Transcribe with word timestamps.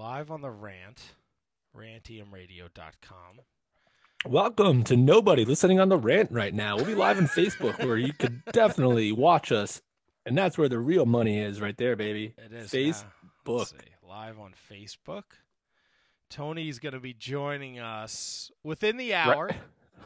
live 0.00 0.30
on 0.30 0.40
the 0.40 0.50
rant, 0.50 1.12
rantiumradio.com. 1.76 3.40
Welcome 4.24 4.82
to 4.84 4.96
nobody 4.96 5.44
listening 5.44 5.78
on 5.78 5.90
the 5.90 5.98
rant 5.98 6.32
right 6.32 6.54
now. 6.54 6.76
We'll 6.76 6.86
be 6.86 6.94
live 6.94 7.18
on 7.18 7.26
Facebook 7.26 7.78
where 7.84 7.98
you 7.98 8.14
could 8.14 8.42
definitely 8.52 9.12
watch 9.12 9.52
us. 9.52 9.82
And 10.24 10.38
that's 10.38 10.56
where 10.56 10.70
the 10.70 10.78
real 10.78 11.04
money 11.04 11.38
is 11.38 11.60
right 11.60 11.76
there, 11.76 11.96
baby. 11.96 12.32
It 12.38 12.50
is 12.50 12.70
Facebook. 12.70 13.74
now. 13.74 14.08
Live 14.08 14.40
on 14.40 14.54
Facebook. 14.72 15.24
Tony's 16.30 16.78
going 16.78 16.94
to 16.94 17.00
be 17.00 17.12
joining 17.12 17.78
us 17.78 18.50
within 18.64 18.96
the 18.96 19.12
hour. 19.14 19.50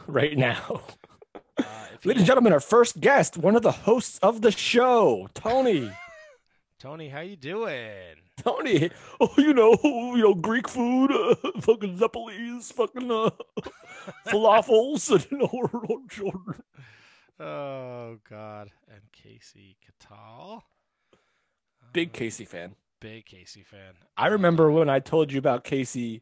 Right 0.09 0.37
now. 0.37 0.83
Uh, 1.57 1.63
Ladies 2.03 2.23
and 2.23 2.27
gentlemen, 2.27 2.53
our 2.53 2.59
first 2.59 3.01
guest, 3.01 3.39
one 3.39 3.55
of 3.55 3.63
the 3.63 3.71
hosts 3.71 4.19
of 4.19 4.43
the 4.43 4.51
show, 4.51 5.29
Tony. 5.35 5.89
Tony, 6.81 7.09
how 7.09 7.21
you 7.21 7.37
doing? 7.37 8.17
Tony, 8.45 8.91
oh, 9.21 9.33
you 9.39 9.55
know, 9.55 9.77
you 9.83 10.19
know, 10.23 10.35
Greek 10.35 10.69
food, 10.69 11.11
uh, 11.11 11.35
fucking 11.61 11.97
zeppelis, 11.99 12.73
fucking 12.73 13.11
uh, 13.11 13.31
falafels, 14.29 15.11
and 15.11 15.27
you 15.31 15.39
know, 15.39 16.55
Oh 17.41 18.19
God! 18.29 18.71
And 18.89 19.01
Kasey 19.13 19.77
Catal, 19.81 20.63
big 21.93 22.11
Uh, 22.11 22.19
Kasey 22.19 22.47
fan. 22.47 22.77
big 23.01 23.27
Kasey 23.27 23.65
fan. 23.67 23.95
I 24.17 24.29
remember 24.29 24.71
when 24.71 24.89
I 24.89 25.01
told 25.01 25.33
you 25.33 25.39
about 25.39 25.65
Kasey 25.65 26.21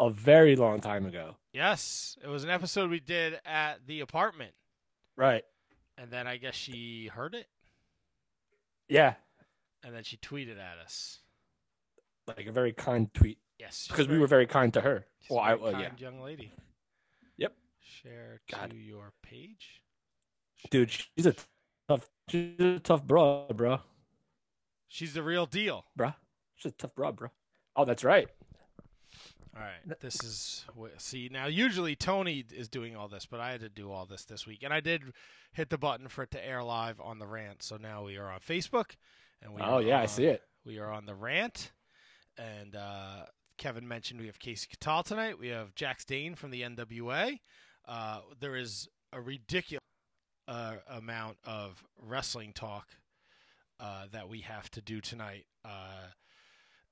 a 0.00 0.10
very 0.10 0.56
long 0.56 0.80
time 0.80 1.04
ago. 1.06 1.36
Yes, 1.52 2.16
it 2.22 2.28
was 2.28 2.44
an 2.44 2.50
episode 2.50 2.90
we 2.90 3.00
did 3.00 3.38
at 3.44 3.86
the 3.86 4.00
apartment, 4.00 4.52
Right. 5.16 5.44
and 5.98 6.10
then 6.10 6.26
I 6.26 6.36
guess 6.38 6.54
she 6.54 7.08
heard 7.12 7.34
it, 7.34 7.46
Yeah. 8.88 9.14
and 9.82 9.94
then 9.94 10.02
she 10.02 10.16
tweeted 10.16 10.58
at 10.58 10.78
us. 10.78 11.20
Like 12.26 12.46
a 12.46 12.52
very 12.52 12.72
kind 12.72 13.12
tweet 13.12 13.38
Yes, 13.58 13.86
because 13.88 14.08
we 14.08 14.18
were 14.18 14.26
very 14.26 14.46
kind 14.46 14.72
to 14.74 14.80
her. 14.80 15.06
Well, 15.30 15.38
a 15.38 15.42
I, 15.42 15.54
well, 15.54 15.72
yeah. 15.72 15.88
kind 15.88 16.00
young 16.00 16.20
lady. 16.20 16.52
Yep. 17.36 17.54
Share 17.80 18.40
God. 18.50 18.70
to 18.70 18.76
your 18.76 19.12
page, 19.22 19.80
Dude, 20.70 20.90
she's 20.90 21.26
a 21.26 21.34
tough, 21.88 22.10
she's 22.28 22.58
a 22.58 22.78
tough 22.78 23.04
bro, 23.04 23.46
bro, 23.54 23.80
She's 24.88 25.14
the 25.14 25.22
real 25.22 25.46
deal. 25.46 25.84
bro. 25.94 26.12
She's 26.56 26.72
a 26.72 26.74
tough 26.74 26.94
bro, 26.94 27.12
bro. 27.12 27.28
Oh, 27.76 27.84
that's 27.84 28.04
right. 28.04 28.28
All 29.56 29.62
right, 29.62 30.00
this 30.00 30.16
is 30.24 30.64
see 30.98 31.28
now. 31.30 31.46
Usually 31.46 31.94
Tony 31.94 32.44
is 32.52 32.68
doing 32.68 32.96
all 32.96 33.06
this, 33.06 33.24
but 33.24 33.38
I 33.38 33.52
had 33.52 33.60
to 33.60 33.68
do 33.68 33.92
all 33.92 34.04
this 34.04 34.24
this 34.24 34.48
week, 34.48 34.64
and 34.64 34.74
I 34.74 34.80
did 34.80 35.02
hit 35.52 35.70
the 35.70 35.78
button 35.78 36.08
for 36.08 36.24
it 36.24 36.32
to 36.32 36.44
air 36.44 36.64
live 36.64 37.00
on 37.00 37.20
the 37.20 37.26
rant. 37.26 37.62
So 37.62 37.76
now 37.76 38.04
we 38.04 38.16
are 38.16 38.30
on 38.32 38.40
Facebook, 38.40 38.96
and 39.40 39.54
we 39.54 39.62
Oh 39.62 39.78
yeah, 39.78 40.00
I 40.00 40.06
see 40.06 40.24
it. 40.26 40.42
We 40.64 40.80
are 40.80 40.90
on 40.90 41.06
the 41.06 41.14
rant, 41.14 41.70
and 42.38 42.74
uh, 42.74 43.26
Kevin 43.58 43.86
mentioned 43.86 44.20
we 44.20 44.26
have 44.26 44.38
Kasey 44.38 44.68
Catal 44.68 45.02
tonight. 45.02 45.38
We 45.38 45.48
have 45.48 45.74
Jax 45.74 46.04
Dane 46.04 46.34
from 46.34 46.50
the 46.50 46.62
NWA. 46.62 47.38
Uh, 47.86 48.20
there 48.40 48.56
is 48.56 48.88
a 49.12 49.20
ridiculous 49.20 49.80
uh, 50.48 50.76
amount 50.88 51.38
of 51.44 51.84
wrestling 52.00 52.52
talk 52.52 52.88
uh, 53.80 54.06
that 54.12 54.28
we 54.28 54.40
have 54.40 54.70
to 54.72 54.80
do 54.80 55.00
tonight. 55.00 55.46
Uh, 55.64 56.08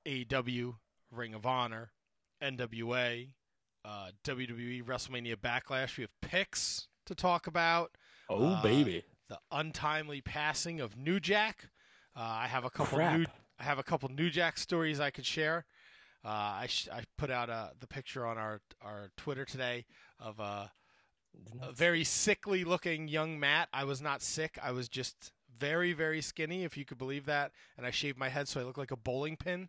AEW, 0.07 0.75
Ring 1.11 1.35
of 1.35 1.47
Honor, 1.47 1.91
NWA, 2.43 3.29
uh, 3.85 4.09
WWE, 4.25 4.85
WrestleMania 4.85 5.37
Backlash. 5.37 5.97
We 5.97 6.03
have 6.03 6.21
picks 6.21 6.89
to 7.07 7.15
talk 7.15 7.47
about 7.47 7.97
Oh 8.29 8.45
uh, 8.47 8.63
baby, 8.63 9.05
the 9.29 9.39
untimely 9.51 10.21
passing 10.21 10.81
of 10.81 10.97
New 10.97 11.21
Jack. 11.21 11.69
Uh, 12.17 12.21
I 12.21 12.47
have 12.47 12.65
a 12.65 12.71
couple 12.71 12.99
Crap. 12.99 13.19
new 13.19 13.27
I 13.63 13.65
have 13.65 13.79
a 13.79 13.83
couple 13.85 14.09
New 14.09 14.29
Jack 14.29 14.59
stories 14.59 14.99
I 14.99 15.11
could 15.11 15.25
share. 15.25 15.65
Uh, 16.25 16.29
I 16.29 16.67
sh- 16.69 16.89
I 16.93 17.05
put 17.17 17.31
out 17.31 17.49
uh, 17.49 17.69
the 17.79 17.87
picture 17.87 18.27
on 18.27 18.37
our 18.37 18.61
our 18.81 19.11
Twitter 19.17 19.45
today 19.45 19.85
of 20.19 20.41
uh, 20.41 20.67
a 21.63 21.73
very 21.73 22.03
sickly 22.03 22.65
looking 22.65 23.07
young 23.07 23.39
Matt. 23.39 23.69
I 23.73 23.85
was 23.85 24.03
not 24.03 24.21
sick. 24.21 24.59
I 24.63 24.73
was 24.73 24.89
just 24.89 25.33
very 25.59 25.93
very 25.93 26.21
skinny, 26.21 26.65
if 26.65 26.77
you 26.77 26.85
could 26.85 26.99
believe 26.99 27.27
that. 27.27 27.53
And 27.77 27.87
I 27.87 27.91
shaved 27.93 28.19
my 28.19 28.29
head 28.29 28.49
so 28.49 28.61
I 28.61 28.65
look 28.65 28.79
like 28.79 28.91
a 28.91 28.97
bowling 28.97 29.37
pin. 29.37 29.69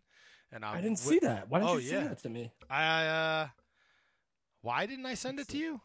And 0.50 0.64
I'm 0.64 0.78
I 0.78 0.80
didn't 0.80 0.98
wi- 0.98 1.14
see 1.20 1.26
that. 1.26 1.48
Why 1.48 1.60
didn't 1.60 1.70
Oh, 1.70 1.76
you 1.76 1.84
yeah. 1.86 1.90
send 2.00 2.10
that 2.10 2.18
to 2.22 2.28
me? 2.28 2.50
I 2.68 3.06
uh, 3.06 3.48
why 4.62 4.86
didn't 4.86 5.06
I 5.06 5.14
send 5.14 5.38
it 5.38 5.46
to 5.48 5.56
you? 5.56 5.80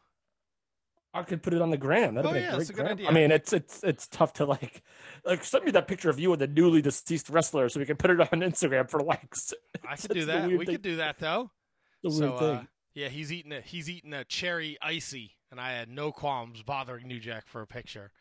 I 1.14 1.24
could 1.24 1.42
put 1.42 1.54
it 1.54 1.62
on 1.62 1.72
the 1.72 1.78
gram. 1.78 2.14
That'd 2.16 2.30
Oh, 2.30 2.34
be 2.34 2.40
yeah, 2.40 2.48
a 2.48 2.50
great 2.52 2.58
that's 2.60 2.70
a 2.70 2.74
good 2.74 2.82
gram. 2.84 2.92
idea. 2.94 3.08
I 3.08 3.12
mean, 3.12 3.32
it's 3.32 3.52
it's 3.54 3.84
it's 3.84 4.08
tough 4.08 4.34
to 4.34 4.46
like 4.46 4.84
like 5.26 5.44
send 5.44 5.66
me 5.66 5.72
that 5.72 5.88
picture 5.88 6.10
of 6.10 6.20
you 6.20 6.30
with 6.30 6.40
the 6.40 6.48
newly 6.48 6.82
deceased 6.82 7.30
wrestler 7.30 7.68
so 7.70 7.80
we 7.80 7.86
can 7.86 7.98
put 7.98 8.12
it 8.12 8.20
on 8.20 8.28
Instagram 8.42 8.90
for 8.90 9.02
likes. 9.02 9.54
I 9.88 9.96
could 9.96 10.12
do 10.12 10.26
that. 10.26 10.48
We 10.48 10.58
thing. 10.58 10.66
could 10.68 10.82
do 10.84 10.98
that 10.98 11.18
though. 11.20 11.50
The 12.04 12.12
so 12.12 12.38
thing. 12.38 12.48
uh, 12.50 12.64
yeah, 12.94 13.08
he's 13.10 13.32
eating 13.34 13.52
a 13.54 13.62
he's 13.62 13.90
eating 13.90 14.14
a 14.14 14.24
cherry 14.24 14.78
icy, 14.82 15.32
and 15.52 15.60
I 15.60 15.72
had 15.74 15.90
no 15.90 16.12
qualms 16.12 16.62
bothering 16.62 17.08
New 17.08 17.20
Jack 17.20 17.48
for 17.48 17.62
a 17.62 17.68
picture. 17.68 18.12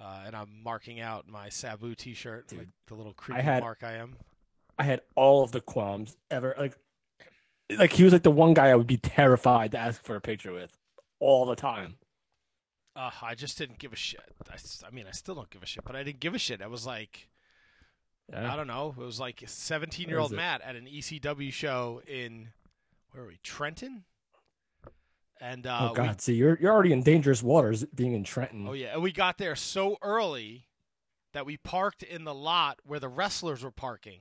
Uh, 0.00 0.22
and 0.26 0.34
I'm 0.34 0.62
marking 0.64 0.98
out 1.00 1.28
my 1.28 1.50
Sabu 1.50 1.94
T-shirt, 1.94 2.48
Dude, 2.48 2.58
like 2.60 2.68
the 2.86 2.94
little 2.94 3.12
creepy 3.12 3.42
had- 3.42 3.62
mark 3.62 3.80
I 3.82 3.92
am. 3.96 4.16
I 4.78 4.84
had 4.84 5.02
all 5.14 5.44
of 5.44 5.52
the 5.52 5.60
qualms 5.60 6.16
ever. 6.30 6.54
Like, 6.58 6.74
like 7.78 7.92
he 7.92 8.02
was 8.02 8.12
like 8.14 8.22
the 8.22 8.30
one 8.30 8.54
guy 8.54 8.68
I 8.68 8.74
would 8.76 8.86
be 8.86 8.96
terrified 8.96 9.72
to 9.72 9.78
ask 9.78 10.02
for 10.02 10.16
a 10.16 10.20
picture 10.22 10.52
with 10.54 10.74
all 11.20 11.46
the 11.46 11.56
time. 11.56 11.96
Uh, 12.96 13.10
I 13.22 13.34
just 13.34 13.56
didn't 13.56 13.78
give 13.78 13.92
a 13.92 13.96
shit. 13.96 14.20
I 14.50 14.90
mean, 14.90 15.06
I 15.08 15.12
still 15.12 15.36
don't 15.36 15.48
give 15.48 15.62
a 15.62 15.66
shit, 15.66 15.84
but 15.84 15.94
I 15.94 16.02
didn't 16.02 16.20
give 16.20 16.34
a 16.34 16.38
shit. 16.38 16.60
I 16.60 16.66
was 16.66 16.84
like, 16.84 17.28
I 18.34 18.56
don't 18.56 18.66
know. 18.66 18.94
It 18.98 19.04
was 19.04 19.20
like 19.20 19.42
17 19.46 20.08
year 20.08 20.18
old 20.18 20.30
Where 20.30 20.38
is 20.38 20.42
it? 20.42 20.42
Matt 20.42 20.62
at 20.62 20.76
an 20.76 20.86
ECW 20.86 21.52
show 21.52 22.02
in 22.06 22.48
where 23.12 23.24
are 23.24 23.26
we? 23.26 23.38
Trenton. 23.42 24.04
And 25.40 25.66
uh, 25.66 25.78
oh 25.80 25.88
we 25.92 25.96
God! 25.96 26.20
See, 26.20 26.34
you're 26.34 26.58
you're 26.60 26.72
already 26.72 26.92
in 26.92 27.02
dangerous 27.02 27.42
waters 27.42 27.84
being 27.94 28.12
in 28.12 28.24
Trenton. 28.24 28.68
Oh 28.68 28.72
yeah, 28.72 28.92
and 28.92 29.02
we 29.02 29.10
got 29.10 29.38
there 29.38 29.56
so 29.56 29.96
early 30.02 30.66
that 31.32 31.46
we 31.46 31.56
parked 31.56 32.02
in 32.02 32.24
the 32.24 32.34
lot 32.34 32.78
where 32.84 33.00
the 33.00 33.08
wrestlers 33.08 33.64
were 33.64 33.70
parking. 33.70 34.20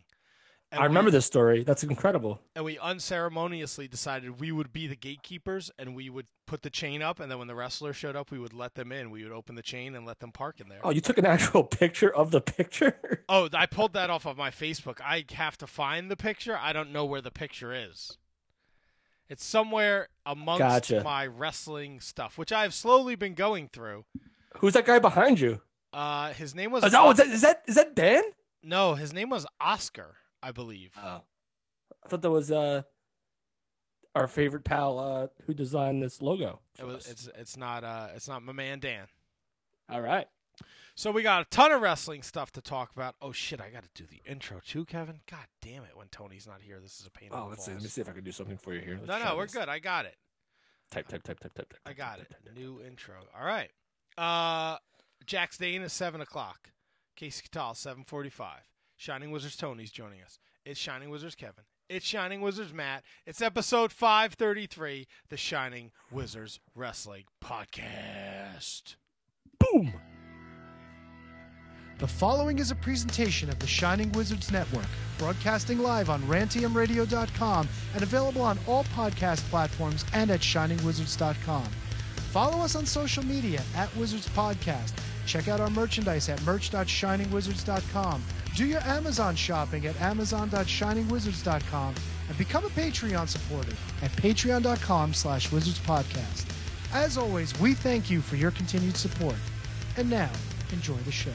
And 0.71 0.81
I 0.81 0.85
remember 0.85 1.07
we, 1.07 1.13
this 1.13 1.25
story. 1.25 1.63
That's 1.63 1.83
incredible. 1.83 2.41
And 2.55 2.63
we 2.63 2.77
unceremoniously 2.77 3.87
decided 3.87 4.39
we 4.39 4.51
would 4.51 4.71
be 4.71 4.85
the 4.85 4.95
gatekeepers, 4.95 5.71
and 5.79 5.95
we 5.95 6.09
would 6.09 6.27
put 6.45 6.61
the 6.61 6.69
chain 6.69 7.01
up, 7.01 7.19
and 7.19 7.31
then 7.31 7.39
when 7.39 7.47
the 7.47 7.55
wrestler 7.55 7.91
showed 7.91 8.15
up, 8.15 8.29
we 8.29 8.37
would 8.37 8.53
let 8.53 8.75
them 8.75 8.91
in. 8.91 9.09
We 9.09 9.23
would 9.23 9.31
open 9.31 9.55
the 9.55 9.63
chain 9.63 9.95
and 9.95 10.05
let 10.05 10.19
them 10.19 10.31
park 10.31 10.59
in 10.59 10.69
there. 10.69 10.79
Oh, 10.83 10.91
you 10.91 11.01
took 11.01 11.17
an 11.17 11.25
actual 11.25 11.63
picture 11.83 12.13
of 12.13 12.31
the 12.31 12.41
picture? 12.41 12.97
Oh, 13.31 13.47
I 13.53 13.67
pulled 13.67 13.93
that 13.93 14.09
off 14.09 14.25
of 14.25 14.37
my 14.37 14.49
Facebook. 14.49 14.99
I 15.05 15.23
have 15.33 15.55
to 15.59 15.67
find 15.67 16.09
the 16.09 16.15
picture. 16.15 16.57
I 16.59 16.73
don't 16.73 16.91
know 16.91 17.05
where 17.05 17.21
the 17.21 17.29
picture 17.29 17.71
is. 17.71 18.17
It's 19.29 19.45
somewhere 19.45 20.07
amongst 20.25 20.59
Gotcha. 20.59 21.03
my 21.03 21.27
wrestling 21.27 21.99
stuff, 21.99 22.39
which 22.39 22.51
I've 22.51 22.73
slowly 22.73 23.13
been 23.15 23.35
going 23.35 23.69
through. 23.71 24.05
Who's 24.57 24.73
that 24.73 24.85
guy 24.85 24.97
behind 24.97 25.39
you? 25.39 25.61
Uh, 25.93 26.33
his 26.33 26.55
name 26.55 26.71
was 26.71 26.83
oh, 26.83 27.11
is 27.11 27.17
that 27.17 27.27
is 27.27 27.41
that 27.41 27.63
is 27.67 27.75
that 27.75 27.95
Dan? 27.95 28.23
no, 28.63 28.95
his 28.95 29.13
name 29.13 29.29
was 29.29 29.45
Oscar, 29.61 30.15
I 30.41 30.51
believe. 30.51 30.91
Oh, 30.97 31.21
I 32.03 32.07
thought 32.09 32.21
that 32.21 32.31
was 32.31 32.51
uh 32.51 32.83
our 34.15 34.27
favorite 34.27 34.63
pal 34.63 34.99
uh 34.99 35.27
who 35.45 35.53
designed 35.53 36.01
this 36.01 36.21
logo. 36.21 36.59
It 36.79 36.85
was. 36.85 37.07
It's. 37.07 37.29
It's 37.37 37.57
not. 37.57 37.83
Uh. 37.83 38.07
It's 38.15 38.27
not 38.27 38.43
my 38.43 38.53
man 38.53 38.79
Dan. 38.79 39.05
all 39.89 40.01
right. 40.01 40.27
So 40.95 41.11
we 41.11 41.23
got 41.23 41.41
a 41.41 41.45
ton 41.45 41.71
of 41.71 41.81
wrestling 41.81 42.23
stuff 42.23 42.51
to 42.53 42.61
talk 42.61 42.91
about. 42.91 43.15
Oh 43.21 43.31
shit! 43.31 43.61
I 43.61 43.69
got 43.69 43.83
to 43.83 43.89
do 43.95 44.05
the 44.05 44.21
intro 44.29 44.59
too, 44.65 44.83
Kevin. 44.83 45.21
God 45.31 45.45
damn 45.61 45.83
it! 45.83 45.91
When 45.95 46.07
Tony's 46.09 46.45
not 46.45 46.61
here, 46.61 46.79
this 46.81 46.99
is 46.99 47.05
a 47.07 47.11
pain. 47.11 47.29
in 47.29 47.33
Oh, 47.33 47.43
the 47.43 47.49
let's 47.51 47.65
see. 47.65 47.71
Let 47.71 47.81
me 47.83 47.87
see 47.87 48.01
if 48.01 48.09
I 48.09 48.11
can 48.11 48.23
do 48.23 48.33
something 48.33 48.57
for 48.57 48.73
you 48.73 48.81
here. 48.81 48.95
No, 48.95 49.01
Let's 49.01 49.23
no, 49.23 49.29
try 49.29 49.35
we're 49.37 49.43
this. 49.43 49.53
good. 49.53 49.69
I 49.69 49.79
got 49.79 50.05
it. 50.05 50.15
Type, 50.91 51.07
type, 51.07 51.23
type, 51.23 51.39
type, 51.39 51.53
type, 51.53 51.69
type. 51.69 51.79
I 51.85 51.93
got 51.93 52.17
type, 52.17 52.27
it. 52.31 52.45
type. 52.45 52.55
New 52.55 52.81
intro. 52.85 53.15
All 53.39 53.45
right. 53.45 53.69
Uh, 54.17 54.77
Jax 55.25 55.57
Dane 55.57 55.83
is 55.83 55.93
seven 55.93 56.19
o'clock. 56.19 56.71
Kasey 57.17 57.43
Catal 57.43 57.75
seven 57.75 58.03
forty-five. 58.03 58.68
Shining 58.99 59.31
Wizards 59.31 59.55
Tony's 59.55 59.91
joining 59.91 60.21
us. 60.21 60.39
It's 60.65 60.77
Shining 60.77 61.09
Wizards 61.09 61.33
Kevin. 61.33 61.63
It's 61.87 62.05
Shining 62.05 62.41
Wizards 62.41 62.73
Matt. 62.73 63.03
It's 63.25 63.41
episode 63.41 63.93
five 63.93 64.33
thirty-three. 64.33 65.07
The 65.29 65.37
Shining 65.37 65.91
Wizards 66.11 66.59
Wrestling 66.75 67.23
Podcast. 67.41 68.97
Boom. 69.57 69.93
The 71.99 72.07
following 72.09 72.59
is 72.59 72.71
a 72.71 72.75
presentation 72.75 73.47
of 73.47 73.57
the 73.59 73.67
Shining 73.67 74.11
Wizards 74.11 74.51
Network, 74.51 74.87
broadcasting 75.17 75.79
live 75.79 76.09
on 76.09 76.21
rantiumradio.com 76.23 77.69
and 77.93 78.03
available 78.03 78.41
on 78.41 78.59
all 78.67 78.83
podcast 78.83 79.39
platforms 79.49 80.03
and 80.11 80.29
at 80.29 80.41
shiningwizards.com. 80.41 81.67
Follow 82.31 82.61
us 82.61 82.75
on 82.75 82.85
social 82.85 83.23
media 83.23 83.61
at 83.77 83.93
Wizards 83.95 84.27
Podcast. 84.29 84.91
Check 85.29 85.47
out 85.47 85.59
our 85.59 85.69
merchandise 85.69 86.27
at 86.27 86.41
merch.shiningwizards.com. 86.41 88.23
Do 88.55 88.65
your 88.65 88.81
Amazon 88.81 89.35
shopping 89.35 89.85
at 89.85 90.01
amazon.shiningwizards.com 90.01 91.95
and 92.27 92.37
become 92.37 92.65
a 92.65 92.69
Patreon 92.69 93.29
supporter 93.29 93.73
at 94.01 94.11
patreon.com 94.13 95.13
slash 95.13 95.49
wizardspodcast. 95.49 96.45
As 96.91 97.15
always, 97.15 97.57
we 97.59 97.75
thank 97.75 98.09
you 98.09 98.21
for 98.21 98.37
your 98.37 98.49
continued 98.49 98.97
support. 98.97 99.35
And 99.97 100.09
now, 100.09 100.31
enjoy 100.71 100.97
the 101.05 101.11
show. 101.11 101.29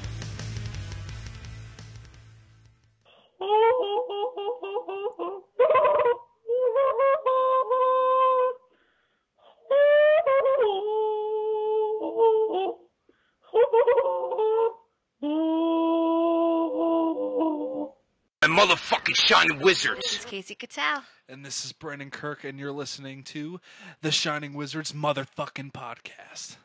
Motherfucking 18.55 19.17
Shining 19.17 19.59
wizards. 19.59 20.01
This 20.03 20.25
Wizards. 20.25 20.33
is 20.49 20.55
Kasey 20.55 20.57
Catal. 20.59 21.03
And 21.29 21.45
this 21.45 21.65
is 21.65 21.73
Brandon 21.73 22.09
Kirk, 22.11 22.45
and 22.45 22.57
you're 22.59 22.71
listening 22.71 23.25
to 23.25 23.61
the 24.01 24.13
Shining 24.13 24.55
Wizards 24.55 24.93
motherfucking 24.93 25.73
podcast. 25.73 26.57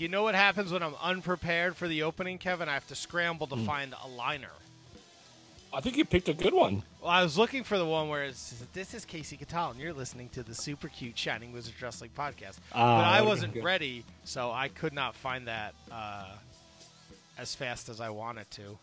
You 0.00 0.08
know 0.08 0.22
what 0.22 0.34
happens 0.34 0.72
when 0.72 0.82
I'm 0.82 0.94
unprepared 1.02 1.76
for 1.76 1.86
the 1.86 2.04
opening, 2.04 2.38
Kevin? 2.38 2.70
I 2.70 2.72
have 2.72 2.86
to 2.86 2.94
scramble 2.94 3.46
to 3.48 3.56
find 3.66 3.94
a 4.02 4.08
liner. 4.08 4.48
I 5.74 5.82
think 5.82 5.98
you 5.98 6.06
picked 6.06 6.30
a 6.30 6.32
good 6.32 6.54
one. 6.54 6.82
Well, 7.02 7.10
I 7.10 7.22
was 7.22 7.36
looking 7.36 7.64
for 7.64 7.76
the 7.76 7.84
one 7.84 8.08
where 8.08 8.24
it's 8.24 8.64
this 8.72 8.94
is 8.94 9.04
Kasey 9.04 9.38
Catal, 9.38 9.72
and 9.72 9.78
you're 9.78 9.92
listening 9.92 10.30
to 10.30 10.42
the 10.42 10.54
super 10.54 10.88
cute 10.88 11.18
Shining 11.18 11.52
Wizards 11.52 11.80
Wrestling 11.82 12.12
podcast. 12.16 12.56
Ah, 12.72 12.96
but 12.96 13.04
I 13.04 13.20
wasn't 13.20 13.62
ready, 13.62 14.04
so 14.24 14.50
I 14.50 14.68
could 14.68 14.94
not 14.94 15.14
find 15.14 15.46
that 15.48 15.74
uh, 15.92 16.32
as 17.36 17.54
fast 17.54 17.90
as 17.90 18.00
I 18.00 18.08
wanted 18.08 18.50
to. 18.52 18.78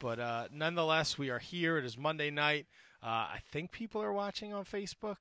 But 0.00 0.18
uh, 0.18 0.48
nonetheless, 0.52 1.16
we 1.16 1.30
are 1.30 1.38
here. 1.38 1.78
It 1.78 1.84
is 1.84 1.96
Monday 1.96 2.30
night. 2.30 2.66
Uh, 3.02 3.06
I 3.06 3.38
think 3.52 3.70
people 3.70 4.02
are 4.02 4.12
watching 4.12 4.52
on 4.52 4.64
Facebook. 4.64 5.18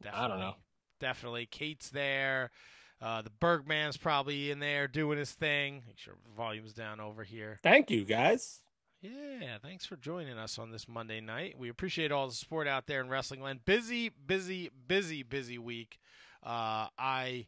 Definitely. 0.00 0.24
I 0.24 0.28
don't 0.28 0.38
know. 0.38 0.54
Definitely. 1.00 1.46
Kate's 1.46 1.90
there. 1.90 2.52
Uh, 3.00 3.22
the 3.22 3.30
Bergman's 3.30 3.96
probably 3.96 4.50
in 4.50 4.58
there 4.58 4.88
doing 4.88 5.18
his 5.18 5.30
thing. 5.32 5.82
Make 5.86 5.98
sure 5.98 6.14
the 6.24 6.34
volume's 6.36 6.72
down 6.72 6.98
over 7.00 7.22
here. 7.22 7.60
Thank 7.62 7.90
you, 7.90 8.04
guys. 8.04 8.60
Yeah, 9.00 9.58
thanks 9.62 9.86
for 9.86 9.96
joining 9.96 10.36
us 10.36 10.58
on 10.58 10.72
this 10.72 10.88
Monday 10.88 11.20
night. 11.20 11.56
We 11.56 11.68
appreciate 11.68 12.10
all 12.10 12.26
the 12.26 12.34
support 12.34 12.66
out 12.66 12.88
there 12.88 13.00
in 13.00 13.08
Wrestling 13.08 13.40
Land. 13.40 13.64
Busy, 13.64 14.08
busy, 14.08 14.70
busy, 14.88 15.22
busy 15.22 15.58
week. 15.58 16.00
Uh, 16.42 16.88
I 16.98 17.46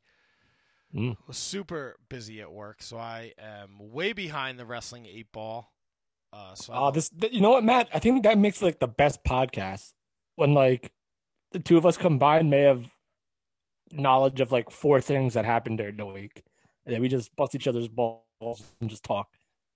Mm. 0.95 1.17
was 1.29 1.37
super 1.37 1.97
busy 2.09 2.41
at 2.41 2.51
work, 2.53 2.83
so 2.83 2.99
I 2.99 3.33
am 3.39 3.79
way 3.93 4.13
behind 4.13 4.59
the 4.59 4.67
wrestling 4.67 5.07
eight 5.07 5.31
ball. 5.33 5.73
Uh, 6.33 6.55
so 6.55 6.73
Oh, 6.75 6.91
this. 6.91 7.11
You 7.31 7.41
know 7.41 7.51
what, 7.51 7.65
Matt? 7.65 7.89
I 7.95 7.99
think 8.01 8.23
that 8.25 8.39
makes 8.39 8.61
like 8.63 8.79
the 8.81 8.89
best 8.89 9.23
podcast 9.25 9.93
when 10.37 10.53
like 10.55 10.93
the 11.53 11.59
two 11.61 11.77
of 11.77 11.87
us 11.87 11.97
combined 11.97 12.51
may 12.51 12.63
have 12.63 12.89
knowledge 13.93 14.41
of 14.41 14.53
like 14.53 14.71
four 14.71 15.01
things 15.01 15.35
that 15.35 15.45
happened 15.45 15.79
during 15.79 15.97
the 15.97 16.07
week, 16.07 16.43
and 16.85 16.95
then 16.95 17.01
we 17.01 17.09
just 17.09 17.35
bust 17.37 17.55
each 17.55 17.69
other's 17.69 17.89
balls 17.89 18.63
and 18.81 18.89
just 18.89 19.05
talk. 19.05 19.29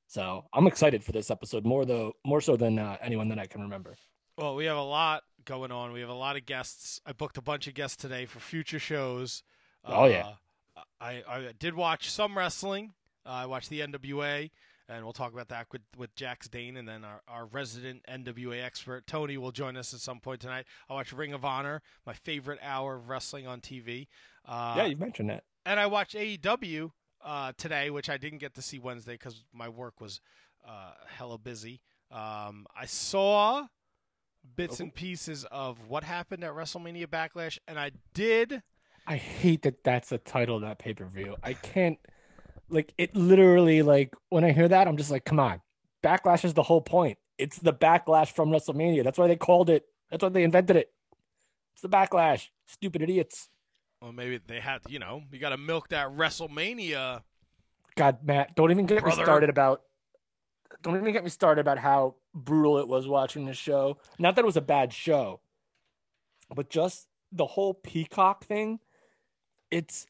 So 0.06 0.44
I'm 0.52 0.66
excited 0.66 1.02
for 1.02 1.12
this 1.12 1.30
episode 1.30 1.64
more 1.64 1.84
though, 1.84 2.12
more 2.24 2.40
so 2.40 2.56
than 2.56 2.78
uh, 2.78 2.96
anyone 3.00 3.28
that 3.28 3.38
I 3.38 3.46
can 3.46 3.62
remember. 3.62 3.96
Well, 4.36 4.54
we 4.56 4.64
have 4.66 4.76
a 4.76 4.82
lot 4.82 5.22
going 5.44 5.70
on. 5.70 5.92
We 5.92 6.00
have 6.00 6.08
a 6.08 6.14
lot 6.14 6.36
of 6.36 6.46
guests. 6.46 7.00
I 7.06 7.12
booked 7.12 7.38
a 7.38 7.42
bunch 7.42 7.66
of 7.66 7.74
guests 7.74 7.96
today 7.96 8.26
for 8.26 8.40
future 8.40 8.78
shows. 8.78 9.42
Oh, 9.84 10.06
yeah. 10.06 10.32
Uh, 10.76 10.80
I, 11.00 11.22
I 11.28 11.52
did 11.58 11.74
watch 11.74 12.10
some 12.10 12.36
wrestling. 12.36 12.94
Uh, 13.24 13.30
I 13.30 13.46
watched 13.46 13.70
the 13.70 13.80
NWA, 13.80 14.50
and 14.88 15.04
we'll 15.04 15.12
talk 15.12 15.32
about 15.32 15.48
that 15.48 15.66
with, 15.72 15.82
with 15.96 16.14
Jax 16.14 16.48
Dane, 16.48 16.76
and 16.76 16.88
then 16.88 17.04
our, 17.04 17.22
our 17.28 17.46
resident 17.46 18.02
NWA 18.10 18.62
expert, 18.62 19.06
Tony, 19.06 19.36
will 19.36 19.52
join 19.52 19.76
us 19.76 19.94
at 19.94 20.00
some 20.00 20.20
point 20.20 20.40
tonight. 20.40 20.66
I 20.88 20.94
watch 20.94 21.12
Ring 21.12 21.32
of 21.32 21.44
Honor, 21.44 21.82
my 22.06 22.12
favorite 22.12 22.58
hour 22.62 22.96
of 22.96 23.08
wrestling 23.08 23.46
on 23.46 23.60
TV. 23.60 24.08
Uh, 24.46 24.74
yeah, 24.76 24.86
you 24.86 24.96
mentioned 24.96 25.30
that. 25.30 25.44
and 25.64 25.80
I 25.80 25.86
watched 25.86 26.14
AEW 26.14 26.90
uh, 27.24 27.52
today, 27.56 27.90
which 27.90 28.10
I 28.10 28.16
didn't 28.18 28.38
get 28.38 28.54
to 28.54 28.62
see 28.62 28.78
Wednesday 28.78 29.14
because 29.14 29.44
my 29.52 29.68
work 29.68 30.00
was 30.00 30.20
uh, 30.66 30.92
hella 31.08 31.38
busy. 31.38 31.80
Um, 32.10 32.66
I 32.78 32.84
saw 32.86 33.66
bits 34.56 34.80
and 34.80 34.94
pieces 34.94 35.44
of 35.50 35.78
what 35.88 36.04
happened 36.04 36.44
at 36.44 36.52
WrestleMania 36.52 37.06
Backlash, 37.06 37.58
and 37.66 37.78
I 37.78 37.92
did. 38.12 38.62
I 39.06 39.16
hate 39.16 39.62
that 39.62 39.82
that's 39.84 40.10
the 40.10 40.18
title 40.18 40.56
of 40.56 40.62
that 40.62 40.78
pay 40.78 40.92
per 40.94 41.06
view. 41.06 41.36
I 41.42 41.54
can't 41.54 41.98
like 42.74 42.92
it. 42.98 43.16
Literally, 43.16 43.82
like 43.82 44.14
when 44.28 44.44
I 44.44 44.52
hear 44.52 44.68
that, 44.68 44.86
I'm 44.88 44.96
just 44.96 45.10
like, 45.10 45.24
come 45.24 45.40
on. 45.40 45.60
Backlash 46.02 46.44
is 46.44 46.54
the 46.54 46.62
whole 46.62 46.82
point. 46.82 47.18
It's 47.38 47.58
the 47.58 47.72
backlash 47.72 48.32
from 48.32 48.50
WrestleMania. 48.50 49.02
That's 49.04 49.18
why 49.18 49.26
they 49.26 49.36
called 49.36 49.70
it. 49.70 49.86
That's 50.10 50.22
why 50.22 50.28
they 50.28 50.44
invented 50.44 50.76
it. 50.76 50.92
It's 51.72 51.82
the 51.82 51.88
backlash. 51.88 52.48
Stupid 52.66 53.02
idiots. 53.02 53.48
Well, 54.00 54.12
maybe 54.12 54.38
they 54.46 54.60
had, 54.60 54.82
you 54.88 54.98
know, 54.98 55.22
you 55.32 55.38
got 55.38 55.50
to 55.50 55.56
milk 55.56 55.88
that 55.88 56.08
WrestleMania. 56.08 57.22
God, 57.96 58.18
Matt, 58.22 58.54
don't 58.54 58.70
even 58.70 58.86
get 58.86 59.00
Brother. 59.00 59.16
me 59.16 59.24
started 59.24 59.50
about. 59.50 59.82
Don't 60.82 60.96
even 60.96 61.12
get 61.12 61.24
me 61.24 61.30
started 61.30 61.60
about 61.60 61.78
how 61.78 62.16
brutal 62.34 62.78
it 62.78 62.88
was 62.88 63.06
watching 63.06 63.46
the 63.46 63.54
show. 63.54 63.98
Not 64.18 64.34
that 64.36 64.42
it 64.42 64.46
was 64.46 64.56
a 64.56 64.60
bad 64.60 64.92
show, 64.92 65.40
but 66.54 66.68
just 66.68 67.06
the 67.32 67.46
whole 67.46 67.74
Peacock 67.74 68.44
thing. 68.44 68.80
It's 69.70 70.06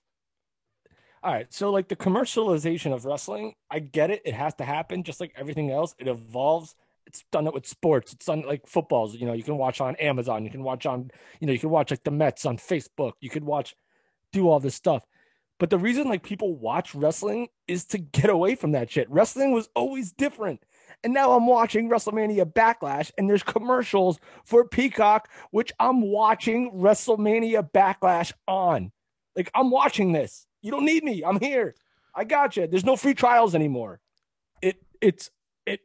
all 1.25 1.32
right. 1.32 1.53
So, 1.53 1.71
like 1.71 1.88
the 1.88 1.97
commercialization 1.97 2.93
of 2.93 3.06
wrestling, 3.06 3.55
I 3.71 3.79
get 3.79 4.11
it. 4.11 4.21
It 4.26 4.35
has 4.35 4.55
to 4.56 4.65
happen, 4.65 5.03
just 5.03 5.21
like 5.21 5.32
everything 5.37 5.71
else. 5.71 5.94
It 5.99 6.06
evolves. 6.06 6.75
It's 7.06 7.25
done 7.32 7.47
it 7.47 7.55
with 7.55 7.67
sports. 7.67 8.12
It's 8.12 8.26
done 8.26 8.43
like 8.47 8.67
footballs. 8.67 9.15
You 9.15 9.26
know, 9.26 9.32
you 9.32 9.43
can 9.43 9.56
watch 9.56 9.81
on 9.81 9.97
Amazon. 9.97 10.44
You 10.44 10.50
can 10.50 10.62
watch 10.62 10.85
on, 10.85 11.11
you 11.41 11.47
know, 11.47 11.53
you 11.55 11.59
can 11.59 11.71
watch 11.71 11.91
like 11.91 12.05
the 12.05 12.11
Mets 12.11 12.44
on 12.44 12.59
Facebook. 12.59 13.12
You 13.21 13.31
could 13.31 13.44
watch, 13.44 13.75
do 14.32 14.50
all 14.50 14.61
this 14.61 14.75
stuff. 14.75 15.03
But 15.59 15.71
the 15.71 15.79
reason 15.79 16.09
like 16.09 16.23
people 16.23 16.56
watch 16.56 16.94
wrestling 16.94 17.49
is 17.69 17.87
to 17.87 17.99
get 17.99 18.29
away 18.29 18.55
from 18.55 18.73
that 18.73 18.91
shit. 18.91 19.09
Wrestling 19.09 19.53
was 19.53 19.69
always 19.75 20.12
different. 20.12 20.62
And 21.03 21.15
now 21.15 21.32
I'm 21.32 21.47
watching 21.47 21.88
WrestleMania 21.88 22.53
Backlash 22.53 23.12
and 23.16 23.31
there's 23.31 23.43
commercials 23.43 24.19
for 24.45 24.66
Peacock, 24.66 25.31
which 25.52 25.73
I'm 25.78 26.02
watching 26.02 26.73
WrestleMania 26.73 27.71
Backlash 27.73 28.33
on. 28.47 28.93
Like 29.37 29.50
I'm 29.54 29.71
watching 29.71 30.12
this. 30.12 30.47
You 30.64 30.71
don't 30.71 30.87
need 30.87 31.04
me. 31.04 31.23
I'm 31.23 31.38
here. 31.38 31.75
I 32.14 32.25
got 32.25 32.56
you. 32.56 32.66
There's 32.66 32.87
no 32.87 32.97
free 32.97 33.12
trials 33.12 33.54
anymore. 33.54 34.00
It 34.62 34.76
it's 35.00 35.30
it 35.66 35.80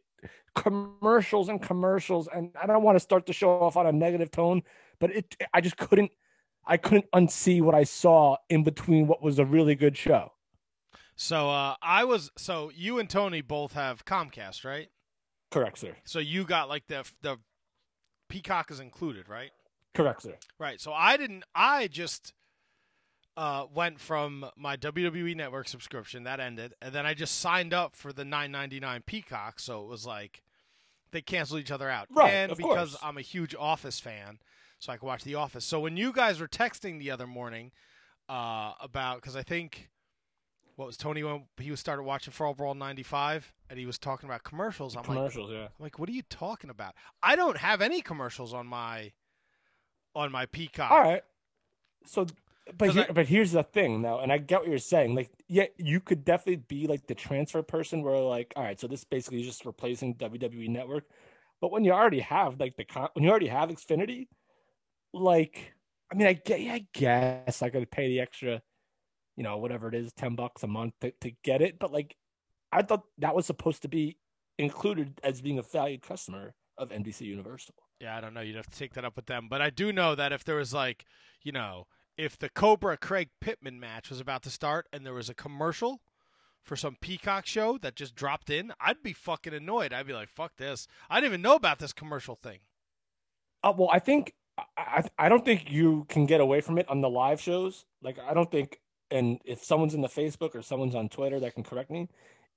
commercials 0.55 1.49
and 1.49 1.61
commercials 1.61 2.29
and 2.33 2.51
I 2.59 2.65
don't 2.65 2.83
want 2.83 2.95
to 2.95 2.99
start 3.01 3.25
the 3.25 3.33
show 3.33 3.49
off 3.49 3.75
on 3.75 3.85
a 3.85 3.91
negative 3.91 4.31
tone, 4.31 4.63
but 4.99 5.11
it 5.11 5.35
I 5.53 5.59
just 5.59 5.75
couldn't 5.75 6.11
I 6.65 6.77
couldn't 6.77 7.11
unsee 7.11 7.61
what 7.61 7.75
I 7.75 7.83
saw 7.83 8.37
in 8.49 8.63
between 8.63 9.07
what 9.07 9.21
was 9.21 9.37
a 9.37 9.45
really 9.45 9.75
good 9.75 9.97
show. 9.97 10.31
So 11.15 11.49
uh, 11.49 11.75
I 11.81 12.05
was, 12.05 12.31
so 12.37 12.71
you 12.73 12.99
and 12.99 13.09
Tony 13.09 13.41
both 13.41 13.73
have 13.73 14.05
Comcast, 14.05 14.63
right? 14.63 14.87
Correct, 15.51 15.79
sir. 15.79 15.93
So 16.05 16.19
you 16.19 16.45
got 16.45 16.69
like 16.69 16.87
the 16.87 17.03
the 17.21 17.37
Peacock 18.29 18.71
is 18.71 18.79
included, 18.79 19.27
right? 19.27 19.49
Correct, 19.93 20.21
sir. 20.21 20.37
Right. 20.59 20.79
So 20.79 20.93
I 20.93 21.17
didn't. 21.17 21.43
I 21.53 21.87
just 21.87 22.33
uh, 23.37 23.65
went 23.73 23.99
from 23.99 24.45
my 24.57 24.75
WWE 24.77 25.35
Network 25.35 25.67
subscription 25.67 26.23
that 26.23 26.39
ended, 26.39 26.73
and 26.81 26.93
then 26.93 27.05
I 27.05 27.13
just 27.13 27.39
signed 27.39 27.73
up 27.73 27.95
for 27.95 28.11
the 28.11 28.25
nine 28.25 28.51
ninety 28.51 28.79
nine 28.79 29.01
Peacock. 29.05 29.59
So 29.59 29.81
it 29.81 29.87
was 29.87 30.05
like 30.05 30.43
they 31.11 31.21
canceled 31.21 31.61
each 31.61 31.71
other 31.71 31.89
out. 31.89 32.07
Right, 32.11 32.31
And 32.31 32.55
because 32.55 32.91
course. 32.91 32.97
I'm 33.01 33.17
a 33.17 33.21
huge 33.21 33.55
Office 33.57 33.99
fan, 33.99 34.39
so 34.79 34.91
I 34.91 34.97
could 34.97 35.05
watch 35.05 35.23
The 35.23 35.35
Office. 35.35 35.65
So 35.65 35.79
when 35.79 35.97
you 35.97 36.11
guys 36.11 36.39
were 36.39 36.47
texting 36.47 36.99
the 36.99 37.11
other 37.11 37.27
morning 37.27 37.71
uh, 38.27 38.73
about, 38.81 39.21
because 39.21 39.35
I 39.35 39.43
think 39.43 39.89
what 40.75 40.85
was 40.85 40.97
Tony 40.97 41.23
when 41.23 41.45
he 41.57 41.71
was 41.71 41.79
started 41.79 42.03
watching 42.03 42.31
Fall 42.31 42.53
Brawl 42.53 42.75
'95, 42.75 43.53
and 43.69 43.79
he 43.79 43.85
was 43.85 43.97
talking 43.97 44.29
about 44.29 44.43
commercials. 44.43 44.95
I'm 44.95 45.01
like, 45.01 45.07
Commercials, 45.07 45.51
yeah. 45.51 45.63
I'm 45.63 45.69
like, 45.79 45.97
what 45.99 46.09
are 46.09 46.13
you 46.13 46.23
talking 46.29 46.69
about? 46.69 46.93
I 47.23 47.35
don't 47.35 47.57
have 47.57 47.81
any 47.81 48.01
commercials 48.01 48.53
on 48.53 48.67
my 48.67 49.11
on 50.15 50.31
my 50.31 50.45
Peacock. 50.45 50.91
All 50.91 51.01
right. 51.01 51.21
So, 52.05 52.25
but 52.77 52.91
here, 52.91 53.05
I- 53.09 53.11
but 53.11 53.27
here's 53.27 53.51
the 53.51 53.63
thing, 53.63 54.01
though, 54.01 54.19
and 54.19 54.31
I 54.31 54.37
get 54.37 54.61
what 54.61 54.69
you're 54.69 54.77
saying. 54.77 55.15
Like, 55.15 55.31
yeah, 55.47 55.65
you 55.77 55.99
could 55.99 56.23
definitely 56.25 56.63
be 56.67 56.87
like 56.87 57.07
the 57.07 57.15
transfer 57.15 57.61
person, 57.63 58.01
where 58.03 58.17
like, 58.17 58.53
all 58.55 58.63
right, 58.63 58.79
so 58.79 58.87
this 58.87 59.03
basically 59.03 59.41
is 59.41 59.47
just 59.47 59.65
replacing 59.65 60.15
WWE 60.15 60.69
Network. 60.69 61.05
But 61.61 61.71
when 61.71 61.83
you 61.83 61.91
already 61.91 62.19
have 62.21 62.59
like 62.59 62.75
the 62.77 62.85
con- 62.85 63.09
when 63.13 63.23
you 63.23 63.29
already 63.29 63.47
have 63.47 63.69
Xfinity, 63.69 64.27
like, 65.13 65.73
I 66.11 66.15
mean, 66.15 66.27
I 66.27 66.33
get, 66.33 66.61
yeah, 66.61 66.73
I 66.73 66.85
guess 66.93 67.61
I 67.61 67.69
could 67.69 67.89
pay 67.91 68.07
the 68.07 68.19
extra, 68.19 68.61
you 69.35 69.43
know, 69.43 69.57
whatever 69.57 69.87
it 69.89 69.95
is, 69.95 70.13
ten 70.13 70.35
bucks 70.35 70.63
a 70.63 70.67
month 70.67 70.93
to, 71.01 71.11
to 71.21 71.31
get 71.43 71.61
it. 71.61 71.79
But 71.79 71.91
like, 71.91 72.15
I 72.71 72.81
thought 72.83 73.03
that 73.17 73.35
was 73.35 73.45
supposed 73.45 73.81
to 73.83 73.87
be 73.87 74.17
included 74.57 75.19
as 75.23 75.41
being 75.41 75.57
a 75.59 75.63
valued 75.63 76.01
customer 76.01 76.53
of 76.77 76.89
NBC 76.89 77.21
Universal. 77.21 77.75
Yeah, 77.99 78.15
I 78.15 78.21
don't 78.21 78.33
know. 78.33 78.41
You'd 78.41 78.55
have 78.55 78.69
to 78.69 78.77
take 78.79 78.93
that 78.93 79.03
up 79.05 79.15
with 79.15 79.25
them. 79.25 79.47
But 79.49 79.61
I 79.61 79.69
do 79.69 79.91
know 79.91 80.15
that 80.15 80.31
if 80.31 80.43
there 80.45 80.55
was 80.55 80.73
like, 80.73 81.05
you 81.43 81.51
know, 81.51 81.87
if 82.19 82.37
the 82.37 82.49
Cobra 82.49 82.97
Craig 82.97 83.29
Pittman 83.39 83.79
match 83.79 84.09
was 84.09 84.19
about 84.19 84.43
to 84.43 84.49
start 84.49 84.87
and 84.91 85.05
there 85.05 85.13
was 85.13 85.29
a 85.29 85.33
commercial 85.33 86.01
for 86.61 86.75
some 86.75 86.97
Peacock 86.99 87.45
show 87.45 87.77
that 87.77 87.95
just 87.95 88.13
dropped 88.13 88.49
in, 88.49 88.73
I'd 88.77 89.01
be 89.01 89.13
fucking 89.13 89.53
annoyed. 89.53 89.93
I'd 89.93 90.05
be 90.05 90.11
like, 90.11 90.27
"Fuck 90.27 90.57
this! 90.57 90.85
I 91.09 91.21
didn't 91.21 91.31
even 91.31 91.41
know 91.41 91.55
about 91.55 91.79
this 91.79 91.93
commercial 91.93 92.35
thing." 92.35 92.59
Uh, 93.63 93.73
well, 93.75 93.89
I 93.89 93.99
think 93.99 94.33
I, 94.77 95.05
I 95.17 95.29
don't 95.29 95.45
think 95.45 95.71
you 95.71 96.05
can 96.09 96.25
get 96.25 96.41
away 96.41 96.59
from 96.59 96.77
it 96.77 96.89
on 96.89 96.99
the 96.99 97.09
live 97.09 97.39
shows. 97.39 97.85
Like 98.01 98.17
I 98.19 98.33
don't 98.33 98.51
think, 98.51 98.81
and 99.09 99.39
if 99.45 99.63
someone's 99.63 99.93
in 99.93 100.01
the 100.01 100.09
Facebook 100.09 100.55
or 100.55 100.61
someone's 100.61 100.95
on 100.95 101.07
Twitter 101.07 101.39
that 101.39 101.55
can 101.55 101.63
correct 101.63 101.89
me, 101.89 102.09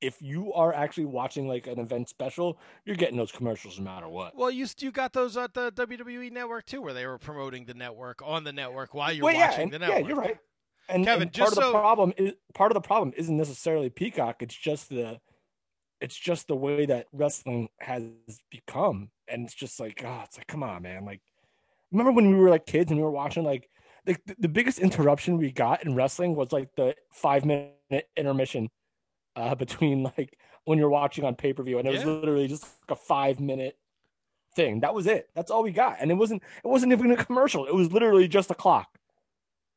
if 0.03 0.21
you 0.21 0.53
are 0.53 0.75
actually 0.75 1.07
watching 1.07 1.47
like 1.49 1.67
an 1.67 1.79
event 1.79 2.09
special, 2.09 2.59
you're 2.85 2.97
getting 2.97 3.17
those 3.17 3.33
commercials 3.33 3.79
no 3.79 3.85
matter 3.85 4.09
what. 4.09 4.37
Well, 4.37 4.51
you 4.51 4.67
you 4.79 4.91
got 4.91 5.13
those 5.13 5.37
at 5.37 5.55
the 5.55 5.71
WWE 5.73 6.31
network 6.33 6.67
too, 6.67 6.83
where 6.83 6.93
they 6.93 7.07
were 7.07 7.19
promoting 7.19 7.65
the 7.65 7.75
network 7.75 8.21
on 8.25 8.45
the 8.45 8.53
network 8.53 8.93
while 8.93 9.13
you're 9.13 9.25
Well, 9.25 9.35
yeah, 9.35 9.49
watching 9.51 9.63
and- 9.65 9.73
the 9.73 9.79
network. 9.79 10.01
Yeah, 10.03 10.09
you're 10.09 10.17
right. 10.17 10.39
And, 10.89 11.05
Kevin, 11.07 11.23
and 11.23 11.33
part 11.33 11.35
just 11.35 11.53
of 11.53 11.57
the 11.57 11.63
so- 11.63 11.73
problem 11.73 12.13
is 12.19 12.33
part 12.55 12.73
of 12.73 12.75
the 12.75 12.81
problem 12.81 13.13
isn't 13.17 13.37
necessarily 13.37 13.89
Peacock. 13.89 14.43
It's 14.43 14.55
just 14.55 14.89
the 14.89 15.21
it's 16.01 16.19
just 16.19 16.49
the 16.49 16.57
way 16.57 16.85
that 16.85 17.07
wrestling 17.13 17.69
has 17.79 18.03
become, 18.51 19.11
and 19.29 19.45
it's 19.45 19.55
just 19.55 19.79
like, 19.79 20.03
oh, 20.05 20.23
it's 20.25 20.37
like, 20.37 20.49
come 20.49 20.65
on, 20.65 20.83
man. 20.83 21.05
Like, 21.05 21.21
remember 21.93 22.11
when 22.11 22.29
we 22.29 22.35
were 22.37 22.51
like 22.51 22.67
kids 22.67 22.91
and 22.91 22.99
we 22.99 23.05
were 23.05 23.11
watching 23.13 23.45
like 23.45 23.69
the 24.05 24.17
the 24.39 24.49
biggest 24.49 24.81
interruption 24.81 25.39
we 25.39 25.53
got 25.53 25.85
in 25.85 25.95
wrestling 25.95 26.35
was 26.35 26.51
like 26.51 26.69
the 26.77 26.97
five 27.13 27.45
minute 27.45 28.09
intermission 28.17 28.69
uh, 29.37 29.55
between 29.65 30.03
like 30.05 30.39
when 30.65 30.79
you're 30.79 30.91
watching 30.91 31.25
on 31.25 31.35
pay 31.35 31.53
per 31.53 31.63
view, 31.63 31.79
and 31.79 31.87
it 31.89 31.93
Yeah. 31.93 31.99
was 32.05 32.07
literally 32.21 32.49
just 32.49 32.63
like 32.63 32.99
a 32.99 33.01
five 33.01 33.41
minute 33.41 33.77
thing. 34.55 34.81
That 34.81 34.95
was 34.95 35.07
it. 35.07 35.31
That's 35.35 35.51
all 35.51 35.63
we 35.63 35.73
got, 35.73 35.97
and 36.01 36.11
it 36.11 36.15
wasn't 36.15 36.43
it 36.65 36.69
wasn't 36.69 36.93
even 36.93 37.11
a 37.13 37.25
commercial. 37.25 37.67
It 37.67 37.75
was 37.75 37.93
literally 37.93 38.29
just 38.29 38.51
a 38.51 38.55
clock. 38.55 38.99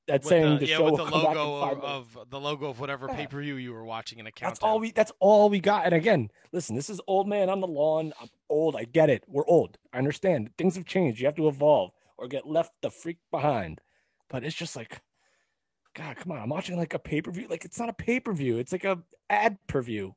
That's 0.08 0.24
With 0.24 0.30
saying 0.30 0.54
the, 0.54 0.60
the 0.60 0.68
yeah, 0.68 0.78
show 0.78 0.84
with 0.84 0.98
the 0.98 1.04
logo 1.04 1.56
of, 1.64 1.84
of 2.16 2.30
the 2.30 2.40
logo 2.40 2.70
of 2.70 2.80
whatever 2.80 3.08
Yeah. 3.10 3.16
pay 3.16 3.28
per 3.28 3.42
view 3.42 3.56
you 3.56 3.74
were 3.74 3.84
watching 3.84 4.20
in 4.20 4.28
a 4.28 4.32
countdown. 4.32 4.52
That's 4.52 4.60
all 4.64 4.80
we. 4.80 4.92
That's 4.92 5.12
all 5.20 5.50
we 5.50 5.60
got. 5.60 5.86
And 5.86 5.96
again, 5.96 6.30
listen, 6.52 6.76
this 6.76 6.92
is 6.92 7.02
old 7.08 7.28
man 7.28 7.50
on 7.50 7.60
the 7.60 7.68
lawn. 7.68 8.14
I'm 8.22 8.30
old. 8.48 8.76
I 8.76 8.84
get 8.84 9.10
it. 9.10 9.24
We're 9.28 9.48
old. 9.48 9.80
I 9.94 9.98
understand. 9.98 10.52
Things 10.60 10.76
have 10.76 10.86
changed. 10.86 11.20
You 11.20 11.26
have 11.26 11.36
to 11.38 11.48
evolve 11.48 11.92
or 12.18 12.28
get 12.28 12.46
left 12.46 12.74
the 12.84 12.92
freak 12.92 13.18
behind. 13.32 13.82
But 14.30 14.44
it's 14.44 14.56
just 14.56 14.76
like, 14.76 15.02
God, 15.96 16.18
come 16.18 16.32
on. 16.32 16.40
I'm 16.40 16.50
watching 16.50 16.78
like 16.78 16.94
a 16.94 17.00
pay 17.00 17.22
per 17.22 17.32
view. 17.32 17.48
Like 17.48 17.66
it's 17.66 17.80
not 17.80 17.90
a 17.90 17.94
pay 17.94 18.20
per 18.20 18.34
view. 18.34 18.58
It's 18.58 18.72
like 18.72 18.84
a 18.84 19.00
ad 19.30 19.58
per 19.68 19.82
view. 19.82 20.16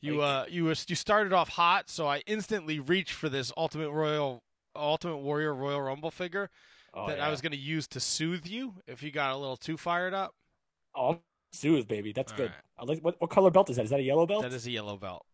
You 0.00 0.20
uh 0.20 0.44
you 0.48 0.64
was 0.64 0.84
you 0.88 0.96
started 0.96 1.32
off 1.32 1.48
hot, 1.48 1.88
so 1.88 2.06
I 2.06 2.22
instantly 2.26 2.78
reached 2.80 3.12
for 3.12 3.28
this 3.28 3.52
Ultimate 3.56 3.90
Royal 3.90 4.42
Ultimate 4.76 5.18
Warrior 5.18 5.54
Royal 5.54 5.80
Rumble 5.80 6.10
figure 6.10 6.50
Oh, 6.96 7.08
that 7.08 7.20
I 7.20 7.28
was 7.28 7.40
going 7.40 7.52
to 7.52 7.58
use 7.58 7.88
to 7.88 8.00
soothe 8.00 8.46
you 8.46 8.74
if 8.86 9.02
you 9.02 9.10
got 9.10 9.32
a 9.32 9.36
little 9.36 9.56
too 9.56 9.76
fired 9.76 10.14
up. 10.14 10.32
Oh, 10.94 11.08
I'm 11.08 11.18
soothed, 11.52 11.88
baby. 11.88 12.12
That's 12.12 12.30
All 12.32 12.38
good. 12.38 12.50
right. 12.50 12.60
I 12.78 12.84
like 12.84 13.00
what, 13.00 13.20
what 13.20 13.30
color 13.30 13.50
belt 13.50 13.68
is 13.68 13.76
that? 13.76 13.84
Is 13.84 13.90
that 13.90 13.98
a 13.98 14.04
yellow 14.04 14.26
belt? 14.26 14.42
That 14.42 14.52
is 14.52 14.66
a 14.66 14.70
yellow 14.70 14.96
belt. 14.96 15.24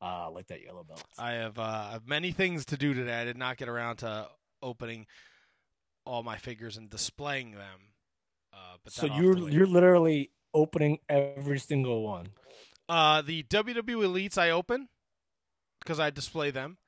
Ah, 0.00 0.24
I 0.24 0.28
like 0.28 0.48
that 0.48 0.62
yellow 0.62 0.82
belt. 0.82 1.04
I 1.16 1.32
have 1.32 1.58
uh, 1.58 1.86
I 1.88 1.92
have 1.92 2.08
many 2.08 2.32
things 2.32 2.64
to 2.66 2.76
do 2.76 2.94
today. 2.94 3.14
I 3.20 3.24
did 3.24 3.36
not 3.36 3.58
get 3.58 3.68
around 3.68 3.98
to 3.98 4.28
opening 4.60 5.06
all 6.04 6.22
my 6.22 6.36
figures 6.36 6.76
and 6.76 6.90
displaying 6.90 7.52
them. 7.52 7.93
Uh, 8.74 8.78
but 8.84 8.92
so 8.92 9.02
that 9.02 9.12
I'll 9.12 9.16
have 9.16 9.24
you're 9.24 9.48
you're 9.50 9.66
literally 9.66 10.30
opening 10.52 10.98
every 11.08 11.58
single 11.58 12.02
one. 12.02 12.28
Uh, 12.88 13.22
the 13.22 13.42
WWE 13.44 13.82
Elites 14.04 14.36
I 14.38 14.50
open 14.50 14.88
because 15.80 15.98
I 16.00 16.10
display 16.10 16.50
them. 16.50 16.78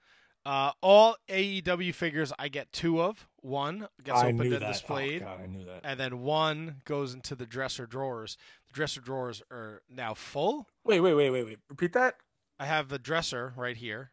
Uh, 0.45 0.71
all 0.81 1.17
AEW 1.29 1.93
figures 1.93 2.33
I 2.39 2.49
get 2.49 2.71
two 2.73 3.01
of. 3.03 3.27
One 3.41 3.89
gets 4.05 4.21
I 4.21 4.27
opened 4.29 4.43
and 4.53 4.63
that. 4.63 4.73
displayed, 4.73 5.23
Oh, 5.23 5.25
God, 5.27 5.41
I 5.43 5.47
knew 5.47 5.65
that. 5.65 5.81
and 5.83 5.99
then 5.99 6.21
one 6.23 6.83
goes 6.85 7.15
into 7.15 7.35
the 7.35 7.47
dresser 7.47 7.85
drawers. 7.87 8.37
The 8.69 8.73
dresser 8.75 9.01
drawers 9.01 9.43
are 9.51 9.83
now 9.91 10.15
full. 10.15 10.69
Wait, 10.85 11.01
wait, 11.01 11.15
wait, 11.15 11.31
wait, 11.31 11.45
wait. 11.45 11.59
Repeat 11.69 11.95
that. 11.95 12.15
I 12.61 12.67
have 12.67 12.89
the 12.89 12.99
dresser 13.01 13.55
right 13.57 13.77
here 13.77 14.13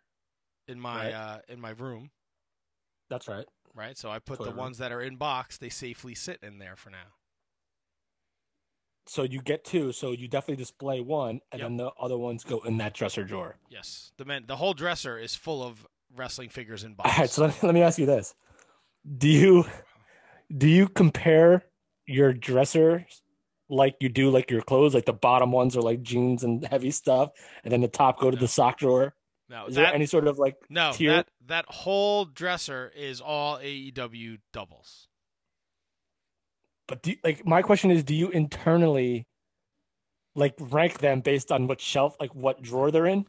in 0.68 0.80
my 0.80 1.06
Right. 1.06 1.14
uh, 1.14 1.40
in 1.50 1.62
my 1.62 1.70
room. 1.72 2.10
That's 3.12 3.28
right. 3.28 3.46
Right, 3.76 3.96
so 3.98 4.10
I 4.10 4.18
put 4.20 4.40
the 4.40 4.46
room. 4.46 4.56
ones 4.58 4.78
that 4.80 4.92
are 4.92 5.02
in 5.02 5.18
box. 5.18 5.58
They 5.58 5.70
safely 5.70 6.16
sit 6.16 6.40
in 6.42 6.58
there 6.60 6.76
for 6.76 6.90
now. 6.90 7.14
So 9.06 9.24
you 9.24 9.42
get 9.42 9.66
two. 9.66 9.92
So 9.92 10.12
you 10.12 10.28
definitely 10.28 10.62
display 10.64 11.02
one, 11.02 11.42
and 11.52 11.60
Yep. 11.60 11.62
then 11.62 11.78
the 11.78 11.92
other 12.00 12.18
ones 12.18 12.44
go 12.44 12.60
in 12.62 12.78
that 12.78 12.94
dresser 12.94 13.24
drawer. 13.24 13.58
Yes, 13.70 14.12
the 14.18 14.26
men, 14.26 14.46
the 14.48 14.56
whole 14.58 14.74
dresser 14.74 15.18
is 15.18 15.36
full 15.36 15.62
of 15.64 15.86
wrestling 16.16 16.50
figures 16.50 16.84
and 16.84 16.96
All 17.00 17.04
box. 17.06 17.20
right. 17.20 17.30
So 17.30 17.46
let, 17.46 17.64
let 17.64 17.74
me 17.74 17.82
ask 17.82 17.98
you 18.00 18.06
this: 18.06 18.34
Do 19.18 19.28
you 19.28 19.66
do 20.56 20.68
you 20.68 20.88
compare 20.88 21.64
your 22.06 22.32
dressers 22.34 23.22
like 23.70 23.96
you 24.00 24.10
do 24.10 24.30
like 24.30 24.50
your 24.52 24.62
clothes? 24.62 24.94
Like 24.94 25.06
the 25.06 25.14
bottom 25.14 25.52
ones 25.52 25.76
are 25.76 25.82
like 25.82 26.02
jeans 26.02 26.44
and 26.44 26.66
heavy 26.66 26.92
stuff, 26.92 27.32
and 27.64 27.72
then 27.74 27.82
the 27.82 27.88
top 27.88 28.20
go 28.20 28.32
to 28.32 28.38
the 28.38 28.48
sock 28.48 28.80
drawer. 28.80 29.16
no, 29.50 29.66
Is 29.68 29.76
that, 29.76 29.82
there 29.82 29.94
any 29.94 30.06
sort 30.06 30.28
of 30.28 30.38
like 30.40 30.56
No, 30.70 30.92
tier? 30.94 31.12
that 31.14 31.28
that 31.48 31.66
whole 31.68 32.24
dresser 32.26 32.92
is 32.96 33.20
all 33.20 33.58
AEW 33.58 34.38
doubles. 34.54 35.08
But 36.94 37.02
do 37.02 37.16
like 37.24 37.44
my 37.44 37.64
question 37.64 37.90
is, 37.90 38.04
do 38.04 38.14
you 38.14 38.30
internally 38.30 39.26
like 40.36 40.54
rank 40.60 41.00
them 41.00 41.22
based 41.22 41.52
on 41.52 41.66
what 41.66 41.82
shelf, 41.82 42.16
like 42.20 42.36
what 42.36 42.62
drawer 42.62 42.92
they're 42.92 43.08
in? 43.08 43.26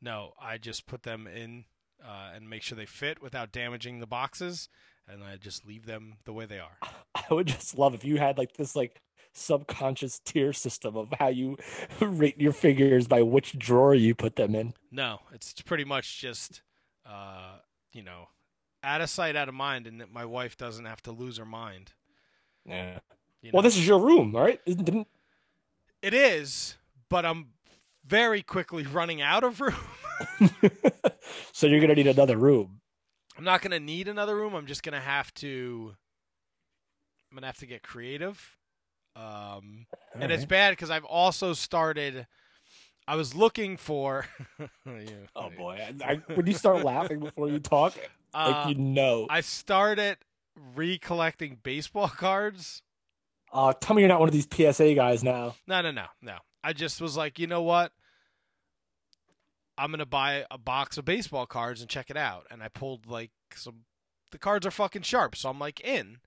No, 0.00 0.34
I 0.40 0.56
just 0.56 0.86
put 0.86 1.02
them 1.02 1.26
in 1.26 1.64
uh, 2.00 2.30
and 2.32 2.48
make 2.48 2.62
sure 2.62 2.78
they 2.78 2.86
fit 2.86 3.20
without 3.20 3.50
damaging 3.50 3.98
the 3.98 4.06
boxes, 4.06 4.68
and 5.08 5.24
I 5.24 5.34
just 5.34 5.66
leave 5.66 5.84
them 5.84 6.18
the 6.26 6.32
way 6.32 6.46
they 6.46 6.60
are. 6.60 6.78
I 7.16 7.34
would 7.34 7.48
just 7.48 7.76
love 7.76 7.92
if 7.92 8.04
you 8.04 8.18
had 8.18 8.38
like 8.38 8.52
this 8.52 8.76
like 8.76 9.02
subconscious 9.32 10.20
tier 10.20 10.52
system 10.52 10.96
of 10.96 11.12
how 11.18 11.26
you 11.26 11.56
rate 12.00 12.40
your 12.40 12.52
figures 12.52 13.08
by 13.08 13.22
which 13.22 13.58
drawer 13.58 13.96
you 13.96 14.14
put 14.14 14.36
them 14.36 14.54
in. 14.54 14.74
No, 14.92 15.22
it's 15.32 15.60
pretty 15.62 15.84
much 15.84 16.20
just, 16.20 16.62
uh, 17.04 17.56
you 17.92 18.04
know, 18.04 18.28
out 18.84 19.00
of 19.00 19.10
sight, 19.10 19.34
out 19.34 19.48
of 19.48 19.56
mind, 19.56 19.88
and 19.88 20.00
that 20.00 20.12
my 20.12 20.24
wife 20.24 20.56
doesn't 20.56 20.84
have 20.84 21.02
to 21.02 21.10
lose 21.10 21.38
her 21.38 21.44
mind. 21.44 21.94
Yeah. 22.68 22.98
You 23.42 23.50
Well, 23.52 23.62
this 23.62 23.76
is 23.76 23.86
your 23.86 23.98
room, 24.00 24.34
right? 24.34 24.60
Didn't 24.66 25.06
it 26.02 26.14
is, 26.14 26.76
but 27.08 27.24
I'm 27.26 27.48
very 28.06 28.42
quickly 28.42 28.84
running 28.84 29.20
out 29.20 29.42
of 29.44 29.60
room. 29.60 29.74
so 31.52 31.66
you're 31.66 31.80
gonna 31.80 31.94
need 31.94 32.06
another 32.06 32.36
room. 32.36 32.80
I'm 33.36 33.44
not 33.44 33.62
gonna 33.62 33.80
need 33.80 34.08
another 34.08 34.34
room. 34.36 34.54
I'm 34.54 34.66
just 34.66 34.82
gonna 34.82 35.00
have 35.00 35.32
to. 35.34 35.94
I'm 37.30 37.36
gonna 37.36 37.46
have 37.46 37.58
to 37.58 37.66
get 37.66 37.82
creative. 37.82 38.56
Um, 39.16 39.86
and 40.14 40.30
it's 40.30 40.44
bad 40.44 40.70
because 40.72 40.90
I've 40.90 41.04
also 41.04 41.52
started. 41.52 42.26
I 43.06 43.16
was 43.16 43.34
looking 43.34 43.76
for. 43.76 44.26
You- 44.86 45.26
Oh 45.36 45.50
boy! 45.56 45.80
I, 46.02 46.12
I, 46.12 46.14
when 46.34 46.46
you 46.46 46.52
start 46.54 46.84
laughing 46.84 47.20
before 47.20 47.48
you 47.48 47.58
talk, 47.60 47.96
Uh, 48.34 48.62
like 48.66 48.68
you 48.76 48.82
know, 48.82 49.26
I 49.30 49.40
started 49.42 50.16
recollecting 50.74 51.58
baseball 51.62 52.08
cards. 52.16 52.82
uh, 53.52 53.72
tell 53.72 53.94
me 53.96 54.02
you're 54.02 54.08
not 54.08 54.20
one 54.20 54.28
of 54.28 54.34
these 54.34 54.48
PSA 54.52 54.94
guys 54.94 55.22
now. 55.24 55.54
No, 55.66 55.80
no, 55.80 55.90
no, 55.90 56.06
no. 56.20 56.38
I 56.62 56.72
just 56.72 57.00
was 57.00 57.16
like, 57.16 57.38
you 57.38 57.46
know 57.46 57.62
what? 57.62 57.92
I'm 59.76 59.90
gonna 59.90 60.06
buy 60.06 60.44
a 60.50 60.58
box 60.58 60.98
of 60.98 61.04
baseball 61.04 61.46
cards 61.46 61.80
and 61.80 61.88
check 61.88 62.10
it 62.10 62.16
out. 62.16 62.46
And 62.50 62.62
I 62.62 62.68
pulled 62.68 63.06
like 63.06 63.30
some. 63.54 63.84
The 64.32 64.38
cards 64.38 64.66
are 64.66 64.70
fucking 64.70 65.02
sharp, 65.02 65.36
so 65.36 65.48
I'm 65.48 65.58
like 65.58 65.80
in. 65.80 66.18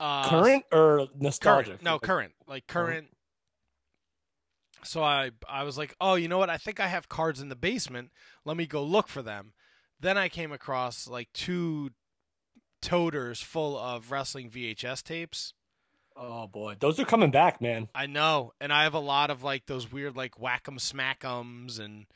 Uh, 0.00 0.26
current 0.28 0.64
or 0.72 1.08
nostalgic? 1.18 1.66
current 1.66 1.82
no 1.82 1.98
current 1.98 2.32
like 2.48 2.66
current 2.66 3.08
so 4.82 5.02
i 5.02 5.30
i 5.46 5.62
was 5.62 5.76
like 5.76 5.94
oh 6.00 6.14
you 6.14 6.26
know 6.26 6.38
what 6.38 6.48
i 6.48 6.56
think 6.56 6.80
i 6.80 6.86
have 6.88 7.06
cards 7.06 7.38
in 7.42 7.50
the 7.50 7.54
basement 7.54 8.08
let 8.46 8.56
me 8.56 8.64
go 8.66 8.82
look 8.82 9.08
for 9.08 9.20
them 9.20 9.52
then 10.00 10.16
i 10.16 10.26
came 10.26 10.52
across 10.52 11.06
like 11.06 11.28
two 11.34 11.90
toters 12.80 13.40
full 13.40 13.78
of 13.78 14.10
wrestling 14.10 14.50
vhs 14.50 15.02
tapes 15.02 15.54
Oh 16.22 16.46
boy, 16.48 16.76
those 16.80 17.00
are 17.00 17.04
coming 17.06 17.30
back, 17.30 17.60
man. 17.62 17.88
i 17.94 18.06
know 18.06 18.52
and 18.60 18.72
i 18.72 18.82
have 18.84 18.94
a 18.94 18.98
lot 19.00 19.30
of 19.30 19.42
like 19.42 19.66
those 19.66 19.90
weird 19.90 20.16
like 20.16 20.34
whack'em 20.36 20.78
smack'ems 20.78 21.78
and 21.78 22.06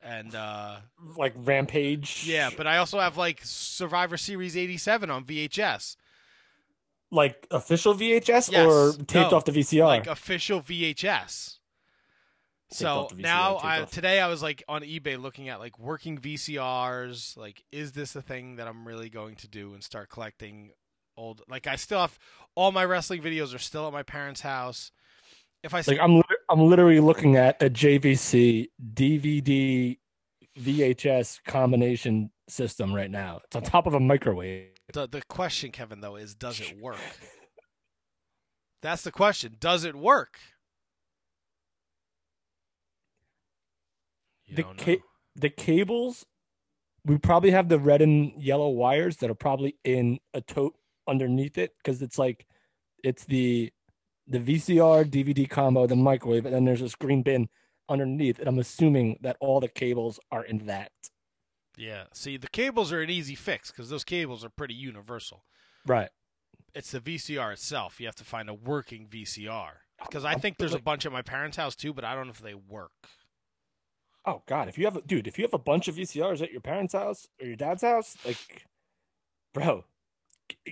and 0.00 0.34
uh 0.34 0.76
Like 1.16 1.32
Rampage. 1.36 2.24
yeah 2.26 2.50
but 2.56 2.66
i 2.66 2.76
also 2.78 3.00
have 3.00 3.16
like 3.16 3.40
survivor 3.42 4.16
series 4.16 4.56
87 4.56 5.10
on 5.10 5.24
vhs 5.24 5.96
like 7.10 7.46
official 7.50 7.94
VHS 7.94 8.52
Yes. 8.52 8.66
or 8.66 8.92
taped 8.92 9.30
No. 9.32 9.38
off 9.38 9.44
the 9.46 9.52
VCR. 9.52 9.86
like 9.86 10.06
official 10.06 10.60
VHS. 10.60 11.57
So 12.70 13.08
the 13.14 13.22
now 13.22 13.58
I 13.62 13.84
today 13.84 14.20
I 14.20 14.28
was 14.28 14.42
like 14.42 14.62
on 14.68 14.82
eBay 14.82 15.20
looking 15.20 15.48
at 15.48 15.58
like 15.58 15.78
working 15.78 16.18
VCRs. 16.18 17.36
Like, 17.36 17.64
is 17.72 17.92
this 17.92 18.14
a 18.14 18.22
thing 18.22 18.56
that 18.56 18.68
I'm 18.68 18.86
really 18.86 19.08
going 19.08 19.36
to 19.36 19.48
do 19.48 19.72
and 19.72 19.82
start 19.82 20.10
collecting 20.10 20.72
old? 21.16 21.42
Like, 21.48 21.66
I 21.66 21.76
still 21.76 22.00
have 22.00 22.18
all 22.54 22.70
my 22.70 22.84
wrestling 22.84 23.22
videos 23.22 23.54
are 23.54 23.58
still 23.58 23.86
at 23.86 23.92
my 23.92 24.02
parents' 24.02 24.42
house. 24.42 24.92
If 25.62 25.72
I 25.72 25.82
like 25.86 25.98
I'm 25.98 26.22
I'm 26.50 26.60
literally 26.60 27.00
looking 27.00 27.36
at 27.36 27.60
a 27.62 27.70
JVC 27.70 28.68
DVD 28.94 29.98
VHS 30.58 31.42
combination 31.44 32.30
system 32.48 32.94
right 32.94 33.10
now. 33.10 33.40
It's 33.44 33.56
on 33.56 33.62
top 33.62 33.86
of 33.86 33.94
a 33.94 34.00
microwave. 34.00 34.68
the 34.92 35.08
the 35.08 35.22
question, 35.22 35.70
Kevin, 35.70 36.00
though, 36.00 36.16
is 36.16 36.34
does 36.34 36.60
it 36.60 36.78
work? 36.80 36.98
That's 38.82 39.02
the 39.02 39.10
question. 39.10 39.56
Does 39.58 39.84
it 39.84 39.96
work? 39.96 40.38
The 44.54 44.64
ca- 44.76 45.02
the 45.36 45.50
cables 45.50 46.26
we 47.04 47.18
probably 47.18 47.50
have 47.50 47.68
the 47.68 47.78
red 47.78 48.02
and 48.02 48.32
yellow 48.40 48.68
wires 48.68 49.16
that 49.18 49.30
are 49.30 49.34
probably 49.34 49.76
in 49.84 50.18
a 50.34 50.40
tote 50.40 50.74
underneath 51.08 51.56
it 51.56 51.72
because 51.78 52.02
it's 52.02 52.18
like 52.18 52.46
it's 53.02 53.24
the 53.24 53.72
the 54.26 54.38
VCR 54.38 55.10
DVD 55.10 55.48
combo, 55.48 55.86
the 55.86 55.96
microwave, 55.96 56.44
and 56.44 56.54
then 56.54 56.66
there's 56.66 56.80
this 56.80 56.94
green 56.94 57.22
bin 57.22 57.48
underneath. 57.88 58.38
And 58.38 58.46
I'm 58.46 58.58
assuming 58.58 59.18
that 59.22 59.38
all 59.40 59.58
the 59.58 59.68
cables 59.68 60.20
are 60.30 60.44
in 60.44 60.66
that. 60.66 60.92
Yeah. 61.78 62.04
See, 62.12 62.36
the 62.36 62.48
cables 62.48 62.92
are 62.92 63.00
an 63.00 63.08
easy 63.08 63.34
fix 63.34 63.70
because 63.70 63.88
those 63.88 64.04
cables 64.04 64.44
are 64.44 64.50
pretty 64.50 64.74
universal. 64.74 65.44
Right. 65.86 66.10
It's 66.74 66.90
the 66.90 67.00
VCR 67.00 67.54
itself. 67.54 67.98
You 68.00 68.06
have 68.06 68.16
to 68.16 68.24
find 68.24 68.50
a 68.50 68.54
working 68.54 69.06
VCR 69.08 69.70
because 70.04 70.26
I 70.26 70.34
think 70.34 70.58
there's 70.58 70.74
a 70.74 70.78
bunch 70.78 71.06
at 71.06 71.12
my 71.12 71.22
parents' 71.22 71.56
house 71.56 71.74
too, 71.74 71.94
but 71.94 72.04
I 72.04 72.14
don't 72.14 72.26
know 72.26 72.32
if 72.32 72.40
they 72.40 72.54
work. 72.54 72.92
Oh 74.28 74.42
God, 74.46 74.68
if 74.68 74.76
you 74.76 74.84
have 74.84 74.96
a 74.96 75.00
dude, 75.00 75.26
if 75.26 75.38
you 75.38 75.44
have 75.44 75.54
a 75.54 75.58
bunch 75.58 75.88
of 75.88 75.94
VCRs 75.96 76.42
at 76.42 76.52
your 76.52 76.60
parents' 76.60 76.92
house 76.92 77.26
or 77.40 77.46
your 77.46 77.56
dad's 77.56 77.80
house, 77.82 78.14
like, 78.26 78.66
bro, 79.54 79.84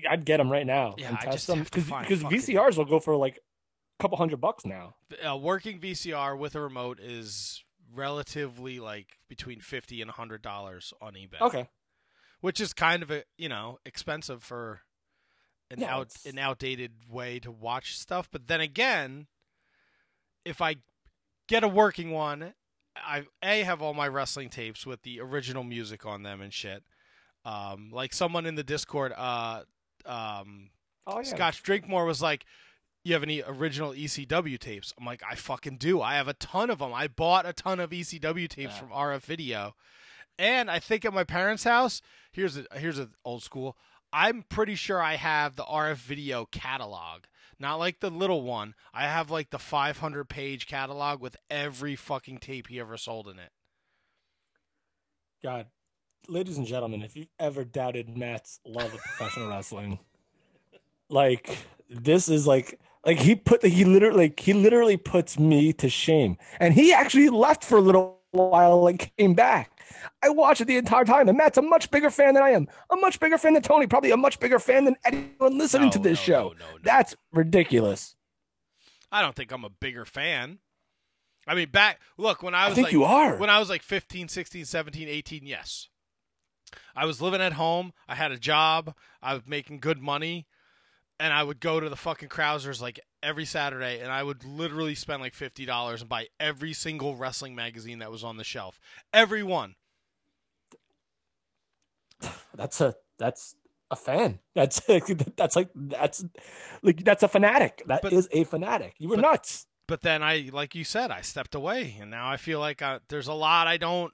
I'd 0.08 0.26
get 0.26 0.36
them 0.36 0.50
right 0.52 0.66
now 0.66 0.94
Yeah, 0.98 1.08
and 1.08 1.18
test 1.20 1.46
them 1.46 1.58
have 1.58 1.70
to 1.70 1.80
find 1.80 2.06
because 2.06 2.22
VCRs 2.22 2.76
will 2.76 2.84
go 2.84 3.00
for 3.00 3.16
like 3.16 3.36
a 3.38 4.02
couple 4.02 4.18
hundred 4.18 4.40
bucks 4.42 4.66
now. 4.66 4.94
A 5.22 5.30
uh, 5.32 5.36
working 5.36 5.80
VCR 5.80 6.38
with 6.38 6.54
a 6.54 6.60
remote 6.60 7.00
is 7.00 7.64
relatively 7.94 8.78
like 8.78 9.18
between 9.28 9.60
fifty 9.60 10.02
and 10.02 10.10
hundred 10.10 10.42
dollars 10.42 10.92
on 11.00 11.14
eBay. 11.14 11.40
Okay, 11.40 11.68
which 12.42 12.60
is 12.60 12.75
kind 12.75 13.02
of 13.02 13.10
a 13.10 13.25
you 13.38 13.48
know 13.48 13.78
expensive 13.86 14.42
for 14.42 14.82
an 15.70 15.80
Yeah, 15.80 15.94
out 15.94 16.06
it's- 16.08 16.26
an 16.26 16.38
outdated 16.38 16.92
way 17.08 17.38
to 17.40 17.50
watch 17.50 17.98
stuff. 17.98 18.28
But 18.30 18.48
then 18.48 18.60
again, 18.60 19.28
if 20.44 20.60
I 20.60 20.76
get 21.48 21.64
a 21.64 21.68
working 21.68 22.10
one, 22.10 22.52
I 23.04 23.24
a 23.42 23.62
have 23.62 23.82
all 23.82 23.94
my 23.94 24.08
wrestling 24.08 24.48
tapes 24.50 24.86
with 24.86 25.02
the 25.02 25.20
original 25.20 25.64
music 25.64 26.06
on 26.06 26.22
them 26.22 26.40
and 26.40 26.52
shit. 26.52 26.82
Um, 27.44 27.90
like 27.92 28.12
someone 28.12 28.46
in 28.46 28.54
the 28.56 28.64
Discord, 28.64 29.12
uh, 29.16 29.62
um, 30.04 30.70
oh 31.06 31.18
yeah, 31.18 31.22
Scotch 31.22 31.62
Drinkmore 31.62 32.04
was 32.04 32.20
like, 32.20 32.44
"You 33.04 33.12
have 33.14 33.22
any 33.22 33.42
original 33.46 33.92
ECW 33.92 34.58
tapes?" 34.58 34.92
I'm 34.98 35.04
like, 35.06 35.22
"I 35.28 35.34
fucking 35.36 35.76
do. 35.78 36.00
I 36.02 36.14
have 36.16 36.28
a 36.28 36.34
ton 36.34 36.70
of 36.70 36.78
them. 36.80 36.92
I 36.92 37.06
bought 37.08 37.46
a 37.46 37.52
ton 37.52 37.78
of 37.80 37.90
ECW 37.90 38.48
tapes 38.48 38.72
Yeah. 38.74 38.78
from 38.80 38.90
RF 38.92 39.24
Video, 39.24 39.74
and 40.38 40.70
I 40.70 40.78
think 40.80 41.04
at 41.04 41.12
my 41.14 41.24
parents' 41.24 41.64
house, 41.64 42.02
here's 42.32 42.56
a 42.56 42.66
here's 42.74 42.98
a 42.98 43.10
old 43.24 43.42
school. 43.42 43.76
I'm 44.12 44.42
pretty 44.48 44.74
sure 44.76 45.00
I 45.02 45.16
have 45.16 45.56
the 45.56 45.64
RF 45.64 45.96
Video 45.98 46.46
catalog, 46.46 47.24
not 47.58 47.76
like 47.76 48.00
the 48.00 48.10
little 48.10 48.42
one. 48.42 48.75
I 48.92 49.04
have 49.04 49.30
like 49.30 49.50
the 49.50 49.58
500 49.58 50.28
page 50.28 50.66
catalog 50.66 51.20
with 51.20 51.36
every 51.50 51.96
fucking 51.96 52.38
tape 52.38 52.68
he 52.68 52.80
ever 52.80 52.96
sold 52.96 53.28
in 53.28 53.38
it. 53.38 53.50
God, 55.42 55.66
ladies 56.28 56.58
and 56.58 56.66
gentlemen, 56.66 57.02
if 57.02 57.16
you've 57.16 57.28
ever 57.38 57.64
doubted 57.64 58.16
Matt's 58.16 58.60
love 58.64 58.92
of 58.92 59.00
professional 59.00 59.48
wrestling, 59.48 59.98
like 61.08 61.58
this 61.88 62.28
is 62.28 62.46
like 62.46 62.78
like 63.04 63.18
he 63.18 63.36
put 63.36 63.64
he 63.64 63.84
literally 63.84 64.25
like, 64.25 64.40
he 64.40 64.52
literally 64.52 64.96
puts 64.96 65.38
me 65.38 65.72
to 65.75 65.88
shame. 65.88 66.36
And 66.58 66.75
he 66.75 66.92
actually 66.92 67.28
left 67.28 67.64
for 67.64 67.78
a 67.78 67.80
little 67.80 68.20
while 68.36 68.86
and 68.86 68.98
came 69.18 69.34
back. 69.34 69.70
I 70.22 70.28
watched 70.30 70.60
it 70.60 70.66
the 70.66 70.76
entire 70.76 71.04
time, 71.04 71.28
and 71.28 71.36
Matt's 71.36 71.58
a 71.58 71.62
much 71.62 71.90
bigger 71.90 72.10
fan 72.10 72.34
than 72.34 72.42
I 72.42 72.50
am. 72.50 72.66
A 72.90 72.96
much 72.96 73.20
bigger 73.20 73.38
fan 73.38 73.54
than 73.54 73.62
Tony, 73.62 73.86
probably 73.86 74.10
a 74.10 74.16
much 74.16 74.40
bigger 74.40 74.58
fan 74.58 74.84
than 74.84 74.96
anyone 75.04 75.58
listening 75.58 75.90
to 75.90 75.99
this 75.99 76.18
no, 76.20 76.25
show. 76.25 76.42
no, 76.58 76.66
no, 76.66 76.72
no. 76.72 76.78
That's 76.82 77.14
ridiculous. 77.32 78.16
I 79.12 79.22
don't 79.22 79.34
think 79.34 79.52
I'm 79.52 79.64
a 79.64 79.70
bigger 79.70 80.04
fan. 80.04 80.58
I 81.46 81.54
mean, 81.54 81.70
back 81.70 82.00
look 82.18 82.42
when 82.42 82.54
I 82.54 82.64
I, 82.64 82.66
was 82.68 82.75
think 82.75 82.86
like 82.86 82.92
you 82.92 83.04
are. 83.04 83.36
when 83.36 83.50
I 83.50 83.58
was 83.60 83.68
like 83.68 83.82
15, 83.82 84.28
16, 84.28 84.64
17, 84.64 85.08
18, 85.08 85.46
yes. 85.46 85.88
I 86.94 87.06
was 87.06 87.22
living 87.22 87.40
at 87.40 87.52
home. 87.52 87.92
I 88.08 88.16
had 88.16 88.32
a 88.32 88.38
job. 88.38 88.94
I 89.22 89.34
was 89.34 89.42
making 89.46 89.78
good 89.78 90.00
money. 90.02 90.46
And 91.18 91.32
I 91.32 91.42
would 91.42 91.60
go 91.60 91.80
to 91.80 91.88
the 91.88 91.96
fucking 91.96 92.28
Krauszers 92.28 92.80
like 92.82 93.00
every 93.22 93.46
Saturday 93.46 94.00
and 94.00 94.12
I 94.12 94.22
would 94.22 94.44
literally 94.44 94.94
spend 94.94 95.22
like 95.22 95.34
$50 95.34 96.00
and 96.00 96.08
buy 96.08 96.26
every 96.38 96.72
single 96.74 97.16
wrestling 97.16 97.54
magazine 97.54 98.00
that 98.00 98.10
was 98.10 98.22
on 98.22 98.36
the 98.36 98.44
shelf. 98.44 98.78
Every 99.14 99.42
one. 99.42 99.76
that's 102.54 102.80
a 102.80 102.94
that's 103.18 103.54
a 103.90 103.96
fan. 103.96 104.40
That's 104.54 104.80
that's 105.36 105.56
like 105.56 105.68
that's 105.74 106.24
like 106.82 107.04
that's 107.04 107.22
a 107.22 107.28
fanatic. 107.28 107.82
That 107.86 108.04
is 108.12 108.28
But- 108.28 108.36
a 108.38 108.44
fanatic. 108.44 108.94
You 108.98 109.08
were 109.08 109.16
but- 109.16 109.22
nuts. 109.22 109.66
But 109.88 110.02
then 110.02 110.20
I, 110.20 110.50
like 110.52 110.74
you 110.74 110.82
said, 110.82 111.12
I 111.12 111.20
stepped 111.20 111.54
away, 111.54 111.96
and 112.00 112.10
now 112.10 112.28
I 112.28 112.38
feel 112.38 112.58
like 112.58 112.82
I, 112.82 112.98
there's 113.08 113.28
a 113.28 113.32
lot 113.32 113.68
I 113.68 113.76
don't, 113.76 114.12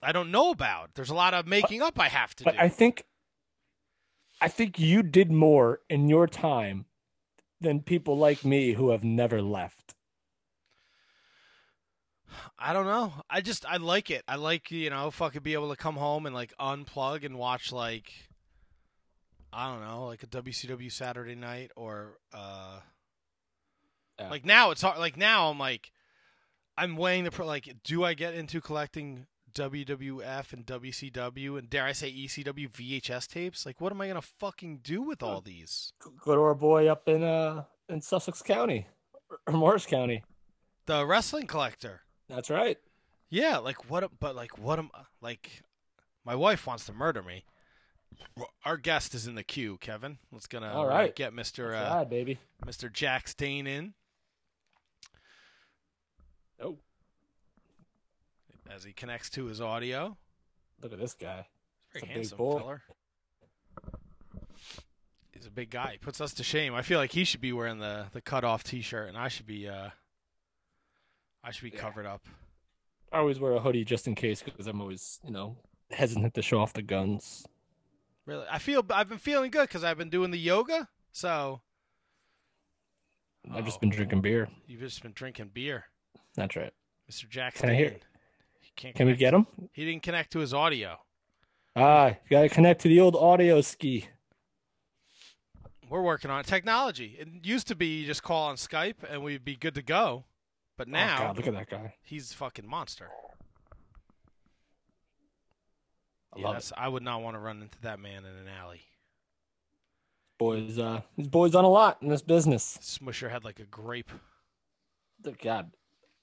I 0.00 0.12
don't 0.12 0.30
know 0.30 0.52
about. 0.52 0.90
There's 0.94 1.10
a 1.10 1.14
lot 1.14 1.34
of 1.34 1.44
making 1.44 1.82
up 1.82 1.98
I 1.98 2.06
have 2.06 2.36
to 2.36 2.44
But 2.44 2.52
do. 2.54 2.60
I 2.60 2.68
think 2.68 3.02
I 4.40 4.48
think 4.48 4.78
you 4.78 5.02
did 5.02 5.30
more 5.30 5.80
in 5.88 6.08
your 6.08 6.26
time 6.26 6.86
than 7.60 7.80
people 7.80 8.18
like 8.18 8.44
me 8.44 8.72
who 8.72 8.90
have 8.90 9.02
never 9.04 9.40
left. 9.40 9.94
I 12.58 12.72
don't 12.72 12.86
know. 12.86 13.12
I 13.30 13.40
just 13.40 13.64
I 13.66 13.76
like 13.78 14.10
it. 14.10 14.22
I 14.28 14.36
like 14.36 14.70
you 14.70 14.90
know 14.90 15.10
fucking 15.10 15.42
be 15.42 15.54
able 15.54 15.70
to 15.70 15.76
come 15.76 15.96
home 15.96 16.26
and 16.26 16.34
like 16.34 16.52
unplug 16.60 17.24
and 17.24 17.38
watch 17.38 17.72
like 17.72 18.12
I 19.52 19.70
don't 19.72 19.82
know 19.86 20.06
like 20.06 20.22
a 20.22 20.26
WCW 20.26 20.92
Saturday 20.92 21.34
night 21.34 21.70
or 21.76 22.18
uh 22.34 22.80
Yeah. 24.18 24.28
like 24.30 24.44
now 24.44 24.70
it's 24.70 24.82
hard. 24.82 24.98
Like 24.98 25.16
now 25.16 25.50
I'm 25.50 25.58
like 25.58 25.92
I'm 26.76 26.96
weighing 26.96 27.24
the 27.24 27.30
pro. 27.30 27.46
Like 27.46 27.74
do 27.84 28.04
I 28.04 28.14
get 28.14 28.34
into 28.34 28.60
collecting 28.60 29.26
WWF 29.56 30.52
and 30.52 30.66
WCW 30.66 31.58
and 31.58 31.70
dare 31.70 31.84
I 31.84 31.92
say 31.92 32.12
ECW 32.12 32.70
VHS 32.70 33.26
tapes? 33.26 33.64
Like 33.64 33.80
what 33.80 33.90
am 33.90 34.00
I 34.00 34.08
gonna 34.08 34.20
fucking 34.22 34.80
do 34.82 35.00
with 35.02 35.22
all 35.22 35.40
these? 35.40 35.92
Go 36.24 36.34
to 36.34 36.40
our 36.42 36.54
boy 36.54 36.88
up 36.88 37.08
in 37.08 37.22
uh 37.22 37.64
in 37.88 38.00
Sussex 38.00 38.42
County 38.42 38.86
or 39.46 39.52
Morris 39.54 39.86
County. 39.86 40.22
The 40.84 41.06
wrestling 41.06 41.46
collector. 41.46 42.02
That's 42.28 42.50
right. 42.50 42.76
Yeah, 43.30 43.56
like 43.58 43.90
what? 43.90 44.10
But 44.20 44.36
like 44.36 44.58
what 44.58 44.78
am 44.78 44.90
like? 45.22 45.62
My 46.24 46.34
wife 46.34 46.66
wants 46.66 46.84
to 46.86 46.92
murder 46.92 47.22
me. 47.22 47.44
Our 48.64 48.76
guest 48.76 49.14
is 49.14 49.26
in 49.26 49.34
the 49.34 49.42
queue, 49.42 49.78
Kevin. 49.80 50.18
Let's 50.30 50.46
gonna 50.46 50.72
all 50.72 50.86
right. 50.86 51.10
uh, 51.10 51.12
get 51.16 51.32
Mister 51.32 51.74
uh, 51.74 51.96
right, 51.96 52.08
baby. 52.10 52.38
Mister 52.64 52.88
Jax 52.88 53.32
Dane 53.34 53.66
in 53.66 53.94
Oh, 56.60 56.78
as 58.74 58.84
he 58.84 58.92
connects 58.92 59.30
to 59.30 59.46
his 59.46 59.60
audio. 59.60 60.16
look 60.82 60.92
at 60.92 60.98
this 60.98 61.14
guy. 61.14 61.46
Very 61.92 61.94
It's 61.94 62.02
a 62.02 62.06
big 62.06 62.14
handsome 62.16 62.38
boy. 62.38 62.58
feller. 62.58 62.82
He's 65.32 65.46
a 65.46 65.50
big 65.50 65.70
guy. 65.70 65.92
He 65.92 65.98
puts 65.98 66.20
us 66.20 66.32
to 66.34 66.42
shame. 66.42 66.74
I 66.74 66.82
feel 66.82 66.98
like 66.98 67.12
he 67.12 67.24
should 67.24 67.40
be 67.40 67.52
wearing 67.52 67.78
the 67.78 68.06
the 68.12 68.20
cut 68.20 68.42
off 68.44 68.64
T-shirt, 68.64 69.08
and 69.08 69.16
I 69.18 69.28
should 69.28 69.46
be 69.46 69.68
uh, 69.68 69.90
I 71.44 71.50
should 71.50 71.64
be 71.70 71.76
Yeah. 71.76 71.80
covered 71.82 72.06
up. 72.06 72.26
I 73.12 73.18
always 73.18 73.38
wear 73.38 73.52
a 73.52 73.60
hoodie 73.60 73.84
just 73.84 74.06
in 74.06 74.14
case 74.14 74.42
because 74.42 74.66
I'm 74.66 74.80
always, 74.80 75.20
you 75.24 75.30
know, 75.30 75.56
hesitant 75.90 76.34
to 76.34 76.42
show 76.42 76.58
off 76.58 76.72
the 76.72 76.82
guns. 76.82 77.46
Really, 78.24 78.46
I 78.50 78.58
feel 78.58 78.84
I've 78.90 79.08
been 79.08 79.18
feeling 79.18 79.50
good 79.50 79.68
because 79.68 79.84
I've 79.84 79.98
been 79.98 80.10
doing 80.10 80.30
the 80.30 80.38
yoga. 80.38 80.88
So 81.12 81.60
I've 83.50 83.64
just 83.64 83.76
Oh. 83.76 83.80
been 83.80 83.90
drinking 83.90 84.22
beer. 84.22 84.48
you've 84.66 84.80
just 84.80 85.02
been 85.02 85.12
drinking 85.12 85.48
beer, 85.54 85.84
That's 86.34 86.56
right. 86.56 86.72
Mister 87.06 87.26
Jackson. 87.28 87.68
Can 87.68 87.70
I 87.70 87.78
hear- 87.78 88.00
can't 88.76 88.94
Can 88.94 89.06
we 89.06 89.16
get 89.16 89.34
him? 89.34 89.46
He 89.72 89.84
didn't 89.84 90.02
connect 90.02 90.32
to 90.32 90.38
his 90.38 90.54
audio. 90.54 90.98
Ah, 91.74 92.08
you 92.08 92.14
gotta 92.30 92.48
connect 92.48 92.82
to 92.82 92.88
the 92.88 93.00
old 93.00 93.16
audio 93.16 93.60
ski. 93.60 94.06
We're 95.88 96.02
working 96.02 96.30
on 96.30 96.40
it. 96.40 96.46
technology. 96.46 97.16
It 97.18 97.28
used 97.44 97.68
to 97.68 97.74
be 97.74 98.00
you 98.00 98.06
just 98.06 98.22
call 98.22 98.48
on 98.48 98.56
Skype 98.56 98.96
and 99.08 99.22
we'd 99.22 99.44
be 99.44 99.56
good 99.56 99.74
to 99.74 99.82
go, 99.82 100.24
but 100.76 100.88
oh, 100.88 100.92
now 100.92 101.18
God, 101.18 101.36
look 101.36 101.46
at 101.46 101.54
that 101.54 101.70
guy. 101.70 101.94
he's 102.02 102.32
a 102.32 102.34
fucking 102.34 102.68
monster. 102.68 103.08
I 106.34 106.40
Yeah, 106.40 106.52
that's, 106.52 106.72
I 106.76 106.88
would 106.88 107.02
not 107.02 107.22
want 107.22 107.36
to 107.36 107.40
run 107.40 107.62
into 107.62 107.80
that 107.82 108.00
man 108.00 108.24
in 108.24 108.30
an 108.30 108.48
alley. 108.60 108.82
Boys, 110.38 110.78
uh, 110.78 111.00
these 111.16 111.28
boys 111.28 111.52
done 111.52 111.64
a 111.64 111.68
lot 111.68 111.98
in 112.02 112.08
this 112.08 112.20
business. 112.20 112.78
Smush 112.82 113.22
your 113.22 113.30
head 113.30 113.44
like 113.44 113.60
a 113.60 113.64
grape. 113.64 114.10
Dear 115.22 115.34
God, 115.42 115.70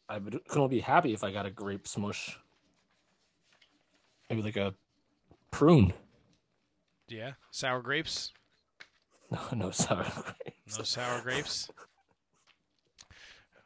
I 0.08 0.18
would 0.18 0.40
could 0.48 0.62
only 0.62 0.76
be 0.76 0.82
happy 0.82 1.14
if 1.14 1.24
I 1.24 1.32
got 1.32 1.46
a 1.46 1.52
grape 1.52 1.88
smush. 1.88 2.38
Maybe 4.34 4.42
like 4.46 4.58
a 4.58 4.74
prune. 5.52 5.94
Yeah, 7.08 7.34
sour 7.52 7.82
grapes. 7.84 8.32
No, 9.30 9.40
no 9.56 9.72
sour 9.72 10.04
grapes. 10.04 10.78
No 10.78 10.84
sour 10.84 11.22
grapes. 11.22 11.70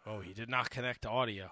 Oh, 0.05 0.19
he 0.19 0.33
did 0.33 0.49
not 0.49 0.69
connect 0.69 1.03
to 1.03 1.09
audio. 1.09 1.45
All 1.45 1.51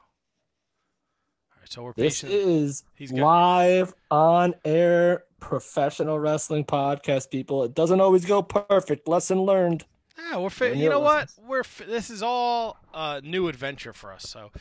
right, 1.61 1.71
so 1.71 1.83
we're 1.83 1.93
This 1.93 2.21
patient. 2.23 2.31
is 2.33 2.83
He's 2.95 3.11
got- 3.11 3.21
live 3.21 3.93
on 4.11 4.55
air 4.65 5.23
professional 5.39 6.19
wrestling 6.19 6.65
podcast, 6.65 7.29
people. 7.31 7.63
It 7.63 7.73
doesn't 7.73 8.01
always 8.01 8.25
go 8.25 8.41
perfect. 8.41 9.07
Lesson 9.07 9.41
learned. 9.43 9.85
Yeah, 10.17 10.37
we're 10.39 10.49
fi- 10.49 10.71
you 10.73 10.89
know 10.89 10.99
what? 11.01 11.29
We're 11.47 11.63
fi- 11.63 11.85
this 11.85 12.09
is 12.09 12.21
all 12.23 12.77
uh, 12.93 13.21
new 13.23 13.47
adventure 13.47 13.93
for 13.93 14.11
us. 14.13 14.23
So 14.29 14.51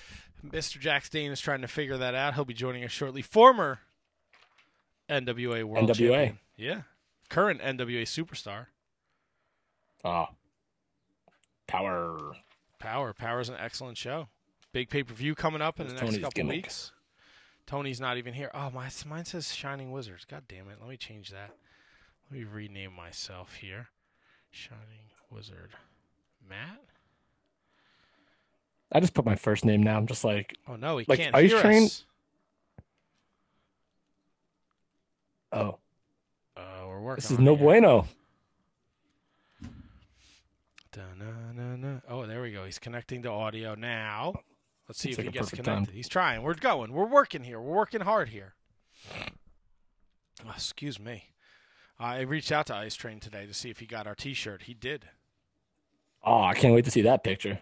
Mr. 0.47 0.79
Jax 0.79 1.09
Dane 1.09 1.31
is 1.33 1.41
trying 1.41 1.63
to 1.63 1.69
figure 1.69 1.97
that 1.97 2.15
out. 2.15 2.35
He'll 2.35 2.45
be 2.45 2.55
joining 2.55 2.85
us 2.85 2.91
shortly. 2.91 3.23
Former 3.23 3.79
NWA 5.09 5.65
World 5.65 5.89
NWA. 5.91 5.97
Champion. 5.97 6.39
Yeah. 6.57 6.83
Current 7.29 7.61
NWA 7.61 8.03
superstar. 8.03 8.67
Oh. 10.05 10.27
Power. 11.67 12.35
Power. 12.79 13.13
Power 13.13 13.41
is 13.41 13.49
an 13.49 13.57
excellent 13.59 13.97
show. 13.97 14.29
Big 14.73 14.91
pay 14.91 15.03
per 15.03 15.15
view 15.15 15.35
coming 15.35 15.63
up 15.63 15.81
in 15.81 15.87
the 15.87 15.93
next 15.95 16.03
Tony's 16.05 16.19
couple 16.19 16.31
gimmick? 16.35 16.57
weeks. 16.65 16.93
Tony's 17.67 18.01
not 18.01 18.19
even 18.19 18.35
here. 18.35 18.51
Oh, 18.53 18.71
my 18.71 18.91
mine 19.07 19.25
says 19.25 19.55
Shining 19.55 19.91
Wizards. 19.91 20.25
God 20.27 20.43
damn 20.49 20.69
it. 20.69 20.77
Let 20.81 20.89
me 20.91 20.97
change 20.99 21.31
that. 21.31 21.51
Let 22.31 22.39
me 22.39 22.45
rename 22.45 22.93
myself 22.95 23.55
here. 23.55 23.89
Shining 24.51 25.11
Wizard. 25.31 25.71
Matt? 26.47 26.81
I 28.93 29.01
just 29.01 29.15
put 29.15 29.25
my 29.25 29.35
first 29.35 29.65
name 29.65 29.83
now. 29.83 29.97
I'm 29.97 30.07
just 30.07 30.25
like, 30.25 30.55
Oh 30.69 30.77
no, 30.77 30.99
he 30.99 31.07
Like 31.09 31.19
can't 31.19 31.35
Ice 31.35 31.51
hear 31.51 31.61
Train? 31.61 31.85
us. 31.85 32.05
oh, 35.53 35.79
Uh, 36.57 36.61
we're 37.15 37.21
this 37.21 37.31
is 37.31 37.39
no 37.39 37.55
here. 37.55 37.65
bueno. 37.65 38.07
Da-na-na-na. 40.93 42.01
Oh, 42.09 42.27
there 42.27 42.43
we 42.43 42.53
go. 42.53 42.65
He's 42.65 42.79
connecting 42.79 43.23
the 43.23 43.31
audio 43.31 43.75
now. 43.75 44.35
Let's 44.89 45.01
see 45.01 45.11
if 45.11 45.19
like 45.19 45.27
he 45.27 45.33
gets 45.33 45.51
connected. 45.51 45.87
time. 45.87 45.95
He's 45.95 46.09
trying. 46.09 46.43
We're 46.43 46.55
going. 46.55 46.93
We're 46.93 47.07
working 47.07 47.43
here. 47.43 47.61
We're 47.61 47.75
working 47.75 48.03
hard 48.03 48.29
here. 48.29 48.55
Oh, 50.45 50.51
excuse 50.55 51.01
me. 51.01 51.31
I 51.99 52.21
reached 52.21 52.53
out 52.53 52.67
to 52.67 52.75
Ice 52.75 52.95
Train 52.95 53.21
today 53.21 53.47
to 53.47 53.55
see 53.55 53.71
if 53.71 53.79
he 53.79 53.87
got 53.87 54.07
our 54.07 54.15
T-shirt. 54.15 54.63
He 54.65 54.75
did. 54.75 55.07
Oh, 56.23 56.43
I 56.43 56.55
can't 56.55 56.75
wait 56.75 56.85
to 56.87 56.91
see 56.91 57.03
that 57.03 57.23
picture. 57.25 57.55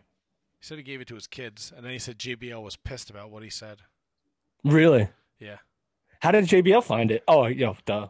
He 0.58 0.66
said 0.66 0.78
he 0.78 0.84
gave 0.84 1.00
it 1.00 1.08
to 1.08 1.14
his 1.14 1.26
kids, 1.26 1.72
and 1.74 1.84
then 1.84 1.92
he 1.92 1.98
said 1.98 2.18
JBL 2.18 2.62
was 2.62 2.76
pissed 2.76 3.10
about 3.10 3.30
what 3.30 3.42
he 3.42 3.50
said. 3.50 3.82
Really? 4.64 5.08
Yeah, 5.40 5.56
How 6.20 6.30
did 6.30 6.44
JBL 6.44 6.84
find 6.84 7.10
it? 7.10 7.24
Oh, 7.26 7.46
yo, 7.46 7.76
duh. 7.84 8.08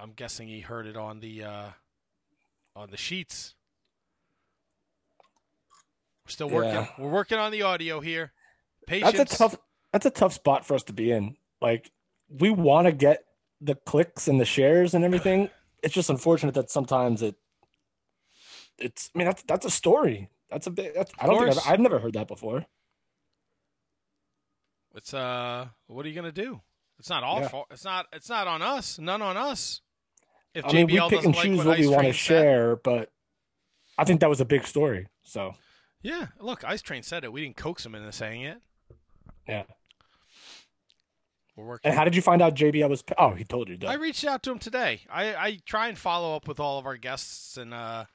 I'm 0.00 0.12
guessing 0.12 0.48
he 0.48 0.60
heard 0.60 0.86
it 0.86 0.96
on 0.96 1.20
the 1.20 1.44
uh, 1.44 1.68
on 2.74 2.90
the 2.90 2.96
sheets. 2.96 3.54
We're 6.24 6.30
still 6.30 6.50
working. 6.50 6.72
Yeah. 6.72 6.86
We're 6.98 7.10
working 7.10 7.38
on 7.38 7.52
the 7.52 7.62
audio 7.62 8.00
here. 8.00 8.32
Patience. 8.86 9.16
That's 9.16 9.34
a 9.34 9.38
tough. 9.38 9.56
That's 9.92 10.06
a 10.06 10.10
tough 10.10 10.32
spot 10.32 10.64
for 10.64 10.74
us 10.74 10.84
to 10.84 10.92
be 10.92 11.10
in. 11.10 11.36
Like, 11.60 11.90
we 12.28 12.50
want 12.50 12.86
to 12.86 12.92
get 12.92 13.24
the 13.60 13.74
clicks 13.74 14.28
and 14.28 14.40
the 14.40 14.44
shares 14.44 14.94
and 14.94 15.04
everything. 15.04 15.50
It's 15.82 15.94
just 15.94 16.08
unfortunate 16.08 16.54
that 16.54 16.70
sometimes 16.70 17.20
it. 17.22 17.34
It's. 18.78 19.10
I 19.14 19.18
mean, 19.18 19.26
that's 19.26 19.42
that's 19.42 19.66
a 19.66 19.70
story. 19.70 20.30
That's 20.50 20.66
a 20.66 20.70
bit. 20.70 20.94
That's, 20.94 21.12
I 21.18 21.26
don't 21.26 21.38
think. 21.38 21.66
I've, 21.66 21.72
I've 21.74 21.80
never 21.80 21.98
heard 21.98 22.14
that 22.14 22.28
before. 22.28 22.64
It's 24.94 25.12
uh, 25.12 25.68
what 25.88 26.06
are 26.06 26.08
you 26.08 26.14
gonna 26.14 26.32
do? 26.32 26.60
It's 26.98 27.10
not 27.10 27.22
all 27.22 27.40
Yeah. 27.40 27.48
fault. 27.48 27.66
It's 27.70 27.84
not. 27.84 28.06
It's 28.12 28.28
not 28.28 28.46
on 28.46 28.62
us. 28.62 28.98
None 28.98 29.22
on 29.22 29.36
us. 29.36 29.80
If 30.54 30.66
I 30.66 30.72
mean, 30.72 30.86
we 30.86 31.00
pick 31.08 31.24
and 31.24 31.34
like 31.34 31.44
choose 31.44 31.58
what, 31.58 31.66
what, 31.66 31.78
we 31.78 31.86
want 31.86 32.06
to 32.06 32.12
share, 32.12 32.76
but 32.76 33.10
I 33.96 34.04
think 34.04 34.20
that 34.20 34.28
was 34.28 34.40
a 34.40 34.44
big 34.44 34.66
story. 34.66 35.06
So 35.22 35.54
yeah, 36.02 36.28
look, 36.40 36.64
Ice 36.64 36.82
Train 36.82 37.02
said 37.02 37.24
it. 37.24 37.32
We 37.32 37.42
didn't 37.42 37.56
coax 37.56 37.84
him 37.84 37.94
into 37.94 38.12
saying 38.12 38.42
it. 38.42 38.58
yeah. 39.46 39.64
We're 41.56 41.66
working. 41.66 41.90
And 41.90 41.98
how 41.98 42.04
did 42.04 42.16
you 42.16 42.22
find 42.22 42.40
out 42.40 42.54
JBL 42.54 42.88
was? 42.88 43.04
Oh, 43.18 43.30
he 43.30 43.44
told 43.44 43.68
you. 43.68 43.76
Duh. 43.76 43.88
I 43.88 43.94
reached 43.94 44.24
out 44.24 44.42
to 44.44 44.52
him 44.52 44.58
today. 44.58 45.02
I, 45.12 45.34
I 45.34 45.58
try 45.66 45.88
and 45.88 45.98
follow 45.98 46.34
up 46.34 46.48
with 46.48 46.58
all 46.58 46.78
of 46.78 46.86
our 46.86 46.96
guests 46.96 47.56
and 47.56 47.74
uh, 47.74 48.06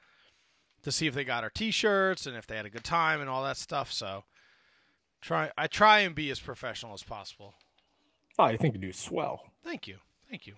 to 0.82 0.92
see 0.92 1.06
if 1.06 1.14
they 1.14 1.24
got 1.24 1.44
our 1.44 1.50
T-shirts 1.50 2.26
and 2.26 2.36
if 2.36 2.46
they 2.46 2.56
had 2.56 2.66
a 2.66 2.70
good 2.70 2.84
time 2.84 3.20
and 3.20 3.30
all 3.30 3.44
that 3.44 3.56
stuff. 3.56 3.92
So 3.92 4.24
try 5.20 5.50
I 5.56 5.66
try 5.66 6.00
and 6.00 6.14
be 6.14 6.30
as 6.30 6.40
professional 6.40 6.94
as 6.94 7.02
possible. 7.02 7.54
oh, 8.38 8.44
I 8.44 8.56
think 8.56 8.74
you 8.74 8.80
do 8.80 8.92
swell. 8.92 9.42
Thank 9.64 9.86
you, 9.86 9.98
thank 10.28 10.46
you. 10.46 10.54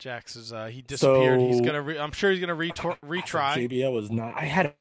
Jax 0.00 0.34
is 0.34 0.52
uh, 0.52 0.66
he 0.66 0.82
disappeared. 0.82 1.40
he's 1.40 1.60
gonna. 1.60 1.82
Re- 1.82 1.98
I'm 1.98 2.10
sure 2.12 2.30
he's 2.32 2.40
gonna 2.40 2.56
retor- 2.56 2.98
retry. 3.06 3.68
JBL 3.68 3.92
was 3.92 4.10
not. 4.10 4.34
I 4.36 4.46
had 4.46 4.74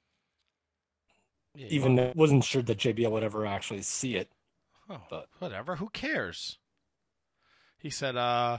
Yeah, 1.55 1.67
even 1.69 1.95
though- 1.95 2.13
wasn't 2.15 2.43
sure 2.43 2.61
that 2.63 2.77
JBL 2.77 3.11
would 3.11 3.23
ever 3.23 3.45
actually 3.45 3.81
see 3.83 4.15
it. 4.15 4.31
Oh, 4.89 5.01
But- 5.09 5.27
whatever. 5.39 5.75
Who 5.75 5.89
cares? 5.89 6.57
He 7.77 7.89
said, 7.89 8.15
uh, 8.17 8.57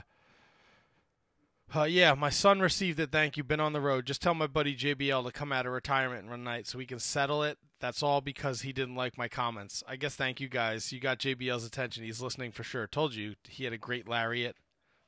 uh, 1.75 1.83
yeah, 1.83 2.13
my 2.13 2.29
son 2.29 2.59
received 2.59 2.99
it. 2.99 3.11
Thank 3.11 3.37
you. 3.37 3.43
Been 3.43 3.59
on 3.59 3.73
the 3.73 3.81
road. 3.81 4.05
Just 4.05 4.21
tell 4.21 4.33
my 4.33 4.47
buddy 4.47 4.75
JBL 4.75 5.23
to 5.25 5.31
come 5.31 5.51
out 5.51 5.65
of 5.65 5.71
retirement 5.73 6.27
one 6.27 6.43
night 6.43 6.67
so 6.67 6.77
we 6.77 6.85
can 6.85 6.99
settle 6.99 7.43
it. 7.43 7.57
That's 7.79 8.03
all 8.03 8.21
because 8.21 8.61
he 8.61 8.71
didn't 8.73 8.95
like 8.95 9.17
my 9.17 9.27
comments. 9.27 9.83
I 9.87 9.95
guess 9.95 10.15
thank 10.15 10.39
you 10.39 10.47
guys. 10.49 10.91
You 10.91 10.99
got 10.99 11.19
JBL's 11.19 11.65
attention. 11.65 12.03
He's 12.03 12.21
listening 12.21 12.51
for 12.51 12.63
sure. 12.63 12.87
Told 12.87 13.15
you 13.15 13.35
he 13.47 13.63
had 13.63 13.73
a 13.73 13.77
great 13.77 14.07
lariat, 14.07 14.55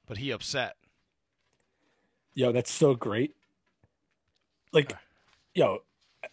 but 0.08 0.18
he 0.18 0.32
upset. 0.32 0.76
Yo, 2.36 2.52
that's 2.52 2.72
so 2.72 2.96
great. 2.96 3.36
Like, 4.72 4.96
yo, 5.54 5.80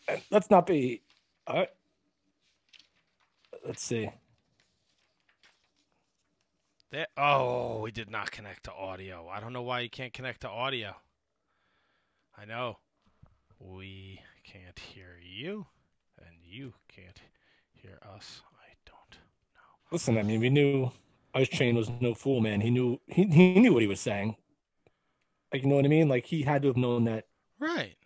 uh, 0.08 0.16
let's 0.30 0.50
not 0.50 0.66
be. 0.66 1.02
Uh, 1.46 1.66
let's 3.66 3.82
see. 3.82 4.10
Oh, 7.16 7.80
we 7.82 7.92
did 7.92 8.10
not 8.10 8.30
connect 8.30 8.64
to 8.64 8.72
audio. 8.72 9.28
I 9.28 9.40
don't 9.40 9.52
know 9.52 9.62
why 9.62 9.80
you 9.80 9.90
can't 9.90 10.12
connect 10.12 10.40
to 10.40 10.48
audio. 10.48 10.96
I 12.36 12.46
know. 12.46 12.78
We 13.60 14.20
can't 14.42 14.78
hear 14.78 15.18
you, 15.22 15.66
and 16.18 16.34
you 16.42 16.72
can't 16.88 17.20
hear 17.74 17.98
us. 18.14 18.40
I 18.58 18.72
don't 18.86 19.18
know. 19.54 19.92
Listen, 19.92 20.16
I 20.18 20.22
mean, 20.22 20.40
we 20.40 20.50
knew 20.50 20.90
Ice 21.34 21.48
Train 21.48 21.76
was 21.76 21.90
no 22.00 22.14
fool, 22.14 22.40
man. 22.40 22.60
He 22.60 22.70
knew 22.70 22.98
he 23.06 23.26
he 23.26 23.60
knew 23.60 23.74
what 23.74 23.82
he 23.82 23.88
was 23.88 24.00
saying. 24.00 24.36
Like, 25.52 25.62
you 25.62 25.68
know 25.68 25.76
what 25.76 25.84
I 25.84 25.88
mean? 25.88 26.08
Like, 26.08 26.26
he 26.26 26.42
had 26.42 26.62
to 26.62 26.68
have 26.68 26.76
known 26.76 27.04
that 27.04 27.26
Right. 27.58 27.96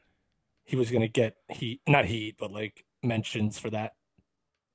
he 0.65 0.77
was 0.77 0.91
gonna 0.91 1.09
get 1.09 1.37
heat, 1.49 1.81
not 1.87 2.07
heat, 2.07 2.37
but 2.39 2.51
like 2.51 2.85
mentions 3.03 3.59
for 3.59 3.71
that. 3.71 3.95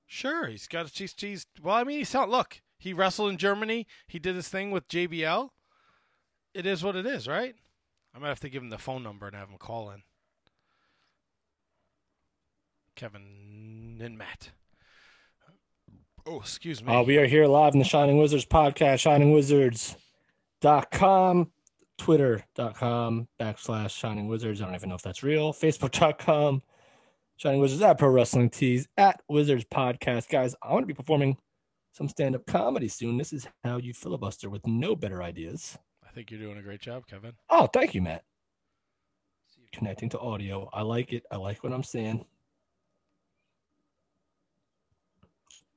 Sure. 0.06 0.48
He's 0.48 0.68
got 0.68 0.88
a 0.88 0.92
cheese 0.92 1.14
cheese. 1.14 1.46
Well, 1.62 1.76
I 1.76 1.84
mean, 1.84 2.00
he's 2.00 2.14
not. 2.14 2.30
Look, 2.30 2.62
he 2.78 2.94
wrestled 2.94 3.30
in 3.32 3.38
Germany. 3.38 3.86
He 4.08 4.20
did 4.20 4.36
his 4.36 4.48
thing 4.50 4.72
with 4.72 4.88
JBL. 4.88 5.52
It 6.54 6.66
is 6.66 6.84
what 6.84 6.96
it 6.96 7.06
is, 7.06 7.28
right? 7.28 7.56
I 8.14 8.20
might 8.20 8.30
have 8.30 8.40
to 8.42 8.50
give 8.50 8.64
him 8.64 8.70
the 8.70 8.78
phone 8.80 9.04
number 9.04 9.28
and 9.28 9.36
have 9.36 9.50
him 9.50 9.58
call 9.60 9.92
in. 9.92 10.02
Kevin 12.96 14.00
and 14.04 14.18
Matt. 14.18 14.50
Oh, 16.26 16.40
excuse 16.42 16.84
me. 16.84 16.94
Uh, 16.94 17.04
we 17.04 17.18
are 17.18 17.26
here 17.28 17.46
live 17.46 17.74
in 17.74 17.80
the 17.80 17.86
Shining 17.86 18.18
Wizards 18.18 18.46
podcast, 18.46 19.00
shiningwizards.com, 20.62 21.52
twitter.com 22.00 23.28
backslash 23.40 23.92
Shining 23.92 24.28
Wizards. 24.28 24.62
I 24.62 24.66
don't 24.66 24.74
even 24.74 24.90
know 24.90 24.96
if 24.96 25.04
that's 25.04 25.22
real. 25.22 25.54
Facebook.com, 25.54 26.64
Shining 27.38 27.60
Wizards 27.62 27.82
at 27.82 28.00
Pro 28.00 28.10
Wrestling 28.10 28.50
Tees 28.50 28.88
at 28.98 29.22
Wizards 29.30 29.66
Podcast. 29.66 30.30
Guys, 30.30 30.56
I 30.64 30.72
want 30.74 30.84
to 30.84 30.88
be 30.88 30.94
performing 30.96 31.38
some 31.92 32.10
stand 32.10 32.36
up 32.36 32.46
comedy 32.48 32.88
soon. 32.88 33.18
This 33.18 33.34
is 33.34 33.48
how 33.64 33.78
you 33.78 33.94
filibuster 33.94 34.50
with 34.50 34.66
no 34.66 34.96
better 34.96 35.22
ideas. 35.22 35.78
I 36.08 36.12
think 36.12 36.32
you're 36.32 36.40
doing 36.40 36.58
a 36.58 36.64
great 36.64 36.82
job, 36.82 37.06
Kevin. 37.06 37.34
Oh, 37.50 37.68
thank 37.68 37.94
you, 37.94 38.02
Matt. 38.02 38.24
Connecting 39.72 40.10
to 40.10 40.20
audio. 40.20 40.68
I 40.74 40.82
like 40.82 41.14
it. 41.14 41.24
I 41.30 41.36
like 41.36 41.64
what 41.64 41.74
I'm 41.74 41.84
saying. 41.84 42.26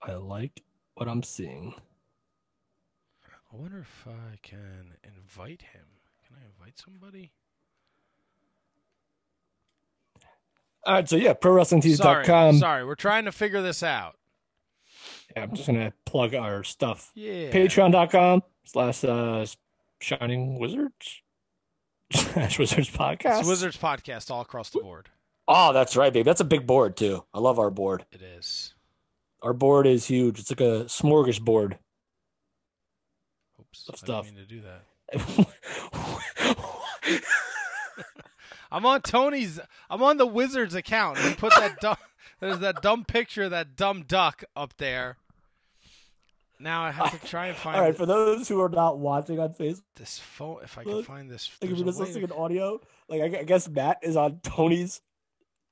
I 0.01 0.15
like 0.15 0.63
what 0.95 1.09
I'm 1.09 1.23
seeing. 1.23 1.75
I 3.25 3.57
wonder 3.57 3.81
if 3.81 4.07
I 4.07 4.39
can 4.43 4.95
invite 5.05 5.61
him. 5.61 5.92
Can 6.33 6.43
I 6.43 6.47
invite 6.47 6.79
somebody? 6.79 7.33
All 10.85 10.95
right, 10.95 11.09
so 11.09 11.17
yeah, 11.17 11.35
Sorry, 11.41 11.55
prowrestlingtees.com. 11.55 12.59
sorry, 12.59 12.85
we're 12.85 12.95
trying 12.97 13.27
to 13.27 13.33
figure 13.33 13.63
this 13.63 13.83
out. 13.83 14.17
Yeah, 15.37 15.45
I'm 15.45 15.55
just 15.55 15.67
gonna 15.67 15.93
plug 16.05 16.35
our 16.35 16.65
stuff. 16.65 17.13
Yeah. 17.15 17.51
Patreon.com 17.51 18.43
slash 18.65 19.05
uh 19.05 19.47
Shining 20.01 20.59
Wizards. 20.59 21.23
Slash 22.13 22.59
Wizards 22.59 22.91
Podcast. 22.91 23.41
It's 23.41 23.49
Wizards 23.49 23.77
podcast 23.79 24.31
all 24.31 24.43
across 24.43 24.69
the 24.71 24.81
board. 24.81 25.09
Oh, 25.49 25.73
that's 25.73 25.97
right, 25.97 26.13
babe. 26.13 26.27
That's 26.27 26.41
a 26.43 26.45
big 26.45 26.67
board 26.67 26.97
too. 26.97 27.25
I 27.33 27.39
love 27.39 27.59
our 27.59 27.71
board. 27.71 28.05
It 28.13 28.21
is. 28.21 28.75
Our 29.41 29.55
board 29.55 29.87
is 29.87 30.07
huge. 30.07 30.39
It's 30.41 30.51
like 30.51 30.61
a 30.61 30.85
smorgasbord. 30.87 31.79
Oops. 33.61 33.89
Of 33.89 33.95
I 33.95 33.97
stuff. 33.97 34.25
didn't 34.25 34.37
mean 34.37 34.47
to 34.47 34.55
do 34.55 34.61
that. 34.63 34.83
I'm 38.71 38.87
on 38.87 39.03
Tony's. 39.03 39.61
I'm 39.91 40.03
on 40.03 40.17
the 40.17 40.27
Wizards 40.27 40.75
account. 40.75 41.19
He 41.19 41.35
put 41.35 41.51
that 41.51 41.79
dumb. 41.81 41.97
There's 42.41 42.59
that 42.61 42.83
dumb 42.83 43.05
picture 43.05 43.45
of 43.45 43.51
that 43.51 43.77
dumb 43.77 44.03
duck 44.03 44.43
up 44.57 44.77
there. 44.79 45.17
Now 46.59 46.83
I 46.85 46.91
have 46.91 47.21
to 47.21 47.27
try 47.27 47.47
and 47.49 47.57
find 47.57 47.77
All 47.77 47.83
right, 47.83 47.97
for 47.97 48.07
those 48.07 48.49
who 48.49 48.61
are 48.61 48.69
not 48.69 48.99
watching 48.99 49.39
on 49.39 49.51
Facebook, 49.51 49.83
this 49.97 50.19
phone. 50.19 50.59
If 50.63 50.79
I 50.79 50.85
can 50.85 51.03
find 51.03 51.31
this, 51.31 51.51
like 51.61 51.71
if 51.71 51.77
you're 51.79 51.87
just 51.87 51.99
listening 51.99 52.27
to- 52.27 52.35
in 52.35 52.41
audio, 52.41 52.81
like 53.09 53.21
I 53.21 53.41
I 53.41 53.43
guess 53.45 53.69
Matt 53.69 53.99
is 54.03 54.17
on 54.17 54.41
Tony's 54.43 55.01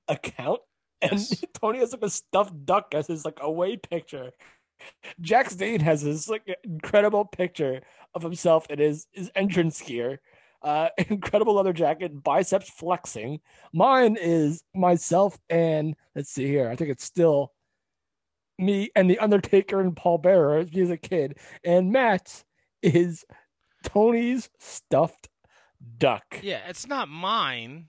account, 0.08 0.60
and 1.00 1.12
Yes. 1.12 1.44
Tony 1.60 1.78
has 1.78 1.92
like 1.92 2.02
a 2.02 2.10
stuffed 2.10 2.66
duck 2.66 2.94
as 2.94 3.06
his 3.06 3.24
like 3.24 3.38
away 3.40 3.76
picture. 3.76 4.32
Jax 5.20 5.54
Dane 5.56 5.80
has 5.80 6.02
this 6.02 6.28
like 6.28 6.42
incredible 6.64 7.24
picture 7.24 7.80
of 8.14 8.22
himself 8.22 8.68
in 8.70 8.78
his 8.78 9.06
his 9.12 9.30
entrance 9.34 9.80
gear, 9.80 10.20
uh, 10.62 10.88
incredible 11.08 11.54
leather 11.54 11.72
jacket, 11.72 12.22
biceps 12.22 12.70
flexing. 12.70 13.40
Mine 13.72 14.16
is 14.20 14.62
myself 14.74 15.38
and 15.48 15.94
let's 16.14 16.30
see 16.30 16.46
here. 16.46 16.68
I 16.68 16.76
think 16.76 16.90
it's 16.90 17.04
still 17.04 17.52
me 18.58 18.90
and 18.94 19.10
the 19.10 19.18
Undertaker 19.18 19.80
and 19.80 19.96
Paul 19.96 20.18
Bearer 20.18 20.58
as 20.58 20.72
me 20.72 20.82
as 20.82 20.90
a 20.90 20.96
kid, 20.96 21.38
and 21.64 21.90
Matt 21.92 22.44
is 22.82 23.24
Tony's 23.84 24.50
stuffed 24.58 25.28
duck. 25.98 26.40
Yeah, 26.42 26.60
it's 26.68 26.86
not 26.86 27.08
mine. 27.08 27.86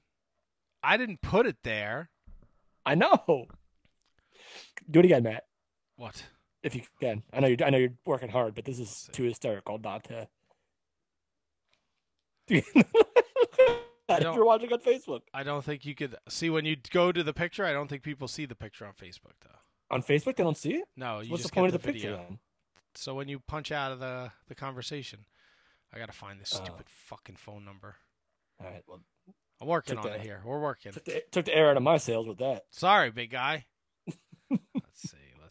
I 0.83 0.97
didn't 0.97 1.21
put 1.21 1.45
it 1.45 1.57
there. 1.63 2.09
I 2.85 2.95
know. 2.95 3.47
Do 4.89 4.99
it 4.99 5.05
again, 5.05 5.23
Matt, 5.23 5.43
What? 5.95 6.23
If 6.63 6.75
you 6.75 6.81
can. 6.99 7.23
I 7.33 7.39
know 7.39 7.47
you. 7.47 7.57
I 7.63 7.69
know 7.69 7.77
you're 7.77 7.93
working 8.05 8.29
hard, 8.29 8.55
but 8.55 8.65
this 8.65 8.79
is 8.79 9.09
too 9.11 9.23
hysterical 9.23 9.77
not 9.77 10.03
to. 10.05 10.27
if 12.49 12.65
you're 14.35 14.45
watching 14.45 14.71
on 14.73 14.79
Facebook, 14.79 15.21
I 15.33 15.43
don't 15.43 15.63
think 15.63 15.85
you 15.85 15.95
could 15.95 16.15
see 16.27 16.49
when 16.49 16.65
you 16.65 16.75
go 16.91 17.11
to 17.11 17.23
the 17.23 17.33
picture. 17.33 17.65
I 17.65 17.71
don't 17.71 17.87
think 17.87 18.03
people 18.03 18.27
see 18.27 18.45
the 18.45 18.55
picture 18.55 18.85
on 18.85 18.93
Facebook 18.93 19.33
though. 19.41 19.55
on 19.89 20.03
Facebook 20.03 20.35
they 20.35 20.43
don't 20.43 20.57
see 20.57 20.75
it. 20.75 20.87
No, 20.97 21.21
you 21.21 21.31
What's 21.31 21.43
the 21.43 21.49
point 21.49 21.73
of 21.73 21.81
the 21.81 21.91
picture 21.91 22.11
then? 22.17 22.39
So 22.95 23.15
when 23.15 23.29
you 23.29 23.39
punch 23.39 23.71
out 23.71 23.91
of 23.91 23.99
the 23.99 24.31
the 24.47 24.55
conversation, 24.55 25.25
I 25.93 25.99
gotta 25.99 26.11
find 26.13 26.39
this 26.41 26.53
Oh. 26.53 26.63
stupid 26.63 26.89
fucking 26.89 27.37
phone 27.37 27.63
number. 27.63 27.95
All 28.59 28.67
right. 28.69 28.83
Well, 28.87 29.01
I'm 29.61 29.67
working 29.67 29.97
on 29.97 30.03
the- 30.03 30.15
it 30.15 30.21
here. 30.21 30.41
We're 30.43 30.59
working. 30.59 30.91
took 30.91 31.05
the, 31.05 31.23
took 31.31 31.45
the 31.45 31.55
air 31.55 31.69
out 31.69 31.77
of 31.77 31.83
my 31.83 31.97
sails 31.97 32.27
with 32.27 32.39
that. 32.39 32.65
Sorry, 32.71 33.11
big 33.11 33.29
guy. 33.31 33.65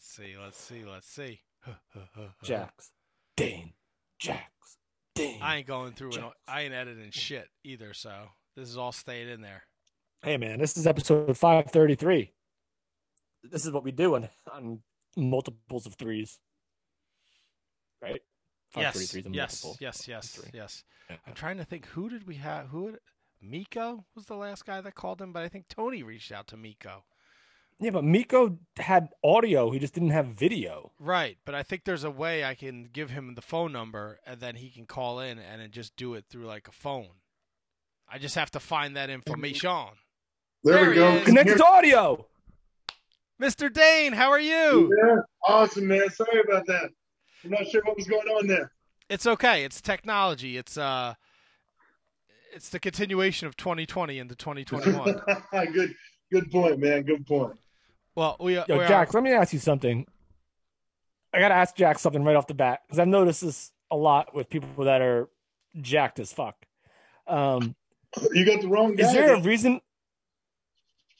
let's 0.01 0.15
see. 0.15 0.35
Let's 0.41 0.57
see. 0.57 0.83
Let's 0.85 1.07
see. 1.07 1.39
Jax, 2.43 2.91
Dane, 3.37 3.73
Jax, 4.19 4.77
Dane. 5.13 5.39
I 5.41 5.57
ain't 5.57 5.67
going 5.67 5.93
through. 5.93 6.11
I 6.47 6.61
ain't 6.61 6.73
editing 6.73 7.11
shit 7.11 7.47
either. 7.63 7.93
So 7.93 8.11
this 8.55 8.67
is 8.67 8.77
all 8.77 8.91
staying 8.91 9.29
in 9.29 9.41
there. 9.41 9.63
Hey 10.23 10.37
man, 10.37 10.59
this 10.59 10.75
is 10.77 10.87
episode 10.87 11.37
five 11.37 11.69
thirty 11.69 11.95
three. 11.95 12.33
This 13.43 13.65
is 13.65 13.71
what 13.71 13.83
we 13.83 13.91
do 13.91 14.15
on, 14.15 14.29
on 14.51 14.79
multiples 15.17 15.85
of 15.85 15.95
threes. 15.95 16.39
Right? 18.01 18.21
Yes. 18.75 18.93
533 18.93 19.35
Yes. 19.35 19.77
Yes. 19.79 20.07
Yes. 20.07 20.27
three. 20.29 20.49
Yes. 20.53 20.83
I'm 21.09 21.33
trying 21.33 21.57
to 21.57 21.65
think. 21.65 21.87
Who 21.87 22.09
did 22.09 22.25
we 22.25 22.35
have? 22.35 22.67
Who? 22.67 22.95
Miko 23.41 24.05
was 24.15 24.25
the 24.25 24.35
last 24.35 24.65
guy 24.65 24.81
that 24.81 24.93
called 24.93 25.19
him, 25.21 25.33
but 25.33 25.43
I 25.43 25.49
think 25.49 25.67
Tony 25.67 26.03
reached 26.03 26.31
out 26.31 26.47
to 26.47 26.57
Miko. 26.57 27.03
Yeah, 27.81 27.89
but 27.89 28.03
Miko 28.03 28.59
had 28.77 29.09
audio. 29.23 29.71
He 29.71 29.79
just 29.79 29.95
didn't 29.95 30.11
have 30.11 30.27
video. 30.27 30.91
Right, 30.99 31.39
but 31.45 31.55
I 31.55 31.63
think 31.63 31.83
there's 31.83 32.03
a 32.03 32.11
way 32.11 32.45
I 32.45 32.53
can 32.53 32.87
give 32.93 33.09
him 33.09 33.33
the 33.33 33.41
phone 33.41 33.71
number 33.71 34.19
and 34.23 34.39
then 34.39 34.55
he 34.55 34.69
can 34.69 34.85
call 34.85 35.19
in 35.19 35.39
and 35.39 35.71
just 35.71 35.95
do 35.95 36.13
it 36.13 36.25
through 36.29 36.45
like 36.45 36.67
a 36.67 36.71
phone. 36.71 37.09
I 38.07 38.19
just 38.19 38.35
have 38.35 38.51
to 38.51 38.59
find 38.59 38.95
that 38.97 39.09
information. 39.09 39.69
There, 40.63 40.75
There 40.75 40.89
we 40.89 40.95
go. 40.95 41.09
is. 41.15 41.25
Connected 41.25 41.57
to 41.57 41.65
audio. 41.65 42.27
Mr. 43.41 43.73
Dane, 43.73 44.13
how 44.13 44.29
are 44.29 44.39
you? 44.39 44.95
Yeah, 45.03 45.15
awesome, 45.47 45.87
man. 45.87 46.07
Sorry 46.11 46.41
about 46.47 46.67
that. 46.67 46.91
I'm 47.43 47.49
not 47.49 47.65
sure 47.65 47.81
what 47.83 47.97
was 47.97 48.07
going 48.07 48.27
on 48.27 48.45
there. 48.45 48.71
It's 49.09 49.25
okay. 49.25 49.63
It's 49.63 49.81
technology. 49.81 50.55
It's 50.57 50.77
uh 50.77 51.15
it's 52.53 52.69
the 52.69 52.79
continuation 52.79 53.47
of 53.47 53.57
2020 53.57 54.19
into 54.19 54.35
2021. 54.35 55.21
good, 55.73 55.95
good 56.31 56.51
point, 56.51 56.79
man. 56.79 57.01
Good 57.03 57.25
point. 57.25 57.57
Well, 58.15 58.37
we, 58.39 58.55
Yo, 58.55 58.63
we 58.67 58.73
are- 58.83 59.07
let 59.13 59.23
me 59.23 59.31
ask 59.31 59.53
you 59.53 59.59
something. 59.59 60.05
I 61.33 61.39
gotta 61.39 61.55
ask 61.55 61.75
Jax 61.75 62.01
something 62.01 62.23
right 62.23 62.35
off 62.35 62.47
the 62.47 62.53
bat 62.53 62.81
because 62.85 62.99
I've 62.99 63.07
noticed 63.07 63.41
this 63.41 63.71
a 63.89 63.95
lot 63.95 64.35
with 64.35 64.49
people 64.49 64.83
that 64.85 65.01
are 65.01 65.29
jacked 65.79 66.19
as 66.19 66.33
fuck. 66.33 66.55
Um, 67.25 67.75
You 68.33 68.45
got 68.45 68.61
the 68.61 68.67
wrong 68.67 68.95
guy. 68.95 69.05
is 69.07 69.13
there 69.13 69.33
a 69.35 69.41
reason? 69.41 69.79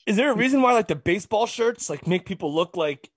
Is 0.06 0.16
there 0.16 0.30
a 0.30 0.36
reason 0.36 0.60
why 0.60 0.72
like 0.74 0.88
the 0.88 0.96
baseball 0.96 1.46
shirts 1.46 1.88
like 1.88 2.06
make 2.06 2.26
people 2.26 2.52
look 2.54 2.76
like 2.76 3.08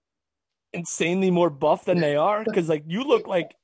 insanely 0.71 1.31
more 1.31 1.49
buff 1.49 1.83
than 1.83 1.99
they 1.99 2.15
are? 2.15 2.43
Because 2.45 2.69
like 2.69 2.83
you 2.87 3.03
look 3.03 3.27
like 3.27 3.55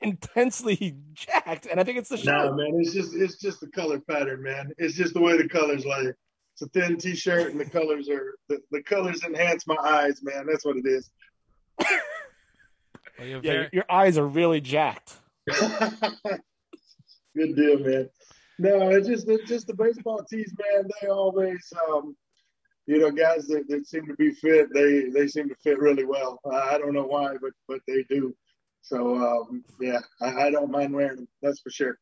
intensely 0.00 0.96
jacked, 1.12 1.66
and 1.66 1.78
I 1.78 1.84
think 1.84 1.98
it's 1.98 2.08
the 2.08 2.16
shirt. 2.16 2.26
No, 2.26 2.54
man. 2.54 2.72
It's 2.80 2.92
just, 2.92 3.14
it's 3.14 3.36
just 3.36 3.60
the 3.60 3.68
color 3.68 4.00
pattern, 4.00 4.42
man. 4.42 4.72
It's 4.78 4.96
just 4.96 5.14
the 5.14 5.20
way 5.20 5.36
the 5.36 5.48
colors 5.48 5.84
lay. 5.86 6.12
It's 6.62 6.76
a 6.76 6.80
thin 6.80 6.96
T-shirt, 6.96 7.50
and 7.50 7.60
the 7.60 7.64
colors 7.64 8.08
are 8.08 8.36
the, 8.48 8.60
the 8.70 8.82
colors 8.82 9.24
enhance 9.24 9.66
my 9.66 9.76
eyes, 9.82 10.22
man. 10.22 10.46
That's 10.46 10.64
what 10.64 10.76
it 10.76 10.86
is. 10.86 11.10
well, 11.78 11.88
you're 13.18 13.28
yeah, 13.28 13.40
very- 13.40 13.68
your 13.72 13.84
eyes 13.90 14.16
are 14.16 14.26
really 14.26 14.60
jacked. 14.60 15.14
Good 15.50 16.40
deal, 17.56 17.80
man. 17.80 18.08
No, 18.60 18.90
it's 18.90 19.08
just 19.08 19.28
it's 19.28 19.48
just 19.48 19.66
the 19.66 19.74
baseball 19.74 20.22
tees, 20.22 20.54
man. 20.56 20.88
They 21.00 21.08
always, 21.08 21.72
um, 21.88 22.14
you 22.86 22.98
know, 22.98 23.10
guys 23.10 23.48
that, 23.48 23.66
that 23.68 23.88
seem 23.88 24.06
to 24.06 24.14
be 24.14 24.30
fit, 24.30 24.68
they 24.72 25.08
they 25.08 25.26
seem 25.26 25.48
to 25.48 25.56
fit 25.64 25.80
really 25.80 26.04
well. 26.04 26.38
I 26.48 26.74
I 26.74 26.78
don't 26.78 26.94
know 26.94 27.06
why, 27.06 27.34
but 27.40 27.52
but 27.66 27.80
they 27.88 28.04
do. 28.08 28.36
So 28.82 29.16
um, 29.16 29.64
yeah, 29.80 29.98
I, 30.20 30.46
I 30.46 30.50
don't 30.50 30.70
mind 30.70 30.94
wearing 30.94 31.16
them. 31.16 31.28
That's 31.40 31.60
for 31.60 31.70
sure. 31.70 31.98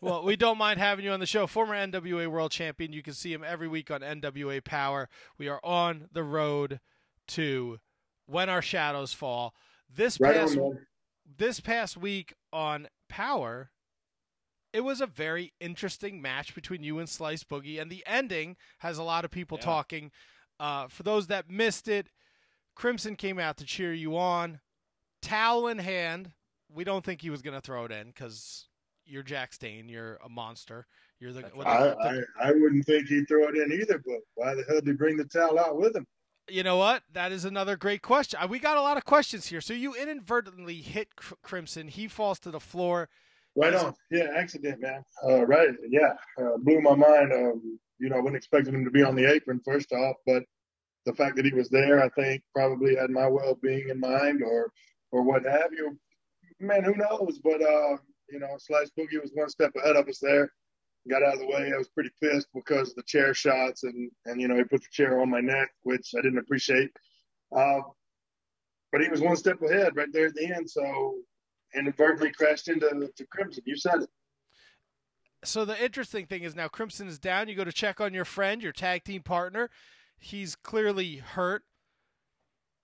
Well, 0.00 0.22
we 0.24 0.36
don't 0.36 0.58
mind 0.58 0.78
having 0.78 1.04
you 1.04 1.10
on 1.12 1.20
the 1.20 1.26
show. 1.26 1.46
Former 1.46 1.74
NWA 1.74 2.26
World 2.28 2.50
Champion. 2.50 2.92
You 2.92 3.02
can 3.02 3.14
see 3.14 3.32
him 3.32 3.44
every 3.44 3.68
week 3.68 3.90
on 3.90 4.00
NWA 4.00 4.62
Power. 4.62 5.08
We 5.38 5.48
are 5.48 5.60
on 5.64 6.08
the 6.12 6.22
road 6.22 6.80
to 7.28 7.78
When 8.26 8.48
Our 8.48 8.62
Shadows 8.62 9.12
Fall. 9.12 9.54
This 9.94 10.18
Right 10.20 10.34
past 10.36 10.56
on, 10.58 10.78
this 11.38 11.60
past 11.60 11.96
week 11.96 12.34
on 12.52 12.88
Power, 13.08 13.70
it 14.72 14.80
was 14.80 15.00
a 15.00 15.06
very 15.06 15.52
interesting 15.60 16.20
match 16.20 16.54
between 16.54 16.82
you 16.82 16.98
and 16.98 17.08
Slice 17.08 17.44
Boogie, 17.44 17.80
and 17.80 17.90
the 17.90 18.02
ending 18.06 18.56
has 18.78 18.98
a 18.98 19.02
lot 19.02 19.24
of 19.24 19.30
people 19.30 19.58
Yeah. 19.58 19.64
talking. 19.64 20.10
Uh, 20.58 20.88
for 20.88 21.02
those 21.02 21.26
that 21.28 21.48
missed 21.50 21.88
it, 21.88 22.08
Crimson 22.74 23.16
came 23.16 23.38
out 23.38 23.56
to 23.58 23.64
cheer 23.64 23.92
you 23.92 24.16
on, 24.16 24.60
towel 25.22 25.66
in 25.68 25.78
hand. 25.78 26.32
We 26.68 26.84
don't 26.84 27.04
think 27.04 27.22
he 27.22 27.30
was 27.30 27.42
going 27.42 27.54
to 27.54 27.60
throw 27.60 27.84
it 27.84 27.92
in 27.92 28.08
because 28.08 28.68
you're 29.06 29.22
Jax 29.22 29.58
Dane. 29.58 29.88
You're 29.88 30.16
a 30.24 30.28
monster. 30.28 30.86
You're 31.20 31.32
the, 31.32 31.42
what 31.54 31.66
I, 31.66 31.88
the- 31.88 31.94
the- 31.94 32.26
I 32.42 32.48
I 32.48 32.52
wouldn't 32.52 32.84
think 32.84 33.06
he'd 33.08 33.26
throw 33.28 33.48
it 33.48 33.56
in 33.56 33.72
either. 33.72 33.98
But 34.04 34.18
why 34.34 34.54
the 34.54 34.64
hell 34.68 34.76
did 34.80 34.86
he 34.88 34.92
bring 34.92 35.16
the 35.16 35.24
towel 35.24 35.58
out 35.58 35.76
with 35.78 35.96
him? 35.96 36.06
you 36.48 36.62
know 36.62 36.76
what? 36.76 37.02
That 37.12 37.32
is 37.32 37.44
another 37.44 37.76
great 37.76 38.02
question. 38.02 38.38
Uh, 38.40 38.46
We 38.46 38.60
got 38.60 38.76
a 38.76 38.80
lot 38.80 38.96
of 38.96 39.04
questions 39.04 39.46
here. 39.46 39.60
So 39.60 39.74
you 39.74 39.94
inadvertently 39.94 40.76
hit 40.76 41.16
Cr- 41.16 41.34
Crimson. 41.42 41.88
He 41.88 42.06
falls 42.06 42.38
to 42.40 42.52
the 42.52 42.60
floor. 42.60 43.08
Right 43.56 43.74
on. 43.74 43.94
Yeah, 44.12 44.28
accident, 44.36 44.80
man. 44.80 45.02
Uh, 45.28 45.44
right. 45.46 45.70
Yeah, 45.88 46.12
uh, 46.38 46.58
blew 46.58 46.80
my 46.80 46.94
mind. 46.94 47.32
Um, 47.32 47.80
you 47.98 48.10
know, 48.10 48.16
I 48.16 48.20
wasn't 48.20 48.36
expecting 48.36 48.74
him 48.74 48.84
to 48.84 48.90
be 48.92 49.02
on 49.02 49.16
the 49.16 49.28
apron 49.28 49.60
first 49.64 49.90
off, 49.92 50.16
but 50.26 50.44
the 51.06 51.14
fact 51.14 51.34
that 51.36 51.44
he 51.46 51.52
was 51.52 51.68
there, 51.70 52.00
I 52.04 52.10
think, 52.10 52.42
probably 52.54 52.94
had 52.94 53.10
my 53.10 53.26
well-being 53.26 53.88
in 53.88 53.98
mind, 53.98 54.42
or 54.42 54.70
or 55.10 55.22
what 55.22 55.42
have 55.44 55.72
you. 55.72 55.98
Man, 56.60 56.84
who 56.84 56.94
knows? 56.94 57.40
But 57.42 57.60
uh, 57.62 57.96
you 58.28 58.38
know, 58.38 58.56
Slice 58.58 58.90
Boogie 58.98 59.20
was 59.20 59.30
one 59.34 59.48
step 59.48 59.72
ahead 59.76 59.96
of 59.96 60.08
us 60.08 60.18
there. 60.18 60.52
Got 61.08 61.22
out 61.22 61.34
of 61.34 61.40
the 61.40 61.46
way. 61.46 61.70
I 61.72 61.78
was 61.78 61.88
pretty 61.88 62.10
pissed 62.20 62.48
because 62.52 62.90
of 62.90 62.96
the 62.96 63.02
chair 63.04 63.32
shots, 63.32 63.84
and 63.84 64.10
and 64.24 64.40
you 64.40 64.48
know, 64.48 64.56
he 64.56 64.64
put 64.64 64.82
the 64.82 64.88
chair 64.90 65.20
on 65.20 65.30
my 65.30 65.40
neck, 65.40 65.70
which 65.82 66.12
I 66.18 66.20
didn't 66.20 66.38
appreciate. 66.38 66.90
Uh, 67.54 67.80
but 68.90 69.00
he 69.00 69.08
was 69.08 69.20
one 69.20 69.36
step 69.36 69.62
ahead 69.62 69.94
right 69.94 70.12
there 70.12 70.26
at 70.26 70.34
the 70.34 70.52
end. 70.52 70.68
So 70.68 71.14
inadvertently 71.76 72.32
crashed 72.32 72.68
into 72.68 72.88
to 73.14 73.26
Crimson. 73.26 73.62
You 73.66 73.76
said 73.76 74.02
it. 74.02 74.08
So 75.44 75.64
the 75.64 75.80
interesting 75.82 76.26
thing 76.26 76.42
is 76.42 76.56
now 76.56 76.66
Crimson 76.66 77.06
is 77.06 77.18
down. 77.18 77.48
You 77.48 77.54
go 77.54 77.64
to 77.64 77.72
check 77.72 78.00
on 78.00 78.12
your 78.12 78.24
friend, 78.24 78.62
your 78.62 78.72
tag 78.72 79.04
team 79.04 79.22
partner. 79.22 79.70
He's 80.18 80.56
clearly 80.56 81.16
hurt. 81.16 81.62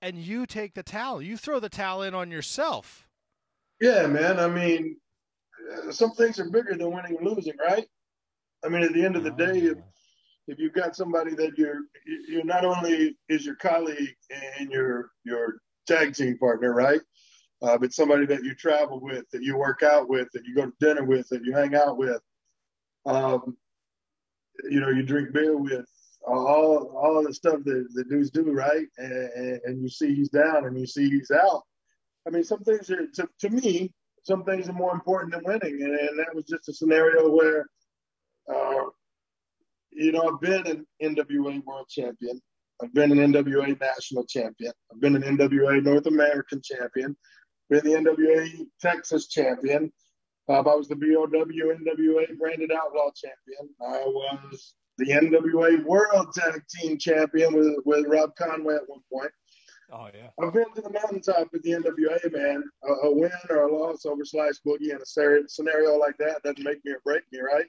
And 0.00 0.18
you 0.18 0.46
take 0.46 0.74
the 0.74 0.82
towel. 0.82 1.22
You 1.22 1.36
throw 1.36 1.60
the 1.60 1.68
towel 1.68 2.02
in 2.02 2.14
on 2.14 2.30
yourself. 2.30 3.08
Yeah, 3.80 4.06
man. 4.06 4.38
I 4.38 4.48
mean, 4.48 4.96
some 5.90 6.12
things 6.12 6.38
are 6.38 6.50
bigger 6.50 6.76
than 6.76 6.92
winning 6.92 7.16
and 7.16 7.26
losing, 7.26 7.54
right? 7.58 7.86
I 8.64 8.68
mean, 8.68 8.82
at 8.82 8.92
the 8.92 9.04
end 9.04 9.16
of 9.16 9.24
the 9.24 9.30
day, 9.30 9.58
if, 9.58 9.78
if 10.48 10.58
you've 10.58 10.72
got 10.72 10.96
somebody 10.96 11.34
that 11.34 11.56
you're, 11.58 11.80
you're 12.28 12.44
not 12.44 12.64
only 12.64 13.16
is 13.28 13.44
your 13.44 13.56
colleague 13.56 14.14
and 14.58 14.70
your 14.70 15.10
your 15.24 15.56
tag 15.86 16.14
team 16.14 16.38
partner, 16.38 16.72
right? 16.72 17.00
Uh, 17.62 17.78
but 17.78 17.92
somebody 17.92 18.26
that 18.26 18.42
you 18.42 18.54
travel 18.54 19.00
with, 19.00 19.24
that 19.30 19.42
you 19.42 19.56
work 19.56 19.82
out 19.82 20.08
with, 20.08 20.28
that 20.32 20.44
you 20.44 20.54
go 20.54 20.66
to 20.66 20.72
dinner 20.80 21.04
with, 21.04 21.28
that 21.28 21.44
you 21.44 21.52
hang 21.52 21.76
out 21.76 21.96
with, 21.96 22.20
um, 23.06 23.56
you 24.68 24.80
know, 24.80 24.88
you 24.88 25.04
drink 25.04 25.32
beer 25.32 25.56
with, 25.56 25.86
all 26.26 26.92
all 26.96 27.22
the 27.24 27.34
stuff 27.34 27.58
that 27.64 27.86
the 27.94 28.04
dudes 28.04 28.30
do, 28.30 28.52
right? 28.52 28.86
And, 28.98 29.60
and, 29.64 29.82
you 29.82 29.88
see 29.88 30.14
he's 30.14 30.28
down 30.28 30.66
and 30.66 30.78
you 30.78 30.86
see 30.86 31.08
he's 31.08 31.30
out. 31.30 31.62
I 32.26 32.30
mean, 32.30 32.44
some 32.44 32.60
things 32.60 32.90
are 32.90 33.06
to, 33.06 33.28
to 33.40 33.50
me, 33.50 33.92
some 34.22 34.44
things 34.44 34.68
are 34.68 34.74
more 34.74 34.92
important 34.92 35.32
than 35.32 35.44
winning, 35.44 35.82
and, 35.82 35.94
and 35.94 36.18
that 36.18 36.34
was 36.34 36.44
just 36.44 36.68
a 36.68 36.72
scenario 36.72 37.28
where, 37.28 37.66
uh, 38.52 38.84
you 39.90 40.12
know, 40.12 40.32
I've 40.32 40.40
been 40.40 40.66
an 40.66 40.86
NWA 41.02 41.62
World 41.64 41.88
Champion. 41.88 42.40
I've 42.82 42.94
been 42.94 43.12
an 43.12 43.32
NWA 43.32 43.78
national 43.80 44.24
champion. 44.26 44.72
I've 44.92 45.00
been 45.00 45.14
an 45.14 45.22
NWA 45.22 45.82
North 45.82 46.06
American 46.06 46.60
champion. 46.62 47.16
Been 47.70 47.84
the 47.84 47.90
NWA 47.90 48.66
Texas 48.80 49.28
champion. 49.28 49.92
Uh, 50.48 50.54
I 50.54 50.74
was 50.74 50.88
the 50.88 50.96
BOW 50.96 51.26
NWA 51.30 52.38
branded 52.38 52.72
outlaw 52.72 53.10
champion. 53.14 53.74
I 53.80 54.04
was 54.04 54.74
the 54.98 55.06
NWA 55.06 55.84
World 55.84 56.32
Tag 56.34 56.62
Team 56.68 56.98
Champion 56.98 57.54
with 57.54 57.76
with 57.84 58.06
Rob 58.08 58.30
Conway 58.36 58.74
at 58.74 58.88
one 58.88 59.00
point. 59.12 59.30
Oh 59.92 60.08
yeah. 60.14 60.30
I've 60.42 60.54
been 60.54 60.72
to 60.74 60.80
the 60.80 60.90
mountaintop 60.90 61.48
with 61.52 61.62
the 61.62 61.72
NWA, 61.72 62.32
man. 62.32 62.64
A, 62.84 63.06
a 63.08 63.14
win 63.14 63.30
or 63.50 63.64
a 63.64 63.72
loss 63.72 64.06
over 64.06 64.24
Slice 64.24 64.60
Boogie 64.66 64.90
in 64.90 64.96
a 64.96 65.48
scenario 65.48 65.96
like 65.98 66.16
that 66.18 66.42
doesn't 66.42 66.64
make 66.64 66.82
me 66.84 66.92
or 66.92 67.00
break 67.04 67.22
me, 67.30 67.40
right? 67.40 67.66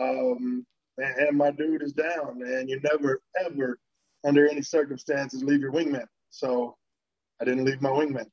Um, 0.00 0.66
and, 0.96 1.28
and 1.28 1.36
my 1.36 1.50
dude 1.50 1.82
is 1.82 1.92
down, 1.92 2.40
and 2.42 2.68
you 2.68 2.80
never 2.80 3.20
ever, 3.44 3.78
under 4.24 4.48
any 4.48 4.62
circumstances, 4.62 5.44
leave 5.44 5.60
your 5.60 5.72
wingman. 5.72 6.06
So 6.30 6.76
I 7.42 7.44
didn't 7.44 7.66
leave 7.66 7.82
my 7.82 7.90
wingman 7.90 8.26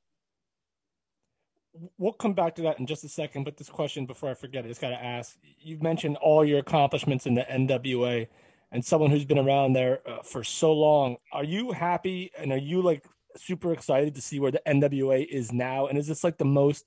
we'll 1.98 2.14
come 2.14 2.34
back 2.34 2.56
to 2.56 2.62
that 2.64 2.80
in 2.80 2.86
just 2.86 3.04
a 3.04 3.10
second. 3.10 3.44
But 3.44 3.58
this 3.58 3.70
question, 3.70 4.06
before 4.06 4.30
I 4.30 4.34
forget, 4.34 4.66
I 4.66 4.68
just 4.68 4.82
got 4.82 4.90
to 4.90 5.04
ask: 5.04 5.38
You've 5.60 5.84
mentioned 5.84 6.18
all 6.18 6.46
your 6.46 6.60
accomplishments 6.60 7.26
in 7.26 7.36
the 7.36 7.42
NWA, 7.44 8.28
and 8.72 8.84
someone 8.84 9.12
who's 9.12 9.26
been 9.26 9.40
around 9.40 9.74
there 9.74 10.00
uh, 10.08 10.22
for 10.24 10.44
so 10.44 10.74
long. 10.74 11.18
Are 11.32 11.44
you 11.44 11.72
happy, 11.72 12.32
and 12.38 12.52
are 12.52 12.58
you 12.58 12.82
like 12.82 13.06
super 13.38 13.74
excited 13.74 14.16
to 14.16 14.22
see 14.22 14.40
where 14.40 14.52
the 14.52 14.62
NWA 14.68 15.26
is 15.26 15.52
now? 15.52 15.88
And 15.88 15.98
is 15.98 16.08
this 16.08 16.24
like 16.24 16.38
the 16.38 16.46
most 16.46 16.86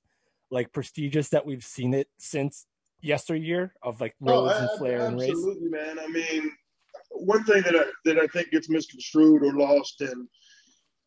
like 0.51 0.73
prestigious 0.73 1.29
that 1.31 1.47
we've 1.47 1.65
seen 1.65 1.95
it 1.95 2.09
since 2.19 2.67
yesteryear 3.01 3.75
of 3.83 4.01
like 4.01 4.15
oh, 4.23 4.27
Rhodes 4.27 4.55
oh, 4.57 4.61
and 4.61 4.79
Flair 4.79 5.07
and 5.07 5.21
Race? 5.21 5.31
Absolutely, 5.31 5.69
man. 5.69 5.99
I 5.99 6.09
mean, 6.09 6.51
one 7.11 7.45
thing 7.45 7.63
that 7.63 7.77
I 7.77 7.85
that 8.05 8.19
I 8.19 8.27
think 8.27 8.51
gets 8.51 8.69
misconstrued 8.69 9.43
or 9.43 9.53
lost 9.53 10.01
in 10.01 10.29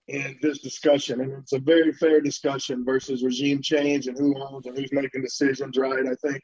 in 0.08 0.38
this 0.42 0.60
discussion. 0.60 1.22
And 1.22 1.34
it's 1.34 1.54
a 1.54 1.60
very 1.60 1.94
fair 1.94 2.22
discussion 2.22 2.84
versus 2.84 3.24
regime 3.24 3.62
change 3.62 4.08
and 4.08 4.18
who 4.18 4.36
owns 4.42 4.66
and 4.66 4.78
who's 4.78 4.92
making 4.92 5.22
decisions, 5.22 5.78
right? 5.78 6.06
I 6.06 6.16
think 6.28 6.42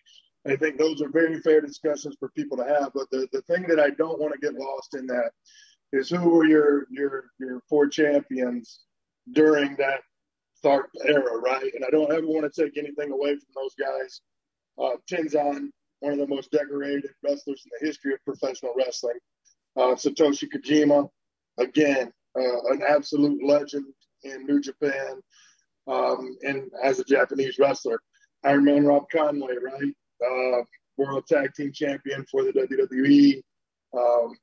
I 0.47 0.55
think 0.55 0.77
those 0.77 1.01
are 1.01 1.09
very 1.09 1.39
fair 1.41 1.62
discussions 1.62 2.15
for 2.19 2.29
people 2.29 2.57
to 2.57 2.63
have. 2.63 2.91
But 2.93 3.09
the, 3.12 3.27
the 3.33 3.41
thing 3.43 3.63
that 3.67 3.79
I 3.79 3.89
don't 3.89 4.19
want 4.19 4.33
to 4.33 4.39
get 4.39 4.59
lost 4.59 4.95
in 4.95 5.05
that 5.07 5.31
is 5.91 6.09
who 6.09 6.29
were 6.29 6.45
your 6.45 6.85
your 6.89 7.25
your 7.39 7.62
four 7.69 7.88
champions 7.88 8.81
during 9.32 9.75
that 9.77 10.01
Tharp 10.63 10.86
era, 11.05 11.38
right? 11.38 11.71
And 11.73 11.86
I 11.86 11.89
don't 11.89 12.12
ever 12.12 12.27
want 12.27 12.51
to 12.51 12.63
take 12.63 12.77
anything 12.77 13.12
away 13.12 13.36
from 13.36 13.47
those 13.55 13.75
guys. 13.75 14.21
Uh, 14.77 14.97
one 16.01 16.13
of 16.13 16.19
the 16.19 16.27
most 16.27 16.51
decorated 16.51 17.12
wrestlers 17.23 17.63
in 17.65 17.71
the 17.79 17.86
history 17.86 18.13
of 18.13 18.23
professional 18.25 18.73
wrestling. 18.77 19.17
Uh, 19.75 19.95
Satoshi 19.95 20.47
Kojima, 20.53 21.10
again, 21.58 22.12
uh, 22.38 22.62
an 22.71 22.82
absolute 22.88 23.43
legend 23.43 23.86
in 24.23 24.45
New 24.45 24.62
Japan 24.62 25.21
um, 25.88 26.38
and 26.43 26.69
as 26.84 26.99
a 26.99 27.03
Japanese 27.03 27.60
wrestler. 27.60 27.99
Iron 28.45 28.63
Man 28.63 28.86
Rob 28.86 29.05
Conway, 29.12 29.55
right? 29.62 29.93
Uh, 30.25 30.63
World 30.97 31.25
Tag 31.27 31.53
Team 31.53 31.71
Champion 31.73 32.25
for 32.32 32.43
the 32.43 32.51
WWE. 32.51 33.41
Um, 33.97 34.36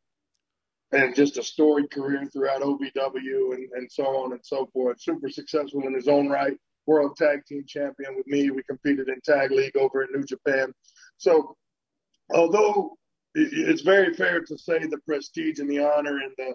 and 0.92 1.14
just 1.14 1.38
a 1.38 1.42
storied 1.42 1.90
career 1.90 2.24
throughout 2.32 2.62
OVW 2.62 3.54
and, 3.54 3.68
and 3.72 3.90
so 3.90 4.04
on 4.04 4.32
and 4.32 4.40
so 4.44 4.66
forth. 4.72 5.00
Super 5.00 5.28
successful 5.28 5.86
in 5.86 5.94
his 5.94 6.08
own 6.08 6.28
right. 6.28 6.56
World 6.86 7.16
Tag 7.16 7.44
Team 7.46 7.64
Champion 7.66 8.16
with 8.16 8.26
me. 8.28 8.50
We 8.50 8.62
competed 8.62 9.08
in 9.08 9.20
Tag 9.24 9.50
League 9.50 9.76
over 9.76 10.04
in 10.04 10.08
New 10.12 10.24
Japan. 10.24 10.72
So, 11.16 11.56
although 12.32 12.96
it's 13.34 13.82
very 13.82 14.14
fair 14.14 14.40
to 14.40 14.56
say 14.56 14.78
the 14.78 15.00
prestige 15.04 15.58
and 15.58 15.68
the 15.68 15.84
honor 15.84 16.18
and 16.18 16.32
the 16.38 16.54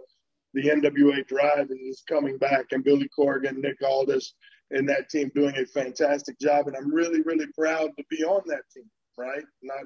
the 0.53 0.63
NWA 0.63 1.25
drive 1.27 1.69
is 1.71 2.03
coming 2.09 2.37
back, 2.37 2.65
and 2.71 2.83
Billy 2.83 3.09
Corgan, 3.17 3.57
Nick 3.57 3.77
Aldis, 3.81 4.33
and 4.71 4.87
that 4.89 5.09
team 5.09 5.31
doing 5.33 5.55
a 5.57 5.65
fantastic 5.65 6.37
job. 6.39 6.67
And 6.67 6.75
I'm 6.75 6.93
really, 6.93 7.21
really 7.21 7.47
proud 7.57 7.91
to 7.97 8.03
be 8.09 8.23
on 8.23 8.41
that 8.47 8.63
team. 8.73 8.83
Right? 9.17 9.43
Not, 9.61 9.85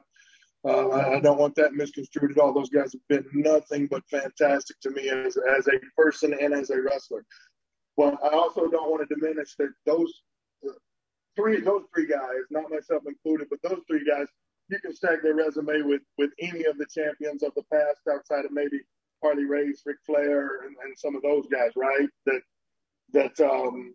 uh, 0.66 0.90
I 0.90 1.20
don't 1.20 1.40
want 1.40 1.56
that 1.56 1.74
misconstrued 1.74 2.32
at 2.32 2.38
all. 2.38 2.54
Those 2.54 2.70
guys 2.70 2.94
have 2.94 3.08
been 3.08 3.26
nothing 3.34 3.88
but 3.88 4.04
fantastic 4.10 4.80
to 4.82 4.90
me 4.90 5.10
as 5.10 5.38
as 5.58 5.68
a 5.68 5.80
person 5.96 6.36
and 6.40 6.54
as 6.54 6.70
a 6.70 6.82
wrestler. 6.82 7.26
But 7.98 8.16
I 8.24 8.30
also 8.30 8.68
don't 8.68 8.90
want 8.90 9.08
to 9.08 9.16
diminish 9.16 9.56
that 9.58 9.70
those 9.86 10.12
three, 11.36 11.62
those 11.62 11.84
three 11.94 12.08
guys, 12.08 12.44
not 12.50 12.70
myself 12.70 13.04
included, 13.08 13.48
but 13.50 13.60
those 13.70 13.82
three 13.88 14.06
guys, 14.06 14.28
you 14.70 14.80
can 14.80 14.96
stack 14.96 15.22
their 15.22 15.36
resume 15.36 15.82
with 15.84 16.02
with 16.18 16.32
any 16.40 16.66
of 16.66 16.78
the 16.78 16.88
champions 16.94 17.44
of 17.44 17.52
the 17.56 17.64
past 17.72 18.02
outside 18.12 18.46
of 18.46 18.52
maybe 18.52 18.80
Harley 19.24 19.46
Race, 19.46 19.82
Ric 19.86 19.98
Flair, 20.06 20.62
and, 20.66 20.76
and 20.84 20.98
some 20.98 21.16
of 21.16 21.22
those 21.22 21.46
guys, 21.48 21.72
right? 21.76 22.10
That 22.26 22.42
that 23.14 23.40
um, 23.40 23.94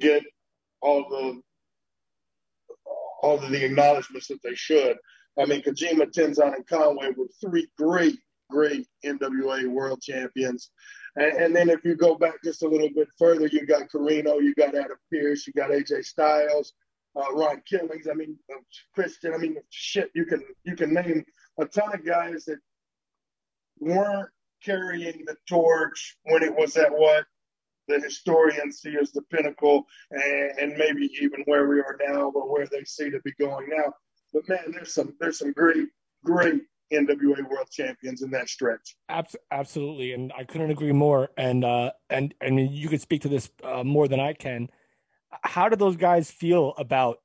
get 0.00 0.22
all 0.80 1.08
the 1.08 1.40
all 3.22 3.42
of 3.42 3.50
the 3.50 3.64
acknowledgments 3.64 4.28
that 4.28 4.42
they 4.44 4.54
should. 4.54 4.96
I 5.38 5.46
mean, 5.46 5.62
Kojima, 5.62 6.12
Tenzan, 6.12 6.54
and 6.54 6.66
Conway 6.66 7.10
were 7.16 7.26
three 7.40 7.68
great, 7.76 8.18
great 8.50 8.86
NWA 9.04 9.66
world 9.68 10.00
champions. 10.00 10.70
And, 11.16 11.32
and, 11.36 11.56
then 11.56 11.68
if 11.70 11.84
you 11.84 11.96
go 11.96 12.16
back 12.16 12.34
just 12.44 12.62
a 12.62 12.68
little 12.68 12.90
bit 12.94 13.08
further, 13.18 13.46
you 13.46 13.66
got 13.66 13.88
Corino, 13.88 14.40
you 14.42 14.54
got 14.54 14.74
Adam 14.74 14.96
Pearce, 15.12 15.46
you 15.46 15.52
got 15.52 15.70
AJ 15.70 16.04
Styles, 16.04 16.72
uh, 17.16 17.32
Ron 17.32 17.62
Killings. 17.68 18.08
I 18.10 18.14
mean, 18.14 18.36
uh, 18.52 18.58
Christian. 18.94 19.32
I 19.32 19.38
mean, 19.38 19.56
shit, 19.70 20.10
you 20.14 20.24
can 20.24 20.42
you 20.64 20.74
can 20.74 20.92
name 20.92 21.24
a 21.58 21.66
ton 21.66 21.94
of 21.94 22.04
guys 22.04 22.44
that 22.46 22.58
weren't 23.78 24.28
carrying 24.64 25.24
the 25.26 25.36
torch 25.48 26.16
when 26.24 26.42
it 26.42 26.54
was 26.54 26.76
at 26.76 26.90
what 26.90 27.24
the 27.86 28.00
historians 28.00 28.80
see 28.80 28.96
as 29.00 29.12
the 29.12 29.22
pinnacle 29.22 29.84
and, 30.10 30.58
and 30.58 30.78
maybe 30.78 31.10
even 31.20 31.42
where 31.44 31.68
we 31.68 31.80
are 31.80 31.98
now 32.08 32.32
or 32.34 32.50
where 32.50 32.66
they 32.66 32.82
see 32.84 33.10
to 33.10 33.20
be 33.24 33.32
going 33.38 33.68
now. 33.68 33.92
But 34.34 34.48
man, 34.48 34.72
there's 34.72 34.92
some 34.92 35.14
there's 35.20 35.38
some 35.38 35.52
great, 35.52 35.86
great 36.24 36.60
NWA 36.92 37.48
world 37.48 37.68
champions 37.70 38.22
in 38.22 38.30
that 38.32 38.48
stretch. 38.48 38.96
Absolutely, 39.50 40.12
and 40.12 40.32
I 40.36 40.44
couldn't 40.44 40.72
agree 40.72 40.92
more. 40.92 41.30
And 41.38 41.64
uh, 41.64 41.92
and 42.10 42.34
I 42.42 42.50
mean, 42.50 42.72
you 42.72 42.88
could 42.88 43.00
speak 43.00 43.22
to 43.22 43.28
this 43.28 43.48
uh, 43.62 43.84
more 43.84 44.08
than 44.08 44.20
I 44.20 44.32
can. 44.34 44.68
How 45.42 45.68
do 45.68 45.76
those 45.76 45.96
guys 45.96 46.30
feel 46.30 46.74
about 46.76 47.18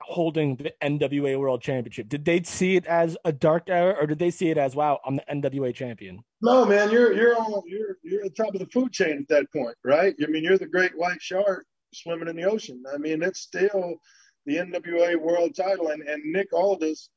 holding 0.00 0.56
the 0.56 0.72
NWA 0.82 1.38
World 1.38 1.62
Championship? 1.62 2.08
Did 2.08 2.24
they 2.24 2.42
see 2.42 2.76
it 2.76 2.86
as 2.86 3.16
a 3.24 3.32
dark 3.32 3.68
era, 3.68 3.94
or 4.00 4.06
did 4.06 4.18
they 4.18 4.30
see 4.30 4.50
it 4.50 4.58
as 4.58 4.74
wow, 4.74 5.00
I'm 5.04 5.16
the 5.16 5.24
NWA 5.30 5.74
champion? 5.74 6.24
No, 6.40 6.64
man, 6.64 6.90
you're 6.90 7.12
you're 7.12 7.36
on 7.36 7.62
you're 7.66 7.98
you're 8.02 8.24
at 8.24 8.34
the 8.34 8.42
top 8.44 8.54
of 8.54 8.60
the 8.60 8.66
food 8.66 8.92
chain 8.92 9.18
at 9.20 9.28
that 9.28 9.52
point, 9.52 9.76
right? 9.84 10.14
I 10.22 10.26
mean, 10.26 10.42
you're 10.42 10.58
the 10.58 10.66
great 10.66 10.96
white 10.96 11.20
shark 11.20 11.66
swimming 11.92 12.28
in 12.28 12.36
the 12.36 12.44
ocean. 12.44 12.82
I 12.92 12.96
mean, 12.96 13.22
it's 13.22 13.40
still 13.40 13.96
the 14.46 14.56
NWA 14.56 15.20
World 15.20 15.54
Title, 15.54 15.88
and 15.88 16.02
and 16.02 16.22
Nick 16.24 16.52
Aldis 16.52 17.10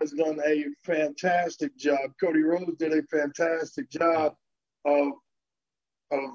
has 0.00 0.12
done 0.12 0.38
a 0.46 0.66
fantastic 0.84 1.76
job. 1.76 2.10
Cody 2.20 2.42
Rhodes 2.42 2.76
did 2.76 2.92
a 2.92 3.02
fantastic 3.04 3.90
job 3.90 4.34
of 4.84 5.12
of 6.10 6.30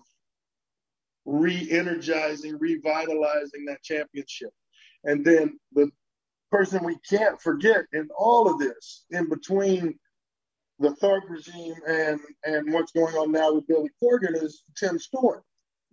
re-energizing, 1.26 2.58
revitalizing 2.60 3.66
that 3.66 3.82
championship. 3.82 4.50
And 5.06 5.24
then 5.24 5.58
the 5.74 5.90
person 6.52 6.84
we 6.84 6.98
can't 7.10 7.40
forget 7.42 7.86
in 7.94 8.10
all 8.18 8.52
of 8.52 8.60
this, 8.60 9.06
in 9.10 9.30
between 9.30 9.98
the 10.80 10.90
Tharp 10.90 11.22
regime 11.30 11.76
and 11.88 12.20
and 12.44 12.74
what's 12.74 12.92
going 12.92 13.16
on 13.16 13.32
now 13.32 13.54
with 13.54 13.68
Billy 13.68 13.90
Corgan, 14.02 14.36
is 14.42 14.64
Tim 14.78 15.00
Storm. 15.00 15.42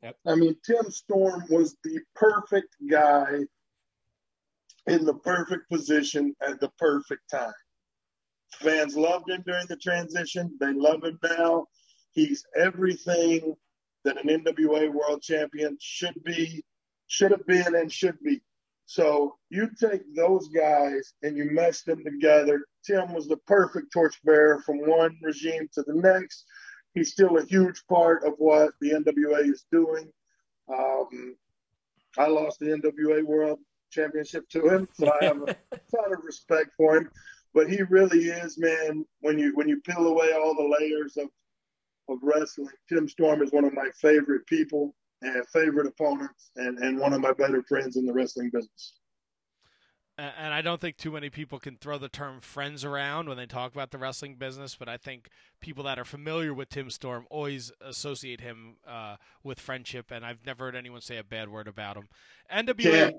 Yep. 0.03 0.17
I 0.27 0.35
mean, 0.35 0.57
Tim 0.65 0.91
Storm 0.91 1.45
was 1.51 1.77
the 1.85 2.01
perfect 2.15 2.75
guy 2.91 3.41
in 4.87 5.05
the 5.05 5.15
perfect 5.15 5.71
position 5.71 6.35
at 6.41 6.61
the 6.61 6.71
perfect 6.79 7.31
time. 7.31 7.53
Fans 8.55 8.97
loved 8.97 9.31
him 9.31 9.43
during 9.47 9.67
the 9.69 9.77
transition. 9.77 10.57
They 10.61 10.73
love 10.73 11.05
him 11.05 11.19
now. 11.23 11.67
He's 12.13 12.45
everything 12.57 13.55
that 14.05 14.23
an 14.23 14.45
NWA 14.45 14.93
world 14.93 15.23
champion 15.23 15.77
should 15.81 16.23
be, 16.25 16.65
should 17.07 17.31
have 17.31 17.47
been, 17.47 17.75
and 17.75 17.93
should 17.93 18.19
be. 18.25 18.41
So 18.87 19.37
you 19.51 19.71
take 19.79 20.03
those 20.17 20.49
guys 20.49 21.13
and 21.23 21.37
you 21.37 21.51
mesh 21.53 21.83
them 21.83 22.03
together. 22.05 22.65
Tim 22.85 23.13
was 23.15 23.29
the 23.29 23.37
perfect 23.47 23.93
torchbearer 23.93 24.63
from 24.63 24.79
one 24.79 25.17
regime 25.23 25.69
to 25.75 25.83
the 25.83 25.95
next. 25.95 26.45
He's 26.95 27.13
still 27.13 27.39
a 27.39 27.45
huge 27.45 27.85
part 27.89 28.25
of 28.25 28.35
what 28.39 28.73
the 28.81 28.91
NWA 28.91 29.49
is 29.49 29.65
doing. 29.71 30.11
Um, 30.69 31.37
I 32.19 32.27
lost 32.27 32.59
the 32.59 32.67
NWA 32.67 33.23
World 33.23 33.61
Championship 33.91 34.49
to 34.51 34.69
him, 34.69 34.89
so 34.93 35.11
I 35.21 35.25
have 35.25 35.43
a 35.43 35.47
ton 35.95 36.13
of 36.13 36.25
respect 36.25 36.71
for 36.77 36.97
him. 36.97 37.11
But 37.53 37.69
he 37.69 37.83
really 37.83 38.27
is, 38.27 38.59
man. 38.59 39.05
When 39.21 39.39
you 39.39 39.53
when 39.55 39.69
you 39.69 39.81
peel 39.81 40.07
away 40.07 40.33
all 40.33 40.55
the 40.55 40.77
layers 40.81 41.17
of 41.17 41.29
of 42.09 42.19
wrestling, 42.23 42.69
Tim 42.89 43.09
Storm 43.09 43.43
is 43.43 43.53
one 43.53 43.65
of 43.65 43.73
my 43.73 43.89
favorite 44.01 44.47
people 44.47 44.95
and 45.23 45.47
favorite 45.49 45.87
opponents 45.87 46.51
and, 46.57 46.79
and 46.79 46.99
one 46.99 47.13
of 47.13 47.21
my 47.21 47.33
better 47.33 47.63
friends 47.63 47.97
in 47.97 48.07
the 48.07 48.13
wrestling 48.13 48.51
business. 48.53 48.95
and 50.19 50.53
I 50.53 50.61
don't 50.63 50.81
think 50.81 50.97
too 50.97 51.13
many 51.13 51.31
people 51.31 51.59
can 51.59 51.77
throw 51.77 51.99
the 51.99 52.09
term 52.09 52.41
friends 52.41 52.85
around 52.85 53.29
when 53.29 53.37
they 53.37 53.47
talk 53.47 53.73
about 53.73 53.91
the 53.91 53.99
wrestling 53.99 54.37
business, 54.37 54.77
but 54.77 54.89
I 54.89 54.97
think 54.97 55.29
people 55.61 55.85
that 55.85 55.99
are 55.99 56.05
familiar 56.05 56.53
with 56.53 56.69
Tim 56.69 56.91
Storm 56.91 57.27
always 57.31 57.73
associate 57.81 58.41
him 58.41 58.77
uh, 58.87 59.17
with 59.43 59.61
friendship, 59.61 60.11
and 60.11 60.25
I've 60.25 60.45
never 60.45 60.67
heard 60.67 60.77
anyone 60.77 61.01
say 61.01 61.17
a 61.17 61.25
bad 61.25 61.49
word 61.49 61.69
about 61.69 61.97
him. 61.97 62.09
NWA. 62.53 62.83
Can't. 62.83 63.17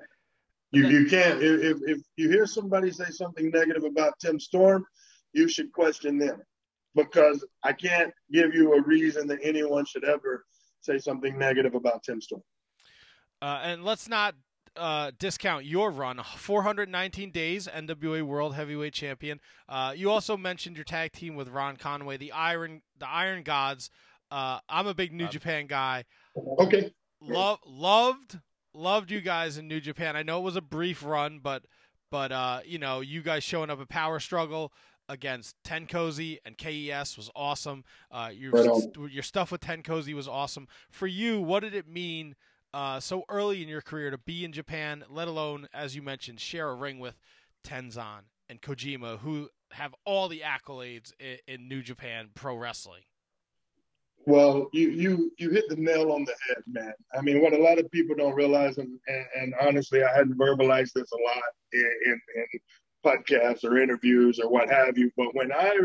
You, 0.72 0.88
you 0.88 1.10
can't. 1.10 1.42
If, 1.42 1.78
if 1.86 1.98
you 2.16 2.30
hear 2.30 2.46
somebody 2.46 2.92
say 2.92 3.10
something 3.10 3.50
negative 3.52 3.84
about 3.84 4.14
Tim 4.20 4.40
Storm, 4.40 4.86
you 5.34 5.48
should 5.48 5.72
question 5.74 6.18
them 6.18 6.42
because 6.96 7.46
I 7.64 7.74
can't 7.74 8.14
give 8.32 8.54
you 8.54 8.74
a 8.74 8.82
reason 8.82 9.28
that 9.28 9.40
anyone 9.44 9.86
should 9.86 10.04
ever 10.04 10.46
say 10.82 10.98
something 10.98 11.38
negative 11.38 11.76
about 11.76 12.04
Tim 12.04 12.22
Storm. 12.22 12.44
Uh, 13.42 13.60
and 13.64 13.84
let's 13.84 14.08
not 14.08 14.36
uh, 14.76 15.12
discount 15.20 15.66
your 15.66 15.92
run 15.92 16.22
419 16.38 17.32
days 17.32 17.68
NWA 17.68 18.24
World 18.24 18.56
Heavyweight 18.56 18.94
Champion. 18.94 19.40
Uh, 19.68 19.94
you 19.96 20.10
also 20.10 20.38
mentioned 20.38 20.78
your 20.78 20.86
tag 20.86 21.12
team 21.12 21.36
with 21.36 21.50
Ron 21.50 21.76
Conway, 21.76 22.18
the 22.18 22.32
Iron 22.32 22.82
the 22.98 23.08
Iron 23.08 23.44
Gods. 23.44 23.90
Uh, 24.30 24.60
I'm 24.70 24.88
a 24.88 24.94
big 24.94 25.12
New 25.12 25.28
Japan 25.28 25.68
guy. 25.68 26.06
Okay. 26.60 26.94
Love 27.22 27.60
loved 27.66 28.40
loved 28.74 29.12
you 29.12 29.22
guys 29.22 29.58
in 29.58 29.68
New 29.68 29.80
Japan. 29.80 30.16
I 30.16 30.24
know 30.24 30.40
it 30.40 30.44
was 30.44 30.56
a 30.56 30.62
brief 30.62 31.04
run, 31.04 31.40
but 31.42 31.66
but 32.10 32.32
uh, 32.32 32.60
you 32.66 32.80
know 32.80 33.02
you 33.02 33.22
guys 33.22 33.44
showing 33.44 33.70
up 33.70 33.80
a 33.80 33.86
Power 33.86 34.20
Struggle 34.20 34.74
against 35.10 35.56
TenKoji 35.64 36.38
and 36.46 36.58
KES 36.58 37.18
was 37.18 37.30
awesome. 37.36 37.84
Uh, 38.10 38.30
your 38.34 38.52
right 38.52 39.12
your 39.12 39.24
stuff 39.24 39.52
with 39.52 39.62
TenKoji 39.62 40.14
was 40.14 40.28
awesome. 40.28 40.68
For 40.90 41.08
you, 41.08 41.42
what 41.42 41.62
did 41.62 41.74
it 41.74 41.88
mean? 41.88 42.36
uh, 42.74 43.00
so 43.00 43.24
early 43.30 43.62
in 43.62 43.68
your 43.68 43.82
career 43.82 44.12
to 44.12 44.18
be 44.18 44.46
in 44.46 44.52
Japan, 44.52 45.04
let 45.10 45.28
alone, 45.28 45.68
as 45.74 45.96
you 45.96 46.02
mentioned, 46.02 46.40
share 46.40 46.70
a 46.70 46.76
ring 46.76 47.00
with 47.00 47.20
Tenzan 47.64 48.22
and 48.50 48.62
Kojima, 48.62 49.20
who 49.20 49.50
have 49.72 49.94
all 50.06 50.28
the 50.28 50.42
accolades 50.42 51.14
in, 51.20 51.38
in 51.48 51.68
New 51.68 51.82
Japan 51.82 52.30
Pro 52.34 52.56
Wrestling. 52.56 53.04
Well, 54.26 54.70
you, 54.72 54.90
you 54.90 55.32
you 55.40 55.50
hit 55.50 55.68
the 55.68 55.76
nail 55.76 56.12
on 56.12 56.26
the 56.26 56.36
head, 56.48 56.64
man. 56.68 56.94
I 57.18 57.22
mean, 57.22 57.42
what 57.42 57.54
a 57.54 57.58
lot 57.58 57.80
of 57.80 57.90
people 57.92 58.16
don't 58.16 58.36
realize, 58.36 58.78
and, 58.78 59.00
and, 59.08 59.26
and 59.36 59.54
honestly, 59.60 60.04
I 60.04 60.16
hadn't 60.16 60.38
verbalized 60.38 60.94
this 60.94 61.12
a 61.12 61.24
lot 61.24 61.44
in, 61.74 61.92
in, 62.06 62.22
in 62.36 62.60
podcasts 63.04 63.64
or 63.64 63.78
interviews 63.78 64.40
or 64.40 64.50
what 64.50 64.70
have 64.70 64.98
you. 64.98 65.12
But 65.18 65.34
when 65.34 65.52
I 65.52 65.76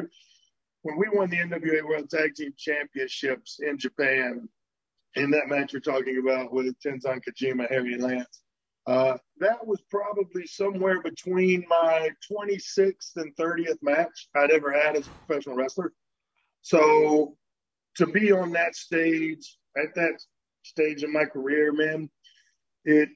when 0.83 0.99
we 0.99 1.09
won 1.13 1.31
the 1.31 1.39
NWA 1.39 1.83
World 1.83 2.11
Tag 2.11 2.35
Team 2.35 2.53
Championships 2.59 3.59
in 3.61 3.79
Japan, 3.79 4.49
in 5.15 5.31
that 5.31 5.49
match 5.49 5.73
you're 5.73 5.81
talking 5.81 6.23
about 6.23 6.53
with 6.53 6.79
Tenzan 6.81 7.21
Kojima, 7.25 7.69
Harry 7.71 7.97
Lance. 7.97 8.43
Uh, 8.87 9.17
that 9.41 9.67
was 9.67 9.83
probably 9.91 10.47
somewhere 10.47 11.03
between 11.03 11.65
my 11.69 12.11
26th 12.31 13.17
and 13.17 13.35
30th 13.35 13.79
match 13.83 14.29
I'd 14.37 14.53
ever 14.53 14.71
had 14.73 14.95
as 14.95 15.09
a 15.09 15.27
professional 15.27 15.57
wrestler. 15.57 15.93
So 16.63 17.37
to 17.97 18.07
be 18.07 18.33
on 18.33 18.53
that 18.53 18.75
stage 18.75 19.57
at 19.77 19.95
that 19.95 20.21
stage 20.63 21.03
in 21.03 21.13
my 21.13 21.25
career, 21.25 21.73
man, 21.73 22.11
it 22.85 23.09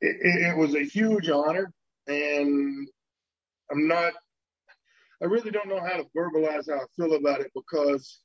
it, 0.00 0.16
it 0.22 0.56
was 0.56 0.74
a 0.74 0.84
huge 0.84 1.28
honor, 1.28 1.72
and 2.06 2.88
I'm 3.70 3.88
not. 3.88 4.12
I 5.22 5.26
really 5.26 5.52
don't 5.52 5.68
know 5.68 5.80
how 5.80 5.96
to 5.96 6.06
verbalize 6.16 6.68
how 6.68 6.78
I 6.78 6.86
feel 6.96 7.14
about 7.14 7.40
it 7.40 7.52
because 7.54 8.18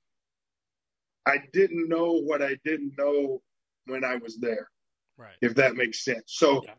I 1.28 1.38
didn't 1.54 1.88
know 1.88 2.14
what 2.14 2.42
I 2.42 2.58
didn't 2.66 2.94
know 2.98 3.42
when 3.86 4.04
I 4.04 4.16
was 4.16 4.38
there. 4.40 4.68
Right. 5.18 5.36
If 5.42 5.56
that 5.56 5.76
makes 5.76 6.04
sense. 6.04 6.24
So 6.28 6.64
yeah. 6.66 6.74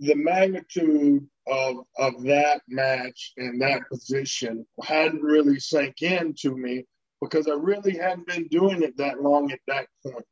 the 0.00 0.14
magnitude 0.14 1.26
of 1.46 1.76
of 1.98 2.22
that 2.22 2.62
match 2.68 3.32
and 3.36 3.60
that 3.60 3.88
position 3.90 4.64
hadn't 4.82 5.22
really 5.22 5.58
sank 5.58 6.02
in 6.02 6.34
to 6.40 6.56
me 6.56 6.86
because 7.24 7.48
I 7.48 7.54
really 7.54 7.96
hadn't 7.96 8.26
been 8.26 8.46
doing 8.48 8.82
it 8.82 8.96
that 8.98 9.22
long 9.22 9.50
at 9.50 9.60
that 9.66 9.86
point. 10.04 10.24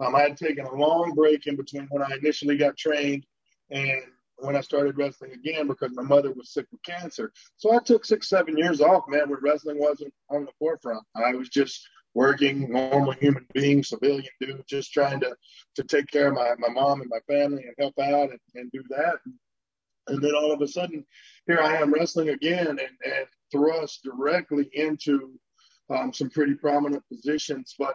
Um, 0.00 0.14
I 0.14 0.20
had 0.20 0.36
taken 0.36 0.64
a 0.64 0.74
long 0.74 1.12
break 1.14 1.46
in 1.46 1.56
between 1.56 1.86
when 1.90 2.02
I 2.02 2.16
initially 2.16 2.56
got 2.56 2.76
trained 2.76 3.26
and 3.70 4.02
when 4.36 4.54
I 4.54 4.60
started 4.60 4.96
wrestling 4.96 5.32
again 5.32 5.66
because 5.66 5.90
my 5.94 6.02
mother 6.02 6.32
was 6.32 6.52
sick 6.52 6.66
with 6.70 6.82
cancer. 6.84 7.32
So 7.56 7.74
I 7.74 7.80
took 7.80 8.04
six, 8.04 8.28
seven 8.28 8.56
years 8.56 8.80
off, 8.80 9.04
man, 9.08 9.28
when 9.28 9.40
wrestling 9.42 9.80
wasn't 9.80 10.14
on 10.30 10.44
the 10.44 10.52
forefront. 10.60 11.02
I 11.16 11.32
was 11.32 11.48
just 11.48 11.86
working, 12.14 12.70
normal 12.70 13.12
human 13.12 13.44
being, 13.52 13.82
civilian 13.82 14.24
dude, 14.40 14.62
just 14.68 14.92
trying 14.92 15.20
to 15.20 15.34
to 15.74 15.82
take 15.82 16.06
care 16.06 16.28
of 16.28 16.34
my, 16.34 16.54
my 16.58 16.68
mom 16.68 17.00
and 17.00 17.10
my 17.10 17.20
family 17.26 17.64
and 17.64 17.74
help 17.78 17.98
out 17.98 18.30
and, 18.30 18.40
and 18.54 18.70
do 18.70 18.82
that. 18.90 19.16
And 20.06 20.22
then 20.22 20.34
all 20.36 20.52
of 20.52 20.62
a 20.62 20.68
sudden, 20.68 21.04
here 21.46 21.60
I 21.60 21.76
am 21.76 21.92
wrestling 21.92 22.28
again 22.28 22.68
and, 22.68 22.80
and 22.80 23.26
thrust 23.50 24.04
directly 24.04 24.70
into 24.72 25.38
um, 25.90 26.12
some 26.12 26.30
pretty 26.30 26.54
prominent 26.54 27.02
positions. 27.08 27.74
But 27.78 27.94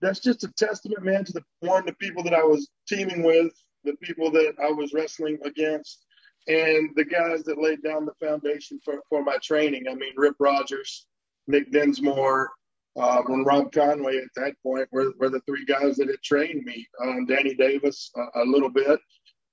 that's 0.00 0.20
just 0.20 0.44
a 0.44 0.52
testament, 0.52 1.04
man, 1.04 1.24
to 1.24 1.32
the 1.32 1.44
one, 1.60 1.86
the 1.86 1.94
people 1.94 2.22
that 2.24 2.34
I 2.34 2.42
was 2.42 2.68
teaming 2.88 3.22
with, 3.22 3.52
the 3.84 3.94
people 4.02 4.30
that 4.32 4.54
I 4.62 4.70
was 4.70 4.92
wrestling 4.92 5.38
against, 5.44 6.04
and 6.48 6.90
the 6.96 7.04
guys 7.04 7.44
that 7.44 7.60
laid 7.60 7.82
down 7.82 8.06
the 8.06 8.26
foundation 8.26 8.80
for, 8.84 9.00
for 9.08 9.22
my 9.22 9.36
training. 9.42 9.84
I 9.90 9.94
mean, 9.94 10.12
Rip 10.16 10.36
Rogers, 10.38 11.06
Nick 11.46 11.70
Dinsmore, 11.70 12.50
um, 12.96 13.24
and 13.28 13.46
Rob 13.46 13.72
Conway 13.72 14.18
at 14.18 14.28
that 14.36 14.54
point 14.62 14.88
were, 14.92 15.12
were 15.18 15.30
the 15.30 15.40
three 15.40 15.64
guys 15.64 15.96
that 15.96 16.08
had 16.08 16.22
trained 16.22 16.64
me. 16.64 16.86
Um, 17.02 17.26
Danny 17.26 17.54
Davis 17.54 18.10
uh, 18.18 18.42
a 18.42 18.44
little 18.44 18.68
bit, 18.68 19.00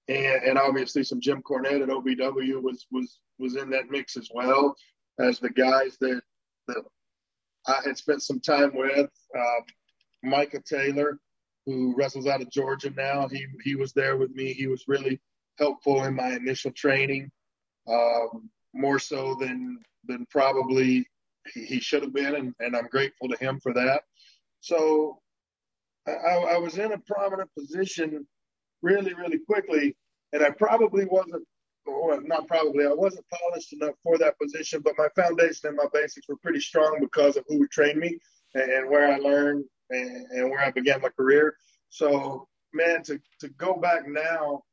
and, 0.10 0.44
and 0.44 0.58
obviously 0.58 1.04
some 1.04 1.22
Jim 1.22 1.42
Cornette 1.42 1.82
at 1.82 1.90
OVW 1.90 2.62
was 2.62 2.86
was 2.92 3.20
was 3.38 3.56
in 3.56 3.70
that 3.70 3.90
mix 3.90 4.18
as 4.18 4.30
well 4.34 4.76
as 5.20 5.40
the 5.40 5.50
guys 5.50 5.98
that 6.02 6.22
that 6.68 6.84
I 7.68 7.82
had 7.86 7.98
spent 7.98 8.22
some 8.24 8.40
time 8.40 8.72
with. 8.76 9.10
Micah 10.24 10.62
Taylor, 10.62 11.18
who 11.66 11.96
wrestles 11.96 12.28
out 12.28 12.42
of 12.42 12.52
Georgia 12.52 12.92
now, 12.96 13.28
he 13.28 13.46
he 13.64 13.76
was 13.76 13.94
there 13.94 14.18
with 14.18 14.32
me. 14.32 14.54
He 14.54 14.68
was 14.68 14.84
really 14.88 15.20
helpful 15.58 16.04
in 16.04 16.16
my 16.16 16.32
initial 16.32 16.72
training, 16.72 17.32
um, 17.88 18.50
more 18.74 19.00
so 19.00 19.36
than 19.36 19.80
than 20.06 20.26
probably 20.30 21.08
he, 21.54 21.66
he 21.66 21.80
should 21.80 22.04
have 22.04 22.14
been, 22.14 22.36
and, 22.36 22.54
and 22.60 22.76
I'm 22.76 22.88
grateful 22.88 23.30
to 23.30 23.38
him 23.38 23.60
for 23.62 23.74
that. 23.74 24.04
So 24.62 25.20
I, 26.08 26.12
I 26.12 26.58
was 26.58 26.78
in 26.78 26.92
a 26.92 26.98
prominent 27.00 27.50
position 27.58 28.28
really, 28.82 29.14
really 29.14 29.40
quickly, 29.40 29.96
and 30.34 30.44
I 30.44 30.50
probably 30.52 31.06
wasn't, 31.06 31.46
or 31.86 32.22
not 32.22 32.48
probably, 32.48 32.86
I 32.86 32.94
wasn't 32.94 33.26
polished 33.30 33.74
enough 33.74 33.96
for 34.04 34.18
that 34.18 34.38
position, 34.40 34.82
but 34.84 34.94
my 34.98 35.08
foundation 35.16 35.70
and 35.70 35.78
my 35.78 35.86
basics 35.94 36.28
were 36.28 36.38
pretty 36.38 36.60
strong 36.60 36.98
because 37.00 37.38
of 37.38 37.46
who 37.48 37.68
trained 37.68 38.00
me 38.00 38.18
and, 38.54 38.90
where 38.90 39.12
I 39.12 39.18
learned 39.18 39.66
and, 39.90 40.28
and 40.32 40.50
where 40.50 40.60
I 40.60 40.72
began 40.72 41.02
my 41.02 41.10
career. 41.10 41.56
So, 41.90 42.48
man, 42.74 43.04
to, 43.04 43.20
to 43.42 43.50
go 43.50 43.78
back 43.78 44.08
now 44.08 44.64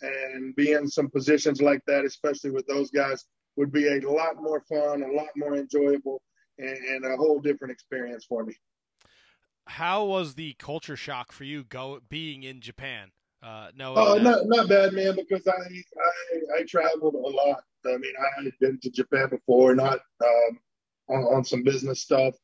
and 0.00 0.54
be 0.56 0.72
in 0.72 0.88
some 0.88 1.08
positions 1.08 1.60
like 1.60 1.80
that, 1.86 2.04
especially 2.04 2.50
with 2.50 2.66
those 2.66 2.90
guys, 2.90 3.24
would 3.56 3.72
be 3.72 3.88
a 3.88 4.00
lot 4.00 4.36
more 4.40 4.62
fun, 4.68 5.02
a 5.02 5.12
lot 5.12 5.28
more 5.36 5.56
enjoyable, 5.56 6.22
and, 6.58 6.76
and 6.76 7.04
a 7.04 7.16
whole 7.16 7.40
different 7.40 7.72
experience 7.72 8.24
for 8.24 8.44
me. 8.44 8.54
How 9.66 10.04
was 10.04 10.34
the 10.34 10.54
culture 10.58 10.96
shock 10.96 11.32
for 11.32 11.44
you 11.44 11.62
go 11.64 12.00
being 12.08 12.42
in 12.42 12.60
Japan? 12.60 13.12
Uh, 13.42 13.68
no, 13.76 13.94
uh, 13.96 14.18
not 14.18 14.46
not 14.46 14.68
bad, 14.68 14.92
man. 14.92 15.16
Because 15.16 15.46
I, 15.46 15.52
I 15.52 16.60
I 16.60 16.62
traveled 16.64 17.14
a 17.14 17.18
lot. 17.18 17.62
I 17.86 17.96
mean, 17.96 18.12
I 18.18 18.44
had 18.44 18.52
been 18.60 18.78
to 18.80 18.90
Japan 18.90 19.28
before, 19.28 19.74
not 19.74 19.98
um, 20.24 20.58
on, 21.08 21.22
on 21.24 21.44
some 21.44 21.64
business 21.64 22.00
stuff, 22.00 22.34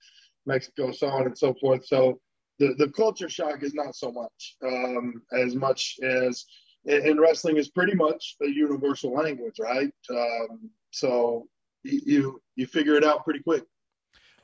Mexico, 0.47 0.91
so 0.91 1.07
on 1.07 1.27
and 1.27 1.39
so 1.39 1.55
forth. 1.55 1.87
So 1.87 2.21
the 2.59 2.75
the 2.79 2.89
culture 2.89 3.29
shock 3.29 3.63
is 3.63 3.75
not 3.75 3.95
so 3.95 4.11
much 4.11 4.57
um, 4.65 5.23
as 5.33 5.55
much 5.55 5.99
as 6.03 6.45
and 6.87 7.21
wrestling 7.21 7.57
is 7.57 7.69
pretty 7.69 7.95
much 7.95 8.37
a 8.43 8.47
universal 8.47 9.13
language, 9.13 9.57
right? 9.61 9.93
Um, 10.11 10.71
so 10.91 11.47
you 11.83 12.41
you 12.57 12.67
figure 12.67 12.95
it 12.95 13.05
out 13.05 13.25
pretty 13.25 13.41
quick. 13.41 13.65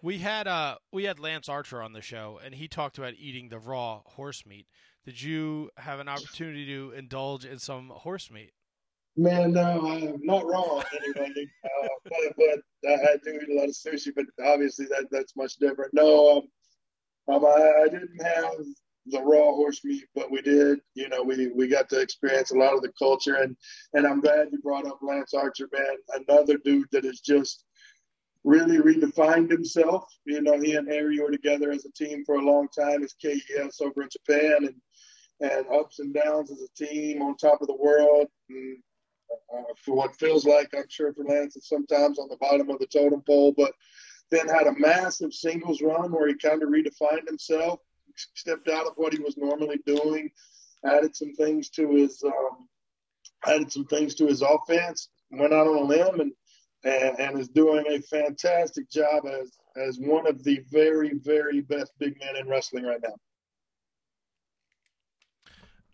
We 0.03 0.19
had 0.19 0.47
uh 0.47 0.77
we 0.93 1.05
had 1.05 1.19
Lance 1.19 1.49
Archer 1.49 1.83
on 1.83 1.93
the 1.93 2.03
show, 2.03 2.39
and 2.45 2.55
he 2.55 2.69
talked 2.69 2.99
about 2.99 3.15
eating 3.17 3.49
the 3.49 3.59
raw 3.59 4.03
horse 4.05 4.45
meat. 4.47 4.67
Did 5.05 5.21
you 5.21 5.71
have 5.77 6.01
an 6.01 6.09
opportunity 6.09 6.67
to 6.67 6.93
indulge 6.93 7.45
in 7.45 7.59
some 7.59 7.91
horse 7.91 8.31
meat? 8.31 8.53
Man, 9.17 9.53
no, 9.53 9.87
I'm 9.87 10.21
not 10.25 10.47
raw 10.47 10.83
anyway. 11.17 11.47
uh, 11.65 11.89
but 12.05 12.61
but 12.83 12.91
I 12.91 13.17
do 13.23 13.39
eat 13.41 13.51
a 13.51 13.55
lot 13.55 13.69
of 13.69 13.75
sushi, 13.75 14.09
but 14.15 14.25
obviously 14.45 14.87
that 14.87 15.07
that's 15.11 15.37
much 15.37 15.57
different. 15.57 15.93
No, 15.95 16.39
um, 17.29 17.35
um 17.35 17.45
I, 17.45 17.85
I 17.85 17.89
didn't 17.89 18.21
have 18.23 18.55
the 19.07 19.21
raw 19.23 19.53
horse 19.53 19.85
meat, 19.85 20.05
but 20.15 20.31
we 20.31 20.41
did, 20.41 20.81
you 20.95 21.09
know, 21.09 21.23
we, 21.23 21.49
we 21.49 21.69
got 21.69 21.89
to 21.91 22.01
experience 22.01 22.53
a 22.53 22.57
lot 22.57 22.75
of 22.75 22.81
the 22.81 22.93
culture 22.99 23.35
and, 23.37 23.57
and 23.93 24.07
I'm 24.07 24.21
glad 24.21 24.49
you 24.51 24.59
brought 24.63 24.87
up 24.87 24.99
Lance 25.03 25.35
Archer, 25.35 25.69
man, 25.73 26.25
another 26.27 26.57
dude 26.65 26.89
that 26.93 27.05
has 27.05 27.21
just 27.21 27.65
really 28.45 28.79
redefined 28.79 29.51
himself. 29.51 30.05
You 30.25 30.41
know, 30.41 30.59
he 30.59 30.75
and 30.75 30.89
Harry 30.89 31.19
were 31.21 31.31
together 31.31 31.71
as 31.71 31.85
a 31.85 31.93
team 31.93 32.25
for 32.25 32.37
a 32.37 32.45
long 32.45 32.69
time 32.69 33.03
as 33.03 33.15
KES 33.15 33.81
over 33.81 34.03
in 34.03 34.09
Japan 34.11 34.65
and, 34.65 34.75
and 35.41 35.67
ups 35.69 35.99
and 35.99 36.15
downs 36.15 36.51
as 36.51 36.63
a 36.63 36.85
team 36.85 37.23
on 37.23 37.37
top 37.37 37.61
of 37.61 37.67
the 37.67 37.77
world. 37.77 38.29
And 38.49 38.79
uh, 39.53 39.75
for 39.85 39.95
what 39.95 40.17
feels 40.17 40.45
like, 40.47 40.71
I'm 40.77 40.89
sure 40.89 41.13
for 41.13 41.25
Lance, 41.25 41.57
it's 41.57 41.69
sometimes 41.69 42.19
on 42.19 42.29
the 42.29 42.37
bottom 42.37 42.71
of 42.71 42.79
the 42.79 42.87
totem 42.87 43.23
pole, 43.23 43.53
but 43.57 43.73
then 44.31 44.49
had 44.49 44.67
a 44.67 44.79
massive 44.79 45.33
singles 45.33 45.83
run 45.83 46.13
where 46.13 46.29
he 46.29 46.35
kind 46.35 46.63
of 46.63 46.69
redefined 46.69 47.27
himself, 47.27 47.81
stepped 48.35 48.69
out 48.69 48.87
of 48.87 48.95
what 48.97 49.13
he 49.13 49.21
was 49.21 49.37
normally 49.37 49.79
doing, 49.87 50.31
added 50.85 51.15
some 51.15 51.33
things 51.35 51.71
to 51.71 51.91
his 51.91 52.23
um, 52.25 52.69
added 53.47 53.71
some 53.71 53.85
things 53.87 54.15
to 54.15 54.27
his 54.27 54.43
offense, 54.43 55.09
went 55.31 55.53
out 55.53 55.67
on 55.67 55.77
a 55.77 55.81
limb 55.81 56.21
and, 56.21 56.33
and 56.85 57.19
and 57.19 57.39
is 57.39 57.49
doing 57.49 57.85
a 57.89 58.01
fantastic 58.03 58.91
job 58.91 59.25
as 59.27 59.53
as 59.77 59.99
one 59.99 60.27
of 60.27 60.43
the 60.45 60.61
very 60.71 61.15
very 61.15 61.61
best 61.61 61.93
big 61.99 62.19
men 62.21 62.37
in 62.37 62.49
wrestling 62.49 62.85
right 62.85 63.01
now. 63.03 63.15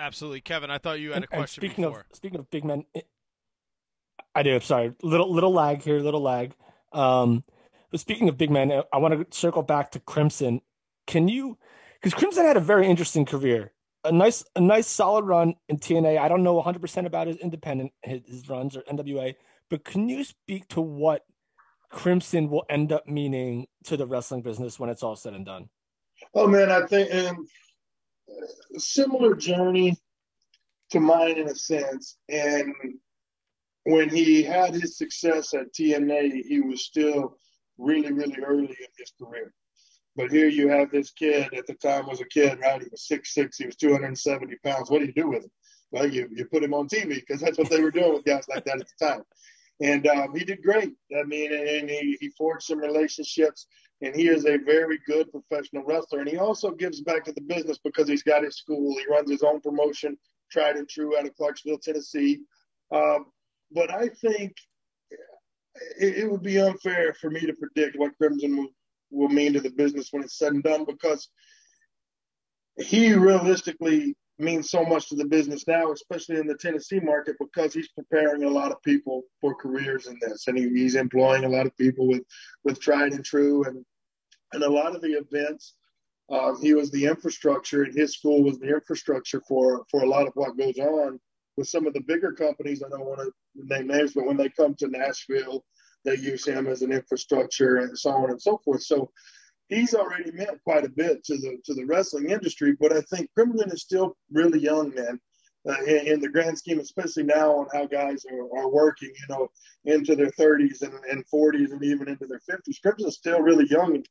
Absolutely, 0.01 0.41
Kevin. 0.41 0.71
I 0.71 0.79
thought 0.79 0.99
you 0.99 1.09
had 1.09 1.17
And- 1.17 1.25
a 1.27 1.29
and 1.33 1.41
question 1.41 1.61
speaking 1.61 1.85
before. 1.85 2.01
of 2.11 2.17
speaking 2.17 2.39
of 2.41 2.51
big 2.51 2.65
men, 2.65 2.87
it- 2.95 3.09
I 4.35 4.43
do. 4.43 4.59
Sorry, 4.61 4.95
little 5.03 5.31
little 5.33 5.53
lag 5.53 5.83
here, 5.83 6.01
little 6.01 6.21
lag. 6.23 6.55
Um, 6.93 7.45
but 7.91 8.01
speaking 8.01 8.29
of 8.29 8.39
big 8.39 8.51
men, 8.51 8.73
I 8.93 8.99
want 8.99 9.31
to 9.31 9.37
circle 9.37 9.63
back 9.63 9.91
to 9.93 10.01
Crimson. 10.01 10.63
Can 11.07 11.29
you? 11.29 11.59
Because 12.01 12.15
Crimson 12.15 12.45
had 12.47 12.57
a 12.57 12.61
very 12.61 12.87
interesting 12.87 13.27
career, 13.27 13.73
a 14.05 14.13
nice 14.13 14.43
a 14.57 14.61
nice 14.61 14.87
solid 14.87 15.25
run 15.27 15.57
in 15.69 15.79
TNA. 15.79 16.19
I 16.19 16.29
don't 16.29 16.43
know 16.43 16.55
100 16.55 16.81
percent 16.81 17.07
about 17.07 17.27
his 17.27 17.37
independent 17.37 17.93
his, 18.03 18.23
his 18.27 18.49
runs 18.49 18.77
or 18.77 18.83
NWA, 18.83 19.35
but 19.69 19.85
can 19.85 20.09
you 20.09 20.25
speak 20.25 20.67
to 20.69 20.81
what 20.81 21.27
Crimson 21.91 22.49
will 22.49 22.65
end 22.71 22.93
up 22.93 23.07
meaning 23.07 23.67
to 23.85 23.97
the 23.97 24.07
wrestling 24.07 24.43
business 24.43 24.79
when 24.79 24.89
it's 24.91 25.03
all 25.03 25.17
said 25.17 25.35
and 25.35 25.45
done? 25.45 25.69
Oh 26.35 26.47
man, 26.47 26.71
I 26.71 26.87
think 26.87 27.13
um, 27.15 27.45
a 27.47 27.70
similar 28.79 29.35
journey 29.35 29.97
to 30.91 31.01
mine 31.01 31.39
in 31.39 31.49
a 31.49 31.55
sense. 31.55 32.17
And 32.29 32.75
when 33.85 34.09
he 34.09 34.43
had 34.43 34.75
his 34.75 34.99
success 34.99 35.55
at 35.55 35.73
TNA, 35.73 36.45
he 36.45 36.61
was 36.61 36.85
still 36.85 37.37
really, 37.79 38.13
really 38.13 38.39
early 38.45 38.65
in 38.65 38.87
his 38.99 39.13
career. 39.21 39.53
But 40.17 40.31
here 40.31 40.49
you 40.49 40.69
have 40.69 40.91
this 40.91 41.11
kid 41.11 41.55
at 41.55 41.67
the 41.67 41.75
time 41.75 42.07
was 42.07 42.21
a 42.21 42.25
kid, 42.25 42.59
right? 42.61 42.83
He 42.83 42.89
was 42.91 43.07
six 43.07 43.33
six. 43.33 43.59
He 43.59 43.67
was 43.67 43.77
two 43.77 43.93
hundred 43.93 44.09
and 44.09 44.19
seventy 44.19 44.57
pounds. 44.65 44.91
What 44.91 44.99
do 44.99 45.07
you 45.07 45.13
do 45.13 45.29
with 45.29 45.45
him? 45.45 45.51
Well, 45.93 46.07
you 46.07 46.29
you 46.33 46.45
put 46.47 46.65
him 46.65 46.75
on 46.75 46.89
TV 46.89 47.15
because 47.15 47.41
that's 47.41 47.59
what 47.59 47.71
they 47.71 47.81
were 47.81 47.91
doing 47.91 48.13
with 48.13 48.25
guys 48.25 48.47
like 48.49 48.65
that 48.65 48.81
at 48.81 48.87
the 48.99 49.07
time. 49.07 49.23
And 49.81 50.07
um, 50.09 50.35
he 50.35 50.45
did 50.45 50.63
great. 50.63 50.93
I 51.19 51.23
mean, 51.23 51.53
and 51.53 51.89
he, 51.89 52.19
he 52.21 52.29
forged 52.31 52.65
some 52.65 52.81
relationships 52.81 53.67
and 54.03 54.15
he 54.15 54.29
is 54.29 54.47
a 54.47 54.57
very 54.57 54.99
good 55.07 55.31
professional 55.31 55.85
wrestler. 55.85 56.21
And 56.21 56.29
he 56.29 56.39
also 56.39 56.71
gives 56.71 57.01
back 57.01 57.25
to 57.25 57.33
the 57.33 57.43
business 57.43 57.79
because 57.83 58.09
he's 58.09 58.23
got 58.23 58.45
his 58.45 58.57
school. 58.57 58.97
He 58.97 59.05
runs 59.13 59.31
his 59.31 59.43
own 59.43 59.61
promotion, 59.61 60.17
tried 60.51 60.77
and 60.77 60.89
true, 60.89 61.19
out 61.19 61.27
of 61.27 61.37
Clarksville, 61.37 61.79
Tennessee. 61.79 62.41
Um, 62.93 63.27
but 63.71 63.93
I 63.93 64.09
think 64.09 64.55
it, 65.99 66.19
it, 66.19 66.31
would 66.31 66.43
be 66.43 66.61
unfair 66.61 67.15
for 67.15 67.31
me 67.31 67.41
to 67.41 67.53
predict 67.53 67.99
what 67.99 68.17
Crimson 68.17 68.57
will, 68.57 68.69
will 69.11 69.29
mean 69.29 69.53
to 69.53 69.61
the 69.61 69.71
business 69.71 70.09
when 70.11 70.23
it's 70.23 70.39
said 70.39 70.53
and 70.53 70.63
done 70.63 70.85
because 70.85 71.29
he 72.79 73.13
realistically 73.13 74.17
means 74.39 74.71
so 74.71 74.85
much 74.85 75.09
to 75.09 75.17
the 75.17 75.27
business 75.27 75.67
now, 75.69 75.93
especially 75.93 76.39
in 76.39 76.47
the 76.47 76.57
Tennessee 76.57 77.01
market, 77.01 77.37
because 77.39 77.75
he's 77.75 77.89
preparing 77.89 78.45
a 78.45 78.51
lot 78.51 78.73
of 78.73 78.83
people 78.83 79.23
for 79.41 79.55
careers 79.55 80.07
in 80.07 80.19
this, 80.21 80.49
and 80.49 80.57
he, 80.57 80.69
he's 80.71 80.95
employing 80.95 81.45
a 81.45 81.49
lot 81.49 81.67
of 81.67 81.77
people 81.77 82.09
with 82.09 82.23
with 82.65 82.81
tried 82.81 83.13
and 83.13 83.25
true, 83.25 83.65
and 83.65 83.85
and 84.53 84.63
a 84.63 84.71
lot 84.71 84.95
of 84.95 85.03
the 85.03 85.13
events. 85.13 85.75
Um, 86.31 86.61
he 86.61 86.75
was 86.75 86.91
the 86.91 87.07
infrastructure, 87.07 87.83
and 87.83 87.97
his 87.97 88.15
school 88.15 88.45
was 88.45 88.59
the 88.59 88.69
infrastructure 88.69 89.43
for 89.49 89.85
for 89.91 90.03
a 90.03 90.09
lot 90.09 90.29
of 90.29 90.33
what 90.35 90.57
goes 90.57 90.79
on 90.79 91.19
with 91.57 91.69
some 91.69 91.87
of 91.87 91.93
the 91.93 92.01
bigger 92.01 92.33
companies. 92.33 92.83
I 92.85 92.89
don't 92.89 93.05
want 93.05 93.21
to 93.21 93.33
name 93.55 93.89
names, 93.89 94.13
but 94.15 94.27
when 94.27 94.37
they 94.37 94.49
come 94.49 94.75
to 94.77 94.89
Nashville, 94.89 95.65
they 96.05 96.17
use 96.17 96.47
him 96.47 96.69
as 96.69 96.83
an 96.83 96.93
infrastructure, 96.93 97.79
and 97.79 97.99
so 97.99 98.11
on 98.11 98.31
and 98.31 98.41
so 98.41 98.61
forth. 98.65 98.83
So 98.83 99.11
he's 99.69 99.95
already 99.95 100.31
meant 100.33 100.63
quite 100.63 100.85
a 100.85 100.91
bit 100.91 101.25
to 101.25 101.37
the 101.37 101.59
to 101.65 101.75
the 101.75 101.85
wrestling 101.85 102.31
industry. 102.31 102.77
But 102.79 102.93
I 102.93 103.01
think 103.03 103.31
Crimson 103.35 103.73
is 103.73 103.83
still 103.83 104.17
really 104.31 104.61
young, 104.61 104.95
man, 104.95 105.19
uh, 105.69 105.83
in, 105.87 106.07
in, 106.07 106.21
the 106.21 106.29
grand 106.29 106.59
scheme, 106.59 106.81
especially 106.81 107.23
now 107.23 107.53
on 107.53 107.67
how 107.73 107.87
guys 107.87 108.25
are, 108.31 108.59
are 108.59 108.71
working, 108.71 109.11
you 109.11 109.35
know, 109.35 109.49
into 109.85 110.17
their 110.17 110.31
30s 110.31 110.83
and, 110.83 110.95
and 111.11 111.25
40s 111.33 111.73
and 111.73 111.83
even 111.83 112.09
into 112.09 112.27
their 112.27 112.41
50s. 112.51 112.81
Crimson's 112.83 113.17
still 113.17 113.41
really 113.41 113.67
young. 113.69 114.03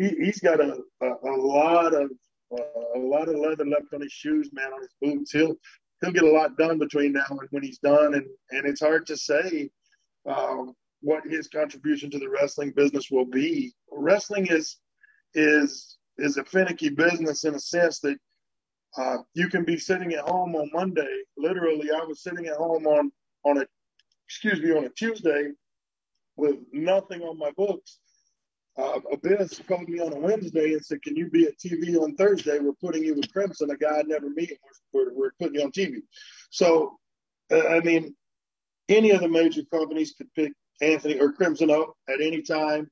He, 0.00 0.26
has 0.26 0.38
got 0.38 0.60
a, 0.60 0.78
a, 1.02 1.06
a, 1.06 1.36
lot 1.36 1.92
of 1.92 2.10
uh, 2.52 2.96
a 2.96 2.98
lot 2.98 3.28
of 3.28 3.36
leather 3.36 3.66
left 3.66 3.92
on 3.92 4.00
his 4.00 4.12
shoes, 4.12 4.48
man, 4.52 4.72
on 4.72 4.80
his 4.80 4.94
boots. 5.00 5.32
He'll 5.32 5.54
he'll 6.00 6.12
get 6.12 6.24
a 6.24 6.30
lot 6.30 6.56
done 6.56 6.78
between 6.78 7.12
now 7.12 7.26
and 7.28 7.40
when 7.50 7.62
he's 7.62 7.78
done, 7.78 8.14
and 8.14 8.24
and 8.50 8.66
it's 8.66 8.80
hard 8.80 9.06
to 9.06 9.16
say. 9.16 9.70
Um, 10.26 10.74
what 11.02 11.24
his 11.24 11.48
contribution 11.48 12.10
to 12.10 12.18
the 12.18 12.28
wrestling 12.28 12.72
business 12.72 13.10
will 13.10 13.24
be. 13.24 13.72
Wrestling 13.90 14.46
is 14.48 14.76
is 15.34 15.98
is 16.18 16.36
a 16.36 16.44
finicky 16.44 16.90
business 16.90 17.44
in 17.44 17.54
a 17.54 17.60
sense 17.60 18.00
that 18.00 18.18
uh, 18.98 19.18
you 19.34 19.48
can 19.48 19.64
be 19.64 19.78
sitting 19.78 20.12
at 20.12 20.28
home 20.28 20.54
on 20.56 20.70
Monday. 20.72 21.22
Literally, 21.36 21.90
I 21.90 22.04
was 22.04 22.22
sitting 22.22 22.46
at 22.46 22.56
home 22.56 22.86
on 22.86 23.10
on 23.44 23.58
a 23.58 23.66
excuse 24.26 24.60
me 24.60 24.72
on 24.72 24.84
a 24.84 24.90
Tuesday 24.90 25.50
with 26.36 26.56
nothing 26.72 27.22
on 27.22 27.38
my 27.38 27.50
books. 27.56 27.98
Uh, 28.80 29.00
Abyss 29.12 29.60
called 29.68 29.88
me 29.88 30.00
on 30.00 30.12
a 30.12 30.18
Wednesday 30.18 30.72
and 30.72 30.84
said, 30.84 31.02
"Can 31.02 31.16
you 31.16 31.28
be 31.28 31.46
at 31.46 31.58
TV 31.58 31.96
on 31.96 32.16
Thursday? 32.16 32.58
We're 32.58 32.72
putting 32.72 33.04
you 33.04 33.14
with 33.14 33.32
Crimson, 33.32 33.70
a 33.70 33.76
guy 33.76 33.98
I'd 33.98 34.08
never 34.08 34.30
meet. 34.30 34.58
We're, 34.92 35.12
we're, 35.12 35.32
putting 35.38 35.56
you 35.56 35.62
on 35.64 35.72
TV." 35.72 36.02
So, 36.50 36.98
uh, 37.52 37.66
I 37.68 37.80
mean, 37.80 38.14
any 38.88 39.10
of 39.10 39.20
the 39.20 39.28
major 39.28 39.62
companies 39.70 40.14
could 40.16 40.32
pick 40.34 40.52
Anthony 40.80 41.18
or 41.18 41.32
Crimson 41.32 41.70
up 41.70 41.94
at 42.08 42.20
any 42.20 42.42
time 42.42 42.90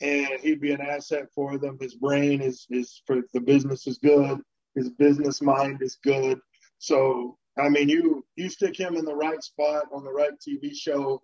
and 0.00 0.40
he'd 0.40 0.60
be 0.60 0.72
an 0.72 0.80
asset 0.80 1.26
for 1.34 1.58
them. 1.58 1.78
His 1.80 1.94
brain 1.94 2.40
is 2.40 2.66
is 2.70 3.02
for 3.06 3.22
the 3.32 3.40
business 3.40 3.86
is 3.86 3.98
good. 3.98 4.40
His 4.74 4.90
business 4.90 5.40
mind 5.40 5.82
is 5.82 5.96
good. 6.02 6.38
So 6.78 7.38
I 7.58 7.68
mean, 7.68 7.88
you 7.88 8.24
you 8.36 8.48
stick 8.48 8.78
him 8.78 8.96
in 8.96 9.04
the 9.04 9.14
right 9.14 9.42
spot 9.42 9.84
on 9.92 10.04
the 10.04 10.12
right 10.12 10.32
TV 10.46 10.74
show, 10.74 11.22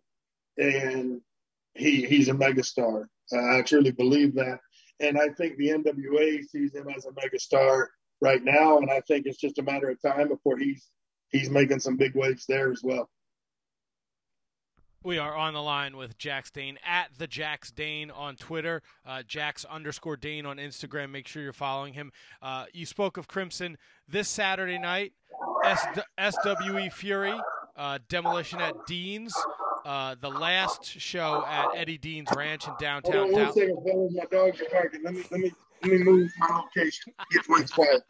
and 0.57 1.20
he 1.74 2.07
he's 2.07 2.28
a 2.28 2.32
megastar. 2.32 3.07
Uh, 3.32 3.58
I 3.58 3.62
truly 3.62 3.90
believe 3.92 4.34
that, 4.34 4.58
and 5.00 5.18
I 5.18 5.28
think 5.30 5.56
the 5.56 5.68
NWA 5.68 6.42
sees 6.44 6.74
him 6.74 6.88
as 6.94 7.06
a 7.06 7.10
megastar 7.10 7.86
right 8.20 8.42
now, 8.42 8.78
and 8.78 8.90
I 8.90 9.00
think 9.00 9.26
it's 9.26 9.38
just 9.40 9.58
a 9.58 9.62
matter 9.62 9.90
of 9.90 10.00
time 10.00 10.28
before 10.28 10.56
he's 10.58 10.88
he's 11.30 11.50
making 11.50 11.80
some 11.80 11.96
big 11.96 12.14
waves 12.14 12.44
there 12.48 12.70
as 12.72 12.80
well. 12.82 13.08
We 15.04 15.18
are 15.18 15.34
on 15.34 15.52
the 15.54 15.62
line 15.62 15.96
with 15.96 16.16
Jax 16.16 16.52
Dane 16.52 16.78
at 16.86 17.08
the 17.18 17.26
Jax 17.26 17.72
Dane 17.72 18.10
on 18.12 18.36
Twitter, 18.36 18.82
uh, 19.04 19.24
Jax 19.26 19.64
underscore 19.64 20.16
Dane 20.16 20.46
on 20.46 20.58
Instagram. 20.58 21.10
Make 21.10 21.26
sure 21.26 21.42
you're 21.42 21.52
following 21.52 21.94
him. 21.94 22.12
Uh, 22.40 22.66
you 22.72 22.86
spoke 22.86 23.16
of 23.16 23.26
Crimson 23.26 23.78
this 24.06 24.28
Saturday 24.28 24.78
night, 24.78 25.12
S- 25.64 25.84
SWE 26.20 26.88
Fury, 26.92 27.34
uh, 27.76 27.98
Demolition 28.08 28.60
at 28.60 28.74
Dean's, 28.86 29.34
uh, 29.85 30.16
the 30.20 30.28
last 30.28 30.85
show 30.85 31.45
at 31.49 31.68
Eddie 31.76 31.99
Dean's 31.99 32.28
Ranch 32.35 32.66
in 32.66 32.74
downtown. 32.78 33.30
Hold 33.30 33.35
on 33.35 33.45
one 33.45 33.53
second, 33.53 33.78
fellas. 33.85 34.12
My 34.14 34.24
dogs 34.30 34.61
are 34.61 34.66
barking. 34.70 35.03
Let 35.03 35.14
me 35.14 35.24
let 35.30 35.41
me 35.41 35.53
let 35.83 35.93
me 35.93 35.99
move 35.99 36.30
my 36.39 36.47
location. 36.57 37.12
Get 37.30 37.49
where 37.49 37.62
it's 37.62 37.72
quiet. 37.72 38.03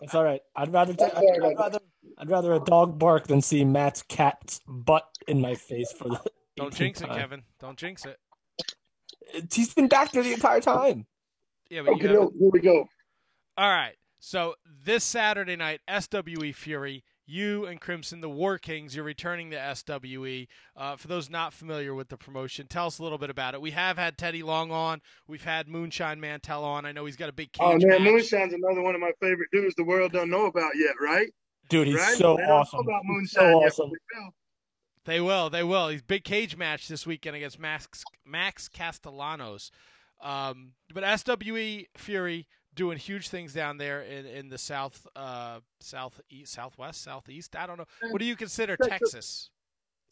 That's 0.00 0.14
all 0.14 0.24
right. 0.24 0.40
I'd 0.56 0.72
rather, 0.72 0.94
t- 0.94 1.04
I'd, 1.04 1.42
I'd 1.44 1.58
rather 1.58 1.78
I'd 2.18 2.30
rather 2.30 2.52
a 2.54 2.60
dog 2.60 2.98
bark 2.98 3.26
than 3.26 3.40
see 3.40 3.64
Matt's 3.64 4.02
cat's 4.02 4.60
butt 4.66 5.06
in 5.28 5.40
my 5.40 5.54
face 5.54 5.92
for 5.92 6.08
the. 6.08 6.20
Don't 6.56 6.74
jinx 6.74 7.00
it, 7.00 7.08
Kevin. 7.08 7.42
Don't 7.60 7.78
jinx 7.78 8.04
it. 8.04 8.18
He's 9.52 9.72
been 9.72 9.88
back 9.88 10.12
there 10.12 10.22
the 10.22 10.34
entire 10.34 10.60
time. 10.60 11.06
Yeah, 11.70 11.82
but 11.82 11.94
okay, 11.94 12.10
you 12.10 12.32
here 12.38 12.50
we 12.52 12.60
go. 12.60 12.86
All 13.56 13.70
right. 13.70 13.94
So 14.20 14.54
this 14.84 15.02
Saturday 15.02 15.56
night, 15.56 15.80
SWE 15.88 16.52
Fury, 16.52 17.02
you 17.26 17.66
and 17.66 17.80
Crimson, 17.80 18.20
the 18.20 18.28
War 18.28 18.58
Kings, 18.58 18.94
you're 18.96 19.04
returning 19.04 19.50
to 19.50 19.74
SWE. 19.74 20.46
Uh, 20.76 20.96
for 20.96 21.08
those 21.08 21.30
not 21.30 21.52
familiar 21.52 21.94
with 21.94 22.08
the 22.08 22.16
promotion, 22.16 22.66
tell 22.66 22.86
us 22.86 22.98
a 22.98 23.02
little 23.02 23.18
bit 23.18 23.30
about 23.30 23.54
it. 23.54 23.60
We 23.60 23.70
have 23.72 23.96
had 23.96 24.18
Teddy 24.18 24.42
Long 24.42 24.70
on. 24.70 25.00
We've 25.28 25.44
had 25.44 25.68
Moonshine 25.68 26.20
Mantell 26.20 26.64
on. 26.64 26.84
I 26.84 26.92
know 26.92 27.04
he's 27.06 27.16
got 27.16 27.28
a 27.28 27.32
big 27.32 27.52
cage 27.52 27.62
Oh 27.64 27.78
man, 27.78 27.88
match. 27.88 28.00
Moonshine's 28.00 28.52
another 28.54 28.82
one 28.82 28.94
of 28.94 29.00
my 29.00 29.12
favorite 29.20 29.48
dudes 29.52 29.74
the 29.76 29.84
world 29.84 30.12
don't 30.12 30.30
know 30.30 30.46
about 30.46 30.72
yet, 30.76 30.94
right? 31.00 31.28
Dude, 31.68 31.86
he's 31.86 31.96
right? 31.96 32.16
so 32.16 32.36
they 32.36 32.42
don't 32.42 32.50
awesome. 32.50 32.78
Know 32.78 32.92
about 32.92 33.02
Moonshine 33.04 33.28
so 33.52 33.64
awesome. 33.64 33.90
but 33.90 33.98
they 34.00 34.20
will. 34.20 34.30
They 35.04 35.20
will. 35.20 35.50
They 35.50 35.62
will. 35.64 35.88
He's 35.88 36.02
big 36.02 36.24
cage 36.24 36.56
match 36.56 36.88
this 36.88 37.06
weekend 37.06 37.36
against 37.36 37.58
Max 37.58 37.88
Max 38.26 38.68
Castellanos. 38.68 39.70
Um, 40.20 40.72
but 40.92 41.02
SWE 41.20 41.86
Fury 41.96 42.46
doing 42.74 42.98
huge 42.98 43.28
things 43.28 43.52
down 43.52 43.76
there 43.78 44.02
in, 44.02 44.26
in 44.26 44.48
the 44.48 44.58
south, 44.58 45.06
uh, 45.16 45.60
southeast, 45.80 46.52
southwest, 46.52 47.02
southeast. 47.02 47.54
I 47.56 47.66
don't 47.66 47.78
know. 47.78 47.86
What 48.10 48.18
do 48.18 48.24
you 48.24 48.36
consider 48.36 48.76
Texas. 48.76 48.90
Texas? 49.12 49.50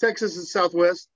Texas 0.01 0.37
is 0.37 0.53
southwest 0.53 1.09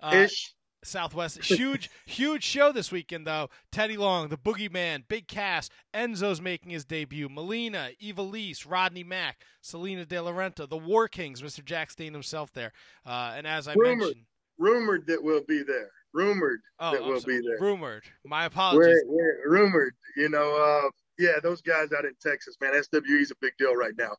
Uh, 0.00 0.12
ish. 0.24 0.54
Southwest. 0.84 1.38
Huge, 1.44 1.90
huge 2.06 2.44
show 2.44 2.70
this 2.70 2.92
weekend, 2.92 3.26
though. 3.26 3.50
Teddy 3.72 3.96
Long, 3.96 4.28
the 4.28 4.38
Boogeyman, 4.38 5.02
Big 5.08 5.26
Cass 5.26 5.70
Enzo's 5.92 6.40
making 6.40 6.70
his 6.70 6.84
debut. 6.84 7.28
Melina, 7.28 7.90
Ivelisse, 8.00 8.64
Rodney 8.64 9.02
Mack, 9.02 9.40
selena 9.60 10.06
De 10.06 10.14
Laurenta, 10.14 10.68
the 10.68 10.76
War 10.76 11.08
Kings, 11.08 11.42
Mr. 11.42 11.64
Jax 11.64 11.96
Dane 11.96 12.12
himself 12.12 12.52
there. 12.52 12.72
Uh, 13.04 13.32
and 13.36 13.44
as 13.44 13.66
I 13.66 13.74
Rumored. 13.74 13.98
mentioned, 13.98 14.24
Rumored 14.56 15.06
that 15.08 15.20
we'll 15.22 15.42
be 15.44 15.64
there. 15.64 15.90
Rumored 16.14 16.60
oh, 16.80 16.92
that 16.92 17.02
I'm 17.02 17.08
we'll 17.08 17.20
sorry, 17.20 17.40
be 17.40 17.46
there. 17.46 17.58
rumored. 17.60 18.04
My 18.24 18.46
apologies. 18.46 19.02
We're, 19.06 19.40
we're 19.44 19.50
rumored. 19.50 19.94
You 20.16 20.28
know, 20.28 20.56
uh, 20.56 20.90
yeah, 21.18 21.40
those 21.42 21.60
guys 21.60 21.92
out 21.92 22.04
in 22.04 22.14
Texas, 22.20 22.56
man, 22.60 22.72
SWE 22.82 23.20
is 23.20 23.30
a 23.30 23.34
big 23.40 23.52
deal 23.58 23.74
right 23.74 23.92
now. 23.98 24.16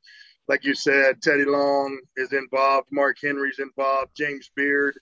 Like 0.48 0.64
you 0.64 0.76
said, 0.76 1.22
Teddy 1.22 1.46
Long 1.46 2.00
is 2.18 2.34
involved. 2.34 2.88
Mark 2.92 3.18
Henry's 3.22 3.60
involved. 3.60 4.12
James 4.16 4.50
Beard, 4.56 4.98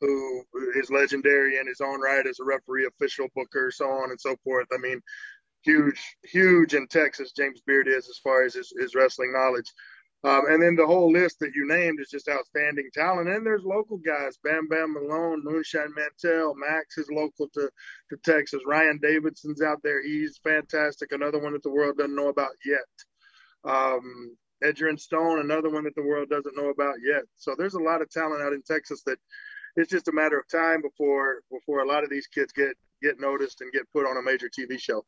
who 0.00 0.44
is 0.76 0.90
legendary 0.90 1.58
in 1.58 1.66
his 1.66 1.80
own 1.80 2.00
right 2.00 2.26
as 2.26 2.40
a 2.40 2.44
referee, 2.44 2.86
official 2.86 3.28
booker, 3.34 3.70
so 3.70 3.86
on 3.86 4.10
and 4.10 4.20
so 4.20 4.36
forth. 4.44 4.66
I 4.72 4.78
mean, 4.78 5.00
huge, 5.62 6.00
huge 6.24 6.74
in 6.74 6.86
Texas. 6.86 7.32
James 7.32 7.60
Beard 7.66 7.88
is 7.88 8.08
as 8.08 8.18
far 8.22 8.44
as 8.44 8.54
his, 8.54 8.72
his 8.78 8.94
wrestling 8.94 9.32
knowledge. 9.32 9.72
Um, 10.24 10.42
and 10.48 10.62
then 10.62 10.76
the 10.76 10.86
whole 10.86 11.10
list 11.10 11.40
that 11.40 11.54
you 11.54 11.66
named 11.66 11.98
is 12.00 12.08
just 12.08 12.28
outstanding 12.28 12.88
talent. 12.94 13.28
And 13.28 13.44
there's 13.44 13.64
local 13.64 13.96
guys: 13.98 14.38
Bam 14.44 14.68
Bam 14.68 14.94
Malone, 14.94 15.42
Moonshine 15.42 15.92
Mantell, 15.96 16.54
Max 16.54 16.96
is 16.98 17.10
local 17.10 17.48
to 17.54 17.68
to 18.10 18.16
Texas. 18.24 18.62
Ryan 18.66 18.98
Davidson's 19.02 19.62
out 19.62 19.82
there; 19.82 20.02
he's 20.02 20.38
fantastic. 20.38 21.10
Another 21.12 21.40
one 21.40 21.52
that 21.54 21.62
the 21.64 21.70
world 21.70 21.98
doesn't 21.98 22.14
know 22.14 22.28
about 22.28 22.52
yet. 22.64 22.86
Um, 23.64 24.36
Edgerrin 24.62 24.98
Stone, 24.98 25.40
another 25.40 25.70
one 25.70 25.84
that 25.84 25.94
the 25.96 26.02
world 26.02 26.28
doesn't 26.28 26.56
know 26.56 26.70
about 26.70 26.96
yet. 27.04 27.22
So 27.36 27.54
there's 27.56 27.74
a 27.74 27.80
lot 27.80 28.00
of 28.00 28.10
talent 28.10 28.42
out 28.42 28.52
in 28.52 28.62
Texas 28.62 29.02
that 29.06 29.18
it's 29.76 29.90
just 29.90 30.08
a 30.08 30.12
matter 30.12 30.38
of 30.38 30.48
time 30.48 30.82
before 30.82 31.42
before 31.50 31.80
a 31.80 31.86
lot 31.86 32.04
of 32.04 32.10
these 32.10 32.26
kids 32.26 32.52
get 32.52 32.76
get 33.02 33.18
noticed 33.18 33.60
and 33.60 33.72
get 33.72 33.90
put 33.92 34.06
on 34.06 34.16
a 34.16 34.22
major 34.22 34.48
TV 34.48 34.78
show. 34.78 35.04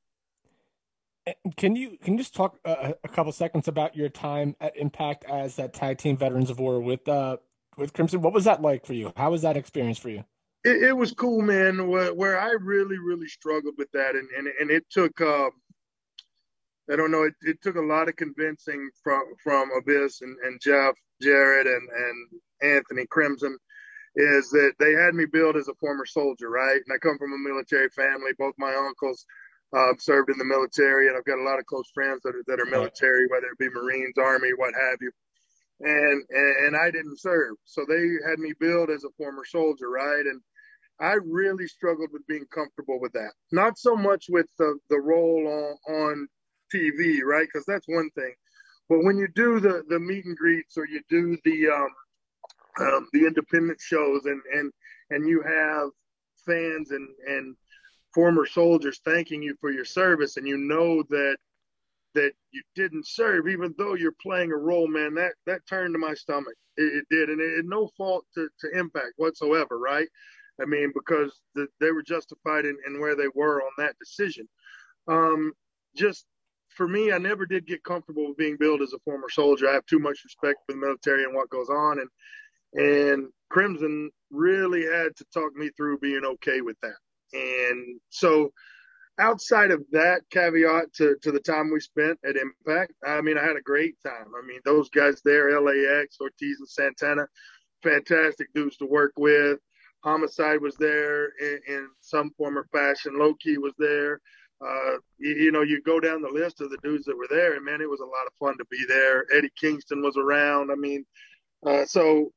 Can 1.57 1.75
you 1.75 1.97
can 2.03 2.15
you 2.15 2.19
just 2.19 2.35
talk 2.35 2.59
uh, 2.65 2.93
a 3.03 3.09
couple 3.09 3.33
seconds 3.33 3.67
about 3.67 3.97
your 3.97 4.11
time 4.11 4.57
at 4.61 4.77
Impact 4.77 5.25
as 5.25 5.57
that 5.57 5.73
tag 5.73 5.97
team 5.99 6.17
Veterans 6.19 6.51
of 6.51 6.59
War 6.59 6.81
with 6.81 7.09
uh 7.09 7.39
with 7.79 7.95
Crimson? 7.95 8.21
What 8.21 8.35
was 8.35 8.45
that 8.45 8.61
like 8.61 8.85
for 8.85 8.93
you? 8.93 9.13
How 9.17 9.31
was 9.31 9.43
that 9.43 9.57
experience 9.57 9.99
for 9.99 10.11
you? 10.11 10.25
It, 10.65 10.83
it 10.83 10.97
was 10.97 11.13
cool, 11.13 11.43
man. 11.43 11.89
Where, 11.89 12.13
where, 12.13 12.39
I 12.39 12.51
really 12.53 12.99
really 12.99 13.29
struggled 13.29 13.75
with 13.79 13.91
that, 13.93 14.15
and 14.15 14.29
and, 14.37 14.49
and 14.61 14.71
it 14.71 14.85
took. 14.91 15.19
Um, 15.21 15.51
I 16.91 16.97
don't 16.97 17.11
know. 17.11 17.23
It, 17.23 17.35
it 17.41 17.63
took 17.63 17.77
a 17.77 17.81
lot 17.81 18.09
of 18.09 18.17
convincing 18.17 18.91
from 19.03 19.23
from 19.43 19.71
Abyss 19.79 20.21
and, 20.21 20.37
and 20.45 20.61
Jeff 20.61 20.95
Jarrett, 21.23 21.67
and 21.67 21.89
and 21.89 22.75
Anthony 22.77 23.07
Crimson 23.07 23.57
is 24.17 24.51
that 24.51 24.73
they 24.79 24.93
had 24.93 25.15
me 25.15 25.25
built 25.25 25.57
as 25.57 25.69
a 25.69 25.75
former 25.75 26.07
soldier, 26.07 26.49
right? 26.49 26.81
And 26.87 26.95
I 26.95 26.99
come 26.99 27.19
from 27.19 27.33
a 27.33 27.49
military 27.49 27.89
family. 27.89 28.31
Both 28.39 28.55
my 28.59 28.75
uncles 28.75 29.25
uh, 29.73 29.93
served 29.99 30.31
in 30.31 30.39
the 30.39 30.45
military, 30.45 31.09
and 31.09 31.17
I've 31.17 31.25
got 31.25 31.39
a 31.39 31.43
lot 31.43 31.59
of 31.59 31.67
close 31.67 31.91
friends 31.93 32.23
that 32.25 32.35
are, 32.35 32.45
that 32.47 32.61
are 32.61 32.67
military, 32.67 33.27
whether 33.29 33.47
it 33.47 33.59
be 33.59 33.69
Marines, 33.71 34.19
Army, 34.19 34.51
what 34.57 34.75
have 34.75 34.99
you. 35.01 35.11
And, 35.81 36.25
and 36.31 36.67
and 36.67 36.77
I 36.77 36.91
didn't 36.91 37.21
serve, 37.21 37.57
so 37.65 37.85
they 37.89 38.17
had 38.29 38.39
me 38.39 38.53
billed 38.61 38.91
as 38.91 39.05
a 39.05 39.11
former 39.19 39.45
soldier, 39.45 39.91
right? 39.91 40.25
And 40.25 40.41
I 41.01 41.17
really 41.25 41.67
struggled 41.67 42.11
with 42.13 42.27
being 42.29 42.47
comfortable 42.55 43.01
with 43.01 43.13
that. 43.15 43.33
Not 43.51 43.77
so 43.77 43.97
much 43.97 44.27
with 44.29 44.47
the 44.59 44.79
the 44.89 45.01
role 45.01 45.77
on 45.89 45.95
on 45.95 46.29
TV, 46.73 47.23
right? 47.25 47.47
Because 47.53 47.67
that's 47.67 47.89
one 47.89 48.09
thing, 48.11 48.35
but 48.89 49.03
when 49.03 49.17
you 49.17 49.29
do 49.35 49.61
the 49.61 49.83
the 49.89 49.99
meet 49.99 50.25
and 50.25 50.37
greets 50.37 50.77
or 50.77 50.87
you 50.87 51.01
do 51.09 51.37
the 51.45 51.69
um, 51.69 51.89
um, 52.81 53.09
the 53.13 53.27
independent 53.27 53.81
shows 53.81 54.25
and 54.27 54.41
and 54.53 54.73
and 55.11 55.29
you 55.29 55.43
have 55.43 55.89
fans 56.47 56.91
and 56.91 57.09
and 57.27 57.57
former 58.15 58.47
soldiers 58.47 59.01
thanking 59.05 59.43
you 59.43 59.57
for 59.61 59.71
your 59.71 59.85
service 59.85 60.37
and 60.37 60.47
you 60.47 60.57
know 60.57 61.03
that 61.11 61.37
that 62.15 62.33
you 62.53 62.63
didn't 62.77 63.07
serve 63.07 63.49
even 63.49 63.75
though 63.77 63.95
you're 63.95 64.15
playing 64.23 64.53
a 64.53 64.57
role 64.57 64.87
man 64.87 65.15
that 65.15 65.33
that 65.47 65.67
turned 65.69 65.93
to 65.93 65.99
my 65.99 66.15
stomach. 66.15 66.55
It, 66.77 66.99
it 66.99 67.05
did 67.11 67.29
and 67.29 67.41
it, 67.41 67.59
it 67.59 67.65
no 67.67 67.89
fault 67.97 68.25
to, 68.35 68.49
to 68.61 68.79
impact 68.79 69.15
whatsoever 69.17 69.79
right? 69.79 70.09
I 70.63 70.65
mean 70.65 70.93
because 70.95 71.41
the, 71.57 71.67
they 71.81 71.91
were 71.91 72.03
justified 72.03 72.65
in, 72.67 72.77
in 72.87 73.01
where 73.01 73.17
they 73.17 73.29
were 73.35 73.63
on 73.63 73.73
that 73.79 73.97
decision. 73.99 74.49
Um 75.09 75.53
just 75.97 76.25
for 76.69 76.89
me 76.89 77.13
i 77.13 77.19
never 77.19 77.47
did 77.47 77.67
get 77.67 77.85
comfortable 77.85 78.29
with 78.29 78.37
being 78.37 78.57
billed 78.59 78.83
as 78.83 78.93
a 78.93 78.99
former 79.01 79.29
soldier. 79.29 79.69
I 79.69 79.75
have 79.75 79.87
too 79.87 79.99
much 79.99 80.23
respect 80.25 80.59
for 80.67 80.75
the 80.75 80.81
military 80.81 81.25
and 81.25 81.35
what 81.35 81.51
goes 81.51 81.69
on 81.69 81.99
and 81.99 82.09
and 82.75 83.29
crimson 83.51 84.11
really 84.31 84.83
had 84.83 85.17
to 85.17 85.25
talk 85.33 85.55
me 85.57 85.71
through 85.77 85.99
being 85.99 86.25
okay 86.25 86.61
with 86.61 86.77
that 86.83 86.95
and 87.35 88.01
so 88.11 88.51
outside 89.19 89.71
of 89.71 89.85
that 89.93 90.23
caveat 90.31 90.93
to, 90.95 91.17
to 91.23 91.31
the 91.31 91.41
time 91.41 91.71
we 91.71 91.81
spent 91.81 92.19
at 92.25 92.37
Impact, 92.37 92.93
I 93.07 93.21
mean, 93.21 93.39
I 93.39 93.45
had 93.45 93.57
a 93.57 93.63
great 93.63 93.97
time. 94.05 94.33
I 94.37 94.47
mean, 94.47 94.61
those 94.65 94.89
guys 94.91 95.21
there, 95.25 95.61
LAX, 95.61 96.17
Ortiz 96.21 96.59
and 96.59 96.69
Santana, 96.69 97.27
fantastic 97.83 98.49
dudes 98.55 98.77
to 98.79 98.87
work 98.87 99.13
with. 99.17 99.59
Homicide 100.03 100.61
was 100.61 100.77
there 100.77 101.29
in, 101.41 101.61
in 101.67 101.89
some 102.01 102.31
form 102.37 102.59
or 102.59 102.67
fashion. 102.73 103.19
Loki 103.19 103.59
was 103.59 103.73
there. 103.79 104.21
Uh, 104.65 104.99
you, 105.19 105.35
you, 105.35 105.53
know, 105.53 105.63
you 105.63 105.81
go 105.83 106.01
down 106.01 106.23
the 106.23 106.29
list 106.29 106.61
of 106.61 106.71
the 106.71 106.79
dudes 106.83 107.05
that 107.05 107.17
were 107.17 107.29
there, 107.31 107.55
and 107.55 107.65
man, 107.65 107.81
it 107.81 107.91
was 107.91 108.01
a 108.01 108.05
lot 108.05 108.27
of 108.27 108.33
fun 108.39 108.57
to 108.59 108.65
be 108.71 108.85
there. 108.89 109.25
Eddie 109.35 109.51
Kingston 109.59 110.03
was 110.03 110.17
around. 110.17 110.71
I 110.71 110.75
mean, 110.75 111.05
uh, 111.67 111.85
so 111.87 112.33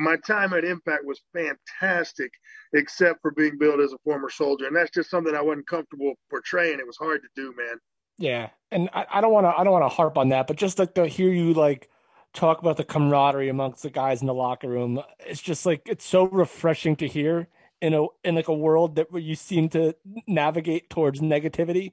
my 0.00 0.16
time 0.16 0.52
at 0.54 0.64
Impact 0.64 1.04
was 1.04 1.20
fantastic, 1.32 2.30
except 2.72 3.20
for 3.20 3.30
being 3.32 3.58
billed 3.58 3.80
as 3.80 3.92
a 3.92 3.98
former 4.02 4.30
soldier, 4.30 4.66
and 4.66 4.74
that's 4.74 4.90
just 4.90 5.10
something 5.10 5.34
I 5.34 5.42
wasn't 5.42 5.68
comfortable 5.68 6.14
portraying. 6.30 6.78
It 6.78 6.86
was 6.86 6.96
hard 6.96 7.20
to 7.22 7.28
do, 7.36 7.54
man. 7.56 7.76
Yeah, 8.18 8.48
and 8.70 8.88
I, 8.92 9.06
I 9.14 9.20
don't 9.20 9.32
want 9.32 9.44
to 9.44 9.50
I 9.56 9.62
don't 9.62 9.72
want 9.72 9.84
to 9.84 9.94
harp 9.94 10.18
on 10.18 10.30
that, 10.30 10.46
but 10.46 10.56
just 10.56 10.78
like 10.78 10.94
to 10.94 11.06
hear 11.06 11.30
you 11.30 11.52
like 11.52 11.88
talk 12.32 12.60
about 12.60 12.76
the 12.76 12.84
camaraderie 12.84 13.48
amongst 13.48 13.82
the 13.82 13.90
guys 13.90 14.20
in 14.20 14.26
the 14.26 14.34
locker 14.34 14.68
room, 14.68 15.02
it's 15.20 15.42
just 15.42 15.66
like 15.66 15.82
it's 15.86 16.04
so 16.04 16.24
refreshing 16.24 16.96
to 16.96 17.06
hear 17.06 17.48
in 17.80 17.94
a 17.94 18.06
in 18.24 18.34
like 18.34 18.48
a 18.48 18.54
world 18.54 18.96
that 18.96 19.12
where 19.12 19.22
you 19.22 19.34
seem 19.34 19.68
to 19.70 19.94
navigate 20.26 20.90
towards 20.90 21.20
negativity. 21.20 21.92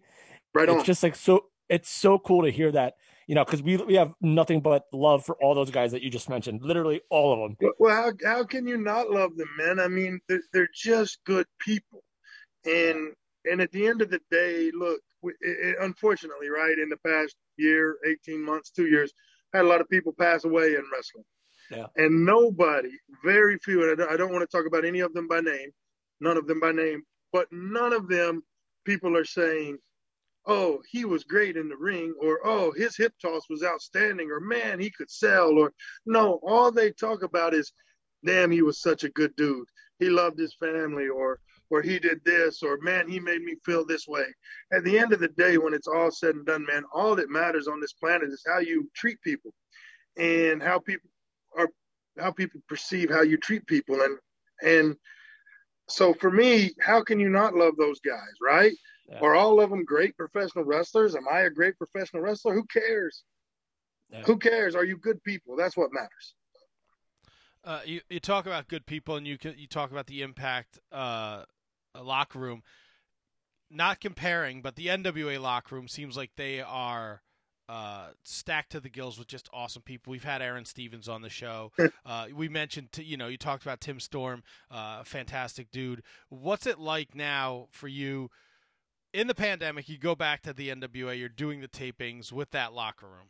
Right 0.53 0.69
on. 0.69 0.77
It's 0.77 0.85
just 0.85 1.03
like 1.03 1.15
so. 1.15 1.45
It's 1.69 1.89
so 1.89 2.17
cool 2.17 2.43
to 2.43 2.51
hear 2.51 2.71
that 2.71 2.95
you 3.27 3.35
know, 3.35 3.45
because 3.45 3.61
we 3.61 3.77
we 3.77 3.95
have 3.95 4.13
nothing 4.21 4.61
but 4.61 4.85
love 4.91 5.25
for 5.25 5.35
all 5.41 5.53
those 5.53 5.69
guys 5.69 5.91
that 5.91 6.01
you 6.01 6.09
just 6.09 6.29
mentioned, 6.29 6.61
literally 6.63 7.01
all 7.09 7.33
of 7.33 7.57
them. 7.59 7.71
Well, 7.77 7.93
how 7.93 8.11
how 8.25 8.43
can 8.45 8.65
you 8.65 8.77
not 8.77 9.09
love 9.09 9.35
them, 9.35 9.49
man? 9.57 9.79
I 9.79 9.87
mean, 9.89 10.19
they're, 10.27 10.41
they're 10.53 10.69
just 10.73 11.19
good 11.25 11.45
people, 11.59 12.03
and 12.65 13.13
and 13.45 13.61
at 13.61 13.71
the 13.71 13.85
end 13.85 14.01
of 14.01 14.09
the 14.09 14.21
day, 14.31 14.71
look, 14.73 15.01
it, 15.23 15.35
it, 15.41 15.75
unfortunately, 15.81 16.49
right 16.49 16.79
in 16.79 16.89
the 16.89 16.97
past 17.05 17.35
year, 17.57 17.97
eighteen 18.07 18.43
months, 18.43 18.71
two 18.71 18.87
years, 18.87 19.11
had 19.53 19.65
a 19.65 19.67
lot 19.67 19.81
of 19.81 19.89
people 19.89 20.13
pass 20.17 20.45
away 20.45 20.75
in 20.75 20.83
wrestling. 20.91 21.25
Yeah. 21.69 21.87
And 21.97 22.25
nobody, 22.25 22.91
very 23.25 23.57
few, 23.59 23.83
and 23.83 23.91
I 23.91 23.95
don't, 23.95 24.13
I 24.13 24.17
don't 24.17 24.31
want 24.31 24.49
to 24.49 24.57
talk 24.57 24.65
about 24.65 24.85
any 24.85 25.01
of 25.01 25.13
them 25.13 25.27
by 25.27 25.41
name, 25.41 25.71
none 26.21 26.37
of 26.37 26.47
them 26.47 26.61
by 26.61 26.71
name, 26.71 27.03
but 27.33 27.47
none 27.51 27.91
of 27.91 28.07
them 28.07 28.41
people 28.85 29.17
are 29.17 29.25
saying, 29.25 29.77
oh, 30.47 30.81
he 30.89 31.05
was 31.05 31.23
great 31.23 31.57
in 31.57 31.69
the 31.69 31.77
ring, 31.77 32.13
or 32.21 32.39
oh, 32.45 32.71
his 32.71 32.95
hip 32.95 33.13
toss 33.21 33.43
was 33.49 33.63
outstanding, 33.63 34.31
or 34.31 34.39
man, 34.39 34.79
he 34.79 34.89
could 34.89 35.09
sell, 35.09 35.57
or 35.57 35.73
no, 36.05 36.39
all 36.43 36.71
they 36.71 36.91
talk 36.91 37.23
about 37.23 37.53
is, 37.53 37.71
damn, 38.25 38.51
he 38.51 38.61
was 38.61 38.81
such 38.81 39.03
a 39.03 39.09
good 39.09 39.35
dude. 39.35 39.67
He 39.99 40.09
loved 40.09 40.39
his 40.39 40.55
family, 40.59 41.07
or 41.07 41.39
or 41.69 41.81
he 41.81 41.99
did 41.99 42.23
this, 42.23 42.63
or 42.63 42.77
man, 42.81 43.09
he 43.09 43.19
made 43.19 43.41
me 43.41 43.55
feel 43.65 43.85
this 43.85 44.07
way. 44.07 44.25
At 44.71 44.85
the 44.85 44.97
end 44.97 45.11
of 45.11 45.19
the 45.19 45.27
day, 45.27 45.57
when 45.57 45.73
it's 45.73 45.87
all 45.87 46.11
said 46.11 46.35
and 46.35 46.45
done, 46.45 46.65
man, 46.65 46.83
all 46.93 47.13
that 47.17 47.29
matters 47.29 47.67
on 47.67 47.81
this 47.81 47.91
planet 47.93 48.29
is 48.29 48.43
how 48.47 48.59
you 48.59 48.89
treat 48.95 49.21
people 49.21 49.53
and 50.17 50.61
how 50.61 50.79
people 50.79 51.09
are 51.57 51.69
how 52.19 52.31
people 52.31 52.61
perceive 52.67 53.09
how 53.09 53.21
you 53.21 53.37
treat 53.37 53.65
people 53.67 54.01
and 54.01 54.17
and 54.63 54.95
so 55.87 56.13
for 56.13 56.31
me 56.31 56.73
how 56.79 57.03
can 57.03 57.19
you 57.19 57.29
not 57.29 57.53
love 57.53 57.73
those 57.77 57.99
guys 57.99 58.33
right 58.41 58.73
yeah. 59.09 59.19
Are 59.19 59.35
all 59.35 59.61
of 59.61 59.69
them 59.69 59.85
great 59.85 60.17
professional 60.17 60.65
wrestlers? 60.65 61.15
Am 61.15 61.27
I 61.31 61.41
a 61.41 61.49
great 61.49 61.77
professional 61.77 62.21
wrestler? 62.21 62.53
Who 62.53 62.65
cares? 62.65 63.23
Yeah. 64.09 64.23
Who 64.23 64.37
cares? 64.37 64.75
Are 64.75 64.83
you 64.83 64.97
good 64.97 65.23
people? 65.23 65.55
That's 65.55 65.77
what 65.77 65.93
matters. 65.93 66.33
Uh, 67.63 67.81
you 67.85 68.01
you 68.09 68.19
talk 68.19 68.45
about 68.45 68.67
good 68.67 68.85
people, 68.85 69.15
and 69.15 69.27
you 69.27 69.37
you 69.55 69.67
talk 69.67 69.91
about 69.91 70.07
the 70.07 70.21
impact 70.21 70.79
uh, 70.91 71.43
locker 72.01 72.39
room. 72.39 72.63
Not 73.69 73.99
comparing, 73.99 74.61
but 74.61 74.77
the 74.77 74.87
NWA 74.87 75.41
locker 75.41 75.75
room 75.75 75.89
seems 75.89 76.15
like 76.15 76.31
they 76.37 76.61
are 76.61 77.21
uh, 77.67 78.07
stacked 78.23 78.71
to 78.71 78.79
the 78.79 78.89
gills 78.89 79.19
with 79.19 79.27
just 79.27 79.49
awesome 79.51 79.81
people. 79.81 80.11
We've 80.11 80.23
had 80.23 80.41
Aaron 80.41 80.63
Stevens 80.65 81.09
on 81.09 81.21
the 81.21 81.29
show. 81.29 81.71
Uh, 82.05 82.27
we 82.33 82.47
mentioned, 82.47 82.89
t- 82.93 83.03
you 83.03 83.17
know, 83.17 83.27
you 83.27 83.35
talked 83.35 83.63
about 83.63 83.81
Tim 83.81 83.99
Storm, 83.99 84.41
uh, 84.71 85.03
fantastic 85.03 85.69
dude. 85.71 86.01
What's 86.29 86.65
it 86.65 86.79
like 86.79 87.13
now 87.13 87.67
for 87.71 87.89
you? 87.89 88.29
In 89.17 89.25
the 89.25 89.33
pandemic, 89.33 89.89
you 89.89 89.97
go 89.97 90.13
back 90.13 90.43
to 90.43 90.53
the 90.53 90.69
NWA. 90.69 91.17
You're 91.17 91.27
doing 91.27 91.59
the 91.59 91.67
tapings 91.67 92.31
with 92.31 92.51
that 92.51 92.73
locker 92.73 93.07
room. 93.07 93.29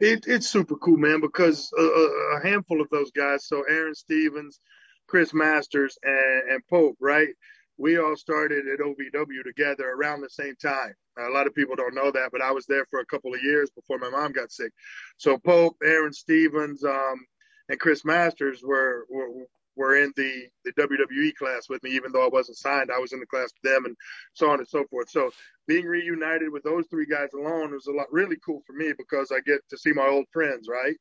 It, 0.00 0.24
it's 0.26 0.48
super 0.48 0.74
cool, 0.76 0.96
man, 0.96 1.20
because 1.20 1.70
a, 1.78 1.82
a, 1.82 2.40
handful 2.42 2.80
of 2.80 2.88
those 2.90 3.12
guys. 3.12 3.46
So 3.46 3.62
Aaron 3.68 3.94
Stevens, 3.94 4.58
Chris 5.06 5.32
Masters, 5.32 5.96
and, 6.02 6.50
and 6.50 6.66
Pope, 6.68 6.96
right? 7.00 7.28
We 7.76 7.98
all 7.98 8.16
started 8.16 8.66
at 8.66 8.80
OVW 8.80 9.44
together 9.44 9.88
around 9.88 10.22
the 10.22 10.30
same 10.30 10.56
time. 10.60 10.94
A 11.18 11.30
lot 11.30 11.46
of 11.46 11.54
people 11.54 11.76
don't 11.76 11.94
know 11.94 12.10
that, 12.10 12.30
but 12.32 12.42
I 12.42 12.50
was 12.50 12.66
there 12.66 12.84
for 12.90 12.98
a 12.98 13.06
couple 13.06 13.32
of 13.32 13.42
years 13.44 13.70
before 13.70 13.98
my 13.98 14.10
mom 14.10 14.32
got 14.32 14.50
sick. 14.50 14.72
So 15.18 15.38
Pope, 15.38 15.76
Aaron 15.84 16.12
Stevens, 16.12 16.82
um, 16.82 17.24
and 17.68 17.78
Chris 17.78 18.04
Masters 18.04 18.60
were, 18.64 19.06
were 19.08 19.46
were 19.80 19.96
in 19.96 20.12
the 20.16 20.46
the 20.64 20.72
WWE 20.72 21.34
class 21.34 21.68
with 21.68 21.82
me, 21.82 21.90
even 21.92 22.12
though 22.12 22.24
I 22.24 22.28
wasn't 22.28 22.58
signed. 22.58 22.90
I 22.94 22.98
was 22.98 23.12
in 23.14 23.20
the 23.20 23.26
class 23.26 23.50
with 23.54 23.72
them, 23.72 23.86
and 23.86 23.96
so 24.34 24.50
on 24.50 24.58
and 24.58 24.68
so 24.68 24.84
forth. 24.90 25.08
So 25.08 25.30
being 25.66 25.86
reunited 25.86 26.52
with 26.52 26.62
those 26.62 26.86
three 26.90 27.06
guys 27.06 27.30
alone 27.34 27.72
was 27.72 27.86
a 27.86 27.92
lot 27.92 28.12
really 28.12 28.36
cool 28.44 28.62
for 28.66 28.74
me 28.74 28.92
because 28.96 29.32
I 29.32 29.40
get 29.40 29.60
to 29.70 29.78
see 29.78 29.92
my 29.92 30.06
old 30.06 30.26
friends, 30.32 30.68
right? 30.68 30.96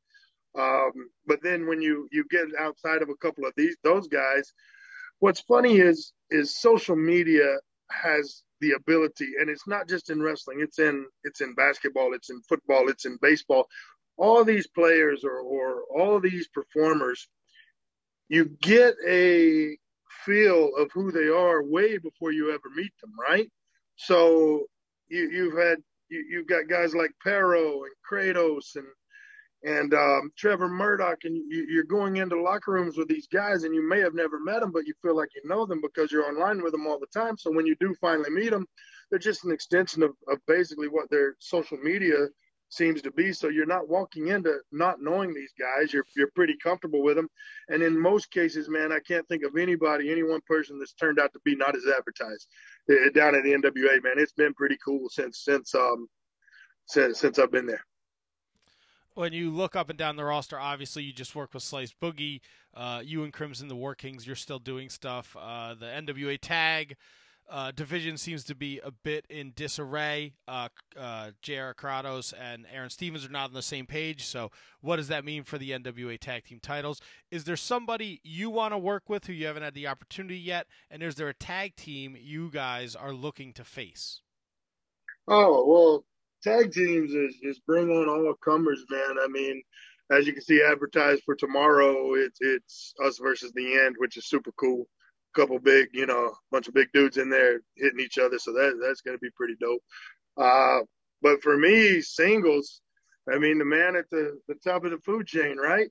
Um, 0.57 0.91
but 1.27 1.43
then 1.43 1.67
when 1.67 1.81
you 1.81 2.07
you 2.11 2.23
get 2.31 2.45
outside 2.57 3.01
of 3.01 3.09
a 3.09 3.15
couple 3.15 3.45
of 3.45 3.53
these 3.57 3.75
those 3.83 4.07
guys, 4.07 4.53
what's 5.19 5.41
funny 5.41 5.77
is 5.77 6.13
is 6.31 6.59
social 6.59 6.95
media 6.95 7.57
has 7.91 8.43
the 8.61 8.71
ability, 8.71 9.27
and 9.39 9.49
it's 9.49 9.67
not 9.67 9.89
just 9.89 10.09
in 10.09 10.21
wrestling. 10.21 10.59
It's 10.61 10.79
in 10.79 11.05
it's 11.25 11.41
in 11.41 11.53
basketball. 11.53 12.13
It's 12.13 12.29
in 12.29 12.41
football. 12.47 12.89
It's 12.89 13.05
in 13.05 13.17
baseball. 13.21 13.67
All 14.17 14.43
these 14.45 14.67
players 14.67 15.23
or 15.23 15.39
or 15.39 15.83
all 15.93 16.19
these 16.19 16.47
performers, 16.47 17.27
you 18.29 18.45
get 18.61 18.95
a 19.07 19.77
feel 20.25 20.75
of 20.77 20.91
who 20.93 21.11
they 21.11 21.27
are 21.27 21.63
way 21.63 21.97
before 21.97 22.31
you 22.31 22.51
ever 22.51 22.69
meet 22.75 22.93
them, 23.01 23.11
right? 23.19 23.49
So 23.95 24.65
you 25.09 25.29
you've 25.29 25.57
had 25.57 25.79
you, 26.09 26.25
you've 26.29 26.47
got 26.47 26.69
guys 26.69 26.95
like 26.95 27.11
Parrow 27.23 27.83
and 27.83 27.93
Kratos 28.09 28.75
and 28.75 28.85
and 29.63 29.93
um, 29.93 30.31
Trevor 30.37 30.69
Murdoch, 30.69 31.17
and 31.25 31.35
you, 31.35 31.81
are 31.81 31.83
going 31.83 32.15
into 32.15 32.41
locker 32.41 32.71
rooms 32.71 32.95
with 32.97 33.09
these 33.09 33.27
guys, 33.27 33.63
and 33.63 33.75
you 33.75 33.87
may 33.87 33.99
have 33.99 34.13
never 34.13 34.39
met 34.39 34.61
them, 34.61 34.71
but 34.71 34.87
you 34.87 34.93
feel 35.01 35.17
like 35.17 35.29
you 35.35 35.41
know 35.49 35.65
them 35.65 35.81
because 35.81 36.11
you're 36.13 36.29
online 36.29 36.63
with 36.63 36.71
them 36.71 36.87
all 36.87 36.97
the 36.97 37.07
time. 37.07 37.37
So 37.37 37.51
when 37.51 37.65
you 37.65 37.75
do 37.77 37.93
finally 37.99 38.29
meet 38.29 38.51
them, 38.51 38.65
they're 39.09 39.19
just 39.19 39.43
an 39.43 39.51
extension 39.51 40.01
of, 40.01 40.11
of 40.29 40.37
basically 40.47 40.87
what 40.87 41.09
their 41.09 41.35
social 41.39 41.77
media 41.77 42.27
seems 42.69 43.01
to 43.01 43.11
be. 43.11 43.33
So 43.33 43.49
you're 43.49 43.65
not 43.65 43.89
walking 43.89 44.27
into 44.27 44.59
not 44.71 45.01
knowing 45.01 45.33
these 45.33 45.53
guys. 45.59 45.91
You're 45.91 46.05
you're 46.15 46.31
pretty 46.35 46.55
comfortable 46.61 47.03
with 47.03 47.15
them, 47.15 47.29
and 47.67 47.83
in 47.83 47.99
most 47.99 48.31
cases, 48.31 48.69
man, 48.69 48.91
I 48.91 48.99
can't 48.99 49.27
think 49.27 49.43
of 49.43 49.57
anybody, 49.57 50.11
any 50.11 50.23
one 50.23 50.41
person 50.47 50.79
that's 50.79 50.93
turned 50.93 51.19
out 51.19 51.33
to 51.33 51.39
be 51.43 51.55
not 51.55 51.75
as 51.75 51.83
advertised 51.85 52.47
uh, 52.89 53.09
down 53.13 53.35
at 53.35 53.43
the 53.43 53.53
NWA. 53.53 54.03
Man, 54.03 54.17
it's 54.17 54.33
been 54.33 54.53
pretty 54.53 54.77
cool 54.83 55.09
since 55.09 55.43
since 55.43 55.75
um 55.75 56.07
since 56.85 57.19
since 57.19 57.39
I've 57.39 57.51
been 57.51 57.67
there 57.67 57.83
when 59.19 59.33
you 59.33 59.49
look 59.49 59.75
up 59.75 59.89
and 59.89 59.99
down 59.99 60.15
the 60.15 60.23
roster, 60.23 60.57
obviously 60.57 61.03
you 61.03 61.11
just 61.11 61.35
work 61.35 61.53
with 61.53 61.61
Slice 61.61 61.93
Boogie. 62.01 62.39
Uh, 62.73 63.01
you 63.03 63.25
and 63.25 63.33
Crimson, 63.33 63.67
the 63.67 63.75
War 63.75 63.93
Kings, 63.93 64.25
you're 64.25 64.35
still 64.35 64.59
doing 64.59 64.87
stuff. 64.87 65.35
Uh, 65.37 65.73
the 65.73 65.87
NWA 65.87 66.37
tag 66.41 66.95
uh, 67.49 67.71
division 67.71 68.17
seems 68.17 68.43
to 68.45 68.55
be 68.55 68.79
a 68.83 68.91
bit 68.91 69.25
in 69.29 69.53
disarray. 69.55 70.33
Uh, 70.47 70.69
uh, 70.97 71.31
J.R. 71.41 71.73
Kratos 71.73 72.33
and 72.39 72.65
Aaron 72.71 72.89
Stevens 72.89 73.25
are 73.25 73.29
not 73.29 73.49
on 73.49 73.53
the 73.53 73.61
same 73.61 73.85
page. 73.85 74.25
So, 74.25 74.51
what 74.81 74.97
does 74.97 75.07
that 75.07 75.25
mean 75.25 75.43
for 75.43 75.57
the 75.57 75.71
NWA 75.71 76.19
tag 76.19 76.45
team 76.45 76.59
titles? 76.61 77.01
Is 77.31 77.43
there 77.43 77.55
somebody 77.55 78.21
you 78.23 78.49
want 78.49 78.73
to 78.73 78.77
work 78.77 79.09
with 79.09 79.25
who 79.25 79.33
you 79.33 79.47
haven't 79.47 79.63
had 79.63 79.73
the 79.73 79.87
opportunity 79.87 80.37
yet? 80.37 80.67
And 80.89 81.01
is 81.01 81.15
there 81.15 81.29
a 81.29 81.33
tag 81.33 81.75
team 81.75 82.15
you 82.19 82.49
guys 82.49 82.95
are 82.95 83.13
looking 83.13 83.53
to 83.53 83.63
face? 83.63 84.21
Oh, 85.27 85.65
well, 85.65 86.05
tag 86.43 86.71
teams 86.71 87.13
is, 87.13 87.35
is 87.41 87.59
bring 87.59 87.89
on 87.89 88.09
all 88.09 88.33
comers, 88.43 88.83
man. 88.89 89.15
I 89.21 89.27
mean, 89.27 89.61
as 90.11 90.25
you 90.25 90.33
can 90.33 90.41
see 90.41 90.63
advertised 90.63 91.23
for 91.23 91.35
tomorrow, 91.35 92.15
it's 92.15 92.39
it's 92.41 92.93
us 93.03 93.19
versus 93.19 93.51
the 93.53 93.79
end, 93.79 93.95
which 93.97 94.17
is 94.17 94.27
super 94.27 94.51
cool. 94.53 94.87
Couple 95.35 95.59
big, 95.59 95.89
you 95.93 96.05
know, 96.05 96.33
bunch 96.51 96.67
of 96.67 96.73
big 96.73 96.91
dudes 96.91 97.17
in 97.17 97.29
there 97.29 97.61
hitting 97.75 97.99
each 97.99 98.17
other, 98.17 98.39
so 98.39 98.51
that 98.53 98.79
that's 98.81 99.01
gonna 99.01 99.19
be 99.19 99.29
pretty 99.35 99.55
dope. 99.61 99.81
Uh, 100.37 100.79
but 101.21 101.41
for 101.43 101.55
me, 101.55 102.01
singles, 102.01 102.81
I 103.31 103.37
mean, 103.37 103.59
the 103.59 103.65
man 103.65 103.95
at 103.95 104.09
the 104.09 104.39
the 104.47 104.55
top 104.55 104.85
of 104.85 104.91
the 104.91 104.97
food 104.99 105.27
chain, 105.27 105.57
right? 105.57 105.89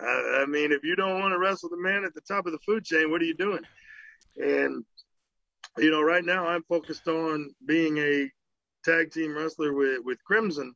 I, 0.00 0.42
I 0.42 0.46
mean, 0.46 0.72
if 0.72 0.84
you 0.84 0.96
don't 0.96 1.20
want 1.20 1.32
to 1.32 1.38
wrestle 1.38 1.68
the 1.68 1.76
man 1.76 2.04
at 2.04 2.14
the 2.14 2.20
top 2.22 2.46
of 2.46 2.52
the 2.52 2.58
food 2.66 2.84
chain, 2.84 3.10
what 3.10 3.22
are 3.22 3.26
you 3.26 3.34
doing? 3.34 3.62
And 4.36 4.84
you 5.78 5.90
know, 5.90 6.02
right 6.02 6.24
now 6.24 6.46
I'm 6.46 6.62
focused 6.64 7.08
on 7.08 7.54
being 7.66 7.98
a 7.98 8.30
tag 8.84 9.12
team 9.12 9.36
wrestler 9.36 9.72
with 9.72 10.00
with 10.04 10.22
Crimson, 10.24 10.74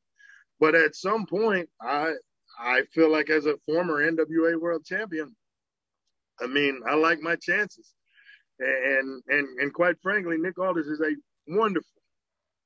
but 0.60 0.74
at 0.74 0.94
some 0.94 1.26
point, 1.26 1.68
I 1.80 2.12
I 2.58 2.82
feel 2.92 3.10
like 3.10 3.30
as 3.30 3.46
a 3.46 3.58
former 3.66 4.02
NWA 4.10 4.60
World 4.60 4.84
Champion, 4.84 5.34
I 6.40 6.46
mean, 6.46 6.80
I 6.88 6.94
like 6.94 7.20
my 7.20 7.36
chances, 7.36 7.92
and 8.58 9.22
and 9.28 9.58
and 9.60 9.72
quite 9.72 9.96
frankly, 10.02 10.36
Nick 10.38 10.58
Aldis 10.58 10.86
is 10.86 11.00
a 11.00 11.14
wonderful 11.46 11.88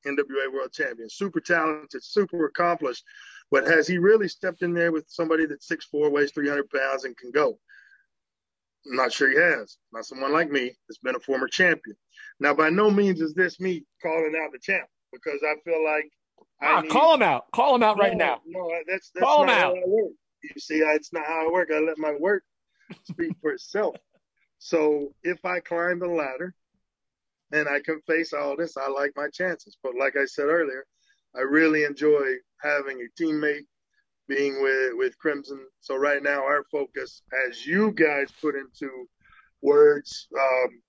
NWA 0.07 0.53
World 0.53 0.73
Champion, 0.73 1.09
super 1.11 1.41
talented, 1.41 2.03
super 2.03 2.47
accomplished, 2.47 3.05
but 3.51 3.67
has 3.67 3.87
he 3.87 3.99
really 3.99 4.29
stepped 4.29 4.63
in 4.63 4.73
there 4.73 4.93
with 4.93 5.05
somebody 5.09 5.47
that's 5.47 5.67
six 5.67 5.87
four, 5.87 6.11
weighs 6.11 6.33
three 6.33 6.49
hundred 6.49 6.71
pounds, 6.71 7.05
and 7.05 7.17
can 7.17 7.31
go? 7.31 7.59
I'm 8.89 8.97
not 8.97 9.13
sure 9.13 9.31
he 9.31 9.37
has. 9.37 9.77
Not 9.93 10.07
someone 10.07 10.33
like 10.33 10.51
me 10.51 10.73
that's 10.89 10.99
been 10.99 11.17
a 11.17 11.21
former 11.21 11.49
champion. 11.49 11.97
Now, 12.41 12.55
by 12.55 12.71
no 12.71 12.91
means 12.91 13.21
is 13.21 13.35
this 13.35 13.61
me 13.61 13.85
calling 14.03 14.35
out 14.43 14.53
the 14.53 14.59
champ 14.59 14.89
because 15.13 15.41
I 15.43 15.55
feel 15.65 15.85
like 15.85 16.11
ah, 16.63 16.81
need, 16.81 16.91
call 16.91 17.15
him 17.15 17.23
out. 17.23 17.45
Call 17.53 17.75
him 17.75 17.83
out 17.83 17.97
no, 17.97 18.05
right 18.05 18.17
now. 18.17 18.41
No, 18.47 18.71
that's 18.87 19.11
that's 19.15 19.25
call 19.25 19.47
not 19.47 19.59
how 19.59 19.71
I 19.75 19.83
work. 19.87 20.13
You 20.43 20.61
see, 20.61 20.79
it's 20.79 21.13
not 21.13 21.27
how 21.27 21.49
I 21.49 21.51
work. 21.51 21.71
I 21.75 21.81
let 21.81 21.99
my 21.99 22.15
work 22.19 22.45
speak 23.05 23.33
for 23.41 23.53
itself. 23.53 23.97
So 24.59 25.15
if 25.23 25.45
I 25.45 25.61
climb 25.61 26.01
the 26.01 26.09
ladder 26.09 26.55
and 27.53 27.69
I 27.69 27.81
can 27.81 28.01
face 28.07 28.33
all 28.33 28.57
this, 28.57 28.77
I 28.77 28.89
like 28.89 29.13
my 29.17 29.29
chances. 29.33 29.77
But 29.83 29.93
like 29.99 30.17
I 30.17 30.25
said 30.25 30.47
earlier, 30.47 30.85
I 31.37 31.41
really 31.41 31.85
enjoy 31.85 32.35
having 32.61 33.01
a 33.01 33.23
teammate, 33.23 33.67
being 34.27 34.63
with 34.63 34.93
with 34.95 35.19
Crimson. 35.19 35.67
So 35.81 35.97
right 35.97 36.23
now, 36.23 36.43
our 36.43 36.65
focus, 36.71 37.23
as 37.49 37.67
you 37.67 37.93
guys 37.93 38.29
put 38.43 38.57
into 38.57 39.09
words, 39.63 40.29
um, 40.39 40.83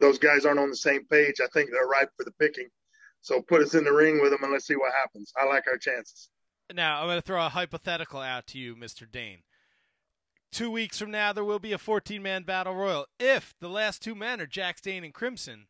those 0.00 0.18
guys 0.18 0.44
aren't 0.44 0.58
on 0.58 0.70
the 0.70 0.76
same 0.76 1.06
page, 1.06 1.36
I 1.42 1.46
think 1.54 1.70
they're 1.70 1.86
ripe 1.86 2.10
for 2.16 2.24
the 2.24 2.32
picking. 2.32 2.68
So 3.20 3.40
put 3.40 3.62
us 3.62 3.74
in 3.74 3.84
the 3.84 3.92
ring 3.92 4.20
with 4.20 4.32
them 4.32 4.42
and 4.42 4.52
let's 4.52 4.66
see 4.66 4.74
what 4.74 4.92
happens. 4.92 5.32
I 5.40 5.46
like 5.46 5.64
our 5.68 5.78
chances. 5.78 6.28
Now, 6.74 7.00
I'm 7.00 7.06
going 7.06 7.18
to 7.18 7.22
throw 7.22 7.44
a 7.44 7.48
hypothetical 7.48 8.20
out 8.20 8.46
to 8.48 8.58
you, 8.58 8.74
Mr. 8.74 9.10
Dane. 9.10 9.42
Two 10.52 10.70
weeks 10.70 10.98
from 10.98 11.10
now, 11.10 11.32
there 11.32 11.44
will 11.44 11.58
be 11.58 11.72
a 11.72 11.78
14 11.78 12.22
man 12.22 12.42
battle 12.42 12.74
royal. 12.74 13.06
If 13.18 13.54
the 13.58 13.70
last 13.70 14.02
two 14.02 14.14
men 14.14 14.38
are 14.38 14.46
Jax 14.46 14.82
Dane 14.82 15.02
and 15.02 15.14
Crimson, 15.14 15.66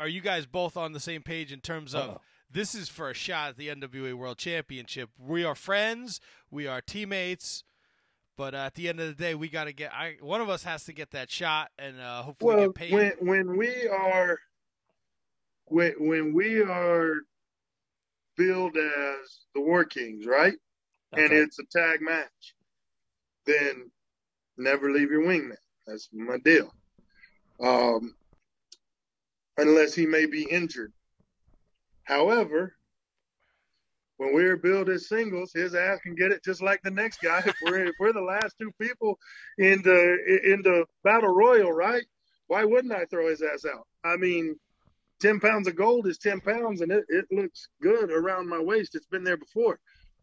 are 0.00 0.08
you 0.08 0.22
guys 0.22 0.46
both 0.46 0.78
on 0.78 0.92
the 0.92 1.00
same 1.00 1.22
page 1.22 1.52
in 1.52 1.60
terms 1.60 1.94
of 1.94 2.10
Uh-oh. 2.10 2.20
this 2.50 2.74
is 2.74 2.88
for 2.88 3.10
a 3.10 3.14
shot 3.14 3.50
at 3.50 3.56
the 3.58 3.68
NWA 3.68 4.14
World 4.14 4.38
Championship? 4.38 5.10
We 5.18 5.44
are 5.44 5.54
friends, 5.54 6.20
we 6.50 6.66
are 6.66 6.80
teammates. 6.80 7.64
But 8.38 8.54
uh, 8.54 8.58
at 8.58 8.74
the 8.74 8.88
end 8.88 9.00
of 9.00 9.08
the 9.08 9.14
day, 9.14 9.34
we 9.34 9.48
got 9.48 9.64
to 9.64 9.72
get. 9.72 9.94
I 9.94 10.16
one 10.20 10.42
of 10.42 10.50
us 10.50 10.62
has 10.64 10.84
to 10.84 10.92
get 10.92 11.12
that 11.12 11.30
shot, 11.30 11.70
and 11.78 11.98
uh, 11.98 12.22
hopefully 12.22 12.54
well, 12.54 12.66
get 12.66 12.74
paid. 12.74 12.92
When 12.92 13.12
when 13.20 13.56
we 13.56 13.88
are 13.88 14.38
when 15.64 15.94
when 15.98 16.34
we 16.34 16.60
are 16.60 17.14
billed 18.36 18.76
as 18.76 19.38
the 19.54 19.62
War 19.62 19.86
Kings, 19.86 20.26
right? 20.26 20.52
Okay. 21.14 21.24
And 21.24 21.32
it's 21.32 21.58
a 21.58 21.64
tag 21.72 22.02
match, 22.02 22.54
then 23.46 23.90
never 24.56 24.90
leave 24.90 25.10
your 25.10 25.22
wingman. 25.22 25.56
That's 25.86 26.08
my 26.12 26.38
deal. 26.38 26.72
Um, 27.60 28.14
unless 29.56 29.94
he 29.94 30.06
may 30.06 30.26
be 30.26 30.44
injured. 30.44 30.92
However, 32.04 32.76
when 34.18 34.34
we're 34.34 34.56
billed 34.56 34.88
as 34.88 35.08
singles, 35.08 35.52
his 35.52 35.74
ass 35.74 35.98
can 36.02 36.14
get 36.14 36.32
it 36.32 36.42
just 36.44 36.62
like 36.62 36.80
the 36.82 36.90
next 36.90 37.20
guy. 37.20 37.42
If 37.44 37.54
we're 37.62 37.86
if 37.86 37.94
we're 37.98 38.12
the 38.12 38.20
last 38.20 38.54
two 38.58 38.70
people 38.80 39.18
in 39.58 39.82
the 39.82 40.40
in 40.44 40.62
the 40.62 40.86
battle 41.04 41.34
royal, 41.34 41.72
right? 41.72 42.04
Why 42.46 42.64
wouldn't 42.64 42.94
I 42.94 43.04
throw 43.06 43.28
his 43.28 43.42
ass 43.42 43.64
out? 43.64 43.86
I 44.04 44.16
mean, 44.16 44.56
ten 45.20 45.40
pounds 45.40 45.68
of 45.68 45.76
gold 45.76 46.06
is 46.06 46.18
ten 46.18 46.40
pounds, 46.40 46.80
and 46.80 46.92
it, 46.92 47.04
it 47.08 47.26
looks 47.30 47.68
good 47.82 48.10
around 48.10 48.48
my 48.48 48.60
waist. 48.60 48.94
It's 48.94 49.06
been 49.06 49.24
there 49.24 49.36
before. 49.36 49.78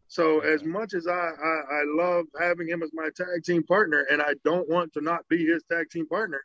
So 0.08 0.40
as 0.40 0.62
much 0.62 0.94
as 0.94 1.06
I, 1.06 1.12
I 1.12 1.60
I 1.70 1.82
love 1.86 2.26
having 2.38 2.68
him 2.68 2.82
as 2.82 2.90
my 2.92 3.08
tag 3.16 3.42
team 3.44 3.62
partner, 3.64 4.06
and 4.10 4.22
I 4.22 4.34
don't 4.44 4.68
want 4.68 4.92
to 4.94 5.00
not 5.00 5.26
be 5.28 5.46
his 5.46 5.62
tag 5.70 5.90
team 5.90 6.06
partner, 6.06 6.40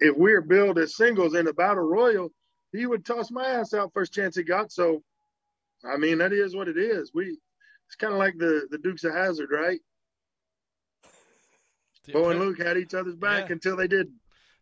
if 0.00 0.16
we're 0.16 0.42
billed 0.42 0.78
as 0.78 0.96
singles 0.96 1.34
in 1.34 1.46
a 1.46 1.52
battle 1.52 1.84
royal, 1.84 2.30
he 2.72 2.86
would 2.86 3.06
toss 3.06 3.30
my 3.30 3.46
ass 3.46 3.74
out 3.74 3.92
first 3.94 4.12
chance 4.12 4.36
he 4.36 4.42
got. 4.42 4.72
So 4.72 5.02
I 5.84 5.96
mean, 5.96 6.18
that 6.18 6.32
is 6.32 6.56
what 6.56 6.68
it 6.68 6.76
is. 6.76 7.12
We 7.14 7.38
it's 7.86 7.96
kind 7.96 8.12
of 8.12 8.18
like 8.18 8.36
the 8.38 8.66
the 8.70 8.78
Dukes 8.78 9.04
of 9.04 9.14
Hazzard, 9.14 9.50
right? 9.50 9.80
Bo 12.12 12.30
and 12.30 12.40
Luke 12.40 12.58
had 12.58 12.78
each 12.78 12.94
other's 12.94 13.16
back 13.16 13.48
yeah. 13.48 13.52
until 13.52 13.76
they 13.76 13.86
didn't. 13.86 14.14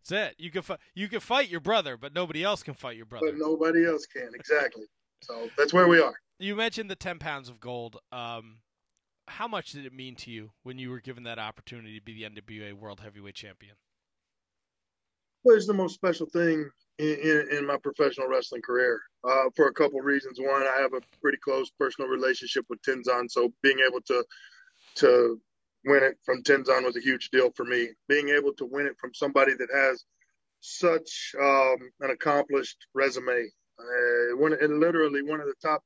That's 0.07 0.31
it. 0.31 0.35
You 0.37 0.51
can 0.51 0.61
fight. 0.61 0.79
You 0.95 1.07
can 1.07 1.19
fight 1.19 1.49
your 1.49 1.59
brother, 1.59 1.97
but 1.97 2.13
nobody 2.13 2.43
else 2.43 2.63
can 2.63 2.73
fight 2.73 2.97
your 2.97 3.05
brother. 3.05 3.27
But 3.27 3.37
nobody 3.37 3.85
else 3.85 4.05
can 4.05 4.29
exactly. 4.33 4.85
so 5.21 5.49
that's 5.57 5.73
where 5.73 5.87
we 5.87 6.01
are. 6.01 6.15
You 6.39 6.55
mentioned 6.55 6.89
the 6.89 6.95
ten 6.95 7.19
pounds 7.19 7.49
of 7.49 7.59
gold. 7.59 7.97
Um, 8.11 8.57
how 9.27 9.47
much 9.47 9.71
did 9.71 9.85
it 9.85 9.93
mean 9.93 10.15
to 10.15 10.31
you 10.31 10.51
when 10.63 10.77
you 10.77 10.89
were 10.89 11.01
given 11.01 11.23
that 11.23 11.39
opportunity 11.39 11.99
to 11.99 12.03
be 12.03 12.13
the 12.13 12.29
NWA 12.29 12.73
World 12.73 12.99
Heavyweight 12.99 13.35
Champion? 13.35 13.75
Well, 15.43 15.55
it's 15.55 15.67
the 15.67 15.73
most 15.73 15.95
special 15.95 16.27
thing 16.27 16.69
in, 16.99 17.15
in, 17.23 17.47
in 17.57 17.65
my 17.65 17.77
professional 17.77 18.27
wrestling 18.27 18.61
career 18.61 19.01
uh, 19.23 19.45
for 19.55 19.67
a 19.67 19.73
couple 19.73 19.99
reasons. 20.01 20.39
One, 20.39 20.63
I 20.63 20.79
have 20.81 20.93
a 20.93 21.01
pretty 21.21 21.37
close 21.37 21.69
personal 21.79 22.09
relationship 22.09 22.65
with 22.69 22.81
Tenzan, 22.81 23.29
so 23.29 23.51
being 23.61 23.79
able 23.87 24.01
to 24.01 24.23
to 24.95 25.39
win 25.85 26.03
it 26.03 26.17
from 26.23 26.43
Tenzan 26.43 26.83
was 26.83 26.97
a 26.97 27.01
huge 27.01 27.29
deal 27.29 27.51
for 27.55 27.65
me. 27.65 27.89
Being 28.07 28.29
able 28.29 28.53
to 28.53 28.65
win 28.65 28.87
it 28.87 28.97
from 28.99 29.13
somebody 29.13 29.53
that 29.53 29.69
has 29.73 30.03
such 30.59 31.33
um, 31.39 31.77
an 32.01 32.09
accomplished 32.11 32.85
resume, 32.93 33.47
uh, 33.79 34.37
one 34.37 34.53
and 34.53 34.79
literally 34.79 35.21
one 35.21 35.39
of 35.39 35.47
the 35.47 35.55
top. 35.61 35.83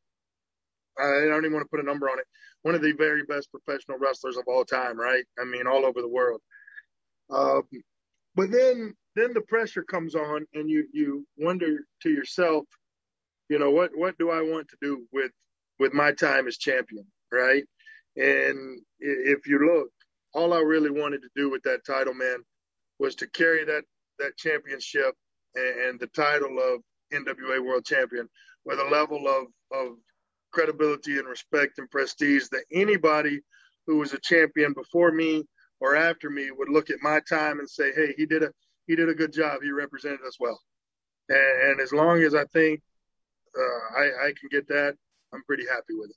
I 0.99 1.25
don't 1.27 1.45
even 1.45 1.53
want 1.53 1.65
to 1.65 1.69
put 1.69 1.79
a 1.79 1.87
number 1.87 2.09
on 2.09 2.19
it. 2.19 2.25
One 2.63 2.75
of 2.75 2.81
the 2.81 2.93
very 2.93 3.23
best 3.23 3.49
professional 3.51 3.97
wrestlers 3.97 4.37
of 4.37 4.43
all 4.47 4.65
time, 4.65 4.99
right? 4.99 5.23
I 5.39 5.45
mean, 5.45 5.67
all 5.67 5.85
over 5.85 6.01
the 6.01 6.07
world. 6.07 6.41
Um, 7.29 7.63
but 8.35 8.51
then, 8.51 8.93
then 9.15 9.33
the 9.33 9.41
pressure 9.41 9.83
comes 9.83 10.15
on, 10.15 10.45
and 10.53 10.69
you 10.69 10.87
you 10.93 11.25
wonder 11.37 11.85
to 12.03 12.09
yourself, 12.09 12.65
you 13.49 13.59
know, 13.59 13.71
what 13.71 13.91
what 13.95 14.17
do 14.17 14.29
I 14.29 14.41
want 14.41 14.67
to 14.69 14.77
do 14.81 15.05
with 15.11 15.31
with 15.79 15.93
my 15.93 16.11
time 16.11 16.47
as 16.47 16.57
champion, 16.57 17.05
right? 17.31 17.63
And 18.15 18.81
if 18.99 19.47
you 19.47 19.59
look, 19.73 19.89
all 20.33 20.53
I 20.53 20.59
really 20.59 20.91
wanted 20.91 21.21
to 21.23 21.29
do 21.35 21.49
with 21.49 21.63
that 21.63 21.85
title, 21.85 22.13
man, 22.13 22.37
was 22.99 23.15
to 23.15 23.27
carry 23.27 23.65
that 23.65 23.83
that 24.19 24.37
championship 24.37 25.15
and, 25.55 25.79
and 25.79 25.99
the 25.99 26.07
title 26.07 26.57
of 26.59 26.81
NWA 27.13 27.63
World 27.63 27.85
Champion 27.85 28.29
with 28.65 28.79
a 28.79 28.85
level 28.85 29.27
of 29.27 29.47
of 29.77 29.97
credibility 30.51 31.17
and 31.17 31.27
respect 31.27 31.79
and 31.79 31.89
prestige 31.89 32.47
that 32.51 32.65
anybody 32.71 33.41
who 33.87 33.97
was 33.97 34.13
a 34.13 34.19
champion 34.19 34.73
before 34.73 35.11
me 35.11 35.43
or 35.79 35.95
after 35.95 36.29
me 36.29 36.51
would 36.51 36.69
look 36.69 36.89
at 36.89 37.01
my 37.01 37.19
time 37.27 37.59
and 37.59 37.69
say, 37.69 37.91
"Hey, 37.93 38.13
he 38.17 38.25
did 38.25 38.43
a 38.43 38.51
he 38.87 38.95
did 38.95 39.09
a 39.09 39.15
good 39.15 39.33
job. 39.33 39.61
He 39.61 39.71
represented 39.71 40.21
us 40.25 40.37
well." 40.39 40.59
And, 41.29 41.71
and 41.71 41.81
as 41.81 41.91
long 41.91 42.21
as 42.23 42.35
I 42.35 42.45
think 42.45 42.81
uh, 43.57 43.99
I, 43.99 44.27
I 44.27 44.33
can 44.39 44.49
get 44.49 44.67
that, 44.67 44.95
I'm 45.33 45.43
pretty 45.43 45.65
happy 45.67 45.93
with 45.93 46.09
it. 46.09 46.15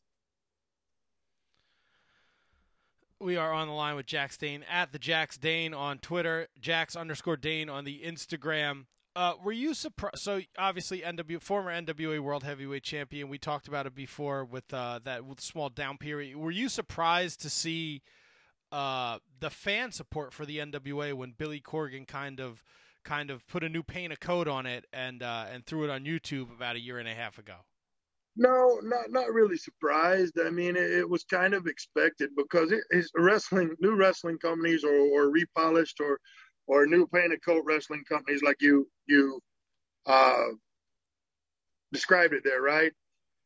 We 3.21 3.37
are 3.37 3.53
on 3.53 3.69
the 3.69 3.75
line 3.75 3.97
with 3.97 4.07
Jax 4.07 4.37
Dane 4.37 4.65
at 4.71 4.93
the 4.93 4.99
Jax 4.99 5.39
Dane 5.39 5.73
on 5.73 5.99
Twitter, 5.99 6.49
Jax 6.61 6.95
underscore 6.95 7.37
Dane 7.37 7.71
on 7.71 7.85
the 7.85 8.03
Instagram. 8.05 8.85
Uh, 9.17 9.35
were 9.45 9.53
you 9.53 9.75
surprised? 9.75 10.19
So 10.19 10.41
obviously, 10.59 11.01
NW 11.01 11.41
former 11.41 11.71
NWA 11.71 12.19
World 12.21 12.43
Heavyweight 12.43 12.83
Champion. 12.83 13.29
We 13.29 13.39
talked 13.39 13.69
about 13.69 13.87
it 13.87 13.95
before 13.95 14.45
with 14.45 14.73
uh, 14.75 15.01
that 15.05 15.23
small 15.39 15.69
down 15.69 15.99
period. 15.99 16.37
Were 16.37 16.51
you 16.51 16.69
surprised 16.69 17.41
to 17.43 17.51
see 17.51 18.03
uh, 18.73 19.19
the 19.39 19.51
fan 19.51 19.93
support 19.93 20.33
for 20.33 20.45
the 20.45 20.59
NWA 20.59 21.15
when 21.15 21.33
Billy 21.37 21.61
Corgan 21.61 22.09
kind 22.09 22.41
of 22.41 22.65
kind 23.05 23.31
of 23.31 23.47
put 23.47 23.63
a 23.63 23.69
new 23.69 23.85
paint 23.85 24.13
of 24.13 24.19
coat 24.19 24.49
on 24.49 24.67
it 24.67 24.85
and 24.93 25.23
uh, 25.23 25.47
and 25.53 25.65
threw 25.65 25.85
it 25.85 25.91
on 25.91 26.05
YouTube 26.05 26.53
about 26.53 26.75
a 26.75 26.81
year 26.81 26.99
and 26.99 27.09
a 27.09 27.15
half 27.15 27.39
ago? 27.39 27.55
No, 28.37 28.81
not 28.83 29.11
not 29.11 29.33
really 29.33 29.57
surprised. 29.57 30.41
I 30.45 30.51
mean, 30.51 30.75
it, 30.75 30.91
it 30.91 31.09
was 31.09 31.23
kind 31.23 31.55
of 31.55 31.69
expected 31.69 32.31
because 32.37 32.73
it 32.73 32.83
wrestling, 33.17 33.77
new 33.79 33.95
wrestling 33.95 34.39
companies 34.39 34.83
or, 34.83 34.97
or 34.97 35.31
repolished 35.31 36.01
or 36.01 36.19
or 36.67 36.87
new 36.87 37.07
painted 37.07 37.45
coat 37.45 37.65
wrestling 37.67 38.05
companies 38.09 38.43
like 38.43 38.57
you 38.61 38.89
you 39.07 39.41
uh, 40.07 40.47
described 41.93 42.35
it 42.35 42.45
there, 42.45 42.63
right? 42.63 42.93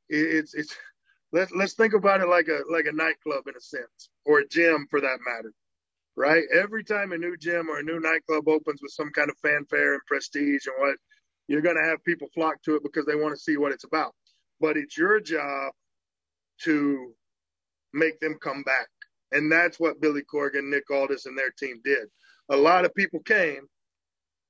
It's 0.09 0.55
it's 0.55 0.75
let's 1.33 1.53
let's 1.53 1.75
think 1.75 1.95
about 1.95 2.21
it 2.21 2.29
like 2.29 2.49
a 2.49 2.61
like 2.73 2.87
a 2.87 2.93
nightclub 2.97 3.47
in 3.49 3.57
a 3.57 3.61
sense, 3.61 4.11
or 4.27 4.41
a 4.41 4.49
gym 4.49 4.87
for 4.91 5.01
that 5.01 5.19
matter, 5.27 5.53
right? 6.17 6.45
Every 6.55 6.85
time 6.85 7.13
a 7.13 7.19
new 7.19 7.37
gym 7.37 7.69
or 7.71 7.81
a 7.81 7.85
new 7.85 8.01
nightclub 8.01 8.49
opens 8.49 8.81
with 8.83 8.93
some 8.93 9.11
kind 9.13 9.31
of 9.31 9.39
fanfare 9.39 9.95
and 9.95 10.03
prestige 10.07 10.67
and 10.67 10.77
what, 10.79 10.97
you're 11.49 11.63
going 11.63 11.77
to 11.77 11.89
have 11.89 12.05
people 12.05 12.29
flock 12.35 12.63
to 12.65 12.77
it 12.77 12.83
because 12.83 13.07
they 13.07 13.17
want 13.17 13.35
to 13.35 13.41
see 13.41 13.57
what 13.57 13.73
it's 13.73 13.85
about 13.85 14.15
but 14.61 14.77
it's 14.77 14.97
your 14.97 15.21
job 15.21 15.73
to 16.63 17.13
make 17.95 18.21
them 18.21 18.39
come 18.43 18.65
back. 18.65 18.89
And 19.33 19.53
that's 19.53 19.81
what 19.81 20.01
Billy 20.01 20.23
Corgan, 20.23 20.71
Nick 20.71 20.91
Aldis, 20.91 21.27
and 21.27 21.39
their 21.39 21.53
team 21.59 21.81
did. 21.85 22.09
A 22.51 22.57
lot 22.57 22.85
of 22.85 22.95
people 22.95 23.21
came, 23.21 23.67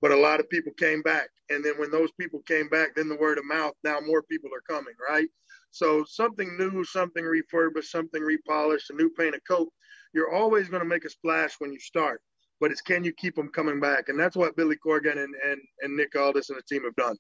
but 0.01 0.13
a 0.13 0.17
lot 0.17 0.41
of 0.41 0.49
people 0.49 0.73
came 0.79 1.03
back. 1.03 1.29
And 1.51 1.65
then 1.65 1.75
when 1.79 1.91
those 1.91 2.11
people 2.21 2.41
came 2.47 2.69
back, 2.69 2.95
then 2.95 3.09
the 3.09 3.17
word 3.17 3.39
of 3.39 3.45
mouth, 3.45 3.75
now 3.85 4.01
more 4.01 4.23
people 4.23 4.51
are 4.55 4.75
coming, 4.75 4.95
right? 5.09 5.29
So 5.71 6.05
something 6.05 6.57
new, 6.57 6.85
something 6.85 7.25
refurbished, 7.25 7.91
something 7.91 8.23
repolished, 8.23 8.91
a 8.91 8.95
new 8.95 9.11
paint 9.11 9.35
of 9.35 9.41
coat, 9.47 9.69
you're 10.13 10.35
always 10.35 10.69
going 10.69 10.83
to 10.83 10.89
make 10.89 11.05
a 11.05 11.11
splash 11.11 11.55
when 11.59 11.73
you 11.73 11.81
start. 11.81 12.21
But 12.61 12.71
it's 12.71 12.81
can 12.81 13.05
you 13.05 13.13
keep 13.13 13.37
them 13.37 13.51
coming 13.51 13.79
back? 13.79 14.09
And 14.09 14.19
that's 14.19 14.37
what 14.37 14.57
Billy 14.57 14.77
Corgan 14.85 15.13
and, 15.13 15.35
and, 15.45 15.61
and 15.81 15.97
Nick 15.97 16.17
Aldis 16.17 16.51
and 16.51 16.59
the 16.59 16.63
team 16.63 16.85
have 16.85 16.97
done. 16.97 17.17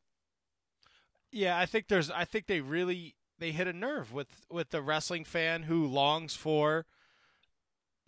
Yeah, 1.31 1.59
I 1.59 1.67
think 1.67 1.89
there's. 1.89 2.11
I 2.11 2.25
think 2.25 2.47
they 2.47 2.61
really 2.61 3.15
they 3.39 3.53
hit 3.53 3.69
a 3.69 3.73
nerve 3.73 4.13
with 4.13 4.47
with 4.51 4.71
the 4.71 4.83
wrestling 4.83 5.25
fan 5.25 5.65
who 5.65 5.87
longs 5.87 6.35
for 6.35 6.87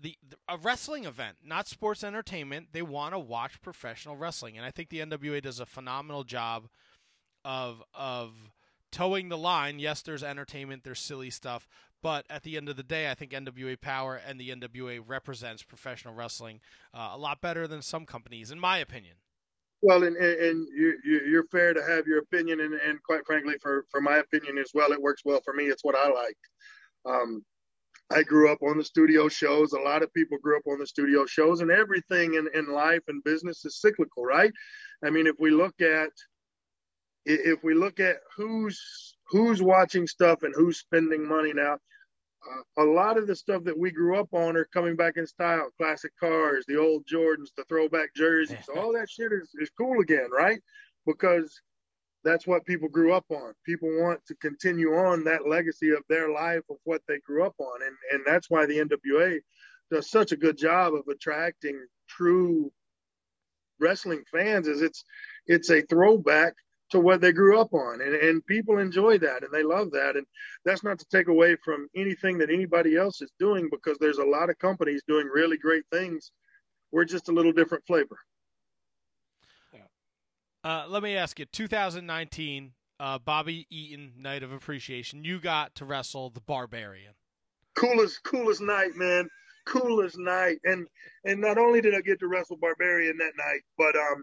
the, 0.01 0.17
the 0.29 0.37
a 0.49 0.57
wrestling 0.57 1.05
event, 1.05 1.37
not 1.45 1.69
sports 1.69 2.03
entertainment. 2.03 2.69
They 2.73 2.83
want 2.83 3.15
to 3.15 3.19
watch 3.19 3.61
professional 3.63 4.17
wrestling, 4.17 4.57
and 4.57 4.67
I 4.67 4.71
think 4.71 4.89
the 4.89 5.01
NWA 5.01 5.43
does 5.43 5.61
a 5.61 5.67
phenomenal 5.67 6.25
job 6.25 6.69
of 7.45 7.83
of 7.95 8.53
toeing 8.91 9.29
the 9.29 9.39
line. 9.39 9.79
Yes, 9.79 10.03
there's 10.03 10.23
entertainment, 10.23 10.85
there's 10.85 11.01
silly 11.01 11.31
stuff, 11.31 11.69
but 12.03 12.25
at 12.31 12.43
the 12.43 12.57
end 12.57 12.69
of 12.69 12.77
the 12.77 12.83
day, 12.83 13.11
I 13.11 13.15
think 13.15 13.33
NWA 13.33 13.81
Power 13.81 14.17
and 14.17 14.41
the 14.41 14.51
NWA 14.51 15.01
represents 15.07 15.63
professional 15.63 16.15
wrestling 16.15 16.61
uh, 16.95 17.11
a 17.13 17.19
lot 17.19 17.41
better 17.41 17.67
than 17.67 17.83
some 17.83 18.07
companies, 18.07 18.51
in 18.51 18.59
my 18.59 18.79
opinion. 18.79 19.17
Well, 19.83 20.03
and, 20.05 20.17
and 20.17 20.69
you, 20.75 20.99
you're 21.05 21.47
fair 21.47 21.73
to 21.73 21.83
have 21.83 22.07
your 22.07 22.19
opinion, 22.19 22.61
and, 22.61 22.75
and 22.75 23.03
quite 23.03 23.25
frankly, 23.25 23.55
for, 23.63 23.87
for 23.91 24.01
my 24.01 24.19
opinion 24.19 24.59
as 24.59 24.73
well, 24.75 24.93
it 24.93 25.01
works 25.01 25.23
well 25.25 25.41
for 25.43 25.55
me. 25.55 25.65
It's 25.65 25.85
what 25.85 25.95
I 25.95 26.09
like. 26.11 26.37
Um, 27.07 27.45
I 28.11 28.23
grew 28.23 28.51
up 28.51 28.63
on 28.63 28.77
the 28.77 28.85
studio 28.85 29.29
shows. 29.29 29.73
A 29.73 29.79
lot 29.79 30.03
of 30.03 30.13
people 30.13 30.39
grew 30.39 30.57
up 30.57 30.67
on 30.67 30.79
the 30.79 30.87
studio 30.87 31.27
shows, 31.27 31.61
and 31.61 31.71
everything 31.71 32.35
in, 32.35 32.49
in 32.55 32.73
life 32.73 33.03
and 33.09 33.23
business 33.23 33.65
is 33.65 33.81
cyclical, 33.81 34.25
right? 34.25 34.53
I 35.05 35.11
mean, 35.11 35.27
if 35.27 35.37
we 35.39 35.51
look 35.51 35.81
at 35.81 36.11
if 37.27 37.63
we 37.63 37.75
look 37.75 38.01
at 38.01 38.17
who's 38.37 39.17
who's 39.29 39.63
watching 39.63 40.07
stuff 40.07 40.43
and 40.43 40.55
who's 40.57 40.79
spending 40.79 41.29
money 41.29 41.53
now, 41.53 41.75
uh, 41.75 42.83
a 42.83 42.85
lot 42.85 43.19
of 43.19 43.27
the 43.27 43.37
stuff 43.37 43.63
that 43.65 43.79
we 43.79 43.91
grew 43.91 44.19
up 44.19 44.29
on 44.33 44.57
are 44.57 44.69
coming 44.73 44.97
back 44.97 45.17
in 45.17 45.27
style. 45.27 45.69
Classic 45.77 46.13
cars, 46.19 46.65
the 46.67 46.79
old 46.79 47.05
Jordans, 47.07 47.51
the 47.57 47.65
throwback 47.69 48.15
jerseys, 48.17 48.69
all 48.75 48.93
that 48.95 49.09
shit 49.09 49.33
is, 49.33 49.51
is 49.61 49.71
cool 49.79 50.01
again, 50.01 50.31
right? 50.33 50.61
Because 51.07 51.61
that's 52.25 52.47
what 52.47 52.67
people 52.67 52.89
grew 52.89 53.13
up 53.13 53.25
on. 53.31 53.53
People 53.65 53.89
want 54.01 54.21
to 54.27 54.35
continue 54.37 54.95
on 54.95 55.25
that 55.25 55.49
legacy 55.49 55.91
of 55.91 56.03
their 56.09 56.31
life 56.31 56.63
of 56.71 56.77
what 56.85 57.03
they 57.09 57.19
grew 57.21 57.45
up 57.45 57.55
on. 57.59 57.81
And, 57.83 57.97
and 58.13 58.23
that's 58.27 58.51
why 58.51 58.67
the 58.67 58.79
NWA 58.79 59.41
does 59.91 60.11
such 60.11 60.33
a 60.33 60.37
good 60.37 60.59
job 60.59 60.95
of 60.95 61.09
attracting 61.09 61.85
true 62.09 62.71
wrestling 63.81 64.23
fans 64.31 64.69
is 64.69 64.83
it's 64.83 65.05
it's 65.47 65.71
a 65.71 65.81
throwback 65.81 66.53
to 66.91 67.01
what 67.01 67.23
they 67.23 67.33
grew 67.33 67.59
up 67.59 67.73
on 67.73 68.03
and, 68.03 68.15
and 68.15 68.45
people 68.45 68.79
enjoy 68.79 69.17
that 69.17 69.43
and 69.43 69.51
they 69.53 69.63
love 69.63 69.91
that 69.91 70.17
and 70.17 70.27
that's 70.67 70.85
not 70.85 70.99
to 70.99 71.07
take 71.11 71.29
away 71.29 71.57
from 71.65 71.89
anything 71.97 72.37
that 72.37 72.51
anybody 72.51 72.95
else 72.95 73.23
is 73.23 73.33
doing 73.39 73.71
because 73.71 73.97
there's 73.99 74.19
a 74.19 74.25
lot 74.25 74.51
of 74.51 74.59
companies 74.59 75.03
doing 75.09 75.27
really 75.33 75.57
great 75.57 75.85
things 75.91 76.31
we're 76.93 77.05
just 77.05 77.29
a 77.29 77.33
little 77.33 77.53
different 77.53 77.87
flavor. 77.87 78.19
Uh, 80.65 80.85
let 80.89 81.03
me 81.03 81.17
ask 81.17 81.39
you 81.39 81.45
2019 81.47 82.73
uh, 82.99 83.19
bobby 83.19 83.67
eaton 83.71 84.13
night 84.19 84.43
of 84.43 84.53
appreciation 84.53 85.25
you 85.25 85.41
got 85.41 85.75
to 85.75 85.85
wrestle 85.85 86.31
the 86.31 86.41
barbarian 86.41 87.15
coolest 87.75 88.23
coolest 88.25 88.61
night 88.61 88.95
man 88.97 89.29
coolest 89.67 90.19
night 90.19 90.59
and 90.65 90.87
and 91.25 91.41
not 91.41 91.59
only 91.59 91.81
did 91.81 91.95
i 91.95 92.01
get 92.01 92.19
to 92.19 92.27
wrestle 92.27 92.57
barbarian 92.57 93.17
that 93.19 93.33
night 93.37 93.61
but 93.79 93.95
um 93.97 94.23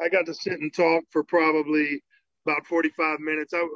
I 0.00 0.08
got 0.08 0.26
to 0.26 0.34
sit 0.34 0.60
and 0.60 0.72
talk 0.72 1.04
for 1.10 1.24
probably 1.24 2.02
about 2.46 2.66
45 2.66 3.20
minutes. 3.20 3.54
I, 3.54 3.66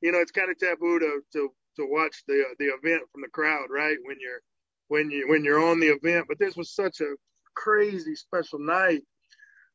you 0.00 0.12
know, 0.12 0.18
it's 0.18 0.30
kind 0.30 0.50
of 0.50 0.58
taboo 0.58 0.98
to, 0.98 1.20
to, 1.32 1.50
to 1.76 1.86
watch 1.88 2.22
the, 2.26 2.44
the 2.58 2.66
event 2.66 3.02
from 3.12 3.22
the 3.22 3.28
crowd, 3.28 3.66
right? 3.70 3.96
When 4.04 4.16
you're, 4.20 4.40
when 4.88 5.10
you, 5.10 5.28
when 5.28 5.44
you're 5.44 5.64
on 5.64 5.80
the 5.80 5.88
event, 5.88 6.26
but 6.28 6.38
this 6.38 6.56
was 6.56 6.74
such 6.74 7.00
a 7.00 7.14
crazy 7.54 8.14
special 8.14 8.58
night. 8.58 9.02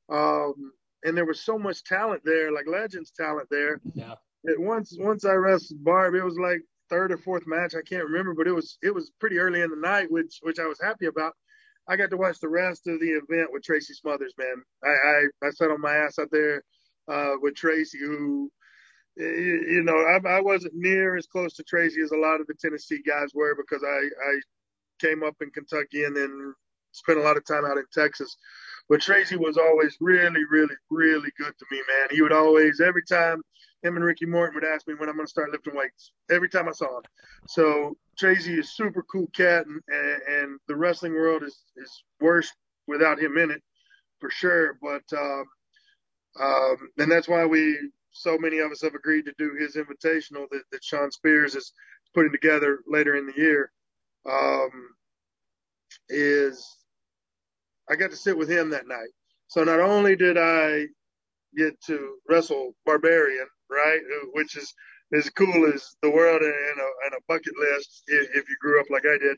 Um, 0.09 0.71
and 1.03 1.15
there 1.15 1.25
was 1.25 1.41
so 1.41 1.57
much 1.57 1.83
talent 1.83 2.21
there, 2.25 2.51
like 2.51 2.67
legends 2.67 3.11
talent 3.11 3.47
there. 3.49 3.79
Yeah. 3.93 4.15
That 4.43 4.59
once, 4.59 4.95
once 4.97 5.25
I 5.25 5.33
wrestled 5.33 5.83
Barb, 5.83 6.15
it 6.15 6.23
was 6.23 6.37
like 6.37 6.61
third 6.89 7.11
or 7.11 7.17
fourth 7.17 7.43
match. 7.45 7.75
I 7.75 7.81
can't 7.81 8.05
remember, 8.05 8.33
but 8.33 8.47
it 8.47 8.53
was, 8.53 8.77
it 8.81 8.93
was 8.93 9.11
pretty 9.19 9.37
early 9.37 9.61
in 9.61 9.69
the 9.69 9.75
night, 9.75 10.07
which, 10.09 10.39
which 10.41 10.59
I 10.59 10.65
was 10.65 10.79
happy 10.81 11.07
about 11.07 11.33
I 11.89 11.95
got 11.95 12.11
to 12.11 12.17
watch 12.17 12.39
the 12.39 12.47
rest 12.47 12.87
of 12.87 12.99
the 12.99 13.09
event 13.09 13.49
with 13.51 13.63
Tracy 13.63 13.95
Smothers, 13.95 14.33
man. 14.37 14.63
I 14.83 14.89
I, 14.89 15.47
I 15.47 15.49
sat 15.49 15.71
on 15.71 15.81
my 15.81 15.95
ass 15.95 16.19
out 16.19 16.29
there 16.31 16.63
uh, 17.11 17.33
with 17.41 17.55
Tracy, 17.55 17.97
who 17.97 18.51
you 19.17 19.81
know 19.83 19.97
I, 19.97 20.37
I 20.37 20.41
wasn't 20.41 20.75
near 20.75 21.17
as 21.17 21.25
close 21.25 21.55
to 21.55 21.63
Tracy 21.63 22.01
as 22.01 22.11
a 22.11 22.17
lot 22.17 22.39
of 22.39 22.47
the 22.47 22.53
Tennessee 22.61 23.01
guys 23.05 23.29
were 23.33 23.55
because 23.55 23.83
I 23.83 23.97
I 24.29 24.39
came 25.01 25.23
up 25.23 25.35
in 25.41 25.49
Kentucky 25.49 26.03
and 26.03 26.15
then 26.15 26.53
spent 26.91 27.17
a 27.17 27.23
lot 27.23 27.37
of 27.37 27.45
time 27.45 27.65
out 27.65 27.77
in 27.77 27.85
Texas. 27.91 28.37
But 28.89 29.01
Tracy 29.01 29.37
was 29.37 29.57
always 29.57 29.95
really, 30.01 30.43
really, 30.49 30.75
really 30.89 31.29
good 31.37 31.53
to 31.57 31.65
me, 31.69 31.77
man. 31.77 32.07
He 32.09 32.23
would 32.23 32.33
always, 32.33 32.81
every 32.81 33.03
time 33.03 33.43
him 33.83 33.95
and 33.95 34.03
Ricky 34.03 34.25
Morton 34.25 34.55
would 34.55 34.65
ask 34.65 34.87
me 34.87 34.95
when 34.95 35.07
I'm 35.07 35.15
going 35.15 35.27
to 35.27 35.29
start 35.29 35.51
lifting 35.51 35.75
weights, 35.75 36.11
every 36.31 36.49
time 36.49 36.67
I 36.67 36.71
saw 36.71 36.97
him. 36.97 37.03
So 37.47 37.95
Tracy 38.17 38.59
is 38.59 38.75
super 38.75 39.03
cool 39.03 39.27
cat, 39.35 39.65
and, 39.67 39.81
and, 40.27 40.59
the 40.67 40.75
wrestling 40.75 41.13
world 41.13 41.43
is, 41.43 41.55
is 41.77 42.03
worse 42.19 42.51
without 42.87 43.19
him 43.19 43.37
in 43.37 43.51
it, 43.51 43.61
for 44.19 44.31
sure. 44.31 44.77
But, 44.81 45.03
um, 45.17 45.45
um, 46.41 46.89
and 46.97 47.11
that's 47.11 47.27
why 47.27 47.45
we, 47.45 47.77
so 48.11 48.37
many 48.39 48.57
of 48.57 48.71
us 48.71 48.81
have 48.81 48.95
agreed 48.95 49.25
to 49.25 49.33
do 49.37 49.55
his 49.59 49.75
invitational 49.75 50.47
that, 50.51 50.63
that 50.71 50.83
Shawn 50.83 51.11
Spears 51.11 51.55
is 51.55 51.71
putting 52.15 52.31
together 52.31 52.79
later 52.87 53.15
in 53.15 53.27
the 53.27 53.37
year. 53.37 53.71
Um, 54.29 54.71
is 56.09 56.78
I 57.89 57.95
got 57.95 58.11
to 58.11 58.17
sit 58.17 58.37
with 58.37 58.49
him 58.49 58.69
that 58.69 58.87
night. 58.87 59.09
So 59.47 59.63
not 59.63 59.79
only 59.79 60.15
did 60.15 60.37
I 60.37 60.85
get 61.57 61.81
to 61.87 62.17
wrestle 62.27 62.75
Barbarian, 62.85 63.47
right, 63.69 63.99
which 64.33 64.55
is 64.55 64.73
as 65.13 65.29
cool 65.31 65.71
as 65.73 65.95
the 66.03 66.11
world 66.11 66.41
and 66.41 66.51
a, 66.51 66.89
and 67.05 67.13
a 67.15 67.23
bucket 67.27 67.53
list 67.57 68.03
if, 68.07 68.29
if, 68.35 68.47
you 68.47 68.55
grew 68.61 68.79
up 68.79 68.89
like 68.91 69.05
I 69.05 69.17
did. 69.17 69.37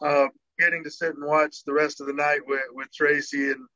Um, 0.00 0.30
getting 0.60 0.84
to 0.84 0.90
sit 0.90 1.14
and 1.14 1.26
watch 1.26 1.64
the 1.64 1.72
rest 1.72 2.00
of 2.00 2.06
the 2.06 2.12
night 2.12 2.40
with, 2.46 2.62
with 2.72 2.92
Tracy 2.92 3.50
and 3.50 3.66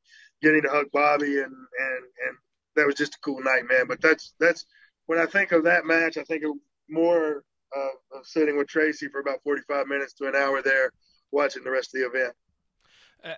getting 0.41 0.61
to 0.61 0.69
hug 0.69 0.87
Bobby 0.93 1.39
and, 1.39 1.51
and, 1.51 2.03
and 2.27 2.37
that 2.75 2.85
was 2.85 2.95
just 2.95 3.15
a 3.15 3.19
cool 3.23 3.41
night, 3.41 3.63
man. 3.69 3.87
But 3.87 4.01
that's, 4.01 4.33
that's 4.39 4.65
when 5.05 5.19
I 5.19 5.25
think 5.25 5.51
of 5.51 5.65
that 5.65 5.85
match, 5.85 6.17
I 6.17 6.23
think 6.23 6.43
of 6.43 6.51
more 6.89 7.43
of, 7.75 8.19
of 8.19 8.25
sitting 8.25 8.57
with 8.57 8.67
Tracy 8.67 9.07
for 9.09 9.19
about 9.19 9.43
45 9.43 9.87
minutes 9.87 10.13
to 10.13 10.27
an 10.27 10.35
hour 10.35 10.61
there 10.61 10.91
watching 11.31 11.63
the 11.63 11.71
rest 11.71 11.93
of 11.93 12.01
the 12.01 12.07
event. 12.07 12.33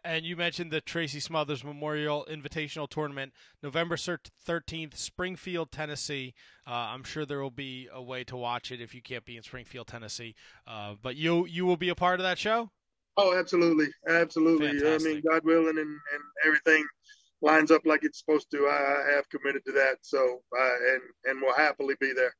And 0.03 0.25
you 0.25 0.35
mentioned 0.35 0.71
the 0.71 0.81
Tracy 0.81 1.19
Smothers 1.19 1.63
Memorial 1.63 2.25
Invitational 2.29 2.89
Tournament, 2.89 3.33
November 3.61 3.95
13th, 3.95 4.97
Springfield, 4.97 5.71
Tennessee. 5.71 6.33
Uh, 6.67 6.71
I'm 6.71 7.03
sure 7.03 7.25
there 7.25 7.41
will 7.41 7.51
be 7.51 7.87
a 7.93 8.01
way 8.01 8.23
to 8.23 8.35
watch 8.35 8.71
it 8.71 8.81
if 8.81 8.95
you 8.95 9.01
can't 9.01 9.25
be 9.25 9.37
in 9.37 9.43
Springfield, 9.43 9.87
Tennessee. 9.87 10.33
Uh, 10.65 10.95
but 11.01 11.15
you 11.15 11.45
you 11.45 11.65
will 11.65 11.77
be 11.77 11.89
a 11.89 11.95
part 11.95 12.19
of 12.19 12.23
that 12.23 12.39
show? 12.39 12.71
Oh, 13.17 13.37
absolutely. 13.37 13.87
Absolutely. 14.07 14.79
Fantastic. 14.79 15.09
I 15.09 15.13
mean, 15.13 15.23
God 15.29 15.45
willing 15.45 15.77
and, 15.77 15.79
and 15.79 16.23
everything 16.45 16.85
lines 17.41 17.71
up 17.71 17.85
like 17.85 18.03
it's 18.03 18.19
supposed 18.19 18.49
to. 18.51 18.65
I, 18.65 19.11
I 19.11 19.15
have 19.15 19.29
committed 19.29 19.63
to 19.65 19.71
that. 19.73 19.97
So, 20.01 20.41
uh, 20.57 20.69
and, 20.93 21.01
and 21.25 21.41
will 21.41 21.53
happily 21.53 21.95
be 21.99 22.11
there. 22.13 22.33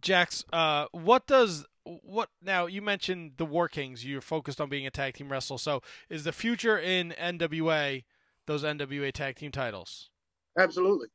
Jax, 0.00 0.44
uh, 0.52 0.86
what 0.92 1.26
does 1.26 1.66
what 1.84 2.30
now 2.42 2.66
you 2.66 2.82
mentioned 2.82 3.32
the 3.36 3.44
War 3.44 3.68
Kings. 3.68 4.04
You're 4.04 4.20
focused 4.20 4.60
on 4.60 4.68
being 4.68 4.86
a 4.86 4.90
tag 4.90 5.14
team 5.14 5.30
wrestler. 5.30 5.58
So 5.58 5.82
is 6.08 6.24
the 6.24 6.32
future 6.32 6.78
in 6.78 7.14
NWA 7.20 8.04
those 8.46 8.62
NWA 8.62 9.12
tag 9.12 9.36
team 9.36 9.50
titles? 9.50 10.10
Absolutely. 10.58 11.08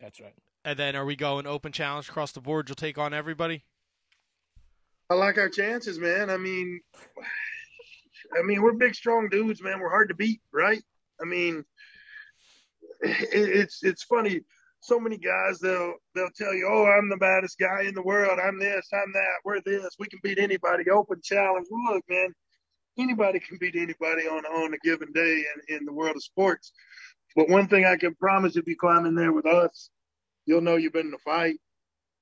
That's 0.00 0.20
right. 0.20 0.34
And 0.64 0.78
then 0.78 0.96
are 0.96 1.04
we 1.04 1.16
going 1.16 1.46
open 1.46 1.72
challenge 1.72 2.08
across 2.08 2.32
the 2.32 2.40
board? 2.40 2.68
You'll 2.68 2.76
take 2.76 2.98
on 2.98 3.14
everybody. 3.14 3.64
I 5.08 5.14
like 5.14 5.38
our 5.38 5.48
chances, 5.48 5.98
man. 5.98 6.30
I 6.30 6.36
mean, 6.36 6.80
I 8.36 8.42
mean, 8.42 8.60
we're 8.62 8.72
big, 8.72 8.94
strong 8.94 9.28
dudes, 9.28 9.62
man. 9.62 9.78
We're 9.78 9.90
hard 9.90 10.08
to 10.08 10.14
beat, 10.14 10.40
right? 10.52 10.82
I 11.20 11.24
mean, 11.24 11.64
it's 13.00 13.84
it's 13.84 14.02
funny 14.02 14.40
so 14.86 15.00
many 15.00 15.18
guys 15.18 15.58
they'll 15.58 15.94
they'll 16.14 16.30
tell 16.36 16.54
you, 16.54 16.68
oh, 16.70 16.86
I'm 16.86 17.08
the 17.08 17.16
baddest 17.16 17.58
guy 17.58 17.82
in 17.82 17.94
the 17.94 18.02
world. 18.02 18.38
I'm 18.42 18.58
this, 18.58 18.88
I'm 18.92 19.12
that. 19.12 19.40
We're 19.44 19.60
this. 19.62 19.96
We 19.98 20.06
can 20.06 20.20
beat 20.22 20.38
anybody. 20.38 20.88
Open 20.90 21.20
challenge. 21.22 21.66
Well, 21.70 21.94
look, 21.94 22.04
man, 22.08 22.32
anybody 22.98 23.40
can 23.40 23.58
beat 23.60 23.74
anybody 23.74 24.28
on 24.28 24.44
on 24.46 24.74
a 24.74 24.78
given 24.78 25.12
day 25.12 25.44
in 25.68 25.76
in 25.76 25.84
the 25.84 25.92
world 25.92 26.16
of 26.16 26.22
sports. 26.22 26.72
But 27.34 27.48
one 27.48 27.68
thing 27.68 27.84
I 27.84 27.96
can 27.96 28.14
promise, 28.14 28.56
if 28.56 28.66
you 28.66 28.76
climb 28.76 29.06
in 29.06 29.14
there 29.14 29.32
with 29.32 29.46
us, 29.46 29.90
you'll 30.46 30.62
know 30.62 30.76
you've 30.76 30.92
been 30.92 31.08
in 31.08 31.14
a 31.14 31.18
fight. 31.18 31.56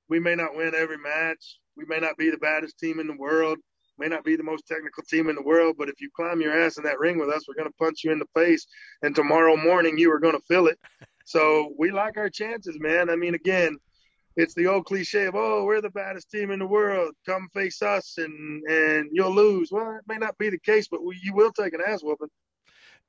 We 0.08 0.18
may 0.18 0.34
not 0.34 0.56
win 0.56 0.74
every 0.74 0.98
match. 0.98 1.58
We 1.76 1.84
may 1.86 1.98
not 1.98 2.16
be 2.16 2.30
the 2.30 2.38
baddest 2.38 2.78
team 2.78 2.98
in 2.98 3.06
the 3.06 3.16
world. 3.16 3.58
May 3.98 4.08
not 4.08 4.24
be 4.24 4.36
the 4.36 4.42
most 4.42 4.66
technical 4.66 5.04
team 5.04 5.28
in 5.28 5.36
the 5.36 5.42
world, 5.42 5.76
but 5.78 5.88
if 5.88 6.00
you 6.00 6.10
climb 6.16 6.40
your 6.40 6.58
ass 6.58 6.78
in 6.78 6.84
that 6.84 6.98
ring 6.98 7.18
with 7.18 7.28
us, 7.28 7.44
we're 7.46 7.54
going 7.54 7.68
to 7.68 7.76
punch 7.78 8.02
you 8.02 8.10
in 8.10 8.18
the 8.18 8.26
face. 8.34 8.66
And 9.02 9.14
tomorrow 9.14 9.56
morning, 9.56 9.98
you 9.98 10.10
are 10.12 10.18
going 10.18 10.34
to 10.34 10.44
feel 10.48 10.66
it. 10.66 10.78
So 11.24 11.72
we 11.78 11.90
like 11.90 12.16
our 12.16 12.30
chances, 12.30 12.78
man. 12.78 13.10
I 13.10 13.16
mean, 13.16 13.34
again, 13.34 13.76
it's 14.36 14.54
the 14.54 14.66
old 14.66 14.84
cliche 14.84 15.26
of 15.26 15.34
oh, 15.34 15.64
we're 15.64 15.80
the 15.80 15.90
baddest 15.90 16.30
team 16.30 16.50
in 16.50 16.58
the 16.58 16.66
world. 16.66 17.14
Come 17.26 17.48
face 17.54 17.82
us, 17.82 18.18
and 18.18 18.62
and 18.64 19.08
you'll 19.12 19.34
lose. 19.34 19.70
Well, 19.70 19.96
it 19.96 20.04
may 20.06 20.18
not 20.18 20.36
be 20.38 20.50
the 20.50 20.58
case, 20.58 20.88
but 20.88 21.04
we, 21.04 21.18
you 21.22 21.34
will 21.34 21.52
take 21.52 21.72
an 21.72 21.80
ass 21.86 22.02
whooping. 22.02 22.28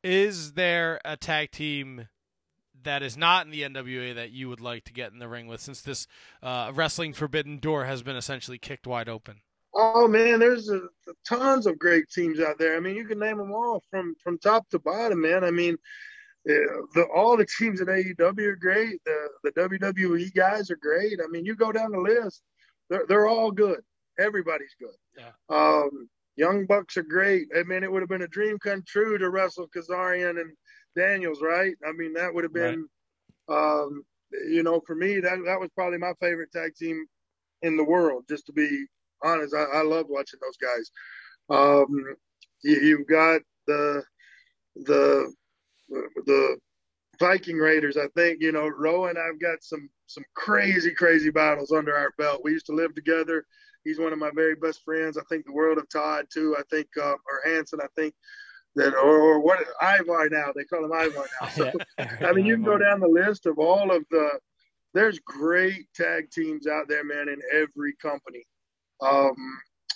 Is 0.04 0.54
there 0.54 1.00
a 1.04 1.18
tag 1.18 1.52
team 1.52 2.08
that 2.84 3.02
is 3.02 3.18
not 3.18 3.46
in 3.46 3.52
the 3.52 3.64
NWA 3.64 4.14
that 4.16 4.32
you 4.32 4.48
would 4.50 4.62
like 4.62 4.84
to 4.86 4.94
get 4.94 5.12
in 5.12 5.20
the 5.20 5.28
ring 5.28 5.48
with, 5.48 5.60
since 5.60 5.82
this 5.82 6.08
uh, 6.44 6.72
wrestling 6.74 7.14
forbidden 7.14 7.58
door 7.58 7.86
has 7.86 8.04
been 8.04 8.16
essentially 8.16 8.60
kicked 8.60 8.86
wide 8.86 9.10
open? 9.10 9.42
Oh 9.74 10.08
man, 10.08 10.40
there's 10.40 10.70
a, 10.70 10.82
tons 11.28 11.66
of 11.66 11.78
great 11.78 12.10
teams 12.10 12.40
out 12.40 12.58
there. 12.58 12.78
I 12.78 12.80
mean, 12.80 12.96
you 12.96 13.06
can 13.06 13.20
name 13.20 13.38
them 13.38 13.52
all 13.52 13.84
from 13.90 14.16
from 14.24 14.38
top 14.38 14.70
to 14.70 14.80
bottom, 14.80 15.22
man. 15.22 15.44
I 15.44 15.52
mean, 15.52 15.76
the 16.46 17.08
all 17.14 17.38
the 17.38 17.46
teams 17.46 17.82
in 17.82 17.88
AEW 17.88 18.48
are 18.48 18.56
great. 18.56 19.04
The 19.06 19.30
the 19.44 19.52
WWE 19.52 20.34
guys 20.34 20.70
are 20.70 20.78
great. 20.78 21.20
I 21.24 21.28
mean, 21.28 21.46
you 21.46 21.56
go 21.56 21.72
down 21.72 21.92
the 21.92 22.00
list, 22.00 22.44
they're 22.90 23.06
they're 23.08 23.28
all 23.28 23.52
good. 23.52 23.82
Everybody's 24.20 24.76
good. 24.80 24.96
Yeah. 25.18 25.32
Um, 25.50 26.10
Young 26.38 26.66
Bucks 26.66 26.98
are 26.98 27.04
great. 27.04 27.48
I 27.58 27.64
mean, 27.64 27.84
it 27.84 27.92
would 27.92 28.02
have 28.02 28.10
been 28.10 28.22
a 28.22 28.28
dream 28.28 28.60
come 28.60 28.84
true 28.86 29.18
to 29.18 29.30
wrestle 29.30 29.70
Kazarian 29.76 30.42
and 30.42 30.52
Daniels, 30.96 31.42
right? 31.42 31.76
I 31.86 31.92
mean, 31.94 32.14
that 32.14 32.34
would 32.34 32.44
have 32.44 32.54
been, 32.54 32.88
right. 33.48 33.82
um, 33.82 34.04
you 34.50 34.64
know, 34.64 34.82
for 34.86 34.96
me, 34.96 35.20
that 35.20 35.40
that 35.46 35.60
was 35.60 35.70
probably 35.76 35.98
my 35.98 36.14
favorite 36.20 36.52
tag 36.52 36.76
team 36.76 37.06
in 37.62 37.78
the 37.78 37.84
world. 37.84 38.26
Just 38.30 38.46
to 38.48 38.54
be 38.54 38.86
honest, 39.24 39.56
I, 39.56 39.80
I 39.80 39.82
love 39.82 40.06
watching 40.10 40.40
those 40.42 40.58
guys. 40.58 40.92
Um, 41.50 42.16
you, 42.64 42.80
you've 42.82 43.08
got 43.08 43.42
the 43.68 44.04
the 44.76 45.34
the 45.90 46.58
Viking 47.20 47.58
Raiders. 47.58 47.98
I 47.98 48.08
think 48.16 48.42
you 48.42 48.52
know 48.52 48.68
Rowan. 48.68 49.18
I've 49.18 49.40
got 49.40 49.64
some 49.64 49.90
some 50.08 50.24
crazy 50.36 50.94
crazy 50.94 51.32
battles 51.32 51.72
under 51.72 51.96
our 51.96 52.12
belt. 52.18 52.42
We 52.44 52.52
used 52.52 52.66
to 52.68 52.76
live 52.76 52.94
together. 52.96 53.46
He's 53.84 54.00
one 54.00 54.14
of 54.14 54.20
my 54.20 54.32
very 54.34 54.56
best 54.56 54.84
friends. 54.84 55.18
I 55.18 55.22
think 55.30 55.46
the 55.46 55.54
world 55.54 55.78
of 55.78 55.88
Todd 55.90 56.26
too. 56.34 56.56
I 56.58 56.64
think 56.70 56.88
uh, 57.02 57.14
or 57.14 57.42
Hanson. 57.46 57.80
I 57.82 57.88
think 57.96 58.14
that 58.76 58.94
or, 58.94 59.20
or 59.20 59.40
what 59.40 59.66
Ivar 59.82 60.30
now. 60.30 60.52
They 60.56 60.66
call 60.66 60.86
him 60.86 60.92
Ivar 60.92 61.26
now. 61.42 61.48
So, 61.56 61.72
I 62.26 62.32
mean, 62.34 62.46
you 62.46 62.56
can 62.56 62.66
go 62.66 62.78
down 62.78 63.00
the 63.00 63.08
list 63.08 63.46
of 63.46 63.60
all 63.60 63.96
of 63.96 64.04
the. 64.12 64.30
There's 64.94 65.20
great 65.20 65.88
tag 65.94 66.32
teams 66.32 66.68
out 66.68 66.88
there, 66.88 67.04
man, 67.04 67.28
in 67.28 67.42
every 67.52 67.96
company. 68.02 68.46
Um, 69.02 69.36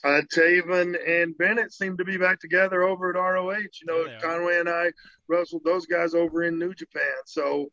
uh, 0.03 0.21
Taven 0.33 0.95
and 1.07 1.37
Bennett 1.37 1.73
seem 1.73 1.97
to 1.97 2.05
be 2.05 2.17
back 2.17 2.39
together 2.39 2.83
over 2.83 3.09
at 3.09 3.19
ROH. 3.19 3.51
You 3.51 3.85
know, 3.85 4.05
yeah, 4.05 4.19
Conway 4.19 4.59
and 4.59 4.69
I 4.69 4.91
wrestled 5.27 5.63
those 5.65 5.85
guys 5.85 6.13
over 6.13 6.43
in 6.43 6.57
New 6.57 6.73
Japan. 6.73 7.15
So 7.25 7.69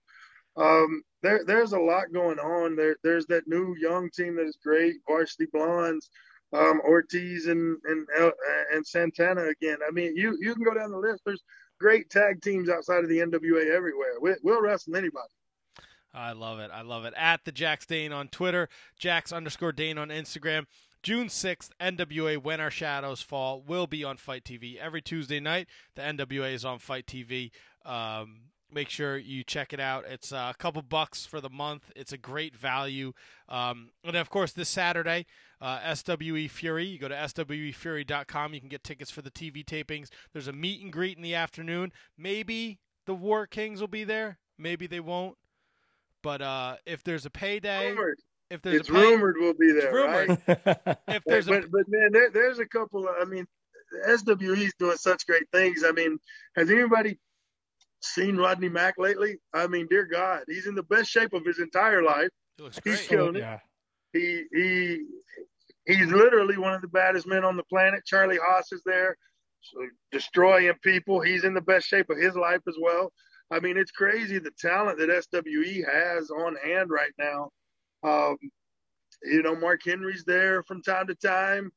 um, 0.57 1.03
there, 1.22 1.43
there's 1.45 1.72
a 1.72 1.79
lot 1.79 2.12
going 2.12 2.39
on. 2.39 2.77
There, 2.77 2.97
there's 3.03 3.27
that 3.27 3.47
new 3.47 3.77
young 3.79 4.11
team 4.11 4.37
that 4.37 4.47
is 4.47 4.59
great, 4.62 4.97
Varsity 5.07 5.47
Blondes, 5.53 6.11
um, 6.53 6.81
Ortiz 6.81 7.47
and 7.47 7.77
and 7.85 8.07
uh, 8.18 8.31
and 8.72 8.87
Santana 8.87 9.45
again. 9.45 9.79
I 9.87 9.91
mean, 9.91 10.16
you 10.16 10.37
you 10.41 10.55
can 10.55 10.64
go 10.64 10.74
down 10.74 10.91
the 10.91 10.99
list. 10.99 11.22
There's 11.24 11.43
great 11.79 12.11
tag 12.11 12.43
teams 12.43 12.68
outside 12.68 13.05
of 13.05 13.09
the 13.11 13.18
NWA 13.18 13.70
everywhere. 13.70 14.14
We, 14.20 14.35
we'll 14.43 14.62
wrestle 14.62 14.97
anybody. 14.97 15.29
I 16.14 16.33
love 16.33 16.61
it. 16.61 16.70
I 16.72 16.81
love 16.81 17.05
it. 17.05 17.12
At 17.14 17.45
the 17.45 17.53
Jax 17.53 17.85
Dane 17.85 18.12
on 18.12 18.29
Twitter, 18.29 18.70
Jax 18.99 19.33
underscore 19.33 19.72
Dane 19.72 19.99
on 19.99 20.09
Instagram. 20.09 20.64
June 21.03 21.28
6th, 21.28 21.70
NWA 21.80 22.42
When 22.42 22.61
Our 22.61 22.70
Shadows 22.70 23.22
Fall 23.22 23.62
will 23.62 23.86
be 23.86 24.03
on 24.03 24.16
FITE 24.16 24.44
TV 24.44 24.76
every 24.76 25.03
Tuesday 25.03 25.40
night. 25.40 25.68
The 25.94 26.03
NWA 26.03 26.53
is 26.53 26.64
on 26.64 26.78
FITE 26.78 27.07
TV. 27.07 27.51
Um, 27.84 28.40
make 28.72 28.88
sure 28.88 29.16
you 29.16 29.44
check 29.44 29.72
it 29.72 29.80
out. 29.80 30.05
It's 30.09 30.32
a 30.32 30.55
couple 30.59 30.82
bucks 30.82 31.24
for 31.24 31.40
the 31.40 31.49
month. 31.49 31.92
It's 31.94 32.12
a 32.12 32.18
great 32.18 32.57
value. 32.57 33.12
Um, 33.49 33.90
and 34.05 34.16
of 34.16 34.30
course, 34.30 34.53
this 34.53 34.68
Saturday, 34.68 35.26
uh, 35.61 35.94
SWE 35.94 36.49
Fury. 36.49 36.86
You 36.86 36.99
go 36.99 37.09
to 37.09 37.14
SWEFury.com. 37.14 38.55
You 38.55 38.61
can 38.61 38.68
get 38.68 38.84
tickets 38.84 39.11
for 39.11 39.22
the 39.22 39.30
TV 39.30 39.64
tapings. 39.64 40.09
There's 40.32 40.49
a 40.49 40.53
meet 40.53 40.82
and 40.82 40.92
greet 40.92 41.16
in 41.16 41.22
the 41.22 41.34
afternoon. 41.34 41.92
Maybe 42.18 42.78
the 43.07 43.14
War 43.14 43.47
Kings 43.47 43.80
will 43.80 43.88
be 43.88 44.05
there. 44.05 44.38
Maybe 44.59 44.86
they 44.86 45.01
won't. 45.01 45.36
But 46.22 46.42
uh, 46.42 46.76
if 46.84 47.05
there's 47.05 47.24
a 47.24 47.30
payday, 47.30 47.94
if 48.51 48.62
there's 48.62 48.80
it's 48.80 48.90
rumored 48.90 49.36
we'll 49.38 49.55
be 49.55 49.72
there, 49.72 49.92
right? 49.92 50.38
if 51.09 51.22
there's 51.26 51.47
but, 51.47 51.64
a... 51.64 51.68
but 51.68 51.88
man, 51.88 52.11
there, 52.12 52.30
there's 52.30 52.59
a 52.59 52.66
couple. 52.66 53.09
Of, 53.09 53.14
I 53.20 53.24
mean, 53.24 53.47
SWE 54.16 54.64
is 54.64 54.74
doing 54.78 54.97
such 54.97 55.26
great 55.26 55.49
things. 55.53 55.82
I 55.84 55.92
mean, 55.92 56.18
has 56.57 56.70
anybody 56.70 57.18
seen 58.01 58.36
Rodney 58.36 58.68
Mack 58.68 58.94
lately? 58.99 59.38
I 59.53 59.66
mean, 59.66 59.86
dear 59.88 60.05
God, 60.05 60.44
he's 60.49 60.66
in 60.66 60.74
the 60.74 60.82
best 60.84 61.11
shape 61.11 61.32
of 61.32 61.44
his 61.44 61.59
entire 61.59 62.03
life. 62.03 62.28
He 62.57 62.62
looks. 62.62 62.78
He's 62.84 63.07
killing 63.07 63.36
it. 63.36 63.40
Yeah. 63.40 63.59
He 64.12 64.44
he 64.53 65.05
he's 65.86 66.11
literally 66.11 66.57
one 66.57 66.74
of 66.74 66.82
the 66.82 66.88
baddest 66.88 67.26
men 67.26 67.44
on 67.44 67.57
the 67.57 67.64
planet. 67.64 68.05
Charlie 68.07 68.38
Haas 68.42 68.72
is 68.72 68.82
there. 68.86 69.16
destroying 70.12 70.72
people. 70.82 71.20
He's 71.20 71.44
in 71.44 71.55
the 71.55 71.61
best 71.61 71.86
shape 71.86 72.11
of 72.11 72.18
his 72.18 72.36
life 72.36 72.62
as 72.68 72.76
well. 72.80 73.12
I 73.51 73.61
mean, 73.61 73.76
it's 73.76 73.92
crazy 73.92 74.38
the 74.38 74.51
talent 74.59 74.99
that 74.99 75.24
SWE 75.30 75.84
has 75.90 76.30
on 76.30 76.57
hand 76.57 76.90
right 76.90 77.12
now. 77.18 77.51
Um, 78.03 78.36
you 79.22 79.42
know, 79.42 79.57
Mark 79.57 79.80
Henry's 79.84 80.24
there 80.24 80.62
from 80.62 80.82
time 80.82 81.07
to 81.07 81.14
time, 81.14 81.70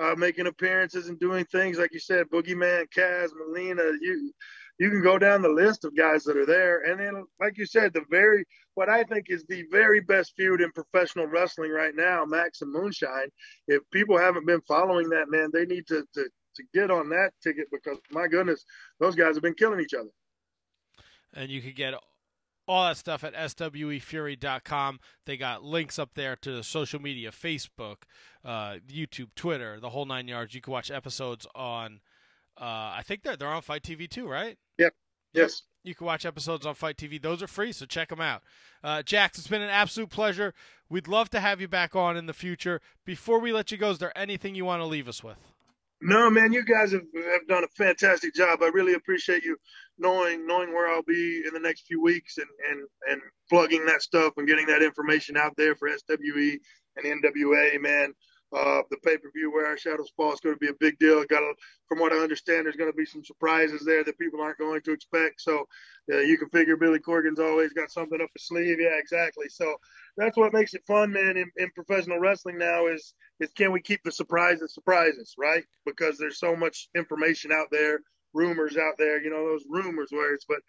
uh, 0.00 0.14
making 0.16 0.46
appearances 0.46 1.08
and 1.08 1.18
doing 1.18 1.44
things 1.46 1.78
like 1.78 1.92
you 1.92 2.00
said, 2.00 2.28
Boogeyman, 2.32 2.86
Kaz, 2.96 3.30
Molina. 3.34 3.82
You 4.00 4.32
you 4.78 4.90
can 4.90 5.02
go 5.02 5.18
down 5.18 5.42
the 5.42 5.48
list 5.48 5.84
of 5.84 5.96
guys 5.96 6.24
that 6.24 6.36
are 6.36 6.46
there, 6.46 6.80
and 6.80 6.98
then 6.98 7.24
like 7.40 7.58
you 7.58 7.66
said, 7.66 7.92
the 7.92 8.04
very 8.10 8.44
what 8.74 8.88
I 8.88 9.04
think 9.04 9.26
is 9.28 9.44
the 9.44 9.64
very 9.70 10.00
best 10.00 10.32
feud 10.36 10.60
in 10.60 10.72
professional 10.72 11.26
wrestling 11.26 11.70
right 11.70 11.94
now, 11.94 12.24
Max 12.24 12.62
and 12.62 12.72
Moonshine. 12.72 13.28
If 13.68 13.82
people 13.92 14.18
haven't 14.18 14.46
been 14.46 14.62
following 14.62 15.08
that, 15.10 15.30
man, 15.30 15.50
they 15.52 15.66
need 15.66 15.86
to 15.88 16.04
to 16.14 16.28
to 16.56 16.64
get 16.74 16.90
on 16.90 17.08
that 17.10 17.32
ticket 17.42 17.66
because 17.70 17.98
my 18.10 18.26
goodness, 18.26 18.64
those 18.98 19.14
guys 19.14 19.36
have 19.36 19.42
been 19.42 19.54
killing 19.54 19.80
each 19.80 19.94
other 19.94 20.10
and 21.34 21.50
you 21.50 21.60
could 21.62 21.76
get 21.76 21.94
all 22.70 22.86
that 22.86 22.96
stuff 22.96 23.24
at 23.24 23.34
swefury.com. 23.34 25.00
They 25.26 25.36
got 25.36 25.64
links 25.64 25.98
up 25.98 26.10
there 26.14 26.36
to 26.36 26.52
the 26.52 26.62
social 26.62 27.00
media 27.00 27.30
Facebook, 27.32 28.02
uh, 28.44 28.76
YouTube, 28.88 29.34
Twitter, 29.34 29.80
the 29.80 29.90
whole 29.90 30.06
nine 30.06 30.28
yards. 30.28 30.54
You 30.54 30.60
can 30.60 30.72
watch 30.72 30.90
episodes 30.90 31.46
on, 31.54 32.00
uh, 32.60 32.94
I 32.96 33.02
think 33.04 33.22
they're, 33.22 33.36
they're 33.36 33.48
on 33.48 33.62
FITE 33.62 33.82
TV 33.82 34.08
too, 34.08 34.28
right? 34.28 34.56
Yep. 34.78 34.94
Yes. 35.34 35.62
You 35.82 35.94
can 35.94 36.06
watch 36.06 36.24
episodes 36.24 36.64
on 36.64 36.74
FITE 36.74 36.96
TV. 36.96 37.20
Those 37.20 37.42
are 37.42 37.48
free, 37.48 37.72
so 37.72 37.86
check 37.86 38.10
them 38.10 38.20
out. 38.20 38.42
Uh, 38.84 39.02
Jax, 39.02 39.38
it's 39.38 39.48
been 39.48 39.62
an 39.62 39.70
absolute 39.70 40.10
pleasure. 40.10 40.54
We'd 40.88 41.08
love 41.08 41.28
to 41.30 41.40
have 41.40 41.60
you 41.60 41.68
back 41.68 41.96
on 41.96 42.16
in 42.16 42.26
the 42.26 42.32
future. 42.32 42.80
Before 43.04 43.40
we 43.40 43.52
let 43.52 43.72
you 43.72 43.78
go, 43.78 43.90
is 43.90 43.98
there 43.98 44.16
anything 44.16 44.54
you 44.54 44.64
want 44.64 44.80
to 44.80 44.86
leave 44.86 45.08
us 45.08 45.24
with? 45.24 45.38
No, 46.02 46.30
man, 46.30 46.52
you 46.52 46.64
guys 46.64 46.92
have, 46.92 47.02
have 47.14 47.48
done 47.48 47.64
a 47.64 47.68
fantastic 47.76 48.34
job. 48.34 48.60
I 48.62 48.68
really 48.68 48.94
appreciate 48.94 49.44
you 49.44 49.56
knowing 49.98 50.46
knowing 50.46 50.72
where 50.72 50.88
I'll 50.88 51.02
be 51.02 51.42
in 51.46 51.52
the 51.54 51.60
next 51.60 51.86
few 51.88 52.02
weeks 52.02 52.38
and 52.38 52.48
and 52.70 52.88
and 53.10 53.22
plugging 53.50 53.84
that 53.86 54.02
stuff 54.02 54.34
and 54.38 54.48
getting 54.48 54.66
that 54.68 54.82
information 54.82 55.36
out 55.36 55.54
there 55.56 55.74
for 55.76 55.88
SWE 55.90 56.58
and 56.96 57.22
NWA, 57.24 57.80
man. 57.80 58.14
Uh, 58.56 58.82
the 58.90 58.96
pay 59.04 59.18
per 59.18 59.30
view 59.34 59.52
where 59.52 59.66
our 59.66 59.76
shadows 59.76 60.10
fall 60.16 60.32
is 60.32 60.40
going 60.40 60.54
to 60.54 60.60
be 60.60 60.68
a 60.70 60.74
big 60.80 60.98
deal. 61.00 61.24
Got 61.26 61.42
from 61.88 61.98
what 62.00 62.12
I 62.12 62.18
understand, 62.18 62.66
there's 62.66 62.76
going 62.76 62.90
to 62.90 62.96
be 62.96 63.06
some 63.06 63.24
surprises 63.24 63.84
there 63.84 64.04
that 64.04 64.18
people 64.18 64.40
aren't 64.40 64.58
going 64.58 64.82
to 64.82 64.92
expect. 64.92 65.42
So 65.42 65.66
uh, 66.12 66.18
you 66.18 66.38
can 66.38 66.48
figure 66.50 66.76
Billy 66.78 67.00
Corgan's 67.00 67.40
always 67.40 67.72
got 67.74 67.92
something 67.92 68.20
up 68.22 68.30
his 68.34 68.46
sleeve. 68.46 68.78
Yeah, 68.80 68.98
exactly. 68.98 69.48
So 69.50 69.76
that's 70.16 70.36
what 70.36 70.52
makes 70.52 70.74
it 70.74 70.82
fun, 70.86 71.12
man. 71.12 71.36
In, 71.36 71.50
in 71.56 71.70
professional 71.74 72.18
wrestling 72.18 72.58
now 72.58 72.86
is 72.86 73.14
is 73.40 73.50
can 73.52 73.72
we 73.72 73.80
keep 73.80 74.00
the 74.04 74.12
surprises 74.12 74.74
surprises, 74.74 75.34
right? 75.38 75.64
Because 75.86 76.18
there's 76.18 76.38
so 76.38 76.54
much 76.54 76.88
information 76.96 77.52
out 77.52 77.68
there, 77.70 78.00
rumors 78.34 78.76
out 78.76 78.94
there. 78.98 79.22
You 79.22 79.30
know 79.30 79.46
those 79.46 79.64
rumors 79.68 80.10
words, 80.12 80.44
but 80.48 80.60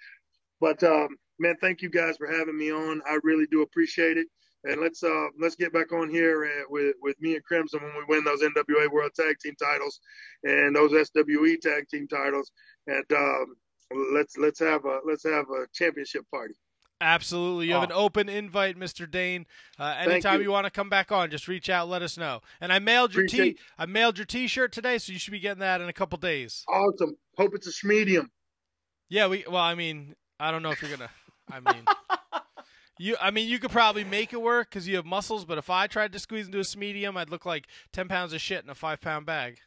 but 0.60 0.84
um, 0.84 1.10
man, 1.40 1.56
thank 1.62 1.82
you 1.82 1.90
guys 1.90 2.18
for 2.18 2.28
having 2.28 2.58
me 2.58 2.72
on. 2.72 3.02
I 3.08 3.20
really 3.24 3.48
do 3.50 3.62
appreciate 3.62 4.18
it 4.18 4.28
and 4.64 4.80
let's 4.80 5.04
uh 5.04 5.28
let's 5.40 5.56
get 5.56 5.74
back 5.74 5.92
on 5.92 6.10
here 6.10 6.46
uh, 6.46 6.64
with 6.70 6.96
with 7.02 7.20
me 7.20 7.36
and 7.36 7.44
Crimson 7.44 7.82
when 7.82 7.94
we 7.98 8.04
win 8.08 8.24
those 8.24 8.42
NWA 8.42 8.92
World 8.92 9.12
Tag 9.16 9.38
Team 9.40 9.56
titles 9.62 10.00
and 10.44 10.76
those 10.76 10.92
SWE 10.92 11.58
Tag 11.62 11.88
Team 11.90 12.08
titles, 12.08 12.52
and 12.88 13.06
um, 13.16 13.56
let's 14.14 14.38
let's 14.38 14.60
have 14.60 14.86
a 14.86 15.00
let's 15.06 15.24
have 15.24 15.46
a 15.50 15.66
championship 15.74 16.26
party. 16.32 16.54
Absolutely. 17.02 17.68
You 17.68 17.74
have 17.74 17.84
an 17.84 17.92
open 17.92 18.30
invite, 18.30 18.78
Mr. 18.78 19.10
Dane. 19.10 19.48
Uh, 19.80 19.96
anytime 19.98 20.40
you. 20.40 20.46
you. 20.46 20.52
want 20.52 20.66
to 20.66 20.72
come 20.72 20.88
back 20.88 21.12
on, 21.12 21.32
just 21.32 21.48
reach 21.48 21.70
out, 21.70 21.90
let 21.90 22.02
us 22.04 22.18
know. 22.18 22.42
And 22.62 22.72
I 22.72 22.80
mailed 22.80 23.14
your 23.14 23.26
Appreciate 23.26 23.58
t 23.58 23.64
I 23.78 23.88
mailed 23.88 24.18
your 24.18 24.26
t-shirt 24.26 24.72
today, 24.72 25.00
so 25.00 25.12
you 25.12 25.20
should 25.20 25.32
be 25.32 25.40
getting 25.40 25.60
that 25.60 25.82
in 25.82 25.90
a 25.90 25.94
couple 25.94 26.18
days. 26.20 26.64
Awesome. 26.70 27.18
Hope 27.38 27.56
it's 27.56 27.84
a 27.84 27.88
medium. 27.88 28.30
Yeah, 29.10 29.28
we 29.28 29.44
well, 29.48 29.64
I 29.64 29.76
mean, 29.76 30.16
I 30.40 30.52
don't 30.52 30.62
know 30.62 30.72
if 30.72 30.82
you're 30.82 30.96
going 30.96 31.10
to 31.10 31.10
I 31.52 31.60
mean 31.60 31.84
You, 33.00 33.16
I 33.20 33.32
mean, 33.32 33.50
you 33.50 33.58
could 33.58 33.72
probably 33.72 34.04
make 34.04 34.32
it 34.32 34.40
work 34.40 34.70
because 34.70 34.88
you 34.88 34.96
have 34.98 35.08
muscles, 35.08 35.44
but 35.44 35.58
if 35.58 35.72
I 35.72 35.88
tried 35.88 36.14
to 36.14 36.20
squeeze 36.20 36.46
into 36.46 36.60
a 36.60 36.78
medium, 36.78 37.18
I'd 37.18 37.32
look 37.32 37.48
like 37.48 37.66
ten 37.92 38.08
pounds 38.08 38.32
of 38.32 38.42
shit 38.42 38.64
in 38.64 38.70
a 38.70 38.76
five 38.76 39.02
pound 39.02 39.26
bag. 39.26 39.58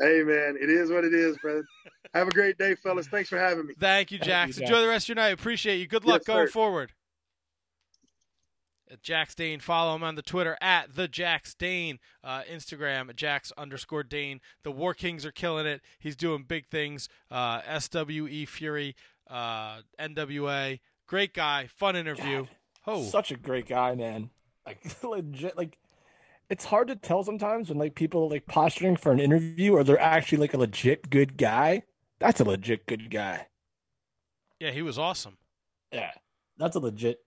Hey 0.00 0.22
man, 0.22 0.56
it 0.58 0.70
is 0.70 0.90
what 0.90 1.04
it 1.04 1.12
is, 1.12 1.36
brother. 1.42 1.62
Have 2.14 2.28
a 2.28 2.30
great 2.32 2.58
day, 2.58 2.74
fellas. 2.74 3.06
Thanks 3.06 3.28
for 3.28 3.38
having 3.38 3.66
me. 3.66 3.74
Thank 3.78 4.10
you, 4.10 4.18
Jax. 4.18 4.56
Thank 4.56 4.68
you, 4.68 4.74
Enjoy 4.74 4.82
the 4.82 4.88
rest 4.88 5.04
of 5.04 5.10
your 5.10 5.16
night. 5.16 5.28
Appreciate 5.28 5.76
you. 5.76 5.86
Good 5.86 6.04
luck 6.04 6.22
yes, 6.22 6.26
going 6.26 6.46
sir. 6.48 6.52
forward. 6.52 6.92
Jax 9.02 9.34
Dane. 9.34 9.60
Follow 9.60 9.94
him 9.94 10.02
on 10.02 10.14
the 10.16 10.22
Twitter 10.22 10.56
at 10.60 10.94
the 10.94 11.08
Jax 11.08 11.54
Dane, 11.54 11.98
uh, 12.24 12.42
Instagram 12.42 13.14
Jax 13.14 13.52
underscore 13.56 14.02
Dane. 14.02 14.40
The 14.62 14.72
War 14.72 14.94
Kings 14.94 15.24
are 15.24 15.32
killing 15.32 15.66
it. 15.66 15.80
He's 15.98 16.16
doing 16.16 16.44
big 16.46 16.66
things. 16.66 17.08
Uh, 17.30 17.60
SWE 17.78 18.46
Fury, 18.46 18.96
uh, 19.28 19.82
NWA. 19.98 20.80
Great 21.06 21.34
guy. 21.34 21.68
Fun 21.68 21.96
interview. 21.96 22.38
God. 22.38 22.48
Oh, 22.86 23.02
such 23.04 23.30
a 23.30 23.36
great 23.36 23.68
guy, 23.68 23.94
man. 23.94 24.30
Like 24.66 24.80
legit, 25.04 25.56
like 25.56 25.78
it's 26.48 26.64
hard 26.64 26.88
to 26.88 26.96
tell 26.96 27.22
sometimes 27.22 27.68
when 27.68 27.78
like 27.78 27.94
people 27.94 28.28
like 28.28 28.46
posturing 28.46 28.96
for 28.96 29.12
an 29.12 29.20
interview 29.20 29.72
or 29.72 29.84
they're 29.84 30.00
actually 30.00 30.38
like 30.38 30.54
a 30.54 30.58
legit 30.58 31.10
good 31.10 31.36
guy. 31.36 31.82
That's 32.20 32.40
a 32.40 32.44
legit 32.44 32.86
good 32.86 33.10
guy. 33.10 33.46
Yeah, 34.60 34.70
he 34.70 34.82
was 34.82 34.98
awesome. 34.98 35.38
Yeah, 35.90 36.12
that's 36.58 36.76
a 36.76 36.78
legit, 36.78 37.20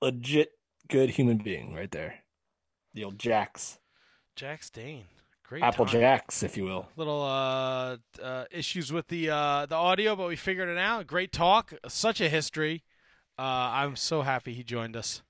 legit 0.00 0.52
good 0.88 1.10
human 1.10 1.38
being 1.38 1.74
right 1.74 1.90
there. 1.90 2.14
The 2.94 3.04
old 3.04 3.18
Jax. 3.18 3.78
Jax 4.36 4.70
Dane. 4.70 5.04
Great 5.42 5.62
Apple 5.62 5.86
time. 5.86 6.00
Jacks, 6.00 6.42
if 6.42 6.56
you 6.56 6.64
will. 6.64 6.88
Little 6.96 7.22
uh, 7.22 7.96
uh, 8.22 8.44
issues 8.50 8.92
with 8.92 9.08
the 9.08 9.30
uh, 9.30 9.66
the 9.66 9.74
audio, 9.74 10.14
but 10.14 10.28
we 10.28 10.36
figured 10.36 10.68
it 10.68 10.78
out. 10.78 11.06
Great 11.06 11.32
talk. 11.32 11.72
Such 11.88 12.20
a 12.20 12.28
history. 12.28 12.84
Uh, 13.38 13.42
I'm 13.42 13.96
so 13.96 14.22
happy 14.22 14.52
he 14.52 14.62
joined 14.62 14.94
us. 14.94 15.22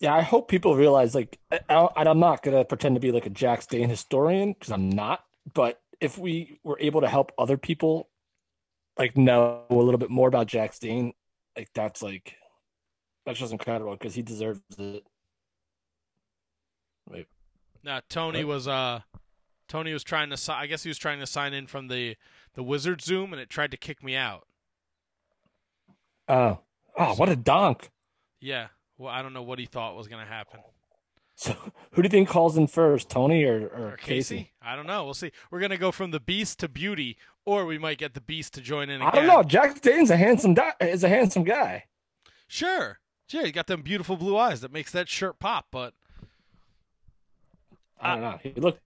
Yeah, 0.00 0.14
I 0.14 0.22
hope 0.22 0.48
people 0.48 0.74
realize 0.74 1.14
like 1.14 1.38
and 1.50 1.60
I, 1.68 1.88
am 1.96 2.18
not 2.18 2.42
gonna 2.42 2.64
pretend 2.64 2.96
to 2.96 3.00
be 3.00 3.12
like 3.12 3.26
a 3.26 3.30
Jax 3.30 3.66
Dane 3.66 3.88
historian 3.88 4.54
because 4.54 4.72
I'm 4.72 4.90
not. 4.90 5.24
But 5.54 5.80
if 6.00 6.18
we 6.18 6.58
were 6.64 6.78
able 6.80 7.02
to 7.02 7.08
help 7.08 7.32
other 7.38 7.56
people 7.56 8.08
like 9.00 9.16
know 9.16 9.62
a 9.70 9.74
little 9.74 9.98
bit 9.98 10.10
more 10.10 10.28
about 10.28 10.46
Jax 10.46 10.78
Dane, 10.78 11.12
like 11.56 11.70
that's 11.74 12.02
like 12.02 12.36
that's 13.26 13.38
just 13.38 13.52
incredible 13.52 13.92
because 13.92 14.14
he 14.14 14.22
deserves 14.22 14.60
it. 14.78 15.04
Wait. 17.08 17.26
Now 17.82 18.00
Tony 18.08 18.44
what? 18.44 18.54
was 18.54 18.68
uh 18.68 19.00
Tony 19.68 19.92
was 19.92 20.04
trying 20.04 20.30
to 20.30 20.54
I 20.54 20.66
guess 20.66 20.82
he 20.82 20.90
was 20.90 20.98
trying 20.98 21.18
to 21.20 21.26
sign 21.26 21.54
in 21.54 21.66
from 21.66 21.88
the 21.88 22.16
the 22.54 22.62
Wizard 22.62 23.00
Zoom 23.00 23.32
and 23.32 23.40
it 23.40 23.48
tried 23.48 23.70
to 23.70 23.76
kick 23.76 24.04
me 24.04 24.14
out. 24.14 24.46
Oh. 26.28 26.60
Oh, 26.98 27.14
what 27.14 27.28
a 27.28 27.36
donk! 27.36 27.90
Yeah. 28.40 28.66
Well, 28.98 29.12
I 29.12 29.22
don't 29.22 29.32
know 29.32 29.42
what 29.42 29.58
he 29.58 29.64
thought 29.64 29.96
was 29.96 30.08
going 30.08 30.22
to 30.22 30.30
happen. 30.30 30.60
So, 31.40 31.56
who 31.92 32.02
do 32.02 32.06
you 32.06 32.10
think 32.10 32.28
calls 32.28 32.58
in 32.58 32.66
first, 32.66 33.08
Tony 33.08 33.44
or, 33.44 33.68
or, 33.68 33.92
or 33.92 33.96
Kasey? 33.96 34.18
Kasey? 34.18 34.48
I 34.60 34.76
don't 34.76 34.86
know. 34.86 35.04
We'll 35.04 35.14
see. 35.14 35.32
We're 35.50 35.60
going 35.60 35.70
to 35.70 35.78
go 35.78 35.90
from 35.90 36.10
the 36.10 36.20
Beast 36.20 36.58
to 36.58 36.68
Beauty, 36.68 37.16
or 37.46 37.64
we 37.64 37.78
might 37.78 37.96
get 37.96 38.12
the 38.12 38.20
Beast 38.20 38.52
to 38.54 38.60
join 38.60 38.90
in. 38.90 39.00
Again. 39.00 39.08
I 39.10 39.16
don't 39.16 39.26
know. 39.26 39.70
Dane's 39.80 40.10
a 40.10 40.18
handsome 40.18 40.52
di- 40.52 40.74
is 40.80 41.02
a 41.02 41.08
handsome 41.08 41.44
guy. 41.44 41.84
Sure. 42.46 42.98
Yeah, 43.30 43.44
he 43.44 43.52
got 43.52 43.68
them 43.68 43.80
beautiful 43.80 44.18
blue 44.18 44.36
eyes 44.36 44.60
that 44.60 44.70
makes 44.70 44.92
that 44.92 45.08
shirt 45.08 45.38
pop. 45.38 45.68
But 45.70 45.94
I 47.98 48.12
don't 48.14 48.20
know. 48.20 48.38
He 48.42 48.52
looked 48.60 48.82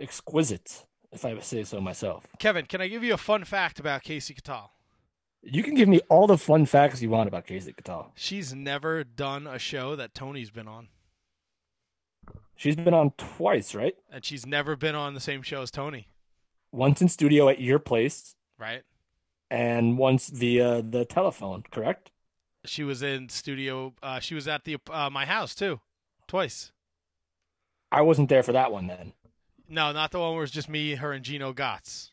exquisite, 0.00 0.86
if 1.12 1.24
I 1.24 1.38
say 1.38 1.62
so 1.62 1.80
myself. 1.80 2.26
Kevin, 2.40 2.66
can 2.66 2.80
I 2.80 2.88
give 2.88 3.04
you 3.04 3.14
a 3.14 3.18
fun 3.18 3.44
fact 3.44 3.78
about 3.78 4.02
Kasey 4.02 4.34
Catal? 4.34 4.72
You 5.42 5.62
can 5.62 5.74
give 5.74 5.88
me 5.88 6.00
all 6.08 6.26
the 6.26 6.38
fun 6.38 6.66
facts 6.66 7.00
you 7.00 7.10
want 7.10 7.28
about 7.28 7.46
Kasey 7.46 7.76
Catal. 7.76 8.10
She's 8.16 8.52
never 8.52 9.04
done 9.04 9.46
a 9.46 9.60
show 9.60 9.94
that 9.94 10.14
Tony's 10.14 10.50
been 10.50 10.66
on. 10.66 10.88
She's 12.56 12.74
been 12.74 12.94
on 12.94 13.12
twice, 13.18 13.74
right? 13.74 13.94
And 14.10 14.24
she's 14.24 14.46
never 14.46 14.76
been 14.76 14.94
on 14.94 15.14
the 15.14 15.20
same 15.20 15.42
show 15.42 15.62
as 15.62 15.70
Tony. 15.70 16.08
Once 16.72 17.02
in 17.02 17.08
studio 17.08 17.48
at 17.48 17.60
your 17.60 17.78
place. 17.78 18.34
Right. 18.58 18.82
And 19.50 19.98
once 19.98 20.28
via 20.28 20.82
the 20.82 21.04
telephone, 21.04 21.64
correct? 21.70 22.10
She 22.64 22.82
was 22.82 23.02
in 23.02 23.28
studio. 23.28 23.94
Uh, 24.02 24.18
she 24.18 24.34
was 24.34 24.48
at 24.48 24.64
the 24.64 24.78
uh, 24.90 25.10
my 25.10 25.26
house 25.26 25.54
too, 25.54 25.80
twice. 26.26 26.72
I 27.92 28.02
wasn't 28.02 28.28
there 28.28 28.42
for 28.42 28.52
that 28.52 28.72
one 28.72 28.88
then. 28.88 29.12
No, 29.68 29.92
not 29.92 30.10
the 30.10 30.18
one 30.18 30.34
where 30.34 30.42
it's 30.42 30.52
just 30.52 30.68
me, 30.68 30.96
her, 30.96 31.12
and 31.12 31.24
Gino 31.24 31.52
Gotts. 31.52 32.10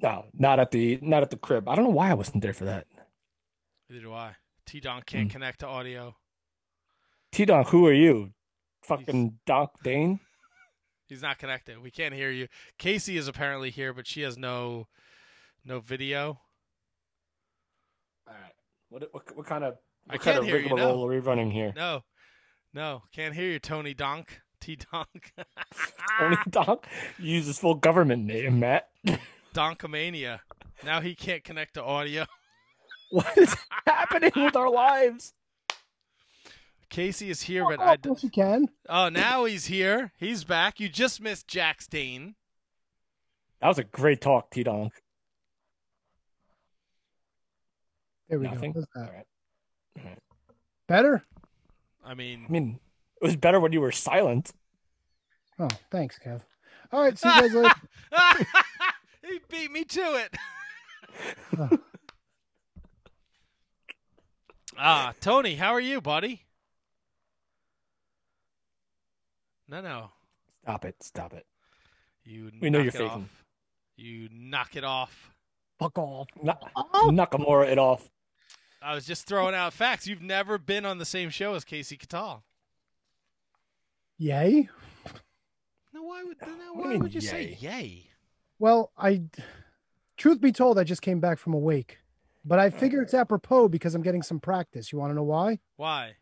No, 0.00 0.26
not 0.34 0.60
at 0.60 0.70
the 0.70 0.98
not 1.02 1.22
at 1.22 1.30
the 1.30 1.36
crib. 1.36 1.68
I 1.68 1.74
don't 1.74 1.84
know 1.84 1.90
why 1.90 2.10
I 2.10 2.14
wasn't 2.14 2.42
there 2.42 2.52
for 2.52 2.64
that. 2.66 2.86
Neither 3.88 4.02
do 4.02 4.12
I. 4.12 4.36
T 4.66 4.80
Donk 4.80 5.06
can't 5.06 5.28
mm. 5.28 5.32
connect 5.32 5.60
to 5.60 5.66
audio. 5.66 6.16
T 7.32 7.44
Donk, 7.44 7.68
who 7.68 7.86
are 7.86 7.92
you? 7.92 8.32
Fucking 8.82 9.22
He's... 9.22 9.32
Donk 9.46 9.70
Dane? 9.82 10.20
He's 11.08 11.22
not 11.22 11.38
connected. 11.38 11.80
We 11.82 11.90
can't 11.90 12.14
hear 12.14 12.30
you. 12.30 12.48
Kasey 12.78 13.16
is 13.16 13.28
apparently 13.28 13.70
here, 13.70 13.92
but 13.92 14.06
she 14.06 14.22
has 14.22 14.38
no 14.38 14.88
no 15.64 15.80
video. 15.80 16.40
All 18.26 18.34
right. 18.34 18.52
What 18.88 19.08
what, 19.12 19.36
what 19.36 19.46
kind 19.46 19.64
of 19.64 19.76
what 20.04 20.14
I 20.14 20.18
kind 20.18 20.38
of 20.38 20.46
rigmarole 20.46 20.96
no. 20.96 21.04
are 21.04 21.08
we 21.08 21.18
running 21.18 21.50
here? 21.50 21.72
No, 21.76 22.02
no, 22.74 23.02
can't 23.12 23.34
hear 23.34 23.50
you, 23.50 23.58
Tony 23.58 23.94
Donk. 23.94 24.40
T 24.60 24.78
Donk. 24.92 25.32
Tony 26.18 26.36
Donk. 26.48 26.86
Use 27.18 27.46
his 27.46 27.58
full 27.58 27.74
government 27.74 28.24
name, 28.24 28.60
Matt. 28.60 28.88
Donkomania. 29.54 30.40
Now 30.84 31.00
he 31.00 31.14
can't 31.14 31.44
connect 31.44 31.74
to 31.74 31.82
audio. 31.82 32.24
What 33.10 33.36
is 33.36 33.54
happening 33.86 34.32
with 34.36 34.56
our 34.56 34.70
lives? 34.70 35.34
Kasey 36.92 37.30
is 37.30 37.40
here, 37.40 37.64
but 37.64 37.80
oh, 37.80 37.84
I. 37.84 37.96
yes, 38.04 38.22
you 38.22 38.30
can. 38.30 38.68
Oh, 38.86 39.08
now 39.08 39.46
he's 39.46 39.66
here. 39.66 40.12
He's 40.18 40.44
back. 40.44 40.78
You 40.78 40.90
just 40.90 41.22
missed 41.22 41.48
Jax 41.48 41.86
Dane. 41.86 42.34
That 43.60 43.68
was 43.68 43.78
a 43.78 43.84
great 43.84 44.20
talk, 44.20 44.50
T 44.50 44.62
Donk. 44.62 44.92
There 48.28 48.38
we 48.38 48.46
Nothing. 48.46 48.72
go. 48.72 48.80
How's 48.80 48.86
All 48.94 49.10
that? 49.10 49.26
right. 50.04 50.18
Better? 50.86 51.24
I 52.04 52.12
mean, 52.14 52.44
I 52.46 52.52
mean, 52.52 52.78
it 53.20 53.24
was 53.24 53.36
better 53.36 53.58
when 53.58 53.72
you 53.72 53.80
were 53.80 53.92
silent. 53.92 54.52
Oh, 55.58 55.68
thanks, 55.90 56.18
Kev. 56.24 56.42
All 56.92 57.02
right, 57.02 57.18
see 57.18 57.28
you 57.28 57.40
guys 57.40 57.54
later. 57.54 57.74
he 59.26 59.40
beat 59.48 59.72
me 59.72 59.84
to 59.84 60.00
it. 60.00 60.36
Oh. 61.58 61.78
ah, 64.78 65.14
Tony, 65.20 65.54
how 65.54 65.72
are 65.72 65.80
you, 65.80 66.02
buddy? 66.02 66.42
No, 69.72 69.80
no. 69.80 70.10
Stop 70.62 70.84
it. 70.84 71.02
Stop 71.02 71.32
it. 71.32 71.46
You 72.24 72.50
We 72.60 72.68
know 72.68 72.78
knock 72.82 72.92
you're 72.92 73.02
it 73.02 73.08
faking. 73.08 73.22
off. 73.22 73.44
You 73.96 74.28
knock 74.30 74.76
it 74.76 74.84
off. 74.84 75.32
Fuck 75.78 75.96
off. 75.98 76.28
Na- 76.42 76.56
oh. 76.76 77.10
Nakamura 77.10 77.68
it 77.68 77.78
off. 77.78 78.08
I 78.82 78.94
was 78.94 79.06
just 79.06 79.26
throwing 79.26 79.54
out 79.54 79.72
facts. 79.72 80.06
You've 80.06 80.20
never 80.20 80.58
been 80.58 80.84
on 80.84 80.98
the 80.98 81.06
same 81.06 81.30
show 81.30 81.54
as 81.54 81.64
Kasey 81.64 81.98
Catal. 81.98 82.44
Yay. 84.18 84.68
No, 85.94 86.02
why 86.02 86.22
would 86.22 86.36
no, 86.42 86.48
What 86.48 86.58
you 86.58 86.80
why 86.82 86.88
mean, 86.90 87.02
would 87.02 87.14
you 87.14 87.20
say 87.22 87.56
yay? 87.58 88.10
Well, 88.58 88.92
I, 88.98 89.22
truth 90.18 90.40
be 90.40 90.52
told, 90.52 90.78
I 90.78 90.84
just 90.84 91.02
came 91.02 91.18
back 91.18 91.38
from 91.38 91.54
a 91.54 91.58
wake, 91.58 91.98
but 92.44 92.58
I 92.58 92.68
figure 92.70 93.00
it's 93.02 93.14
apropos 93.14 93.68
because 93.68 93.94
I'm 93.94 94.02
getting 94.02 94.22
some 94.22 94.38
practice. 94.38 94.92
You 94.92 94.98
want 94.98 95.10
to 95.12 95.14
know 95.14 95.22
why? 95.22 95.58
Why? 95.76 96.16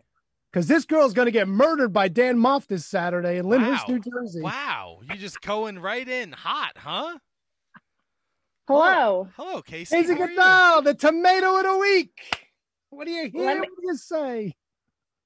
Because 0.52 0.66
this 0.66 0.84
girl's 0.84 1.12
going 1.12 1.26
to 1.26 1.32
get 1.32 1.46
murdered 1.46 1.92
by 1.92 2.08
Dan 2.08 2.36
Maff 2.36 2.66
this 2.66 2.84
Saturday 2.84 3.38
in 3.38 3.46
Lyndhurst, 3.46 3.86
Wow. 3.88 3.94
New 3.94 4.00
Jersey. 4.00 4.40
Wow, 4.42 4.98
you 5.08 5.16
just 5.16 5.40
going 5.42 5.78
right 5.78 6.08
in 6.08 6.32
hot, 6.32 6.72
huh? 6.76 7.18
Hello. 8.66 9.28
Hello, 9.36 9.62
Kasey. 9.62 9.90
Kasey 9.90 10.16
How 10.16 10.76
are 10.76 10.78
you? 10.78 10.84
The 10.84 10.94
tomato 10.94 11.56
of 11.56 11.64
the 11.64 11.78
week. 11.78 12.46
What 12.90 13.06
do 13.06 13.12
you 13.12 13.28
hear? 13.28 13.54
Me- 13.54 13.60
what 13.60 13.68
do 13.68 13.86
you 13.86 13.96
say? 13.96 14.54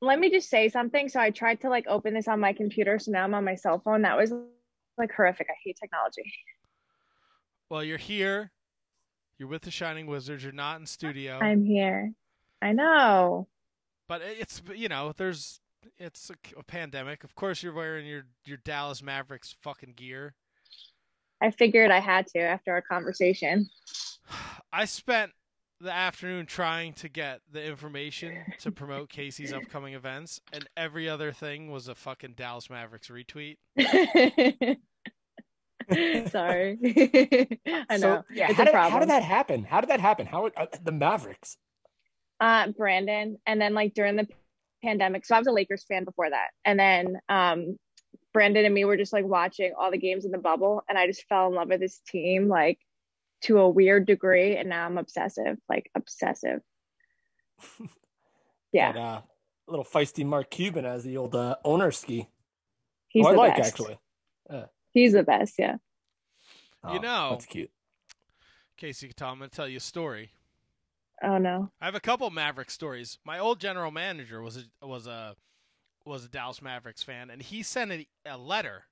Let 0.00 0.18
me 0.18 0.30
just 0.30 0.50
say 0.50 0.68
something. 0.68 1.08
So 1.08 1.20
I 1.20 1.30
tried 1.30 1.60
to 1.62 1.70
like 1.70 1.86
open 1.88 2.12
this 2.14 2.28
on 2.28 2.40
my 2.40 2.52
computer, 2.52 2.98
so 2.98 3.10
now 3.10 3.24
I'm 3.24 3.34
on 3.34 3.44
my 3.44 3.54
cell 3.54 3.80
phone. 3.82 4.02
That 4.02 4.16
was 4.16 4.32
like 4.98 5.10
horrific. 5.14 5.46
I 5.50 5.54
hate 5.64 5.78
technology. 5.80 6.22
Well, 7.70 7.82
you're 7.82 7.98
here. 7.98 8.50
You're 9.38 9.48
with 9.48 9.62
the 9.62 9.70
Shining 9.70 10.06
Wizards. 10.06 10.42
You're 10.42 10.52
not 10.52 10.80
in 10.80 10.86
studio. 10.86 11.38
I'm 11.38 11.64
here. 11.64 12.12
I 12.60 12.72
know. 12.72 13.48
But 14.08 14.22
it's 14.22 14.62
you 14.74 14.88
know, 14.88 15.12
there's 15.16 15.60
it's 15.98 16.30
a, 16.30 16.58
a 16.58 16.62
pandemic. 16.62 17.24
Of 17.24 17.34
course, 17.34 17.62
you're 17.62 17.74
wearing 17.74 18.06
your 18.06 18.26
your 18.44 18.58
Dallas 18.58 19.02
Mavericks 19.02 19.54
fucking 19.62 19.94
gear. 19.96 20.34
I 21.40 21.50
figured 21.50 21.90
I 21.90 22.00
had 22.00 22.26
to 22.28 22.40
after 22.40 22.72
our 22.72 22.82
conversation. 22.82 23.68
I 24.72 24.86
spent 24.86 25.32
the 25.80 25.92
afternoon 25.92 26.46
trying 26.46 26.94
to 26.94 27.08
get 27.08 27.40
the 27.50 27.64
information 27.64 28.38
to 28.60 28.72
promote 28.72 29.10
Kasey's 29.10 29.52
upcoming 29.54 29.94
events, 29.94 30.40
and 30.52 30.68
every 30.76 31.08
other 31.08 31.32
thing 31.32 31.70
was 31.70 31.88
a 31.88 31.94
fucking 31.94 32.34
Dallas 32.34 32.70
Mavericks 32.70 33.08
retweet. 33.08 33.56
Sorry. 36.30 36.78
I 37.90 37.96
know. 37.96 37.98
So, 37.98 38.24
yeah, 38.32 38.48
it's 38.48 38.56
how 38.56 38.62
a 38.62 38.66
did, 38.66 38.74
how 38.74 38.98
did 38.98 39.10
that 39.10 39.22
happen? 39.22 39.64
How 39.64 39.80
did 39.80 39.90
that 39.90 40.00
happen? 40.00 40.26
How 40.26 40.46
uh, 40.56 40.66
the 40.82 40.92
Mavericks? 40.92 41.58
Uh 42.40 42.68
Brandon 42.68 43.38
and 43.46 43.60
then 43.60 43.74
like 43.74 43.94
during 43.94 44.16
the 44.16 44.26
pandemic 44.82 45.24
so 45.24 45.34
I 45.34 45.38
was 45.38 45.46
a 45.46 45.52
Lakers 45.52 45.84
fan 45.84 46.04
before 46.04 46.28
that 46.30 46.48
and 46.64 46.78
then 46.78 47.18
um 47.28 47.78
Brandon 48.32 48.64
and 48.64 48.74
me 48.74 48.84
were 48.84 48.96
just 48.96 49.12
like 49.12 49.24
watching 49.24 49.72
all 49.78 49.90
the 49.90 49.96
games 49.98 50.24
in 50.24 50.30
the 50.32 50.38
bubble 50.38 50.82
and 50.88 50.98
I 50.98 51.06
just 51.06 51.24
fell 51.28 51.46
in 51.48 51.54
love 51.54 51.68
with 51.68 51.80
this 51.80 52.00
team 52.08 52.48
like 52.48 52.78
to 53.42 53.58
a 53.58 53.68
weird 53.68 54.06
degree 54.06 54.56
and 54.56 54.68
now 54.68 54.84
I'm 54.84 54.98
obsessive 54.98 55.56
like 55.68 55.90
obsessive 55.94 56.60
yeah 58.72 58.92
That, 58.92 58.98
uh, 59.00 59.20
little 59.68 59.84
feisty 59.84 60.24
Mark 60.26 60.50
Cuban 60.50 60.84
as 60.84 61.04
the 61.04 61.16
old 61.16 61.34
uh, 61.34 61.56
owner 61.64 61.90
ski. 61.90 62.28
he's 63.08 63.24
Who 63.24 63.28
I 63.28 63.32
the 63.32 63.38
like 63.38 63.56
best 63.56 63.68
actually. 63.80 63.98
he's 64.92 65.12
the 65.12 65.22
best 65.22 65.54
yeah 65.58 65.76
You 66.84 66.98
Oh, 66.98 66.98
know- 66.98 67.28
that's 67.30 67.46
cute. 67.46 67.70
Kasey 68.78 69.06
Catal, 69.08 69.28
I'm 69.28 69.38
going 69.38 69.48
to 69.48 69.54
tell 69.56 69.68
you 69.68 69.76
a 69.76 69.80
story. 69.80 70.32
Oh 71.24 71.38
no 71.38 71.70
I 71.80 71.84
have 71.86 71.94
a 71.94 72.00
couple 72.00 72.28
Maverick 72.30 72.70
stories. 72.70 73.18
My 73.24 73.38
old 73.38 73.60
general 73.60 73.90
manager 73.90 74.42
was 74.42 74.56
a 74.56 74.86
was 74.86 75.06
a 75.06 75.36
was 76.06 76.24
a 76.24 76.28
Dallas 76.28 76.62
Mavericks 76.62 77.02
fan, 77.02 77.30
and 77.30 77.42
he 77.42 77.62
sent 77.62 77.92
a, 77.92 78.06
a 78.26 78.38
letter 78.38 78.86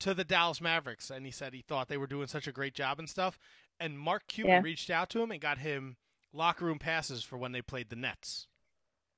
to 0.00 0.14
the 0.14 0.24
Dallas 0.24 0.60
Mavericks, 0.60 1.10
and 1.10 1.26
he 1.26 1.32
said 1.32 1.54
he 1.54 1.62
thought 1.62 1.88
they 1.88 1.98
were 1.98 2.06
doing 2.06 2.28
such 2.28 2.46
a 2.48 2.52
great 2.52 2.74
job 2.74 2.98
and 2.98 3.08
stuff. 3.08 3.38
And 3.80 3.98
Mark 3.98 4.26
Cuban 4.28 4.50
Yeah. 4.50 4.62
reached 4.62 4.90
out 4.90 5.10
to 5.10 5.22
him 5.22 5.30
and 5.32 5.40
got 5.40 5.58
him 5.58 5.96
locker 6.32 6.64
room 6.66 6.78
passes 6.80 7.24
for 7.24 7.38
when 7.38 7.52
they 7.52 7.62
played 7.62 7.90
the 7.90 7.96
Nets. 7.96 8.48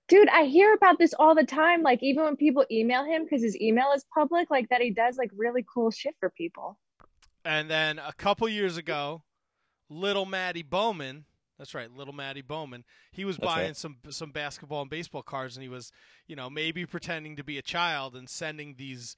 dude 0.09 0.29
I 0.29 0.45
hear 0.45 0.75
about 0.75 0.99
this 0.99 1.15
all 1.15 1.35
the 1.35 1.45
time 1.45 1.83
like 1.83 2.03
even 2.03 2.25
when 2.25 2.37
people 2.37 2.65
email 2.71 3.05
him 3.05 3.25
because 3.25 3.43
his 3.43 3.59
email 3.61 3.93
is 3.95 4.05
public 4.13 4.51
like 4.51 4.69
that 4.69 4.81
he 4.83 4.91
does 4.91 5.17
like 5.17 5.31
really 5.37 5.65
cool 5.73 5.91
shit 5.91 6.15
for 6.21 6.31
people 6.31 6.79
And 7.45 7.71
then 7.71 7.99
a 7.99 8.13
couple 8.13 8.49
years 8.49 8.77
ago, 8.77 9.23
little 9.89 10.27
Maddie 10.27 10.63
Bowman, 10.63 11.27
that's 11.61 11.75
right, 11.75 11.95
little 11.95 12.15
Matty 12.15 12.41
Bowman, 12.41 12.85
he 13.13 13.27
was 13.27 13.37
That's 13.37 13.47
buying 13.47 13.67
right. 13.67 13.77
some 13.77 13.99
some 14.09 14.31
basketball 14.31 14.81
and 14.81 14.89
baseball 14.89 15.23
cards 15.23 15.57
and 15.57 15.63
he 15.63 15.69
was, 15.69 15.93
you 16.27 16.35
know, 16.35 16.49
maybe 16.49 16.87
pretending 16.87 17.37
to 17.37 17.45
be 17.45 17.59
a 17.59 17.63
child 17.63 18.17
and 18.17 18.31
sending 18.31 18.77
these 18.79 19.15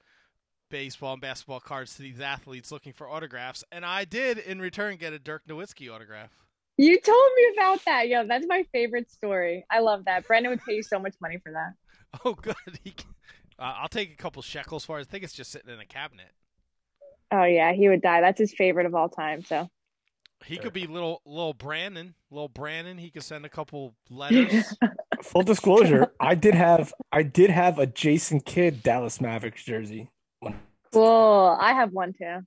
baseball 0.69 1.13
and 1.13 1.21
basketball 1.21 1.61
cards 1.61 1.95
to 1.95 2.01
these 2.01 2.19
athletes 2.19 2.69
looking 2.69 2.91
for 2.91 3.07
autographs. 3.07 3.63
And 3.71 3.85
I 3.85 4.03
did 4.03 4.37
in 4.39 4.59
return 4.59 4.97
get 4.97 5.13
a 5.13 5.19
Dirk 5.19 5.43
Nowitzki 5.47 5.89
autograph. 5.89 6.31
You 6.77 6.99
told 6.99 7.31
me 7.37 7.53
about 7.55 7.85
that. 7.85 8.09
Yo, 8.09 8.27
that's 8.27 8.45
my 8.45 8.65
favorite 8.73 9.09
story. 9.09 9.65
I 9.69 9.79
love 9.79 10.03
that. 10.05 10.27
Brandon 10.27 10.49
would 10.49 10.65
pay 10.65 10.75
you 10.75 10.83
so 10.83 10.99
much 10.99 11.15
money 11.21 11.37
for 11.37 11.53
that. 11.53 11.73
Oh, 12.25 12.33
good. 12.33 12.55
He, 12.83 12.93
uh, 13.57 13.73
I'll 13.77 13.87
take 13.87 14.11
a 14.11 14.15
couple 14.15 14.43
shekels 14.43 14.85
for 14.85 14.99
it. 14.99 15.01
I 15.01 15.03
think 15.05 15.23
it's 15.23 15.33
just 15.33 15.51
sitting 15.51 15.73
in 15.73 15.79
a 15.79 15.85
cabinet. 15.85 16.31
Oh 17.31 17.43
yeah, 17.45 17.73
he 17.73 17.89
would 17.89 18.03
die. 18.03 18.21
That's 18.21 18.37
his 18.37 18.53
favorite 18.53 18.85
of 18.85 18.93
all 18.93 19.09
time. 19.09 19.43
So 19.43 19.67
He 20.45 20.57
could 20.57 20.73
be 20.73 20.87
little 20.87 21.21
little 21.25 21.53
Brandon, 21.53 22.15
little 22.31 22.47
Brandon. 22.49 22.97
He 22.97 23.09
could 23.09 23.23
send 23.23 23.45
a 23.45 23.49
couple 23.49 23.95
letters. 24.09 24.75
Full 25.23 25.43
disclosure, 25.43 26.11
I 26.19 26.35
did 26.35 26.53
have 26.55 26.93
I 27.11 27.23
did 27.23 27.49
have 27.49 27.79
a 27.79 27.85
Jason 27.85 28.41
Kidd 28.41 28.83
Dallas 28.83 29.21
Mavericks 29.21 29.63
jersey. 29.63 30.09
Cool. 30.91 31.57
I 31.59 31.73
have 31.73 31.91
one 31.91 32.13
too. 32.13 32.39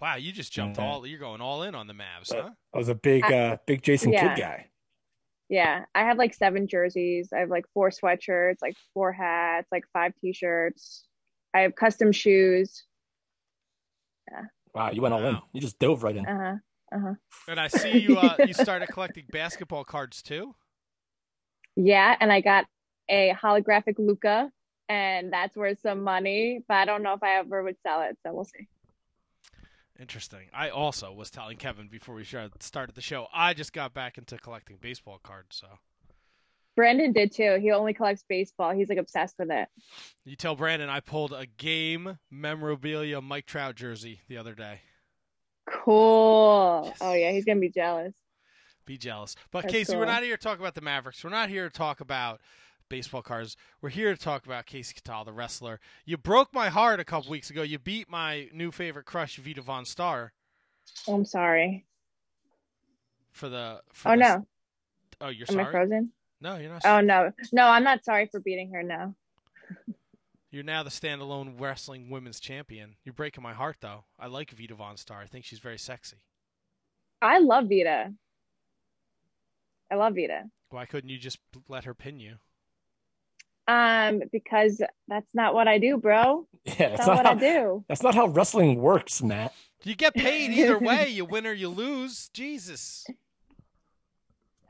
wow, 0.00 0.16
you 0.16 0.30
just 0.32 0.52
jumped 0.52 0.78
Yeah. 0.78 0.84
all. 0.86 1.06
You're 1.06 1.18
going 1.18 1.40
all 1.40 1.62
in 1.62 1.74
on 1.74 1.86
the 1.86 1.94
Mavs, 1.94 2.32
Uh, 2.32 2.42
huh? 2.42 2.50
I 2.74 2.78
was 2.78 2.88
a 2.88 2.94
big 2.94 3.24
uh 3.24 3.56
big 3.66 3.82
Jason 3.82 4.12
Yeah. 4.12 4.34
Kidd 4.34 4.38
guy. 4.42 4.66
Yeah, 5.48 5.86
I 5.94 6.00
have 6.04 6.18
like 6.18 6.34
seven 6.34 6.68
jerseys. 6.68 7.30
I 7.32 7.38
have 7.38 7.48
like 7.48 7.64
four 7.72 7.88
sweatshirts, 7.90 8.56
like 8.60 8.74
four 8.92 9.12
hats, 9.12 9.66
like 9.72 9.84
five 9.94 10.12
t-shirts. 10.20 11.06
I 11.54 11.60
have 11.60 11.74
custom 11.74 12.12
shoes. 12.12 12.84
Wow, 14.74 14.90
you 14.90 15.02
went 15.02 15.14
all 15.14 15.24
in. 15.24 15.38
You 15.52 15.60
just 15.60 15.78
dove 15.78 16.02
right 16.02 16.16
in. 16.16 16.26
Uh 16.26 16.38
huh. 16.38 16.96
Uh 16.96 17.00
huh. 17.00 17.14
And 17.48 17.60
I 17.60 17.68
see 17.68 17.98
you. 17.98 18.18
Uh, 18.18 18.36
you 18.46 18.52
started 18.52 18.88
collecting 18.88 19.24
basketball 19.30 19.84
cards 19.84 20.22
too. 20.22 20.54
Yeah, 21.76 22.16
and 22.20 22.32
I 22.32 22.40
got 22.40 22.66
a 23.08 23.34
holographic 23.40 23.98
Luka, 23.98 24.50
and 24.88 25.32
that's 25.32 25.56
worth 25.56 25.80
some 25.80 26.02
money. 26.02 26.64
But 26.66 26.74
I 26.74 26.84
don't 26.84 27.02
know 27.02 27.12
if 27.12 27.22
I 27.22 27.36
ever 27.36 27.62
would 27.62 27.76
sell 27.82 28.02
it, 28.02 28.16
so 28.24 28.32
we'll 28.32 28.44
see. 28.44 28.68
Interesting. 30.00 30.46
I 30.54 30.68
also 30.68 31.12
was 31.12 31.30
telling 31.30 31.56
Kevin 31.56 31.88
before 31.88 32.14
we 32.14 32.24
started 32.24 32.62
started 32.62 32.94
the 32.94 33.00
show. 33.00 33.26
I 33.32 33.52
just 33.52 33.72
got 33.72 33.94
back 33.94 34.16
into 34.16 34.38
collecting 34.38 34.78
baseball 34.80 35.18
cards. 35.22 35.56
So 35.56 35.66
Brandon 36.78 37.12
did 37.12 37.32
too. 37.32 37.58
He 37.60 37.72
only 37.72 37.92
collects 37.92 38.22
baseball. 38.28 38.70
He's 38.72 38.88
like 38.88 38.98
obsessed 38.98 39.34
with 39.36 39.50
it. 39.50 39.68
you 40.24 40.36
tell 40.36 40.54
Brandon 40.54 40.88
I 40.88 41.00
pulled 41.00 41.32
a 41.32 41.44
game 41.44 42.18
memorabilia 42.30 43.20
Mike 43.20 43.46
Trout 43.46 43.74
jersey 43.74 44.20
the 44.28 44.36
other 44.36 44.54
day. 44.54 44.82
Cool. 45.68 46.82
Yes. 46.84 46.98
Oh 47.00 47.14
yeah, 47.14 47.32
he's 47.32 47.44
gonna 47.44 47.58
be 47.58 47.68
jealous. 47.68 48.14
Be 48.86 48.96
jealous. 48.96 49.34
But 49.50 49.62
That's 49.64 49.74
Kasey, 49.90 49.98
we're 49.98 50.04
not 50.06 50.22
here 50.22 50.36
to 50.36 50.42
talk 50.42 50.60
about 50.60 50.76
the 50.76 50.80
Mavericks. 50.80 51.24
We're 51.24 51.30
not 51.30 51.48
here 51.48 51.68
to 51.68 51.74
talk 51.76 52.00
about 52.00 52.40
baseball 52.88 53.22
cards. 53.22 53.56
We're 53.82 53.90
here 53.90 54.14
to 54.14 54.20
talk 54.22 54.46
about 54.46 54.66
Kasey 54.66 54.94
Catal, 54.94 55.24
the 55.24 55.32
wrestler. 55.32 55.80
You 56.06 56.16
broke 56.16 56.54
my 56.54 56.68
heart 56.68 57.00
a 57.00 57.04
couple 57.04 57.30
weeks 57.30 57.50
ago. 57.50 57.62
You 57.62 57.80
beat 57.80 58.08
my 58.08 58.48
new 58.54 58.70
favorite 58.70 59.04
crush, 59.04 59.36
Vita 59.36 59.62
VonStarr, 59.62 60.30
Oh, 61.08 61.14
I'm 61.16 61.24
sorry. 61.24 61.86
for 63.32 63.48
the. 63.48 63.80
For 63.92 64.08
Oh 64.10 64.12
the- 64.12 64.16
no, 64.16 64.46
Oh, 65.20 65.28
you're 65.28 65.46
am 65.50 65.54
sorry. 65.56 65.66
I 65.66 65.70
frozen? 65.72 66.12
No, 66.40 66.56
you're 66.56 66.70
not. 66.72 66.82
Oh 66.84 67.00
no, 67.00 67.32
no, 67.52 67.66
I'm 67.66 67.84
not 67.84 68.04
sorry 68.04 68.26
for 68.26 68.40
beating 68.40 68.72
her. 68.72 68.82
No. 68.82 69.14
You're 70.50 70.62
now 70.64 70.82
the 70.82 70.88
standalone 70.88 71.60
wrestling 71.60 72.08
women's 72.08 72.40
champion. 72.40 72.96
You're 73.04 73.12
breaking 73.12 73.42
my 73.42 73.52
heart, 73.52 73.76
though. 73.82 74.04
I 74.18 74.28
like 74.28 74.50
Vita 74.52 74.74
VonStarr. 74.74 75.22
I 75.22 75.26
think 75.26 75.44
she's 75.44 75.58
very 75.58 75.76
sexy. 75.78 76.16
I 77.20 77.38
love 77.40 77.64
Vita. 77.68 78.14
I 79.92 79.94
love 79.96 80.14
Vita. 80.14 80.44
Why 80.70 80.86
couldn't 80.86 81.10
you 81.10 81.18
just 81.18 81.38
let 81.68 81.84
her 81.84 81.92
pin 81.92 82.18
you? 82.18 82.36
Um, 83.66 84.22
because 84.32 84.80
that's 85.06 85.26
not 85.34 85.52
what 85.52 85.68
I 85.68 85.76
do, 85.78 85.98
bro. 85.98 86.46
Yeah, 86.64 86.74
That's 86.78 86.90
that's 86.96 87.06
not 87.06 87.16
not 87.16 87.24
what 87.24 87.36
I 87.36 87.40
do. 87.58 87.84
that's 87.86 88.02
not 88.02 88.14
how 88.14 88.28
wrestling 88.28 88.80
works, 88.80 89.22
Matt. 89.22 89.52
You 89.84 89.94
get 89.94 90.14
paid 90.14 90.50
either 90.52 90.78
way. 90.80 91.10
You 91.10 91.26
win 91.26 91.46
or 91.46 91.52
you 91.52 91.68
lose. 91.68 92.30
Jesus. 92.32 93.06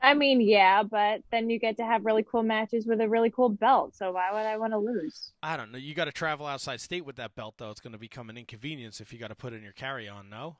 I 0.01 0.13
mean, 0.13 0.39
yeah, 0.41 0.83
but 0.83 1.21
then 1.31 1.49
you 1.49 1.59
get 1.59 1.77
to 1.77 1.85
have 1.85 2.05
really 2.05 2.23
cool 2.23 2.43
matches 2.43 2.85
with 2.85 3.01
a 3.01 3.09
really 3.09 3.29
cool 3.29 3.49
belt. 3.49 3.95
So 3.95 4.11
why 4.13 4.31
would 4.31 4.45
I 4.45 4.57
want 4.57 4.73
to 4.73 4.79
lose? 4.79 5.31
I 5.43 5.57
don't 5.57 5.71
know. 5.71 5.77
You 5.77 5.93
got 5.93 6.05
to 6.05 6.11
travel 6.11 6.45
outside 6.45 6.79
state 6.79 7.05
with 7.05 7.17
that 7.17 7.35
belt, 7.35 7.55
though. 7.57 7.69
It's 7.69 7.81
going 7.81 7.93
to 7.93 7.99
become 7.99 8.29
an 8.29 8.37
inconvenience 8.37 9.01
if 9.01 9.11
you 9.11 9.19
got 9.19 9.27
to 9.27 9.35
put 9.35 9.51
it 9.53 9.57
in 9.57 9.63
your 9.63 9.73
carry-on. 9.73 10.29
No. 10.29 10.57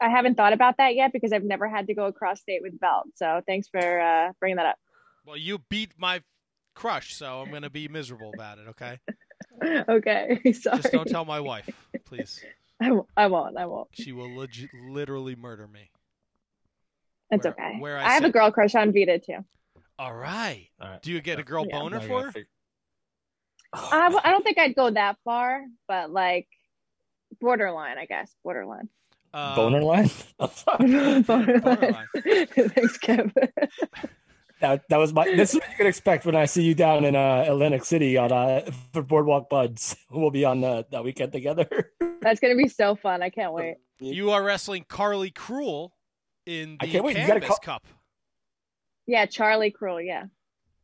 I 0.00 0.08
haven't 0.08 0.36
thought 0.36 0.52
about 0.52 0.78
that 0.78 0.94
yet 0.94 1.12
because 1.12 1.32
I've 1.32 1.44
never 1.44 1.68
had 1.68 1.88
to 1.88 1.94
go 1.94 2.06
across 2.06 2.40
state 2.40 2.62
with 2.62 2.78
belt. 2.80 3.08
So 3.16 3.42
thanks 3.46 3.68
for 3.68 4.00
uh, 4.00 4.32
bringing 4.40 4.56
that 4.56 4.66
up. 4.66 4.76
Well, 5.26 5.36
you 5.36 5.58
beat 5.68 5.92
my 5.98 6.22
crush, 6.74 7.14
so 7.14 7.42
I'm 7.42 7.50
going 7.50 7.62
to 7.62 7.70
be 7.70 7.88
miserable 7.88 8.32
about 8.32 8.58
it. 8.58 8.68
Okay. 8.68 8.98
okay, 9.88 10.40
sorry. 10.52 10.78
Just 10.78 10.92
don't 10.92 11.08
tell 11.08 11.24
my 11.24 11.40
wife, 11.40 11.68
please. 12.06 12.42
I, 12.80 12.86
w- 12.86 13.06
I 13.16 13.26
won't. 13.26 13.56
I 13.58 13.66
won't. 13.66 13.88
She 13.92 14.12
will 14.12 14.30
literally 14.72 15.34
murder 15.34 15.66
me. 15.66 15.90
It's 17.30 17.44
Where- 17.44 17.52
okay. 17.52 17.76
where 17.78 17.98
I 17.98 18.04
I, 18.04 18.12
have 18.14 18.24
a 18.24 18.30
girl 18.30 18.50
crush 18.50 18.74
on 18.74 18.92
Vita 18.92 19.18
too. 19.18 19.44
All 19.98 20.14
right. 20.14 20.68
All 20.80 20.88
right. 20.90 21.02
Do 21.02 21.10
you 21.12 21.20
get 21.20 21.38
a 21.38 21.42
girl 21.42 21.66
Yeah. 21.68 21.78
boner 21.78 22.00
for 22.00 22.08
gotta 22.08 22.26
her? 22.26 22.32
fig- 22.32 22.46
I, 23.72 24.02
w- 24.04 24.20
I 24.24 24.30
don't 24.30 24.42
think 24.44 24.58
I'd 24.58 24.74
go 24.74 24.90
that 24.90 25.16
far, 25.24 25.62
but 25.86 26.10
like 26.10 26.48
borderline, 27.40 27.98
I 27.98 28.06
guess. 28.06 28.32
Borderline. 28.42 28.88
Um, 29.34 29.54
Boner 29.56 29.82
line? 29.82 30.10
borderline. 30.38 31.22
Borderline. 31.22 32.06
Thanks, 32.16 32.96
Kev. 32.98 33.30
that, 34.60 34.88
that 34.88 34.96
was 34.96 35.12
my. 35.12 35.24
This 35.26 35.50
is 35.52 35.60
what 35.60 35.68
you 35.70 35.76
can 35.76 35.86
expect 35.86 36.24
when 36.24 36.34
I 36.34 36.46
see 36.46 36.62
you 36.62 36.74
down 36.74 37.04
in 37.04 37.14
uh, 37.14 37.44
Atlantic 37.46 37.84
City 37.84 38.16
on 38.16 38.32
uh, 38.32 38.62
for 38.94 39.02
Boardwalk 39.02 39.50
Buds. 39.50 39.96
We'll 40.10 40.30
be 40.30 40.46
on 40.46 40.64
uh, 40.64 40.84
that 40.92 41.04
weekend 41.04 41.32
together. 41.32 41.92
That's 42.22 42.40
gonna 42.40 42.56
be 42.56 42.68
so 42.68 42.94
fun. 42.96 43.22
I 43.22 43.28
can't 43.28 43.52
wait. 43.52 43.76
You 44.00 44.30
are 44.30 44.42
wrestling 44.42 44.86
Carly 44.88 45.30
Cruel 45.30 45.92
in 46.48 46.76
I 46.80 46.86
can't 46.86 47.04
wait. 47.04 47.16
You 47.16 47.26
gotta 47.26 47.40
Canvas 47.40 47.48
call- 47.48 47.58
Cup. 47.78 47.86
Yeah, 49.06 49.26
Charlie 49.26 49.70
Cruel. 49.70 50.00
Yeah, 50.00 50.24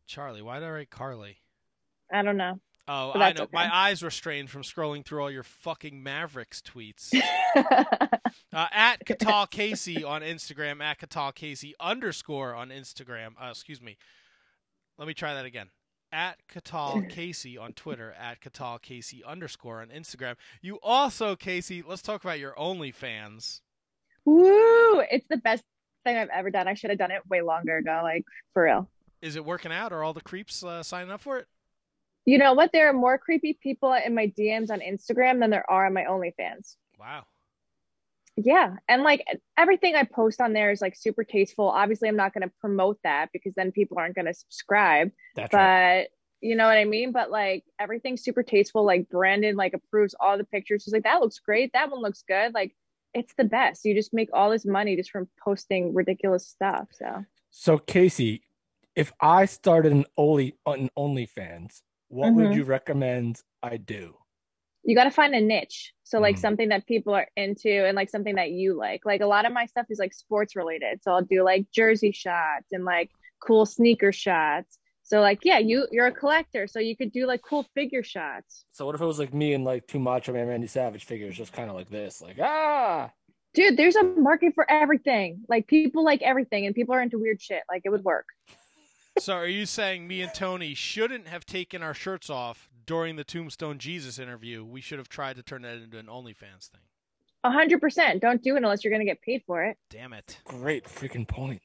Charlie, 0.07 0.43
why 0.43 0.61
did 0.61 0.67
I 0.67 0.71
write 0.71 0.91
Carly? 0.91 1.39
I 2.13 2.23
don't 2.23 2.37
know. 2.37 2.61
Oh, 2.87 3.13
I 3.15 3.33
know. 3.33 3.45
okay. 3.45 3.51
My 3.53 3.75
eyes 3.75 4.03
were 4.03 4.11
strained 4.11 4.51
from 4.51 4.63
scrolling 4.63 5.05
through 5.07 5.23
all 5.23 5.31
your 5.31 5.43
fucking 5.43 6.03
Mavericks 6.03 6.61
tweets. 6.63 7.13
Uh, 8.53 8.67
at 8.73 9.05
Catal 9.05 9.47
Kasey 9.49 10.05
on 10.07 10.23
Instagram, 10.23 10.81
at 10.81 10.99
Catal 10.99 11.33
Kasey 11.33 11.73
underscore 11.81 12.53
on 12.55 12.69
Instagram. 12.71 13.31
Uh, 13.41 13.49
excuse 13.51 13.81
me. 13.81 13.97
Let 14.99 15.09
me 15.09 15.15
try 15.15 15.35
that 15.35 15.45
again. 15.45 15.69
At 16.13 16.39
Catal 16.49 17.03
Kasey 17.09 17.61
on 17.61 17.73
Twitter, 17.73 18.13
at 18.19 18.41
Catal 18.41 18.79
Kasey 18.81 19.25
underscore 19.25 19.81
on 19.81 19.89
Instagram. 19.89 20.35
You 20.63 20.79
also, 20.83 21.35
Kasey, 21.37 21.83
let's 21.87 22.03
talk 22.03 22.23
about 22.25 22.39
your 22.41 22.55
OnlyFans. 22.55 23.61
Woo! 24.25 25.01
It's 25.11 25.27
the 25.29 25.37
best 25.37 25.63
thing 26.05 26.17
I've 26.17 26.29
ever 26.31 26.51
done. 26.51 26.69
I 26.69 26.75
should 26.75 26.91
have 26.91 26.99
done 26.99 27.11
it 27.11 27.23
way 27.29 27.43
longer 27.43 27.77
ago. 27.77 28.01
Like 28.03 28.25
for 28.53 28.65
real. 28.65 28.91
Is 29.23 29.37
it 29.37 29.45
working 29.45 29.73
out? 29.73 29.93
Are 29.93 30.03
all 30.03 30.13
the 30.13 30.21
creeps 30.21 30.63
uh, 30.63 30.83
signing 30.83 31.11
up 31.11 31.21
for 31.23 31.39
it? 31.39 31.47
You 32.27 32.39
know 32.39 32.55
what? 32.55 32.73
There 32.73 32.89
are 32.89 32.93
more 32.95 33.19
creepy 33.19 33.59
people 33.63 33.93
in 33.93 34.15
my 34.15 34.33
DMs 34.39 34.71
on 34.71 34.81
Instagram 34.81 35.41
than 35.41 35.51
there 35.51 35.69
are 35.71 35.87
on 35.87 35.93
my 35.95 36.05
OnlyFans. 36.05 36.77
Wow. 36.99 37.25
Yeah. 38.37 38.77
And 38.89 39.03
like 39.03 39.25
everything 39.57 39.95
I 39.95 40.03
post 40.05 40.41
on 40.41 40.53
there 40.53 40.71
is 40.73 40.81
like 40.81 40.97
super 40.97 41.23
tasteful. 41.23 41.69
Obviously, 41.69 42.09
I'm 42.09 42.17
not 42.17 42.35
going 42.35 42.43
to 42.47 42.53
promote 42.61 42.99
that 43.05 43.29
because 43.33 43.53
then 43.55 43.73
people 43.73 43.99
aren't 43.99 44.15
going 44.17 44.27
to 44.27 44.35
subscribe. 44.35 45.11
That's 45.37 45.53
But 45.53 45.59
right. 45.59 46.09
you 46.41 46.57
know 46.57 46.67
what 46.67 46.77
I 46.79 46.85
mean? 46.85 47.13
But 47.13 47.31
like 47.31 47.65
everything's 47.79 48.25
super 48.25 48.43
tasteful. 48.43 48.85
Like 48.85 49.09
Brandon 49.09 49.55
like 49.57 49.73
approves 49.75 50.15
all 50.19 50.37
the 50.37 50.45
pictures. 50.45 50.85
He's 50.85 50.93
like, 50.95 51.05
that 51.05 51.21
looks 51.21 51.39
great. 51.39 51.73
That 51.75 51.91
one 51.91 52.01
looks 52.03 52.25
good. 52.27 52.53
Like 52.55 52.75
it's 53.15 53.33
the 53.39 53.45
best. 53.45 53.85
You 53.85 53.95
just 53.95 54.13
make 54.13 54.29
all 54.33 54.51
this 54.51 54.67
money 54.67 54.97
just 54.97 55.11
from 55.11 55.29
posting 55.43 55.95
ridiculous 55.95 56.47
stuff. 56.49 56.89
So 56.93 57.25
So 57.51 57.79
Kasey, 57.79 58.41
if 58.97 59.13
I 59.21 59.47
started 59.47 59.93
an 59.93 60.05
only 60.17 60.57
on 60.67 60.91
OnlyFans, 60.99 61.83
what 62.09 62.35
would 62.35 62.47
Mhm. 62.47 62.55
you 62.57 62.65
recommend 62.65 63.41
I 63.63 63.77
do? 63.77 64.17
you 64.87 64.95
got 64.95 65.05
to 65.05 65.11
find 65.11 65.35
a 65.35 65.41
niche. 65.41 65.95
So 66.03 66.21
like 66.21 66.37
Mm. 66.37 66.41
something 66.41 66.69
that 66.69 66.87
people 66.87 67.15
are 67.15 67.27
into 67.37 67.71
and 67.87 67.97
like 67.97 68.11
something 68.11 68.35
that 68.35 68.51
you 68.51 68.75
like. 68.75 69.07
Like 69.07 69.23
a 69.23 69.27
lot 69.27 69.47
of 69.47 69.53
my 69.55 69.65
stuff 69.65 69.87
is 69.89 69.99
like 69.99 70.13
sports 70.13 70.55
related. 70.55 71.03
So 71.03 71.11
I'll 71.13 71.23
do 71.25 71.43
like 71.43 71.71
jersey 71.71 72.13
shots 72.13 72.67
and 72.71 72.85
like 72.85 73.11
cool 73.41 73.65
sneaker 73.65 74.13
shots. 74.13 74.77
So 75.05 75.21
like 75.21 75.41
yeah, 75.45 75.59
you 75.59 75.87
you're 75.93 76.07
a 76.07 76.13
collector, 76.13 76.67
so 76.67 76.81
you 76.81 76.97
could 76.97 77.13
do 77.13 77.27
like 77.27 77.43
cool 77.43 77.67
figure 77.75 78.03
shots. 78.03 78.65
So 78.73 78.87
what 78.87 78.95
if 78.95 79.03
it 79.03 79.07
was 79.07 79.19
like 79.19 79.35
me 79.35 79.53
and 79.53 79.63
like 79.63 79.87
two 79.87 79.99
Macho 79.99 80.33
Man 80.33 80.49
Randy 80.49 80.67
Savage 80.67 81.05
figures, 81.05 81.37
just 81.37 81.53
kind 81.53 81.69
of 81.69 81.77
like 81.77 81.91
this, 81.91 82.21
like 82.23 82.39
ah. 82.41 83.11
Dude, 83.53 83.77
there's 83.77 83.95
a 83.95 84.03
market 84.03 84.53
for 84.55 84.69
everything. 84.69 85.43
Like 85.49 85.69
people 85.69 86.05
like 86.05 86.23
everything 86.23 86.67
and 86.67 86.75
people 86.75 86.95
are 86.95 87.03
into 87.03 87.19
weird 87.19 87.41
shit. 87.41 87.63
Like 87.69 87.83
it 87.85 87.91
would 87.91 88.03
work. 88.03 88.27
So 89.19 89.35
are 89.35 89.47
you 89.47 89.65
saying 89.67 90.09
me 90.09 90.23
and 90.23 90.35
Tony 90.35 90.75
shouldn't 90.75 91.29
have 91.29 91.47
taken 91.47 91.83
our 91.83 91.95
shirts 91.95 92.29
off 92.29 92.69
during 92.85 93.15
the 93.15 93.23
Tombstone 93.23 93.79
Jesus 93.79 94.19
interview? 94.19 94.65
We 94.65 94.81
should 94.81 94.99
have 94.99 95.09
tried 95.09 95.37
to 95.37 95.43
turn 95.43 95.63
that 95.63 95.77
into 95.77 95.99
an 95.99 96.07
OnlyFans 96.07 96.71
thing. 96.71 96.81
A 97.45 97.51
hundred 97.51 97.81
percent. 97.81 98.23
Don't 98.23 98.43
do 98.43 98.55
it 98.55 98.63
unless 98.63 98.83
you're 98.83 98.93
gonna 98.93 99.05
get 99.05 99.21
paid 99.21 99.43
for 99.47 99.63
it. 99.63 99.77
Damn 99.91 100.15
it. 100.15 100.39
Great 100.45 100.87
freaking 100.87 101.29
point. 101.29 101.61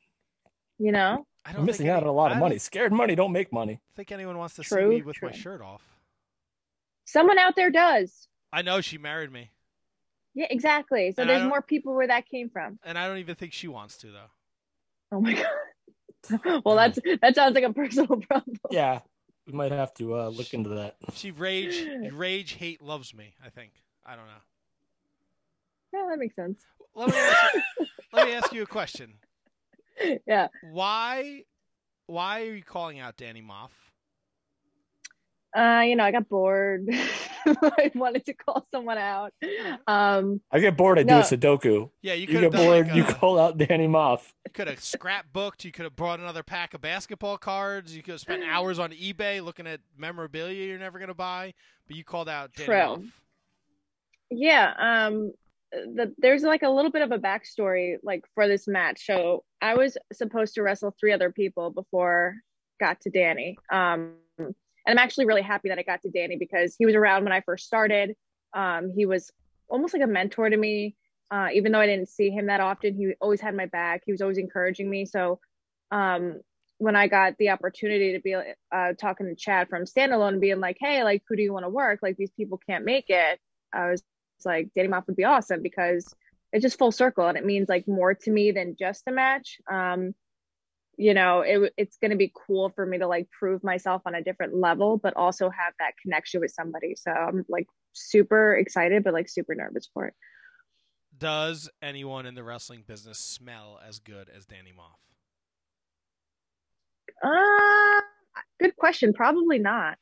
You 0.77 0.91
know? 0.91 1.25
I 1.45 1.49
You're 1.51 1.57
don't 1.57 1.65
missing 1.65 1.85
think 1.87 1.95
out 1.95 2.03
on 2.03 2.09
a 2.09 2.13
lot 2.13 2.31
of 2.31 2.37
money. 2.37 2.57
Scared 2.57 2.91
money 2.91 3.15
don't 3.15 3.31
make 3.31 3.51
money. 3.51 3.73
I 3.73 3.95
think 3.95 4.11
anyone 4.11 4.37
wants 4.37 4.55
to 4.55 4.63
True, 4.63 4.91
see 4.91 4.95
me 4.97 5.01
with 5.01 5.21
my 5.21 5.31
shirt 5.31 5.61
off. 5.61 5.81
Someone 7.05 7.39
out 7.39 7.55
there 7.55 7.71
does. 7.71 8.27
I 8.53 8.61
know 8.61 8.81
she 8.81 8.97
married 8.97 9.31
me, 9.31 9.51
Yeah, 10.35 10.47
exactly. 10.49 11.11
So 11.15 11.21
And 11.21 11.29
I 11.29 11.33
there's 11.33 11.43
don't- 11.43 11.49
more 11.49 11.61
people 11.61 11.93
where 11.95 12.07
that 12.07 12.27
came 12.27 12.49
from. 12.49 12.77
and 12.83 12.97
I 12.97 13.07
don't 13.07 13.17
even 13.17 13.35
think 13.35 13.53
she 13.53 13.67
wants 13.67 13.97
to 13.99 14.07
though. 14.11 14.31
Oh 15.11 15.21
my 15.21 15.33
god. 15.33 16.61
well, 16.65 16.75
that's 16.75 16.99
that 17.21 17.33
sounds 17.35 17.55
like 17.55 17.63
a 17.63 17.73
personal 17.73 18.17
problem. 18.29 18.57
Yeah, 18.69 18.99
we 19.47 19.53
might 19.53 19.71
have 19.71 19.93
to 19.95 20.15
uh, 20.15 20.27
look 20.27 20.53
into 20.53 20.69
that. 20.71 20.97
She 21.13 21.31
rage, 21.31 21.83
rage, 22.13 22.53
hate, 22.53 22.81
loves 22.83 23.13
me. 23.15 23.33
I 23.43 23.49
think. 23.49 23.71
I 24.05 24.15
don't 24.15 24.25
know. 24.25 24.31
Yeah, 25.93 26.07
that 26.09 26.19
makes 26.19 26.35
sense. 26.35 26.61
Let 26.95 27.09
me 27.09 27.17
ask 27.17 27.53
you, 27.55 27.85
let 28.13 28.27
me 28.27 28.33
ask 28.33 28.53
you 28.53 28.61
a 28.63 28.67
question. 28.67 29.13
Yeah. 30.27 30.47
Why, 30.71 31.43
why 32.07 32.41
are 32.41 32.53
you 32.55 32.63
calling 32.63 32.99
out 32.99 33.17
Danny 33.17 33.41
Maff? 33.41 33.69
Uh, 35.55 35.81
you 35.81 35.95
know, 35.95 36.03
I 36.03 36.11
got 36.11 36.29
bored. 36.29 36.87
I 37.45 37.91
wanted 37.95 38.25
to 38.27 38.33
call 38.35 38.67
someone 38.71 38.99
out. 38.99 39.33
Um, 39.87 40.41
I 40.51 40.59
get 40.59 40.77
bored. 40.77 40.99
I 40.99 41.03
No. 41.03 41.15
do 41.15 41.35
a 41.35 41.37
Sudoku. 41.37 41.89
Yeah, 42.03 42.13
you 42.13 42.21
You, 42.21 42.27
could 42.27 42.33
get 42.33 42.43
have 42.43 42.51
done 42.51 42.65
bored. 42.65 42.87
like 42.87 42.95
you 42.95 43.03
call 43.03 43.39
out 43.39 43.57
Danny 43.57 43.87
Maff. 43.87 44.21
You 44.45 44.51
could 44.53 44.67
have 44.67 44.77
scrapbooked. 44.79 45.63
You 45.63 45.71
could 45.71 45.85
have 45.85 45.95
brought 45.95 46.19
another 46.19 46.43
pack 46.43 46.75
of 46.75 46.81
basketball 46.81 47.37
cards. 47.39 47.95
You 47.95 48.03
could 48.03 48.11
have 48.11 48.21
spent 48.21 48.43
hours 48.43 48.77
on 48.77 48.91
eBay 48.91 49.43
looking 49.43 49.65
at 49.65 49.79
memorabilia 49.97 50.67
you're 50.67 50.77
never 50.77 50.99
gonna 50.99 51.15
buy. 51.15 51.55
But 51.87 51.95
you 51.97 52.03
called 52.03 52.29
out 52.29 52.53
Danny 52.53 52.65
True. 52.67 52.75
Maff. 52.75 53.11
yeah. 54.29 54.73
Um, 55.07 55.33
the, 55.71 56.13
there's 56.17 56.43
like 56.43 56.63
a 56.63 56.69
little 56.69 56.91
bit 56.91 57.01
of 57.01 57.11
a 57.11 57.17
backstory 57.17 57.97
like 58.03 58.25
for 58.33 58.47
this 58.47 58.67
match. 58.67 59.05
So 59.05 59.43
I 59.61 59.75
was 59.75 59.97
supposed 60.13 60.55
to 60.55 60.63
wrestle 60.63 60.95
three 60.99 61.13
other 61.13 61.31
people 61.31 61.71
before 61.71 62.35
got 62.79 63.01
to 63.01 63.09
Danny. 63.09 63.57
Um, 63.71 64.13
and 64.37 64.55
I'm 64.87 64.97
actually 64.97 65.25
really 65.25 65.41
happy 65.41 65.69
that 65.69 65.77
I 65.77 65.83
got 65.83 66.01
to 66.03 66.09
Danny 66.09 66.37
because 66.37 66.75
he 66.77 66.85
was 66.85 66.95
around 66.95 67.23
when 67.23 67.33
I 67.33 67.41
first 67.41 67.65
started. 67.65 68.15
Um, 68.53 68.91
he 68.95 69.05
was 69.05 69.31
almost 69.67 69.93
like 69.93 70.03
a 70.03 70.07
mentor 70.07 70.49
to 70.49 70.57
me. 70.57 70.95
Uh, 71.31 71.49
even 71.53 71.71
though 71.71 71.79
I 71.79 71.85
didn't 71.85 72.09
see 72.09 72.31
him 72.31 72.47
that 72.47 72.59
often, 72.59 72.95
he 72.95 73.13
always 73.21 73.39
had 73.39 73.53
my 73.53 73.67
back. 73.67 74.01
He 74.03 74.11
was 74.11 74.21
always 74.21 74.39
encouraging 74.39 74.89
me. 74.89 75.05
So, 75.05 75.39
um, 75.91 76.39
when 76.79 76.95
I 76.95 77.07
got 77.07 77.37
the 77.37 77.49
opportunity 77.49 78.13
to 78.13 78.19
be 78.19 78.35
uh, 78.35 78.93
talking 78.93 79.27
to 79.27 79.35
Chad 79.35 79.69
from 79.69 79.83
Standalone 79.83 80.29
and 80.29 80.41
being 80.41 80.59
like, 80.59 80.77
"Hey, 80.79 81.03
like, 81.03 81.21
who 81.27 81.35
do 81.35 81.43
you 81.43 81.53
want 81.53 81.65
to 81.65 81.69
work? 81.69 81.99
Like, 82.01 82.17
these 82.17 82.31
people 82.31 82.59
can't 82.67 82.83
make 82.83 83.09
it." 83.09 83.39
I 83.71 83.91
was 83.91 84.01
like, 84.45 84.69
"Danny 84.75 84.89
Maff 84.89 85.07
would 85.07 85.15
be 85.15 85.25
awesome 85.25 85.61
because 85.61 86.13
it's 86.51 86.63
just 86.63 86.79
full 86.79 86.91
circle 86.91 87.27
and 87.27 87.37
it 87.37 87.45
means 87.45 87.69
like 87.69 87.87
more 87.87 88.13
to 88.13 88.31
me 88.31 88.51
than 88.51 88.75
just 88.77 89.03
a 89.07 89.11
match." 89.11 89.57
Um, 89.71 90.13
you 90.99 91.13
know, 91.13 91.39
it, 91.39 91.73
it's 91.77 91.97
going 91.97 92.11
to 92.11 92.17
be 92.17 92.31
cool 92.35 92.71
for 92.75 92.85
me 92.85 92.97
to 92.97 93.07
like 93.07 93.29
prove 93.31 93.63
myself 93.63 94.01
on 94.05 94.15
a 94.15 94.21
different 94.21 94.53
level, 94.53 94.97
but 94.97 95.15
also 95.15 95.49
have 95.49 95.73
that 95.79 95.93
connection 96.01 96.41
with 96.41 96.51
somebody. 96.51 96.93
So 96.95 97.09
I'm 97.09 97.45
like 97.47 97.67
super 97.93 98.53
excited, 98.55 99.05
but 99.05 99.13
like 99.13 99.29
super 99.29 99.55
nervous 99.55 99.89
for 99.93 100.07
it. 100.07 100.13
Does 101.17 101.69
anyone 101.81 102.25
in 102.25 102.35
the 102.35 102.43
wrestling 102.43 102.83
business 102.85 103.17
smell 103.19 103.79
as 103.87 103.99
good 103.99 104.29
as 104.29 104.45
Danny 104.45 104.73
Maff? 104.77 104.99
Uh, 107.23 108.01
good 108.59 108.75
question. 108.75 109.13
Probably 109.13 109.57
not. 109.57 109.97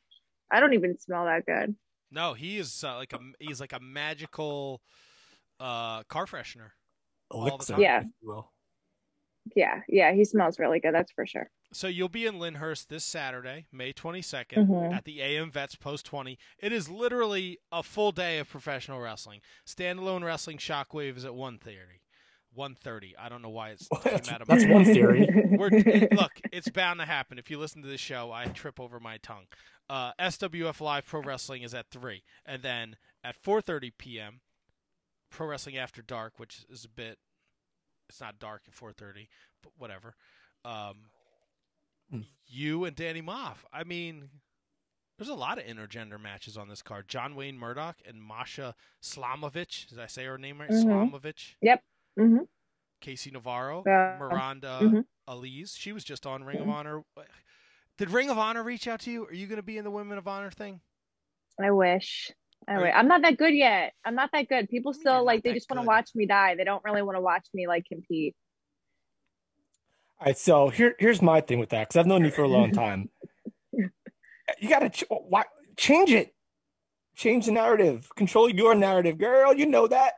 I 0.50 0.58
don't 0.58 0.74
even 0.74 0.98
smell 0.98 1.26
that 1.26 1.46
good. 1.46 1.76
No, 2.10 2.34
he 2.34 2.58
is 2.58 2.82
uh, 2.84 2.96
like 2.96 3.12
a 3.12 3.18
he's 3.38 3.60
like 3.60 3.72
a 3.72 3.80
magical 3.80 4.80
uh, 5.60 6.02
car 6.04 6.26
freshener. 6.26 6.70
Elixir. 7.32 7.78
Yeah. 7.78 8.04
if. 8.22 8.50
Yeah, 9.54 9.80
yeah, 9.88 10.12
he 10.12 10.24
smells 10.24 10.58
really 10.58 10.78
good. 10.80 10.94
That's 10.94 11.10
for 11.12 11.26
sure. 11.26 11.50
So 11.72 11.86
you'll 11.86 12.08
be 12.08 12.26
in 12.26 12.38
Lyndhurst 12.38 12.88
this 12.88 13.04
Saturday, 13.04 13.66
May 13.72 13.92
22nd, 13.92 14.66
Mhm. 14.68 14.94
at 14.94 15.04
the 15.04 15.20
AM 15.22 15.50
Vets 15.50 15.74
Post 15.74 16.06
20. 16.06 16.38
It 16.58 16.72
is 16.72 16.88
literally 16.88 17.58
a 17.72 17.82
full 17.82 18.12
day 18.12 18.38
of 18.38 18.48
professional 18.48 19.00
wrestling. 19.00 19.40
Standalone 19.66 20.22
Wrestling 20.24 20.58
Shockwave 20.58 21.16
is 21.16 21.24
at 21.24 21.32
1.30. 21.34 22.00
1.30. 22.56 23.12
I 23.18 23.28
don't 23.28 23.42
know 23.42 23.48
why 23.50 23.70
it's 23.70 23.88
came 24.02 24.12
That's, 24.12 24.30
out 24.30 24.40
of 24.42 24.48
my 24.48 24.58
that's 24.58 24.70
one 24.70 24.84
theory. 24.84 25.28
We're, 25.50 25.68
it- 25.72 26.12
look, 26.12 26.32
it's 26.52 26.68
bound 26.68 27.00
to 27.00 27.06
happen. 27.06 27.38
If 27.38 27.50
you 27.50 27.58
listen 27.58 27.82
to 27.82 27.88
this 27.88 28.00
show, 28.00 28.32
I 28.32 28.46
trip 28.46 28.78
over 28.80 28.98
my 29.00 29.18
tongue. 29.18 29.46
Uh, 29.90 30.12
SWF 30.20 30.80
Live 30.80 31.06
Pro 31.06 31.22
Wrestling 31.22 31.62
is 31.62 31.72
at 31.74 31.86
three, 31.90 32.22
and 32.44 32.62
then 32.62 32.96
at 33.24 33.42
4:30 33.42 33.92
p.m. 33.96 34.40
Pro 35.30 35.46
Wrestling 35.46 35.78
After 35.78 36.02
Dark, 36.02 36.38
which 36.38 36.64
is 36.68 36.84
a 36.84 36.88
bit. 36.88 37.18
It's 38.10 38.20
not 38.20 38.38
dark 38.38 38.62
at 38.68 38.74
4:30, 38.74 39.28
but 39.62 39.72
whatever. 39.78 40.14
Um, 40.64 40.96
Hmm. 42.10 42.20
you 42.46 42.84
and 42.86 42.96
Danny 42.96 43.20
Maff. 43.20 43.58
I 43.70 43.84
mean, 43.84 44.30
there's 45.18 45.28
a 45.28 45.34
lot 45.34 45.58
of 45.58 45.64
intergender 45.64 46.18
matches 46.18 46.56
on 46.56 46.68
this 46.68 46.80
card. 46.80 47.06
John 47.08 47.34
Wayne 47.34 47.58
Murdoch 47.58 47.96
and 48.06 48.22
Masha 48.22 48.74
Slamovich. 49.02 49.88
Did 49.88 49.98
I 50.00 50.06
say 50.06 50.24
her 50.24 50.38
name 50.38 50.58
right? 50.60 50.70
Mhm. 50.70 51.10
Slamovich. 51.12 51.56
Hmm 52.18 52.38
Casey 53.00 53.30
Navarro, 53.30 53.84
Yeah. 53.86 54.16
Miranda 54.18 54.80
Mhm. 54.82 55.04
Alize. 55.28 55.76
She 55.78 55.92
was 55.92 56.02
just 56.02 56.26
on 56.26 56.42
Ring 56.42 56.58
of 56.58 56.66
Mhm. 56.66 56.72
Honor. 56.72 57.04
Did 57.96 58.10
Ring 58.10 58.28
of 58.28 58.38
Honor 58.38 58.62
reach 58.64 58.88
out 58.88 59.00
to 59.00 59.10
you? 59.10 59.24
Are 59.26 59.32
you 59.32 59.46
going 59.46 59.56
to 59.56 59.62
be 59.62 59.78
in 59.78 59.84
the 59.84 59.90
Women 59.90 60.18
of 60.18 60.26
Honor 60.26 60.50
thing? 60.50 60.80
I 61.60 61.70
wish. 61.70 62.32
I 62.66 62.78
wish. 62.78 62.92
I'm 62.94 63.06
not 63.06 63.22
that 63.22 63.36
good 63.38 63.54
yet. 63.54 63.94
I'm 64.04 64.16
not 64.16 64.30
that 64.32 64.48
good. 64.48 64.68
People 64.68 64.92
You're 64.92 65.00
still 65.00 65.24
like 65.24 65.42
they 65.44 65.52
just 65.54 65.70
want 65.70 65.80
to 65.80 65.86
watch 65.86 66.10
me 66.14 66.26
die. 66.26 66.56
They 66.56 66.64
don't 66.64 66.82
really 66.84 67.02
want 67.02 67.16
to 67.16 67.20
watch 67.20 67.46
me 67.54 67.66
like 67.68 67.84
compete. 67.86 68.34
All 70.20 70.26
right, 70.26 70.36
so 70.36 70.68
here, 70.68 70.96
here's 70.98 71.22
my 71.22 71.40
thing 71.40 71.60
with 71.60 71.68
that 71.70 71.88
because 71.88 72.00
I've 72.00 72.06
known 72.06 72.24
you 72.24 72.30
for 72.32 72.42
a 72.42 72.48
long 72.48 72.72
time. 72.72 73.10
You 74.58 74.68
got 74.70 74.78
to 74.78 74.88
ch- 74.88 75.04
why, 75.10 75.44
change 75.76 76.10
it, 76.10 76.34
change 77.14 77.44
the 77.44 77.52
narrative, 77.52 78.08
control 78.16 78.48
your 78.48 78.74
narrative, 78.74 79.18
girl. 79.18 79.52
You 79.52 79.66
know 79.66 79.86
that. 79.86 80.14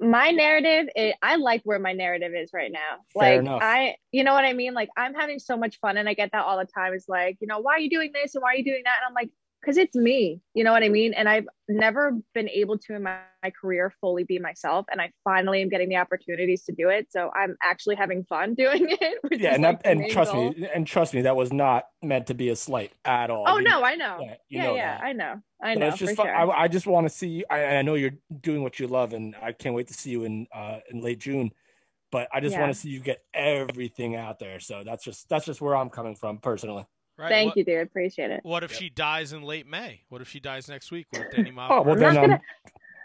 My 0.00 0.30
narrative 0.30 0.88
it, 0.94 1.16
i 1.22 1.36
like 1.36 1.60
where 1.64 1.78
my 1.78 1.92
narrative 1.92 2.32
is 2.34 2.50
right 2.52 2.70
now. 2.70 2.98
Fair 3.12 3.36
like 3.36 3.40
enough. 3.40 3.60
i 3.62 3.96
you 4.12 4.24
know 4.24 4.32
what 4.32 4.44
i 4.44 4.52
mean? 4.52 4.74
Like 4.74 4.88
i'm 4.96 5.14
having 5.14 5.38
so 5.38 5.56
much 5.56 5.78
fun 5.80 5.96
and 5.96 6.08
i 6.08 6.14
get 6.14 6.30
that 6.32 6.44
all 6.44 6.58
the 6.58 6.66
time. 6.66 6.94
It's 6.94 7.08
like 7.08 7.38
you 7.40 7.46
know 7.46 7.58
why 7.58 7.72
are 7.72 7.80
you 7.80 7.90
doing 7.90 8.12
this 8.12 8.34
and 8.34 8.42
why 8.42 8.52
are 8.52 8.56
you 8.56 8.64
doing 8.64 8.82
that? 8.84 8.98
And 9.02 9.08
i'm 9.08 9.14
like 9.14 9.30
because 9.60 9.76
it's 9.76 9.94
me 9.96 10.40
you 10.54 10.64
know 10.64 10.72
what 10.72 10.82
i 10.82 10.88
mean 10.88 11.12
and 11.14 11.28
i've 11.28 11.46
never 11.68 12.12
been 12.34 12.48
able 12.48 12.78
to 12.78 12.94
in 12.94 13.02
my, 13.02 13.18
my 13.42 13.50
career 13.50 13.92
fully 14.00 14.24
be 14.24 14.38
myself 14.38 14.86
and 14.90 15.00
i 15.00 15.10
finally 15.24 15.62
am 15.62 15.68
getting 15.68 15.88
the 15.88 15.96
opportunities 15.96 16.64
to 16.64 16.72
do 16.72 16.88
it 16.88 17.06
so 17.10 17.30
i'm 17.34 17.56
actually 17.62 17.94
having 17.96 18.24
fun 18.24 18.54
doing 18.62 18.86
it 19.00 19.40
Yeah, 19.40 19.54
and 19.54 19.62
like, 19.62 19.82
that, 19.82 19.90
and 19.90 20.10
trust 20.10 20.32
goal. 20.32 20.50
me, 20.50 20.68
and 20.74 20.86
trust 20.86 21.14
me, 21.14 21.22
that 21.22 21.36
was 21.36 21.52
not 21.52 21.84
meant 22.02 22.26
to 22.28 22.34
be 22.34 22.48
a 22.48 22.56
slight 22.56 22.92
at 23.04 23.30
all. 23.30 23.48
oh 23.48 23.58
You- 23.58 23.64
no 23.64 23.82
i 23.84 23.94
know 23.94 24.18
yeah, 24.20 24.34
yeah 24.48 24.62
know 24.64 24.74
yeah 24.74 24.98
i 25.02 25.12
know 25.12 25.34
i 25.62 25.74
know 25.74 25.86
it's 25.88 25.98
just 25.98 26.16
sure 26.16 26.34
I, 26.34 26.46
I 26.64 26.68
just 26.68 26.86
want 26.86 27.06
to 27.06 27.10
see. 27.14 27.44
I, 27.50 27.76
I 27.76 27.82
know 27.82 27.94
you're 27.94 28.12
doing 28.40 28.62
what 28.62 28.78
you 28.80 28.86
love, 28.86 29.12
and 29.12 29.34
I 29.42 29.52
can't 29.52 29.74
wait 29.74 29.88
to 29.88 29.94
see 29.94 30.10
you 30.10 30.24
in 30.24 30.46
uh, 30.54 30.78
in 30.90 31.00
late 31.02 31.18
June. 31.18 31.52
But 32.10 32.28
I 32.32 32.40
just 32.40 32.54
Yeah. 32.54 32.60
want 32.62 32.72
to 32.72 32.78
see 32.78 32.88
you 32.88 33.00
get 33.00 33.18
everything 33.34 34.16
out 34.16 34.38
there. 34.38 34.60
So 34.60 34.82
that's 34.84 35.04
just 35.04 35.28
that's 35.28 35.44
just 35.44 35.60
where 35.60 35.76
I'm 35.76 35.90
coming 35.90 36.14
from 36.14 36.38
personally. 36.38 36.86
Right. 37.18 37.30
thank 37.30 37.46
what, 37.48 37.56
you 37.56 37.64
dude 37.64 37.82
appreciate 37.82 38.30
it 38.30 38.40
What 38.44 38.62
if 38.62 38.70
Yep. 38.70 38.78
she 38.78 38.90
dies 38.90 39.32
in 39.32 39.42
late 39.42 39.66
May? 39.66 40.02
What 40.08 40.20
if 40.22 40.28
she 40.28 40.38
dies 40.38 40.68
next 40.68 40.92
week? 40.92 41.06
What 41.10 41.22
if 41.22 41.30
Danny 41.30 41.50
Maff? 41.50 41.70
Oh 41.70 41.82
well, 41.82 41.94
I'm 41.94 42.14
then 42.14 42.16
um, 42.16 42.40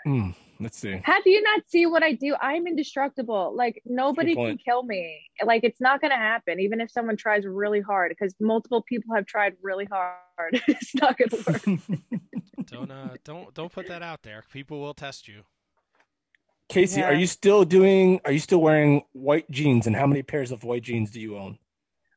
hmm, 0.05 0.29
let's 0.59 0.77
see. 0.77 1.01
Have 1.03 1.23
you 1.25 1.41
not 1.41 1.61
see 1.67 1.85
what 1.85 2.03
I 2.03 2.13
do? 2.13 2.35
I'm 2.39 2.67
indestructible. 2.67 3.53
Like 3.55 3.81
nobody 3.85 4.35
can 4.35 4.57
kill 4.57 4.83
me. 4.83 5.21
Like 5.43 5.63
it's 5.63 5.81
not 5.81 5.99
gonna 5.99 6.15
happen, 6.15 6.59
even 6.59 6.79
if 6.79 6.91
someone 6.91 7.17
tries 7.17 7.45
really 7.45 7.81
hard, 7.81 8.09
because 8.09 8.35
multiple 8.39 8.83
people 8.83 9.15
have 9.15 9.25
tried 9.25 9.55
really 9.61 9.85
hard. 9.85 10.19
it's 10.67 10.93
not 10.95 11.17
gonna 11.17 11.43
work. 11.47 11.89
don't 12.65 12.91
uh, 12.91 13.15
don't 13.23 13.53
don't 13.53 13.71
put 13.71 13.87
that 13.87 14.03
out 14.03 14.21
there. 14.21 14.43
People 14.51 14.79
will 14.79 14.93
test 14.93 15.27
you. 15.27 15.43
Kasey, 16.69 17.03
are 17.05 17.13
you 17.13 17.27
still 17.27 17.65
doing? 17.65 18.19
Are 18.25 18.31
you 18.31 18.39
still 18.39 18.61
wearing 18.61 19.03
white 19.11 19.49
jeans? 19.51 19.85
And 19.87 19.95
how 19.95 20.07
many 20.07 20.23
pairs 20.23 20.51
of 20.51 20.63
white 20.63 20.83
jeans 20.83 21.11
do 21.11 21.19
you 21.19 21.37
own? 21.37 21.57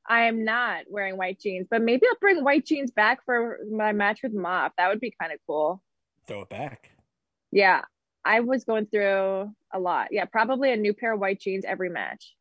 I 0.09 0.23
am 0.27 0.45
not 0.45 0.85
wearing 0.89 1.17
white 1.17 1.41
jeans, 1.41 1.67
but 1.71 1.83
maybe 1.83 2.07
I'll 2.07 2.19
bring 2.21 2.45
white 2.45 2.65
jeans 2.65 2.91
back 2.91 3.25
for 3.25 3.59
my 3.71 3.93
match 3.93 4.21
with 4.23 4.33
Mop. 4.33 4.73
That 4.79 4.89
would 4.89 5.01
be 5.01 5.13
kind 5.21 5.33
of 5.33 5.39
cool. 5.47 5.83
Throw 6.27 6.43
it 6.43 6.49
back. 6.49 6.91
Yeah, 7.51 7.83
I 8.25 8.41
was 8.41 8.65
going 8.65 8.87
through 8.87 9.53
a 9.73 9.79
lot. 9.79 10.09
Yeah, 10.11 10.25
probably 10.27 10.73
a 10.73 10.77
new 10.77 10.93
pair 10.95 11.13
of 11.15 11.21
white 11.21 11.41
jeans 11.41 11.65
every 11.65 11.89
match. 11.91 12.35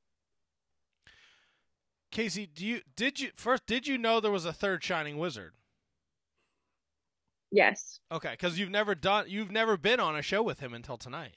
Kasey, 2.12 2.48
do 2.54 2.66
you 2.66 2.82
did 2.96 3.20
you 3.20 3.30
first 3.36 3.66
did 3.66 3.88
you 3.88 3.98
know 3.98 4.20
there 4.20 4.32
was 4.32 4.46
a 4.46 4.54
third 4.54 4.84
Shining 4.84 5.18
Wizard? 5.18 5.54
Yes, 7.52 8.00
Okay, 8.12 8.32
because 8.32 8.60
you've 8.60 8.70
never 8.70 8.96
done 8.96 9.26
you've 9.28 9.52
never 9.52 9.78
been 9.78 10.00
on 10.00 10.16
a 10.16 10.22
show 10.22 10.42
with 10.44 10.60
him 10.60 10.74
until 10.74 10.98
tonight. 10.98 11.36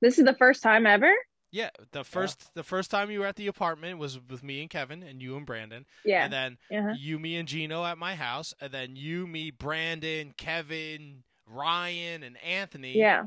this 0.00 0.18
is 0.18 0.24
the 0.24 0.34
first 0.34 0.62
time 0.62 0.86
ever. 0.86 1.12
Yeah, 1.50 1.70
the 1.92 2.04
first 2.04 2.54
the 2.54 2.62
first 2.62 2.90
time 2.90 3.10
you 3.10 3.20
were 3.20 3.26
at 3.26 3.36
the 3.36 3.46
apartment 3.46 3.98
was 3.98 4.18
with 4.28 4.42
me 4.42 4.60
and 4.60 4.68
Kevin 4.68 5.02
and 5.02 5.22
you 5.22 5.36
and 5.36 5.46
Brandon, 5.46 5.86
Yeah. 6.04 6.24
and 6.24 6.32
then 6.32 6.58
Uh-huh. 6.70 6.94
you, 6.98 7.18
me, 7.18 7.36
and 7.36 7.48
Gino 7.48 7.84
at 7.84 7.96
my 7.96 8.14
house, 8.14 8.52
and 8.60 8.70
then 8.72 8.96
you, 8.96 9.26
me, 9.26 9.50
Brandon, 9.50 10.34
Kevin, 10.36 11.22
Ryan, 11.46 12.22
and 12.22 12.36
Anthony. 12.42 12.96
Yeah. 12.98 13.24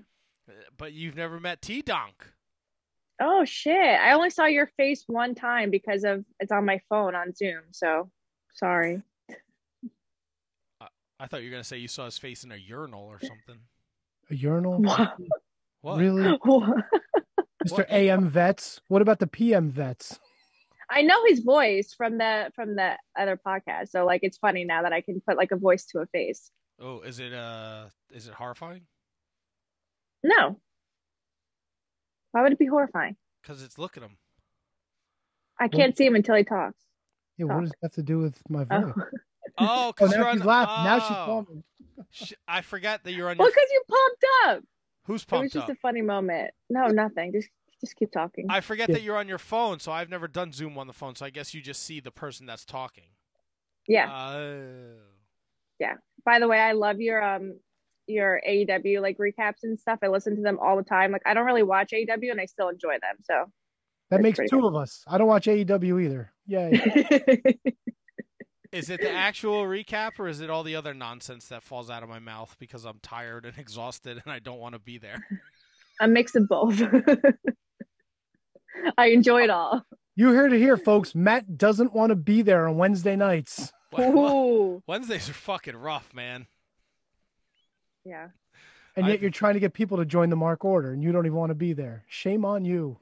But 0.78 0.94
you've 0.94 1.16
never 1.16 1.40
met 1.40 1.62
T 1.62 1.82
Donk. 1.82 2.32
Oh 3.20 3.44
shit. 3.46 3.76
I 4.00 4.14
only 4.14 4.30
saw 4.30 4.46
your 4.46 4.68
face 4.78 5.04
one 5.08 5.34
time 5.36 5.70
because 5.72 6.04
of 6.04 6.24
it's 6.40 6.52
on 6.52 6.66
my 6.66 6.80
phone 6.90 7.16
on 7.16 7.34
Zoom. 7.34 7.62
So 7.72 8.10
sorry. 8.54 9.02
I 11.20 11.28
thought 11.28 11.42
you 11.44 11.50
were 11.50 11.54
gonna 11.54 11.64
say 11.64 11.78
you 11.78 11.88
saw 11.88 12.06
his 12.06 12.18
face 12.18 12.44
in 12.44 12.52
a 12.52 12.56
urinal 12.56 13.04
or 13.06 13.20
something. 13.20 13.60
A 14.30 14.36
urinal? 14.36 14.82
What? 15.82 15.98
Really? 15.98 16.38
What? 16.44 16.86
Really? 17.64 17.70
Mr. 17.70 17.78
What? 17.78 17.92
AM 17.92 18.30
vets? 18.30 18.82
What 18.88 19.02
about 19.02 19.20
the 19.20 19.28
PM 19.28 19.70
vets? 19.72 20.20
I 20.90 21.04
know 21.04 21.24
his 21.26 21.40
voice 21.40 21.94
from 21.94 22.18
the 22.18 22.52
from 22.56 22.76
the 22.76 22.98
other 23.18 23.40
podcast. 23.46 23.90
So 23.90 24.06
like 24.06 24.22
it's 24.24 24.38
funny 24.38 24.66
now 24.66 24.82
that 24.84 24.92
I 24.94 25.02
can 25.02 25.22
put 25.26 25.38
like 25.38 25.52
a 25.52 25.56
voice 25.58 25.86
to 25.88 26.00
a 26.00 26.06
face. 26.08 26.52
Oh, 26.82 27.00
is 27.02 27.20
it 27.20 27.34
uh 27.34 27.86
is 28.12 28.28
it 28.28 28.34
horrifying? 28.34 28.82
No. 30.24 30.60
Why 32.32 32.42
would 32.44 32.52
it 32.52 32.60
be 32.60 32.66
horrifying? 32.66 33.16
Because 33.42 33.64
it's 33.64 33.78
look 33.78 33.98
at 33.98 34.04
him. 34.04 34.18
I 35.60 35.68
can't 35.68 35.96
see 35.96 36.06
him 36.06 36.16
until 36.16 36.36
he 36.36 36.44
talks. 36.44 36.80
Yeah, 37.38 37.46
what 37.46 37.56
Oh. 37.58 37.62
does 37.62 37.70
that 37.70 37.78
have 37.84 37.92
to 37.94 38.04
do 38.04 38.20
with 38.20 38.42
my 38.50 38.64
voice? 38.66 38.94
Oh. 39.58 39.66
Oh, 39.68 39.88
Oh, 39.88 39.92
because 39.92 40.12
now 40.12 40.18
you're 40.18 40.28
on. 40.28 40.38
she's 40.38 40.46
laughing. 40.46 40.84
Now 40.86 41.00
she's 41.00 41.18
oh. 41.18 41.26
calling. 41.26 41.64
Sh- 42.12 42.34
I 42.48 42.62
forgot 42.62 43.04
that 43.04 43.12
you're 43.12 43.30
on 43.30 43.38
Well, 43.38 43.48
your. 43.48 43.54
because 43.54 43.70
you 43.72 43.84
pumped 43.90 44.26
up. 44.46 44.64
Who's 45.12 45.24
it 45.24 45.32
was 45.32 45.52
just 45.52 45.70
up? 45.70 45.70
a 45.70 45.76
funny 45.76 46.02
moment. 46.02 46.52
No, 46.70 46.88
nothing. 46.88 47.32
Just 47.34 47.50
just 47.82 47.96
keep 47.96 48.12
talking. 48.12 48.46
I 48.50 48.62
forget 48.62 48.90
Yeah. 48.90 48.96
that 48.96 49.02
you're 49.02 49.18
on 49.18 49.28
your 49.28 49.38
phone, 49.40 49.80
so 49.80 49.92
I've 49.92 50.10
never 50.10 50.28
done 50.28 50.52
Zoom 50.54 50.78
on 50.78 50.88
the 50.88 50.94
phone. 50.94 51.16
So 51.16 51.26
I 51.26 51.30
guess 51.32 51.54
you 51.54 51.62
just 51.62 51.84
see 51.84 52.00
the 52.00 52.12
person 52.12 52.46
that's 52.46 52.64
talking. 52.66 53.10
yeah. 53.88 54.10
Oh. 54.12 54.96
Yeah. 55.80 55.96
By 56.24 56.38
the 56.40 56.48
way, 56.48 56.60
I 56.60 56.74
love 56.74 57.00
your 57.02 57.24
um 57.24 57.60
your 58.08 58.42
AEW 58.48 59.02
like 59.02 59.18
recaps 59.18 59.64
and 59.64 59.80
stuff. 59.80 60.00
I 60.04 60.08
listen 60.08 60.36
to 60.36 60.42
them 60.42 60.60
all 60.62 60.76
the 60.78 60.84
time. 60.84 61.12
Like 61.12 61.24
I 61.26 61.34
don't 61.34 61.46
really 61.46 61.64
watch 61.64 61.92
AEW 61.92 62.30
and 62.32 62.40
I 62.42 62.46
still 62.46 62.70
enjoy 62.70 62.98
them. 63.02 63.16
So 63.24 63.46
That 64.12 64.22
makes 64.22 64.38
two 64.38 64.46
good. 64.62 64.66
of 64.66 64.76
us. 64.76 65.04
I 65.08 65.18
don't 65.18 65.28
watch 65.28 65.46
AEW 65.48 66.04
either. 66.04 66.32
Yay. 66.46 67.56
Is 68.72 68.90
it 68.90 69.02
the 69.02 69.12
actual 69.12 69.64
recap, 69.64 70.12
or 70.18 70.30
is 70.30 70.40
it 70.40 70.50
all 70.50 70.64
the 70.64 70.78
other 70.78 70.94
nonsense 70.94 71.48
that 71.48 71.62
falls 71.62 71.90
out 71.90 72.04
of 72.04 72.10
my 72.10 72.20
mouth 72.20 72.56
because 72.60 72.86
I'm 72.86 73.00
tired 73.02 73.46
and 73.46 73.54
exhausted 73.58 74.22
and 74.24 74.32
I 74.32 74.40
don't 74.40 74.60
want 74.60 74.76
to 74.76 74.80
be 74.80 74.98
there? 74.98 75.26
a 76.00 76.08
mix 76.08 76.36
of 76.36 76.48
both. 76.48 76.82
I 78.98 79.08
enjoy 79.08 79.44
it 79.44 79.50
all. 79.50 79.86
You 80.16 80.34
heard 80.34 80.54
it 80.54 80.60
here, 80.60 80.78
folks. 80.78 81.14
Matt 81.14 81.58
doesn't 81.58 81.94
want 81.94 82.12
to 82.12 82.16
be 82.16 82.42
there 82.42 82.68
on 82.68 82.78
Wednesday 82.78 83.16
nights. 83.16 83.72
Ooh. 84.00 84.82
Wednesdays 84.88 85.30
are 85.30 85.34
fucking 85.34 85.76
rough, 85.76 86.14
man. 86.14 86.48
Yeah. 88.06 88.30
And 88.96 89.08
yet 89.08 89.20
I- 89.20 89.22
you're 89.22 89.30
trying 89.30 89.54
to 89.56 89.60
get 89.60 89.74
people 89.74 89.98
to 89.98 90.06
join 90.06 90.30
the 90.30 90.36
Mark 90.36 90.66
Order 90.66 90.92
and 90.92 91.04
you 91.04 91.12
don't 91.12 91.26
even 91.26 91.38
want 91.38 91.52
to 91.52 91.56
be 91.56 91.74
there. 91.74 92.04
Shame 92.08 92.46
on 92.46 92.66
you. 92.66 92.98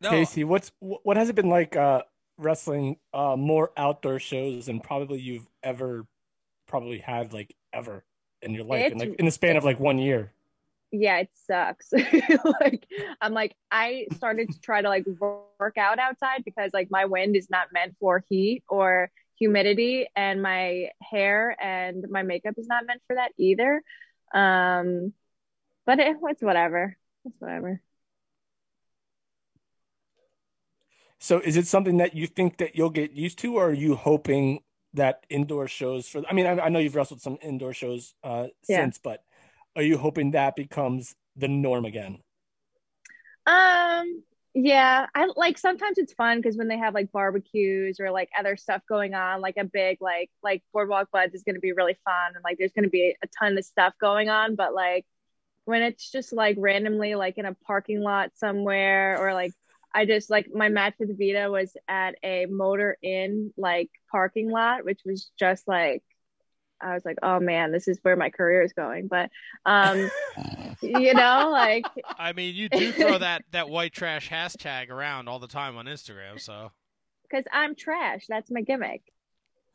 No, 0.00 0.10
Kasey, 0.10 0.44
what's 0.44 0.70
what 0.80 1.16
has 1.16 1.30
it 1.30 1.34
been 1.34 1.48
like 1.48 1.76
uh, 1.76 2.02
wrestling 2.38 2.96
uh, 3.12 3.36
more 3.36 3.70
outdoor 3.76 4.18
shows 4.18 4.66
than 4.66 4.80
probably 4.80 5.20
you've 5.20 5.46
ever 5.62 6.06
probably 6.66 6.98
had 6.98 7.32
like 7.32 7.54
ever 7.72 8.04
in 8.42 8.52
your 8.54 8.64
life 8.64 8.92
in, 8.92 8.98
like 8.98 9.14
in 9.18 9.24
the 9.24 9.30
span 9.30 9.56
of 9.56 9.64
like 9.64 9.80
one 9.80 9.98
year? 9.98 10.32
Yeah, 10.90 11.18
it 11.18 11.30
sucks. 11.46 11.92
like 12.60 12.86
I'm 13.20 13.32
like 13.34 13.56
I 13.70 14.06
started 14.16 14.52
to 14.52 14.60
try 14.60 14.82
to 14.82 14.88
like 14.88 15.04
work 15.20 15.76
out 15.76 15.98
outside 15.98 16.44
because 16.44 16.72
like 16.72 16.88
my 16.90 17.06
wind 17.06 17.36
is 17.36 17.50
not 17.50 17.72
meant 17.72 17.96
for 17.98 18.24
heat 18.28 18.62
or 18.68 19.10
humidity 19.36 20.06
and 20.14 20.40
my 20.42 20.90
hair 21.02 21.56
and 21.60 22.06
my 22.10 22.22
makeup 22.22 22.54
is 22.58 22.68
not 22.68 22.86
meant 22.86 23.02
for 23.06 23.16
that 23.16 23.32
either. 23.38 23.82
Um 24.32 25.12
but 25.86 25.98
it, 25.98 26.16
it's 26.22 26.42
whatever. 26.42 26.96
It's 27.24 27.40
whatever. 27.40 27.80
So 31.24 31.38
is 31.40 31.56
it 31.56 31.66
something 31.66 31.96
that 31.96 32.14
you 32.14 32.26
think 32.26 32.58
that 32.58 32.76
you'll 32.76 32.90
get 32.90 33.12
used 33.12 33.38
to, 33.38 33.54
or 33.56 33.70
are 33.70 33.72
you 33.72 33.94
hoping 33.94 34.60
that 34.92 35.24
indoor 35.30 35.66
shows 35.66 36.06
for? 36.06 36.22
I 36.28 36.34
mean, 36.34 36.44
I, 36.44 36.66
I 36.66 36.68
know 36.68 36.78
you've 36.78 36.94
wrestled 36.94 37.22
some 37.22 37.38
indoor 37.40 37.72
shows 37.72 38.14
uh, 38.22 38.48
Yeah. 38.68 38.76
since, 38.82 38.98
but 38.98 39.24
are 39.74 39.82
you 39.82 39.96
hoping 39.96 40.32
that 40.32 40.54
becomes 40.54 41.14
the 41.34 41.48
norm 41.48 41.86
again? 41.86 42.18
Um, 43.46 44.22
yeah, 44.54 45.06
I 45.14 45.28
like 45.36 45.58
sometimes 45.58 45.98
it's 45.98 46.12
fun 46.12 46.38
because 46.38 46.56
when 46.56 46.68
they 46.68 46.78
have 46.78 46.94
like 46.94 47.10
barbecues 47.10 48.00
or 48.00 48.10
like 48.10 48.28
other 48.38 48.56
stuff 48.56 48.82
going 48.88 49.14
on, 49.14 49.40
like 49.40 49.56
a 49.56 49.64
big 49.64 49.98
like 50.00 50.30
like 50.42 50.62
Boardwalk 50.72 51.10
Buds 51.10 51.34
is 51.34 51.42
going 51.42 51.56
to 51.56 51.60
be 51.60 51.72
really 51.72 51.96
fun 52.04 52.34
and 52.34 52.44
like 52.44 52.58
there's 52.58 52.72
going 52.72 52.84
to 52.84 52.90
be 52.90 53.16
a 53.22 53.26
ton 53.38 53.58
of 53.58 53.64
stuff 53.64 53.94
going 54.00 54.28
on. 54.30 54.56
But 54.56 54.74
like 54.74 55.06
when 55.64 55.82
it's 55.82 56.10
just 56.10 56.32
like 56.32 56.56
randomly 56.60 57.14
like 57.16 57.38
in 57.38 57.46
a 57.46 57.54
parking 57.66 58.02
lot 58.02 58.32
somewhere 58.36 59.18
or 59.20 59.34
like 59.34 59.52
I 59.94 60.06
just 60.06 60.28
like 60.28 60.48
my 60.52 60.68
match 60.68 60.94
with 60.98 61.16
Vita 61.18 61.48
was 61.50 61.76
at 61.86 62.16
a 62.24 62.46
Motor 62.46 62.98
Inn 63.02 63.52
like 63.56 63.90
parking 64.10 64.50
lot, 64.50 64.84
which 64.84 65.00
was 65.06 65.30
just 65.38 65.68
like 65.68 66.02
I 66.80 66.92
was 66.94 67.04
like, 67.04 67.18
oh 67.22 67.38
man, 67.40 67.70
this 67.72 67.86
is 67.88 67.98
where 68.02 68.16
my 68.16 68.30
career 68.30 68.62
is 68.62 68.72
going. 68.72 69.06
But 69.06 69.30
um, 69.64 70.10
you 70.82 71.14
know, 71.14 71.50
like 71.52 71.84
I 72.18 72.32
mean, 72.32 72.54
you 72.54 72.68
do 72.68 72.90
throw 72.92 73.18
that 73.18 73.42
that 73.52 73.68
white 73.70 73.92
trash 73.92 74.28
hashtag 74.28 74.90
around 74.90 75.28
all 75.28 75.38
the 75.38 75.46
time 75.46 75.76
on 75.76 75.86
Instagram, 75.86 76.40
so 76.40 76.72
because 77.30 77.44
I'm 77.52 77.74
trash. 77.76 78.26
That's 78.28 78.50
my 78.50 78.60
gimmick. 78.62 79.02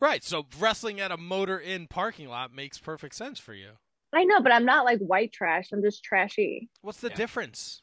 right. 0.02 0.24
So 0.24 0.46
wrestling 0.60 1.00
at 1.00 1.12
a 1.12 1.18
motor 1.18 1.58
in 1.58 1.88
parking 1.88 2.28
lot 2.28 2.54
makes 2.54 2.78
perfect 2.78 3.16
sense 3.16 3.40
for 3.40 3.54
you. 3.54 3.72
I 4.14 4.24
know, 4.26 4.42
but 4.42 4.52
I'm 4.52 4.66
not 4.66 4.86
like 4.86 5.00
white 5.00 5.32
trash. 5.32 5.70
I'm 5.72 5.82
just 5.82 6.04
trashy. 6.04 6.70
What's 6.82 7.00
the 7.00 7.10
Yeah. 7.10 7.16
difference? 7.16 7.82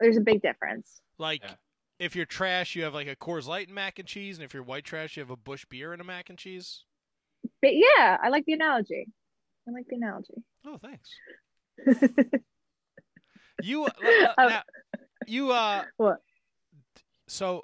There's 0.00 0.16
a 0.16 0.20
big 0.20 0.42
difference. 0.42 1.00
Like, 1.18 1.42
Yeah. 1.42 1.54
If 1.98 2.16
you're 2.16 2.26
trash, 2.26 2.74
you 2.74 2.82
have 2.84 2.94
like 2.94 3.08
a 3.08 3.16
Coors 3.16 3.46
Light 3.46 3.68
and 3.68 3.74
mac 3.74 3.98
and 3.98 4.08
cheese, 4.08 4.36
and 4.36 4.44
if 4.44 4.52
you're 4.54 4.62
white 4.62 4.84
trash, 4.84 5.16
you 5.16 5.22
have 5.22 5.30
a 5.30 5.36
Bush 5.36 5.64
beer 5.68 5.92
and 5.92 6.00
a 6.00 6.04
mac 6.04 6.28
and 6.30 6.38
cheese. 6.38 6.84
But 7.62 7.72
yeah, 7.74 8.16
I 8.22 8.28
like 8.30 8.44
the 8.46 8.52
analogy. 8.54 9.06
I 9.68 9.70
like 9.70 9.86
the 9.88 9.96
analogy. 9.96 10.34
Oh, 10.66 10.78
thanks. 10.78 11.10
You 13.62 13.84
uh, 13.84 13.90
Oh. 14.36 14.48
now, 14.48 14.62
you 15.26 15.50
uh 15.52 15.84
What? 15.96 16.18
so 17.28 17.62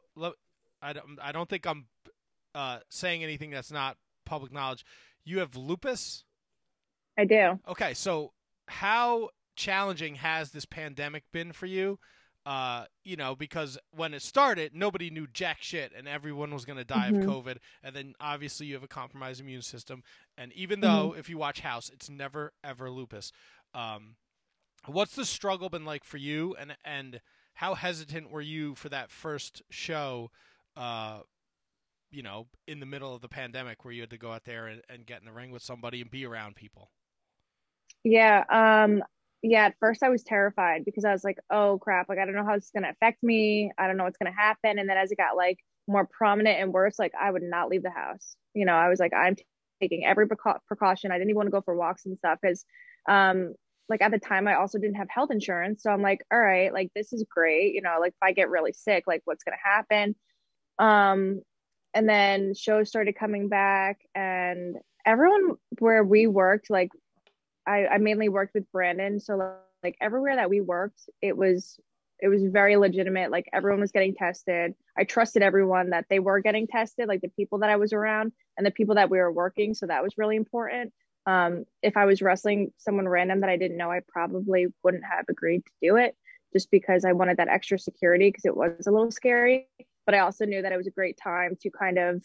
I 0.80 0.92
don't 0.92 1.18
I 1.20 1.32
don't 1.32 1.48
think 1.48 1.66
I'm 1.66 1.86
uh 2.54 2.78
saying 2.88 3.22
anything 3.24 3.50
that's 3.50 3.72
not 3.72 3.96
public 4.24 4.52
knowledge. 4.52 4.84
You 5.24 5.40
have 5.40 5.56
lupus? 5.56 6.24
I 7.18 7.24
do. 7.24 7.58
Okay, 7.68 7.92
so 7.94 8.32
how 8.68 9.30
challenging 9.56 10.14
has 10.14 10.52
this 10.52 10.64
pandemic 10.64 11.24
been 11.32 11.52
for 11.52 11.66
you? 11.66 11.98
Uh, 12.46 12.86
you 13.04 13.16
know, 13.16 13.34
because 13.36 13.78
when 13.90 14.14
it 14.14 14.22
started, 14.22 14.74
nobody 14.74 15.10
knew 15.10 15.26
jack 15.26 15.58
shit, 15.60 15.92
and 15.96 16.08
everyone 16.08 16.52
was 16.54 16.64
going 16.64 16.78
to 16.78 16.84
die 16.84 17.08
Mhm. 17.08 17.10
of 17.10 17.18
COVID. 17.20 17.58
And 17.82 17.94
then 17.94 18.14
obviously 18.20 18.66
you 18.66 18.74
have 18.74 18.82
a 18.82 18.88
compromised 18.88 19.40
immune 19.40 19.62
system. 19.62 20.02
And 20.38 20.52
even 20.54 20.80
Mm-hmm. 20.82 21.10
though 21.10 21.14
if 21.16 21.28
you 21.28 21.36
watch 21.38 21.60
House, 21.60 21.90
it's 21.90 22.08
never 22.08 22.52
ever 22.64 22.90
lupus. 22.90 23.30
Um, 23.74 24.16
what's 24.86 25.14
the 25.14 25.24
struggle 25.26 25.68
been 25.70 25.84
like 25.84 26.04
for 26.04 26.16
you, 26.18 26.54
and 26.58 26.76
and 26.84 27.20
how 27.54 27.74
hesitant 27.74 28.30
were 28.30 28.40
you 28.42 28.74
for 28.74 28.88
that 28.88 29.10
first 29.10 29.62
show? 29.70 30.30
Uh, 30.76 31.20
you 32.10 32.22
know, 32.22 32.48
in 32.66 32.80
the 32.80 32.86
middle 32.86 33.14
of 33.14 33.20
the 33.22 33.28
pandemic, 33.28 33.84
where 33.84 33.92
you 33.94 34.00
had 34.02 34.10
to 34.10 34.18
go 34.18 34.32
out 34.32 34.44
there 34.44 34.66
and, 34.66 34.82
and 34.88 35.06
get 35.06 35.20
in 35.20 35.26
the 35.26 35.32
ring 35.32 35.50
with 35.50 35.62
somebody 35.62 36.00
and 36.00 36.10
be 36.10 36.24
around 36.26 36.56
people. 36.56 36.90
Yeah. 38.04 38.44
Um. 38.48 39.02
Yeah. 39.42 39.66
At 39.66 39.74
first, 39.80 40.02
I 40.02 40.08
was 40.10 40.22
terrified 40.22 40.84
because 40.84 41.04
I 41.04 41.12
was 41.12 41.24
like, 41.24 41.38
"Oh 41.50 41.78
crap! 41.78 42.08
Like 42.08 42.18
I 42.18 42.24
don't 42.26 42.34
know 42.34 42.44
how 42.44 42.54
this 42.56 42.66
is 42.66 42.70
gonna 42.74 42.90
affect 42.90 43.22
me. 43.22 43.72
I 43.78 43.86
don't 43.86 43.96
know 43.96 44.04
what's 44.04 44.18
gonna 44.18 44.34
happen." 44.36 44.78
And 44.78 44.88
then 44.88 44.96
as 44.98 45.10
it 45.12 45.16
got 45.18 45.36
like 45.36 45.58
more 45.88 46.06
prominent 46.06 46.60
and 46.60 46.72
worse, 46.72 46.98
like 46.98 47.12
I 47.18 47.30
would 47.30 47.42
not 47.42 47.68
leave 47.68 47.82
the 47.82 47.90
house. 47.90 48.36
You 48.54 48.66
know, 48.66 48.74
I 48.74 48.88
was 48.88 49.00
like, 49.00 49.14
I'm 49.14 49.36
taking 49.80 50.04
every 50.04 50.28
precau- 50.28 50.58
precaution. 50.66 51.10
I 51.10 51.14
didn't 51.16 51.30
even 51.30 51.36
want 51.36 51.46
to 51.46 51.50
go 51.52 51.62
for 51.62 51.74
walks 51.74 52.04
and 52.06 52.18
stuff 52.18 52.38
because, 52.42 52.64
um, 53.08 53.54
like 53.88 54.02
at 54.02 54.10
the 54.12 54.18
time, 54.18 54.46
I 54.46 54.54
also 54.56 54.78
didn't 54.78 54.96
have 54.96 55.08
health 55.10 55.30
insurance. 55.30 55.82
So 55.82 55.90
I'm 55.90 56.02
like, 56.02 56.20
all 56.32 56.38
right, 56.38 56.72
like 56.72 56.90
this 56.94 57.12
is 57.12 57.24
great. 57.30 57.74
You 57.74 57.80
know, 57.82 57.96
like 58.00 58.12
if 58.12 58.22
I 58.22 58.32
get 58.32 58.50
really 58.50 58.72
sick, 58.72 59.04
like 59.06 59.22
what's 59.24 59.42
gonna 59.44 59.56
happen? 59.64 60.14
Um, 60.78 61.42
and 61.94 62.08
then 62.08 62.54
shows 62.54 62.88
started 62.88 63.16
coming 63.18 63.48
back, 63.48 63.98
and 64.14 64.76
everyone 65.06 65.56
where 65.80 66.04
we 66.04 66.26
worked, 66.26 66.70
like 66.70 66.90
I, 67.66 67.86
I 67.86 67.98
mainly 67.98 68.28
worked 68.28 68.54
with 68.54 68.70
Brandon. 68.72 69.20
So 69.20 69.54
like 69.82 69.96
everywhere 70.00 70.36
that 70.36 70.50
we 70.50 70.60
worked, 70.60 71.08
it 71.22 71.36
was 71.36 71.78
it 72.22 72.28
was 72.28 72.42
very 72.44 72.76
legitimate. 72.76 73.30
Like 73.30 73.48
everyone 73.52 73.80
was 73.80 73.92
getting 73.92 74.14
tested. 74.14 74.74
I 74.96 75.04
trusted 75.04 75.42
everyone 75.42 75.90
that 75.90 76.06
they 76.10 76.18
were 76.18 76.40
getting 76.40 76.66
tested, 76.66 77.08
like 77.08 77.22
the 77.22 77.28
people 77.28 77.60
that 77.60 77.70
I 77.70 77.76
was 77.76 77.92
around 77.92 78.32
and 78.58 78.66
the 78.66 78.70
people 78.70 78.96
that 78.96 79.10
we 79.10 79.18
were 79.18 79.32
working. 79.32 79.72
So 79.72 79.86
that 79.86 80.02
was 80.02 80.18
really 80.18 80.36
important. 80.36 80.92
Um, 81.26 81.64
if 81.82 81.96
I 81.96 82.04
was 82.04 82.22
wrestling 82.22 82.72
someone 82.78 83.08
random 83.08 83.40
that 83.40 83.50
I 83.50 83.56
didn't 83.56 83.76
know, 83.76 83.90
I 83.90 84.00
probably 84.06 84.66
wouldn't 84.82 85.04
have 85.04 85.26
agreed 85.28 85.64
to 85.64 85.72
do 85.80 85.96
it 85.96 86.16
just 86.52 86.70
because 86.70 87.04
I 87.04 87.12
wanted 87.12 87.36
that 87.38 87.48
extra 87.48 87.78
security 87.78 88.28
because 88.28 88.44
it 88.44 88.56
was 88.56 88.86
a 88.86 88.90
little 88.90 89.10
scary. 89.10 89.68
But 90.06 90.14
I 90.14 90.20
also 90.20 90.44
knew 90.44 90.62
that 90.62 90.72
it 90.72 90.76
was 90.76 90.86
a 90.86 90.92
great 90.92 91.18
time 91.22 91.56
to 91.62 91.70
kind 91.70 91.98
of 91.98 92.22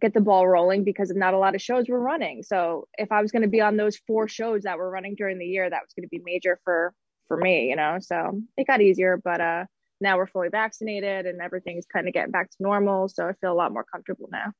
get 0.00 0.14
the 0.14 0.20
ball 0.20 0.46
rolling 0.46 0.84
because 0.84 1.10
not 1.10 1.34
a 1.34 1.38
lot 1.38 1.54
of 1.54 1.62
shows 1.62 1.88
were 1.88 2.00
running. 2.00 2.42
So 2.42 2.88
if 2.98 3.10
I 3.10 3.22
was 3.22 3.32
going 3.32 3.42
to 3.42 3.48
be 3.48 3.60
on 3.60 3.76
those 3.76 3.96
four 4.06 4.28
shows 4.28 4.62
that 4.62 4.78
were 4.78 4.90
running 4.90 5.14
during 5.14 5.38
the 5.38 5.46
year, 5.46 5.68
that 5.68 5.82
was 5.82 5.92
going 5.94 6.04
to 6.04 6.08
be 6.08 6.22
major 6.24 6.58
for 6.64 6.92
for 7.28 7.36
me, 7.36 7.68
you 7.68 7.76
know. 7.76 7.98
So 8.00 8.40
it 8.56 8.66
got 8.66 8.80
easier, 8.80 9.20
but 9.22 9.40
uh 9.40 9.64
now 10.00 10.16
we're 10.16 10.26
fully 10.26 10.48
vaccinated 10.48 11.26
and 11.26 11.40
everything's 11.40 11.86
kind 11.86 12.08
of 12.08 12.14
getting 12.14 12.32
back 12.32 12.50
to 12.50 12.56
normal, 12.60 13.08
so 13.08 13.28
I 13.28 13.34
feel 13.34 13.52
a 13.52 13.54
lot 13.54 13.72
more 13.72 13.84
comfortable 13.84 14.28
now. 14.32 14.52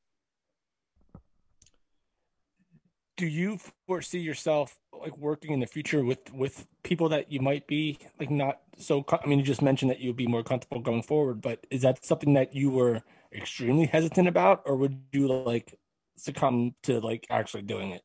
Do 3.16 3.26
you 3.26 3.58
foresee 3.86 4.20
yourself 4.20 4.78
like 4.98 5.16
working 5.18 5.52
in 5.52 5.60
the 5.60 5.66
future 5.66 6.04
with 6.04 6.32
with 6.32 6.66
people 6.82 7.08
that 7.10 7.30
you 7.30 7.40
might 7.40 7.66
be 7.66 7.98
like 8.18 8.30
not 8.30 8.60
so? 8.78 9.04
I 9.10 9.26
mean, 9.26 9.38
you 9.38 9.44
just 9.44 9.62
mentioned 9.62 9.90
that 9.90 10.00
you'd 10.00 10.16
be 10.16 10.26
more 10.26 10.42
comfortable 10.42 10.80
going 10.80 11.02
forward, 11.02 11.42
but 11.42 11.66
is 11.70 11.82
that 11.82 12.04
something 12.04 12.32
that 12.34 12.54
you 12.54 12.70
were 12.70 13.02
extremely 13.34 13.86
hesitant 13.86 14.28
about, 14.28 14.62
or 14.66 14.76
would 14.76 14.98
you 15.12 15.28
like 15.28 15.78
succumb 16.16 16.74
to 16.84 17.00
like 17.00 17.26
actually 17.30 17.62
doing 17.62 17.92
it? 17.92 18.02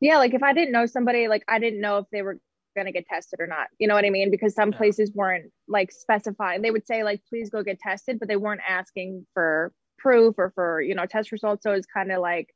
Yeah, 0.00 0.18
like 0.18 0.34
if 0.34 0.42
I 0.42 0.52
didn't 0.52 0.72
know 0.72 0.86
somebody, 0.86 1.28
like 1.28 1.44
I 1.48 1.58
didn't 1.58 1.80
know 1.80 1.98
if 1.98 2.06
they 2.12 2.22
were 2.22 2.38
going 2.74 2.86
to 2.86 2.92
get 2.92 3.06
tested 3.06 3.40
or 3.40 3.46
not. 3.46 3.68
You 3.78 3.88
know 3.88 3.94
what 3.94 4.04
I 4.04 4.10
mean? 4.10 4.30
Because 4.30 4.54
some 4.54 4.72
Yeah. 4.72 4.78
places 4.78 5.10
weren't 5.14 5.50
like 5.68 5.90
specifying. 5.92 6.62
They 6.62 6.70
would 6.70 6.86
say 6.86 7.02
like 7.04 7.22
please 7.28 7.50
go 7.50 7.62
get 7.62 7.78
tested, 7.78 8.18
but 8.18 8.28
they 8.28 8.36
weren't 8.36 8.60
asking 8.68 9.26
for 9.32 9.72
proof 9.98 10.34
or 10.38 10.52
for, 10.54 10.80
you 10.82 10.94
know, 10.94 11.06
test 11.06 11.32
results. 11.32 11.62
So 11.62 11.72
it's 11.72 11.86
kind 11.86 12.12
of 12.12 12.20
like, 12.20 12.54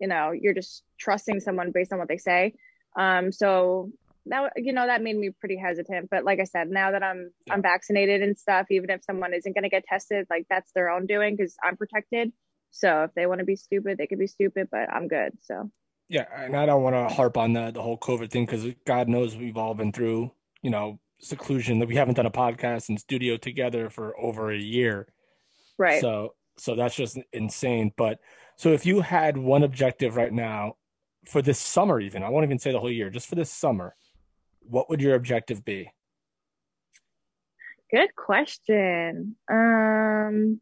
you 0.00 0.08
know, 0.08 0.32
you're 0.32 0.54
just 0.54 0.84
trusting 0.98 1.40
someone 1.40 1.72
based 1.72 1.92
on 1.92 1.98
what 1.98 2.08
they 2.08 2.18
say. 2.18 2.54
Um 2.98 3.32
so 3.32 3.90
that 4.30 4.52
you 4.56 4.72
know 4.72 4.86
that 4.86 5.02
made 5.02 5.16
me 5.16 5.30
pretty 5.30 5.56
hesitant, 5.56 6.08
but 6.10 6.24
like 6.24 6.40
I 6.40 6.44
said, 6.44 6.68
now 6.70 6.90
that 6.92 7.02
I'm 7.02 7.30
Yeah. 7.46 7.54
I'm 7.54 7.62
vaccinated 7.62 8.22
and 8.22 8.38
stuff, 8.38 8.66
even 8.70 8.90
if 8.90 9.04
someone 9.04 9.34
isn't 9.34 9.54
going 9.54 9.64
to 9.64 9.68
get 9.68 9.84
tested, 9.84 10.26
like 10.30 10.46
that's 10.48 10.72
their 10.72 10.90
own 10.90 11.06
doing 11.06 11.36
cuz 11.36 11.56
I'm 11.62 11.76
protected. 11.76 12.32
So 12.70 13.04
if 13.04 13.14
they 13.14 13.26
want 13.26 13.40
to 13.40 13.44
be 13.44 13.56
stupid, 13.56 13.98
they 13.98 14.06
could 14.06 14.18
be 14.18 14.26
stupid, 14.26 14.68
but 14.70 14.92
I'm 14.92 15.08
good. 15.08 15.32
So 15.40 15.70
Yeah, 16.08 16.26
and 16.34 16.56
I 16.56 16.66
don't 16.66 16.82
want 16.82 16.96
to 16.96 17.14
harp 17.14 17.36
on 17.36 17.52
the 17.52 17.70
the 17.70 17.82
whole 17.82 17.98
COVID 17.98 18.30
thing 18.30 18.46
because 18.46 18.66
God 18.84 19.08
knows 19.08 19.36
we've 19.36 19.56
all 19.56 19.74
been 19.74 19.92
through, 19.92 20.32
you 20.62 20.70
know, 20.70 21.00
seclusion. 21.20 21.78
That 21.78 21.88
we 21.88 21.96
haven't 21.96 22.14
done 22.14 22.26
a 22.26 22.30
podcast 22.30 22.88
in 22.88 22.98
studio 22.98 23.36
together 23.36 23.90
for 23.90 24.18
over 24.20 24.50
a 24.50 24.58
year. 24.58 25.08
right. 25.78 26.00
So 26.00 26.34
so 26.58 26.74
that's 26.74 26.94
just 26.94 27.18
insane. 27.32 27.92
But 27.96 28.18
so 28.56 28.72
if 28.72 28.84
you 28.84 29.00
had 29.00 29.36
one 29.36 29.62
objective 29.62 30.16
right 30.16 30.32
now 30.32 30.76
for 31.26 31.42
this 31.42 31.58
summer, 31.58 32.00
even 32.00 32.22
I 32.22 32.28
won't 32.28 32.44
even 32.44 32.58
say 32.58 32.72
the 32.72 32.80
whole 32.80 32.90
year, 32.90 33.10
just 33.10 33.28
for 33.28 33.34
this 33.36 33.50
summer, 33.50 33.94
what 34.68 34.88
would 34.90 35.00
your 35.00 35.14
objective 35.14 35.64
be? 35.64 35.90
Good 37.90 38.14
question. 38.14 39.36
Um, 39.50 40.60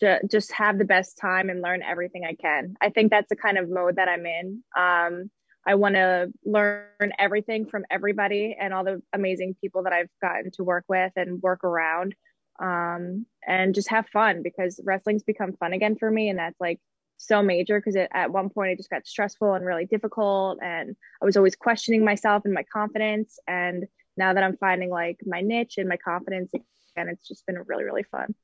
ju- 0.00 0.18
just 0.28 0.52
have 0.52 0.78
the 0.78 0.84
best 0.84 1.18
time 1.18 1.50
and 1.50 1.62
learn 1.62 1.82
everything 1.82 2.24
I 2.24 2.34
can. 2.34 2.74
I 2.80 2.90
think 2.90 3.10
that's 3.10 3.28
the 3.28 3.36
kind 3.36 3.58
of 3.58 3.68
mode 3.68 3.96
that 3.96 4.08
I'm 4.08 4.26
in. 4.26 4.64
Um, 4.76 5.30
I 5.66 5.74
want 5.74 5.94
to 5.94 6.32
learn 6.44 7.12
everything 7.18 7.66
from 7.66 7.84
everybody 7.90 8.56
and 8.58 8.72
all 8.72 8.82
the 8.82 9.02
amazing 9.12 9.54
people 9.60 9.84
that 9.84 9.92
I've 9.92 10.08
gotten 10.20 10.50
to 10.52 10.64
work 10.64 10.84
with 10.88 11.12
and 11.16 11.40
work 11.42 11.64
around. 11.64 12.14
Um, 12.60 13.26
and 13.46 13.74
just 13.74 13.88
have 13.90 14.08
fun 14.08 14.42
because 14.42 14.80
wrestling's 14.84 15.22
become 15.22 15.52
fun 15.52 15.72
again 15.72 15.96
for 15.96 16.10
me. 16.10 16.28
And 16.28 16.38
that's 16.38 16.60
like 16.60 16.78
so 17.20 17.42
major 17.42 17.78
because 17.78 17.96
at 17.96 18.32
one 18.32 18.48
point 18.48 18.70
it 18.70 18.76
just 18.78 18.90
got 18.90 19.06
stressful 19.06 19.54
and 19.54 19.64
really 19.64 19.84
difficult. 19.84 20.58
And 20.62 20.96
I 21.20 21.24
was 21.24 21.36
always 21.36 21.54
questioning 21.54 22.04
myself 22.04 22.44
and 22.44 22.54
my 22.54 22.64
confidence. 22.72 23.38
And 23.46 23.86
now 24.16 24.32
that 24.32 24.42
I'm 24.42 24.56
finding 24.56 24.90
like 24.90 25.20
my 25.26 25.40
niche 25.42 25.76
and 25.78 25.88
my 25.88 25.98
confidence 25.98 26.50
again, 26.54 27.08
it's 27.08 27.28
just 27.28 27.46
been 27.46 27.58
really, 27.66 27.84
really 27.84 28.04
fun. 28.04 28.34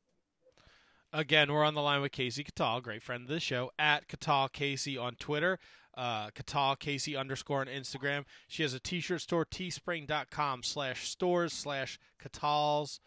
Again, 1.12 1.50
we're 1.50 1.64
on 1.64 1.74
the 1.74 1.80
line 1.80 2.02
with 2.02 2.12
Kasey 2.12 2.44
Catal, 2.44 2.80
great 2.82 3.02
friend 3.02 3.22
of 3.22 3.28
the 3.28 3.40
show, 3.40 3.70
at 3.78 4.06
Catal 4.08 4.48
Kasey 4.52 5.00
on 5.00 5.14
Twitter, 5.14 5.58
uh, 5.96 6.28
Catal 6.30 6.76
Kasey 6.76 7.18
underscore 7.18 7.60
on 7.60 7.68
Instagram. 7.68 8.24
She 8.46 8.62
has 8.62 8.74
a 8.74 8.80
t-shirt 8.80 9.22
store, 9.22 9.46
teespring.com 9.46 10.62
slash 10.62 11.08
stores 11.08 11.54
slash 11.54 11.98
Catal's 12.20 13.00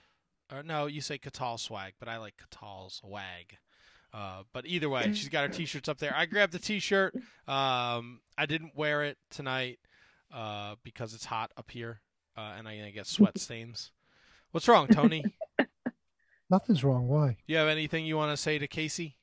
Or 0.52 0.64
no, 0.64 0.88
you 0.88 1.02
say 1.02 1.20
Catal 1.20 1.60
swag, 1.60 1.94
but 2.00 2.10
I 2.10 2.18
like 2.18 2.36
Catal's 2.38 3.02
wag. 3.04 3.58
Uh, 4.14 4.44
but 4.53 4.65
either 4.65 4.90
way, 4.90 5.11
she's 5.14 5.30
got 5.30 5.44
her 5.44 5.49
t-shirts 5.49 5.88
up 5.88 5.99
there. 5.99 6.14
I 6.15 6.26
grabbed 6.26 6.53
the 6.53 6.60
t-shirt. 6.60 7.15
Um, 7.48 8.22
I 8.38 8.45
didn't 8.48 8.76
wear 8.76 9.03
it 9.03 9.18
tonight 9.30 9.80
uh, 10.34 10.76
because 10.84 11.14
it's 11.14 11.26
hot 11.26 11.52
up 11.57 11.69
here, 11.69 12.02
uh, 12.38 12.53
and 12.57 12.68
I'm 12.68 12.77
gonna 12.77 12.91
get 12.91 13.07
sweat 13.07 13.38
stains. 13.40 13.91
What's 14.52 14.68
wrong, 14.68 14.88
Tony? 14.88 15.23
Nothing's 16.49 16.84
wrong. 16.84 17.07
Why? 17.07 17.38
Do 17.48 17.53
you 17.53 17.57
have 17.57 17.68
anything 17.68 18.06
you 18.06 18.18
want 18.18 18.31
to 18.31 18.38
say 18.38 18.57
to 18.57 18.68
Kasey? 18.68 19.14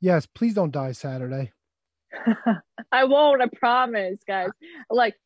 Yes, 0.00 0.24
please 0.26 0.54
don't 0.54 0.72
die 0.72 0.92
Saturday. 0.92 1.52
I 2.92 3.04
won't. 3.04 3.42
I 3.42 3.48
promise, 3.48 4.18
guys. 4.26 4.48
Like, 4.88 5.16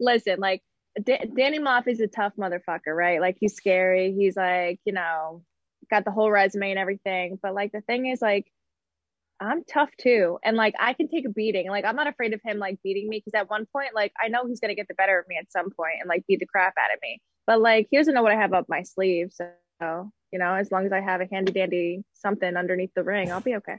listen, 0.00 0.40
like 0.40 0.62
D- 1.00 1.18
Danny 1.36 1.58
Maff 1.58 1.86
is 1.86 2.00
a 2.00 2.08
tough 2.08 2.32
motherfucker, 2.38 2.94
right? 2.94 3.20
Like 3.20 3.36
he's 3.38 3.54
scary. 3.54 4.12
He's 4.12 4.36
like, 4.36 4.80
you 4.84 4.92
know, 4.92 5.42
got 5.92 6.04
the 6.04 6.10
whole 6.10 6.30
resume 6.30 6.70
and 6.70 6.78
everything. 6.78 7.38
But 7.40 7.54
like 7.54 7.70
the 7.70 7.82
thing 7.82 8.06
is, 8.06 8.22
like, 8.22 8.50
I'm 9.40 9.64
tough 9.64 9.90
too, 10.00 10.38
and 10.44 10.56
like 10.56 10.74
I 10.78 10.92
can 10.92 11.08
take 11.08 11.26
a 11.26 11.28
beating. 11.28 11.68
Like 11.68 11.84
I'm 11.84 11.96
not 11.96 12.06
afraid 12.06 12.32
of 12.32 12.40
him 12.44 12.58
like 12.58 12.78
beating 12.82 13.08
me 13.08 13.18
because 13.18 13.38
at 13.38 13.50
one 13.50 13.66
point, 13.72 13.90
like 13.94 14.12
I 14.22 14.28
know 14.28 14.46
he's 14.46 14.60
gonna 14.60 14.74
get 14.74 14.88
the 14.88 14.94
better 14.94 15.18
of 15.18 15.26
me 15.28 15.36
at 15.36 15.50
some 15.50 15.70
point 15.70 15.96
and 16.00 16.08
like 16.08 16.24
beat 16.26 16.40
the 16.40 16.46
crap 16.46 16.74
out 16.78 16.94
of 16.94 17.00
me. 17.02 17.20
But 17.46 17.60
like 17.60 17.88
he 17.90 17.96
doesn't 17.96 18.14
know 18.14 18.22
what 18.22 18.32
I 18.32 18.36
have 18.36 18.52
up 18.52 18.66
my 18.68 18.82
sleeve, 18.82 19.32
so 19.32 20.12
you 20.32 20.38
know, 20.38 20.54
as 20.54 20.70
long 20.70 20.86
as 20.86 20.92
I 20.92 21.00
have 21.00 21.20
a 21.20 21.26
handy 21.30 21.52
dandy 21.52 22.04
something 22.14 22.56
underneath 22.56 22.94
the 22.94 23.02
ring, 23.02 23.32
I'll 23.32 23.40
be 23.40 23.56
okay. 23.56 23.78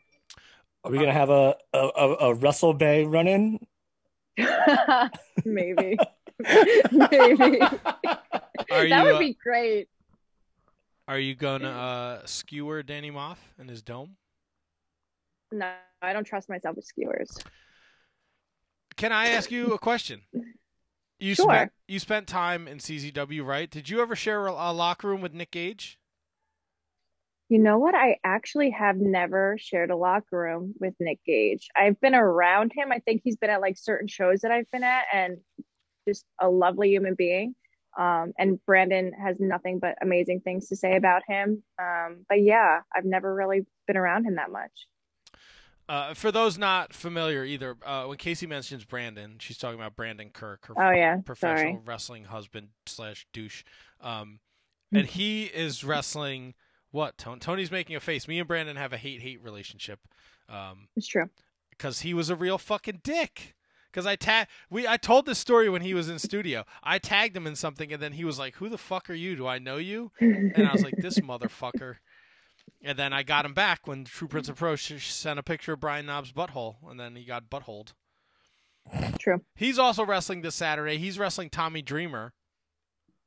Are 0.83 0.91
we 0.91 0.97
gonna 0.97 1.13
have 1.13 1.29
a 1.29 1.55
a, 1.73 1.79
a, 1.79 2.15
a 2.29 2.33
Russell 2.33 2.73
Bay 2.73 3.05
run 3.05 3.27
in? 3.27 3.59
Maybe. 5.45 5.97
Maybe. 6.91 7.61
Are 8.71 8.83
you 8.83 8.89
that 8.89 9.03
would 9.03 9.15
uh, 9.15 9.19
be 9.19 9.37
great. 9.41 9.87
Are 11.07 11.19
you 11.19 11.35
gonna 11.35 11.69
uh, 11.69 12.25
skewer 12.25 12.81
Danny 12.83 13.11
Maff 13.11 13.37
in 13.59 13.67
his 13.67 13.81
dome? 13.81 14.15
No, 15.51 15.71
I 16.01 16.13
don't 16.13 16.23
trust 16.23 16.49
myself 16.49 16.75
with 16.75 16.85
skewers. 16.85 17.37
Can 18.95 19.11
I 19.11 19.29
ask 19.29 19.51
you 19.51 19.73
a 19.73 19.79
question? 19.79 20.21
You 21.19 21.35
Sure. 21.35 21.45
spent 21.45 21.71
you 21.87 21.99
spent 21.99 22.27
time 22.27 22.67
in 22.67 22.79
CZW, 22.79 23.45
right? 23.45 23.69
Did 23.69 23.89
you 23.89 24.01
ever 24.01 24.13
share 24.13 24.45
a, 24.47 24.51
a 24.51 24.73
locker 24.73 25.07
room 25.07 25.21
with 25.21 25.33
Nick 25.33 25.51
Gage? 25.51 25.97
You 27.47 27.59
know 27.59 27.77
what? 27.77 27.95
I 27.95 28.17
actually 28.25 28.71
have 28.71 28.97
never 28.97 29.55
shared 29.57 29.89
a 29.89 29.95
locker 29.95 30.37
room 30.37 30.73
with 30.81 30.95
Nick 30.99 31.23
Gage. 31.25 31.69
I've 31.77 32.01
been 32.01 32.15
around 32.15 32.73
him. 32.75 32.91
I 32.91 32.99
think 32.99 33.21
he's 33.23 33.37
been 33.37 33.51
at 33.51 33.61
like 33.61 33.77
certain 33.77 34.07
shows 34.09 34.41
that 34.41 34.51
I've 34.51 34.69
been 34.71 34.83
at 34.83 35.03
and 35.13 35.37
just 36.05 36.25
a 36.41 36.49
lovely 36.49 36.89
human 36.89 37.15
being. 37.15 37.55
Um, 37.97 38.33
and 38.37 38.63
Brandon 38.65 39.11
has 39.13 39.39
nothing 39.39 39.79
but 39.79 39.95
amazing 40.01 40.41
things 40.41 40.67
to 40.69 40.75
say 40.75 40.95
about 40.95 41.21
him. 41.27 41.63
Um, 41.79 42.25
but 42.27 42.41
yeah, 42.41 42.81
I've 42.95 43.05
never 43.05 43.33
really 43.33 43.65
been 43.87 43.97
around 43.97 44.25
him 44.25 44.35
that 44.35 44.51
much. 44.51 44.71
Uh, 45.89 46.13
for 46.13 46.31
those 46.31 46.57
not 46.57 46.93
familiar 46.93 47.43
either, 47.43 47.75
uh, 47.85 48.05
when 48.05 48.17
Kasey 48.17 48.47
mentions 48.47 48.85
Brandon, 48.85 49.35
she's 49.39 49.57
talking 49.57 49.77
about 49.77 49.95
Brandon 49.97 50.29
Kirk, 50.29 50.65
her 50.67 50.73
Oh 50.77 50.91
yeah, 50.91 51.17
professional 51.25 51.73
sorry. 51.73 51.81
wrestling 51.85 52.23
husband 52.25 52.69
slash 52.85 53.27
douche. 53.33 53.63
Um, 54.01 54.39
Hmm. 54.91 54.99
and 54.99 55.07
he 55.07 55.45
is 55.45 55.83
wrestling 55.83 56.53
what? 56.91 57.17
Tony, 57.17 57.39
Tony's 57.39 57.71
making 57.71 57.95
a 57.95 57.99
face. 57.99 58.27
Me 58.27 58.37
and 58.39 58.47
Brandon 58.47 58.75
have 58.77 58.93
a 58.93 58.97
hate 58.97 59.21
hate 59.21 59.41
relationship. 59.41 59.99
Um, 60.47 60.87
It's 60.95 61.07
true. 61.07 61.29
because 61.71 62.01
he 62.01 62.13
was 62.13 62.29
a 62.29 62.35
real 62.35 62.57
fucking 62.57 63.01
dick. 63.03 63.55
Because 63.93 64.07
I 64.07 64.15
tag 64.15 64.47
we 64.71 64.87
I 64.87 64.97
told 64.97 65.27
this 65.27 65.37
story 65.37 65.69
when 65.69 65.83
he 65.83 65.93
was 65.93 66.09
in 66.09 66.17
studio. 66.17 66.65
I 66.83 66.97
tagged 66.97 67.37
him 67.37 67.45
in 67.45 67.55
something, 67.55 67.93
and 67.93 68.01
then 68.01 68.13
he 68.13 68.25
was 68.25 68.39
like, 68.39 68.55
"Who 68.55 68.67
the 68.67 68.77
fuck 68.77 69.09
are 69.09 69.13
you? 69.13 69.35
Do 69.35 69.45
I 69.45 69.59
know 69.59 69.77
you?" 69.77 70.11
And 70.19 70.67
I 70.67 70.73
was 70.73 70.83
like, 70.83 70.95
"This 70.97 71.19
motherfucker." 71.19 71.97
And 72.81 72.97
then 72.97 73.13
I 73.13 73.23
got 73.23 73.45
him 73.45 73.53
back 73.53 73.85
when 73.87 74.05
True 74.05 74.27
Prince 74.27 74.49
of 74.49 74.55
Pro 74.55 74.75
sent 74.75 75.39
a 75.39 75.43
picture 75.43 75.73
of 75.73 75.79
Brian 75.79 76.05
Knobbs' 76.05 76.31
butthole, 76.33 76.77
and 76.89 76.99
then 76.99 77.15
he 77.15 77.23
got 77.23 77.49
buttholed. 77.49 77.93
True. 79.19 79.41
He's 79.55 79.79
also 79.79 80.03
wrestling 80.05 80.41
this 80.41 80.55
Saturday. 80.55 80.97
He's 80.97 81.19
wrestling 81.19 81.49
Tommy 81.49 81.81
Dreamer, 81.81 82.33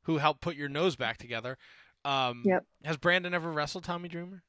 who 0.03 0.19
helped 0.19 0.41
put 0.41 0.57
your 0.57 0.69
nose 0.69 0.97
back 0.97 1.17
together. 1.17 1.57
Um, 2.05 2.43
Yep. 2.45 2.65
Has 2.85 2.97
Brandon 2.99 3.33
ever 3.35 3.51
wrestled 3.51 3.85
Tommy 3.85 4.09
Dreamer? 4.09 4.43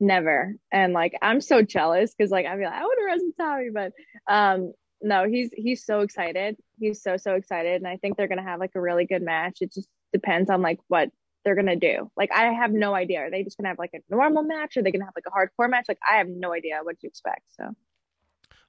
Never. 0.00 0.54
And 0.72 0.94
like 0.94 1.12
I'm 1.20 1.42
so 1.42 1.60
jealous 1.62 2.14
because 2.14 2.30
like 2.30 2.46
I 2.46 2.56
feel 2.56 2.64
like 2.64 2.72
I 2.72 2.84
would 2.84 2.96
have 2.98 3.06
wrestled 3.06 3.32
Tommy, 3.38 3.68
but 3.72 3.92
um 4.26 4.72
no, 5.02 5.26
he's 5.28 5.50
he's 5.54 5.84
so 5.84 6.00
excited. 6.00 6.56
He's 6.78 7.02
so 7.02 7.16
so 7.16 7.34
excited, 7.34 7.76
and 7.82 7.86
I 7.88 7.96
think 7.96 8.16
they're 8.16 8.28
gonna 8.28 8.42
have 8.42 8.60
like 8.60 8.72
a 8.74 8.80
really 8.80 9.06
good 9.06 9.22
match. 9.22 9.58
It 9.60 9.72
just 9.72 9.88
depends 10.12 10.50
on 10.50 10.62
like 10.62 10.78
what 10.88 11.10
they're 11.44 11.54
gonna 11.54 11.76
do. 11.76 12.10
Like 12.16 12.30
I 12.32 12.52
have 12.52 12.72
no 12.72 12.94
idea. 12.94 13.20
Are 13.20 13.30
they 13.30 13.42
just 13.42 13.56
gonna 13.56 13.68
have 13.68 13.78
like 13.78 13.94
a 13.94 13.98
normal 14.14 14.42
match? 14.42 14.76
Are 14.76 14.82
they 14.82 14.92
gonna 14.92 15.06
have 15.06 15.14
like 15.16 15.24
a 15.26 15.30
hardcore 15.30 15.70
match? 15.70 15.86
Like 15.88 15.98
I 16.08 16.16
have 16.16 16.28
no 16.28 16.52
idea 16.52 16.80
what 16.82 16.98
to 17.00 17.06
expect. 17.06 17.42
So 17.56 17.64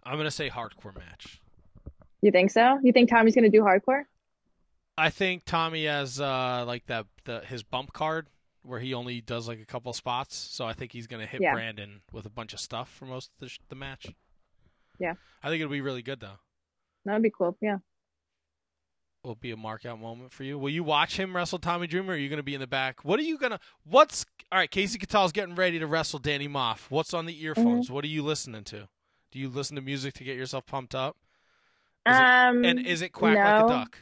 I'm 0.04 0.18
gonna 0.18 0.32
say 0.32 0.50
hardcore 0.50 0.96
match. 0.98 1.42
you 2.22 2.32
think 2.32 2.52
so? 2.52 2.80
You 2.84 2.92
think 2.94 3.10
Tommy's 3.10 3.36
gonna 3.36 3.50
do 3.50 3.62
hardcore? 3.62 4.04
I 4.98 5.10
think 5.10 5.44
Tommy 5.46 5.86
has 5.86 6.20
uh, 6.22 6.64
like 6.68 6.86
that 6.88 7.08
the 7.26 7.40
his 7.42 7.64
bump 7.64 7.94
card 7.94 8.28
where 8.64 8.80
he 8.80 8.94
only 8.94 9.22
does 9.22 9.48
like 9.48 9.60
a 9.60 9.66
couple 9.66 9.92
spots. 9.94 10.36
So 10.36 10.66
I 10.66 10.74
think 10.74 10.92
he's 10.92 11.08
gonna 11.08 11.26
hit 11.26 11.42
Yeah. 11.42 11.54
Brandon 11.54 12.02
with 12.12 12.26
a 12.26 12.30
bunch 12.30 12.54
of 12.54 12.60
stuff 12.60 12.90
for 12.90 13.06
most 13.06 13.32
of 13.34 13.40
the, 13.40 13.50
sh- 13.50 13.60
the 13.70 13.76
match. 13.76 14.14
Yeah. 15.02 15.14
I 15.44 15.50
think 15.50 15.62
it'll 15.62 15.72
be 15.72 15.82
really 15.82 16.02
good 16.04 16.20
though. 16.20 16.38
That 17.06 17.14
would 17.14 17.24
be 17.24 17.32
cool. 17.36 17.58
Yeah. 17.62 17.78
Will 19.24 19.36
be 19.36 19.52
a 19.52 19.58
mark 19.58 19.86
out 19.86 20.00
moment 20.00 20.32
for 20.32 20.44
you. 20.44 20.58
Will 20.58 20.70
you 20.70 20.84
watch 20.84 21.18
him 21.20 21.36
wrestle 21.36 21.60
Tommy 21.60 21.88
Dreamer? 21.88 22.14
Or 22.14 22.16
are 22.16 22.18
you 22.20 22.30
gonna 22.30 22.44
be 22.44 22.54
in 22.54 22.62
the 22.62 22.68
back? 22.68 23.04
What 23.04 23.20
are 23.20 23.24
you 23.24 23.38
gonna? 23.38 23.60
What's 23.84 24.26
all 24.52 24.60
right? 24.60 24.70
Kasey 24.70 25.00
Catal's 25.00 25.32
getting 25.32 25.56
ready 25.56 25.80
to 25.80 25.88
wrestle 25.88 26.20
Danny 26.20 26.48
Maff. 26.48 26.90
What's 26.90 27.14
on 27.14 27.26
the 27.26 27.44
earphones? 27.44 27.86
Mm-hmm. 27.86 27.94
What 27.94 28.04
are 28.04 28.08
you 28.10 28.24
listening 28.24 28.64
to? 28.66 28.88
Do 29.32 29.40
you 29.40 29.50
listen 29.50 29.76
to 29.76 29.82
music 29.82 30.14
to 30.16 30.24
get 30.24 30.38
yourself 30.38 30.66
pumped 30.66 30.94
up? 30.96 31.18
Is 32.08 32.16
it- 32.16 32.22
um 32.22 32.64
And 32.66 32.80
is 32.86 33.02
it 33.02 33.10
quack 33.10 33.36
like 33.38 33.64
a 33.64 33.68
duck? 33.68 33.98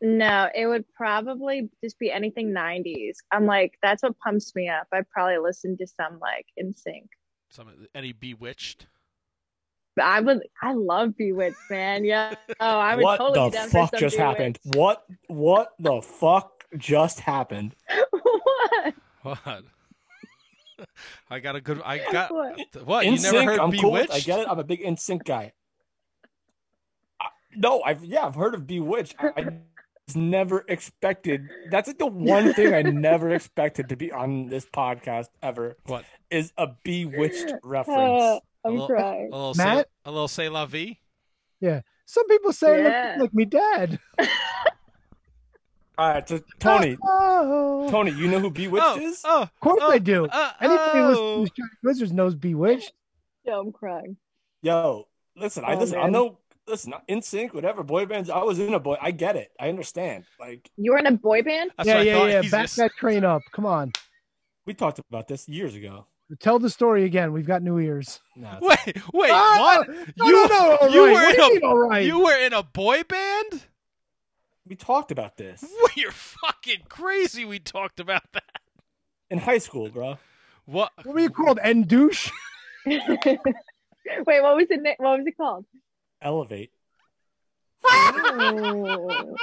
No, 0.00 0.48
it 0.54 0.66
would 0.66 0.84
probably 0.94 1.68
just 1.82 1.98
be 1.98 2.12
anything 2.12 2.50
90s. 2.52 3.16
I'm 3.32 3.46
like, 3.46 3.76
that's 3.82 4.04
what 4.04 4.16
pumps 4.20 4.54
me 4.54 4.68
up. 4.68 4.86
I 4.92 5.00
probably 5.12 5.38
listen 5.38 5.76
to 5.78 5.86
some 5.88 6.20
like 6.20 6.46
NSYNC. 6.60 7.08
Some 7.50 7.68
of 7.68 7.74
any 7.94 8.12
Bewitched? 8.12 8.86
I 10.00 10.20
would, 10.20 10.42
I 10.62 10.74
love 10.74 11.16
Bewitched, 11.16 11.56
man. 11.70 12.04
Yeah. 12.04 12.34
Oh, 12.60 12.78
I 12.78 12.94
would 12.94 13.02
what 13.02 13.16
totally 13.18 13.50
the 13.50 13.56
fuck 13.58 13.90
for 13.90 13.96
some 13.96 14.00
just 14.00 14.16
happened? 14.16 14.58
What 14.64 15.04
what 15.26 15.72
the 15.78 16.00
fuck 16.02 16.64
just 16.76 17.20
happened? 17.20 17.74
what? 18.10 18.94
What? 19.22 19.64
I 21.30 21.40
got 21.40 21.56
a 21.56 21.60
good. 21.60 21.82
I 21.84 21.98
got 22.12 22.32
What? 22.32 22.58
what? 22.84 23.04
In 23.04 23.14
you 23.14 23.20
never 23.22 23.42
heard 23.44 23.58
I'm 23.58 23.72
cool. 23.72 23.92
Bewitched? 23.92 24.12
I 24.12 24.20
get 24.20 24.40
it. 24.40 24.48
I'm 24.48 24.58
a 24.58 24.64
big 24.64 24.82
NSYNC 24.82 25.24
guy. 25.24 25.52
I, 27.20 27.26
no, 27.56 27.82
I've 27.82 28.04
yeah, 28.04 28.26
I've 28.26 28.34
heard 28.34 28.54
of 28.54 28.66
Bewitched. 28.66 29.16
I, 29.18 29.32
I 29.36 29.42
just 29.42 29.56
never 30.16 30.64
expected. 30.68 31.48
That's 31.70 31.88
like 31.88 31.98
the 31.98 32.06
one 32.06 32.52
thing 32.54 32.74
I 32.74 32.82
never 32.90 33.30
expected 33.30 33.88
to 33.90 33.96
be 33.96 34.10
on 34.12 34.48
this 34.48 34.66
podcast 34.66 35.28
ever. 35.42 35.76
What? 35.86 36.04
is 36.30 36.52
a 36.58 36.68
Bewitched 36.84 37.50
Uh, 37.52 37.56
reference? 37.64 38.40
I'm 38.64 38.72
little- 38.72 38.86
crying. 38.86 39.30
A 39.32 39.36
little 39.36 39.54
Matt? 39.54 39.76
say, 39.78 39.84
a 40.04 40.10
little 40.10 40.28
say 40.28 40.48
la 40.48 40.66
vie. 40.66 40.98
Yeah. 41.60 41.80
Some 42.04 42.26
people 42.28 42.52
say 42.52 42.82
Yeah. 42.82 43.14
I 43.16 43.18
look 43.18 43.20
like 43.30 43.34
me 43.34 43.44
dad. 43.46 43.98
All 45.98 46.08
right, 46.12 46.28
so 46.28 46.38
Tony, 46.60 46.96
Oh, 47.02 47.88
Tony, 47.90 48.12
you 48.12 48.28
know 48.28 48.38
who 48.38 48.50
Bewitched 48.50 48.86
oh, 48.86 48.98
is? 49.00 49.20
oh, 49.24 49.42
of 49.42 49.60
course 49.60 49.80
oh, 49.82 49.90
I 49.90 49.98
do. 49.98 50.26
uh, 50.26 50.52
Anybody 50.60 50.98
oh. 51.00 51.40
listening 51.40 51.46
to 51.56 51.62
Wizards 51.82 52.12
knows 52.12 52.36
Bewitched. 52.36 52.92
Yeah, 53.44 53.58
I'm 53.58 53.72
crying. 53.72 54.16
Yo, 54.62 55.08
listen, 55.36 55.64
I 55.64 55.74
Oh, 55.74 55.78
listen. 55.78 55.98
I 55.98 56.08
know. 56.08 56.38
Listen, 56.68 56.92
NSYNC, 57.08 57.54
whatever 57.54 57.82
boy 57.82 58.06
bands. 58.06 58.28
I 58.30 58.42
was 58.42 58.58
in 58.58 58.74
a 58.74 58.78
boy. 58.80 58.96
I 59.00 59.10
get 59.10 59.36
it. 59.36 59.50
I 59.58 59.68
understand. 59.68 60.24
Like 60.38 60.70
You 60.76 60.92
were 60.92 60.98
in 60.98 61.06
a 61.06 61.12
boy 61.12 61.42
band? 61.42 61.70
That's 61.76 61.88
yeah, 61.88 62.00
yeah, 62.02 62.26
yeah. 62.26 62.42
He's 62.42 62.50
Back 62.50 62.70
that 62.72 62.92
train 62.98 63.24
up. 63.24 63.42
Come 63.52 63.64
on. 63.66 63.92
we 64.66 64.74
talked 64.74 64.98
about 64.98 65.28
this 65.28 65.48
years 65.48 65.74
ago. 65.74 66.06
Tell 66.40 66.58
the 66.58 66.68
story 66.68 67.04
again. 67.04 67.32
We've 67.32 67.46
got 67.46 67.62
new 67.62 67.78
ears. 67.78 68.20
No, 68.36 68.58
Wait, 68.60 68.78
wait, 69.14 69.30
Ah, 69.32 69.82
what? 69.86 69.88
No, 70.18 70.26
you, 70.26 70.48
no, 70.48 70.78
no, 70.82 70.88
you 70.88 71.06
right. 71.06 71.12
were 71.12 71.22
What 71.22 71.34
in 71.34 71.40
you 71.40 71.46
a 71.46 71.54
mean, 71.54 71.64
all 71.64 71.78
right? 71.78 72.04
you 72.06 72.18
were 72.22 72.36
in 72.38 72.52
a 72.52 72.62
boy 72.62 73.02
band? 73.08 73.64
we 74.66 74.76
talked 74.76 75.10
about 75.10 75.38
this 75.38 75.64
You're 75.96 76.12
fucking 76.12 76.80
crazy. 76.90 77.46
We 77.46 77.58
talked 77.58 77.98
about 77.98 78.24
that. 78.34 78.44
in 79.30 79.38
high 79.38 79.56
school, 79.56 79.88
bro. 79.88 80.18
What? 80.66 80.92
What 81.02 81.14
were 81.14 81.20
you 81.20 81.30
called? 81.30 81.58
And 81.64 81.88
douche? 81.88 82.30
Wait, 82.86 83.00
what 84.26 84.56
was 84.56 84.66
it? 84.70 84.80
What 84.98 85.18
was 85.18 85.26
it 85.26 85.36
called? 85.36 85.64
Elevate. 86.22 86.70
Oh. 87.84 89.36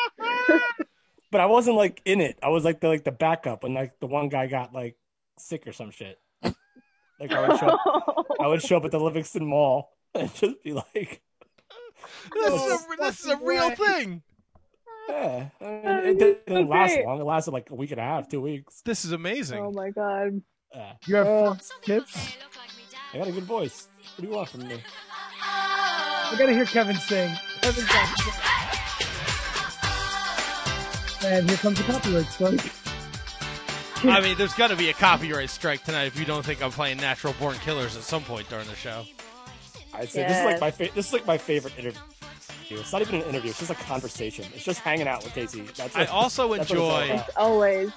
But 1.32 1.42
I 1.42 1.46
wasn't 1.48 1.76
like 1.76 2.02
in 2.06 2.22
it. 2.22 2.40
I 2.42 2.50
was 2.50 2.64
like 2.64 2.80
the 2.80 2.88
like 2.88 3.04
the 3.04 3.12
backup 3.12 3.64
when 3.64 3.74
like 3.74 4.00
the 4.00 4.08
one 4.08 4.30
guy 4.30 4.48
got 4.48 4.74
like 4.74 4.96
sick 5.38 5.68
or 5.68 5.74
some 5.74 5.92
shit. 5.92 6.18
Like 6.44 7.32
I 7.32 7.48
would 7.48 7.60
show 7.60 7.68
up, 7.68 8.26
I 8.42 8.48
would 8.48 8.62
show 8.62 8.78
up 8.78 8.86
at 8.86 8.92
the 8.92 9.00
Livingston 9.00 9.46
Mall 9.46 9.90
and 10.16 10.34
just 10.36 10.64
be 10.64 10.74
like, 10.74 11.22
This 12.34 12.54
is 12.54 12.62
Oh, 12.62 12.80
a 12.94 12.98
this 13.04 13.20
is 13.22 13.28
a 13.28 13.38
real 13.38 13.70
way. 13.70 13.76
thing. 13.76 14.22
Yeah, 15.10 15.50
I 15.62 15.66
mean, 15.66 15.86
it 15.86 16.20
didn't 16.20 16.42
so 16.48 16.62
last 16.70 16.98
long. 17.06 17.20
It 17.22 17.24
lasted 17.26 17.52
like 17.52 17.70
a 17.70 17.76
week 17.76 17.92
and 17.92 18.00
a 18.00 18.04
half, 18.04 18.28
two 18.30 18.42
weeks. 18.42 18.82
This 18.86 19.06
is 19.06 19.12
amazing. 19.12 19.60
Oh 19.60 19.72
my 19.72 19.90
god. 19.92 20.42
Yeah, 20.74 20.94
You 21.06 21.16
have 21.16 21.28
Uh, 21.28 21.56
tips? 21.82 22.36
I 23.14 23.18
got 23.20 23.28
a 23.28 23.32
good 23.32 23.44
voice. 23.44 23.88
What 24.16 24.22
do 24.24 24.28
you 24.30 24.36
want 24.36 24.50
from 24.50 24.68
me? 24.68 24.82
I 26.36 26.38
gotta 26.38 26.52
hear 26.52 26.66
Kevin 26.66 26.98
sing. 26.98 27.34
Kevin's 27.62 27.88
got 27.88 28.18
to 28.18 28.24
sing. 28.24 28.34
And 31.32 31.50
here 31.50 31.58
comes 31.60 31.78
the 31.78 31.84
copyright 31.86 32.26
strike. 32.26 32.60
I 34.04 34.20
mean, 34.20 34.38
there's 34.38 34.54
got 34.54 34.68
to 34.68 34.76
be 34.76 34.90
a 34.90 34.94
copyright 34.94 35.50
strike 35.50 35.86
tonight 35.86 36.08
if 36.08 36.20
you 36.20 36.26
don't 36.26 36.46
think 36.46 36.62
I'm 36.62 36.72
playing 36.72 36.98
Natural 36.98 37.32
Born 37.40 37.56
Killers 37.60 37.96
at 37.96 38.04
some 38.04 38.22
point 38.22 38.50
during 38.50 38.68
the 38.68 38.76
show. 38.76 39.06
I 39.94 40.04
say 40.04 40.28
this 40.28 40.38
is 40.40 40.44
like 40.44 40.60
my 40.60 40.72
fa- 40.72 40.90
this 40.94 41.08
is 41.08 41.14
like 41.14 41.26
my 41.26 41.38
favorite 41.38 41.80
interview. 41.80 42.02
It's 42.70 42.92
not 42.92 43.02
even 43.02 43.22
an 43.22 43.30
interview. 43.30 43.52
It's 43.52 43.60
just 43.60 43.72
a 43.72 43.76
conversation. 43.76 44.44
It's 44.54 44.66
just 44.66 44.82
hanging 44.82 45.08
out 45.08 45.24
with 45.24 45.32
Kasey. 45.32 45.74
That's 45.74 45.96
I 45.96 46.04
also 46.08 46.54
That's 46.54 46.70
what 46.70 46.78
it's 46.78 46.82
all 46.82 47.00
enjoy. 47.00 47.24
Always. 47.38 47.92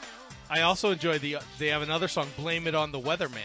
I 0.49 0.61
also 0.61 0.93
enjoy 0.93 1.19
the. 1.19 1.39
They 1.59 1.67
have 1.67 1.83
another 1.83 2.07
song, 2.07 2.29
"Blame 2.37 2.69
It 2.69 2.77
on 2.77 2.93
the 2.93 3.01
Weatherman." 3.01 3.41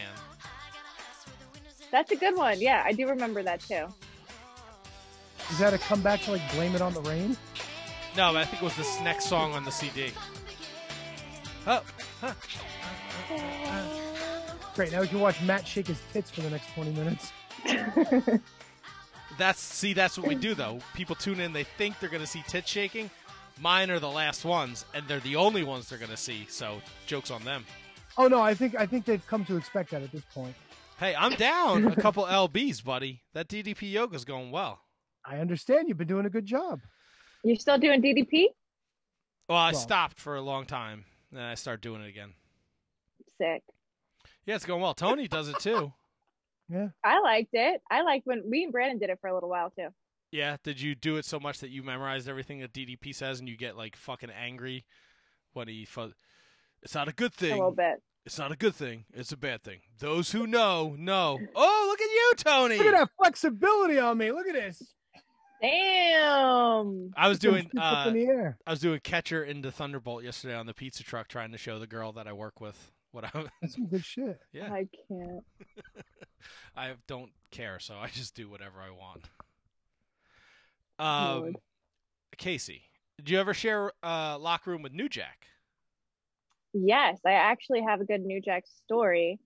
That's 1.90 2.12
a 2.12 2.16
good 2.16 2.36
one. 2.36 2.60
Yeah, 2.60 2.84
I 2.86 2.92
do 2.92 3.08
remember 3.08 3.42
that 3.42 3.58
too. 3.58 3.88
Is 5.50 5.58
that 5.58 5.74
a 5.74 5.78
comeback 5.78 6.22
to 6.22 6.32
like 6.32 6.52
blame 6.52 6.74
it 6.74 6.82
on 6.82 6.94
the 6.94 7.02
rain? 7.02 7.36
No, 8.16 8.36
I 8.36 8.44
think 8.44 8.62
it 8.62 8.64
was 8.64 8.76
this 8.76 9.00
next 9.00 9.26
song 9.26 9.52
on 9.52 9.64
the 9.64 9.70
CD. 9.70 10.12
Oh, 11.66 11.82
Great. 14.74 14.92
Now 14.92 15.00
we 15.00 15.08
can 15.08 15.20
watch 15.20 15.40
Matt 15.42 15.66
shake 15.66 15.86
his 15.86 16.00
tits 16.12 16.30
for 16.30 16.40
the 16.40 16.50
next 16.50 16.68
20 16.74 16.92
minutes. 16.92 17.32
that's 19.38 19.60
see, 19.60 19.92
that's 19.92 20.18
what 20.18 20.26
we 20.26 20.34
do 20.34 20.54
though. 20.54 20.80
People 20.94 21.14
tune 21.14 21.40
in, 21.40 21.52
they 21.52 21.64
think 21.64 21.98
they're 22.00 22.08
gonna 22.08 22.26
see 22.26 22.42
tit 22.48 22.66
shaking. 22.66 23.08
Mine 23.60 23.90
are 23.90 24.00
the 24.00 24.10
last 24.10 24.44
ones, 24.44 24.84
and 24.94 25.06
they're 25.06 25.20
the 25.20 25.36
only 25.36 25.62
ones 25.62 25.88
they're 25.88 25.98
gonna 25.98 26.16
see. 26.16 26.46
So 26.48 26.80
jokes 27.06 27.30
on 27.30 27.44
them. 27.44 27.64
Oh 28.18 28.26
no, 28.26 28.40
I 28.40 28.54
think 28.54 28.74
I 28.74 28.86
think 28.86 29.04
they've 29.04 29.24
come 29.26 29.44
to 29.46 29.56
expect 29.56 29.90
that 29.92 30.02
at 30.02 30.10
this 30.10 30.24
point. 30.34 30.54
Hey, 30.98 31.14
I'm 31.14 31.34
down 31.34 31.86
a 31.86 31.96
couple 31.96 32.24
lbs, 32.48 32.84
buddy. 32.84 33.22
That 33.32 33.48
DDP 33.48 33.92
yoga's 33.92 34.24
going 34.24 34.50
well. 34.50 34.80
I 35.24 35.38
understand 35.38 35.88
you've 35.88 35.98
been 35.98 36.06
doing 36.08 36.26
a 36.26 36.30
good 36.30 36.46
job. 36.46 36.80
You're 37.42 37.56
still 37.56 37.78
doing 37.78 38.02
DDP? 38.02 38.46
Well, 39.48 39.58
I 39.58 39.72
Well- 39.72 39.80
stopped 39.80 40.18
for 40.20 40.36
a 40.36 40.40
long 40.42 40.64
time, 40.66 41.04
then 41.32 41.42
I 41.42 41.54
started 41.54 41.80
doing 41.82 42.02
it 42.02 42.08
again. 42.08 42.34
Sick. 43.38 43.62
Yeah, 44.46 44.56
it's 44.56 44.66
going 44.66 44.82
well. 44.82 44.94
Tony 44.94 45.28
does 45.28 45.48
it 45.48 45.58
too. 45.60 45.92
Yeah. 46.70 46.88
I 47.04 47.20
liked 47.20 47.50
it. 47.52 47.82
I 47.90 48.00
liked 48.00 48.26
when 48.26 48.42
we 48.50 48.64
and 48.64 48.72
Brandon 48.72 48.98
did 48.98 49.10
it 49.10 49.18
for 49.20 49.28
a 49.28 49.34
little 49.34 49.50
while 49.50 49.68
too. 49.68 49.88
Yeah, 50.30 50.56
did 50.64 50.80
you 50.80 50.94
do 50.94 51.18
it 51.18 51.26
so 51.26 51.38
much 51.38 51.58
that 51.58 51.68
you 51.68 51.82
memorized 51.82 52.26
everything 52.26 52.60
that 52.60 52.72
DDP 52.72 53.14
says 53.14 53.38
and 53.38 53.46
you 53.46 53.54
get 53.54 53.76
like 53.76 53.96
fucking 53.96 54.30
angry 54.30 54.86
when 55.52 55.68
he 55.68 55.84
fu- 55.84 56.14
It's 56.82 56.94
not 56.94 57.06
a 57.06 57.12
good 57.12 57.34
thing. 57.34 57.50
A 57.50 57.52
thing. 57.52 57.58
little 57.60 57.74
bit. 57.76 58.02
It's 58.24 58.38
not 58.38 58.50
a 58.50 58.56
good 58.56 58.74
thing. 58.74 59.04
It's 59.12 59.30
a 59.30 59.36
bad 59.36 59.62
thing. 59.62 59.80
Those 59.98 60.32
who 60.32 60.46
know, 60.46 60.96
know. 60.98 61.38
Oh, 61.54 61.86
look 61.90 62.00
at 62.00 62.10
you, 62.10 62.32
Tony. 62.38 62.78
Look 62.78 62.86
at 62.86 62.92
that 62.98 63.10
flexibility 63.18 63.98
on 63.98 64.16
me. 64.16 64.32
Look 64.32 64.46
at 64.48 64.54
this. 64.54 64.82
Damn. 65.64 67.12
I 67.16 67.28
was 67.28 67.38
doing 67.38 67.70
uh, 67.78 68.04
in 68.08 68.14
the 68.14 68.26
air. 68.26 68.58
I 68.66 68.70
was 68.70 68.80
doing 68.80 69.00
catcher 69.00 69.44
into 69.44 69.70
Thunderbolt 69.70 70.22
yesterday 70.22 70.54
on 70.54 70.66
the 70.66 70.74
pizza 70.74 71.02
truck 71.02 71.28
trying 71.28 71.52
to 71.52 71.58
show 71.58 71.78
the 71.78 71.86
girl 71.86 72.12
that 72.12 72.26
I 72.26 72.32
work 72.32 72.60
with 72.60 72.92
what 73.12 73.24
I 73.24 73.44
That's 73.62 73.74
some 73.74 73.86
good 73.86 74.04
shit. 74.04 74.40
yeah. 74.52 74.72
I 74.72 74.86
can't. 75.08 75.44
I 76.76 76.92
don't 77.06 77.30
care, 77.50 77.78
so 77.78 77.94
I 77.94 78.08
just 78.08 78.34
do 78.34 78.50
whatever 78.50 78.80
I 78.80 78.90
want. 78.90 79.24
Um, 80.98 81.40
Lord. 81.40 81.56
Kasey, 82.36 82.82
did 83.16 83.30
you 83.30 83.38
ever 83.38 83.54
share 83.54 83.92
uh, 84.02 84.38
locker 84.38 84.70
room 84.70 84.82
with 84.82 84.92
New 84.92 85.08
Jack? 85.08 85.46
Yes, 86.72 87.20
I 87.24 87.32
actually 87.32 87.82
have 87.82 88.00
a 88.00 88.04
good 88.04 88.20
New 88.20 88.40
Jack 88.40 88.64
story. 88.84 89.38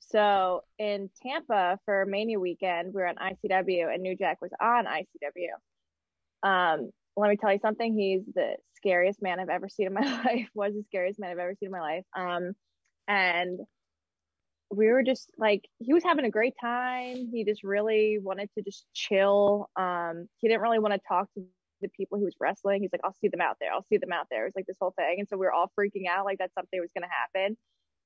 So 0.00 0.62
in 0.78 1.10
Tampa 1.22 1.78
for 1.84 2.04
Mania 2.06 2.40
weekend, 2.40 2.92
we 2.94 3.00
were 3.00 3.06
on 3.06 3.16
ICW 3.16 3.92
and 3.92 4.02
New 4.02 4.16
Jack 4.16 4.38
was 4.40 4.50
on 4.60 4.86
ICW. 4.86 5.52
Um, 6.42 6.90
let 7.16 7.30
me 7.30 7.36
tell 7.36 7.52
you 7.52 7.58
something. 7.60 7.94
He's 7.94 8.22
the 8.34 8.56
scariest 8.76 9.22
man 9.22 9.38
I've 9.38 9.48
ever 9.48 9.68
seen 9.68 9.86
in 9.86 9.94
my 9.94 10.00
life. 10.24 10.48
Was 10.54 10.74
the 10.74 10.82
scariest 10.84 11.20
man 11.20 11.30
I've 11.30 11.38
ever 11.38 11.54
seen 11.60 11.68
in 11.68 11.72
my 11.72 11.80
life. 11.80 12.04
Um, 12.16 12.52
and 13.06 13.60
we 14.70 14.86
were 14.88 15.02
just 15.02 15.30
like 15.36 15.68
he 15.78 15.92
was 15.92 16.04
having 16.04 16.24
a 16.24 16.30
great 16.30 16.54
time. 16.60 17.28
He 17.32 17.44
just 17.44 17.64
really 17.64 18.18
wanted 18.20 18.48
to 18.56 18.62
just 18.62 18.86
chill. 18.94 19.68
Um, 19.76 20.28
he 20.38 20.48
didn't 20.48 20.62
really 20.62 20.78
want 20.78 20.94
to 20.94 21.00
talk 21.08 21.28
to 21.34 21.44
the 21.80 21.88
people 21.88 22.18
he 22.18 22.24
was 22.24 22.36
wrestling. 22.40 22.82
He's 22.82 22.92
like, 22.92 23.00
I'll 23.04 23.16
see 23.20 23.28
them 23.28 23.40
out 23.40 23.56
there. 23.60 23.72
I'll 23.72 23.86
see 23.88 23.96
them 23.96 24.12
out 24.12 24.26
there. 24.30 24.44
It 24.44 24.48
was 24.48 24.56
like 24.56 24.66
this 24.66 24.76
whole 24.80 24.94
thing. 24.96 25.16
And 25.18 25.28
so 25.28 25.36
we 25.36 25.46
were 25.46 25.52
all 25.52 25.72
freaking 25.78 26.06
out 26.08 26.24
like 26.24 26.38
that 26.38 26.52
something 26.54 26.80
was 26.80 26.92
going 26.94 27.08
to 27.08 27.08
happen. 27.08 27.56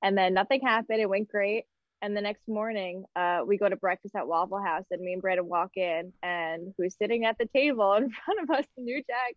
And 0.02 0.16
then 0.16 0.34
nothing 0.34 0.60
happened. 0.62 1.00
It 1.00 1.08
went 1.08 1.28
great. 1.28 1.64
And 2.02 2.16
the 2.16 2.20
next 2.20 2.46
morning, 2.46 3.04
uh, 3.16 3.40
we 3.46 3.56
go 3.56 3.68
to 3.68 3.76
breakfast 3.76 4.14
at 4.14 4.28
Waffle 4.28 4.60
House, 4.60 4.84
and 4.90 5.00
me 5.00 5.14
and 5.14 5.22
Brandon 5.22 5.48
walk 5.48 5.70
in, 5.76 6.12
and 6.22 6.74
who's 6.76 6.96
sitting 6.96 7.24
at 7.24 7.38
the 7.38 7.46
table 7.46 7.94
in 7.94 8.10
front 8.24 8.40
of 8.42 8.50
us, 8.50 8.66
New 8.76 8.96
Jack, 8.98 9.36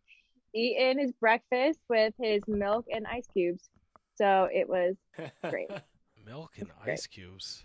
eating 0.54 1.00
his 1.00 1.12
breakfast 1.14 1.80
with 1.90 2.14
his 2.22 2.42
milk 2.48 2.86
and 2.92 3.06
ice 3.08 3.28
cubes. 3.34 3.70
So 4.18 4.50
it 4.52 4.68
was 4.68 4.96
Great. 5.50 5.70
Milk 6.26 6.52
and 6.58 6.70
Great. 6.84 6.94
ice 6.94 7.08
cubes. 7.08 7.64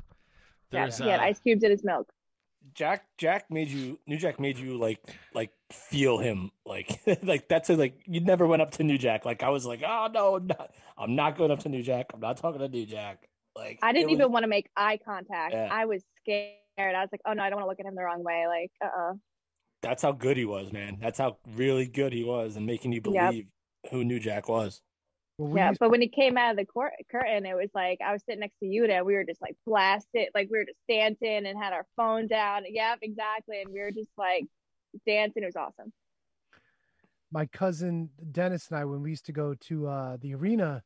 yeah, 0.70 0.82
There's 0.82 0.98
he 0.98 1.08
had 1.08 1.20
uh, 1.20 1.24
ice 1.24 1.40
cubes 1.40 1.64
in 1.64 1.70
his 1.70 1.82
milk. 1.82 2.12
Jack 2.74 3.04
Jack 3.18 3.50
made 3.50 3.68
you 3.68 3.98
New 4.06 4.16
Jack 4.16 4.38
made 4.38 4.56
you 4.56 4.78
like 4.78 5.00
like 5.34 5.50
feel 5.72 6.18
him 6.18 6.52
like 6.64 7.00
like 7.24 7.48
that's 7.48 7.70
a, 7.70 7.74
like 7.76 8.00
you 8.06 8.20
never 8.20 8.46
went 8.46 8.62
up 8.62 8.70
to 8.72 8.84
New 8.84 8.98
Jack 8.98 9.24
like 9.24 9.42
I 9.42 9.48
was 9.48 9.66
like 9.66 9.82
oh 9.84 10.08
no 10.12 10.36
I'm 10.36 10.46
not, 10.46 10.70
I'm 10.96 11.16
not 11.16 11.36
going 11.36 11.50
up 11.50 11.58
to 11.60 11.68
New 11.68 11.82
Jack 11.82 12.12
I'm 12.14 12.20
not 12.20 12.36
talking 12.36 12.60
to 12.60 12.68
New 12.68 12.86
Jack 12.86 13.28
like 13.56 13.78
I 13.82 13.92
didn't 13.92 14.10
was- 14.10 14.18
even 14.20 14.32
want 14.32 14.42
to 14.44 14.48
make 14.48 14.68
eye 14.76 14.98
contact. 15.04 15.54
Yeah. 15.54 15.68
I 15.70 15.84
was 15.86 16.02
scared. 16.22 16.54
I 16.78 17.00
was 17.00 17.08
like, 17.12 17.20
oh 17.26 17.32
no, 17.32 17.42
I 17.42 17.50
don't 17.50 17.56
want 17.58 17.66
to 17.66 17.68
look 17.70 17.80
at 17.80 17.86
him 17.86 17.94
the 17.94 18.02
wrong 18.02 18.22
way. 18.24 18.46
Like, 18.48 18.70
uh 18.84 18.98
uh 19.10 19.12
that's 19.82 20.02
how 20.02 20.12
good 20.12 20.36
he 20.36 20.44
was 20.44 20.72
man 20.72 20.96
that's 21.00 21.18
how 21.18 21.38
really 21.56 21.86
good 21.88 22.12
he 22.12 22.22
was 22.22 22.54
and 22.54 22.64
making 22.64 22.92
you 22.92 23.00
Yep. 23.04 23.30
believe 23.30 23.46
who 23.90 24.04
New 24.04 24.20
Jack 24.20 24.48
was 24.48 24.80
Well, 25.38 25.56
Yeah, 25.56 25.72
but 25.80 25.90
when 25.90 26.00
he 26.00 26.06
came 26.06 26.36
out 26.38 26.52
of 26.52 26.56
the 26.56 26.64
court, 26.64 26.92
curtain, 27.10 27.44
it 27.46 27.54
was 27.56 27.68
like 27.74 27.98
I 28.00 28.12
was 28.12 28.22
sitting 28.24 28.38
next 28.40 28.58
to 28.60 28.66
Yuta 28.66 28.98
and 28.98 29.06
we 29.06 29.14
were 29.14 29.24
just 29.24 29.42
like 29.42 29.56
blasted, 29.66 30.28
like 30.36 30.48
we 30.52 30.58
were 30.58 30.64
just 30.64 30.78
dancing 30.88 31.46
and 31.46 31.58
had 31.58 31.72
our 31.72 31.84
phones 31.96 32.30
out. 32.30 32.62
Yep, 32.70 33.00
exactly. 33.02 33.60
And 33.60 33.72
we 33.72 33.80
were 33.80 33.90
just 33.90 34.10
like 34.16 34.44
dancing. 35.04 35.42
It 35.42 35.46
was 35.46 35.56
awesome. 35.56 35.92
my 37.32 37.46
cousin 37.46 38.10
Dennis 38.30 38.68
and 38.70 38.78
I, 38.78 38.84
when 38.84 39.02
we 39.02 39.10
used 39.10 39.26
to 39.26 39.32
go 39.32 39.54
to 39.62 39.88
uh, 39.88 40.16
the 40.20 40.34
arena 40.36 40.84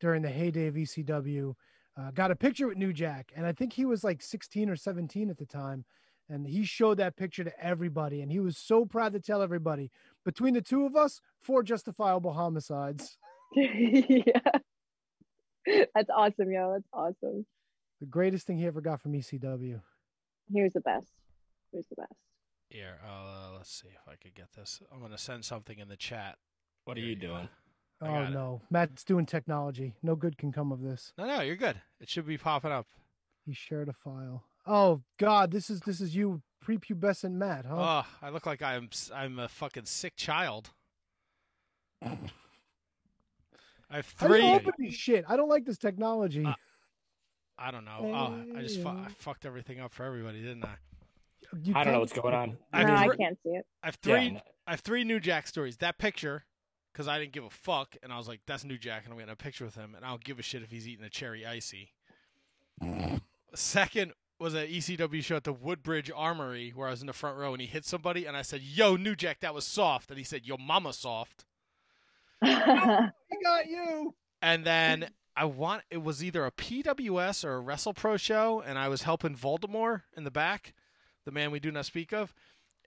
during 0.00 0.22
the 0.22 0.30
heyday 0.30 0.68
of 0.68 0.74
ECW, 0.76 1.54
uh, 1.96 2.10
got 2.10 2.30
a 2.30 2.36
picture 2.36 2.66
with 2.66 2.76
New 2.76 2.92
Jack, 2.92 3.32
and 3.36 3.46
I 3.46 3.52
think 3.52 3.72
he 3.72 3.84
was 3.84 4.02
like 4.02 4.22
16 4.22 4.68
or 4.68 4.76
17 4.76 5.30
at 5.30 5.38
the 5.38 5.46
time. 5.46 5.84
And 6.30 6.46
he 6.46 6.64
showed 6.64 6.96
that 6.96 7.16
picture 7.16 7.44
to 7.44 7.60
everybody, 7.62 8.22
and 8.22 8.32
he 8.32 8.40
was 8.40 8.56
so 8.56 8.86
proud 8.86 9.12
to 9.12 9.20
tell 9.20 9.42
everybody 9.42 9.90
between 10.24 10.54
the 10.54 10.62
two 10.62 10.86
of 10.86 10.96
us, 10.96 11.20
four 11.42 11.62
justifiable 11.62 12.32
homicides. 12.32 13.18
yeah. 13.54 14.40
That's 15.66 16.10
awesome, 16.10 16.50
yo. 16.50 16.72
That's 16.72 16.88
awesome. 16.94 17.44
The 18.00 18.06
greatest 18.06 18.46
thing 18.46 18.56
he 18.58 18.66
ever 18.66 18.80
got 18.80 19.02
from 19.02 19.12
ECW. 19.12 19.80
He 20.52 20.62
was 20.62 20.72
the 20.72 20.80
best. 20.80 21.12
He 21.70 21.76
was 21.76 21.86
the 21.88 21.96
best. 21.96 22.14
Here, 22.70 22.98
uh, 23.06 23.50
let's 23.56 23.70
see 23.70 23.88
if 23.88 24.08
I 24.08 24.16
could 24.16 24.34
get 24.34 24.52
this. 24.52 24.80
I'm 24.92 25.00
gonna 25.00 25.18
send 25.18 25.44
something 25.44 25.78
in 25.78 25.88
the 25.88 25.96
chat. 25.96 26.38
what 26.86 26.96
are 26.96 27.00
you 27.00 27.16
doing 27.16 27.48
I 27.48 27.63
Oh 28.02 28.06
got 28.06 28.24
it. 28.24 28.30
no, 28.30 28.60
Matt's 28.70 29.04
doing 29.04 29.24
technology. 29.26 29.94
No 30.02 30.14
good 30.16 30.36
can 30.36 30.52
come 30.52 30.72
of 30.72 30.82
this. 30.82 31.12
No, 31.16 31.26
no, 31.26 31.40
you're 31.40 31.56
good. 31.56 31.80
It 32.00 32.08
should 32.08 32.26
be 32.26 32.36
popping 32.38 32.72
up. 32.72 32.86
He 33.46 33.52
shared 33.54 33.88
a 33.88 33.92
file. 33.92 34.44
Oh 34.66 35.02
God, 35.18 35.50
this 35.50 35.70
is 35.70 35.80
this 35.80 36.00
is 36.00 36.14
you 36.16 36.42
prepubescent 36.66 37.32
Matt, 37.32 37.66
huh? 37.66 37.74
Oh, 38.04 38.06
I 38.22 38.30
look 38.30 38.46
like 38.46 38.62
I'm 38.62 38.88
I'm 39.14 39.38
a 39.38 39.48
fucking 39.48 39.84
sick 39.84 40.16
child. 40.16 40.70
I 42.02 43.96
have 43.96 44.14
How 44.18 44.26
do 44.28 44.34
you 44.34 44.40
three. 44.40 44.50
open 44.52 44.72
this 44.78 44.94
shit? 44.94 45.24
I 45.28 45.36
don't 45.36 45.48
like 45.48 45.64
this 45.64 45.78
technology. 45.78 46.44
Uh, 46.44 46.54
I 47.58 47.70
don't 47.70 47.84
know. 47.84 47.98
Oh, 48.02 48.58
I 48.58 48.62
just 48.62 48.82
fu- 48.82 48.88
I 48.88 49.06
fucked 49.18 49.46
everything 49.46 49.80
up 49.80 49.92
for 49.92 50.04
everybody, 50.04 50.42
didn't 50.42 50.64
I? 50.64 50.74
You 51.62 51.74
I 51.76 51.84
don't 51.84 51.92
know 51.92 52.00
what's 52.00 52.12
going 52.12 52.34
on 52.34 52.56
I 52.72 52.82
no, 52.82 52.88
mean, 52.88 52.96
I 52.96 53.06
we're- 53.06 53.16
can't 53.16 53.38
see 53.44 53.50
it. 53.50 53.64
I 53.82 53.86
have 53.86 53.94
three. 53.96 54.30
no. 54.32 54.40
I 54.66 54.72
have 54.72 54.80
three 54.80 55.04
New 55.04 55.20
Jack 55.20 55.46
stories. 55.46 55.76
That 55.76 55.98
picture, 55.98 56.44
because 56.94 57.08
I 57.08 57.18
didn't 57.18 57.32
give 57.32 57.44
a 57.44 57.50
fuck, 57.50 57.96
and 58.04 58.12
I 58.12 58.18
was 58.18 58.28
like, 58.28 58.40
"That's 58.46 58.64
New 58.64 58.78
Jack," 58.78 59.02
and 59.04 59.12
I'm 59.12 59.18
getting 59.18 59.32
a 59.32 59.36
picture 59.36 59.64
with 59.64 59.74
him, 59.74 59.94
and 59.96 60.04
I 60.04 60.10
don't 60.10 60.22
give 60.22 60.38
a 60.38 60.42
shit 60.42 60.62
if 60.62 60.70
he's 60.70 60.86
eating 60.86 61.04
a 61.04 61.10
cherry 61.10 61.44
icy. 61.44 61.92
Second 63.54 64.12
was 64.38 64.54
an 64.54 64.66
ECW 64.66 65.22
show 65.22 65.36
at 65.36 65.44
the 65.44 65.52
Woodbridge 65.52 66.10
Armory 66.14 66.70
where 66.74 66.88
I 66.88 66.92
was 66.92 67.00
in 67.00 67.08
the 67.08 67.12
front 67.12 67.36
row, 67.36 67.52
and 67.52 67.60
he 67.60 67.66
hit 67.66 67.84
somebody, 67.84 68.26
and 68.26 68.36
I 68.36 68.42
said, 68.42 68.62
"Yo, 68.62 68.96
New 68.96 69.16
Jack, 69.16 69.40
that 69.40 69.54
was 69.54 69.66
soft," 69.66 70.10
and 70.10 70.18
he 70.18 70.24
said, 70.24 70.46
"Yo, 70.46 70.56
mama 70.56 70.92
soft." 70.92 71.44
He 72.40 73.42
got 73.42 73.66
you. 73.66 74.14
And 74.40 74.64
then 74.64 75.10
I 75.36 75.46
want 75.46 75.82
it 75.90 76.02
was 76.02 76.22
either 76.22 76.46
a 76.46 76.52
PWS 76.52 77.44
or 77.44 77.54
a 77.54 77.60
Wrestle 77.60 77.94
Pro 77.94 78.16
show, 78.16 78.60
and 78.60 78.78
I 78.78 78.88
was 78.88 79.02
helping 79.02 79.34
Voldemort 79.34 80.02
in 80.16 80.22
the 80.24 80.30
back, 80.30 80.74
the 81.24 81.32
man 81.32 81.50
we 81.50 81.58
do 81.58 81.72
not 81.72 81.86
speak 81.86 82.12
of. 82.12 82.32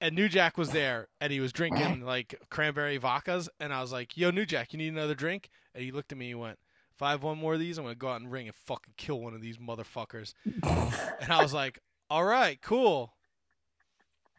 And 0.02 0.16
New 0.16 0.30
Jack 0.30 0.58
was 0.58 0.70
there, 0.70 1.08
and 1.20 1.32
he 1.32 1.40
was 1.40 1.52
drinking 1.52 2.02
like 2.06 2.36
cranberry 2.50 3.00
vodkas, 3.00 3.50
and 3.60 3.74
I 3.74 3.82
was 3.82 3.92
like, 3.92 4.18
"Yo, 4.18 4.32
New 4.32 4.46
Jack, 4.46 4.74
you 4.74 4.78
need 4.78 4.94
another 4.94 5.16
drink?" 5.16 5.50
And 5.74 5.84
he 5.84 5.92
looked 5.92 6.12
at 6.12 6.18
me 6.18 6.26
and 6.26 6.30
he 6.38 6.42
went, 6.42 6.60
"If 6.96 7.02
I 7.02 7.12
have 7.12 7.24
one 7.24 7.38
more 7.38 7.54
of 7.54 7.60
these, 7.60 7.78
I'm 7.78 7.86
gonna 7.86 7.96
go 7.96 8.10
out 8.10 8.22
and 8.22 8.32
ring 8.32 8.48
and 8.48 8.56
fucking 8.66 8.94
kill 8.98 9.20
one 9.20 9.34
of 9.34 9.42
these 9.42 9.58
motherfuckers." 9.58 10.34
and 10.46 11.32
I 11.32 11.42
was 11.42 11.54
like, 11.54 11.80
"All 12.10 12.24
right, 12.24 12.62
cool." 12.62 13.14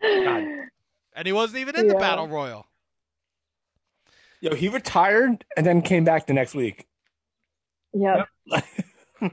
And 0.00 1.26
he 1.26 1.32
wasn't 1.32 1.60
even 1.60 1.76
in 1.76 1.88
the 1.88 1.96
battle 1.96 2.28
royal. 2.28 2.66
Yo, 4.40 4.54
he 4.54 4.68
retired 4.68 5.44
and 5.56 5.66
then 5.66 5.82
came 5.82 6.04
back 6.04 6.26
the 6.28 6.32
next 6.32 6.54
week. 6.54 6.86
Yep. 7.92 8.28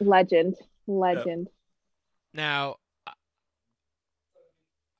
Legend. 0.00 0.54
Legend. 0.86 1.48
Now, 2.32 2.76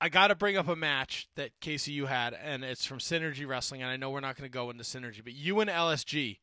I- 0.04 0.08
got 0.08 0.28
to 0.28 0.34
bring 0.34 0.56
up 0.56 0.68
a 0.68 0.76
match 0.76 1.28
that 1.36 1.50
Kasey 1.60 1.88
you 1.92 2.06
had, 2.06 2.34
and 2.34 2.62
it's 2.64 2.84
from 2.84 2.98
Synergy 2.98 3.46
Wrestling. 3.46 3.82
And 3.82 3.90
I 3.90 3.96
know 3.96 4.10
we're 4.10 4.20
not 4.20 4.36
going 4.36 4.48
to 4.48 4.52
go 4.52 4.70
into 4.70 4.84
Synergy, 4.84 5.22
but 5.24 5.32
you 5.34 5.60
and 5.60 5.70
LSG 5.70 6.38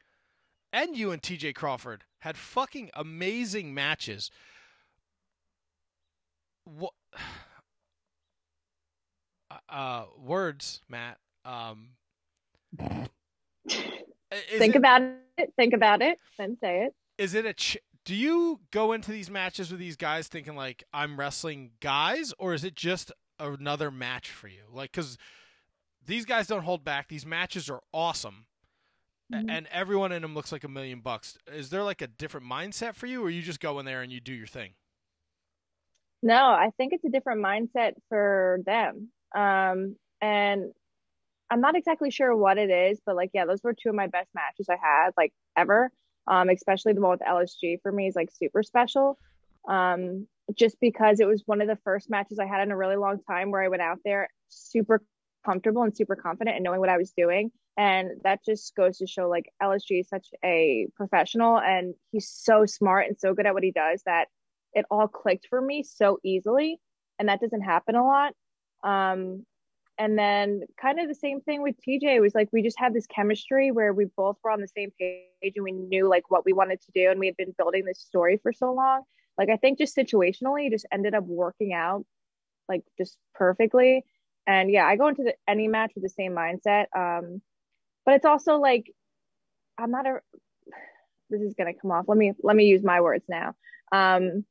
and 0.73 0.95
you 0.97 1.11
and 1.11 1.21
TJ 1.21 1.53
Crawford 1.55 2.03
had 2.19 2.37
fucking 2.37 2.89
amazing 2.93 3.73
matches. 3.73 4.29
What? 6.65 6.93
Uh, 9.69 10.05
words, 10.17 10.81
Matt. 10.87 11.17
Um, 11.43 11.89
Think 12.79 13.09
it- 13.69 14.75
about 14.75 15.01
it. 15.37 15.53
Think 15.57 15.73
about 15.73 16.01
it. 16.01 16.17
Then 16.37 16.57
say 16.61 16.85
it. 16.85 16.93
is 17.17 17.33
it 17.33 17.45
a 17.45 17.53
ch- 17.53 17.77
do 18.05 18.15
you 18.15 18.59
go 18.71 18.93
into 18.93 19.11
these 19.11 19.29
matches 19.29 19.69
with 19.71 19.79
these 19.79 19.95
guys 19.95 20.27
thinking 20.27 20.55
like 20.55 20.83
i'm 20.93 21.19
wrestling 21.19 21.71
guys 21.81 22.33
or 22.39 22.53
is 22.53 22.63
it 22.63 22.75
just 22.75 23.11
another 23.41 23.91
match 23.91 24.29
for 24.31 24.47
you 24.47 24.63
like 24.73 24.91
because 24.91 25.17
these 26.05 26.25
guys 26.25 26.47
don't 26.47 26.63
hold 26.63 26.83
back 26.83 27.07
these 27.07 27.25
matches 27.25 27.69
are 27.69 27.81
awesome 27.93 28.45
Mhm. 29.33 29.49
and 29.49 29.67
everyone 29.71 30.11
in 30.11 30.21
them 30.23 30.33
looks 30.35 30.51
like 30.51 30.63
a 30.65 30.67
million 30.67 30.99
bucks 30.99 31.37
is 31.47 31.69
there 31.69 31.83
like 31.83 32.01
a 32.01 32.07
different 32.07 32.45
mindset 32.45 32.95
for 32.95 33.07
you 33.07 33.23
or 33.23 33.29
you 33.29 33.41
just 33.41 33.59
go 33.61 33.79
in 33.79 33.85
there 33.85 34.01
and 34.01 34.11
you 34.11 34.19
do 34.19 34.33
your 34.33 34.47
thing 34.47 34.73
No, 36.23 36.35
I 36.35 36.69
think 36.77 36.93
it's 36.93 37.03
a 37.05 37.09
different 37.09 37.43
mindset 37.43 37.93
for 38.09 38.59
them. 38.65 39.09
Um, 39.35 39.95
and 40.21 40.71
I'm 41.49 41.61
not 41.61 41.75
exactly 41.75 42.11
sure 42.11 42.35
what 42.35 42.57
it 42.57 42.69
is, 42.69 43.01
but 43.05 43.15
like, 43.15 43.31
yeah, 43.33 43.45
those 43.45 43.63
were 43.63 43.73
two 43.73 43.89
of 43.89 43.95
my 43.95 44.07
best 44.07 44.29
matches 44.35 44.67
I 44.69 44.75
had 44.81 45.11
like 45.17 45.33
ever. 45.57 45.89
Um, 46.27 46.49
especially 46.49 46.93
the 46.93 47.01
one 47.01 47.11
with 47.11 47.21
LSG 47.21 47.81
for 47.81 47.91
me 47.91 48.07
is 48.07 48.15
like 48.15 48.29
super 48.31 48.61
special. 48.63 49.17
Um, 49.67 50.27
just 50.55 50.77
because 50.79 51.19
it 51.19 51.27
was 51.27 51.43
one 51.45 51.61
of 51.61 51.67
the 51.67 51.77
first 51.83 52.09
matches 52.09 52.39
I 52.39 52.45
had 52.45 52.61
in 52.61 52.71
a 52.71 52.77
really 52.77 52.95
long 52.95 53.19
time 53.27 53.51
where 53.51 53.61
I 53.61 53.67
went 53.67 53.81
out 53.81 53.99
there 54.03 54.29
super 54.49 55.01
comfortable 55.45 55.83
and 55.83 55.95
super 55.95 56.15
confident 56.15 56.55
and 56.55 56.63
knowing 56.63 56.79
what 56.79 56.89
I 56.89 56.97
was 56.97 57.11
doing. 57.11 57.51
And 57.77 58.11
that 58.23 58.43
just 58.43 58.75
goes 58.75 58.97
to 58.97 59.07
show 59.07 59.29
like 59.29 59.51
LSG 59.61 60.01
is 60.01 60.09
such 60.09 60.27
a 60.43 60.87
professional 60.95 61.59
and 61.59 61.93
he's 62.11 62.29
so 62.29 62.65
smart 62.65 63.07
and 63.07 63.17
so 63.17 63.33
good 63.33 63.45
at 63.45 63.53
what 63.53 63.63
he 63.63 63.71
does 63.71 64.03
that 64.05 64.27
it 64.73 64.85
all 64.91 65.07
clicked 65.07 65.47
for 65.49 65.61
me 65.61 65.83
so 65.83 66.19
easily. 66.23 66.79
And 67.17 67.29
that 67.29 67.41
doesn't 67.41 67.61
happen 67.61 67.95
a 67.95 68.05
lot. 68.05 68.33
Um 68.83 69.45
and 69.97 70.17
then 70.17 70.61
kind 70.81 70.99
of 70.99 71.07
the 71.07 71.15
same 71.15 71.41
thing 71.41 71.61
with 71.61 71.75
TJ 71.87 72.21
was 72.21 72.33
like 72.33 72.49
we 72.51 72.63
just 72.63 72.79
had 72.79 72.93
this 72.93 73.05
chemistry 73.05 73.71
where 73.71 73.93
we 73.93 74.05
both 74.17 74.37
were 74.43 74.49
on 74.49 74.61
the 74.61 74.67
same 74.67 74.89
page 74.99 75.53
and 75.55 75.63
we 75.63 75.71
knew 75.71 76.09
like 76.09 76.29
what 76.29 76.45
we 76.45 76.53
wanted 76.53 76.81
to 76.81 76.91
do 76.93 77.09
and 77.09 77.19
we 77.19 77.27
had 77.27 77.37
been 77.37 77.53
building 77.57 77.85
this 77.85 77.99
story 77.99 78.39
for 78.41 78.51
so 78.51 78.73
long 78.73 79.03
like 79.41 79.49
I 79.49 79.57
think 79.57 79.79
just 79.79 79.97
situationally 79.97 80.67
it 80.67 80.71
just 80.71 80.85
ended 80.91 81.15
up 81.15 81.23
working 81.23 81.73
out 81.73 82.05
like 82.69 82.83
just 82.97 83.17
perfectly. 83.33 84.05
And 84.45 84.69
yeah 84.69 84.85
I 84.85 84.95
go 84.95 85.07
into 85.07 85.23
the, 85.23 85.33
any 85.47 85.67
match 85.67 85.91
with 85.95 86.03
the 86.03 86.09
same 86.09 86.33
mindset 86.33 86.85
um 86.95 87.41
but 88.05 88.15
it's 88.15 88.25
also 88.25 88.57
like 88.57 88.91
I'm 89.79 89.89
not 89.89 90.05
a 90.05 90.19
this 91.31 91.41
is 91.41 91.55
to 91.55 91.73
come 91.81 91.91
off. 91.91 92.05
Let 92.07 92.17
me 92.17 92.33
let 92.43 92.55
me 92.55 92.65
use 92.65 92.83
my 92.83 93.01
words 93.01 93.25
now. 93.27 93.53
Um 93.91 94.45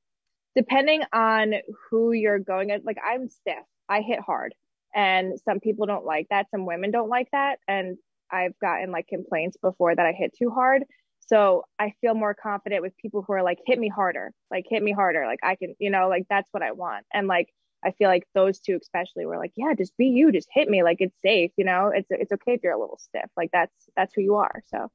depending 0.56 1.02
on 1.12 1.54
who 1.88 2.10
you're 2.10 2.40
going 2.40 2.72
at 2.72 2.84
like 2.84 2.98
i'm 3.04 3.28
stiff. 3.28 3.64
I 3.88 4.00
hit 4.00 4.18
hard. 4.20 4.54
And 4.92 5.38
some 5.44 5.60
people 5.60 5.86
don't 5.86 6.04
like 6.04 6.26
that. 6.30 6.50
Some 6.50 6.66
women 6.66 6.90
don't 6.90 7.08
like 7.08 7.28
that. 7.30 7.60
And 7.68 7.96
i've 8.32 8.58
gotten 8.60 8.90
like 8.90 9.08
complaints 9.08 9.56
before 9.60 9.94
that 9.94 10.06
i 10.06 10.12
hit 10.12 10.32
too 10.36 10.50
hard 10.50 10.84
so 11.30 11.64
i 11.78 11.92
feel 12.00 12.14
more 12.14 12.34
confident 12.34 12.82
with 12.82 12.96
people 12.98 13.22
who 13.26 13.32
are 13.32 13.42
like 13.42 13.58
hit 13.66 13.78
me 13.78 13.88
harder. 13.88 14.32
Like 14.50 14.66
hit 14.68 14.82
me 14.82 14.92
harder. 14.92 15.24
Like 15.26 15.40
i 15.42 15.54
can 15.54 15.74
you 15.78 15.90
know 15.90 16.08
like 16.08 16.26
that's 16.28 16.48
what 16.52 16.62
i 16.62 16.72
want. 16.72 17.06
And 17.14 17.28
like 17.28 17.48
i 17.84 17.92
feel 17.92 18.08
like 18.08 18.24
those 18.34 18.58
two 18.58 18.78
especially 18.80 19.24
were 19.24 19.38
like 19.38 19.52
yeah 19.56 19.72
just 19.78 19.96
be 19.96 20.06
you. 20.06 20.32
Just 20.32 20.48
hit 20.52 20.68
me. 20.68 20.82
Like 20.82 20.98
it's 21.00 21.16
safe 21.22 21.52
you 21.56 21.64
know? 21.64 21.92
It's 21.94 22.08
it's 22.10 22.32
okay 22.32 22.54
if 22.54 22.60
you're 22.62 22.72
a 22.72 22.80
little 22.80 22.98
stiff. 22.98 23.30
Like 23.36 23.50
that's 23.52 23.72
that's 23.96 24.12
who 24.14 24.22
you 24.22 24.34
are. 24.36 24.62
So. 24.66 24.90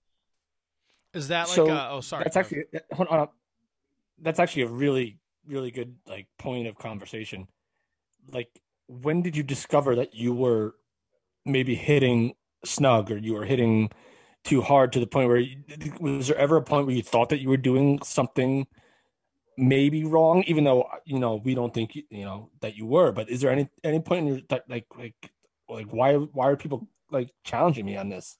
Is 1.14 1.30
that 1.30 1.48
like 1.48 1.56
So, 1.56 1.70
a, 1.70 1.90
oh 1.91 2.02
sorry 2.02 2.26
That's 2.26 2.36
actually 2.36 2.66
uh, 2.76 2.80
hold 2.94 3.07
on. 3.07 3.30
That's 4.22 4.40
actually 4.40 4.64
a 4.64 4.68
really, 4.68 5.18
really 5.48 5.72
good 5.72 5.95
like 6.06 6.28
point 6.38 6.68
of 6.68 6.78
conversation. 6.78 7.48
Like, 8.32 8.49
when 8.88 9.22
did 9.22 9.38
you 9.38 9.44
discover 9.44 9.95
that 9.95 10.14
you 10.14 10.34
were 10.34 10.76
maybe 11.45 11.76
hitting 11.76 12.34
snug 12.66 13.12
or 13.12 13.18
you 13.18 13.34
were 13.34 13.45
hitting 13.45 13.91
too 14.46 14.62
hard 14.62 14.94
to 14.94 15.00
the 15.00 15.08
point 15.08 15.28
where 15.28 15.38
you, 15.38 15.58
was 16.00 16.28
there 16.28 16.38
ever 16.38 16.58
a 16.58 16.62
point 16.62 16.86
where 16.86 16.96
you 16.96 17.04
thought 17.04 17.30
that 17.30 17.42
you 17.42 17.50
were 17.50 17.58
doing 17.58 18.02
something 18.04 18.68
maybe 19.58 20.06
wrong, 20.06 20.44
even 20.44 20.64
though 20.64 20.88
you 21.06 21.20
know 21.20 21.36
we 21.36 21.56
don't 21.56 21.74
think 21.74 21.96
you 21.96 22.24
know 22.24 22.50
that 22.62 22.78
you 22.78 22.86
were? 22.86 23.12
But 23.12 23.30
is 23.30 23.42
there 23.42 23.52
any 23.52 23.68
any 23.84 24.00
point 24.00 24.28
in 24.28 24.34
your 24.34 24.62
like 24.70 24.86
like 24.98 25.16
like 25.68 25.88
why 25.92 26.16
why 26.16 26.48
are 26.48 26.56
people 26.56 26.88
like 27.12 27.32
challenging 27.44 27.86
me 27.86 27.98
on 27.98 28.10
this? 28.10 28.38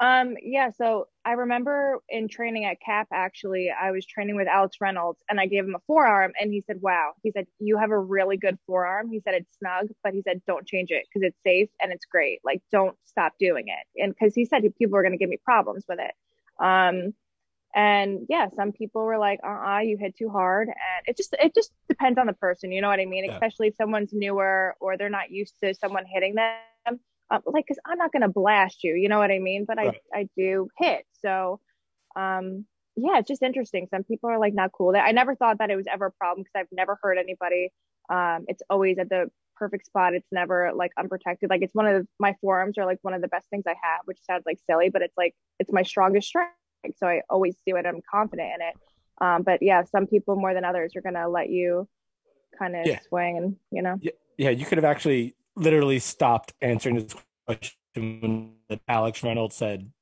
Um, 0.00 0.36
yeah, 0.42 0.70
so 0.70 1.08
I 1.30 1.34
remember 1.34 2.00
in 2.08 2.26
training 2.26 2.64
at 2.64 2.80
CAP, 2.80 3.06
actually, 3.12 3.70
I 3.70 3.92
was 3.92 4.04
training 4.04 4.34
with 4.34 4.48
Alex 4.48 4.78
Reynolds 4.80 5.22
and 5.30 5.38
I 5.38 5.46
gave 5.46 5.62
him 5.62 5.76
a 5.76 5.80
forearm 5.86 6.32
and 6.40 6.52
he 6.52 6.60
said, 6.66 6.78
Wow, 6.80 7.12
he 7.22 7.30
said, 7.30 7.46
You 7.60 7.78
have 7.78 7.92
a 7.92 7.98
really 7.98 8.36
good 8.36 8.58
forearm. 8.66 9.08
He 9.08 9.20
said, 9.20 9.34
It's 9.34 9.56
snug, 9.58 9.90
but 10.02 10.12
he 10.12 10.22
said, 10.22 10.42
Don't 10.48 10.66
change 10.66 10.90
it 10.90 11.06
because 11.06 11.24
it's 11.24 11.38
safe 11.46 11.68
and 11.80 11.92
it's 11.92 12.04
great. 12.04 12.40
Like, 12.44 12.62
don't 12.72 12.96
stop 13.04 13.34
doing 13.38 13.66
it. 13.68 14.02
And 14.02 14.12
because 14.12 14.34
he 14.34 14.44
said 14.44 14.62
people 14.76 14.90
were 14.90 15.04
going 15.04 15.12
to 15.12 15.18
give 15.18 15.30
me 15.30 15.38
problems 15.44 15.84
with 15.88 16.00
it. 16.00 16.14
Um, 16.60 17.14
and 17.76 18.26
yeah, 18.28 18.48
some 18.56 18.72
people 18.72 19.04
were 19.04 19.18
like, 19.18 19.38
uh 19.46 19.76
uh 19.76 19.78
you 19.78 19.98
hit 19.98 20.16
too 20.16 20.30
hard. 20.30 20.66
And 20.66 21.06
it 21.06 21.16
just, 21.16 21.32
it 21.40 21.54
just 21.54 21.70
depends 21.88 22.18
on 22.18 22.26
the 22.26 22.32
person. 22.32 22.72
You 22.72 22.80
know 22.80 22.88
what 22.88 22.98
I 22.98 23.04
mean? 23.04 23.26
Yeah. 23.26 23.34
Especially 23.34 23.68
if 23.68 23.76
someone's 23.76 24.12
newer 24.12 24.74
or 24.80 24.96
they're 24.96 25.08
not 25.08 25.30
used 25.30 25.54
to 25.62 25.74
someone 25.74 26.06
hitting 26.12 26.34
them 26.34 26.56
um, 27.30 27.40
like 27.46 27.64
because 27.66 27.78
i'm 27.86 27.98
not 27.98 28.12
going 28.12 28.22
to 28.22 28.28
blast 28.28 28.82
you 28.84 28.94
you 28.94 29.08
know 29.08 29.18
what 29.18 29.30
i 29.30 29.38
mean? 29.38 29.64
But 29.66 29.78
Right. 29.78 30.00
i 30.14 30.20
i 30.20 30.28
do 30.36 30.68
hit. 30.78 31.04
So 31.24 31.60
um 32.16 32.64
yeah 32.96 33.18
it's 33.18 33.28
just 33.28 33.42
interesting. 33.42 33.86
Some 33.90 34.04
people 34.04 34.30
are 34.30 34.38
like 34.38 34.54
not 34.54 34.72
cool. 34.72 34.92
That 34.92 35.04
i 35.06 35.12
never 35.12 35.34
thought 35.36 35.58
that 35.58 35.70
it 35.70 35.76
was 35.76 35.86
ever 35.92 36.06
a 36.06 36.12
problem 36.12 36.42
because 36.42 36.60
i've 36.60 36.72
never 36.72 36.98
hurt 37.02 37.18
anybody. 37.18 37.70
Um 38.10 38.44
it's 38.48 38.62
always 38.68 38.98
at 38.98 39.08
the 39.08 39.30
perfect 39.56 39.86
spot. 39.86 40.14
It's 40.14 40.28
never 40.32 40.72
like 40.74 40.90
unprotected. 40.98 41.50
Like 41.50 41.62
it's 41.62 41.74
one 41.74 41.86
of 41.86 42.02
the, 42.02 42.08
my 42.18 42.34
forearms 42.40 42.78
are 42.78 42.86
like 42.86 42.98
one 43.02 43.14
of 43.14 43.22
the 43.22 43.28
best 43.28 43.48
things 43.50 43.64
i 43.66 43.74
have 43.82 44.00
which 44.06 44.18
sounds 44.28 44.44
like 44.46 44.58
silly 44.66 44.88
but 44.90 45.02
it's 45.02 45.16
like 45.16 45.34
it's 45.58 45.72
my 45.72 45.82
strongest 45.82 46.28
strength. 46.28 46.52
So 46.96 47.06
i 47.06 47.22
always 47.30 47.56
do 47.66 47.76
it. 47.76 47.86
I'm 47.86 48.00
confident 48.10 48.50
in 48.56 48.66
it. 48.68 48.74
Um 49.20 49.42
but 49.42 49.62
yeah 49.62 49.84
some 49.84 50.06
people 50.06 50.36
more 50.36 50.54
than 50.54 50.64
others 50.64 50.92
are 50.96 51.02
going 51.02 51.14
to 51.14 51.28
let 51.28 51.50
you 51.50 51.88
kind 52.58 52.74
of 52.76 52.86
Yeah. 52.86 53.00
swing 53.08 53.36
and 53.38 53.56
you 53.70 53.82
know? 53.82 53.96
Yeah, 54.00 54.12
yeah, 54.38 54.50
you 54.50 54.66
could 54.66 54.78
have 54.78 54.84
actually 54.84 55.34
literally 55.60 55.98
stopped 55.98 56.52
answering 56.60 56.96
this 56.96 57.14
question 57.46 57.72
when 57.94 58.80
Alex 58.88 59.22
Reynolds 59.22 59.56
said, 59.56 59.92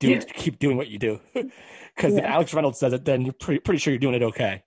"Do 0.00 0.10
Yeah. 0.10 0.20
keep 0.20 0.58
doing 0.58 0.76
what 0.76 0.88
you 0.88 0.98
do," 0.98 1.20
because 1.34 2.14
if 2.16 2.24
Alex 2.24 2.52
Reynolds 2.54 2.78
says 2.78 2.92
it, 2.92 3.04
then 3.04 3.22
you're 3.22 3.32
pretty 3.34 3.60
pretty 3.60 3.78
sure 3.78 3.92
you're 3.92 3.98
doing 3.98 4.14
it 4.14 4.22
okay. 4.22 4.62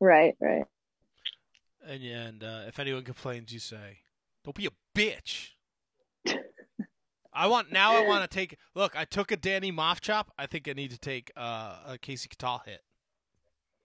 right 0.00 0.34
right 0.40 0.64
and, 1.86 2.02
and 2.02 2.44
uh, 2.44 2.62
if 2.66 2.78
anyone 2.78 3.02
complains 3.04 3.52
you 3.52 3.58
say 3.58 3.98
don't 4.44 4.56
be 4.56 4.66
a 4.66 4.70
bitch 4.96 5.50
I 7.32 7.46
want 7.46 7.70
now. 7.70 7.94
I 7.96 8.06
want 8.06 8.28
to 8.28 8.34
take. 8.34 8.56
Look, 8.74 8.96
I 8.96 9.04
took 9.04 9.30
a 9.30 9.36
Danny 9.36 9.70
Maff 9.70 10.00
chop. 10.00 10.32
I 10.36 10.46
think 10.46 10.68
I 10.68 10.72
need 10.72 10.90
to 10.90 10.98
take 10.98 11.30
uh, 11.36 11.76
a 11.86 11.98
Kasey 11.98 12.28
Catal 12.28 12.60
hit. 12.66 12.80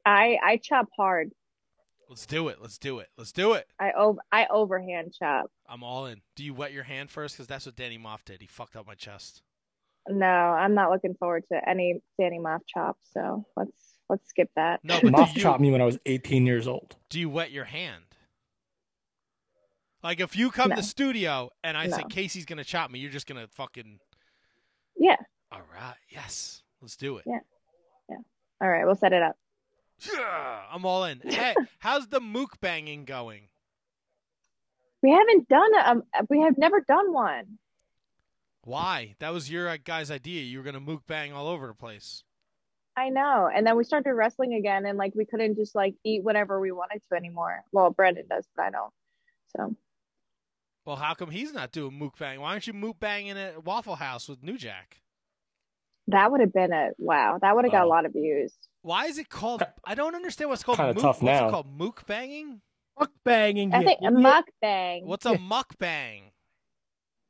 i 0.05 0.37
i 0.43 0.57
chop 0.57 0.87
hard 0.95 1.31
Let's 2.09 2.25
do 2.25 2.47
it. 2.49 2.57
Let's 2.61 2.77
do 2.77 2.99
it. 2.99 3.09
Let's 3.17 3.31
do 3.31 3.53
it. 3.53 3.67
I 3.79 3.91
over 3.93 4.19
I 4.31 4.45
overhand 4.49 5.13
chop. 5.17 5.51
I'm 5.67 5.83
all 5.83 6.05
in. 6.05 6.21
Do 6.35 6.43
you 6.43 6.53
wet 6.53 6.71
your 6.73 6.83
hand 6.83 7.09
first? 7.09 7.35
Because 7.35 7.47
that's 7.47 7.65
what 7.65 7.75
Danny 7.75 7.97
Maff 7.97 8.23
did. 8.25 8.41
He 8.41 8.47
fucked 8.47 8.75
up 8.75 8.85
my 8.87 8.95
chest. 8.95 9.41
No, 10.07 10.25
I'm 10.27 10.75
not 10.75 10.91
looking 10.91 11.15
forward 11.15 11.43
to 11.51 11.67
any 11.67 12.01
Danny 12.19 12.39
Maff 12.39 12.59
chop. 12.67 12.97
So 13.13 13.45
let's 13.57 13.71
let's 14.09 14.27
skip 14.29 14.49
that. 14.55 14.81
No, 14.83 14.99
but 15.01 15.11
Maff 15.11 15.35
you, 15.35 15.41
chopped 15.41 15.61
me 15.61 15.71
when 15.71 15.81
I 15.81 15.85
was 15.85 15.97
18 16.05 16.45
years 16.45 16.67
old. 16.67 16.95
do 17.09 17.19
you 17.19 17.29
wet 17.29 17.51
your 17.51 17.65
hand? 17.65 18.03
Like 20.03 20.19
if 20.19 20.35
you 20.35 20.51
come 20.51 20.69
No. 20.69 20.75
to 20.75 20.83
studio 20.83 21.49
and 21.63 21.75
I 21.75 21.87
say 21.89 22.03
Kasey's 22.03 22.45
gonna 22.45 22.63
chop 22.63 22.91
me, 22.91 22.99
you're 22.99 23.11
just 23.11 23.25
gonna 23.27 23.47
fucking. 23.47 23.99
Yeah. 24.97 25.15
All 25.51 25.61
right. 25.73 25.95
Yes. 26.09 26.61
Let's 26.81 26.95
do 26.95 27.17
it. 27.17 27.23
Yeah. 27.25 27.39
Yeah. 28.09 28.17
All 28.61 28.69
right, 28.69 28.85
we'll 28.85 28.95
set 28.95 29.13
it 29.13 29.23
up. 29.23 29.35
Yeah, 29.99 30.59
I'm 30.71 30.85
all 30.85 31.05
in. 31.05 31.21
Hey, 31.23 31.55
how's 31.79 32.07
the 32.07 32.19
mukbanging 32.19 33.05
going? 33.05 33.43
We 35.01 35.11
haven't 35.11 35.47
done 35.47 35.69
a. 35.75 35.89
Um, 35.91 36.03
we 36.29 36.41
have 36.41 36.57
never 36.57 36.81
done 36.81 37.13
one. 37.13 37.57
Why? 38.63 39.15
That 39.19 39.31
was 39.33 39.49
your 39.49 39.69
uh, 39.69 39.77
guy's 39.83 40.09
idea. 40.11 40.41
You 40.43 40.57
were 40.57 40.63
gonna 40.63 40.81
mukbang 40.81 41.33
all 41.33 41.47
over 41.47 41.67
the 41.67 41.73
place. 41.73 42.23
I 42.97 43.09
know. 43.09 43.49
And 43.53 43.67
then 43.67 43.75
we 43.77 43.83
started 43.83 44.13
wrestling 44.13 44.53
again, 44.53 44.85
and 44.85 44.97
like 44.97 45.13
we 45.15 45.25
couldn't 45.25 45.55
just 45.55 45.75
like 45.75 45.95
eat 46.03 46.23
whatever 46.23 46.59
we 46.59 46.71
wanted 46.71 47.01
to 47.09 47.15
anymore. 47.15 47.63
Well, 47.71 47.91
Brandon 47.91 48.25
does, 48.29 48.47
but 48.55 48.63
I 48.63 48.69
don't. 48.71 48.93
So 49.55 49.75
Well, 50.85 50.95
how 50.95 51.13
come 51.13 51.29
he's 51.29 51.53
not 51.53 51.71
doing 51.71 51.99
mukbang? 51.99 52.39
Why 52.39 52.51
aren't 52.51 52.67
you 52.67 52.73
mukbanging 52.73 53.35
at 53.35 53.63
Waffle 53.63 53.95
House 53.95 54.27
with 54.27 54.43
New 54.43 54.57
Jack? 54.57 55.01
that 56.07 56.31
would 56.31 56.39
have 56.41 56.53
been 56.53 56.71
a 56.71 56.89
wow. 56.97 57.39
That 57.41 57.55
would 57.55 57.65
have 57.65 57.71
got 57.71 57.83
Oh. 57.83 57.87
a 57.87 57.89
lot 57.89 58.05
of 58.05 58.13
views. 58.13 58.53
Why 58.85 59.05
is 59.07 59.17
it 59.17 59.29
called? 59.29 59.63
I 59.83 59.95
don't 59.95 60.13
understand 60.13 60.51
what's 60.51 60.61
called. 60.61 60.77
Kinda 60.77 60.93
mook- 60.93 61.01
tough 61.01 61.19
what's 61.19 61.41
now. 61.41 61.47
it 61.47 61.51
called? 61.51 61.75
Mukbanging? 61.75 62.59
Mukbanging. 62.99 63.73
I 63.73 63.83
think 63.83 63.99
a 63.99 64.05
idiot. 64.05 64.45
mukbang. 64.63 65.05
What's 65.05 65.25
a 65.25 65.31
mukbang? 65.37 66.21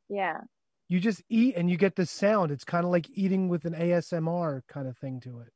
Yeah. 0.09 0.41
You 0.89 0.99
just 0.99 1.23
eat 1.29 1.55
and 1.55 1.69
you 1.69 1.77
get 1.77 1.95
the 1.95 2.05
sound. 2.05 2.51
It's 2.51 2.65
kind 2.65 2.83
of 2.83 2.91
like 2.91 3.09
eating 3.09 3.47
with 3.47 3.63
an 3.63 3.73
ASMR 3.73 4.63
kind 4.67 4.85
of 4.85 4.97
thing 4.97 5.21
to 5.21 5.39
it. 5.39 5.53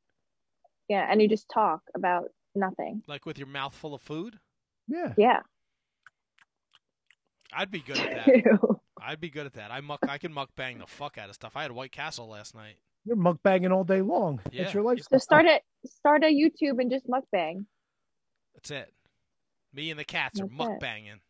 Yeah, 0.88 1.06
and 1.08 1.20
you 1.20 1.28
just 1.28 1.50
talk 1.52 1.82
about 1.94 2.30
nothing. 2.54 3.02
Like 3.06 3.26
with 3.26 3.36
your 3.36 3.46
mouth 3.48 3.74
full 3.74 3.92
of 3.94 4.00
food? 4.00 4.38
Yeah. 4.88 5.12
Yeah. 5.18 5.40
I'd 7.52 7.70
be 7.70 7.80
good 7.80 7.98
at 7.98 8.24
that. 8.24 8.26
Ew. 8.26 8.80
I'd 9.02 9.20
be 9.20 9.28
good 9.28 9.44
at 9.44 9.52
that. 9.52 9.70
I 9.70 9.82
muck. 9.82 10.00
I 10.08 10.16
can 10.16 10.32
mukbang 10.32 10.78
the 10.78 10.86
fuck 10.86 11.18
out 11.18 11.28
of 11.28 11.34
stuff. 11.34 11.52
I 11.56 11.62
had 11.62 11.72
White 11.72 11.92
Castle 11.92 12.26
last 12.26 12.54
night. 12.54 12.76
You're 13.04 13.16
mukbanging 13.16 13.72
all 13.72 13.84
day 13.84 14.02
long. 14.02 14.40
Yeah. 14.52 14.62
That's 14.62 14.74
your 14.74 14.82
lifestyle. 14.82 15.18
So 15.18 15.22
start 15.22 15.46
a 15.46 15.60
start 15.86 16.22
a 16.24 16.26
YouTube 16.26 16.80
and 16.80 16.90
just 16.90 17.06
mukbang. 17.08 17.64
That's 18.54 18.70
it. 18.70 18.92
Me 19.72 19.90
and 19.90 19.98
the 19.98 20.04
cats 20.04 20.40
are 20.40 20.46
That's 20.46 20.52
it. 20.52 20.80
mukbanging. 20.82 21.20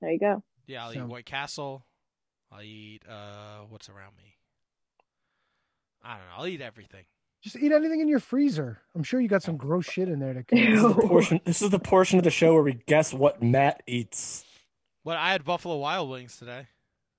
There 0.00 0.10
you 0.10 0.18
go. 0.18 0.42
Yeah, 0.66 0.84
I'll 0.84 0.94
eat 0.94 1.02
White 1.02 1.26
Castle. 1.26 1.86
I'll 2.52 2.62
eat 2.62 3.02
uh, 3.08 3.60
what's 3.68 3.88
around 3.88 4.16
me. 4.16 4.34
I 6.02 6.16
don't 6.16 6.26
know. 6.26 6.32
I'll 6.38 6.46
eat 6.46 6.60
everything. 6.60 7.04
Just 7.42 7.56
eat 7.56 7.72
anything 7.72 8.00
in 8.00 8.08
your 8.08 8.20
freezer. 8.20 8.80
I'm 8.94 9.02
sure 9.02 9.20
you 9.20 9.28
got 9.28 9.42
some 9.42 9.56
gross 9.56 9.86
shit 9.86 10.08
in 10.08 10.18
there 10.18 10.34
that 10.34 10.48
can. 10.48 10.58
This 10.58 10.82
is, 10.82 10.94
the 10.94 11.02
portion, 11.08 11.40
this 11.44 11.62
is 11.62 11.70
the 11.70 11.78
portion 11.78 12.18
of 12.18 12.24
the 12.24 12.30
show 12.30 12.54
where 12.54 12.62
we 12.62 12.74
guess 12.86 13.14
what 13.14 13.42
Matt 13.42 13.82
eats. 13.86 14.44
What? 15.02 15.16
I 15.16 15.30
had 15.32 15.44
Buffalo 15.44 15.76
Wild 15.76 16.10
Wings 16.10 16.36
today. 16.36 16.66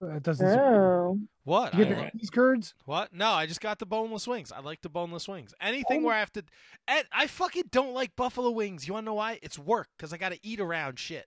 It 0.02 0.24
doesn't. 0.24 0.48
Oh. 0.48 1.19
What? 1.44 1.74
You 1.74 1.86
get 1.86 1.98
lo- 1.98 2.10
the 2.11 2.19
cheese 2.19 2.30
curds. 2.30 2.74
what? 2.86 3.14
No, 3.14 3.30
I 3.32 3.45
just 3.45 3.61
got 3.61 3.80
the 3.80 3.86
boneless 3.86 4.28
wings. 4.28 4.52
I 4.52 4.60
like 4.60 4.82
the 4.82 4.90
boneless 4.90 5.28
wings. 5.28 5.53
Anything 5.61 6.02
oh. 6.02 6.07
where 6.07 6.15
I 6.15 6.19
have 6.19 6.32
to. 6.34 6.44
And 6.88 7.06
I 7.11 7.28
fucking 7.28 7.69
don't 7.72 7.94
like 7.94 8.15
buffalo 8.15 8.52
wings. 8.52 8.88
You 8.88 8.94
want 8.94 9.06
to 9.06 9.07
know 9.07 9.15
why? 9.15 9.40
It's 9.41 9.57
work 9.57 9.88
because 9.98 10.14
I 10.14 10.18
got 10.18 10.34
to 10.34 10.40
eat 10.44 10.60
around 10.60 10.99
shit. 10.99 11.26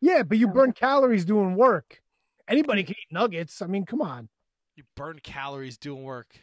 Yeah, 0.00 0.22
but 0.22 0.38
you 0.38 0.48
oh. 0.48 0.52
burn 0.52 0.72
calories 0.72 1.24
doing 1.24 1.54
work. 1.54 2.02
Anybody 2.48 2.82
mm. 2.82 2.86
can 2.86 2.94
eat 2.98 3.12
nuggets. 3.12 3.62
I 3.62 3.66
mean, 3.66 3.84
come 3.84 4.02
on. 4.02 4.28
You 4.74 4.84
burn 4.94 5.20
calories 5.22 5.78
doing 5.78 6.02
work. 6.02 6.40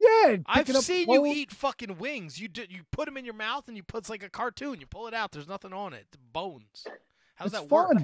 Yeah, 0.00 0.36
I've 0.46 0.66
picking 0.66 0.76
up 0.76 0.82
seen 0.82 1.10
you 1.10 1.24
eat 1.26 1.50
fucking 1.50 1.98
wings. 1.98 2.38
You 2.38 2.48
do, 2.48 2.64
you 2.68 2.82
put 2.90 3.06
them 3.06 3.16
in 3.16 3.24
your 3.24 3.34
mouth 3.34 3.66
and 3.66 3.76
you 3.76 3.82
put 3.82 4.00
it's 4.00 4.10
like 4.10 4.22
a 4.22 4.28
cartoon. 4.28 4.78
You 4.80 4.86
pull 4.86 5.06
it 5.06 5.14
out. 5.14 5.32
There's 5.32 5.48
nothing 5.48 5.72
on 5.72 5.94
it. 5.94 6.06
The 6.12 6.18
bones. 6.18 6.86
How's 7.34 7.52
It's 7.52 7.60
that 7.60 7.70
work? 7.70 7.96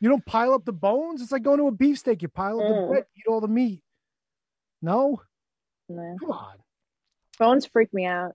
Fun. 0.00 0.04
You 0.04 0.08
don't 0.10 0.24
pile 0.26 0.52
up 0.54 0.64
the 0.64 0.72
bones. 0.72 1.22
It's 1.22 1.32
like 1.32 1.42
going 1.42 1.58
to 1.58 1.66
a 1.68 1.72
beefsteak. 1.72 2.22
You 2.22 2.28
pile 2.28 2.60
up 2.60 2.68
the 2.68 2.74
Mm. 2.74 2.88
bread, 2.88 3.04
eat 3.16 3.24
all 3.28 3.40
the 3.40 3.48
meat. 3.48 3.82
No, 4.82 5.22
No. 5.88 6.16
come 6.20 6.30
on. 6.30 6.56
Bones 7.38 7.66
freak 7.66 7.92
me 7.92 8.04
out. 8.06 8.32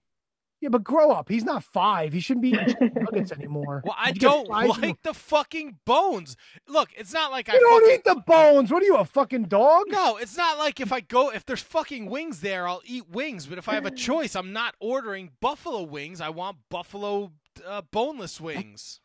Yeah, 0.60 0.70
but 0.70 0.84
grow 0.84 1.10
up. 1.12 1.28
He's 1.28 1.44
not 1.44 1.64
five. 1.64 2.14
He 2.14 2.20
shouldn't 2.20 2.44
be 2.44 2.50
eating 2.52 2.76
nuggets 2.96 3.32
anymore. 3.32 3.82
Well, 3.84 3.96
I 3.98 4.12
Did 4.12 4.22
you 4.22 4.30
get 4.30 4.36
don't 4.36 4.46
fries 4.48 4.78
in- 4.78 4.82
like 4.84 5.02
the 5.02 5.14
fucking 5.16 5.80
bones. 5.86 6.38
Look, 6.68 6.90
it's 6.96 7.12
not 7.12 7.32
like 7.32 7.50
I 7.50 7.54
don't 7.54 7.82
fucking 7.82 7.96
eat 7.96 8.04
the 8.04 8.22
bones. 8.28 8.72
What 8.72 8.84
are 8.84 8.86
you, 8.86 8.96
a 8.98 9.06
fucking 9.06 9.46
dog? 9.46 9.86
No, 9.88 10.18
it's 10.18 10.38
not 10.38 10.60
like 10.60 10.80
if 10.80 10.92
I 10.94 11.00
go 11.00 11.32
if 11.32 11.48
there's 11.48 11.64
fucking 11.64 12.06
wings 12.12 12.42
there, 12.42 12.68
I'll 12.68 12.84
eat 12.86 13.10
wings. 13.10 13.48
But 13.48 13.58
if 13.58 13.68
I 13.68 13.74
have 13.74 13.88
a 13.88 13.92
choice, 14.08 14.36
I'm 14.36 14.54
not 14.54 14.76
ordering 14.80 15.32
buffalo 15.42 15.82
wings. 15.82 16.22
I 16.22 16.30
want 16.30 16.58
buffalo 16.70 17.32
uh, 17.66 17.82
boneless 17.92 18.40
wings. 18.40 19.00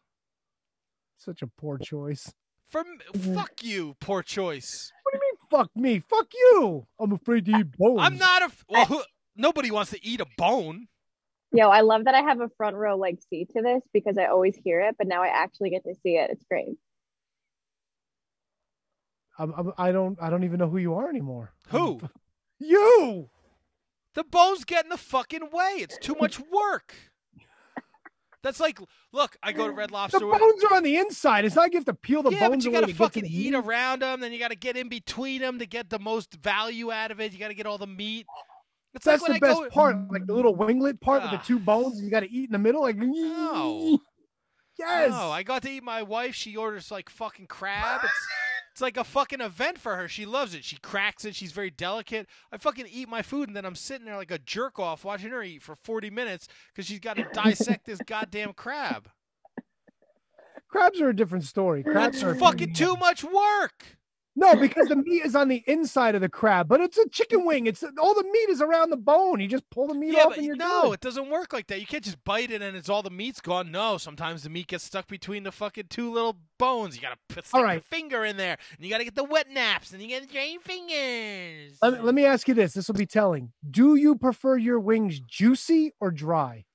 Such 1.17 1.41
a 1.41 1.47
poor 1.47 1.79
choice. 1.79 2.35
From 2.77 2.99
fuck 3.35 3.65
you, 3.65 3.97
poor 4.01 4.23
choice. 4.23 4.93
What 5.03 5.15
do 5.15 5.19
you 5.19 5.33
mean, 5.33 5.39
fuck 5.51 5.75
me? 5.75 5.99
Fuck 5.99 6.27
you. 6.35 6.87
I'm 7.01 7.11
afraid 7.13 7.47
to 7.47 7.53
eat 7.53 7.73
bones. 7.79 8.01
I'm 8.03 8.19
not 8.19 8.43
a 8.43 8.51
well. 8.69 8.85
Who, 8.85 9.03
nobody 9.35 9.71
wants 9.71 9.93
to 9.93 10.07
eat 10.07 10.21
a 10.21 10.27
bone. 10.37 10.87
Yo, 11.53 11.71
I 11.71 11.81
love 11.81 12.05
that 12.05 12.15
I 12.15 12.21
have 12.21 12.43
a 12.43 12.51
front 12.59 12.77
row 12.77 12.99
like 12.99 13.17
seat 13.31 13.49
to 13.57 13.63
this 13.63 13.81
because 13.95 14.19
I 14.19 14.27
always 14.27 14.59
hear 14.63 14.83
it, 14.83 14.97
but 14.99 15.07
now 15.07 15.23
I 15.23 15.29
actually 15.29 15.71
get 15.71 15.85
to 15.85 15.95
see 16.03 16.17
it. 16.19 16.29
It's 16.31 16.45
great. 16.51 16.77
I'm, 19.39 19.55
I'm, 19.57 19.73
I 19.79 19.91
don't. 19.91 20.19
I 20.21 20.29
don't 20.29 20.45
even 20.45 20.59
know 20.59 20.69
who 20.69 20.77
you 20.77 20.97
are 20.97 21.09
anymore. 21.09 21.55
Who? 21.69 21.99
You. 22.59 23.31
The 24.13 24.25
bones 24.25 24.67
get 24.67 24.85
in 24.85 24.91
the 24.91 24.99
fucking 24.99 25.49
way. 25.51 25.77
It's 25.79 25.97
too 25.97 26.17
much 26.21 26.39
work. 26.39 26.95
That's 28.43 28.61
like, 28.61 28.79
look, 29.13 29.37
I 29.43 29.53
go 29.53 29.67
to 29.67 29.73
Red 29.73 29.91
Lobster. 29.91 30.19
The 30.21 30.27
bones 30.27 30.63
are 30.65 30.77
on 30.77 30.83
the 30.83 30.97
inside. 30.97 31.45
It's 31.45 31.57
not 31.57 31.63
like 31.63 31.73
you 31.73 31.79
have 31.79 31.85
to 31.87 31.95
peel 31.95 32.23
the 32.23 32.31
yeah, 32.31 32.49
bones 32.49 32.65
but 32.65 32.71
you 32.71 32.73
gotta 32.73 32.87
to 32.87 32.93
to 32.93 32.99
fucking 32.99 33.27
eat 33.27 33.53
meat. 33.53 33.55
around 33.55 34.03
them. 34.03 34.21
Then 34.21 34.33
you 34.33 34.39
gotta 34.39 34.55
get 34.55 34.77
in 34.77 34.89
between 34.89 35.41
them 35.41 35.59
to 35.59 35.67
get 35.67 35.91
the 35.91 35.99
most 35.99 36.35
value 36.35 36.93
out 36.93 37.11
of 37.11 37.21
it. 37.21 37.33
You 37.33 37.39
gotta 37.39 37.55
get 37.55 37.67
all 37.67 37.79
the 37.79 37.87
meat. 37.87 38.27
It's 38.95 39.05
That's 39.05 39.21
like 39.23 39.41
the 39.41 39.47
when 39.47 39.51
best 39.53 39.61
I 39.61 39.65
go. 39.65 39.71
part, 39.71 39.97
like 40.13 40.27
the 40.27 40.33
little 40.35 40.57
winglet 40.57 41.01
part 41.01 41.23
with 41.23 41.31
the 41.33 41.39
Ah. 41.39 41.43
two 41.45 41.59
bones, 41.59 42.01
you 42.01 42.11
got 42.11 42.21
to 42.21 42.31
eat 42.31 42.45
in 42.47 42.53
the 42.53 42.59
middle. 42.59 42.81
Like, 42.81 42.97
No. 42.97 43.99
yes. 44.79 45.11
Oh, 45.15 45.31
I 45.31 45.43
got 45.43 45.63
to 45.63 45.71
eat 45.71 45.83
my 45.83 46.03
wife. 46.03 46.35
She 46.35 46.57
orders 46.57 46.91
like 46.91 47.11
fucking 47.11 47.47
crab. 47.47 48.01
It's 48.05 48.13
it's 48.77 48.83
like 48.83 48.99
a 48.99 49.05
fucking 49.05 49.41
event 49.41 49.79
for 49.79 49.97
her. 49.97 50.07
She 50.07 50.27
loves 50.27 50.53
it. 50.53 50.63
She 50.63 50.77
cracks 50.77 51.25
it. 51.25 51.35
She's 51.35 51.53
very 51.53 51.71
delicate. 51.71 52.27
I 52.53 52.59
fucking 52.59 52.85
eat 52.93 53.09
my 53.09 53.23
food 53.23 53.49
and 53.49 53.57
then 53.57 53.65
I'm 53.65 53.75
sitting 53.75 54.05
there 54.05 54.19
like 54.19 54.31
a 54.31 54.39
jerk 54.39 54.79
off 54.79 55.03
watching 55.03 55.31
her 55.31 55.43
eat 55.43 55.63
for 55.63 55.77
40 55.77 56.11
minutes 56.11 56.47
because 56.75 56.85
she's 56.85 57.01
got 57.01 57.17
to 57.17 57.27
dissect 57.33 57.87
this 57.87 57.99
goddamn 58.07 58.53
crab. 58.53 59.09
Crabs 60.69 61.01
are 61.01 61.09
a 61.09 61.17
different 61.17 61.45
story. 61.45 61.83
Crabs 61.85 62.21
That's 62.21 62.23
are 62.23 62.35
fucking 62.35 62.75
too 62.75 62.97
much 62.97 63.25
work. 63.25 63.97
No, 64.39 64.55
because 64.55 64.89
the 64.89 64.97
meat 64.97 65.25
is 65.25 65.35
on 65.35 65.49
the 65.49 65.65
inside 65.67 66.15
of 66.15 66.21
the 66.21 66.29
crab, 66.29 66.69
but 66.69 66.81
it's 66.83 66.99
a 66.99 67.09
chicken 67.09 67.47
wing. 67.47 67.67
It's 67.67 67.83
all 67.99 68.15
the 68.15 68.23
meat 68.23 68.51
is 68.51 68.61
around 68.61 68.91
the 68.91 68.99
bone. 68.99 69.41
You 69.41 69.49
just 69.49 69.69
pull 69.71 69.89
the 69.89 69.95
meat 69.95 70.13
Yeah, 70.13 70.25
off 70.25 70.29
but 70.31 70.39
and 70.39 70.47
you're 70.47 70.57
no, 70.57 70.93
it 70.93 71.01
doesn't 71.01 71.31
work 71.31 71.55
like 71.55 71.69
that. 71.69 71.81
You 71.81 71.87
can't 71.87 72.05
just 72.05 72.23
bite 72.23 72.51
it 72.51 72.61
and 72.61 72.77
it's 72.77 72.91
all 72.91 73.03
the 73.03 73.11
meat's 73.11 73.41
gone. 73.41 73.71
No, 73.71 73.97
sometimes 73.97 74.43
the 74.43 74.51
meat 74.51 74.67
gets 74.67 74.85
stuck 74.85 75.09
between 75.09 75.43
the 75.43 75.53
fucking 75.53 75.87
two 75.89 76.13
little 76.13 76.37
bones. 76.59 76.97
You 76.97 77.03
gotta 77.03 77.17
put 77.31 77.47
stick 77.47 77.59
All 77.59 77.73
your 77.73 77.81
finger 77.81 78.27
in 78.27 78.37
there, 78.37 78.59
and 78.77 78.85
you 78.85 78.91
gotta 78.91 79.05
get 79.05 79.15
the 79.15 79.25
wet 79.25 79.51
naps, 79.51 79.93
and 79.93 80.03
you 80.03 80.09
gotta 80.11 80.31
drain 80.31 80.53
your 80.53 80.61
fingers. 80.61 81.79
Let 81.81 81.95
me, 81.95 82.01
let 82.01 82.15
me 82.15 82.27
ask 82.27 82.47
you 82.47 82.53
this. 82.53 82.75
This 82.75 82.89
will 82.89 82.95
be 82.95 83.07
telling. 83.07 83.53
Do 83.69 83.97
you 83.97 84.17
prefer 84.17 84.59
your 84.59 84.79
wings 84.79 85.19
juicy 85.19 85.93
or 85.99 86.11
dry? 86.11 86.67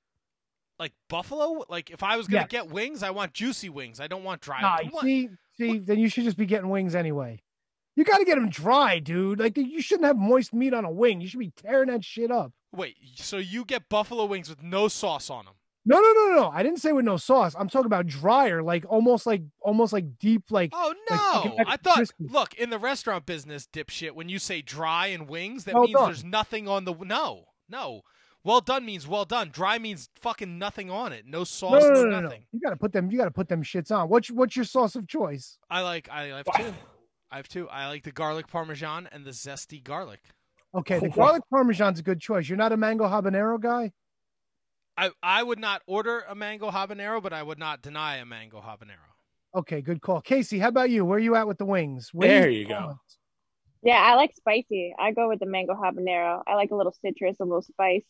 like 0.82 0.92
buffalo. 1.08 1.64
Like 1.68 1.90
if 1.90 2.02
I 2.02 2.16
was 2.16 2.26
gonna 2.26 2.48
get 2.48 2.68
wings, 2.68 3.04
I 3.04 3.10
want 3.10 3.32
juicy 3.32 3.68
wings. 3.68 4.00
I 4.00 4.08
don't 4.08 4.24
want 4.24 4.40
dry. 4.40 4.60
Nah, 4.60 4.78
I 4.80 4.90
see, 5.00 5.28
see, 5.56 5.78
then 5.78 6.00
you 6.00 6.08
should 6.08 6.24
just 6.24 6.36
be 6.36 6.44
getting 6.44 6.68
wings 6.68 6.96
anyway. 6.96 7.40
You 7.96 8.04
got 8.04 8.18
to 8.18 8.24
get 8.24 8.36
them 8.36 8.48
dry, 8.48 8.98
dude. 8.98 9.38
Like 9.38 9.56
you 9.56 9.82
shouldn't 9.82 10.06
have 10.06 10.16
moist 10.16 10.54
meat 10.54 10.72
on 10.74 10.84
a 10.84 10.90
wing. 10.90 11.20
You 11.20 11.28
should 11.28 11.40
be 11.40 11.52
tearing 11.56 11.88
that 11.88 12.04
shit 12.04 12.30
up. 12.30 12.52
Wait, 12.74 12.96
so 13.16 13.36
you 13.36 13.64
get 13.66 13.88
buffalo 13.90 14.24
wings 14.24 14.48
with 14.48 14.62
no 14.62 14.88
sauce 14.88 15.28
on 15.28 15.44
them? 15.44 15.54
No, 15.84 16.00
no, 16.00 16.12
no, 16.12 16.34
no. 16.42 16.48
I 16.48 16.62
didn't 16.62 16.78
say 16.78 16.92
with 16.92 17.04
no 17.04 17.16
sauce. 17.16 17.54
I'm 17.58 17.68
talking 17.68 17.86
about 17.86 18.06
drier, 18.06 18.62
like 18.62 18.84
almost 18.88 19.26
like 19.26 19.42
almost 19.60 19.92
like 19.92 20.16
deep, 20.18 20.44
like 20.50 20.70
Oh 20.72 20.94
Like 21.10 21.20
no! 21.44 21.56
extra 21.58 21.64
I 21.68 21.76
thought. 21.76 21.96
crispy. 21.96 22.26
Look, 22.30 22.54
in 22.54 22.70
the 22.70 22.78
restaurant 22.78 23.26
business, 23.26 23.66
dipshit, 23.70 24.12
when 24.12 24.28
you 24.28 24.38
say 24.38 24.62
dry 24.62 25.08
and 25.08 25.28
wings, 25.28 25.64
that 25.64 25.74
Well 25.74 25.82
means 25.84 25.96
done. 25.96 26.06
there's 26.06 26.24
nothing 26.24 26.68
on 26.68 26.84
the. 26.84 26.94
No, 26.94 27.46
no. 27.68 28.02
Well 28.44 28.60
done 28.60 28.86
means 28.86 29.06
well 29.06 29.24
done. 29.24 29.50
Dry 29.52 29.78
means 29.78 30.08
fucking 30.20 30.56
nothing 30.58 30.88
on 30.90 31.12
it. 31.12 31.26
No 31.26 31.44
sauce, 31.44 31.82
no, 31.82 31.88
no, 31.88 31.94
no, 31.94 32.02
no, 32.04 32.10
no. 32.10 32.20
nothing. 32.22 32.44
You 32.52 32.60
got 32.60 32.70
to 32.70 32.76
put 32.76 32.92
them. 32.92 33.10
You 33.10 33.18
got 33.18 33.24
to 33.26 33.30
put 33.32 33.48
them 33.48 33.62
shits 33.62 33.90
on. 33.90 34.08
What's 34.08 34.30
what's 34.30 34.54
your 34.56 34.64
sauce 34.64 34.94
of 34.96 35.06
choice? 35.08 35.58
I 35.68 35.82
like. 35.82 36.08
I 36.10 36.26
have 36.28 36.46
two. 36.56 36.72
I 37.32 37.36
have 37.36 37.48
two. 37.48 37.68
I 37.70 37.88
like 37.88 38.04
the 38.04 38.12
garlic 38.12 38.46
parmesan 38.46 39.08
and 39.10 39.24
the 39.24 39.30
zesty 39.30 39.82
garlic. 39.82 40.20
Okay, 40.74 40.98
the 40.98 41.08
Wow. 41.08 41.14
garlic 41.26 41.42
parmesan's 41.50 41.98
a 41.98 42.02
good 42.02 42.20
choice. 42.20 42.48
You're 42.48 42.58
not 42.58 42.72
a 42.72 42.76
mango 42.76 43.04
habanero 43.06 43.58
guy. 43.58 43.92
I 44.98 45.10
I 45.22 45.42
would 45.42 45.58
not 45.58 45.80
order 45.86 46.20
a 46.28 46.34
mango 46.34 46.70
habanero, 46.70 47.22
but 47.22 47.32
I 47.32 47.42
would 47.42 47.58
not 47.58 47.80
deny 47.80 48.16
a 48.16 48.26
mango 48.26 48.60
habanero. 48.60 49.08
Okay, 49.54 49.80
good 49.80 50.02
call. 50.02 50.20
Kasey, 50.22 50.60
how 50.60 50.68
about 50.68 50.90
you? 50.90 51.04
Where 51.04 51.16
are 51.16 51.20
you 51.20 51.34
at 51.34 51.46
with 51.48 51.58
the 51.58 51.64
wings? 51.64 52.12
Wings 52.12 52.30
There 52.30 52.46
or 52.46 52.50
you 52.50 52.66
go. 52.66 52.98
Yeah, 53.82 53.98
I 54.00 54.14
like 54.14 54.34
spicy. 54.36 54.94
I 54.98 55.12
go 55.12 55.28
with 55.28 55.40
the 55.40 55.46
mango 55.46 55.74
habanero. 55.74 56.42
I 56.46 56.54
like 56.54 56.70
a 56.70 56.76
little 56.76 56.94
citrus, 57.02 57.36
a 57.40 57.44
little 57.44 57.62
spice. 57.62 58.04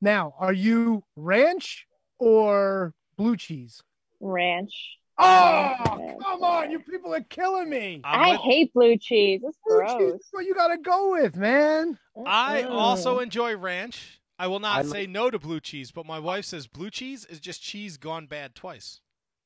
Now, 0.00 0.34
are 0.38 0.52
you 0.52 1.04
ranch 1.16 1.86
or 2.18 2.94
blue 3.16 3.36
cheese? 3.36 3.82
Ranch. 4.20 4.98
Oh, 5.22 6.16
come 6.22 6.42
on! 6.42 6.70
You 6.70 6.78
people 6.80 7.14
are 7.14 7.20
killing 7.22 7.68
me. 7.68 8.00
I'm 8.04 8.20
I 8.20 8.32
with- 8.32 8.40
hate 8.40 8.72
blue 8.72 8.96
cheese. 8.96 9.40
It's 9.44 9.58
Blue 9.66 9.82
cheese 9.86 9.94
gross. 9.96 10.20
is 10.20 10.28
what 10.30 10.44
you 10.46 10.54
got 10.54 10.68
to 10.68 10.78
go 10.78 11.12
with, 11.12 11.36
man. 11.36 11.98
I 12.26 12.62
also 12.62 13.18
enjoy 13.18 13.56
ranch. 13.56 14.20
I 14.38 14.46
will 14.46 14.60
not 14.60 14.78
I 14.78 14.82
say 14.84 15.06
no 15.06 15.30
to 15.30 15.38
blue 15.38 15.60
cheese, 15.60 15.90
but 15.90 16.06
my 16.06 16.18
wife 16.18 16.46
says 16.46 16.66
blue 16.66 16.88
cheese 16.90 17.26
is 17.26 17.40
just 17.40 17.62
cheese 17.62 17.98
gone 17.98 18.26
bad 18.26 18.54
twice. 18.54 19.00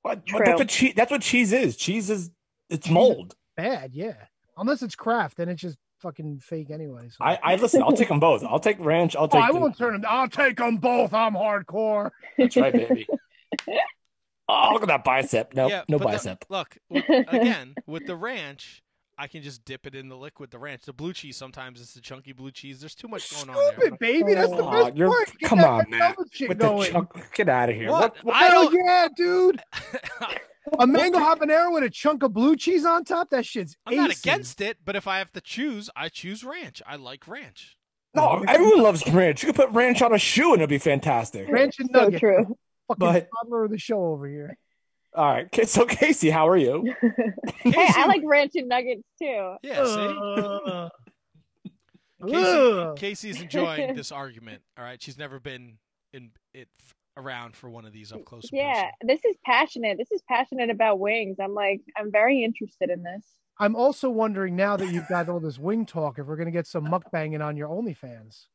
But, 0.05 0.21
but 0.21 0.27
True. 0.27 0.43
that's 0.47 0.59
what 0.61 0.69
cheese. 0.69 0.93
That's 0.95 1.11
what 1.11 1.23
cheese 1.23 1.53
is. 1.53 1.77
Cheese 1.77 2.11
is 2.11 2.31
it's 2.71 2.89
mold. 2.89 3.35
Bad, 3.57 3.93
yeah. 3.95 4.15
Unless 4.57 4.83
it's 4.83 4.95
Kraft, 4.95 5.37
then 5.37 5.49
it's 5.49 5.61
just 5.63 5.77
fucking 6.01 6.39
fake 6.41 6.71
anyway. 6.71 7.09
So. 7.11 7.25
I, 7.25 7.39
I 7.43 7.57
listen. 7.57 7.83
I'll 7.83 7.93
take 7.93 8.09
them 8.09 8.21
both. 8.21 8.45
I'll 8.45 8.61
take 8.61 8.77
ranch. 8.79 9.17
I'll 9.17 9.25
Oh, 9.25 9.27
take. 9.29 9.43
I 9.43 9.51
the- 9.53 9.59
won't 9.59 9.77
turn 9.77 9.95
them. 9.95 10.05
I'll 10.09 10.29
take 10.29 10.59
them 10.59 10.77
both. 10.77 11.13
I'm 11.13 11.35
hardcore. 11.35 12.11
That's 12.39 12.57
right, 12.57 12.73
baby. 12.73 13.07
oh, 14.49 14.71
look 14.73 14.83
at 14.83 14.89
that 14.89 15.05
bicep. 15.05 15.55
No, 15.55 15.69
yeah, 15.69 15.83
no 15.89 15.99
but 15.99 16.07
the- 16.07 16.13
bicep. 16.13 16.45
look, 16.49 16.77
with, 16.91 17.05
again, 17.09 17.75
with 17.87 18.07
the 18.07 18.17
ranch, 18.17 18.83
I 19.17 19.29
can 19.29 19.43
just 19.43 19.65
dip 19.65 19.87
it 19.87 19.95
in 19.95 20.09
the 20.09 20.17
liquid. 20.17 20.51
The 20.51 20.59
ranch, 20.59 20.83
the 20.83 20.93
blue 20.93 21.13
cheese. 21.13 21.37
Sometimes 21.37 21.81
it's 21.81 21.95
the 21.95 22.01
chunky 22.01 22.33
blue 22.33 22.51
cheese. 22.51 22.81
There's 22.81 22.95
too 22.97 23.07
much 23.09 23.31
going 23.33 23.49
on 23.49 23.55
there. 23.57 23.73
Stupid, 23.75 23.99
baby. 24.01 24.35
That's 24.35 24.51
the 24.51 24.57
Oh, 24.65 24.85
best 24.87 24.97
you're- 24.97 25.09
part. 25.11 25.39
Get 25.39 25.49
come 25.49 25.61
on, 25.61 25.85
man. 25.89 26.01
vanilla 26.01 26.15
shit 26.33 26.49
With 26.49 26.59
the 26.59 26.89
chunk, 26.91 27.33
get 27.35 27.49
out 27.49 27.71
of 27.71 27.77
here. 27.77 27.91
What? 27.91 28.17
What? 28.25 28.35
I 28.35 28.49
don't. 28.51 28.75
yeah, 28.85 29.09
dude. 29.17 29.63
A 30.79 30.87
mango 30.87 31.19
habanero 31.19 31.75
with 31.75 31.83
a 31.85 31.91
chunk 31.91 32.23
of 32.23 32.33
blue 32.33 32.57
cheese 32.57 32.87
on 32.87 33.05
top. 33.05 33.29
That 33.31 33.45
shit's. 33.45 33.77
I'm 33.87 33.97
not 33.97 34.11
against 34.17 34.63
it, 34.63 34.79
but 34.83 34.97
if 34.97 35.07
I 35.07 35.19
have 35.19 35.31
to 35.33 35.43
choose, 35.43 35.91
I 35.95 36.09
choose 36.09 36.43
ranch. 36.43 36.81
I 36.87 36.97
like 36.97 37.29
ranch. 37.29 37.77
No, 38.15 38.43
everyone 38.49 38.83
loves 38.83 39.07
ranch. 39.13 39.43
You 39.43 39.49
could 39.53 39.57
put 39.57 39.71
ranch 39.71 40.01
on 40.01 40.15
a 40.15 40.19
shoe 40.19 40.53
and 40.55 40.63
it'd 40.63 40.71
be 40.71 40.79
fantastic. 40.79 41.49
ranch 41.51 41.79
and 41.81 41.91
so 41.93 42.09
true. 42.11 42.57
Fucking 42.89 42.99
But- 42.99 43.29
toddler 43.43 43.65
of 43.65 43.71
the 43.71 43.79
show 43.79 44.05
over 44.07 44.27
here. 44.27 44.57
All 45.15 45.25
right. 45.33 45.49
So 45.69 45.87
Kasey, 45.87 46.31
how 46.33 46.49
are 46.49 46.57
you? 46.57 46.93
hey, 47.63 47.73
I 47.77 48.07
like 48.07 48.23
ranch 48.25 48.53
and 48.57 48.69
nuggets 48.69 49.05
too. 49.21 49.55
Yeah, 49.63 49.85
see, 49.87 50.01
Uh, 50.01 50.89
Kasey, 52.23 52.91
ugh. 52.91 52.99
Kasey's 52.99 53.41
enjoying 53.41 53.95
this 53.97 54.11
argument. 54.13 54.63
All 54.79 54.85
right, 54.85 55.01
she's 55.03 55.19
never 55.19 55.39
been 55.39 55.79
in 56.13 56.31
it 56.53 56.69
around 57.17 57.55
for 57.55 57.71
one 57.71 57.85
of 57.85 57.93
these 57.93 58.13
up 58.13 58.25
close. 58.25 58.49
Yeah, 58.53 58.73
personal. 58.73 58.91
this 59.03 59.25
is 59.25 59.37
passionate. 59.45 59.99
This 59.99 60.11
is 60.11 60.21
passionate 60.29 60.71
about 60.71 60.99
wings. 60.99 61.37
I'm 61.41 61.55
like, 61.55 61.81
I'm 61.97 62.11
very 62.11 62.43
interested 62.43 62.91
in 62.91 63.03
this. 63.05 63.25
I'm 63.59 63.77
also 63.77 64.11
wondering 64.11 64.57
now 64.57 64.77
that 64.77 64.91
you've 64.91 65.07
got 65.09 65.29
all 65.29 65.39
this 65.39 65.59
wing 65.61 65.87
talk, 65.87 66.19
if 66.19 66.27
we're 66.27 66.37
gonna 66.37 66.51
get 66.51 66.67
some 66.67 66.87
mukbanging 66.87 67.45
on 67.45 67.57
your 67.57 67.69
OnlyFans. 67.69 68.47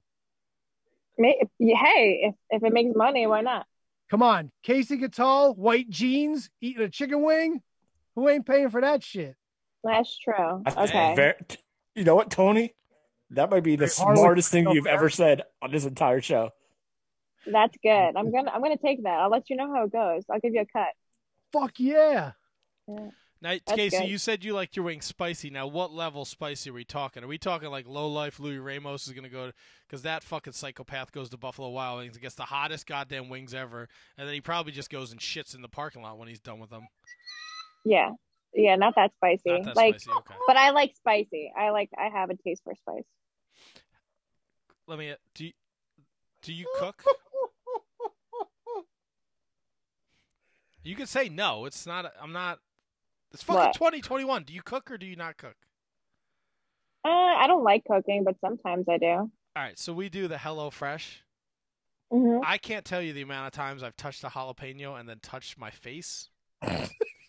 May- 1.18 1.40
Hey, 1.60 2.20
if, 2.24 2.36
if 2.50 2.64
it 2.64 2.74
makes 2.74 2.94
money, 2.96 3.28
why 3.28 3.42
not? 3.42 3.66
Come 4.10 4.24
on, 4.24 4.52
Kasey 4.66 5.00
Catal, 5.00 5.54
white 5.56 5.90
jeans, 5.90 6.50
eating 6.62 6.84
a 6.84 6.90
chicken 6.90 7.22
wing. 7.24 7.62
Who 8.16 8.28
ain't 8.28 8.46
paying 8.46 8.70
for 8.70 8.82
that 8.82 9.04
shit? 9.04 9.36
That's 9.84 10.18
true. 10.18 10.64
That's 10.66 10.78
Okay. 10.90 11.16
very- 11.16 11.36
you 11.96 12.04
know 12.04 12.16
what, 12.16 12.32
Tony? 12.32 12.74
That 13.32 13.52
might 13.52 13.62
be 13.64 13.76
the 13.76 13.86
Very 13.86 13.90
smartest 13.92 14.52
thing 14.52 14.68
you've 14.72 14.88
ever 14.88 15.10
said 15.10 15.44
on 15.62 15.72
this 15.72 15.86
entire 15.86 16.22
show. 16.22 16.50
That's 17.46 17.78
good. 17.84 18.16
I'm 18.18 18.32
gonna 18.32 18.52
I'm 18.52 18.62
gonna 18.62 18.78
take 18.78 19.04
that. 19.04 19.20
I'll 19.20 19.30
let 19.30 19.50
you 19.50 19.56
know 19.56 19.74
how 19.74 19.84
it 19.84 19.92
goes. 19.92 20.24
I'll 20.30 20.40
give 20.40 20.54
you 20.54 20.62
a 20.62 20.66
cut. 20.66 20.90
Fuck 21.54 21.74
yeah. 21.80 22.32
Now, 23.42 23.52
That's 23.66 23.80
Kasey, 23.80 24.02
good. 24.02 24.10
you 24.10 24.18
said 24.18 24.44
you 24.44 24.54
liked 24.54 24.76
your 24.76 24.86
wings 24.86 25.06
spicy. 25.06 25.50
Now, 25.50 25.66
what 25.66 25.94
level 25.94 26.26
spicy 26.26 26.72
are 26.72 26.74
we 26.74 26.84
talking? 26.84 27.24
Are 27.24 27.28
we 27.28 27.38
talking 27.38 27.70
like 27.70 27.88
low 27.88 28.10
life 28.10 28.38
Louis 28.40 28.60
Ramos 28.60 29.08
is 29.08 29.14
going 29.14 29.24
to 29.24 29.30
go 29.30 29.52
because 29.88 30.02
that 30.02 30.24
fucking 30.24 30.54
psychopath 30.54 31.14
goes 31.14 31.30
to 31.30 31.38
Buffalo 31.38 31.70
Wild 31.70 32.00
Wings 32.00 32.16
and 32.16 32.22
gets 32.22 32.36
the 32.36 32.44
hottest 32.44 32.86
goddamn 32.86 33.30
wings 33.30 33.54
ever, 33.54 33.88
and 34.18 34.28
then 34.28 34.34
he 34.34 34.42
probably 34.42 34.74
just 34.74 34.90
goes 34.90 35.12
and 35.12 35.22
shits 35.22 35.56
in 35.56 35.62
the 35.62 35.70
parking 35.70 36.02
lot 36.02 36.18
when 36.18 36.28
he's 36.28 36.42
done 36.42 36.60
with 36.60 36.70
them. 36.70 36.88
Yeah. 37.86 38.12
Yeah, 38.54 38.76
not 38.76 38.96
that 38.96 39.12
spicy. 39.16 39.42
Not 39.46 39.64
that 39.66 39.76
like 39.76 40.00
spicy. 40.00 40.18
Okay. 40.18 40.36
but 40.48 40.58
I 40.58 40.72
like 40.72 40.96
spicy. 40.96 41.52
I 41.58 41.70
like 41.70 41.90
I 41.98 42.10
have 42.10 42.30
a 42.30 42.36
taste 42.36 42.64
for 42.64 42.74
spice. 42.76 43.04
Let 44.88 45.00
me. 45.00 45.12
Uh, 45.12 45.16
do 45.36 45.46
you, 45.46 45.52
do 46.42 46.52
you 46.52 46.66
cook? 46.78 47.04
You 50.84 50.96
could 50.96 51.10
say 51.10 51.30
no. 51.30 51.66
It's 51.66 51.86
not. 51.86 52.12
I'm 52.22 52.32
not. 52.32 52.60
It's 53.32 53.44
fucking 53.44 53.60
What? 53.60 53.74
2021. 53.74 54.44
Do 54.44 54.54
you 54.54 54.62
cook 54.62 54.90
or 54.92 54.98
do 54.98 55.06
you 55.06 55.16
not 55.16 55.38
cook? 55.38 55.56
Uh, 57.06 57.10
I 57.10 57.46
don't 57.48 57.64
like 57.64 57.84
cooking, 57.90 58.24
but 58.24 58.36
sometimes 58.42 58.86
I 58.90 58.98
do. 58.98 59.08
All 59.08 59.32
right. 59.56 59.78
So 59.80 59.94
we 59.94 60.10
do 60.10 60.28
the 60.28 60.38
Hello 60.38 60.70
Fresh. 60.70 61.24
hmm 62.12 62.40
I 62.44 62.58
can't 62.58 62.84
tell 62.86 63.02
you 63.02 63.14
the 63.14 63.22
amount 63.22 63.48
of 63.48 63.54
times 63.54 63.84
I've 63.84 63.96
touched 63.96 64.24
a 64.24 64.28
jalapeno 64.30 65.00
and 65.00 65.08
then 65.08 65.20
touched 65.22 65.58
my 65.58 65.70
face. 65.72 66.30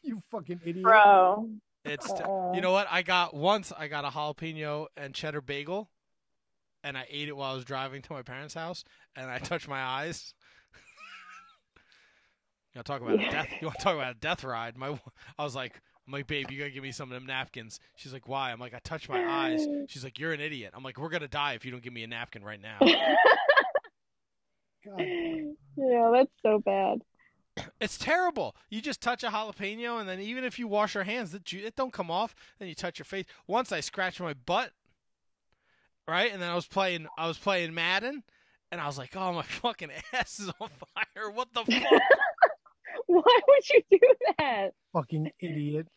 You 0.02 0.22
fucking 0.31 0.60
idiot. 0.64 0.82
Bro. 0.82 1.51
It's 1.85 2.10
t- 2.10 2.22
Uh-uh. 2.22 2.52
you 2.55 2.62
know 2.62 2.72
what 2.72 2.86
I 2.90 3.02
got 3.02 3.35
once. 3.35 3.70
I 3.77 3.86
got 3.86 4.06
a 4.06 4.09
jalapeno 4.09 4.86
and 4.97 5.14
cheddar 5.14 5.43
bagel, 5.43 5.90
and 6.82 6.97
I 6.97 7.06
ate 7.10 7.28
it 7.28 7.36
while 7.36 7.52
I 7.52 7.55
was 7.55 7.66
driving 7.66 8.01
to 8.02 8.12
my 8.14 8.22
parents' 8.22 8.55
house, 8.55 8.82
and 9.14 9.31
I 9.31 9.39
touched 9.39 9.68
my 9.68 9.81
eyes. 9.81 10.32
you 12.74 12.78
want 12.78 12.86
to 12.86 12.93
talk 12.93 13.02
about 13.02 13.20
a 13.20 13.31
death? 13.31 13.48
You 13.60 13.66
want 13.66 13.78
to 13.78 13.85
talk 13.85 13.94
about 13.94 14.12
a 14.16 14.18
death 14.18 14.43
ride? 14.43 14.78
My, 14.78 14.98
I 15.39 15.44
was 15.44 15.55
like, 15.55 15.81
I'm 16.11 16.19
like, 16.19 16.27
babe, 16.27 16.51
you 16.51 16.59
gotta 16.59 16.73
give 16.73 16.82
me 16.82 16.91
some 16.91 17.12
of 17.12 17.15
them 17.15 17.24
napkins. 17.24 17.78
She's 17.95 18.12
like, 18.12 18.27
why? 18.27 18.51
I'm 18.51 18.59
like, 18.59 18.74
I 18.74 18.81
touched 18.81 19.09
my 19.09 19.24
eyes. 19.24 19.65
She's 19.87 20.03
like, 20.03 20.19
you're 20.19 20.32
an 20.32 20.41
idiot. 20.41 20.73
I'm 20.74 20.82
like, 20.82 20.99
we're 20.99 21.09
gonna 21.09 21.28
die 21.28 21.53
if 21.53 21.65
you 21.65 21.70
don't 21.70 21.85
give 21.85 21.93
me 21.93 22.03
a 22.03 22.09
napkin 22.09 22.43
right 22.43 22.61
now. 22.61 22.78
God. 24.85 24.99
yeah, 24.99 26.11
that's 26.12 26.32
so 26.43 26.59
bad. 26.59 27.03
It's 27.81 27.97
terrible. 27.97 28.57
You 28.70 28.81
just 28.81 29.01
touch 29.01 29.23
a 29.23 29.28
jalapeno, 29.28 30.01
and 30.01 30.09
then 30.09 30.19
even 30.19 30.43
if 30.43 30.59
you 30.59 30.66
wash 30.66 30.97
your 30.97 31.05
hands, 31.05 31.32
it, 31.32 31.43
it 31.53 31.77
don't 31.77 31.93
come 31.93 32.11
off. 32.11 32.35
Then 32.59 32.66
you 32.66 32.74
touch 32.74 32.99
your 32.99 33.05
face. 33.05 33.27
Once 33.47 33.70
I 33.70 33.78
scratched 33.78 34.20
my 34.20 34.35
butt, 34.35 34.73
right, 36.09 36.32
and 36.32 36.43
then 36.43 36.51
I 36.51 36.57
was 36.57 36.66
playing. 36.66 37.07
I 37.19 37.28
was 37.28 37.39
playing 37.39 37.73
Madden, 37.73 38.24
and 38.73 38.81
I 38.81 38.89
was 38.89 38.99
like, 38.99 39.15
"Oh, 39.15 39.32
my 39.32 39.43
fucking 39.62 39.91
ass 40.12 40.41
is 40.41 40.51
on 40.61 40.70
fire! 40.70 41.31
What 41.31 41.55
the 41.55 41.65
fuck?" 41.65 42.03
Why 43.12 43.39
would 43.49 43.69
you 43.70 43.82
do 43.91 43.99
that? 44.39 44.70
Fucking 44.93 45.31
idiot. 45.41 45.89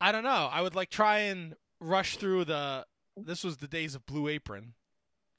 I 0.00 0.12
don't 0.12 0.24
know. 0.24 0.48
I 0.52 0.60
would 0.60 0.74
like 0.74 0.90
try 0.90 1.18
and 1.20 1.54
rush 1.80 2.16
through 2.16 2.44
the. 2.44 2.86
This 3.16 3.42
was 3.44 3.56
the 3.56 3.68
days 3.68 3.94
of 3.94 4.04
Blue 4.06 4.28
Apron, 4.28 4.74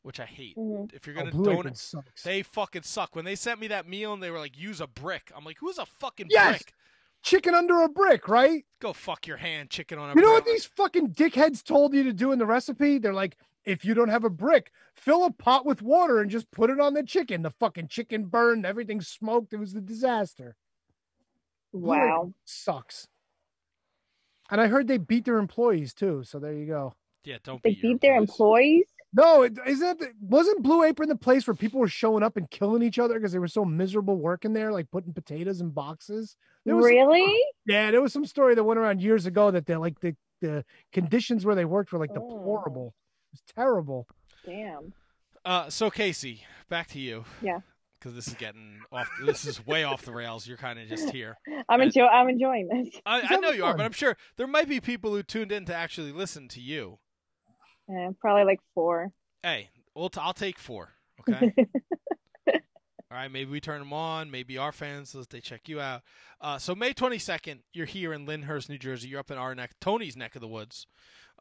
which 0.02 0.20
I 0.20 0.26
hate. 0.26 0.56
Mhm. 0.58 0.94
If 0.94 1.06
you're 1.08 1.16
Oh, 1.16 1.20
gonna 1.20 1.32
Blue 1.32 1.44
donate, 1.46 1.60
Apron 1.60 1.76
sucks. 1.76 2.24
they 2.24 2.42
fucking 2.44 2.84
suck. 2.84 3.16
When 3.16 3.26
they 3.26 3.36
sent 3.36 3.60
me 3.60 3.68
that 3.68 3.88
meal 3.88 4.14
and 4.14 4.22
they 4.24 4.32
were 4.32 4.40
like, 4.40 4.58
"Use 4.58 4.82
a 4.82 4.88
brick," 4.88 5.32
I'm 5.36 5.44
like, 5.46 5.58
"Who's 5.60 5.78
a 5.78 5.86
fucking 5.86 6.28
Yes! 6.30 6.58
brick?" 6.60 6.74
Chicken 7.22 7.56
under 7.56 7.82
a 7.82 7.90
brick, 7.90 8.28
right? 8.28 8.66
Go 8.80 8.94
fuck 8.94 9.26
your 9.28 9.38
hand, 9.38 9.70
chicken 9.72 9.98
on 9.98 10.10
a 10.12 10.14
You 10.16 10.22
know 10.22 10.28
brick. 10.34 10.46
what 10.46 10.46
these 10.46 10.66
fucking 10.66 11.14
dickheads 11.14 11.64
told 11.64 11.94
you 11.94 12.04
to 12.04 12.14
do 12.14 12.32
in 12.32 12.38
the 12.40 12.46
recipe? 12.46 12.98
They're 13.00 13.14
like, 13.16 13.38
if 13.64 13.84
you 13.84 13.96
don't 13.96 14.10
have 14.10 14.24
a 14.24 14.30
brick, 14.30 14.72
fill 14.94 15.24
a 15.26 15.32
pot 15.32 15.66
with 15.66 15.82
water 15.82 16.20
and 16.22 16.30
just 16.30 16.52
put 16.52 16.70
it 16.70 16.80
on 16.80 16.94
the 16.94 17.02
chicken. 17.02 17.42
The 17.42 17.50
fucking 17.50 17.88
chicken 17.88 18.26
burned, 18.26 18.64
everything 18.64 19.02
smoked. 19.02 19.54
It 19.54 19.58
was 19.58 19.74
a 19.74 19.82
disaster. 19.82 20.56
Blue 21.80 21.94
Apron 21.94 22.10
Wow. 22.10 22.34
Sucks. 22.46 23.08
And 24.52 24.62
I 24.62 24.68
heard 24.68 24.88
they 24.88 24.98
beat 24.98 25.26
their 25.26 25.38
employees 25.38 25.94
too. 25.94 26.24
So 26.24 26.40
there 26.40 26.54
you 26.54 26.66
go. 26.68 26.94
Yeah, 27.24 27.38
don't 27.44 27.62
They 27.64 27.72
beat 27.72 27.82
beat 27.82 28.02
their 28.02 28.16
employees? 28.18 28.86
No, 29.14 29.44
it, 29.44 29.58
isn't 29.66 30.02
it? 30.02 30.12
Wasn't 30.20 30.62
Blue 30.62 30.84
Apron 30.84 31.08
the 31.10 31.16
place 31.16 31.48
where 31.48 31.56
people 31.56 31.80
were 31.80 31.88
showing 31.88 32.22
up 32.22 32.36
and 32.38 32.50
killing 32.52 32.84
each 32.84 33.00
other 33.00 33.14
because 33.16 33.32
they 33.32 33.40
were 33.40 33.48
so 33.48 33.64
miserable 33.66 34.18
working 34.18 34.52
there, 34.54 34.72
like 34.74 34.92
putting 34.92 35.14
potatoes 35.14 35.62
in 35.62 35.70
boxes? 35.70 36.36
There 36.66 36.76
was 36.76 36.84
some- 36.86 36.92
Really? 36.94 37.44
yeah, 37.66 37.92
there 37.92 38.02
was 38.02 38.12
some 38.14 38.26
story 38.26 38.56
that 38.56 38.64
went 38.64 38.78
around 38.80 39.02
years 39.02 39.26
ago 39.26 39.52
that 39.52 39.66
they 39.66 39.76
like 39.78 40.00
the 40.02 40.16
the 40.42 40.66
conditions 40.92 41.46
where 41.46 41.56
they 41.56 41.64
worked 41.66 41.94
were 41.94 41.98
like 42.00 42.12
Oh. 42.12 42.16
deplorable. 42.16 42.94
It 43.32 43.36
was 43.36 43.42
terrible. 43.56 44.06
Damn. 44.46 44.94
Uh, 45.46 45.70
so 45.70 45.90
Kasey, 45.90 46.42
back 46.70 46.88
to 46.90 47.00
you. 47.00 47.24
Yeah. 47.42 47.62
Because 48.06 48.16
this 48.18 48.28
is 48.28 48.36
getting 48.36 48.82
off. 48.92 49.10
This 49.26 49.48
is 49.48 49.66
way 49.66 49.84
off 49.84 50.04
the 50.04 50.12
rails. 50.12 50.48
You're 50.48 50.58
kind 50.58 50.78
of 50.78 50.88
just 50.88 51.10
here. 51.10 51.40
I'm 51.68 51.82
And- 51.82 51.88
enjoy 51.88 52.06
I'm 52.06 52.30
enjoying 52.30 52.68
this. 52.68 53.02
I, 53.04 53.22
I 53.28 53.38
know 53.38 53.50
you 53.50 53.66
are, 53.66 53.76
but. 53.76 53.84
I'm 53.84 53.94
sure 53.94 54.16
there 54.38 54.46
might 54.46 54.70
be 54.70 54.80
people 54.80 55.10
who 55.16 55.24
tuned 55.24 55.52
in 55.52 55.66
to 55.66 55.74
actually 55.74 56.12
listen 56.12 56.48
to 56.50 56.62
you. 56.62 57.00
Yeah, 57.90 58.12
probably 58.22 58.44
like 58.44 58.60
four. 58.76 59.10
Hey, 59.42 59.72
we'll 59.96 60.10
t- 60.10 60.20
I'll 60.22 60.34
take 60.34 60.60
four. 60.60 60.90
Okay. 61.28 61.52
All 62.48 62.54
right. 63.12 63.32
Maybe 63.32 63.50
we 63.50 63.60
turn 63.60 63.80
them 63.80 63.92
on. 63.94 64.30
Maybe 64.30 64.56
our 64.60 64.72
fans 64.72 65.10
so 65.10 65.20
that 65.22 65.32
they 65.32 65.40
check 65.40 65.68
you 65.68 65.82
out. 65.82 66.04
Uh, 66.40 66.60
so 66.60 66.76
May 66.76 66.94
22nd, 66.94 67.62
you're 67.74 67.88
here 67.88 68.14
in 68.14 68.28
Lyndhurst, 68.28 68.70
New 68.70 68.78
Jersey. 68.78 69.08
You're 69.08 69.20
up 69.20 69.32
in 69.32 69.38
our 69.40 69.56
neck, 69.56 69.72
Tony's 69.82 70.16
neck 70.16 70.36
of 70.36 70.42
the 70.42 70.48
woods, 70.48 70.86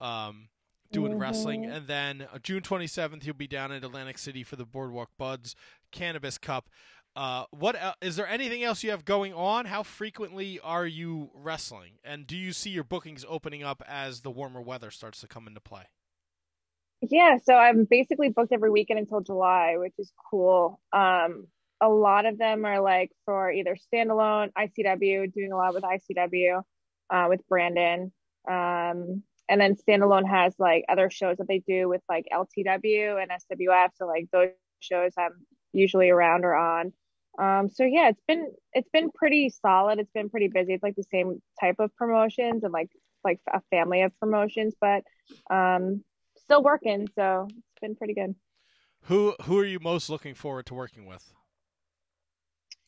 um, 0.01 0.49
doing 0.95 1.19
wrestling, 1.19 1.63
Mhm. 1.65 1.77
and 1.77 1.87
then 1.87 2.29
uh, 2.33 2.39
June 2.39 2.63
27th, 2.63 3.25
you'll 3.25 3.35
be 3.35 3.47
down 3.47 3.73
in 3.73 3.85
Atlantic 3.85 4.17
City 4.19 4.43
for 4.43 4.57
the 4.57 4.65
Boardwalk 4.65 5.11
Buds 5.19 5.55
Cannabis 5.93 6.39
Cup. 6.39 6.69
Uh, 7.17 7.45
what 7.51 7.77
el- 7.81 7.95
is 8.01 8.17
there 8.17 8.27
anything 8.27 8.63
else 8.65 8.83
you 8.83 8.91
have 8.91 9.05
going 9.05 9.33
on? 9.35 9.67
How 9.67 9.83
frequently 9.83 10.59
are 10.61 10.87
you 10.87 11.31
wrestling, 11.35 11.99
and 12.05 12.27
do 12.27 12.37
you 12.37 12.53
see 12.53 12.71
your 12.71 12.85
bookings 12.85 13.25
opening 13.29 13.63
up 13.63 13.83
as 13.87 14.23
the 14.23 14.31
warmer 14.31 14.61
weather 14.63 14.91
starts 14.91 15.21
to 15.21 15.29
come 15.29 15.47
into 15.47 15.61
play? 15.61 15.85
Yeah, 17.03 17.37
so 17.43 17.55
I'm 17.55 17.85
basically 17.85 18.31
booked 18.31 18.53
every 18.53 18.71
weekend 18.71 18.99
until 18.99 19.21
July, 19.21 19.75
which 19.77 19.93
is 19.99 20.11
cool. 20.31 20.81
Um, 20.93 21.49
a 21.81 21.89
lot 21.89 22.25
of 22.25 22.39
them 22.39 22.65
are 22.65 22.81
like 22.81 23.11
for 23.27 23.51
either 23.53 23.77
standalone, 23.77 24.51
ICW, 24.57 25.27
doing 25.33 25.53
a 25.53 25.57
lot 25.57 25.75
with 25.75 25.85
ICW, 25.85 26.63
uh, 27.11 27.27
with 27.29 27.47
Brandon. 27.47 28.11
Um, 28.49 29.23
and 29.49 29.61
then 29.61 29.77
standalone 29.77 30.29
has 30.29 30.55
like 30.59 30.85
other 30.89 31.11
shows 31.11 31.39
that 31.39 31.49
they 31.49 31.61
do 31.61 31.89
with 31.89 32.03
like 32.09 32.27
LTW 32.33 33.21
and 33.23 33.31
SWF. 33.31 33.91
So 33.97 34.07
like 34.07 34.29
those 34.33 34.51
shows 34.81 35.13
I'm 35.19 35.33
usually 35.73 36.11
around 36.11 36.45
or 36.45 36.55
on. 36.55 36.93
Um, 37.39 37.69
so 37.69 37.85
yeah, 37.85 38.09
it's 38.09 38.23
been 38.29 38.53
it's 38.73 38.89
been 38.91 39.11
pretty 39.11 39.51
solid. 39.51 39.99
It's 39.99 40.13
been 40.13 40.31
pretty 40.31 40.49
busy. 40.49 40.75
It's 40.75 40.83
like 40.83 40.97
the 40.97 41.05
same 41.11 41.43
type 41.61 41.77
of 41.81 41.95
promotions 41.97 42.65
and 42.65 42.73
like 42.73 42.91
like 43.25 43.41
a 43.53 43.61
family 43.71 44.03
of 44.03 44.19
promotions, 44.21 44.75
but 44.81 45.03
um, 45.51 46.05
still 46.45 46.63
working. 46.63 47.09
So 47.17 47.49
it's 47.49 47.81
been 47.81 47.97
pretty 47.97 48.15
good. 48.15 48.35
Who 49.03 49.37
who 49.43 49.57
are 49.61 49.65
you 49.65 49.79
most 49.79 50.11
looking 50.11 50.35
forward 50.35 50.67
to 50.67 50.75
working 50.75 51.07
with? 51.07 51.33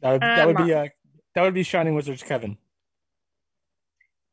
That 0.00 0.12
would, 0.12 0.34
that 0.34 0.46
would 0.46 0.56
Um, 0.56 0.66
be 0.66 0.72
uh, 0.72 0.88
that 1.34 1.42
would 1.42 1.54
be 1.54 1.62
Shining 1.62 1.94
Wizards 1.94 2.22
Kevin. 2.22 2.58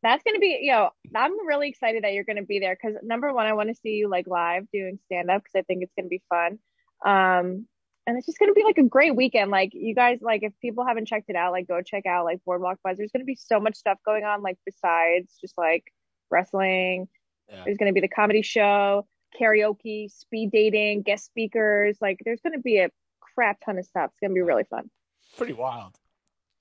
That's 0.03 0.21
gonna 0.23 0.39
be 0.39 0.59
yo. 0.61 0.89
I'm 1.15 1.47
really 1.47 1.69
excited 1.69 2.03
that 2.03 2.13
you're 2.13 2.25
gonna 2.25 2.43
be 2.43 2.59
there 2.59 2.75
because 2.79 2.97
number 3.01 3.33
one, 3.33 3.45
I 3.47 3.53
want 3.53 3.69
to 3.69 3.75
see 3.75 3.91
you 3.91 4.09
like 4.09 4.27
live 4.27 4.65
doing 4.71 4.99
stand 5.05 5.31
up 5.31 5.41
because 5.43 5.55
I 5.57 5.61
think 5.63 5.81
it's 5.81 5.93
gonna 5.97 6.09
be 6.09 6.21
fun. 6.29 6.59
Um, 7.05 7.65
and 8.05 8.17
it's 8.17 8.25
just 8.25 8.37
gonna 8.37 8.53
be 8.53 8.65
like 8.65 8.77
a 8.77 8.83
great 8.83 9.15
weekend. 9.15 9.49
Like 9.49 9.69
you 9.73 9.95
guys, 9.95 10.19
like 10.21 10.43
if 10.43 10.51
people 10.61 10.85
haven't 10.85 11.07
checked 11.07 11.29
it 11.29 11.37
out, 11.37 11.53
like 11.53 11.67
go 11.69 11.81
check 11.81 12.05
out 12.05 12.25
like 12.25 12.39
Boardwalk 12.45 12.79
Buds. 12.83 12.97
There's 12.97 13.11
gonna 13.13 13.23
be 13.23 13.35
so 13.35 13.61
much 13.61 13.75
stuff 13.77 13.97
going 14.05 14.25
on. 14.25 14.41
Like 14.41 14.57
besides 14.65 15.37
just 15.39 15.57
like 15.57 15.85
wrestling, 16.29 17.07
Yeah. 17.49 17.63
there's 17.63 17.77
gonna 17.77 17.93
be 17.93 18.01
the 18.01 18.09
comedy 18.09 18.41
show, 18.41 19.07
karaoke, 19.39 20.11
speed 20.11 20.51
dating, 20.51 21.03
guest 21.03 21.23
speakers. 21.25 21.97
Like 22.01 22.19
there's 22.25 22.41
gonna 22.41 22.59
be 22.59 22.79
a 22.79 22.89
crap 23.21 23.59
ton 23.65 23.77
of 23.77 23.85
stuff. 23.85 24.11
It's 24.11 24.19
gonna 24.19 24.33
be 24.33 24.41
really 24.41 24.65
fun. 24.65 24.89
Pretty 25.37 25.53
wild. 25.53 25.95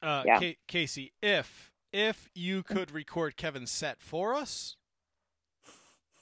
Uh, 0.00 0.22
Yeah. 0.26 0.38
Ca- 0.38 0.58
Kasey, 0.68 1.10
if 1.20 1.71
if 1.92 2.30
you 2.34 2.62
could 2.62 2.90
record 2.90 3.36
Kevin's 3.36 3.70
set 3.70 4.00
for 4.00 4.34
us 4.34 4.76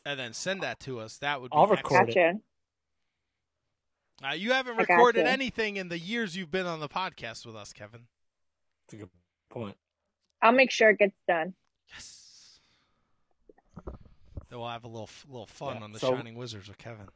and 0.04 0.18
then 0.18 0.32
send 0.32 0.62
that 0.62 0.80
to 0.80 0.98
us, 0.98 1.16
that 1.18 1.40
would 1.40 1.50
be 1.50 1.56
I'll 1.56 1.66
record 1.66 2.08
it. 2.10 2.36
Uh, 4.22 4.34
you 4.34 4.52
haven't 4.52 4.74
I 4.76 4.82
recorded 4.82 5.20
gotcha. 5.20 5.32
anything 5.32 5.76
in 5.76 5.88
the 5.88 5.98
years 5.98 6.36
you've 6.36 6.50
been 6.50 6.66
on 6.66 6.80
the 6.80 6.88
podcast 6.88 7.46
with 7.46 7.56
us, 7.56 7.72
Kevin. 7.72 8.02
That's 8.86 8.94
a 8.94 8.96
good 9.04 9.10
point. 9.48 9.76
I'll 10.42 10.52
make 10.52 10.70
sure 10.70 10.90
it 10.90 10.98
gets 10.98 11.16
done. 11.26 11.54
Yes. 11.92 12.60
Then 13.86 14.58
we'll 14.58 14.68
have 14.68 14.84
a 14.84 14.88
little 14.88 15.08
little 15.28 15.46
fun 15.46 15.76
Yeah, 15.78 15.84
on 15.84 15.92
the 15.92 15.98
so- 16.00 16.14
Shining 16.16 16.34
Wizards 16.34 16.68
with 16.68 16.76
Kevin. 16.78 17.08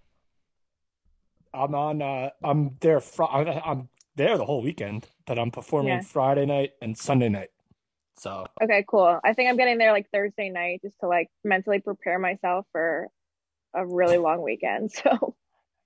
I'm 1.53 1.75
on. 1.75 2.01
Uh, 2.03 2.31
I'm 2.43 2.77
there. 2.81 3.01
Fr- 3.01 3.25
I- 3.25 3.61
I'm 3.65 3.89
there 4.17 4.37
the 4.39 4.45
whole 4.45 4.63
weekend, 4.63 5.09
but 5.27 5.39
I'm 5.39 5.51
performing 5.51 5.93
Yeah. 5.93 6.01
Friday 6.01 6.47
night 6.47 6.73
and 6.81 6.97
Sunday 6.97 7.29
night. 7.29 7.51
So 8.17 8.47
Okay, 8.63 8.85
cool. 8.89 9.19
I 9.25 9.33
think 9.35 9.51
I'm 9.51 9.57
getting 9.57 9.79
there 9.79 9.93
like 9.93 10.09
Thursday 10.11 10.49
night 10.51 10.81
just 10.83 10.99
to 11.01 11.09
like 11.09 11.29
mentally 11.45 11.81
prepare 11.81 12.19
myself 12.19 12.67
for 12.73 13.09
a 13.75 13.87
really 13.87 14.19
long 14.19 14.43
weekend. 14.43 14.93
So 15.03 15.37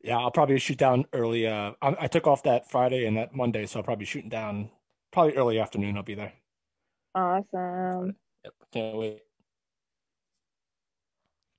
yeah, 0.03 0.19
I'll 0.19 0.31
probably 0.31 0.59
shoot 0.61 0.79
down 0.79 1.07
early. 1.13 1.47
Uh, 1.47 1.73
I, 1.83 1.97
I 2.03 2.07
took 2.07 2.27
off 2.29 2.45
that 2.45 2.71
Friday 2.71 3.05
and 3.07 3.17
that 3.17 3.35
Monday, 3.35 3.67
so 3.67 3.81
I'll 3.81 3.83
probably 3.85 4.03
be 4.03 4.07
shooting 4.07 4.31
down 4.31 4.71
probably 5.13 5.35
early 5.37 5.59
afternoon. 5.59 5.97
I'll 5.97 6.05
be 6.05 6.15
there. 6.15 6.33
awesome. 7.15 8.17
Yep, 8.45 8.55
can't 8.73 8.97
wait. 8.97 9.23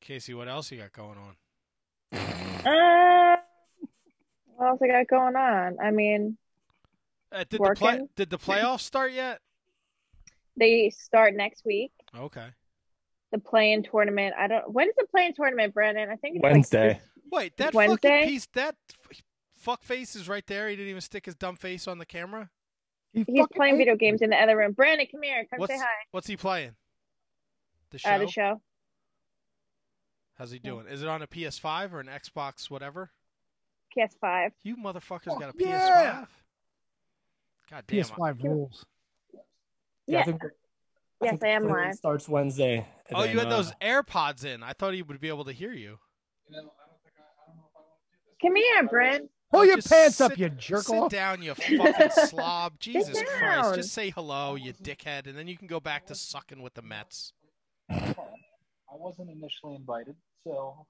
Kasey, 0.01 0.35
what 0.35 0.47
else 0.47 0.71
you 0.71 0.79
got 0.79 0.91
going 0.93 1.17
on? 1.17 1.35
Uh, 2.65 3.37
what 4.55 4.67
else 4.67 4.79
I 4.83 4.87
got 4.87 5.07
going 5.07 5.35
on? 5.37 5.77
I 5.81 5.91
mean, 5.91 6.37
Uh, 7.31 7.43
did 7.49 7.63
the 7.63 7.71
play 7.71 7.93
Working. 7.93 8.09
did 8.15 8.29
the 8.29 8.37
playoffs 8.37 8.81
start 8.81 9.11
yet? 9.13 9.39
They 10.59 10.89
start 10.91 11.35
next 11.35 11.65
week. 11.65 11.91
Okay. 12.17 12.47
The 13.31 13.39
play-in 13.39 13.83
tournament. 13.83 14.33
I 14.37 14.47
don't. 14.47 14.71
When 14.71 14.87
is 14.89 14.95
the 14.97 15.05
play-in 15.11 15.33
tournament, 15.33 15.73
Brandon? 15.73 16.09
I 16.09 16.15
think 16.15 16.35
it's 16.37 16.43
Wednesday. 16.43 16.93
this- 16.93 17.03
Wait, 17.31 17.57
that 17.57 17.73
Wednesday? 17.75 18.09
fucking 18.21 18.27
piece 18.29 18.47
that 18.53 18.75
fuck 19.55 19.83
face 19.83 20.15
is 20.15 20.27
right 20.27 20.45
there. 20.47 20.67
He 20.67 20.75
didn't 20.75 20.89
even 20.89 21.01
stick 21.01 21.25
his 21.25 21.35
dumb 21.35 21.55
face 21.55 21.87
on 21.87 21.99
the 21.99 22.05
camera. 22.05 22.49
He 23.13 23.23
He's 23.27 23.45
playing 23.55 23.77
video 23.77 23.95
games 23.95 24.21
in 24.21 24.31
the 24.31 24.35
other 24.35 24.57
room. 24.57 24.71
Brandon, 24.73 25.05
come 25.11 25.21
here. 25.21 25.45
Come 25.49 25.59
What's 25.59 25.73
say 25.73 25.79
hi. 25.79 25.85
what's 26.11 26.27
he 26.27 26.37
playing? 26.37 26.75
The 27.91 27.99
show. 27.99 28.09
Uh, 28.09 28.17
the 28.19 28.27
show. 28.27 28.61
How's 30.37 30.51
he 30.51 30.59
doing? 30.59 30.87
Is 30.87 31.01
it 31.01 31.07
on 31.07 31.21
a 31.21 31.27
PS5 31.27 31.93
or 31.93 31.99
an 31.99 32.07
Xbox 32.07 32.69
whatever? 32.69 33.11
PS5. 33.95 34.51
You 34.63 34.77
motherfuckers 34.77 35.39
got 35.39 35.53
a 35.53 35.57
yeah. 35.57 36.21
PS5? 36.21 36.27
God 37.71 37.83
damn. 37.87 37.99
PS5 37.99 38.43
rules. 38.43 38.85
Yeah. 40.09 40.21
I 40.21 40.23
think, 40.23 40.41
Yes, 41.21 41.31
think 41.31 41.43
I 41.43 41.47
am 41.49 41.67
live. 41.67 41.95
Starts 41.95 42.27
Wednesday. 42.27 42.87
Oh, 43.13 43.21
then, 43.21 43.31
you 43.31 43.39
had 43.39 43.47
uh, 43.47 43.57
those 43.57 43.71
AirPods 43.81 44.45
in. 44.45 44.63
I 44.63 44.73
thought 44.73 44.93
he 44.93 45.01
would 45.01 45.19
be 45.19 45.27
able 45.27 45.45
to 45.45 45.51
hear 45.51 45.73
you. 45.73 45.99
Come 48.41 48.55
here, 48.55 48.87
Brent. 48.87 49.29
Pull 49.51 49.65
your 49.65 49.77
just 49.77 49.89
pants 49.89 50.21
up, 50.21 50.37
you 50.37 50.47
jerk 50.49 50.83
Sit 50.83 50.95
off. 50.95 51.11
down, 51.11 51.41
you 51.41 51.53
fucking 51.77 52.11
slob. 52.27 52.79
Jesus 52.79 53.21
Christ. 53.37 53.75
Just 53.75 53.93
say 53.93 54.11
hello, 54.11 54.55
you 54.55 54.73
dickhead, 54.73 55.27
and 55.27 55.37
then 55.37 55.47
you 55.47 55.57
can 55.57 55.67
go 55.67 55.79
back 55.79 56.05
to 56.07 56.15
sucking 56.15 56.61
with 56.61 56.75
the 56.75 56.83
Mets. 56.83 57.33
I 57.89 58.15
wasn't 58.91 59.29
initially 59.29 59.75
invited, 59.75 60.15
so. 60.43 60.85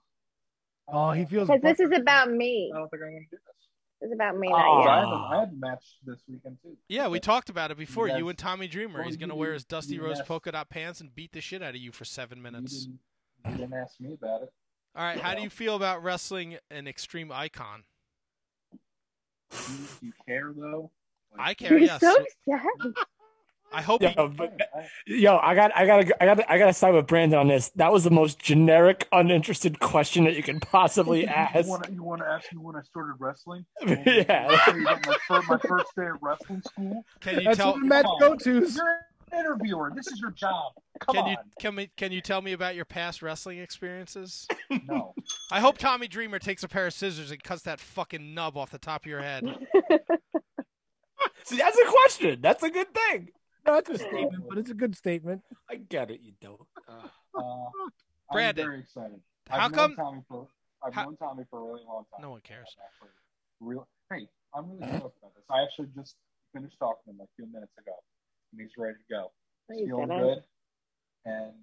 Oh, 0.88 1.12
he 1.12 1.26
feels. 1.26 1.48
Because 1.48 1.62
this 1.62 1.80
is 1.80 1.98
about 1.98 2.32
me. 2.32 2.72
I 2.74 2.78
don't 2.80 2.90
think 2.90 3.02
I'm 3.04 3.10
going 3.10 3.28
to 3.30 3.36
do 3.36 3.42
this. 3.46 3.69
This 4.02 4.08
is 4.08 4.14
about 4.14 4.38
me, 4.38 4.48
Oh. 4.50 4.52
not 4.52 4.60
I 4.60 5.02
you. 5.02 5.06
had, 5.08 5.14
a, 5.14 5.18
I 5.18 5.40
had 5.42 5.50
a 5.50 5.56
match 5.56 5.84
this 6.06 6.20
weekend 6.28 6.58
too. 6.62 6.78
Yeah, 6.88 7.08
we 7.10 7.20
talked 7.20 7.50
about 7.50 7.70
it 7.72 7.78
before. 7.78 8.08
You 8.08 8.18
You, 8.18 8.30
and 8.30 8.38
Tommy 8.38 8.68
Dreamer. 8.68 9.04
He's 9.04 9.18
going 9.18 9.30
to 9.30 9.36
wear 9.36 9.54
his 9.54 9.66
Dusty 9.66 9.96
you 9.96 10.04
Rhodes 10.06 10.22
polka 10.22 10.52
dot 10.52 10.70
pants 10.70 11.02
and 11.02 11.14
beat 11.14 11.34
the 11.34 11.42
shit 11.42 11.62
out 11.62 11.72
of 11.76 11.82
you 11.82 11.92
for 11.92 12.06
seven 12.06 12.38
You 12.38 12.44
minutes. 12.44 12.86
didn't, 12.86 13.00
you 13.46 13.58
didn't 13.58 13.74
ask 13.74 14.00
me 14.00 14.14
about 14.14 14.44
it. 14.44 14.54
All 14.96 15.04
right, 15.04 15.20
how 15.20 15.36
do 15.36 15.42
you 15.42 15.50
feel 15.50 15.76
about 15.76 16.02
wrestling 16.04 16.58
an 16.72 16.88
extreme 16.88 17.32
icon? 17.32 17.84
Do 18.72 19.58
you, 19.74 19.78
do 20.00 20.06
you 20.08 20.14
care 20.26 20.54
though? 20.56 20.92
I 21.38 21.54
care, 21.54 21.72
You're 21.72 21.80
yes. 21.82 22.00
so 22.02 22.16
sad. 22.48 22.62
I 23.72 23.82
hope 23.82 24.02
Yeah, 24.02 24.10
he, 24.10 24.28
but 24.28 24.60
I, 24.76 24.88
Yo, 25.06 25.38
I 25.38 25.56
got, 25.56 25.72
I 25.76 25.86
got, 25.86 26.00
I 26.22 26.26
got, 26.26 26.50
I 26.50 26.58
got 26.58 26.66
to 26.68 26.74
side 26.74 26.94
with 26.94 27.08
Brandon 27.08 27.40
on 27.40 27.48
this. 27.48 27.70
That 27.76 27.92
was 27.92 28.04
the 28.04 28.12
most 28.12 28.40
generic, 28.40 29.08
uninterested 29.12 29.80
question 29.80 30.24
that 30.26 30.36
you 30.36 30.44
could 30.44 30.62
possibly 30.62 31.28
ask. 31.28 31.66
You 31.66 31.70
want 31.72 31.84
to 31.84 31.94
you 31.94 32.04
want 32.04 32.22
to 32.22 32.28
ask 32.28 32.52
me 32.52 32.60
when 32.60 32.76
I 32.76 32.82
started 32.82 33.16
wrestling? 33.20 33.66
Yeah. 34.06 34.48
my, 34.48 35.18
first, 35.28 35.50
my 35.50 35.58
first 35.58 35.96
day 35.96 36.06
at 36.06 36.22
wrestling 36.22 36.62
school. 36.62 37.06
can 37.20 37.40
you 37.40 37.46
That's 37.46 37.58
tell 37.58 37.74
what 37.74 37.82
the 37.84 38.18
go 38.20 38.32
on. 38.32 38.38
tos. 38.38 38.76
You're 38.76 39.00
an 39.32 39.40
interviewer. 39.40 39.92
This 39.96 40.08
is 40.08 40.20
your 40.20 40.32
job. 40.32 40.74
Come 41.00 41.16
can 41.16 41.24
on. 41.26 41.32
you 41.32 41.38
can 41.60 41.76
me 41.76 41.90
can 41.96 42.12
you 42.12 42.22
tell 42.22 42.42
me 42.42 42.54
about 42.54 42.76
your 42.76 42.86
past 42.86 43.22
wrestling 43.22 43.60
experiences? 43.60 44.48
No. 44.88 45.14
I 45.52 45.60
hope 45.60 45.78
Tommy 45.78 46.08
Dreamer 46.08 46.40
takes 46.40 46.64
a 46.64 46.68
pair 46.68 46.88
of 46.88 46.94
scissors 46.94 47.32
and 47.32 47.42
cuts 47.44 47.62
that 47.64 47.80
fucking 47.80 48.34
nub 48.34 48.58
off 48.58 48.72
the 48.72 48.80
top 48.80 49.04
of 49.04 49.10
your 49.10 49.22
head. 49.22 49.44
See, 51.44 51.58
that's 51.58 51.78
a 51.78 51.86
question. 51.86 52.40
That's 52.42 52.64
a 52.64 52.70
good 52.70 52.94
thing. 52.94 53.30
No, 53.70 53.76
it's 53.78 53.90
a 53.92 54.00
statement, 54.00 54.46
but 54.50 54.58
it's 54.58 54.72
a 54.72 54.74
good 54.74 54.96
statement. 54.96 55.44
I 55.70 55.76
get 55.76 56.10
it. 56.10 56.22
You 56.24 56.34
don't. 56.42 56.60
Uh, 56.88 57.08
I'm 57.38 57.70
Brandon, 58.32 58.66
very 58.66 58.80
excited. 58.80 59.22
how 59.48 59.66
I've 59.68 59.72
come- 59.72 59.92
known 59.92 59.96
Tommy 59.96 60.22
for 60.28 60.48
I've 60.84 60.94
how- 60.96 61.04
known 61.04 61.18
Tommy 61.18 61.44
for 61.52 61.60
a 61.60 61.64
really 61.72 61.86
long 61.86 62.06
time. 62.12 62.22
No 62.24 62.32
one 62.32 62.42
cares. 62.42 62.76
I'm 62.80 62.86
actually 62.88 63.10
real. 63.60 63.88
Hey, 64.12 64.28
I'm 64.56 64.72
really 64.72 64.98
stoked 64.98 65.18
about 65.20 65.36
this. 65.36 65.44
I 65.52 65.62
actually 65.62 65.90
just 65.96 66.16
finished 66.52 66.80
talking 66.80 67.02
to 67.06 67.10
him 67.12 67.18
like 67.20 67.28
a 67.30 67.36
few 67.36 67.46
minutes 67.46 67.74
ago, 67.78 67.94
and 68.52 68.62
he's 68.62 68.72
ready 68.76 68.96
to 68.96 69.14
go. 69.14 69.32
He's 69.72 69.86
feeling 69.86 70.08
didn't. 70.08 70.24
good, 70.24 70.44
and 71.26 71.54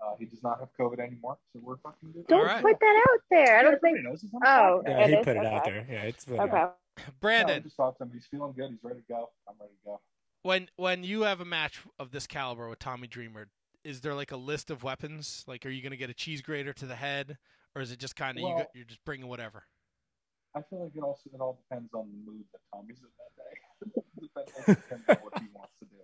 uh, 0.00 0.14
he 0.20 0.26
does 0.26 0.44
not 0.44 0.60
have 0.60 0.68
COVID 0.78 1.00
anymore, 1.00 1.38
so 1.52 1.58
we're 1.60 1.76
fucking 1.78 2.12
good. 2.12 2.26
Don't 2.28 2.38
All 2.40 2.46
right. 2.46 2.62
put 2.62 2.78
that 2.78 3.04
out 3.10 3.20
there. 3.30 3.58
I 3.58 3.62
don't 3.62 3.74
Everybody 3.74 3.94
think. 3.94 4.04
knows 4.06 4.22
he's 4.22 4.30
on 4.32 4.40
the 4.40 4.48
Oh. 4.48 4.82
Yeah, 4.86 5.06
he 5.08 5.14
is? 5.14 5.24
put 5.24 5.36
it 5.36 5.44
out 5.46 5.64
there. 5.64 5.86
Yeah, 5.90 6.02
it's 6.04 6.28
really 6.28 6.40
Okay. 6.44 6.52
No, 6.52 6.72
I 6.98 7.02
Brandon, 7.20 7.62
just 7.64 7.76
talked 7.76 7.98
to 7.98 8.04
him. 8.04 8.12
He's 8.12 8.26
feeling 8.26 8.52
good. 8.52 8.70
He's 8.70 8.84
ready 8.84 9.00
to 9.00 9.06
go. 9.08 9.30
I'm 9.48 9.54
ready 9.58 9.72
to 9.72 9.84
go. 9.84 10.00
When 10.42 10.68
when 10.76 11.04
you 11.04 11.22
have 11.22 11.40
a 11.40 11.44
match 11.44 11.80
of 11.98 12.10
this 12.10 12.26
caliber 12.26 12.68
with 12.68 12.78
Tommy 12.78 13.06
Dreamer, 13.06 13.48
is 13.84 14.00
there 14.00 14.14
like 14.14 14.32
a 14.32 14.36
list 14.36 14.70
of 14.70 14.82
weapons? 14.82 15.44
Like, 15.46 15.66
are 15.66 15.70
you 15.70 15.82
going 15.82 15.92
to 15.92 15.96
get 15.96 16.10
a 16.10 16.14
cheese 16.14 16.42
grater 16.42 16.72
to 16.74 16.86
the 16.86 16.96
head, 16.96 17.38
or 17.74 17.82
is 17.82 17.90
it 17.90 17.98
just 17.98 18.16
kind 18.16 18.36
of 18.38 18.42
you 18.42 18.48
Well- 18.48 18.58
go, 18.58 18.66
you're 18.74 18.84
just 18.84 19.04
bringing 19.04 19.28
whatever? 19.28 19.64
I 20.54 20.60
feel 20.68 20.84
like 20.84 20.92
it 20.94 21.00
also 21.00 21.30
it 21.32 21.40
all 21.40 21.58
depends 21.66 21.94
on 21.94 22.10
the 22.12 22.30
mood 22.30 22.44
that 22.52 22.60
Tommy's 22.74 23.00
in 23.00 23.08
that 23.16 23.32
day. 23.40 24.02
depends, 24.20 24.52
it 24.68 24.76
depends 24.84 25.08
on 25.08 25.16
what 25.24 25.38
he 25.40 25.48
wants 25.54 25.72
to 25.80 25.86
do. 25.86 25.96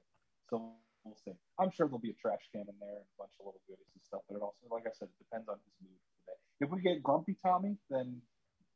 So 0.49 0.73
we'll 1.05 1.17
see. 1.23 1.37
I'm 1.59 1.71
sure 1.71 1.87
there'll 1.87 1.99
be 2.01 2.11
a 2.11 2.15
trash 2.15 2.41
can 2.51 2.63
in 2.63 2.73
there 2.81 2.97
and 2.97 3.05
a 3.05 3.17
bunch 3.19 3.33
of 3.39 3.45
little 3.45 3.61
goodies 3.69 3.93
and 3.93 4.03
stuff, 4.03 4.23
but 4.27 4.37
it 4.37 4.41
also, 4.43 4.57
like 4.73 4.85
I 4.87 4.93
said, 4.97 5.09
it 5.13 5.19
depends 5.21 5.51
on 5.51 5.57
his 5.61 5.75
mood 5.85 6.01
for 6.01 6.13
the 6.17 6.25
day. 6.33 6.39
If 6.65 6.69
we 6.73 6.81
get 6.81 7.03
grumpy 7.03 7.37
Tommy, 7.45 7.77
then 7.91 8.23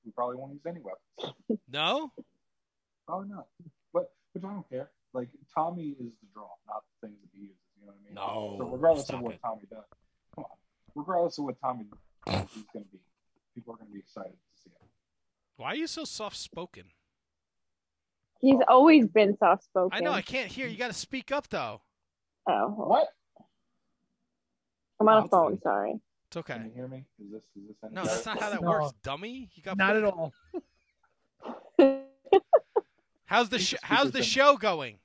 we 0.04 0.12
probably 0.12 0.36
won't 0.36 0.52
use 0.52 0.66
any 0.68 0.80
weapons. 0.84 1.32
No. 1.72 2.12
Probably 3.06 3.30
not. 3.30 3.46
But 3.94 4.12
which 4.34 4.44
I 4.44 4.48
don't 4.52 4.68
care. 4.68 4.90
Like 5.14 5.28
Tommy 5.54 5.88
is 6.00 6.12
the 6.22 6.26
draw, 6.32 6.48
not 6.66 6.82
the 7.00 7.06
things 7.08 7.18
that 7.20 7.28
he 7.34 7.40
uses. 7.42 7.56
You 7.80 7.86
know 7.86 7.92
what 7.92 7.96
I 8.00 8.04
mean? 8.04 8.14
No, 8.14 8.56
So 8.58 8.64
regardless 8.72 9.04
stop 9.04 9.16
of 9.16 9.22
what 9.22 9.34
it. 9.34 9.40
Tommy 9.44 9.62
does, 9.70 9.84
come 10.34 10.44
on. 10.44 10.56
Regardless 10.94 11.38
of 11.38 11.44
what 11.44 11.60
Tommy 11.60 11.84
does, 11.84 12.40
he's 12.54 12.64
going 12.72 12.84
to 12.84 12.90
be. 12.90 12.98
People 13.54 13.74
are 13.74 13.76
going 13.76 13.88
to 13.88 13.92
be 13.92 13.98
excited 14.00 14.32
to 14.32 14.60
see 14.62 14.70
him. 14.70 14.88
Why 15.56 15.68
are 15.72 15.74
you 15.76 15.86
so 15.86 16.04
soft 16.04 16.36
spoken? 16.38 16.84
He's 18.40 18.58
always 18.66 19.06
been 19.06 19.36
soft 19.36 19.64
spoken. 19.64 19.90
I 19.96 20.00
know 20.00 20.12
I 20.12 20.22
can't 20.22 20.50
hear. 20.50 20.66
You 20.66 20.76
got 20.78 20.88
to 20.88 20.94
speak 20.94 21.30
up 21.30 21.48
though. 21.48 21.82
Oh, 22.48 22.68
What? 22.68 23.08
I'm 25.00 25.08
on 25.08 25.24
a 25.24 25.28
phone. 25.28 25.60
Sorry. 25.62 26.00
It's 26.28 26.36
okay. 26.38 26.54
Can 26.54 26.64
you 26.66 26.72
hear 26.74 26.88
me? 26.88 27.04
Is 27.22 27.30
this 27.32 27.42
is 27.56 27.68
this 27.68 27.76
any 27.84 27.94
No, 27.94 28.02
better? 28.04 28.14
that's 28.14 28.26
not 28.26 28.38
how 28.40 28.50
that 28.50 28.62
No. 28.62 28.70
works, 28.70 28.92
dummy. 29.02 29.50
You 29.54 29.62
got 29.62 29.76
Not 29.76 29.96
at 29.96 30.04
all. 30.04 30.32
How's 33.26 33.48
the 33.48 33.58
sh- 33.58 33.74
how's 33.82 34.10
the 34.10 34.22
show 34.22 34.56
going? 34.56 34.98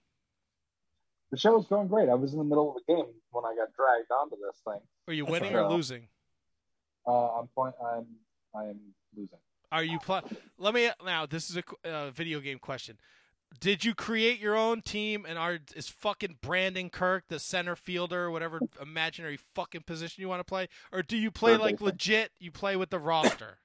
The 1.31 1.37
show 1.37 1.57
was 1.57 1.67
going 1.67 1.87
great. 1.87 2.09
I 2.09 2.13
was 2.13 2.31
in 2.31 2.39
the 2.39 2.45
middle 2.45 2.69
of 2.69 2.75
the 2.75 2.93
game 2.93 3.05
when 3.31 3.43
I 3.43 3.55
got 3.55 3.73
dragged 3.75 4.11
onto 4.11 4.35
this 4.37 4.61
thing. 4.63 4.81
Are 5.07 5.13
you 5.13 5.25
winning 5.25 5.53
right. 5.53 5.65
or 5.65 5.69
losing? 5.69 6.07
Uh, 7.05 7.39
I'm 7.39 7.47
playing. 7.47 7.73
I'm 7.83 8.05
I 8.55 8.65
am 8.65 8.79
losing. 9.15 9.39
Are 9.71 9.83
you 9.83 9.99
play? 9.99 10.21
Let 10.57 10.73
me 10.73 10.89
now. 11.05 11.25
This 11.25 11.49
is 11.49 11.57
a 11.57 11.89
uh, 11.89 12.11
video 12.11 12.39
game 12.39 12.59
question. 12.59 12.97
Did 13.59 13.83
you 13.83 13.95
create 13.95 14.39
your 14.39 14.55
own 14.55 14.81
team 14.81 15.25
and 15.27 15.37
are 15.37 15.59
is 15.75 15.87
fucking 15.87 16.37
Brandon 16.41 16.89
Kirk 16.89 17.25
the 17.27 17.39
center 17.39 17.75
fielder, 17.75 18.29
whatever 18.29 18.59
imaginary 18.81 19.37
fucking 19.55 19.83
position 19.83 20.21
you 20.21 20.29
want 20.29 20.39
to 20.41 20.45
play, 20.45 20.67
or 20.91 21.01
do 21.01 21.17
you 21.17 21.31
play 21.31 21.53
Third 21.53 21.61
like 21.61 21.75
baseman. 21.75 21.91
legit? 21.91 22.31
You 22.39 22.51
play 22.51 22.75
with 22.75 22.89
the 22.89 22.99
roster. 22.99 23.59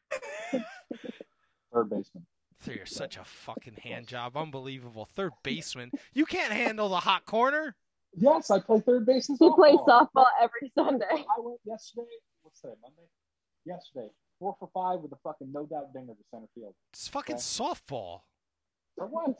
Third 1.72 1.90
baseman. 1.90 2.26
So 2.62 2.70
you're 2.72 2.86
such 2.86 3.16
a 3.16 3.24
fucking 3.24 3.74
hand 3.82 4.06
job, 4.06 4.36
unbelievable. 4.36 5.04
Third 5.16 5.32
baseman, 5.42 5.90
you 6.14 6.24
can't 6.24 6.52
handle 6.52 6.88
the 6.88 7.00
hot 7.00 7.26
corner. 7.26 7.74
Yes, 8.14 8.50
I 8.50 8.60
play 8.60 8.80
third 8.80 9.04
base 9.04 9.28
in 9.28 9.36
He 9.36 9.44
softball. 9.44 9.56
plays 9.56 9.76
softball 9.78 10.26
every 10.40 10.70
Sunday. 10.74 11.06
I 11.10 11.40
went 11.40 11.58
yesterday. 11.64 12.06
What's 12.42 12.60
today? 12.60 12.74
Monday. 12.80 13.08
Yesterday, 13.64 14.08
four 14.38 14.54
for 14.60 14.68
five 14.72 15.00
with 15.00 15.12
a 15.12 15.16
fucking 15.24 15.50
no 15.52 15.66
doubt 15.66 15.92
dinger 15.92 16.12
to 16.12 16.22
center 16.30 16.46
field. 16.54 16.74
It's 16.92 17.08
fucking 17.08 17.36
Okay. 17.36 17.40
softball. 17.42 18.20
For 18.96 19.06
what? 19.06 19.36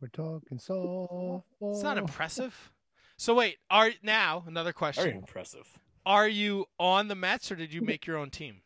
We're 0.00 0.08
talking 0.08 0.58
softball. 0.58 1.42
It's 1.60 1.82
not 1.82 1.98
impressive. 1.98 2.72
So 3.18 3.34
wait, 3.34 3.56
are 3.70 3.90
now 4.02 4.44
another 4.46 4.72
question? 4.72 5.02
Very 5.02 5.12
question? 5.14 5.28
impressive. 5.28 5.78
Are 6.06 6.28
you 6.28 6.66
on 6.78 7.08
the 7.08 7.14
Mets 7.14 7.50
or 7.50 7.56
did 7.56 7.72
you 7.74 7.82
make 7.82 8.06
your 8.06 8.16
own 8.16 8.30
team? 8.30 8.62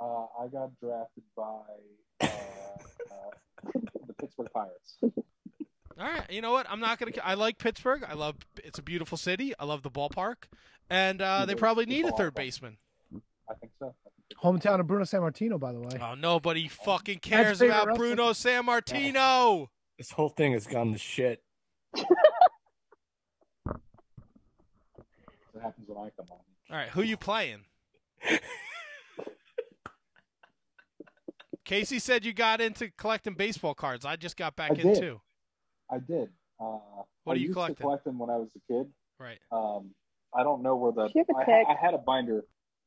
Uh, 0.00 0.26
I 0.38 0.46
got 0.52 0.78
drafted 0.78 1.24
by 1.36 1.42
uh, 2.20 2.26
uh, 2.26 2.30
the 4.06 4.12
Pittsburgh 4.14 4.48
Pirates. 4.52 4.98
All 5.98 6.06
right, 6.06 6.30
you 6.30 6.42
know 6.42 6.52
what? 6.52 6.66
I'm 6.68 6.80
not 6.80 6.98
gonna. 6.98 7.12
I 7.24 7.34
like 7.34 7.58
Pittsburgh. 7.58 8.04
I 8.06 8.14
love. 8.14 8.36
It's 8.62 8.78
a 8.78 8.82
beautiful 8.82 9.16
city. 9.16 9.54
I 9.58 9.64
love 9.64 9.82
the 9.82 9.90
ballpark, 9.90 10.44
and 10.90 11.22
uh, 11.22 11.46
they 11.46 11.54
probably 11.54 11.86
need 11.86 12.04
a 12.04 12.12
third 12.12 12.34
baseman. 12.34 12.76
I 13.48 13.54
think 13.54 13.72
so. 13.78 13.86
I 13.86 13.90
think 13.90 14.26
so. 14.32 14.42
Hometown 14.42 14.80
of 14.80 14.86
Bruno 14.86 15.04
Sammartino, 15.04 15.58
by 15.58 15.72
the 15.72 15.80
way. 15.80 15.98
Oh, 16.00 16.14
nobody 16.14 16.68
fucking 16.68 17.20
cares 17.20 17.62
about 17.62 17.86
wrestler. 17.86 17.98
Bruno 18.16 18.30
Sammartino. 18.32 19.68
This 19.98 20.10
whole 20.10 20.28
thing 20.28 20.52
has 20.52 20.66
gone 20.66 20.92
to 20.92 20.98
shit. 20.98 21.42
It 21.94 22.04
happens 25.62 25.88
when 25.88 25.96
I 25.96 26.10
come 26.10 26.26
on. 26.30 26.38
All 26.70 26.76
right, 26.76 26.90
who 26.90 27.00
you 27.00 27.16
playing? 27.16 27.60
Kasey 31.66 32.00
said 32.00 32.24
you 32.24 32.32
got 32.32 32.60
into 32.60 32.90
collecting 32.96 33.34
baseball 33.34 33.74
cards. 33.74 34.04
I 34.04 34.16
just 34.16 34.36
got 34.36 34.54
back 34.56 34.70
I 34.72 34.74
in 34.74 34.86
did. 34.94 35.00
too. 35.00 35.20
I 35.90 35.98
did. 35.98 36.28
Uh, 36.60 36.78
What 37.24 37.32
I 37.32 37.32
are 37.32 37.36
you 37.36 37.42
used 37.46 37.54
collecting? 37.54 37.76
To 37.76 37.82
collect 37.82 38.04
them 38.04 38.18
when 38.18 38.30
I 38.30 38.36
was 38.36 38.48
a 38.56 38.72
kid. 38.72 38.86
Right. 39.18 39.38
Um, 39.50 39.90
I 40.34 40.42
don't 40.42 40.62
know 40.62 40.76
where 40.76 40.92
the. 40.92 41.08
Do 41.08 41.12
you 41.18 41.24
have 41.28 41.36
a 41.36 41.40
I, 41.40 41.44
tick? 41.44 41.66
I 41.68 41.74
had 41.84 41.94
a 41.94 41.98
binder 41.98 42.44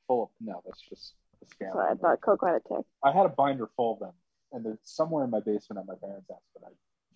full 0.07 0.23
of. 0.23 0.29
No, 0.39 0.61
that's 0.65 0.81
just 0.81 1.13
a 1.41 1.45
scam. 1.45 1.73
So 1.73 1.79
I 1.79 1.93
thought 1.95 2.21
Coco 2.21 2.45
had 2.45 2.55
a 2.55 2.59
tick. 2.75 2.85
I 3.03 3.11
had 3.11 3.25
a 3.25 3.29
binder 3.29 3.69
full 3.75 3.93
of 3.93 3.99
them, 3.99 4.13
and 4.53 4.65
they're 4.65 4.79
somewhere 4.83 5.23
in 5.25 5.29
my 5.29 5.39
basement 5.41 5.79
at 5.79 5.85
my 5.85 5.95
parents' 6.01 6.29
house, 6.29 6.39
but 6.53 6.63
I 6.65 6.71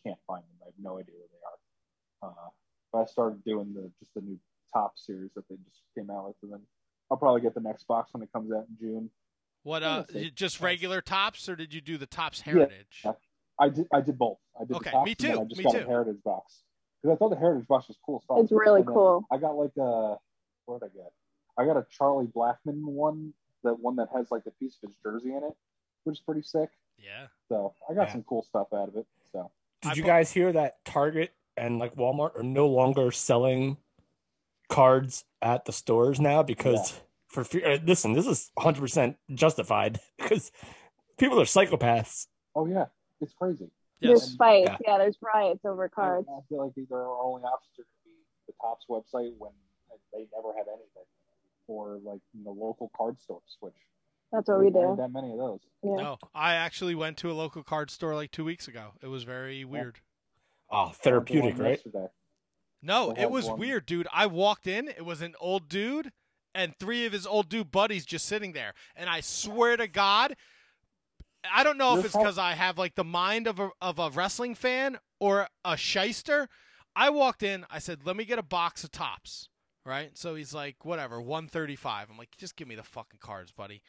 can't 0.07 0.19
find 0.27 0.43
them. 0.43 0.57
I 0.63 0.65
have 0.65 0.73
no 0.81 0.99
idea 0.99 1.15
where 1.15 1.27
they 1.31 2.27
are. 2.27 2.29
Uh, 2.29 2.49
but 2.91 2.99
I 2.99 3.05
started 3.05 3.43
doing 3.45 3.73
the 3.73 3.89
just 3.99 4.13
the 4.15 4.21
new 4.21 4.37
top 4.73 4.93
series 4.97 5.31
that 5.35 5.47
they 5.49 5.55
just 5.63 5.81
came 5.97 6.09
out 6.09 6.27
with, 6.27 6.35
and 6.43 6.51
then 6.53 6.61
I'll 7.09 7.17
probably 7.17 7.41
get 7.41 7.53
the 7.53 7.61
next 7.61 7.87
box 7.87 8.13
when 8.13 8.21
it 8.23 8.29
comes 8.33 8.51
out 8.51 8.65
in 8.69 8.77
June. 8.79 9.09
What? 9.63 9.81
Uh, 9.83 10.03
just 10.35 10.61
regular 10.61 11.01
Topps, 11.01 11.47
or 11.49 11.55
did 11.55 11.73
you 11.73 11.81
do 11.81 11.97
the 11.97 12.05
Topps 12.05 12.41
heritage? 12.41 13.01
Yeah. 13.03 13.11
heritage? 13.11 13.21
I 13.59 13.69
did 13.69 13.87
I 13.93 14.01
did 14.01 14.17
both. 14.17 14.39
I 14.59 14.65
did 14.65 14.75
Okay, 14.77 14.89
the 14.89 14.91
Topps, 14.91 15.05
me 15.05 15.11
and 15.11 15.19
too, 15.19 15.41
I 15.41 15.43
just 15.45 15.57
me 15.57 15.63
got 15.63 15.71
too. 15.73 15.77
a 15.79 15.83
heritage 15.85 16.23
box 16.23 16.63
because 17.01 17.15
I 17.15 17.17
thought 17.17 17.29
the 17.29 17.37
heritage 17.37 17.67
box 17.67 17.87
was 17.87 17.97
cool 18.05 18.21
stuff. 18.21 18.37
It's 18.41 18.51
really 18.51 18.81
And 18.81 18.87
cool. 18.89 19.25
I 19.31 19.37
got 19.37 19.51
like 19.55 19.71
a 19.77 20.15
what 20.65 20.79
did 20.81 20.85
I 20.85 20.89
get? 20.95 21.11
I 21.57 21.65
got 21.65 21.77
a 21.77 21.85
Charlie 21.91 22.27
Blackmon 22.27 22.83
one, 22.83 23.33
that 23.63 23.79
one 23.79 23.95
that 23.97 24.09
has 24.15 24.31
like 24.31 24.43
a 24.47 24.51
piece 24.51 24.75
of 24.83 24.89
his 24.89 24.97
jersey 25.03 25.29
in 25.29 25.43
it, 25.43 25.55
which 26.03 26.17
is 26.17 26.21
pretty 26.21 26.41
sick. 26.41 26.69
Yeah. 26.97 27.27
So 27.49 27.73
I 27.89 27.93
got 27.93 28.07
Yeah. 28.07 28.13
some 28.13 28.23
cool 28.23 28.43
stuff 28.43 28.67
out 28.73 28.89
of 28.89 28.95
it. 28.95 29.05
So 29.31 29.51
Did 29.81 29.91
I 29.91 29.95
you 29.95 30.01
bu- 30.03 30.07
guys 30.07 30.31
hear 30.31 30.51
that 30.53 30.83
Target 30.83 31.33
and 31.55 31.77
like 31.79 31.95
Walmart 31.95 32.35
are 32.37 32.43
no 32.43 32.67
longer 32.67 33.11
selling 33.11 33.77
cards 34.69 35.25
at 35.41 35.65
the 35.65 35.71
stores 35.73 36.19
now 36.19 36.41
because 36.41 36.99
for 37.33 37.43
fear, 37.43 37.71
uh, 37.73 37.77
listen, 37.83 38.13
this 38.13 38.27
is 38.27 38.51
100% 38.57 39.15
justified 39.33 39.99
because 40.17 40.51
people 41.17 41.41
are 41.41 41.45
psychopaths. 41.45 42.27
oh 42.55 42.65
yeah, 42.67 42.85
it's 43.21 43.33
crazy. 43.33 43.69
Yes. 43.99 44.19
There's 44.19 44.35
fights. 44.35 44.69
Yeah. 44.69 44.77
Yeah. 44.85 44.97
there's 44.99 45.17
riots 45.21 45.65
over 45.65 45.87
cards. 45.89 46.27
I, 46.29 46.33
I 46.37 46.39
feel 46.49 46.63
like 46.65 46.75
these 46.75 46.91
are 46.91 47.01
our 47.01 47.23
only 47.23 47.43
options 47.43 47.75
to 47.77 47.83
be 48.03 48.11
the 48.47 48.53
Topps 48.61 48.85
website 48.89 49.31
when 49.37 49.51
they 50.11 50.27
never 50.35 50.55
have 50.57 50.67
anything, 50.67 51.07
or 51.67 51.99
like 52.03 52.19
you 52.33 52.43
know 52.43 52.51
local 52.51 52.91
card 52.95 53.19
stores, 53.21 53.57
which 53.61 53.73
That's 54.31 54.47
what 54.49 54.59
we 54.59 54.69
there 54.69 54.87
do. 54.89 54.95
that 54.97 55.11
many 55.11 55.31
of 55.31 55.37
those. 55.37 55.59
Yeah. 55.83 55.95
No, 55.95 56.17
I 56.35 56.53
actually 56.55 56.95
went 56.95 57.17
to 57.17 57.31
a 57.31 57.33
local 57.33 57.63
card 57.63 57.89
store 57.91 58.13
like 58.13 58.31
two 58.31 58.43
weeks 58.45 58.67
ago. 58.67 58.91
It 59.01 59.07
was 59.07 59.23
very 59.23 59.63
weird. 59.65 59.99
Oh, 60.69 60.75
I 60.77 60.83
went 60.83 60.93
to 60.95 60.99
therapeutic, 61.01 61.57
right? 61.57 61.69
Yesterday. 61.71 62.07
No, 62.81 63.11
it 63.11 63.31
was 63.31 63.45
one- 63.47 63.59
weird, 63.59 63.85
dude. 63.85 64.07
I 64.13 64.25
walked 64.25 64.67
in, 64.67 64.89
it 64.89 65.05
was 65.05 65.21
an 65.21 65.35
old 65.39 65.69
dude 65.69 66.11
and 66.55 66.77
three 66.77 67.05
of 67.05 67.13
his 67.13 67.25
old 67.25 67.49
dude 67.49 67.71
buddies 67.71 68.05
just 68.05 68.25
sitting 68.25 68.53
there. 68.53 68.73
And 68.95 69.09
I 69.09 69.21
swear 69.21 69.77
to 69.77 69.87
God, 69.87 70.35
I 71.51 71.63
don't 71.63 71.77
know 71.77 71.97
if 71.97 72.05
it's 72.05 72.15
because 72.15 72.37
I 72.37 72.53
have 72.53 72.77
like 72.77 72.95
the 72.95 73.03
mind 73.03 73.47
of 73.47 73.59
a 73.59 73.69
of 73.81 73.99
a 73.99 74.09
wrestling 74.09 74.55
fan 74.55 74.97
or 75.19 75.47
a 75.65 75.75
shyster. 75.75 76.49
I 76.95 77.09
walked 77.09 77.43
in, 77.43 77.65
I 77.69 77.79
said, 77.79 78.05
"Let 78.05 78.15
me 78.15 78.25
get 78.25 78.39
a 78.39 78.43
box 78.43 78.83
of 78.83 78.91
Topps." 78.91 79.49
Right? 79.85 80.17
So 80.17 80.35
he's 80.35 80.53
like, 80.53 80.85
"Whatever, 80.85 81.21
135." 81.21 82.09
I'm 82.09 82.17
like, 82.17 82.37
"Just 82.37 82.55
give 82.55 82.67
me 82.67 82.75
the 82.75 82.83
fucking 82.83 83.19
cards, 83.19 83.51
buddy." 83.51 83.81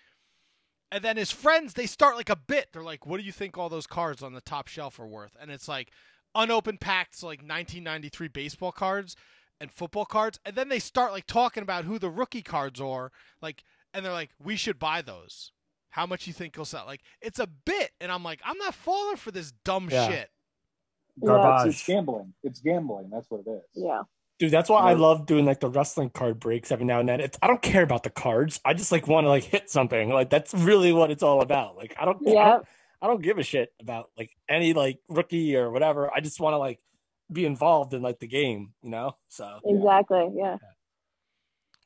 And 0.91 1.05
then 1.05 1.17
his 1.17 1.31
friends, 1.31 1.75
they 1.75 1.87
start 1.87 2.17
like 2.17 2.31
a 2.31 2.37
bit. 2.37 2.73
They're 2.73 2.83
like, 2.83 3.07
"What 3.07 3.19
do 3.19 3.23
you 3.25 3.33
think 3.33 3.57
all 3.57 3.69
those 3.69 3.87
cards 3.87 4.23
on 4.23 4.33
the 4.33 4.41
top 4.41 4.67
shelf 4.67 4.99
are 4.99 5.07
worth?" 5.07 5.37
And 5.41 5.51
it's 5.51 5.69
like 5.69 5.93
unopened 6.35 6.81
packs 6.81 7.23
like 7.23 7.39
1993 7.39 8.27
baseball 8.29 8.73
cards 8.73 9.15
and 9.61 9.71
football 9.71 10.05
cards 10.05 10.39
and 10.45 10.57
then 10.57 10.69
they 10.69 10.79
start 10.79 11.13
like 11.13 11.27
talking 11.27 11.63
about 11.63 11.85
who 11.85 11.99
the 11.99 12.11
rookie 12.11 12.43
cards 12.43 12.81
are 12.81 13.11
like 13.41 13.65
and 13.93 14.05
they're 14.05 14.13
like 14.13 14.31
we 14.43 14.57
should 14.57 14.79
buy 14.79 15.01
those 15.03 15.53
how 15.91 16.05
much 16.07 16.27
you 16.27 16.33
think 16.33 16.55
he'll 16.57 16.65
sell 16.65 16.85
like 16.87 17.03
it's 17.21 17.39
a 17.39 17.47
bit 17.47 17.91
and 18.01 18.11
i'm 18.11 18.25
like 18.25 18.41
i'm 18.45 18.59
not 18.59 18.75
falling 18.75 19.17
for 19.17 19.31
this 19.31 19.53
dumb 19.65 19.89
Yeah. 19.91 20.09
shit 20.09 20.31
Yeah. 21.23 21.27
Garbage. 21.29 21.69
It's, 21.69 21.79
it's 21.79 21.87
gambling. 21.87 22.35
It's 22.43 22.61
gambling. 22.61 23.11
That's 23.11 23.31
what 23.31 23.43
it 23.47 23.51
is. 23.51 23.63
Yeah. 23.75 24.03
Dude, 24.41 24.51
that's 24.51 24.69
why 24.69 24.81
I 24.81 24.95
love 24.95 25.27
doing 25.27 25.45
like 25.45 25.61
the 25.61 25.69
wrestling 25.71 26.11
card 26.11 26.41
breaks 26.41 26.73
every 26.73 26.85
now 26.85 26.99
and 26.99 27.09
then. 27.09 27.21
It's 27.21 27.39
I 27.41 27.47
don't 27.47 27.63
care 27.63 27.85
about 27.85 28.03
the 28.03 28.11
cards. 28.11 28.61
I 28.65 28.75
just 28.75 28.91
like 28.91 29.07
want 29.07 29.25
to 29.27 29.29
like 29.29 29.45
hit 29.45 29.71
something. 29.71 30.09
Like 30.11 30.29
that's 30.29 30.53
really 30.53 30.93
what 30.93 31.13
it's 31.13 31.23
all 31.23 31.41
about. 31.41 31.77
Like 31.77 31.95
I 32.01 32.05
don't 32.05 32.19
I 32.27 32.33
Yeah. 32.33 32.49
don't, 32.51 32.67
I 33.01 33.07
don't 33.07 33.23
give 33.23 33.39
a 33.39 33.45
shit 33.45 33.73
about 33.81 34.11
like 34.19 34.31
any 34.49 34.73
like 34.73 34.99
rookie 35.09 35.55
or 35.55 35.71
whatever. 35.71 36.13
I 36.13 36.19
just 36.19 36.41
want 36.41 36.55
to 36.55 36.59
like 36.59 36.81
be 37.33 37.47
involved 37.47 37.95
in 37.95 38.03
like 38.03 38.19
the 38.21 38.27
game, 38.29 38.73
you 38.83 38.91
know? 38.91 39.17
So 39.29 39.61
Exactly. 39.65 40.31
Yeah. 40.35 40.57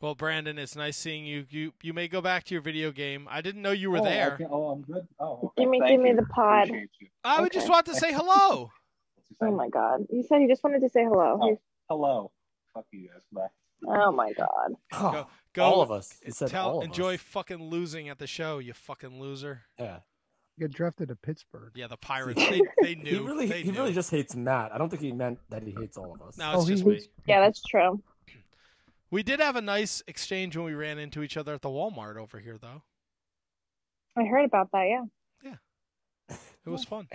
well 0.00 0.14
brandon 0.14 0.58
it's 0.58 0.76
nice 0.76 0.96
seeing 0.96 1.24
you 1.26 1.44
you 1.50 1.72
you 1.82 1.92
may 1.92 2.06
go 2.08 2.20
back 2.20 2.44
to 2.44 2.54
your 2.54 2.62
video 2.62 2.92
game 2.92 3.26
i 3.30 3.40
didn't 3.40 3.62
know 3.62 3.72
you 3.72 3.90
were 3.90 3.98
oh, 3.98 4.04
there 4.04 4.36
can't- 4.36 4.50
oh, 4.52 4.68
I'm 4.70 4.82
good. 4.82 5.06
Oh, 5.18 5.40
okay. 5.44 5.62
Give 5.62 5.70
me- 5.70 5.80
Thank 5.80 5.90
give 5.90 6.00
me 6.00 6.10
you. 6.10 6.16
the 6.16 6.26
pod. 6.26 6.68
Appreciate 6.68 6.90
you. 7.00 7.08
i 7.24 7.40
would 7.40 7.50
Okay. 7.50 7.58
just 7.58 7.68
want 7.68 7.86
to 7.86 7.94
say 7.94 8.12
hello 8.12 8.70
What's 9.16 9.28
he 9.28 9.34
saying? 9.40 9.52
Oh 9.52 9.56
my 9.56 9.68
God. 9.68 10.06
You 10.10 10.22
said 10.22 10.40
you 10.42 10.48
just 10.48 10.62
wanted 10.62 10.80
to 10.82 10.88
say 10.88 11.02
hello. 11.04 11.38
Oh. 11.42 11.58
Hello. 11.88 12.30
Fuck 12.74 12.86
you 12.92 13.08
guys. 13.08 13.22
Bye. 13.32 13.48
Oh 13.86 14.12
my 14.12 14.32
God. 14.32 14.74
Oh, 14.92 15.26
go 15.52 15.62
all 15.64 15.80
of 15.82 15.90
us. 15.90 16.16
It 16.22 16.34
said 16.34 16.48
tell 16.50 16.68
all 16.70 16.78
of 16.78 16.84
enjoy 16.84 17.14
us. 17.14 17.20
fucking 17.20 17.62
losing 17.62 18.08
at 18.08 18.18
the 18.18 18.26
show 18.26 18.58
you 18.58 18.72
fucking 18.72 19.20
loser 19.20 19.62
Yeah. 19.78 19.98
Get 20.58 20.72
drafted 20.72 21.08
to 21.08 21.16
Pittsburgh. 21.16 21.72
yeah 21.74 21.86
the 21.86 21.96
pirates 21.96 22.42
they, 22.48 22.60
they 22.82 22.94
knew 23.02 23.20
He 23.22 23.26
really 23.26 23.46
they 23.46 23.62
he 23.62 23.70
knew. 23.70 23.78
really 23.80 23.92
just 23.92 24.10
hates 24.10 24.34
Matt. 24.34 24.72
I 24.72 24.78
don't 24.78 24.88
think 24.88 25.02
he 25.02 25.12
meant 25.12 25.38
that 25.50 25.62
he 25.62 25.72
hates 25.78 25.96
all 25.96 26.14
of 26.14 26.22
us. 26.22 26.36
no 26.38 26.52
oh, 26.52 26.54
it's 26.60 26.64
Oh, 26.64 26.68
just 26.68 26.84
me 26.84 26.94
hates- 26.94 27.08
Yeah, 27.26 27.40
that's 27.40 27.62
true. 27.62 28.02
we 29.10 29.22
did 29.22 29.40
have 29.40 29.56
a 29.56 29.60
nice 29.62 30.02
exchange 30.06 30.56
when 30.56 30.66
we 30.66 30.74
ran 30.74 30.98
into 30.98 31.22
each 31.22 31.36
other 31.36 31.54
at 31.54 31.62
the 31.62 31.68
walmart 31.68 32.16
over 32.16 32.38
here 32.40 32.58
though 32.60 32.82
I 34.16 34.24
heard 34.24 34.44
about 34.44 34.70
that. 34.72 34.84
Yeah. 34.88 35.04
Yeah, 35.44 36.36
it 36.66 36.70
was 36.70 36.84
fun 36.84 37.06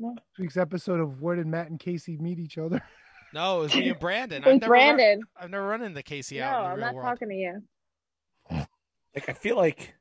This 0.00 0.14
week's 0.38 0.56
episode 0.56 0.98
of 0.98 1.22
Where 1.22 1.36
Did 1.36 1.46
Matt 1.46 1.70
and 1.70 1.78
Kasey 1.78 2.18
Meet 2.20 2.38
Each 2.40 2.58
Other? 2.58 2.82
No, 3.34 3.60
it 3.60 3.62
was 3.62 3.74
me 3.74 3.88
and 3.88 3.98
Brandon. 3.98 4.42
Hey, 4.42 4.50
I've 4.50 4.60
never 4.60 4.72
run- 4.74 4.96
Brandon. 4.96 5.20
I've 5.40 5.48
never 5.50 5.66
run 5.66 5.82
into 5.82 6.02
Kasey 6.02 6.38
No, 6.38 6.44
out 6.44 6.74
in 6.74 6.80
the 6.80 6.86
I'm 6.86 6.92
real 6.94 7.02
not 7.02 7.08
talking 7.10 7.28
to 7.30 7.34
you. 7.34 7.62
Like 9.14 9.28
I 9.28 9.32
feel 9.32 9.56
like 9.56 9.94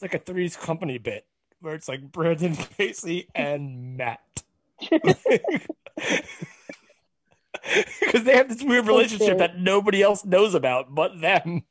it's 0.00 0.14
like 0.14 0.14
a 0.14 0.24
three's 0.24 0.56
company 0.56 0.96
bit 0.96 1.26
where 1.60 1.74
it's 1.74 1.86
like 1.86 2.10
Brandon, 2.10 2.56
Kasey, 2.56 3.26
and 3.34 3.96
Matt. 3.96 4.42
Because 8.00 8.24
they 8.24 8.34
have 8.34 8.48
this 8.48 8.62
weird 8.62 8.86
relationship 8.86 9.36
that 9.36 9.58
nobody 9.58 10.02
else 10.02 10.24
knows 10.24 10.54
about 10.54 10.94
but 10.94 11.20
them. 11.20 11.64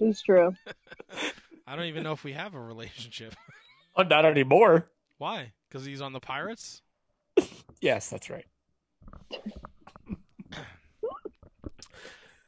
It's 0.00 0.22
true. 0.22 0.54
I 1.66 1.76
don't 1.76 1.84
even 1.84 2.02
know 2.02 2.12
if 2.12 2.24
we 2.24 2.32
have 2.32 2.54
a 2.54 2.60
relationship. 2.60 3.34
Oh, 3.94 4.04
not 4.04 4.24
anymore. 4.24 4.88
Why? 5.18 5.52
because 5.68 5.84
he's 5.84 6.00
on 6.00 6.14
the 6.14 6.20
Pirates. 6.20 6.80
Yes, 7.82 8.08
that's 8.08 8.30
right. 8.30 8.46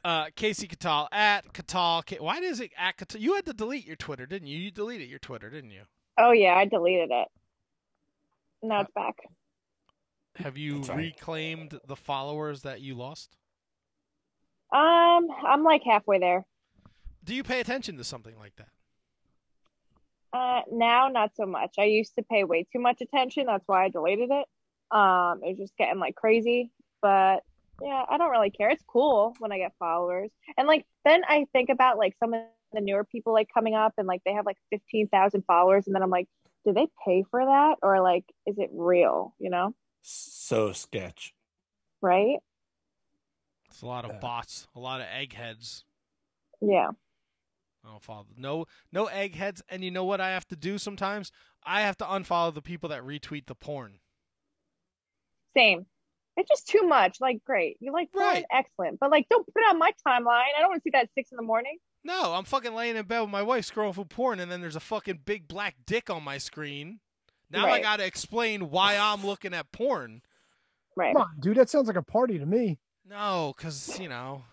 Uh, 0.04 0.26
Kasey 0.36 0.68
Catal 0.68 1.08
at 1.12 1.50
Catal. 1.54 2.02
Why 2.18 2.40
does 2.40 2.60
it 2.60 2.72
at 2.78 2.98
Catal? 2.98 3.20
You 3.20 3.34
had 3.34 3.46
to 3.46 3.54
delete 3.54 3.86
your 3.86 3.96
Twitter, 3.96 4.26
didn't 4.26 4.48
you? 4.48 4.58
You 4.58 4.70
deleted 4.70 5.08
your 5.08 5.18
Twitter, 5.18 5.48
didn't 5.48 5.70
you? 5.70 5.82
Oh 6.18 6.32
yeah, 6.32 6.54
I 6.54 6.66
deleted 6.66 7.10
it. 7.10 7.28
Now 8.62 8.82
it's 8.82 8.90
back. 8.94 9.16
Have 10.36 10.58
you 10.58 10.80
right. 10.82 10.96
reclaimed 10.96 11.78
the 11.86 11.96
followers 11.96 12.62
that 12.62 12.80
you 12.80 12.94
lost? 12.94 13.36
Um, 14.72 15.28
I'm 15.46 15.62
like 15.62 15.82
halfway 15.84 16.18
there. 16.18 16.44
Do 17.24 17.34
you 17.34 17.42
pay 17.42 17.60
attention 17.60 17.96
to 17.96 18.04
something 18.04 18.36
like 18.38 18.56
that? 18.56 18.68
Uh, 20.32 20.62
now 20.70 21.08
not 21.08 21.30
so 21.36 21.46
much. 21.46 21.76
I 21.78 21.84
used 21.84 22.16
to 22.16 22.22
pay 22.22 22.44
way 22.44 22.66
too 22.72 22.80
much 22.80 23.00
attention. 23.00 23.46
That's 23.46 23.66
why 23.66 23.84
I 23.84 23.88
deleted 23.88 24.30
it. 24.30 24.46
Um, 24.90 25.40
it 25.42 25.50
was 25.50 25.58
just 25.58 25.76
getting 25.78 26.00
like 26.00 26.16
crazy. 26.16 26.72
But 27.00 27.44
yeah, 27.82 28.04
I 28.08 28.18
don't 28.18 28.30
really 28.30 28.50
care. 28.50 28.70
It's 28.70 28.84
cool 28.86 29.34
when 29.38 29.52
I 29.52 29.58
get 29.58 29.72
followers. 29.78 30.30
And 30.56 30.66
like 30.68 30.86
then 31.04 31.22
I 31.28 31.46
think 31.52 31.70
about 31.70 31.98
like 31.98 32.14
some 32.20 32.34
of 32.34 32.42
the 32.72 32.80
newer 32.80 33.04
people 33.04 33.32
like 33.32 33.48
coming 33.52 33.74
up 33.74 33.94
and 33.98 34.06
like 34.06 34.22
they 34.24 34.32
have 34.34 34.46
like 34.46 34.58
fifteen 34.70 35.08
thousand 35.08 35.44
followers, 35.46 35.86
and 35.86 35.94
then 35.94 36.02
I'm 36.02 36.10
like, 36.10 36.28
do 36.64 36.72
they 36.72 36.88
pay 37.04 37.24
for 37.30 37.44
that 37.44 37.76
or 37.82 38.00
like 38.00 38.24
is 38.46 38.58
it 38.58 38.70
real? 38.72 39.34
You 39.38 39.50
know, 39.50 39.74
So 40.02 40.72
sketch. 40.72 41.34
right? 42.00 42.38
It's 43.68 43.82
a 43.82 43.86
lot 43.86 44.04
of 44.04 44.20
bots, 44.20 44.68
a 44.74 44.80
lot 44.80 45.00
of 45.00 45.06
eggheads. 45.12 45.84
Yeah. 46.60 46.90
I 47.84 47.90
don't 47.90 48.02
follow. 48.02 48.26
No, 48.36 48.66
no 48.92 49.06
eggheads. 49.06 49.62
And 49.68 49.84
you 49.84 49.90
know 49.90 50.04
what 50.04 50.20
I 50.20 50.30
have 50.30 50.46
to 50.48 50.56
do 50.56 50.78
sometimes? 50.78 51.30
I 51.64 51.82
have 51.82 51.96
to 51.98 52.04
unfollow 52.04 52.54
the 52.54 52.62
people 52.62 52.88
that 52.90 53.02
retweet 53.02 53.46
the 53.46 53.54
porn. 53.54 53.98
Same. 55.56 55.86
It's 56.36 56.48
just 56.48 56.68
too 56.68 56.82
much. 56.82 57.20
Like, 57.20 57.44
great. 57.44 57.76
You 57.80 57.92
like 57.92 58.12
porn? 58.12 58.24
Right. 58.24 58.44
Excellent. 58.52 58.98
But 58.98 59.10
like, 59.10 59.28
don't 59.28 59.46
put 59.46 59.62
it 59.62 59.70
on 59.70 59.78
my 59.78 59.92
timeline. 60.06 60.42
I 60.56 60.60
don't 60.60 60.70
want 60.70 60.82
to 60.82 60.84
see 60.84 60.90
that 60.90 61.04
at 61.04 61.10
six 61.14 61.30
in 61.30 61.36
the 61.36 61.42
morning. 61.42 61.78
No, 62.02 62.34
I'm 62.34 62.44
fucking 62.44 62.74
laying 62.74 62.96
in 62.96 63.06
bed 63.06 63.20
with 63.20 63.30
my 63.30 63.42
wife 63.42 63.70
scrolling 63.72 63.94
through 63.94 64.04
porn, 64.06 64.40
and 64.40 64.50
then 64.50 64.60
there's 64.60 64.76
a 64.76 64.80
fucking 64.80 65.20
big 65.24 65.48
black 65.48 65.76
dick 65.86 66.10
on 66.10 66.22
my 66.22 66.38
screen. 66.38 67.00
Now 67.50 67.66
I 67.66 67.80
got 67.80 67.98
to 67.98 68.04
explain 68.04 68.70
why 68.70 68.96
I'm 68.96 69.24
looking 69.24 69.54
at 69.54 69.70
porn. 69.72 70.22
Right. 70.96 71.14
Come 71.14 71.22
on, 71.22 71.40
dude. 71.40 71.56
That 71.56 71.70
sounds 71.70 71.86
like 71.86 71.96
a 71.96 72.02
party 72.02 72.38
to 72.38 72.46
me. 72.46 72.78
No, 73.08 73.54
because 73.56 73.98
you 73.98 74.08
know, 74.08 74.44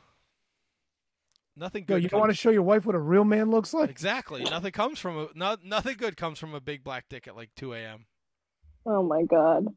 nothing 1.56 1.86
Yo, 1.88 1.96
good. 1.96 2.04
you 2.04 2.10
don't 2.10 2.20
want 2.20 2.32
to 2.32 2.38
show 2.38 2.50
your 2.50 2.64
wife 2.64 2.86
what 2.86 2.96
a 2.96 3.00
real 3.00 3.24
man 3.24 3.50
looks 3.50 3.74
like? 3.74 3.90
Exactly. 3.90 4.44
Nothing 4.44 4.72
comes 4.72 5.00
from 5.00 5.18
a 5.18 5.28
no, 5.36 5.58
nothing 5.64 5.98
good 5.98 6.18
comes 6.18 6.40
from 6.40 6.54
a 6.54 6.62
big 6.62 6.84
black 6.84 7.06
dick 7.10 7.28
at 7.28 7.36
like 7.36 7.50
2 7.56 7.74
a.m. 7.74 8.06
Oh 8.86 9.04
my 9.04 9.24
god. 9.24 9.68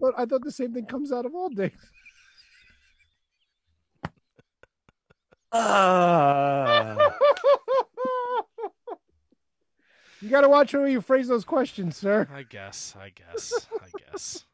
But 0.00 0.14
I 0.16 0.24
thought 0.26 0.44
the 0.44 0.52
same 0.52 0.72
thing 0.72 0.86
comes 0.86 1.12
out 1.12 1.26
of 1.26 1.34
all 1.34 1.48
days. 1.48 1.70
Ah. 5.50 6.94
you 10.20 10.28
got 10.28 10.42
to 10.42 10.48
watch 10.48 10.72
how 10.72 10.84
you 10.84 11.00
phrase 11.00 11.26
those 11.28 11.44
questions, 11.44 11.96
sir. 11.96 12.28
I 12.30 12.42
guess. 12.42 12.94
I 13.00 13.10
guess. 13.10 13.66
I 13.80 13.86
guess. 13.98 14.44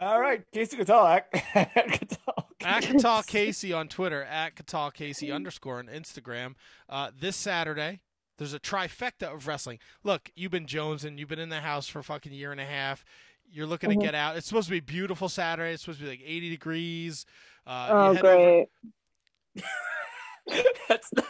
All 0.00 0.20
right, 0.20 0.44
Kasey 0.52 0.76
Catal. 0.76 1.20
Catal. 1.32 2.46
at 2.62 2.82
Catal 2.84 3.00
Kasey 3.22 3.76
on 3.76 3.88
Twitter, 3.88 4.22
at 4.22 4.54
Catal 4.54 4.92
Kasey 4.92 5.34
underscore 5.34 5.80
on 5.80 5.88
Instagram. 5.88 6.54
Uh, 6.88 7.10
this 7.18 7.34
Saturday, 7.34 7.98
there's 8.38 8.54
a 8.54 8.60
trifecta 8.60 9.32
of 9.34 9.46
wrestling. 9.46 9.78
Look, 10.04 10.30
you've 10.34 10.50
been 10.52 10.66
Jones 10.66 11.04
and 11.04 11.18
you've 11.18 11.28
been 11.28 11.38
in 11.38 11.48
the 11.50 11.60
house 11.60 11.86
for 11.88 11.98
a 11.98 12.04
fucking 12.04 12.32
year 12.32 12.52
and 12.52 12.60
a 12.60 12.64
half. 12.64 13.04
You're 13.50 13.66
looking 13.66 13.90
Mhm. 13.90 14.00
to 14.00 14.04
get 14.06 14.14
out. 14.14 14.36
It's 14.36 14.46
supposed 14.46 14.68
to 14.68 14.72
be 14.72 14.80
beautiful 14.80 15.28
Saturday. 15.28 15.72
It's 15.72 15.82
supposed 15.82 15.98
to 16.00 16.04
be 16.04 16.10
like 16.10 16.22
80 16.24 16.50
degrees. 16.50 17.26
Uh, 17.66 17.88
oh 17.90 18.10
you 18.10 18.16
head 18.16 18.24
over- 18.26 18.66
great. 19.54 19.64
That's 20.88 21.12
not... 21.14 21.24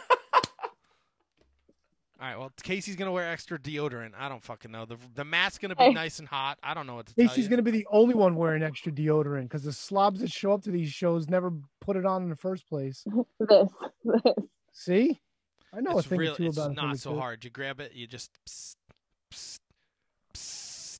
All 2.21 2.27
right. 2.27 2.37
Well, 2.37 2.51
Kasey's 2.61 2.97
gonna 2.97 3.13
wear 3.13 3.29
extra 3.31 3.57
deodorant. 3.57 4.11
I 4.17 4.27
don't 4.27 4.43
fucking 4.43 4.69
know. 4.71 4.83
The 4.85 4.97
the 5.15 5.23
mat's 5.23 5.57
gonna 5.57 5.75
be 5.77 5.85
Hey. 5.85 5.93
nice 5.93 6.19
and 6.19 6.27
hot. 6.27 6.59
I 6.61 6.73
don't 6.73 6.85
know 6.85 6.95
what 6.95 7.05
to 7.07 7.15
tell 7.15 7.27
Kasey's 7.27 7.47
going 7.47 7.57
to 7.59 7.63
be 7.63 7.71
the 7.71 7.87
only 7.89 8.13
one 8.13 8.35
wearing 8.35 8.61
extra 8.61 8.91
deodorant 8.91 9.43
because 9.43 9.63
the 9.63 9.71
slobs 9.71 10.19
that 10.19 10.29
show 10.29 10.51
up 10.51 10.61
to 10.63 10.71
these 10.71 10.89
shows 10.91 11.29
never 11.29 11.53
put 11.79 11.95
it 11.95 12.05
on 12.05 12.23
in 12.23 12.29
the 12.29 12.35
first 12.35 12.67
place. 12.67 13.05
This. 13.39 13.69
This. 14.03 14.21
See? 14.73 15.19
I 15.73 15.81
know 15.81 15.97
it's 15.97 16.05
a 16.07 16.09
thing 16.09 16.19
real, 16.19 16.33
or 16.33 16.37
two 16.37 16.45
it's 16.47 16.57
about 16.57 16.71
a 16.71 16.73
not 16.73 16.97
so 16.99 17.13
two. 17.13 17.19
hard. 17.19 17.43
You 17.43 17.49
grab 17.51 17.79
it, 17.79 17.93
you 17.93 18.07
just 18.07 18.31
psst, 18.47 18.75
psst, 19.31 19.59
psst, 20.33 20.99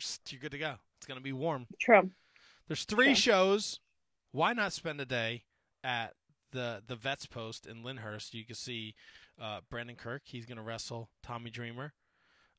psst, 0.00 0.32
you're 0.32 0.40
good 0.40 0.52
to 0.52 0.58
go. 0.58 0.74
It's 0.98 1.06
gonna 1.06 1.20
be 1.20 1.32
warm. 1.32 1.66
True. 1.80 2.10
There's 2.68 2.84
three 2.84 3.14
Sure. 3.14 3.34
shows. 3.34 3.80
Why 4.32 4.52
not 4.52 4.72
spend 4.72 5.00
a 5.00 5.06
day 5.06 5.44
at 5.82 6.14
the 6.52 6.82
the 6.86 6.96
Vets 6.96 7.26
Post 7.26 7.66
in 7.66 7.82
Lyndhurst? 7.82 8.34
You 8.34 8.44
can 8.44 8.54
see 8.54 8.94
uh, 9.40 9.60
Brandon 9.70 9.96
Kirk. 9.96 10.22
He's 10.26 10.46
going 10.46 10.58
to 10.58 10.62
wrestle 10.62 11.08
Tommy 11.22 11.50
Dreamer. 11.50 11.94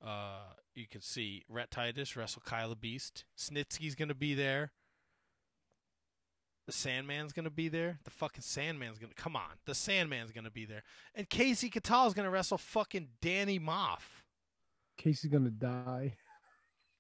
Uh, 0.03 0.53
you 0.73 0.88
can 0.88 1.01
see 1.01 1.43
Rhett 1.47 1.69
Titus 1.71 2.17
wrestle 2.17 2.41
Kyla 2.43 2.75
Beast. 2.75 3.23
Snitsky's 3.38 3.93
going 3.95 4.09
to 4.09 4.15
be 4.15 4.33
there. 4.33 4.71
The 6.67 6.71
Sandman's 6.71 7.33
going 7.33 7.45
to 7.45 7.51
be 7.51 7.69
there. 7.69 7.99
The 8.03 8.11
fucking 8.11 8.41
Sandman's 8.43 8.99
going 8.99 9.11
to 9.11 9.15
come 9.15 9.35
on. 9.35 9.49
The 9.65 9.73
Sandman's 9.73 10.31
going 10.31 10.43
to 10.43 10.51
be 10.51 10.65
there. 10.65 10.83
And 11.15 11.29
Kasey 11.29 11.71
Catal 11.71 12.07
is 12.07 12.13
going 12.13 12.25
to 12.25 12.31
wrestle 12.31 12.57
fucking 12.57 13.09
Danny 13.21 13.59
Maff. 13.59 14.23
Kasey's 14.99 15.25
going 15.25 15.45
to 15.45 15.51
die. 15.51 16.13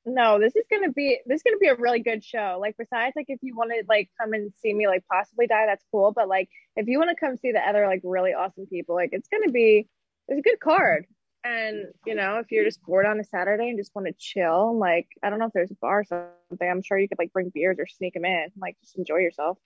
No, 0.05 0.39
this 0.39 0.55
is 0.55 0.65
gonna 0.71 0.91
be 0.91 1.19
this 1.27 1.37
is 1.37 1.43
gonna 1.43 1.59
be 1.59 1.67
a 1.67 1.75
really 1.75 1.99
good 1.99 2.23
show. 2.23 2.57
Like 2.59 2.75
besides, 2.75 3.15
like 3.15 3.27
if 3.27 3.37
you 3.43 3.55
want 3.55 3.69
to 3.69 3.83
like 3.87 4.09
come 4.19 4.33
and 4.33 4.51
see 4.59 4.73
me 4.73 4.87
like 4.87 5.03
possibly 5.07 5.45
die, 5.45 5.67
that's 5.67 5.85
cool. 5.91 6.11
But 6.11 6.27
like 6.27 6.49
if 6.75 6.87
you 6.87 6.97
want 6.97 7.11
to 7.11 7.15
come 7.15 7.37
see 7.37 7.51
the 7.51 7.59
other 7.59 7.85
like 7.85 8.01
really 8.03 8.33
awesome 8.33 8.65
people, 8.65 8.95
like 8.95 9.09
it's 9.11 9.27
gonna 9.27 9.51
be 9.51 9.87
it's 10.27 10.39
a 10.39 10.41
good 10.41 10.59
card. 10.59 11.05
And 11.43 11.87
you 12.05 12.15
know, 12.15 12.37
if 12.37 12.51
you're 12.51 12.63
just 12.63 12.83
bored 12.83 13.05
on 13.05 13.19
a 13.19 13.23
Saturday 13.23 13.69
and 13.69 13.77
just 13.79 13.95
want 13.95 14.07
to 14.07 14.13
chill, 14.17 14.77
like 14.77 15.07
I 15.23 15.29
don't 15.29 15.39
know 15.39 15.47
if 15.47 15.53
there's 15.53 15.71
a 15.71 15.75
bar 15.75 16.01
or 16.01 16.03
something. 16.03 16.69
I'm 16.69 16.81
sure 16.81 16.97
you 16.97 17.07
could 17.07 17.17
like 17.19 17.33
bring 17.33 17.49
beers 17.53 17.77
or 17.79 17.87
sneak 17.87 18.13
them 18.13 18.25
in, 18.25 18.47
like 18.59 18.77
just 18.81 18.97
enjoy 18.97 19.17
yourself. 19.17 19.57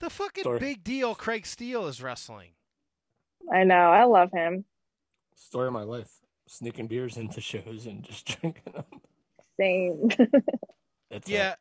The 0.00 0.10
fucking 0.10 0.44
Sorry. 0.44 0.58
big 0.58 0.82
deal. 0.82 1.14
Craig 1.14 1.46
Steele 1.46 1.86
is 1.86 2.02
wrestling. 2.02 2.52
I 3.52 3.64
know, 3.64 3.74
I 3.74 4.04
love 4.04 4.30
him. 4.32 4.64
Story 5.34 5.66
of 5.68 5.72
my 5.72 5.82
life. 5.82 6.10
Sneaking 6.48 6.86
beers 6.86 7.16
into 7.16 7.40
shows 7.40 7.86
and 7.86 8.02
just 8.02 8.26
drinking 8.40 8.72
them. 8.72 8.84
Same. 9.58 10.08
It's, 11.10 11.28
Yeah, 11.28 11.54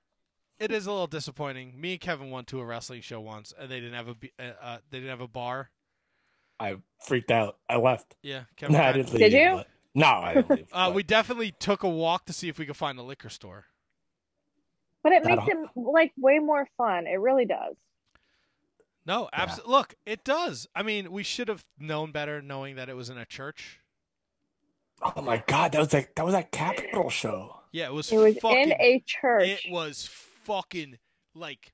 it 0.59 0.71
is 0.71 0.85
a 0.85 0.91
little 0.91 1.07
disappointing. 1.07 1.79
Me 1.79 1.93
and 1.93 2.01
Kevin 2.01 2.31
went 2.31 2.47
to 2.47 2.59
a 2.59 2.65
wrestling 2.65 3.01
show 3.01 3.19
once, 3.19 3.53
and 3.59 3.69
they 3.69 3.79
didn't 3.79 3.95
have 3.95 4.07
a 4.07 4.15
uh, 4.39 4.51
uh, 4.61 4.77
they 4.89 4.99
didn't 4.99 5.09
have 5.09 5.21
a 5.21 5.27
bar. 5.27 5.69
I 6.61 6.75
freaked 7.05 7.31
out. 7.31 7.57
I 7.69 7.77
left. 7.77 8.15
Yeah, 8.21 8.43
Kevin. 8.55 8.75
No, 8.75 8.81
I 8.83 8.91
didn't 8.93 9.11
leave. 9.13 9.19
Did 9.19 9.33
you? 9.33 9.49
but- 9.55 9.67
No, 9.95 10.05
I 10.07 10.33
didn't 10.35 10.49
leave. 10.49 10.67
Uh, 10.71 10.87
but- 10.89 10.95
we 10.95 11.03
definitely 11.03 11.51
took 11.59 11.83
a 11.83 11.89
walk 11.89 12.25
to 12.25 12.33
see 12.33 12.49
if 12.49 12.59
we 12.59 12.65
could 12.65 12.77
find 12.77 12.97
a 12.99 13.03
liquor 13.03 13.29
store. 13.29 13.65
but 15.03 15.11
it 15.13 15.23
That'll- 15.23 15.45
makes 15.45 15.51
it 15.53 15.69
like 15.75 16.11
way 16.17 16.39
more 16.39 16.67
fun. 16.77 17.07
It 17.07 17.19
really 17.19 17.45
does. 17.45 17.75
No, 19.05 19.29
absolutely. 19.33 19.71
Look, 19.73 19.95
it 20.05 20.23
does. 20.23 20.67
I 20.75 20.83
mean, 20.83 21.11
we 21.11 21.23
should 21.23 21.47
have 21.47 21.65
known 21.79 22.11
better, 22.11 22.39
knowing 22.41 22.75
that 22.75 22.87
it 22.87 22.95
was 22.95 23.09
in 23.09 23.17
a 23.17 23.25
church. 23.25 23.79
Oh 25.01 25.23
my 25.23 25.43
god, 25.47 25.71
that 25.71 25.79
was 25.79 25.91
like 25.91 26.13
that 26.13 26.23
was 26.23 26.35
that 26.35 26.51
Capitol 26.51 27.09
show. 27.09 27.57
Yeah, 27.71 27.87
it 27.87 27.93
was. 27.93 28.11
It 28.11 28.17
was 28.17 28.37
fucking, 28.37 28.69
in 28.69 28.71
a 28.79 29.03
church. 29.07 29.47
It 29.47 29.61
was 29.71 30.07
fucking 30.43 30.99
like 31.33 31.73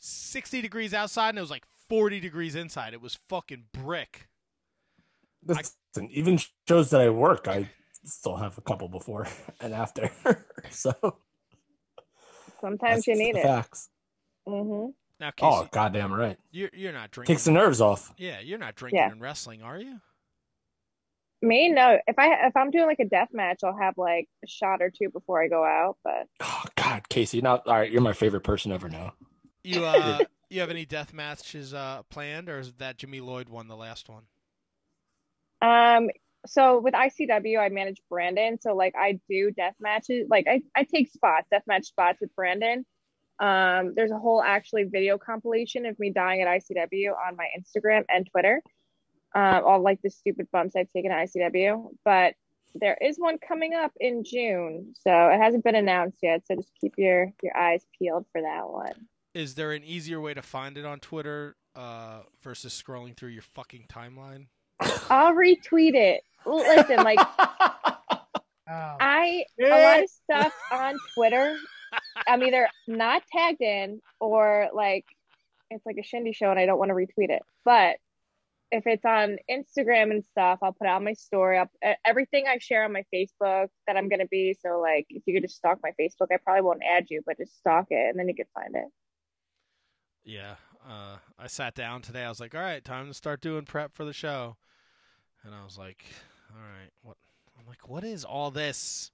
sixty 0.00 0.60
degrees 0.60 0.92
outside, 0.92 1.28
and 1.28 1.38
it 1.38 1.42
was 1.42 1.50
like 1.52 1.64
forty 1.88 2.20
degrees 2.20 2.54
inside. 2.54 2.94
It 2.94 3.00
was 3.00 3.18
fucking 3.28 3.64
brick. 3.72 4.28
Listen, 5.46 6.08
even 6.10 6.38
shows 6.68 6.90
that 6.90 7.00
I 7.00 7.08
work, 7.10 7.46
I 7.48 7.70
still 8.04 8.36
have 8.36 8.58
a 8.58 8.60
couple 8.60 8.88
before 8.88 9.26
and 9.60 9.72
after. 9.72 10.10
so 10.70 10.92
Sometimes 12.60 13.06
you 13.06 13.14
need 13.16 13.36
it. 13.36 13.42
Facts. 13.42 13.88
hmm 14.46 14.86
Now, 15.20 15.30
Kasey, 15.30 15.62
Oh, 15.64 15.68
goddamn 15.72 16.12
right. 16.12 16.36
you're 16.50 16.70
you're 16.72 16.92
not 16.92 17.10
drinking. 17.10 17.34
Takes 17.36 17.44
the 17.44 17.52
nerves 17.52 17.80
off. 17.80 18.12
yeah, 18.18 18.40
you're 18.40 18.58
not 18.58 18.74
drinking 18.74 18.98
Yeah. 18.98 19.10
and 19.12 19.20
wrestling, 19.20 19.62
are 19.62 19.78
you? 19.78 20.00
Me, 21.40 21.68
no. 21.70 21.98
If 22.08 22.18
I 22.18 22.46
if 22.48 22.56
I'm 22.56 22.72
doing 22.72 22.86
like 22.86 22.98
a 22.98 23.04
death 23.08 23.28
match, 23.32 23.60
I'll 23.62 23.76
have 23.78 23.94
like 23.96 24.28
a 24.44 24.48
shot 24.48 24.82
or 24.82 24.90
two 24.90 25.08
before 25.10 25.40
I 25.40 25.46
go 25.46 25.62
out. 25.64 25.96
But 26.02 26.26
Oh 26.40 26.64
God, 26.76 27.04
Kasey, 27.08 27.40
not 27.42 27.64
all 27.68 27.74
right. 27.74 27.90
You're 27.90 28.00
my 28.02 28.12
favorite 28.12 28.42
person 28.42 28.72
ever 28.72 28.88
now. 28.88 29.12
You 29.62 29.84
uh, 29.84 30.24
you 30.50 30.60
have 30.60 30.70
any 30.70 30.84
death 30.84 31.12
matches 31.12 31.74
uh 31.74 32.02
planned, 32.10 32.48
or 32.48 32.58
is 32.60 32.72
that 32.74 32.98
Jimmy 32.98 33.20
Lloyd 33.20 33.48
won 33.48 33.68
the 33.68 33.76
last 33.76 34.08
one? 34.08 34.24
um, 35.60 36.08
so 36.46 36.80
with 36.80 36.94
ICW, 36.94 37.58
I 37.58 37.68
manage 37.68 38.00
Brandon. 38.08 38.58
So 38.60 38.74
like 38.74 38.94
I 38.96 39.20
do 39.28 39.50
death 39.50 39.74
matches. 39.80 40.26
Like 40.30 40.46
I 40.48 40.62
I 40.74 40.84
take 40.84 41.10
spots, 41.10 41.48
death 41.50 41.64
match 41.66 41.86
spots 41.86 42.20
with 42.20 42.34
Brandon. 42.34 42.84
Um, 43.40 43.92
there's 43.94 44.10
a 44.10 44.18
whole 44.18 44.42
actually 44.42 44.84
video 44.84 45.18
compilation 45.18 45.86
of 45.86 45.98
me 45.98 46.10
dying 46.10 46.42
at 46.42 46.48
ICW 46.48 47.10
on 47.10 47.36
my 47.36 47.46
Instagram 47.58 48.04
and 48.08 48.26
Twitter. 48.30 48.62
Um, 49.34 49.62
all 49.64 49.80
like 49.82 50.00
the 50.02 50.10
stupid 50.10 50.48
bumps 50.50 50.74
I've 50.74 50.90
taken 50.90 51.12
at 51.12 51.28
ICW. 51.28 51.90
But 52.04 52.34
there 52.74 52.96
is 53.00 53.16
one 53.18 53.38
coming 53.38 53.74
up 53.74 53.92
in 54.00 54.24
June, 54.24 54.94
so 54.98 55.10
it 55.28 55.38
hasn't 55.38 55.64
been 55.64 55.74
announced 55.74 56.18
yet. 56.22 56.46
So 56.46 56.56
just 56.56 56.72
keep 56.80 56.94
your 56.96 57.32
your 57.42 57.56
eyes 57.56 57.84
peeled 57.98 58.26
for 58.32 58.42
that 58.42 58.68
one. 58.68 59.08
Is 59.38 59.54
there 59.54 59.70
an 59.70 59.84
easier 59.84 60.20
way 60.20 60.34
to 60.34 60.42
find 60.42 60.76
it 60.76 60.84
on 60.84 60.98
Twitter 60.98 61.54
uh, 61.76 62.22
versus 62.42 62.72
scrolling 62.74 63.16
through 63.16 63.28
your 63.28 63.44
fucking 63.54 63.84
timeline? 63.88 64.46
I'll 65.08 65.32
retweet 65.32 65.94
it. 65.94 66.22
Listen, 66.44 67.04
like 67.04 67.20
Oh. 68.68 68.96
I 69.00 69.44
a 69.62 69.68
lot 69.68 70.02
of 70.02 70.10
stuff 70.10 70.52
on 70.72 70.96
Twitter. 71.14 71.56
I'm 72.26 72.42
either 72.42 72.68
not 72.88 73.22
tagged 73.32 73.62
in 73.62 74.02
or 74.18 74.70
like 74.74 75.04
it's 75.70 75.86
like 75.86 75.98
a 76.00 76.02
shindy 76.02 76.34
show 76.34 76.50
and 76.50 76.58
I 76.58 76.66
don't 76.66 76.78
want 76.80 76.88
to 76.88 76.94
retweet 76.96 77.30
it. 77.30 77.42
But 77.64 77.98
if 78.72 78.88
it's 78.88 79.04
on 79.04 79.36
Instagram 79.48 80.10
and 80.10 80.24
stuff, 80.24 80.58
I'll 80.62 80.72
put 80.72 80.88
it 80.88 80.90
on 80.90 81.04
my 81.04 81.12
story. 81.12 81.58
I'll, 81.58 81.70
everything 82.04 82.46
I 82.48 82.58
share 82.58 82.84
on 82.84 82.92
my 82.92 83.04
Facebook 83.14 83.68
that 83.86 83.96
I'm 83.96 84.08
gonna 84.08 84.26
be. 84.26 84.56
So 84.60 84.80
like, 84.80 85.06
if 85.10 85.22
you 85.26 85.34
could 85.34 85.44
just 85.44 85.58
stalk 85.58 85.78
my 85.80 85.92
Facebook, 85.98 86.26
I 86.32 86.38
probably 86.42 86.62
won't 86.62 86.82
add 86.82 87.06
you, 87.08 87.22
but 87.24 87.38
just 87.38 87.56
stalk 87.56 87.86
it 87.90 88.10
and 88.10 88.18
then 88.18 88.28
you 88.28 88.34
can 88.34 88.46
find 88.52 88.74
it. 88.74 88.90
Yeah. 90.28 90.56
Uh, 90.86 91.16
I 91.38 91.46
sat 91.46 91.74
down 91.74 92.02
today. 92.02 92.22
I 92.22 92.28
was 92.28 92.38
like, 92.38 92.54
all 92.54 92.60
right, 92.60 92.84
time 92.84 93.08
to 93.08 93.14
start 93.14 93.40
doing 93.40 93.64
prep 93.64 93.94
for 93.94 94.04
the 94.04 94.12
show. 94.12 94.56
And 95.42 95.54
I 95.54 95.64
was 95.64 95.78
like, 95.78 96.04
all 96.50 96.60
right, 96.60 96.90
what? 97.02 97.16
I'm 97.58 97.66
like, 97.66 97.88
what 97.88 98.04
is 98.04 98.24
all 98.24 98.50
this? 98.50 99.10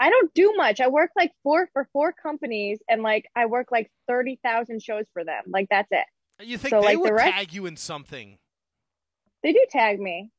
I 0.00 0.08
don't 0.10 0.32
do 0.34 0.54
much. 0.56 0.80
I 0.80 0.88
work 0.88 1.10
like 1.16 1.32
four 1.42 1.68
for 1.72 1.86
four 1.92 2.12
companies 2.12 2.78
and 2.88 3.02
like 3.02 3.26
I 3.36 3.46
work 3.46 3.68
like 3.70 3.90
thirty 4.08 4.38
thousand 4.42 4.82
shows 4.82 5.04
for 5.12 5.22
them. 5.24 5.42
Like 5.48 5.68
that's 5.70 5.88
it. 5.90 6.04
You 6.44 6.58
think 6.58 6.70
So, 6.70 6.80
they 6.80 6.86
like, 6.88 6.94
the 6.96 7.00
would 7.00 7.12
rest- 7.12 7.32
tag 7.34 7.52
you 7.52 7.66
in 7.66 7.76
something? 7.76 8.38
they 9.42 9.52
do 9.52 9.64
tag 9.70 10.00
me 10.00 10.30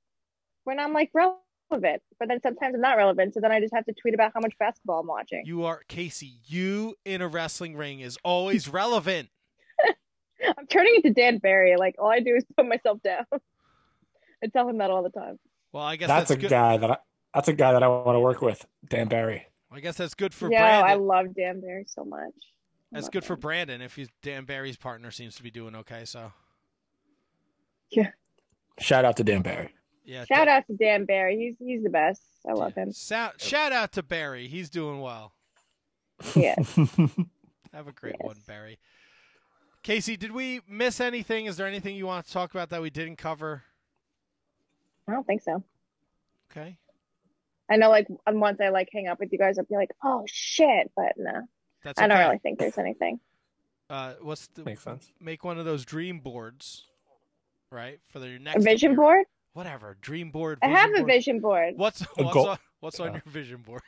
when 0.66 0.80
I'm 0.80 0.92
like 0.94 1.12
relevant, 1.14 2.02
but 2.20 2.28
then 2.28 2.42
sometimes 2.42 2.76
I'm 2.76 2.82
not 2.82 2.98
relevant. 2.98 3.34
So 3.36 3.40
then 3.40 3.52
I 3.52 3.60
just 3.60 3.74
have 3.74 3.86
to 3.86 3.94
tweet 3.94 4.14
about 4.14 4.32
how 4.34 4.42
much 4.42 4.54
basketball 4.60 5.00
I'm 5.00 5.08
watching. 5.08 5.44
You 5.46 5.64
are 5.66 5.82
Kasey. 5.88 6.34
You 6.46 6.96
in 7.06 7.22
a 7.22 7.28
wrestling 7.28 7.76
ring 7.78 8.00
is 8.02 8.18
always 8.24 8.68
relevant. 8.68 9.30
I'm 10.58 10.68
turning 10.68 10.96
into 10.96 11.12
Dan 11.12 11.38
Barry. 11.40 11.76
Like 11.78 11.96
all 12.00 12.10
I 12.10 12.20
do 12.20 12.36
is 12.36 12.46
put 12.56 12.68
myself 12.68 13.02
down. 13.04 13.26
I 14.44 14.48
tell 14.48 14.68
him 14.70 14.78
that 14.80 14.92
all 14.92 15.04
the 15.04 15.10
time. 15.10 15.40
Well, 15.72 15.84
I 15.84 15.96
guess 15.96 16.08
that's, 16.08 16.30
that's, 16.30 16.38
a 16.38 16.42
good. 16.42 16.50
guy 16.50 16.78
that 16.78 16.92
I, 16.92 16.98
that's 17.34 17.48
a 17.48 17.54
guy 17.54 17.74
that 17.74 17.84
I 17.84 17.88
want 17.88 18.16
to 18.16 18.20
work 18.20 18.42
with, 18.42 18.66
Dan 18.88 19.08
Barry. 19.08 19.48
I 19.72 19.80
guess 19.80 19.98
that's 19.98 20.14
good 20.14 20.34
for 20.34 20.50
yeah, 20.52 20.82
I 20.86 20.94
love 20.96 21.36
Dan 21.36 21.60
Barry 21.62 21.86
so 21.88 22.04
much. 22.06 22.22
I 22.94 22.96
That's 22.96 23.06
love 23.06 23.12
good 23.12 23.26
for. 23.26 23.36
Brandon 23.36 23.82
if 23.82 23.96
he's 23.96 24.08
Dan 24.24 24.46
Barry's 24.46 24.78
partner 24.78 25.12
seems 25.12 25.36
to 25.36 25.44
be 25.44 25.52
doing 25.52 25.76
okay. 25.76 26.06
So 26.06 26.32
Yeah. 27.92 28.12
Shout 28.80 29.04
out 29.06 29.18
to 29.18 29.24
Dan 29.26 29.42
Barry. 29.42 29.74
yeah. 30.06 30.24
Shout 30.26 30.48
out 30.48 30.66
to 30.68 30.76
Dan 30.78 31.06
Barry. 31.06 31.38
He's 31.38 31.56
he's 31.60 31.84
the 31.84 31.90
best. 31.90 32.22
I 32.48 32.54
love 32.54 32.76
him. 32.76 32.94
Shout, 32.94 33.42
shout 33.42 33.74
out 33.74 33.92
to 33.94 34.04
Barry. 34.04 34.48
He's 34.48 34.70
doing 34.70 35.02
well. 35.02 35.34
Yeah. 36.36 36.56
Have 37.74 37.88
a 37.88 37.92
great 37.92 38.16
Yes. 38.20 38.26
one, 38.26 38.38
Barry. 38.48 38.80
Kasey, 39.88 40.20
did 40.20 40.34
we 40.34 40.60
miss 40.68 41.00
anything? 41.00 41.46
Is 41.46 41.56
there 41.56 41.66
anything 41.66 41.96
you 41.96 42.06
want 42.08 42.26
to 42.26 42.34
talk 42.34 42.52
about 42.52 42.70
that 42.72 42.82
we 42.82 42.90
didn't 42.90 43.16
cover? 43.16 43.64
I 45.08 45.14
don't 45.14 45.26
think 45.26 45.42
so. 45.42 45.64
Okay. 46.52 46.76
I 47.72 47.78
know 47.78 47.90
like 47.90 48.08
once 48.28 48.60
I 48.60 48.68
like 48.68 48.90
hang 48.92 49.08
up 49.08 49.18
with 49.22 49.32
you 49.32 49.38
guys, 49.38 49.58
I'll 49.58 49.64
be 49.64 49.76
like, 49.76 49.92
oh 50.04 50.26
shit, 50.28 50.92
but 50.94 51.14
no, 51.16 51.48
That's 51.86 52.02
I 52.02 52.08
don't 52.08 52.20
really 52.20 52.38
think 52.40 52.60
there's 52.60 52.78
anything. 52.78 53.22
Uh, 53.90 54.16
what's 54.22 54.48
the 54.48 54.64
Makes 54.66 54.84
sense. 54.84 55.10
make 55.22 55.46
one 55.46 55.58
of 55.58 55.64
those 55.64 55.86
dream 55.86 56.20
boards, 56.20 56.84
right? 57.72 58.00
For 58.10 58.20
your 58.20 58.36
A 58.36 58.40
next 58.40 58.66
vision 58.66 58.92
appearance. 58.92 58.98
board? 58.98 59.26
Whatever, 59.54 59.96
dream 60.02 60.32
board. 60.32 60.60
I 60.62 60.68
have 60.68 60.92
a 60.96 61.04
vision 61.06 61.40
board. 61.40 61.76
What's 61.78 62.02
what's 62.18 62.36
on, 62.36 62.58
what's 62.82 63.00
on 63.00 63.10
Oh. 63.10 63.14
your 63.14 63.24
vision 63.26 63.62
board? 63.62 63.82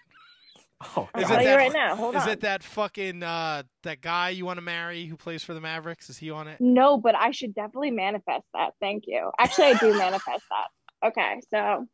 Oh, 0.96 1.10
I'll 1.14 1.22
Is 1.24 1.30
it 1.30 1.44
that- 1.44 1.56
right 1.56 1.74
now. 1.74 1.96
Hold 1.96 2.16
Is 2.16 2.24
on. 2.24 2.30
it 2.30 2.42
that 2.42 2.64
fucking 2.64 3.22
uh 3.22 3.64
that 3.84 4.00
guy 4.02 4.30
you 4.30 4.46
want 4.46 4.58
to 4.58 4.62
marry 4.62 5.06
who 5.06 5.18
plays 5.18 5.44
for 5.44 5.54
the 5.54 5.60
Mavericks? 5.62 6.10
Is 6.10 6.18
he 6.18 6.32
on 6.32 6.48
it? 6.48 6.62
No, 6.62 6.98
but 6.98 7.16
I 7.16 7.32
should 7.32 7.54
definitely 7.54 7.92
manifest 7.92 8.46
that. 8.54 8.74
Thank 8.80 9.04
you. 9.08 9.32
Actually, 9.40 9.66
I 9.66 9.74
do 9.78 9.98
manifest 9.98 10.44
that. 10.50 11.08
Okay, 11.08 11.42
so 11.50 11.86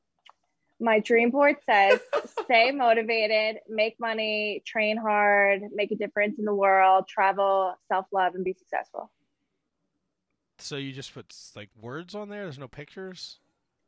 my 0.80 1.00
dream 1.00 1.32
board 1.32 1.56
says 1.68 2.00
stay 2.44 2.72
motivated, 2.72 3.58
make 3.70 4.00
money, 4.00 4.62
train 4.68 4.98
hard, 4.98 5.62
make 5.74 5.92
a 5.92 5.96
difference 5.96 6.38
in 6.38 6.46
the 6.46 6.54
world, 6.54 7.08
travel, 7.08 7.74
self 7.88 8.06
love, 8.12 8.36
and 8.36 8.44
be 8.44 8.54
successful. 8.54 9.10
So 10.60 10.78
you 10.78 10.94
just 10.94 11.14
put 11.14 11.34
like 11.56 11.70
words 11.82 12.14
on 12.16 12.30
there. 12.30 12.44
There's 12.44 12.60
no 12.60 12.68
pictures. 12.68 13.40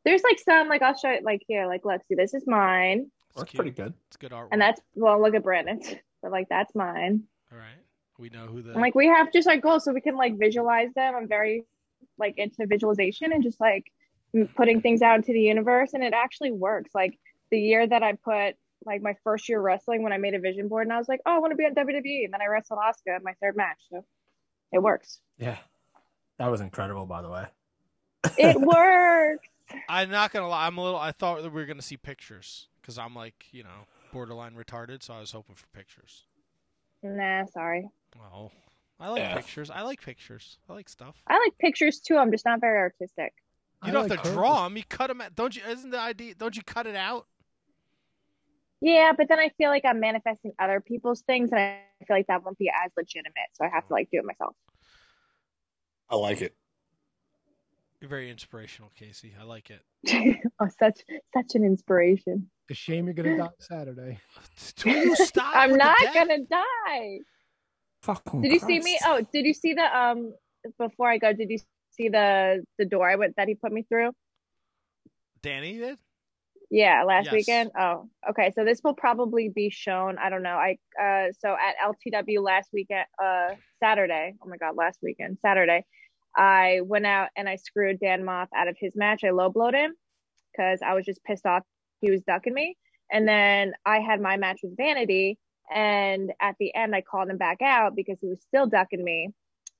There's 0.04 0.22
like 0.22 0.38
some, 0.38 0.68
like 0.68 0.82
I'll 0.82 0.96
show 0.96 1.10
it, 1.10 1.22
like 1.24 1.42
here, 1.46 1.66
like 1.66 1.82
let's 1.84 2.06
see, 2.08 2.14
this 2.14 2.34
is 2.34 2.44
mine, 2.46 3.10
It's 3.16 3.17
That's 3.36 3.50
cute. 3.50 3.58
pretty 3.58 3.70
good. 3.70 3.94
It's 4.08 4.16
good 4.16 4.32
artwork. 4.32 4.48
and 4.52 4.60
that's 4.60 4.80
well, 4.94 5.20
look 5.20 5.34
at 5.34 5.42
Brandon's, 5.42 5.94
but 6.22 6.32
like 6.32 6.48
that's 6.48 6.74
mine. 6.74 7.24
all 7.52 7.58
right. 7.58 7.78
We 8.18 8.30
know 8.30 8.46
who 8.46 8.62
the 8.62 8.72
And 8.72 8.80
like 8.80 8.94
we 8.96 9.06
have 9.06 9.32
just 9.32 9.46
our 9.48 9.56
goals 9.58 9.84
so 9.84 9.92
we 9.92 10.00
can 10.00 10.16
like 10.16 10.38
visualize 10.38 10.92
them. 10.94 11.14
I'm 11.14 11.28
very 11.28 11.64
like 12.18 12.36
into 12.36 12.66
visualization 12.66 13.32
and 13.32 13.42
just 13.42 13.60
like 13.60 13.92
putting 14.56 14.80
things 14.80 15.02
out 15.02 15.16
into 15.16 15.32
the 15.32 15.40
universe 15.40 15.94
and 15.94 16.02
it 16.02 16.12
actually 16.12 16.50
works. 16.50 16.90
Like 16.94 17.16
the 17.50 17.60
year 17.60 17.86
that 17.86 18.02
I 18.02 18.14
put 18.14 18.56
like 18.84 19.02
my 19.02 19.14
first 19.22 19.48
year 19.48 19.60
wrestling 19.60 20.02
when 20.02 20.12
I 20.12 20.18
made 20.18 20.34
a 20.34 20.40
vision 20.40 20.66
board 20.68 20.86
and 20.86 20.92
I 20.92 20.98
was 20.98 21.08
like, 21.08 21.20
oh, 21.26 21.36
I 21.36 21.38
want 21.38 21.52
to 21.52 21.56
be 21.56 21.64
on 21.64 21.74
WWE. 21.74 22.24
And 22.24 22.32
then 22.32 22.42
I 22.42 22.46
wrestled 22.46 22.80
Oscar 22.82 23.14
in 23.14 23.22
my 23.22 23.34
third 23.40 23.56
match. 23.56 23.78
So 23.90 24.04
it 24.72 24.82
works. 24.82 25.20
Yeah. 25.38 25.58
That 26.38 26.50
was 26.50 26.60
incredible, 26.60 27.06
by 27.06 27.22
the 27.22 27.28
way. 27.30 27.46
It 28.36 28.60
works. 28.60 29.48
I'm 29.88 30.10
not 30.10 30.32
gonna 30.32 30.48
lie. 30.48 30.66
I'm 30.66 30.78
a 30.78 30.82
little. 30.82 30.98
I 30.98 31.12
thought 31.12 31.42
that 31.42 31.52
we 31.52 31.60
were 31.60 31.66
gonna 31.66 31.82
see 31.82 31.96
pictures 31.96 32.68
because 32.88 32.98
I'm 32.98 33.14
like 33.14 33.44
you 33.52 33.62
know 33.62 33.84
borderline 34.14 34.54
retarded, 34.54 35.02
so 35.02 35.12
I 35.12 35.20
was 35.20 35.30
hoping 35.30 35.54
for 35.54 35.66
pictures. 35.74 36.24
Nah, 37.02 37.44
sorry. 37.44 37.86
Oh, 38.34 38.50
I 38.98 39.10
like 39.10 39.20
Yeah. 39.20 39.34
pictures. 39.34 39.68
I 39.70 39.82
like 39.82 40.00
pictures. 40.00 40.56
I 40.70 40.72
like 40.72 40.88
stuff. 40.88 41.16
I 41.26 41.38
like 41.38 41.52
pictures 41.58 42.00
too. 42.00 42.16
I'm 42.16 42.30
just 42.32 42.46
not 42.46 42.60
very 42.62 42.78
artistic. 42.78 43.34
You 43.84 43.90
I 43.90 43.92
don't 43.92 44.02
like 44.08 44.12
have 44.12 44.22
to 44.22 44.22
purples. 44.22 44.34
draw 44.34 44.64
them. 44.64 44.78
You 44.78 44.84
cut 44.88 45.08
them. 45.08 45.20
Out. 45.20 45.34
Don't 45.36 45.54
you? 45.54 45.62
Isn't 45.68 45.90
the 45.90 46.00
idea? 46.00 46.34
Don't 46.34 46.56
you 46.56 46.62
cut 46.62 46.86
it 46.86 46.96
out? 46.96 47.26
Yeah, 48.80 49.12
but 49.16 49.28
then 49.28 49.38
I 49.38 49.50
feel 49.58 49.68
like 49.68 49.84
I'm 49.84 50.00
manifesting 50.00 50.52
other 50.58 50.80
people's 50.80 51.20
things 51.22 51.50
and 51.52 51.60
I 51.60 51.80
feel 52.06 52.16
like 52.16 52.28
that 52.28 52.42
won't 52.42 52.58
be 52.58 52.70
as 52.70 52.90
legitimate. 52.96 53.50
So 53.52 53.66
I 53.66 53.68
have 53.68 53.86
to 53.88 53.92
like 53.92 54.08
do 54.10 54.18
it 54.18 54.24
myself. 54.24 54.54
I 56.08 56.16
like 56.16 56.40
it. 56.40 56.56
You're 58.00 58.08
very 58.08 58.30
inspirational, 58.30 58.92
Kasey. 59.00 59.32
I 59.38 59.44
like 59.44 59.70
it. 59.70 59.82
oh, 60.60 60.68
such 60.78 61.00
such 61.34 61.54
an 61.54 61.64
inspiration. 61.64 62.48
It's 62.68 62.78
a 62.78 62.80
shame 62.80 63.06
you're 63.06 63.14
gonna 63.14 63.36
die 63.36 63.48
Saturday. 63.58 64.18
Do 64.76 64.90
you 64.90 65.16
stop? 65.16 65.52
I'm 65.54 65.76
not 65.76 65.96
gonna 66.14 66.44
die. 66.48 67.18
Fucking 68.02 68.42
Did 68.42 68.52
you 68.52 68.60
see 68.60 68.78
me? 68.78 69.00
Oh, 69.04 69.20
did 69.32 69.44
you 69.44 69.52
see 69.52 69.74
the 69.74 69.98
um 69.98 70.32
before 70.78 71.10
I 71.10 71.18
go, 71.18 71.32
did 71.32 71.50
you 71.50 71.58
see 71.90 72.08
the 72.08 72.64
the 72.78 72.84
door 72.84 73.10
I 73.10 73.16
went 73.16 73.34
that 73.36 73.48
he 73.48 73.56
put 73.56 73.72
me 73.72 73.82
through? 73.88 74.12
Danny 75.42 75.78
did. 75.78 75.98
Yeah, 76.70 77.02
last 77.04 77.24
Yes. 77.24 77.32
weekend. 77.32 77.70
Oh, 77.78 78.08
okay. 78.30 78.52
So 78.54 78.64
this 78.64 78.80
will 78.84 78.94
probably 78.94 79.48
be 79.48 79.70
shown. 79.70 80.18
I 80.18 80.30
don't 80.30 80.42
know. 80.42 80.56
I 80.56 80.78
uh 81.00 81.32
so 81.40 81.56
at 81.56 81.74
LTW 81.82 82.40
last 82.40 82.70
weekend, 82.72 83.06
uh 83.22 83.54
Saturday. 83.82 84.34
Oh 84.40 84.48
my 84.48 84.58
god, 84.58 84.76
last 84.76 85.00
weekend, 85.02 85.38
Saturday. 85.40 85.84
I 86.38 86.80
went 86.84 87.04
out 87.04 87.30
and 87.36 87.48
I 87.48 87.56
screwed 87.56 87.98
Dan 88.00 88.22
Maff 88.22 88.46
out 88.56 88.68
of 88.68 88.76
his 88.78 88.94
match. 88.94 89.24
I 89.24 89.30
low 89.30 89.50
blowed 89.50 89.74
him 89.74 89.92
because 90.52 90.80
I 90.86 90.94
was 90.94 91.04
just 91.04 91.22
pissed 91.24 91.44
off 91.44 91.64
he 92.00 92.10
was 92.10 92.22
ducking 92.22 92.54
me. 92.54 92.76
And 93.10 93.26
then 93.26 93.72
I 93.84 93.98
had 94.00 94.20
my 94.20 94.36
match 94.36 94.60
with 94.62 94.76
Vanity, 94.76 95.38
and 95.74 96.30
at 96.40 96.56
the 96.60 96.74
end 96.74 96.94
I 96.94 97.00
called 97.00 97.28
him 97.28 97.38
back 97.38 97.60
out 97.62 97.96
because 97.96 98.18
he 98.20 98.28
was 98.28 98.40
still 98.42 98.66
ducking 98.66 99.02
me. 99.02 99.30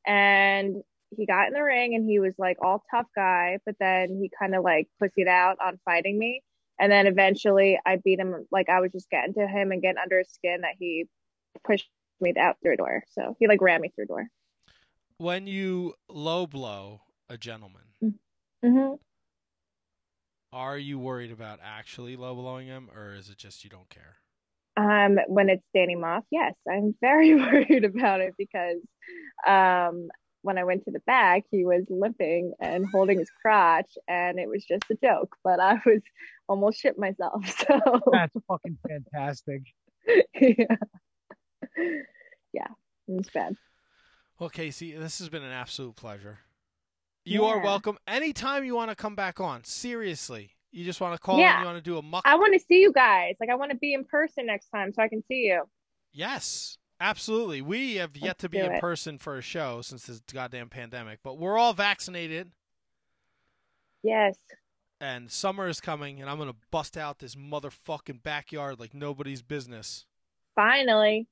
And 0.06 0.82
he 1.16 1.26
got 1.26 1.48
in 1.48 1.54
the 1.54 1.62
ring 1.62 1.94
and 1.94 2.08
he 2.08 2.18
was 2.18 2.34
like 2.38 2.58
all 2.60 2.82
tough 2.90 3.06
guy, 3.14 3.58
but 3.64 3.76
then 3.78 4.18
he 4.20 4.30
kind 4.38 4.54
of 4.54 4.64
like 4.64 4.88
pussied 5.02 5.28
out 5.28 5.58
on 5.64 5.78
fighting 5.84 6.18
me. 6.18 6.42
And 6.80 6.92
then 6.92 7.06
eventually 7.06 7.78
I 7.84 7.96
beat 7.96 8.20
him 8.20 8.46
like 8.50 8.68
I 8.68 8.80
was 8.80 8.92
just 8.92 9.10
getting 9.10 9.34
to 9.34 9.46
him 9.46 9.72
and 9.72 9.82
getting 9.82 10.00
under 10.02 10.18
his 10.18 10.30
skin 10.30 10.62
that 10.62 10.74
he 10.78 11.06
pushed 11.64 11.88
me 12.20 12.34
out 12.38 12.56
through 12.62 12.74
a 12.74 12.76
door. 12.76 13.04
So 13.12 13.36
he 13.38 13.48
like 13.48 13.62
ran 13.62 13.80
me 13.80 13.90
through 13.94 14.04
a 14.04 14.08
door. 14.08 14.26
When 15.18 15.48
you 15.48 15.94
low 16.08 16.46
blow 16.46 17.00
a 17.28 17.36
gentleman, 17.36 17.82
hmm 18.62 18.94
are 20.52 20.78
you 20.78 20.96
worried 20.98 21.32
about 21.32 21.58
actually 21.62 22.14
low 22.14 22.36
blowing 22.36 22.68
him, 22.68 22.88
or 22.94 23.14
is 23.14 23.28
it 23.28 23.36
just 23.36 23.64
you 23.64 23.70
don't 23.70 23.88
care? 23.90 24.16
Um, 24.76 25.18
when 25.26 25.50
it's 25.50 25.64
Danny 25.74 25.96
Maff, 25.96 26.22
yes, 26.30 26.54
I'm 26.70 26.94
very 27.00 27.34
worried 27.36 27.84
about 27.84 28.20
it 28.20 28.34
because 28.38 28.78
um, 29.44 30.08
when 30.42 30.56
I 30.56 30.62
went 30.62 30.84
to 30.84 30.92
the 30.92 31.00
back, 31.00 31.42
he 31.50 31.64
was 31.64 31.84
limping 31.90 32.52
and 32.60 32.86
holding 32.86 33.18
his 33.18 33.30
crotch, 33.42 33.90
and 34.06 34.38
it 34.38 34.48
was 34.48 34.64
just 34.64 34.84
a 34.88 34.96
joke. 35.02 35.34
But 35.42 35.58
I 35.58 35.80
was 35.84 36.00
almost 36.48 36.80
shit 36.80 36.96
myself. 36.96 37.44
So 37.66 38.00
That's 38.12 38.36
fucking 38.46 38.78
fantastic. 38.88 39.62
yeah, 40.40 40.76
yeah, 42.52 42.68
it 43.08 43.16
was 43.16 43.28
bad. 43.34 43.56
Well, 44.38 44.50
Kasey, 44.50 44.96
this 44.98 45.18
has 45.18 45.28
been 45.28 45.42
an 45.42 45.50
absolute 45.52 45.96
pleasure. 45.96 46.38
You 47.24 47.44
are 47.44 47.58
welcome 47.60 47.98
anytime 48.06 48.64
you 48.64 48.74
want 48.74 48.90
to 48.90 48.96
come 48.96 49.14
back 49.14 49.40
on. 49.40 49.64
Seriously, 49.64 50.52
You 50.70 50.84
just 50.84 51.00
want 51.00 51.14
to 51.14 51.18
call 51.18 51.38
Yeah. 51.38 51.54
and 51.54 51.60
you 51.60 51.66
want 51.66 51.78
to 51.78 51.90
do 51.90 51.96
a 51.98 52.02
muck? 52.02 52.22
I 52.26 52.34
want 52.36 52.52
to 52.52 52.60
see 52.60 52.80
you 52.80 52.92
guys. 52.92 53.34
Like 53.40 53.48
I 53.50 53.54
want 53.54 53.70
to 53.70 53.76
be 53.76 53.94
in 53.94 54.04
person 54.04 54.44
next 54.46 54.68
time 54.68 54.92
so 54.92 55.02
I 55.02 55.08
can 55.08 55.22
see 55.26 55.46
you. 55.46 55.64
Yes, 56.12 56.76
absolutely. 57.00 57.62
We 57.62 57.96
have 57.96 58.14
yet 58.16 58.22
Let's 58.26 58.40
to 58.42 58.48
be 58.50 58.58
in 58.58 58.72
it. 58.72 58.80
person 58.80 59.16
for 59.18 59.38
a 59.38 59.42
show 59.42 59.80
since 59.82 60.04
this 60.06 60.20
goddamn 60.32 60.68
pandemic, 60.68 61.20
but 61.22 61.38
we're 61.38 61.56
all 61.58 61.72
vaccinated 61.72 62.52
Yes. 64.02 64.36
and 65.00 65.30
summer 65.30 65.68
is 65.68 65.80
coming 65.80 66.20
and 66.20 66.28
I'm 66.30 66.36
going 66.36 66.50
to 66.52 66.58
bust 66.70 66.96
out 66.98 67.18
this 67.18 67.34
motherfucking 67.34 68.22
backyard 68.22 68.78
like 68.78 68.92
nobody's 68.94 69.42
business. 69.42 70.04
Finally. 70.54 71.26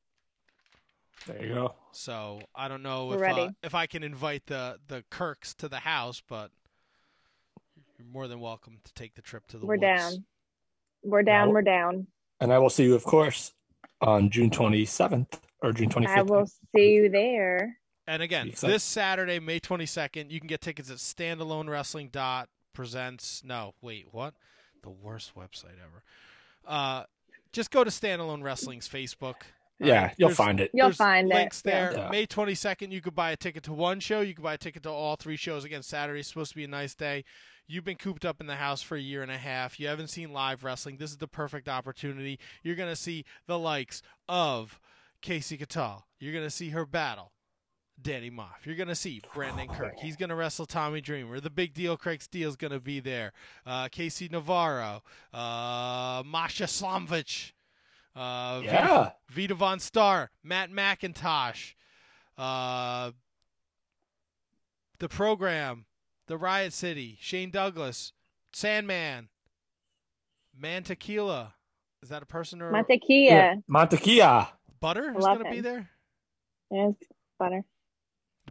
There 1.26 1.44
you 1.44 1.54
go. 1.54 1.74
So, 1.92 2.40
I 2.54 2.68
don't 2.68 2.82
know 2.82 3.06
We're 3.06 3.24
if 3.24 3.36
uh, 3.36 3.50
if 3.62 3.74
I 3.74 3.86
can 3.86 4.02
invite 4.02 4.46
the 4.46 4.78
the 4.88 5.02
Kirks 5.10 5.54
to 5.54 5.68
the 5.68 5.78
house, 5.78 6.22
but 6.26 6.50
you're 7.98 8.06
more 8.06 8.28
than 8.28 8.40
welcome 8.40 8.78
to 8.84 8.94
take 8.94 9.14
the 9.14 9.22
trip 9.22 9.46
to 9.48 9.58
the 9.58 9.66
We're 9.66 9.74
woods. 9.76 9.82
down. 9.82 10.24
We're 11.02 11.22
down. 11.22 11.48
No. 11.48 11.54
We're 11.54 11.62
down. 11.62 12.06
And 12.40 12.52
I 12.52 12.58
will 12.58 12.70
see 12.70 12.84
you, 12.84 12.94
of 12.94 13.04
course, 13.04 13.52
on 14.00 14.28
June 14.30 14.50
27th 14.50 15.40
or 15.62 15.72
June 15.72 15.88
25th. 15.88 16.08
I 16.08 16.22
will 16.22 16.46
see 16.74 16.92
you 16.92 17.08
there. 17.08 17.78
And 18.06 18.22
again, 18.22 18.52
this 18.60 18.84
Saturday, 18.84 19.40
May 19.40 19.58
22nd, 19.58 20.30
you 20.30 20.38
can 20.38 20.46
get 20.46 20.60
tickets 20.60 20.90
at 20.90 20.98
standalone 20.98 21.68
wrestling 21.68 22.10
dot 22.12 22.48
presents. 22.72 23.42
No, 23.44 23.74
wait, 23.80 24.06
what? 24.12 24.34
The 24.82 24.90
worst 24.90 25.34
website 25.34 25.78
ever. 25.82 26.04
Uh, 26.66 27.04
just 27.52 27.70
go 27.70 27.82
to 27.82 27.90
Standalone 27.90 28.42
Wrestling's 28.42 28.88
Facebook. 28.88 29.36
Yeah, 29.78 30.04
Uh, 30.06 30.10
you'll 30.16 30.28
there's- 30.28 30.36
find 30.36 30.60
it. 30.60 30.70
You'll 30.72 30.86
there's 30.88 30.96
find 30.96 31.28
links 31.28 31.58
it. 31.60 31.64
there. 31.64 31.92
Yeah. 31.96 32.08
May 32.10 32.26
22nd, 32.26 32.92
you 32.92 33.00
could 33.02 33.14
buy 33.14 33.30
a 33.32 33.36
ticket 33.36 33.62
to 33.64 33.72
one 33.72 34.00
show. 34.00 34.20
You 34.20 34.34
could 34.34 34.44
buy 34.44 34.54
a 34.54 34.58
ticket 34.58 34.82
to 34.84 34.90
all 34.90 35.16
three 35.16 35.36
shows. 35.36 35.64
Again, 35.64 35.82
Saturday's 35.82 36.26
supposed 36.28 36.50
to 36.52 36.56
be 36.56 36.64
a 36.64 36.68
nice 36.68 36.94
day. 36.94 37.24
You've 37.68 37.84
been 37.84 37.96
cooped 37.96 38.24
up 38.24 38.40
in 38.40 38.46
the 38.46 38.56
house 38.56 38.80
for 38.80 38.96
a 38.96 39.00
year 39.00 39.22
and 39.22 39.30
a 39.30 39.36
half. 39.38 39.78
You 39.80 39.88
haven't 39.88 40.08
seen 40.08 40.32
live 40.32 40.62
wrestling. 40.64 40.96
This 40.98 41.10
is 41.10 41.16
the 41.18 41.26
perfect 41.28 41.68
opportunity. 41.68 42.38
You're 42.62 42.76
going 42.76 42.88
to 42.92 42.96
see 42.96 43.24
the 43.46 43.58
likes 43.58 44.02
of 44.28 44.78
Kasey 45.20 45.58
Catal. 45.58 46.06
You're 46.20 46.32
going 46.32 46.44
to 46.44 46.50
see 46.50 46.70
her 46.70 46.86
battle 46.86 47.32
Danny 48.00 48.30
Maff. 48.30 48.64
You're 48.64 48.76
going 48.76 48.88
to 48.88 48.94
see 48.94 49.20
Brandon 49.34 49.66
Kirk. 49.68 49.94
He's 49.98 50.16
going 50.16 50.28
to 50.28 50.36
wrestle 50.36 50.66
Tommy 50.66 51.00
Dreamer. 51.00 51.40
The 51.40 51.50
big 51.50 51.74
deal, 51.74 51.96
Craig 51.96 52.22
Steele's 52.22 52.54
going 52.56 52.72
to 52.72 52.78
be 52.80 53.00
there. 53.00 53.32
Uh, 53.66 53.88
KC 53.88 54.30
Navarro. 54.30 55.02
Uh, 55.34 56.22
Masha 56.24 56.64
Slamovich. 56.64 57.52
Uh, 58.16 58.60
Vita- 58.60 58.64
Yeah. 58.72 59.10
Vita 59.28 59.54
VonStarr, 59.54 60.28
Matt 60.42 60.70
McIntosh, 60.70 61.74
uh, 62.38 63.12
the 64.98 65.08
program, 65.08 65.84
the 66.26 66.38
Riot 66.38 66.72
City, 66.72 67.18
Shane 67.20 67.50
Douglas, 67.50 68.12
Sandman, 68.52 69.28
Man 70.56 70.82
Tequila. 70.82 71.54
Is 72.02 72.08
that 72.08 72.22
a 72.22 72.26
person 72.26 72.62
or 72.62 72.72
Mantequilla. 72.72 73.62
Montequilla. 73.68 74.48
Butter 74.80 75.10
is 75.18 75.24
going 75.24 75.44
to 75.44 75.50
be 75.50 75.60
there? 75.60 75.90
Yes, 76.70 76.94
butter. 77.38 77.64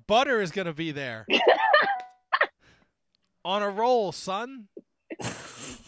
Butter 0.07 0.41
is 0.41 0.51
going 0.51 0.67
to 0.67 0.73
be 0.73 0.91
there. 0.91 1.25
On 3.45 3.61
a 3.63 3.69
roll, 3.69 4.11
son. 4.11 4.67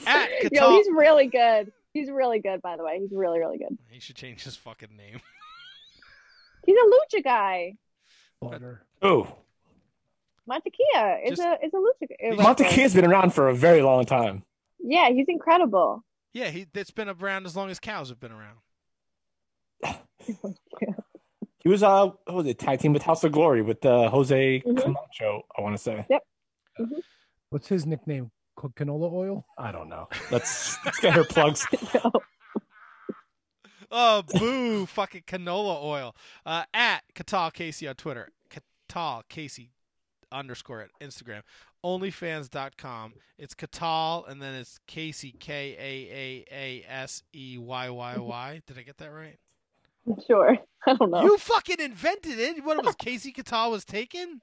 At 0.05 0.29
Yo, 0.51 0.69
he's 0.71 0.87
really 0.91 1.27
good. 1.27 1.71
He's 1.99 2.10
really 2.11 2.40
good, 2.40 2.61
by 2.61 2.78
the 2.78 2.84
way. 2.84 2.99
He's 2.99 3.11
really, 3.11 3.40
really 3.40 3.57
good. 3.57 3.78
he 3.90 3.99
should 3.99 4.15
change 4.15 4.44
his 4.44 4.56
fucking 4.56 4.95
name. 4.95 5.19
He's 6.65 6.76
a 6.78 7.18
lucha 7.18 7.24
guy. 7.24 7.74
Butter. 8.41 8.84
Oh, 9.02 9.28
Mantequilla 10.49 11.24
is 11.26 11.38
Just- 11.38 11.41
a 11.41 11.57
is 11.65 11.72
a 11.74 11.78
lucha. 11.78 12.07
wrestler. 12.38 12.44
Montequilla's 12.44 12.94
been 12.94 13.06
around 13.06 13.34
for 13.34 13.49
a 13.49 13.53
very 13.56 13.82
long 13.82 14.06
time. 14.06 14.44
Yeah, 14.80 15.10
he's 15.10 15.26
incredible. 15.28 16.03
Yeah, 16.34 16.49
he 16.49 16.68
it's 16.74 16.91
been 16.91 17.10
around 17.10 17.45
as 17.45 17.56
long 17.56 17.69
as 17.69 17.80
cows 17.80 18.10
have 18.10 18.19
been 18.19 18.32
around. 18.32 18.57
He 21.64 21.69
was 21.69 21.84
uh, 21.84 22.08
what 22.26 22.34
was 22.35 22.48
it? 22.48 22.59
Tag 22.59 22.80
team 22.80 22.93
with 22.93 23.01
House 23.03 23.24
of 23.26 23.32
Glory 23.34 23.61
with 23.61 23.85
uh, 23.85 24.09
Jose 24.09 24.61
Mhm. 24.66 24.82
Camacho. 24.82 25.43
I 25.58 25.61
want 25.61 25.76
to 25.76 25.82
say. 25.82 26.06
Yep. 26.09 26.24
What's 27.50 27.67
his 27.67 27.85
nickname? 27.85 28.32
Co- 28.58 28.69
Canola 28.69 29.11
oil? 29.14 29.45
I 29.58 29.72
don't 29.72 29.88
know. 29.88 30.10
Let's 30.32 30.77
let's 30.84 31.00
get 31.00 31.14
her 31.14 31.24
plugs. 31.24 31.66
Oh, 33.90 34.22
boo! 34.22 34.86
fucking 34.86 35.24
canola 35.27 35.82
oil. 35.82 36.16
Uh, 36.45 36.64
at 36.74 37.03
Catal 37.16 37.52
Kasey 37.52 37.88
on 37.88 37.95
Twitter. 37.95 38.30
Catal 38.50 39.24
Kasey 39.30 39.69
underscore 40.32 40.82
at 40.82 40.90
Instagram. 41.02 41.42
Onlyfans.com. 41.86 43.14
It's 43.38 43.53
Catal 43.53 44.26
and 44.26 44.42
then 44.42 44.56
it's 44.56 44.80
Kasey 44.90 45.40
K 45.40 45.76
A 45.80 46.14
A 46.14 46.45
A 46.52 46.86
S 46.92 47.24
E 47.34 47.58
Y 47.58 47.90
Y 47.90 48.18
Y. 48.18 48.61
Did 48.68 48.77
I 48.77 48.82
get 48.82 48.98
that 48.98 49.11
right? 49.11 49.38
sure. 50.26 50.58
I 50.86 50.94
don't 50.94 51.11
know. 51.11 51.22
You 51.24 51.38
fucking 51.38 51.80
invented 51.80 52.40
it. 52.40 52.64
What 52.64 52.80
it 52.80 52.86
was 52.86 52.95
Kasey 52.95 53.34
Catal 53.34 53.72
was 53.72 53.86
taken? 53.86 54.42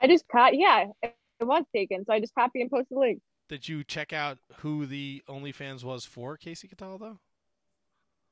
I 0.00 0.08
just 0.08 0.28
caught. 0.28 0.56
Yeah, 0.56 0.86
it, 1.02 1.16
it 1.40 1.44
was 1.44 1.64
taken, 1.74 2.04
so 2.04 2.12
I 2.12 2.20
just 2.20 2.34
copy 2.34 2.60
and 2.60 2.70
post 2.70 2.88
the 2.90 2.98
link. 2.98 3.20
Did 3.48 3.68
you 3.68 3.84
check 3.84 4.12
out 4.12 4.38
who 4.58 4.86
the 4.86 5.22
OnlyFans 5.28 5.84
was 5.84 6.04
for 6.04 6.36
Kasey 6.36 6.70
though? 6.78 7.18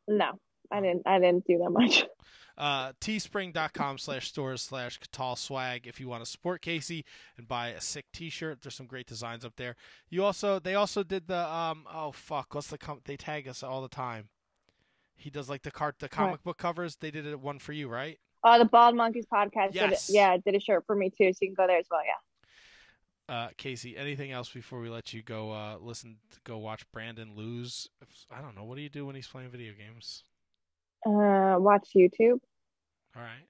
No, 0.09 0.39
I 0.71 0.81
didn't. 0.81 1.03
I 1.07 1.19
didn't 1.19 1.47
do 1.47 1.59
that 1.59 1.71
much. 1.71 2.05
uh, 2.59 2.93
teespring.com 3.01 3.99
slash 3.99 4.29
stores 4.29 4.63
slash 4.63 4.99
Catal 4.99 5.37
swag 5.37 5.87
if 5.87 6.01
you 6.01 6.09
want 6.09 6.25
to 6.25 6.31
support 6.31 6.63
Casey 6.63 7.05
and 7.37 7.47
buy 7.47 7.69
a 7.69 7.81
sick 7.81 8.07
t-shirt. 8.13 8.63
There's 8.63 8.75
some 8.75 8.87
great 8.87 9.07
designs 9.07 9.45
up 9.45 9.57
there. 9.57 9.77
You 10.09 10.25
also, 10.25 10.59
they 10.59 10.75
also 10.75 11.03
did 11.03 11.29
the, 11.29 11.47
um, 11.53 11.87
oh 11.93 12.13
fuck, 12.13 12.55
what's 12.55 12.69
the, 12.69 12.79
com- 12.79 13.01
they 13.05 13.17
tag 13.17 13.47
us 13.47 13.63
all 13.63 13.83
the 13.83 13.89
time. 13.89 14.29
He 15.15 15.31
does 15.31 15.49
like 15.49 15.63
the 15.63 15.71
cart, 15.71 15.97
the 15.99 16.09
comic 16.09 16.43
book 16.43 16.59
covers. 16.59 16.97
They 16.97 17.13
did 17.13 17.27
it 17.27 17.39
one 17.39 17.61
for 17.61 17.73
you, 17.73 17.89
right? 17.89 18.19
Oh, 18.43 18.59
the 18.59 18.65
Bald 18.65 18.97
Monkeys 18.97 19.27
podcast. 19.33 19.73
Yes. 19.73 20.07
Did 20.09 20.15
it, 20.15 20.17
yeah, 20.17 20.37
did 20.37 20.57
a 20.57 20.61
shirt 20.61 20.85
for 20.85 20.97
me 20.97 21.11
too, 21.11 21.33
so 21.33 21.39
you 21.43 21.49
can 21.49 21.55
go 21.55 21.67
there 21.69 21.79
as 21.79 21.87
well. 21.89 22.01
Yeah. 22.05 22.15
Uh, 23.33 23.49
Kasey, 23.57 23.99
anything 23.99 24.31
else 24.31 24.51
before 24.51 24.79
we 24.81 24.91
let 24.91 25.15
you 25.15 25.23
go, 25.23 25.53
uh, 25.53 25.79
listen, 25.81 26.19
go 26.45 26.59
watch 26.59 26.85
Brandon 26.93 27.35
lose? 27.35 27.89
I 28.31 28.43
don't 28.43 28.55
know. 28.55 28.65
What 28.65 28.77
do 28.77 28.83
you 28.83 28.91
do 28.91 29.07
when 29.07 29.15
he's 29.15 29.27
playing 29.27 29.49
video 29.49 29.73
games? 29.73 30.25
Uh, 31.07 31.57
watch 31.59 31.89
YouTube. 31.97 32.41
All 33.17 33.23
right. 33.23 33.47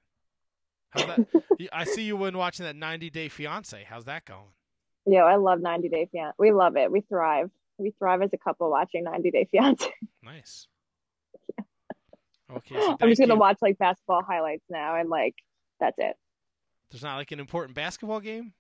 How's 0.91 1.07
that? 1.17 1.27
I 1.73 1.83
see 1.83 2.03
you 2.05 2.17
when 2.17 2.39
watching 2.39 2.65
that 2.65 2.77
90 2.77 3.11
Day 3.11 3.29
Fiance. 3.29 3.85
How's 3.89 4.05
that 4.05 4.25
going? 4.25 4.53
Yo, 5.05 5.19
I 5.23 5.35
love 5.35 5.61
90 5.61 5.89
Day 5.89 6.09
Fiance. 6.13 6.37
We 6.39 6.53
love 6.53 6.77
it. 6.77 6.93
We 6.93 7.01
thrive. 7.01 7.51
We 7.77 7.93
thrive 7.99 8.23
as 8.23 8.31
a 8.33 8.39
couple 8.39 8.71
watching 8.71 9.03
90 9.03 9.33
Day 9.33 9.49
Fiance. 9.51 9.91
Nice. 10.25 10.69
Okay, 12.55 12.77
I'm 12.79 13.09
just 13.09 13.21
gonna 13.21 13.35
watch 13.35 13.57
like 13.61 13.77
basketball 13.79 14.23
highlights 14.23 14.63
now, 14.71 14.95
and 14.95 15.09
like 15.09 15.35
that's 15.81 15.97
it. 15.99 16.15
There's 16.93 17.03
not 17.03 17.17
like 17.17 17.33
an 17.33 17.41
important 17.41 17.75
basketball 17.75 18.21
game. 18.21 18.53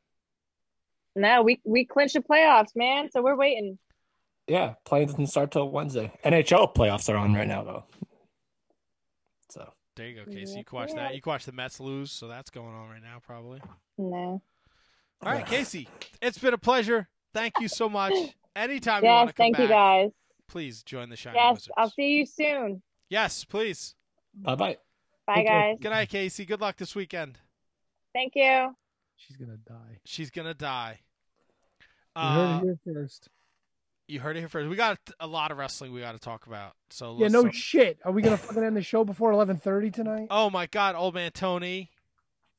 No, 1.15 1.43
we 1.43 1.61
we 1.65 1.85
clinched 1.85 2.15
the 2.15 2.21
playoffs, 2.21 2.75
man. 2.75 3.11
So 3.11 3.23
we're 3.23 3.37
waiting. 3.37 3.79
Yeah, 4.49 4.75
play 4.85 5.05
doesn't 5.05 5.27
start 5.29 5.51
till 5.53 5.69
Wednesday. 5.71 6.13
NHL 6.25 6.75
playoffs 6.75 7.13
are 7.13 7.17
on 7.17 7.35
right 7.35 7.47
now 7.47 7.63
though. 7.63 7.85
So 9.51 9.73
There 9.97 10.09
you 10.09 10.25
go, 10.25 10.31
Kasey. 10.31 10.57
You 10.59 10.65
can 10.65 10.77
watch 10.79 10.93
that. 10.95 11.15
You 11.15 11.21
can 11.23 11.31
watch 11.31 11.45
the 11.45 11.53
Mets 11.53 11.79
lose, 11.81 12.11
so 12.11 12.29
that's 12.29 12.51
going 12.51 12.75
on 12.75 12.89
right 12.89 13.03
now, 13.03 13.19
probably. 13.25 13.61
No. 13.99 14.43
All 15.25 15.33
right, 15.33 15.47
Kasey. 15.47 15.87
It's 16.21 16.39
been 16.39 16.55
a 16.55 16.59
pleasure. 16.59 17.09
Thank 17.35 17.55
you 17.61 17.69
so 17.69 17.89
much. 17.89 18.13
Anytime 18.57 19.05
you 19.05 19.11
want 19.11 19.29
Yes, 19.29 19.35
to 19.35 19.35
come 19.35 19.45
thank 19.45 19.57
back, 19.57 19.63
you 19.63 19.69
guys. 19.69 20.11
please 20.49 20.83
join 20.83 21.09
the 21.09 21.17
Shining 21.17 21.41
Yes, 21.41 21.55
Wizards. 21.55 21.71
I'll 21.77 21.91
see 21.91 22.09
you 22.19 22.27
soon. 22.27 22.83
Yes, 23.09 23.45
please. 23.45 23.95
bye 24.35 24.55
bye. 24.57 24.77
Bye, 25.27 25.35
Take 25.37 25.47
care. 25.47 25.61
guys. 25.71 25.77
Good 25.81 25.91
night, 25.91 26.09
Kasey. 26.11 26.47
Good 26.47 26.61
luck 26.61 26.77
this 26.77 26.95
weekend. 26.95 27.39
Thank 28.13 28.33
you. 28.35 28.75
She's 29.17 29.37
gonna 29.37 29.57
die. 29.57 29.99
She's 30.05 30.31
gonna 30.31 30.55
die. 30.55 31.01
You 32.17 32.23
Uh, 32.23 32.35
heard 32.35 32.69
it 32.69 32.79
here 32.85 32.95
first. 32.95 33.29
you 34.09 34.21
heard 34.21 34.37
it 34.37 34.41
here 34.41 34.49
first. 34.49 34.69
We 34.69 34.77
got 34.77 34.99
a 35.21 35.27
lot 35.27 35.51
of 35.51 35.59
wrestling 35.59 35.93
we 35.93 36.01
got 36.01 36.13
to 36.13 36.19
talk 36.19 36.47
about. 36.47 36.73
So 36.91 37.17
Yeah, 37.19 37.29
no 37.29 37.51
shit. 37.51 37.99
Are 38.05 38.13
we 38.13 38.21
gonna 38.23 38.37
fucking 38.37 38.63
end 38.63 38.77
the 38.77 38.83
show 38.83 39.05
before 39.05 39.33
eleven 39.33 39.57
thirty 39.57 39.91
tonight? 39.91 40.27
Oh 40.31 40.51
my 40.51 40.67
God, 40.67 40.95
old 40.95 41.15
man 41.15 41.31
Tony. 41.33 41.91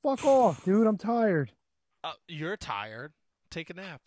Fuck 0.01 0.25
off, 0.25 0.63
dude. 0.65 0.87
I'm 0.87 0.97
tired. 0.97 1.51
Uh, 2.03 2.13
you're 2.27 2.57
tired. 2.57 3.13
Take 3.51 3.69
a 3.69 3.73
nap. 3.73 4.01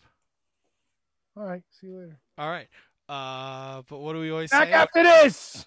All 1.35 1.43
right, 1.43 1.63
see 1.79 1.87
you 1.87 1.97
later. 1.97 2.19
All 2.37 2.49
right. 2.49 2.67
Uh, 3.07 3.83
but 3.89 3.99
what 3.99 4.13
do 4.13 4.19
we 4.19 4.29
always 4.31 4.49
Back 4.51 4.65
say? 4.67 4.71
Back 4.71 4.81
after 4.95 5.03
this. 5.03 5.65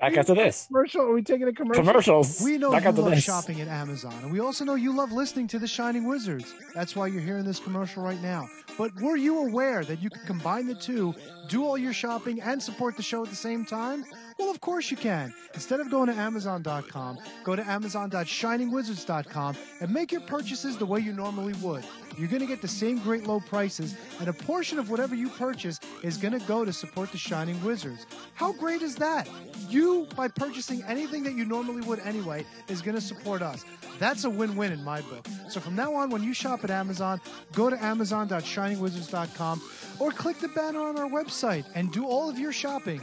Back 0.00 0.16
after 0.16 0.34
this. 0.34 0.66
Commercial? 0.68 1.02
Are 1.02 1.12
we 1.12 1.22
taking 1.22 1.46
a 1.46 1.52
commercial? 1.52 1.84
Commercials. 1.84 2.40
We 2.42 2.56
know 2.56 2.70
Back 2.70 2.84
you 2.84 2.88
after 2.88 3.02
love 3.02 3.10
this. 3.10 3.22
shopping 3.22 3.60
at 3.60 3.68
Amazon, 3.68 4.14
and 4.22 4.32
we 4.32 4.40
also 4.40 4.64
know 4.64 4.74
you 4.74 4.96
love 4.96 5.12
listening 5.12 5.46
to 5.48 5.58
The 5.58 5.66
Shining 5.66 6.04
Wizards. 6.06 6.54
That's 6.74 6.96
why 6.96 7.08
you're 7.08 7.20
hearing 7.20 7.44
this 7.44 7.58
commercial 7.58 8.02
right 8.02 8.20
now. 8.22 8.48
But 8.78 8.98
were 9.02 9.16
you 9.16 9.46
aware 9.46 9.84
that 9.84 10.00
you 10.02 10.08
can 10.08 10.22
combine 10.26 10.66
the 10.66 10.74
two, 10.74 11.14
do 11.48 11.64
all 11.64 11.76
your 11.76 11.92
shopping, 11.92 12.40
and 12.40 12.62
support 12.62 12.96
the 12.96 13.02
show 13.02 13.22
at 13.24 13.28
the 13.28 13.36
same 13.36 13.66
time? 13.66 14.06
Well, 14.40 14.50
of 14.50 14.62
course 14.62 14.90
you 14.90 14.96
can. 14.96 15.34
Instead 15.52 15.80
of 15.80 15.90
going 15.90 16.06
to 16.06 16.14
Amazon.com, 16.14 17.18
go 17.44 17.54
to 17.54 17.68
Amazon.shiningwizards.com 17.68 19.56
and 19.80 19.92
make 19.92 20.12
your 20.12 20.22
purchases 20.22 20.78
the 20.78 20.86
way 20.86 21.00
you 21.00 21.12
normally 21.12 21.52
would. 21.60 21.84
You're 22.16 22.28
going 22.28 22.40
to 22.40 22.46
get 22.46 22.62
the 22.62 22.68
same 22.68 23.00
great 23.00 23.26
low 23.26 23.40
prices, 23.40 23.94
and 24.18 24.28
a 24.28 24.32
portion 24.32 24.78
of 24.78 24.88
whatever 24.88 25.14
you 25.14 25.28
purchase 25.28 25.78
is 26.02 26.16
going 26.16 26.32
to 26.32 26.46
go 26.46 26.64
to 26.64 26.72
support 26.72 27.12
the 27.12 27.18
Shining 27.18 27.62
Wizards. 27.62 28.06
How 28.32 28.52
great 28.52 28.80
is 28.80 28.96
that? 28.96 29.28
You, 29.68 30.08
by 30.16 30.28
purchasing 30.28 30.82
anything 30.84 31.22
that 31.24 31.34
you 31.34 31.44
normally 31.44 31.82
would 31.82 32.00
anyway, 32.00 32.46
is 32.68 32.80
going 32.80 32.94
to 32.94 33.00
support 33.00 33.42
us. 33.42 33.66
That's 33.98 34.24
a 34.24 34.30
win 34.30 34.56
win 34.56 34.72
in 34.72 34.82
my 34.82 35.02
book. 35.02 35.26
So 35.50 35.60
from 35.60 35.76
now 35.76 35.94
on, 35.94 36.08
when 36.08 36.22
you 36.22 36.32
shop 36.32 36.64
at 36.64 36.70
Amazon, 36.70 37.20
go 37.52 37.68
to 37.68 37.84
Amazon.shiningwizards.com 37.84 39.62
or 39.98 40.10
click 40.12 40.38
the 40.38 40.48
banner 40.48 40.80
on 40.80 40.98
our 40.98 41.10
website 41.10 41.66
and 41.74 41.92
do 41.92 42.06
all 42.06 42.30
of 42.30 42.38
your 42.38 42.52
shopping 42.52 43.02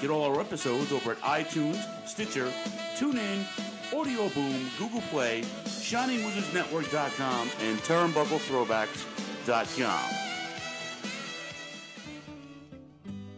Get 0.00 0.10
all 0.10 0.24
our 0.24 0.40
episodes 0.40 0.90
over 0.92 1.12
at 1.12 1.20
iTunes, 1.20 1.78
Stitcher, 2.06 2.50
TuneIn, 2.96 3.44
Audio 3.92 4.28
Boom, 4.30 4.70
Google 4.78 5.02
Play, 5.10 5.42
ShiningWizardsNetwork.com, 5.64 7.50
and 7.60 7.78
TurnbuckleThrowbacks.com. 7.80 10.33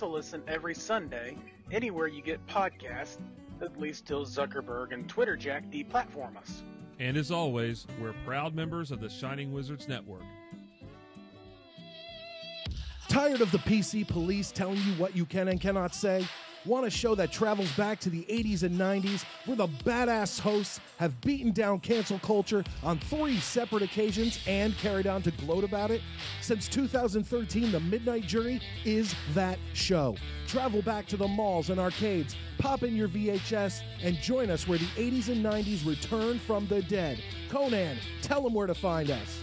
a 0.00 0.06
listen 0.06 0.42
every 0.48 0.74
Sunday, 0.74 1.36
anywhere 1.70 2.06
you 2.08 2.22
get 2.22 2.44
podcasts, 2.46 3.18
at 3.60 3.78
least 3.78 4.06
till 4.06 4.24
Zuckerberg 4.24 4.92
and 4.92 5.08
Twitter 5.08 5.36
Jack 5.36 5.70
deplatform 5.70 6.36
us. 6.36 6.64
And 6.98 7.16
as 7.16 7.30
always, 7.30 7.86
we're 8.00 8.14
proud 8.24 8.54
members 8.54 8.90
of 8.90 9.00
the 9.00 9.08
Shining 9.08 9.52
Wizards 9.52 9.88
Network. 9.88 10.22
Tired 13.08 13.42
of 13.42 13.50
the 13.52 13.58
PC 13.58 14.08
police 14.08 14.50
telling 14.50 14.78
you 14.78 14.92
what 14.94 15.14
you 15.14 15.26
can 15.26 15.48
and 15.48 15.60
cannot 15.60 15.94
say? 15.94 16.26
Want 16.64 16.86
a 16.86 16.90
show 16.90 17.16
that 17.16 17.32
travels 17.32 17.72
back 17.72 17.98
to 18.00 18.10
the 18.10 18.22
80s 18.30 18.62
and 18.62 18.78
90s 18.78 19.24
where 19.46 19.56
the 19.56 19.66
badass 19.84 20.38
hosts 20.38 20.78
have 20.98 21.20
beaten 21.20 21.50
down 21.50 21.80
cancel 21.80 22.20
culture 22.20 22.62
on 22.84 23.00
three 23.00 23.38
separate 23.38 23.82
occasions 23.82 24.38
and 24.46 24.76
carried 24.78 25.08
on 25.08 25.22
to 25.22 25.32
gloat 25.32 25.64
about 25.64 25.90
it? 25.90 26.02
Since 26.40 26.68
2013, 26.68 27.72
The 27.72 27.80
Midnight 27.80 28.28
Jury 28.28 28.60
is 28.84 29.12
that 29.34 29.58
show. 29.72 30.14
Travel 30.46 30.82
back 30.82 31.06
to 31.08 31.16
the 31.16 31.26
malls 31.26 31.70
and 31.70 31.80
arcades, 31.80 32.36
pop 32.58 32.84
in 32.84 32.94
your 32.94 33.08
VHS, 33.08 33.80
and 34.00 34.16
join 34.18 34.48
us 34.48 34.68
where 34.68 34.78
the 34.78 34.84
80s 34.84 35.30
and 35.30 35.44
90s 35.44 35.84
return 35.84 36.38
from 36.38 36.68
the 36.68 36.82
dead. 36.82 37.20
Conan, 37.50 37.96
tell 38.20 38.40
them 38.40 38.54
where 38.54 38.68
to 38.68 38.74
find 38.74 39.10
us. 39.10 39.42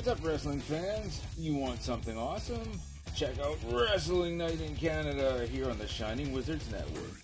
What's 0.00 0.18
up, 0.18 0.26
wrestling 0.26 0.60
fans? 0.60 1.20
You 1.36 1.54
want 1.56 1.82
something 1.82 2.16
awesome? 2.16 2.80
Check 3.14 3.38
out 3.38 3.58
Wrestling 3.70 4.38
Night 4.38 4.58
in 4.58 4.74
Canada 4.74 5.46
here 5.46 5.68
on 5.68 5.76
the 5.76 5.86
Shining 5.86 6.32
Wizards 6.32 6.72
Network. 6.72 7.20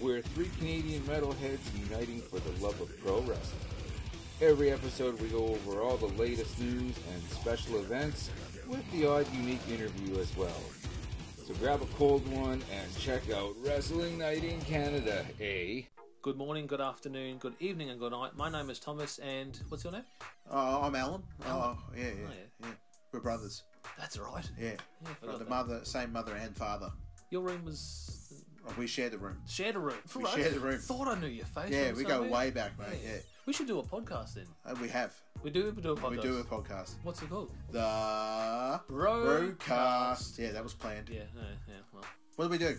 We're 0.00 0.22
three 0.22 0.48
Canadian 0.58 1.02
metalheads 1.02 1.60
uniting 1.78 2.22
for 2.22 2.40
the 2.40 2.64
love 2.64 2.80
of 2.80 2.98
pro 3.02 3.20
wrestling. 3.20 3.60
Every 4.40 4.70
episode, 4.70 5.20
we 5.20 5.28
go 5.28 5.48
over 5.48 5.82
all 5.82 5.98
the 5.98 6.14
latest 6.18 6.58
news 6.58 6.94
and 7.12 7.22
special 7.28 7.76
events 7.76 8.30
with 8.68 8.90
the 8.92 9.06
odd 9.06 9.26
unique 9.34 9.68
interview 9.68 10.18
as 10.18 10.34
well. 10.34 10.62
So 11.46 11.52
grab 11.56 11.82
a 11.82 11.96
cold 11.98 12.26
one 12.32 12.62
and 12.72 12.98
check 12.98 13.30
out 13.30 13.54
Wrestling 13.62 14.16
Night 14.16 14.44
in 14.44 14.62
Canada, 14.62 15.26
eh? 15.42 15.82
Good 16.24 16.38
morning, 16.38 16.66
good 16.66 16.80
afternoon, 16.80 17.36
good 17.36 17.52
evening, 17.60 17.90
and 17.90 18.00
good 18.00 18.12
night. 18.12 18.34
My 18.34 18.50
name 18.50 18.70
is 18.70 18.78
Thomas, 18.78 19.18
and 19.18 19.60
what's 19.68 19.84
your 19.84 19.92
name? 19.92 20.04
Uh, 20.50 20.80
I'm 20.80 20.94
Alan. 20.94 21.22
Alan. 21.44 21.76
Oh, 21.76 21.82
yeah, 21.94 22.04
yeah, 22.04 22.10
Oh, 22.26 22.32
yeah, 22.62 22.68
We're 23.12 23.20
brothers. 23.20 23.62
That's 23.98 24.18
right. 24.18 24.50
Yeah. 24.58 24.70
Yeah, 25.02 25.10
the 25.20 25.36
that. 25.36 25.50
mother, 25.50 25.80
same 25.84 26.14
mother 26.14 26.34
and 26.34 26.56
father. 26.56 26.90
Your 27.28 27.42
room 27.42 27.62
was 27.66 28.32
Oh, 28.66 28.72
we 28.78 28.86
shared 28.86 29.12
a 29.12 29.18
room. 29.18 29.36
shared 29.46 29.76
a 29.76 29.78
room. 29.78 29.98
We 30.16 30.24
Right. 30.24 30.34
shared 30.34 30.54
a 30.56 30.60
room. 30.60 30.78
Thought 30.78 31.08
I 31.08 31.20
knew 31.20 31.26
your 31.26 31.44
face. 31.44 31.68
Yeah, 31.70 31.92
we 31.92 32.04
go 32.04 32.22
way 32.22 32.50
back, 32.50 32.78
mate. 32.78 33.02
Yeah. 33.04 33.18
We 33.44 33.52
should 33.52 33.66
do 33.66 33.78
a 33.80 33.82
podcast 33.82 34.32
then. 34.32 34.46
Uh, 34.64 34.74
we 34.80 34.88
have. 34.88 35.12
We 35.42 35.50
do. 35.50 35.72
We 35.76 35.82
do 35.82 35.92
a 35.92 35.94
podcast. 35.94 36.10
We 36.10 36.22
do 36.22 36.38
a 36.38 36.44
podcast. 36.44 36.94
What's 37.02 37.20
it 37.20 37.28
called? 37.28 37.52
The 37.70 38.80
Roadcast. 38.88 39.58
Roadcast. 39.58 40.38
Yeah, 40.38 40.52
that 40.52 40.62
was 40.64 40.72
planned. 40.72 41.10
Yeah. 41.10 41.24
Yeah. 41.36 41.42
yeah 41.68 41.74
well, 41.92 42.04
What 42.36 42.46
do 42.46 42.50
we 42.52 42.56
do? 42.56 42.78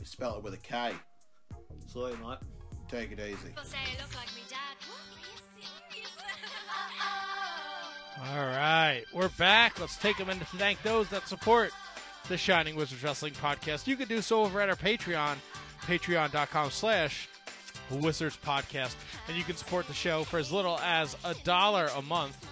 We 0.00 0.06
spell 0.06 0.38
it 0.38 0.42
with 0.42 0.54
a 0.54 0.58
K. 0.58 0.92
Sorry, 1.86 2.14
mate. 2.16 2.38
Take 2.88 3.12
it 3.12 3.20
easy. 3.20 3.54
All 8.18 8.46
right, 8.46 9.02
we're 9.12 9.28
back. 9.30 9.78
Let's 9.78 9.98
take 9.98 10.18
a 10.20 10.24
minute 10.24 10.48
to 10.50 10.56
thank 10.56 10.82
those 10.82 11.10
that 11.10 11.28
support 11.28 11.70
the 12.28 12.38
Shining 12.38 12.76
Wizards 12.76 13.02
Wrestling 13.02 13.34
Podcast. 13.34 13.86
You 13.86 13.96
can 13.96 14.08
do 14.08 14.22
so 14.22 14.42
over 14.42 14.62
at 14.62 14.70
our 14.70 14.74
Patreon, 14.74 15.36
patreon.com 15.82 16.70
slash 16.70 17.28
Wizards 17.90 18.38
Podcast. 18.42 18.94
And 19.28 19.36
you 19.36 19.44
can 19.44 19.56
support 19.56 19.86
the 19.86 19.92
show 19.92 20.24
for 20.24 20.38
as 20.38 20.50
little 20.50 20.78
as 20.78 21.14
a 21.24 21.34
dollar 21.44 21.90
a 21.94 22.02
month. 22.02 22.46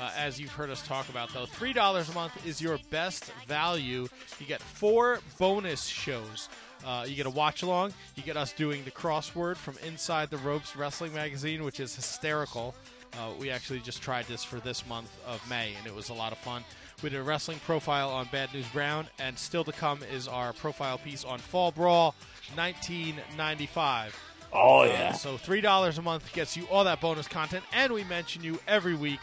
Uh, 0.00 0.10
as 0.16 0.40
you've 0.40 0.52
heard 0.52 0.70
us 0.70 0.84
talk 0.86 1.08
about, 1.08 1.32
though, 1.32 1.46
$3 1.46 2.10
a 2.10 2.14
month 2.14 2.46
is 2.46 2.60
your 2.60 2.78
best 2.90 3.32
value. 3.46 4.08
You 4.40 4.46
get 4.46 4.60
four 4.60 5.20
bonus 5.38 5.84
shows. 5.84 6.48
Uh, 6.84 7.04
you 7.08 7.14
get 7.16 7.26
a 7.26 7.30
watch 7.30 7.62
along. 7.62 7.92
You 8.16 8.22
get 8.22 8.36
us 8.36 8.52
doing 8.52 8.84
the 8.84 8.90
crossword 8.90 9.56
from 9.56 9.76
Inside 9.86 10.30
the 10.30 10.36
Ropes 10.38 10.76
Wrestling 10.76 11.14
Magazine, 11.14 11.64
which 11.64 11.80
is 11.80 11.94
hysterical. 11.96 12.74
Uh, 13.14 13.30
we 13.38 13.48
actually 13.50 13.78
just 13.80 14.02
tried 14.02 14.26
this 14.26 14.42
for 14.44 14.58
this 14.60 14.86
month 14.86 15.10
of 15.26 15.40
May, 15.48 15.72
and 15.78 15.86
it 15.86 15.94
was 15.94 16.08
a 16.08 16.14
lot 16.14 16.32
of 16.32 16.38
fun. 16.38 16.64
We 17.02 17.10
did 17.10 17.20
a 17.20 17.22
wrestling 17.22 17.60
profile 17.64 18.10
on 18.10 18.28
Bad 18.32 18.52
News 18.52 18.66
Brown, 18.68 19.06
and 19.18 19.38
still 19.38 19.62
to 19.64 19.72
come 19.72 20.00
is 20.12 20.26
our 20.28 20.52
profile 20.52 20.98
piece 20.98 21.24
on 21.24 21.38
Fall 21.38 21.70
Brawl 21.70 22.14
1995. 22.54 24.16
Oh, 24.52 24.80
Uh, 24.82 24.84
yeah. 24.86 25.12
so 25.12 25.36
three 25.36 25.60
dollars 25.60 25.98
a 25.98 26.02
month 26.02 26.32
gets 26.32 26.56
you 26.56 26.66
all 26.70 26.84
that 26.84 27.00
bonus 27.00 27.26
content, 27.26 27.64
and 27.72 27.92
we 27.92 28.04
mention 28.04 28.42
you 28.44 28.58
every 28.68 28.94
week 28.94 29.20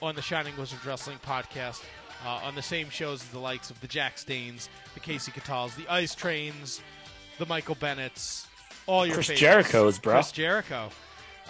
on 0.00 0.14
the 0.14 0.22
Shining 0.22 0.56
Wizards 0.56 0.84
Wrestling 0.86 1.18
podcast 1.26 1.82
uh, 2.24 2.40
on 2.44 2.54
the 2.54 2.62
same 2.62 2.88
shows 2.88 3.22
as 3.22 3.28
the 3.28 3.38
likes 3.38 3.70
of 3.70 3.78
the 3.80 3.86
Jax 3.86 4.24
Danes, 4.24 4.68
the 4.94 5.00
Kasey 5.00 5.32
Catals, 5.34 5.74
the 5.74 5.86
Ice 5.88 6.14
Trains, 6.14 6.80
the 7.40 7.46
Michael 7.46 7.74
Bennett's, 7.74 8.46
all 8.86 9.04
your 9.04 9.16
Chris 9.16 9.26
favorites. 9.28 9.40
Jericho's, 9.40 9.98
bro. 9.98 10.14
Chris 10.14 10.30
Jericho. 10.30 10.90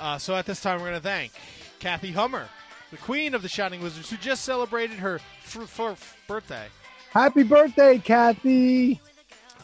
Uh, 0.01 0.17
so 0.17 0.35
at 0.35 0.47
this 0.47 0.63
time, 0.63 0.81
we're 0.81 0.89
going 0.89 1.01
to 1.01 1.07
thank 1.07 1.33
Kathy 1.81 2.13
Hummer, 2.13 2.49
the 2.91 2.97
queen 2.97 3.35
of 3.35 3.43
the 3.43 3.49
Shining 3.49 3.83
Wizards, 3.83 4.09
who 4.09 4.17
just 4.17 4.45
celebrated 4.45 4.99
her 4.99 5.17
f- 5.45 5.79
f- 5.79 6.17
birthday. 6.27 6.67
Happy 7.11 7.43
birthday, 7.43 7.99
Kathy. 7.99 9.01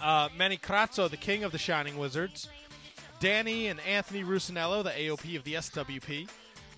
Uh, 0.03 0.29
Manny 0.37 0.59
Crazzo, 0.59 1.09
the 1.09 1.17
king 1.17 1.45
of 1.45 1.53
the 1.53 1.59
Shining 1.59 1.97
Wizards. 1.97 2.49
Danny 3.19 3.69
and 3.69 3.81
Anthony 3.81 4.25
Rusinello, 4.25 4.85
the 4.85 4.91
AOP 4.91 5.37
of 5.37 5.45
the 5.45 5.55
SWP. 5.55 6.29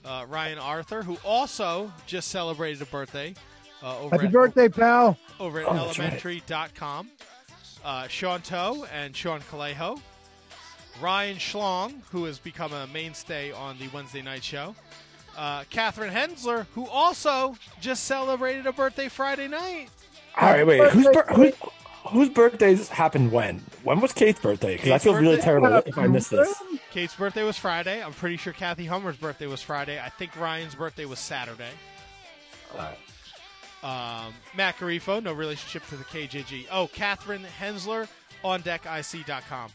Uh, 0.04 0.24
Ryan 0.28 0.58
Arthur, 0.58 1.02
who 1.02 1.16
also 1.24 1.92
just 2.06 2.28
celebrated 2.28 2.80
a 2.80 2.86
birthday. 2.86 3.34
Uh, 3.82 3.98
over 3.98 4.14
Happy 4.14 4.26
at, 4.26 4.32
birthday, 4.32 4.68
pal. 4.68 5.16
Over 5.40 5.60
at 5.60 5.66
Oh, 5.68 5.74
that's 5.74 5.98
right. 5.98 6.20
elementary.com. 7.84 8.04
Uh, 8.04 8.08
Sean 8.08 8.40
Toe 8.42 8.86
and 8.92 9.14
Sean 9.14 9.40
Calejo. 9.50 10.00
Ryan 11.00 11.36
Schlong, 11.36 12.00
who 12.10 12.24
has 12.24 12.38
become 12.38 12.72
a 12.72 12.86
mainstay 12.88 13.52
on 13.52 13.78
the 13.78 13.88
Wednesday 13.88 14.22
night 14.22 14.42
show. 14.42 14.74
Uh, 15.36 15.62
Catherine 15.70 16.10
Hensler, 16.10 16.66
who 16.74 16.88
also 16.88 17.54
just 17.80 18.04
celebrated 18.04 18.66
a 18.66 18.72
birthday 18.72 19.08
Friday 19.08 19.46
night. 19.46 19.88
All 20.36 20.50
right, 20.50 20.66
wait. 20.66 20.90
Whose 20.90 21.06
bir- 21.06 21.26
who, 21.34 21.52
whose 22.08 22.28
birthdays 22.28 22.88
happened 22.88 23.30
when? 23.30 23.62
When 23.84 24.00
was 24.00 24.12
Kate's 24.12 24.40
birthday? 24.40 24.74
Because 24.74 24.88
I 24.88 24.92
Kate's 24.94 25.04
feel 25.04 25.14
really 25.14 25.36
terrible 25.36 25.72
if 25.86 25.96
I 25.96 26.08
missed 26.08 26.30
this. 26.30 26.60
Kate's 26.90 27.14
birthday 27.14 27.44
was 27.44 27.56
Friday. 27.56 28.02
I'm 28.02 28.12
pretty 28.12 28.36
sure 28.36 28.52
Kathy 28.52 28.86
Hummer's 28.86 29.16
birthday 29.16 29.46
was 29.46 29.62
Friday. 29.62 30.00
I 30.00 30.08
think 30.08 30.34
Ryan's 30.36 30.74
birthday 30.74 31.04
was 31.04 31.20
Saturday. 31.20 31.70
Um, 33.82 34.34
Matt 34.56 34.76
Garifo, 34.78 35.22
no 35.22 35.32
relationship 35.32 35.86
to 35.88 35.96
the 35.96 36.04
KJG. 36.04 36.66
Oh, 36.70 36.88
Catherine 36.88 37.44
Hensler, 37.60 38.08
on 38.42 38.62
deckic.com. 38.62 39.70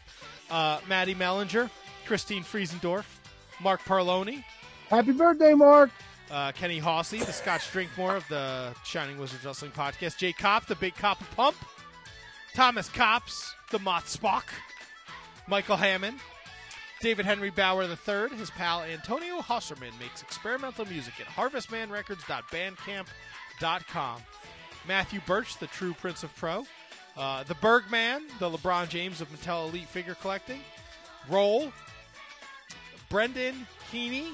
Uh, 0.50 0.80
Maddie 0.88 1.14
Mellinger, 1.14 1.70
Christine 2.06 2.42
Friesendorf, 2.44 3.04
Mark 3.60 3.82
Parloni, 3.84 4.44
Happy 4.90 5.12
birthday, 5.12 5.54
Mark. 5.54 5.90
uh, 6.30 6.52
Kenny 6.52 6.78
Hawsey, 6.80 7.24
the 7.24 7.32
Scotch 7.32 7.70
Drinkmore 7.72 8.16
of 8.16 8.28
the 8.28 8.74
Shining 8.84 9.18
Wizards 9.18 9.44
Wrestling 9.44 9.70
Podcast, 9.72 10.18
Jay 10.18 10.32
Kopp, 10.34 10.66
the 10.66 10.76
Big 10.76 10.94
Cop 10.96 11.18
Pump, 11.34 11.56
Thomas 12.54 12.88
Cops, 12.90 13.54
the 13.70 13.78
Mott 13.78 14.04
Spock, 14.04 14.44
Michael 15.48 15.76
Hammond, 15.76 16.18
David 17.00 17.24
Henry 17.26 17.50
Bauer 17.50 17.84
III, 17.84 18.36
his 18.36 18.50
pal 18.50 18.82
Antonio 18.82 19.38
Hosserman 19.40 19.98
makes 19.98 20.20
experimental 20.22 20.84
music 20.86 21.14
at 21.20 21.26
harvestmanrecords.bandcamp.com. 21.26 23.06
Matthew 23.60 25.20
Birch, 25.26 25.58
the 25.58 25.66
true 25.68 25.94
Prince 25.94 26.22
of 26.22 26.34
Pro, 26.36 26.66
uh, 27.16 27.44
the 27.44 27.54
Bergman, 27.56 28.26
the 28.38 28.50
LeBron 28.50 28.88
James 28.88 29.20
of 29.20 29.30
Mattel 29.32 29.68
Elite 29.68 29.88
Figure 29.88 30.14
Collecting, 30.14 30.60
Roll, 31.28 31.72
Brendan 33.08 33.66
Heaney, 33.92 34.26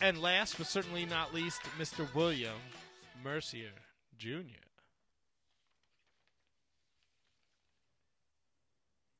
and 0.00 0.20
last 0.20 0.58
but 0.58 0.66
certainly 0.66 1.06
not 1.06 1.34
least, 1.34 1.62
Mr. 1.78 2.12
William 2.14 2.56
Mercier 3.24 3.72
Jr. 4.18 4.66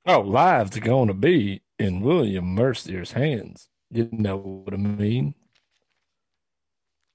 Oh, 0.09 0.21
lives 0.21 0.77
are 0.77 0.81
going 0.81 1.09
to 1.09 1.15
be 1.15 1.63
in 1.79 2.01
William 2.01 2.55
Mercier's 2.55 3.13
hands. 3.13 3.69
You 3.91 4.09
know 4.13 4.37
what 4.37 4.75
I 4.75 4.77
mean? 4.77 5.35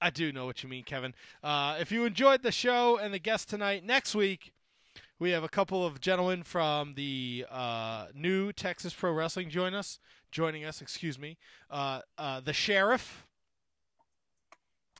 I 0.02 0.10
do 0.10 0.32
know 0.32 0.46
what 0.46 0.64
you 0.64 0.68
mean, 0.68 0.82
Kevin. 0.82 1.14
Uh, 1.44 1.76
if 1.80 1.92
you 1.92 2.04
enjoyed 2.04 2.42
the 2.42 2.50
show 2.50 2.96
and 2.98 3.14
the 3.14 3.20
guest 3.20 3.48
tonight, 3.48 3.84
next 3.84 4.16
week 4.16 4.52
we 5.20 5.30
have 5.30 5.44
a 5.44 5.48
couple 5.48 5.86
of 5.86 6.00
gentlemen 6.00 6.42
from 6.42 6.94
the 6.94 7.46
uh, 7.48 8.06
new 8.12 8.52
Texas 8.52 8.92
Pro 8.92 9.12
Wrestling 9.12 9.48
join 9.48 9.74
us, 9.74 10.00
joining 10.32 10.64
us. 10.64 10.82
Excuse 10.82 11.20
me, 11.20 11.38
uh, 11.70 12.00
uh, 12.18 12.40
the 12.40 12.52
sheriff. 12.52 13.24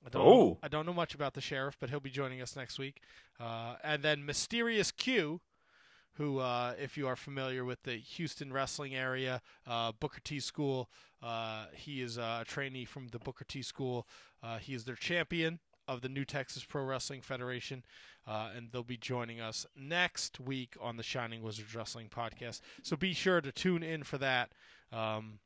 I 0.07 0.09
don't, 0.09 0.25
know, 0.25 0.31
Oh. 0.31 0.59
I 0.63 0.69
don't 0.69 0.87
know 0.87 0.95
much 0.95 1.15
about 1.17 1.35
the 1.35 1.41
sheriff, 1.41 1.77
but 1.81 1.91
he'll 1.91 1.99
be 2.01 2.11
joining 2.11 2.41
us 2.41 2.55
next 2.55 2.79
week. 2.79 3.03
Uh, 3.41 3.75
and 3.83 4.05
then 4.05 4.25
Mysterious 4.25 4.93
Q, 4.93 5.41
who, 6.15 6.39
uh, 6.39 6.75
if 6.81 6.97
you 6.97 7.09
are 7.09 7.17
familiar 7.17 7.65
with 7.65 7.83
the 7.83 7.95
Houston 7.97 8.53
wrestling 8.53 8.95
area, 8.95 9.41
uh, 9.67 9.93
Booker 9.99 10.21
T 10.23 10.39
School, 10.39 10.89
uh, 11.23 11.67
he 11.75 12.03
is 12.03 12.19
a 12.19 12.45
trainee 12.47 12.85
from 12.85 13.09
the 13.09 13.19
Booker 13.19 13.45
T 13.45 13.63
School. 13.63 14.07
Uh, 14.43 14.59
he 14.59 14.75
is 14.75 14.85
their 14.85 14.97
champion 14.97 15.59
of 15.89 16.01
the 16.01 16.09
New 16.09 16.25
Texas 16.25 16.65
Pro 16.65 16.85
Wrestling 16.85 17.21
Federation, 17.23 17.85
uh, 18.27 18.51
and 18.57 18.71
they'll 18.73 18.83
be 18.83 18.97
joining 18.97 19.41
us 19.41 19.67
next 19.77 20.39
week 20.41 20.75
on 20.81 20.97
the 20.97 21.03
Shining 21.03 21.43
Wizards 21.43 21.75
Wrestling 21.75 22.09
Podcast. 22.09 22.61
So 22.83 22.97
be 22.97 23.13
sure 23.13 23.41
to 23.41 23.53
tune 23.53 23.83
in 23.83 24.03
for 24.05 24.19
that. 24.19 24.53
Um, 24.93 25.39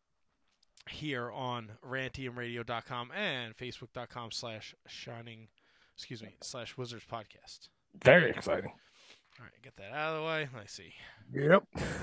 here 0.89 1.31
on 1.33 1.73
rantiumradio.com 1.85 3.11
and 3.11 3.57
facebook.com 3.57 4.31
slash 4.31 4.73
shining 4.87 5.49
excuse 5.97 6.23
me 6.23 6.37
slash 6.43 6.77
wizards 6.77 7.05
podcast 7.11 7.69
Very 8.05 8.31
exciting. 8.31 8.71
all 8.71 9.45
right 9.45 9.63
get 9.65 9.75
that 9.79 9.93
out 9.93 10.15
of 10.15 10.21
the 10.21 10.27
way 10.29 10.49
let 10.55 10.71
see 10.71 10.95
Yep. 11.35 11.65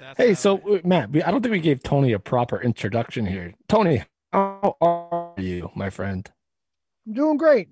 that's 0.00 0.16
Hey, 0.16 0.32
so 0.32 0.80
Matt, 0.82 1.10
we, 1.10 1.22
I 1.22 1.30
don't 1.30 1.42
think 1.42 1.52
we 1.52 1.60
gave 1.60 1.82
Tony 1.82 2.12
a 2.12 2.18
proper 2.18 2.58
introduction 2.62 3.26
here. 3.26 3.52
Tony, 3.68 4.02
how 4.32 4.76
are 4.80 5.19
you, 5.42 5.70
my 5.74 5.90
friend? 5.90 6.30
I'm 7.06 7.14
doing 7.14 7.36
great. 7.36 7.68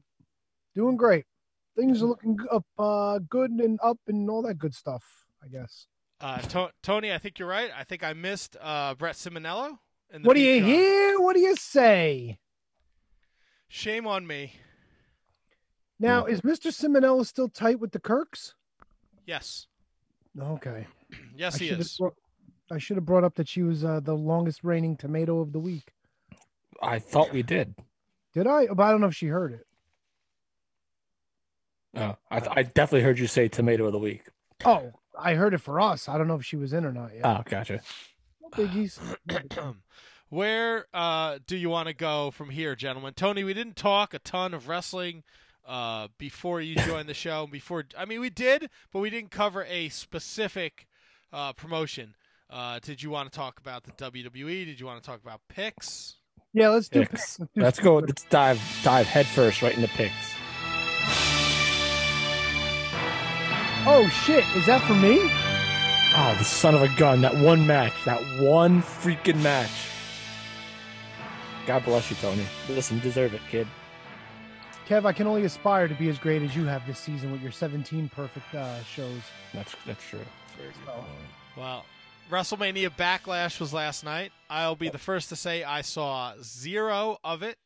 Doing 0.75 0.97
great. 0.97 1.25
Things 1.77 2.03
are 2.03 2.07
looking 2.07 2.37
up, 2.51 2.65
uh, 2.79 3.19
good 3.29 3.51
and 3.53 3.79
up 3.83 3.99
and 4.09 4.29
all 4.29 4.43
that 4.43 4.59
good 4.59 4.75
stuff. 4.75 5.05
I 5.43 5.49
guess. 5.49 5.87
uh, 6.21 6.39
to- 6.39 6.73
tony 6.83 7.13
i 7.13 7.19
think 7.19 7.39
you're 7.39 7.47
right 7.49 7.71
i 7.79 7.85
think 7.85 8.03
i 8.03 8.13
missed 8.13 8.57
uh, 8.61 8.93
brett 8.97 9.15
simonello 9.15 9.79
in 10.13 10.23
the 10.23 10.27
What 10.27 10.35
do 10.35 10.41
you 10.41 10.55
Peacock. 10.55 10.69
hear? 10.69 11.21
What 11.21 11.35
do 11.37 11.41
you 11.41 11.55
say? 11.55 12.39
shame 13.69 14.05
on 14.07 14.27
me 14.27 14.55
Now, 16.01 16.25
is 16.25 16.41
Mr. 16.41 16.73
Simonello 16.73 17.25
still 17.25 17.49
tight 17.49 17.79
with 17.81 17.93
the 17.93 18.01
Kirks? 18.01 18.55
yes 19.27 19.69
Okay. 20.41 20.87
yes 21.37 21.55
I 21.55 21.59
he 21.65 21.71
is 21.71 21.97
brought- 21.99 22.17
I 22.71 22.79
should 22.79 22.97
have 22.97 23.07
brought 23.07 23.25
up 23.25 23.37
that 23.37 23.49
she 23.49 23.63
was 23.63 23.85
uh, 23.85 24.01
the 24.01 24.15
longest 24.17 24.65
reigning 24.65 24.97
tomato 24.97 25.41
of 25.41 25.53
the 25.53 25.59
week. 25.61 25.93
I 26.81 26.99
thought 26.99 27.33
we 27.33 27.43
did. 27.43 27.75
Did 28.35 28.47
I? 28.47 28.67
But 28.67 28.83
I 28.83 28.91
don't 28.91 29.01
know 29.01 29.09
if 29.09 29.15
she 29.15 29.27
heard 29.27 29.53
it. 29.53 29.67
Oh, 31.97 32.17
I, 32.31 32.41
th- 32.41 32.53
I 32.55 32.63
definitely 32.63 33.03
heard 33.03 33.19
you 33.19 33.27
say 33.27 33.49
tomato 33.49 33.87
of 33.87 33.93
the 33.93 33.99
week. 33.99 34.23
Oh, 34.65 34.93
I 35.19 35.35
heard 35.35 35.55
it 35.55 35.59
for 35.59 35.81
us. 35.81 36.09
I 36.09 36.19
don't 36.19 36.29
know 36.29 36.37
if 36.37 36.45
she 36.45 36.57
was 36.57 36.73
in 36.73 36.85
or 36.85 36.93
not 36.93 37.15
yet. 37.15 37.25
Oh, 37.25 37.43
gotcha. 37.45 37.81
No 38.43 38.51
biggies. 38.51 38.99
Where 40.29 40.87
uh, 40.93 41.39
do 41.47 41.57
you 41.57 41.71
want 41.71 41.89
to 41.89 41.95
go 41.95 42.31
from 42.31 42.51
here, 42.51 42.77
gentlemen? 42.77 43.15
Tony, 43.15 43.45
we 43.45 43.55
didn't 43.55 43.77
talk 43.77 44.13
a 44.13 44.19
ton 44.19 44.53
of 44.53 44.69
wrestling 44.69 45.25
uh, 45.67 46.09
before 46.19 46.61
you 46.61 46.77
joined 46.77 47.09
the 47.09 47.15
show. 47.15 47.47
Before, 47.47 47.85
I 47.97 48.05
mean, 48.05 48.21
we 48.21 48.29
did, 48.31 48.69
but 48.93 49.01
we 49.01 49.09
didn't 49.09 49.31
cover 49.31 49.65
a 49.65 49.89
specific 49.89 50.87
uh, 51.33 51.55
promotion. 51.55 52.15
Uh, 52.51 52.79
did 52.81 53.03
you 53.03 53.11
want 53.11 53.33
to 53.33 53.37
talk 53.37 53.59
about 53.59 53.85
the 53.85 53.93
WWE? 53.93 54.67
Did 54.67 54.79
you 54.79 54.87
want 54.87 55.03
to 55.03 55.07
talk 55.07 55.21
about 55.23 55.41
picks? 55.49 56.17
Yeah, 56.59 56.71
let's 56.71 56.89
do 56.89 57.01
Picks. 57.07 57.11
picks. 57.13 57.39
Let's, 57.39 57.53
do 57.53 57.61
Let's 57.61 57.79
go. 57.79 57.97
Let's 57.99 58.25
dive 58.25 58.61
dive 58.83 59.07
headfirst 59.07 59.63
right 59.63 59.77
into 59.77 59.87
picks. 59.87 60.35
Oh 63.87 64.09
shit! 64.25 64.45
Is 64.57 64.67
that 64.67 64.83
for 64.83 64.95
me? 64.95 65.19
Oh, 66.17 66.35
the 66.37 66.45
son 66.45 66.75
of 66.75 66.83
a 66.83 66.89
gun! 66.99 67.21
That 67.21 67.37
one 67.37 67.65
match. 67.65 67.93
That 68.07 68.21
one 68.43 68.83
freaking 68.83 69.41
match. 69.41 69.71
God 71.65 71.85
bless 71.85 72.11
you, 72.11 72.17
Tony. 72.17 72.45
Listen, 72.69 72.97
you 72.97 73.03
deserve 73.05 73.35
it, 73.35 73.41
kid. 73.49 73.69
Kev, 74.89 75.05
I 75.05 75.13
can 75.13 75.29
only 75.29 75.45
aspire 75.45 75.87
to 75.87 75.95
be 75.95 76.09
as 76.09 76.19
great 76.19 76.43
as 76.43 76.57
you 76.57 76.65
have 76.65 76.85
this 76.89 76.99
season 76.99 77.31
with 77.31 77.41
your 77.41 77.53
17 77.53 78.09
perfect 78.09 78.53
uh, 78.53 78.83
shows. 78.83 79.21
That's 79.55 79.77
that's 79.87 80.05
true. 80.09 80.19
Well, 81.57 81.85
WrestleMania 82.31 82.91
Backlash 82.91 83.59
was 83.61 83.73
last 83.73 84.05
night. 84.05 84.33
I'll 84.51 84.77
be 84.77 84.89
the 84.91 84.99
first 84.99 85.29
to 85.31 85.37
say 85.37 85.65
I 85.65 85.81
saw 85.81 86.35
zero 86.43 87.19
of 87.25 87.43
it. 87.43 87.57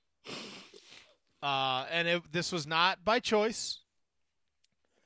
Uh, 1.42 1.84
and 1.91 2.07
it, 2.07 2.23
this 2.32 2.52
was 2.52 2.66
not 2.66 3.05
by 3.05 3.18
choice. 3.18 3.81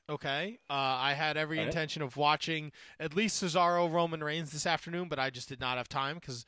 Okay. 0.09 0.59
Uh, 0.69 0.73
I 0.75 1.15
had 1.15 1.37
every 1.37 1.59
Okay. 1.59 1.67
intention 1.67 2.03
of 2.03 2.17
watching 2.17 2.71
at 3.01 3.17
least 3.17 3.43
Cesaro 3.43 3.91
Roman 3.91 4.23
Reigns 4.23 4.53
this 4.53 4.67
afternoon, 4.67 5.09
but 5.09 5.19
I 5.19 5.31
just 5.31 5.49
did 5.49 5.59
not 5.59 5.79
have 5.79 5.89
time 5.89 6.17
because, 6.17 6.45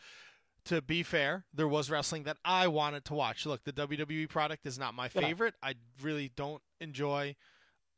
to 0.67 0.83
be 0.83 1.03
fair, 1.03 1.45
there 1.55 1.67
was 1.67 1.91
wrestling 1.91 2.25
that 2.25 2.37
I 2.45 2.69
wanted 2.69 3.05
to 3.07 3.15
watch. 3.15 3.47
Look, 3.47 3.65
the 3.65 3.73
WWE 3.73 4.29
product 4.29 4.67
is 4.67 4.79
not 4.79 4.95
my 4.95 5.11
Yeah. 5.15 5.23
favorite. 5.23 5.55
I 5.63 5.75
really 6.03 6.31
don't 6.37 6.63
enjoy 6.81 7.35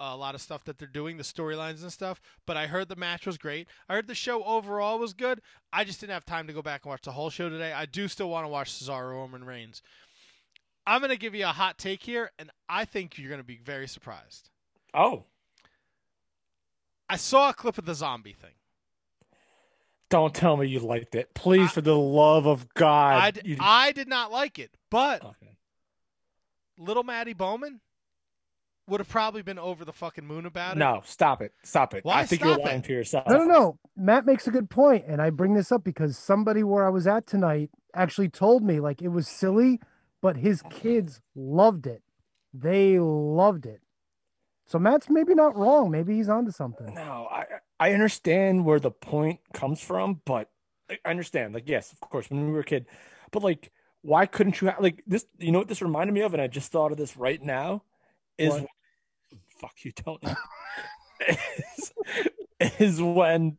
a 0.00 0.16
lot 0.16 0.34
of 0.34 0.40
stuff 0.40 0.64
that 0.64 0.78
they're 0.78 0.88
doing, 0.88 1.16
the 1.18 1.22
storylines 1.22 1.82
and 1.82 1.92
stuff. 1.92 2.20
But 2.46 2.56
I 2.56 2.66
heard 2.66 2.88
the 2.88 2.96
match 2.96 3.26
was 3.26 3.36
great. 3.38 3.68
I 3.88 3.94
heard 3.94 4.06
the 4.08 4.14
show 4.14 4.42
overall 4.44 4.98
was 4.98 5.12
good. 5.12 5.40
I 5.72 5.84
just 5.84 6.00
didn't 6.00 6.14
have 6.14 6.24
time 6.24 6.46
to 6.46 6.52
go 6.52 6.62
back 6.62 6.84
and 6.84 6.90
watch 6.90 7.02
the 7.02 7.12
whole 7.12 7.30
show 7.30 7.48
today. 7.48 7.72
I 7.72 7.84
do 7.86 8.08
still 8.08 8.30
want 8.30 8.44
to 8.44 8.48
watch 8.48 8.72
Cesaro 8.72 9.10
Roman 9.12 9.44
Reigns. 9.44 9.82
I'm 10.86 11.00
going 11.00 11.10
to 11.10 11.18
give 11.18 11.34
you 11.34 11.44
a 11.44 11.48
hot 11.48 11.78
take 11.78 12.02
here, 12.02 12.30
and 12.38 12.50
I 12.68 12.84
think 12.86 13.18
you're 13.18 13.28
going 13.28 13.40
to 13.40 13.46
be 13.46 13.60
very 13.62 13.86
surprised. 13.86 14.48
Oh, 14.94 15.24
I 17.08 17.16
saw 17.16 17.50
a 17.50 17.54
clip 17.54 17.76
of 17.76 17.84
the 17.84 17.94
zombie 17.94 18.32
thing. 18.32 18.54
don't 20.08 20.34
tell 20.34 20.56
me 20.56 20.66
you 20.66 20.80
liked 20.80 21.14
it, 21.14 21.34
please, 21.34 21.70
for 21.72 21.80
the 21.82 21.96
love 21.96 22.46
of 22.46 22.72
God. 22.74 23.38
I, 23.38 23.40
You- 23.44 23.56
I 23.60 23.92
did 23.92 24.08
not 24.08 24.32
like 24.32 24.58
it, 24.58 24.70
but 24.90 25.22
little 26.78 27.02
Maddie 27.04 27.34
Bowman 27.34 27.80
would 28.90 29.00
have 29.00 29.08
probably 29.08 29.42
been 29.42 29.58
over 29.58 29.84
the 29.84 29.92
fucking 29.92 30.26
moon 30.26 30.46
about 30.46 30.76
it. 30.76 30.78
no, 30.78 31.00
stop 31.04 31.40
it, 31.40 31.52
stop 31.62 31.94
it. 31.94 32.04
Why 32.04 32.20
I 32.20 32.26
think 32.26 32.42
you're 32.42 32.58
lying 32.58 32.82
to 32.82 32.92
yourself. 32.92 33.26
No, 33.28 33.38
no, 33.38 33.44
no. 33.44 33.78
Matt 33.96 34.26
makes 34.26 34.46
a 34.46 34.50
good 34.50 34.68
point, 34.68 35.04
and 35.06 35.22
I 35.22 35.30
bring 35.30 35.54
this 35.54 35.70
up 35.72 35.84
because 35.84 36.18
somebody 36.18 36.62
where 36.62 36.84
I 36.84 36.90
was 36.90 37.06
at 37.06 37.26
tonight 37.26 37.70
actually 37.94 38.28
told 38.28 38.62
me 38.62 38.80
like 38.80 39.00
it 39.00 39.08
was 39.08 39.28
silly, 39.28 39.80
but 40.20 40.36
his 40.36 40.62
kids 40.70 41.20
loved 41.34 41.86
it. 41.86 42.02
They 42.52 42.98
loved 42.98 43.64
it. 43.66 43.80
So 44.66 44.78
Matt's 44.78 45.08
maybe 45.08 45.34
not 45.34 45.56
wrong. 45.56 45.90
Maybe 45.90 46.16
he's 46.16 46.28
onto 46.28 46.50
something. 46.52 46.94
No, 46.94 47.28
I 47.30 47.44
I 47.78 47.92
understand 47.92 48.64
where 48.64 48.78
the 48.78 48.90
point 48.90 49.40
comes 49.52 49.80
from, 49.80 50.20
but 50.24 50.50
I 50.88 50.98
understand. 51.04 51.54
Like, 51.54 51.68
yes, 51.68 51.92
of 51.92 52.00
course, 52.00 52.30
when 52.30 52.46
we 52.46 52.52
were 52.52 52.60
a 52.60 52.64
kid, 52.64 52.86
but 53.30 53.42
like, 53.42 53.72
why 54.02 54.26
couldn't 54.26 54.60
you 54.60 54.68
have 54.68 54.80
like 54.80 55.02
this? 55.06 55.26
You 55.38 55.52
know 55.52 55.58
what 55.58 55.68
this 55.68 55.82
reminded 55.82 56.12
me 56.12 56.20
of, 56.20 56.34
and 56.34 56.42
I 56.42 56.46
just 56.46 56.70
thought 56.72 56.92
of 56.92 56.98
this 56.98 57.16
right 57.16 57.42
now. 57.42 57.82
Is 58.38 58.52
What? 58.52 58.66
Fuck 59.60 59.84
you, 59.84 59.92
Tony. 59.92 60.18
is, 61.28 61.92
is 62.78 63.02
when 63.02 63.58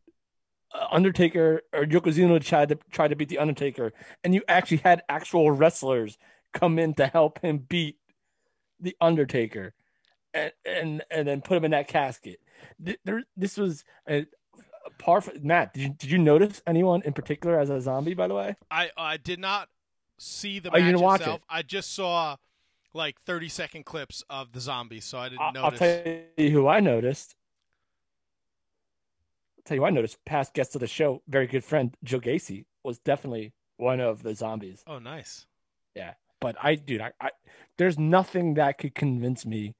uh, 0.74 0.86
Undertaker 0.90 1.62
or 1.72 1.84
Yokozuna 1.84 2.42
tried 2.44 2.70
to 2.70 2.78
try 2.90 3.08
to 3.08 3.16
beat 3.16 3.28
the 3.28 3.38
Undertaker, 3.38 3.92
and 4.24 4.34
you 4.34 4.42
actually 4.48 4.78
had 4.78 5.02
actual 5.08 5.50
wrestlers 5.50 6.18
come 6.52 6.78
in 6.78 6.94
to 6.94 7.06
help 7.06 7.40
him 7.40 7.58
beat 7.58 7.96
the 8.80 8.96
Undertaker, 9.00 9.74
and 10.34 10.52
and 10.64 11.02
and 11.10 11.28
then 11.28 11.40
put 11.40 11.56
him 11.56 11.64
in 11.64 11.70
that 11.70 11.88
casket. 11.88 12.40
There, 12.78 13.22
this 13.36 13.56
was 13.56 13.84
a, 14.08 14.20
a 14.86 14.90
par 14.98 15.20
for 15.20 15.32
Matt. 15.40 15.74
Did 15.74 15.82
you 15.82 15.88
did 15.90 16.10
you 16.10 16.18
notice 16.18 16.62
anyone 16.66 17.02
in 17.02 17.12
particular 17.12 17.58
as 17.58 17.70
a 17.70 17.80
zombie? 17.80 18.14
By 18.14 18.28
the 18.28 18.34
way, 18.34 18.56
I 18.70 18.90
I 18.96 19.16
did 19.18 19.38
not 19.38 19.68
see 20.18 20.58
the 20.58 20.70
Oh, 20.70 20.76
you 20.76 20.82
match 20.84 20.92
didn't 20.92 21.02
watch 21.02 21.20
itself. 21.20 21.40
it? 21.40 21.44
I 21.48 21.62
just 21.62 21.94
saw 21.94 22.36
like 22.94 23.20
30 23.20 23.48
second 23.48 23.84
clips 23.84 24.22
of 24.28 24.52
the 24.52 24.60
zombies, 24.60 25.04
so 25.04 25.18
I 25.18 25.28
didn't 25.28 25.40
I'll, 25.40 25.66
I'll 25.66 25.72
tell 25.72 26.02
you 26.36 26.50
who 26.50 26.68
I 26.68 26.80
noticed. 26.80 27.34
I'll 29.58 29.62
tell 29.64 29.76
you, 29.76 29.82
who 29.82 29.86
I 29.86 29.90
noticed 29.90 30.24
past 30.24 30.54
guest 30.54 30.74
of 30.74 30.80
the 30.80 30.86
show, 30.86 31.22
very 31.28 31.46
good 31.46 31.64
friend 31.64 31.96
Joe 32.04 32.20
Gacy 32.20 32.64
was 32.84 32.98
definitely 32.98 33.52
one 33.76 34.00
of 34.00 34.22
the 34.22 34.34
zombies. 34.34 34.82
Oh, 34.86 34.98
nice. 34.98 35.46
Yeah, 35.94 36.14
but 36.40 36.56
I, 36.62 36.74
dude, 36.74 37.00
I, 37.00 37.12
I, 37.20 37.30
there's 37.78 37.98
nothing 37.98 38.54
that 38.54 38.78
could 38.78 38.94
convince 38.94 39.46
me 39.46 39.74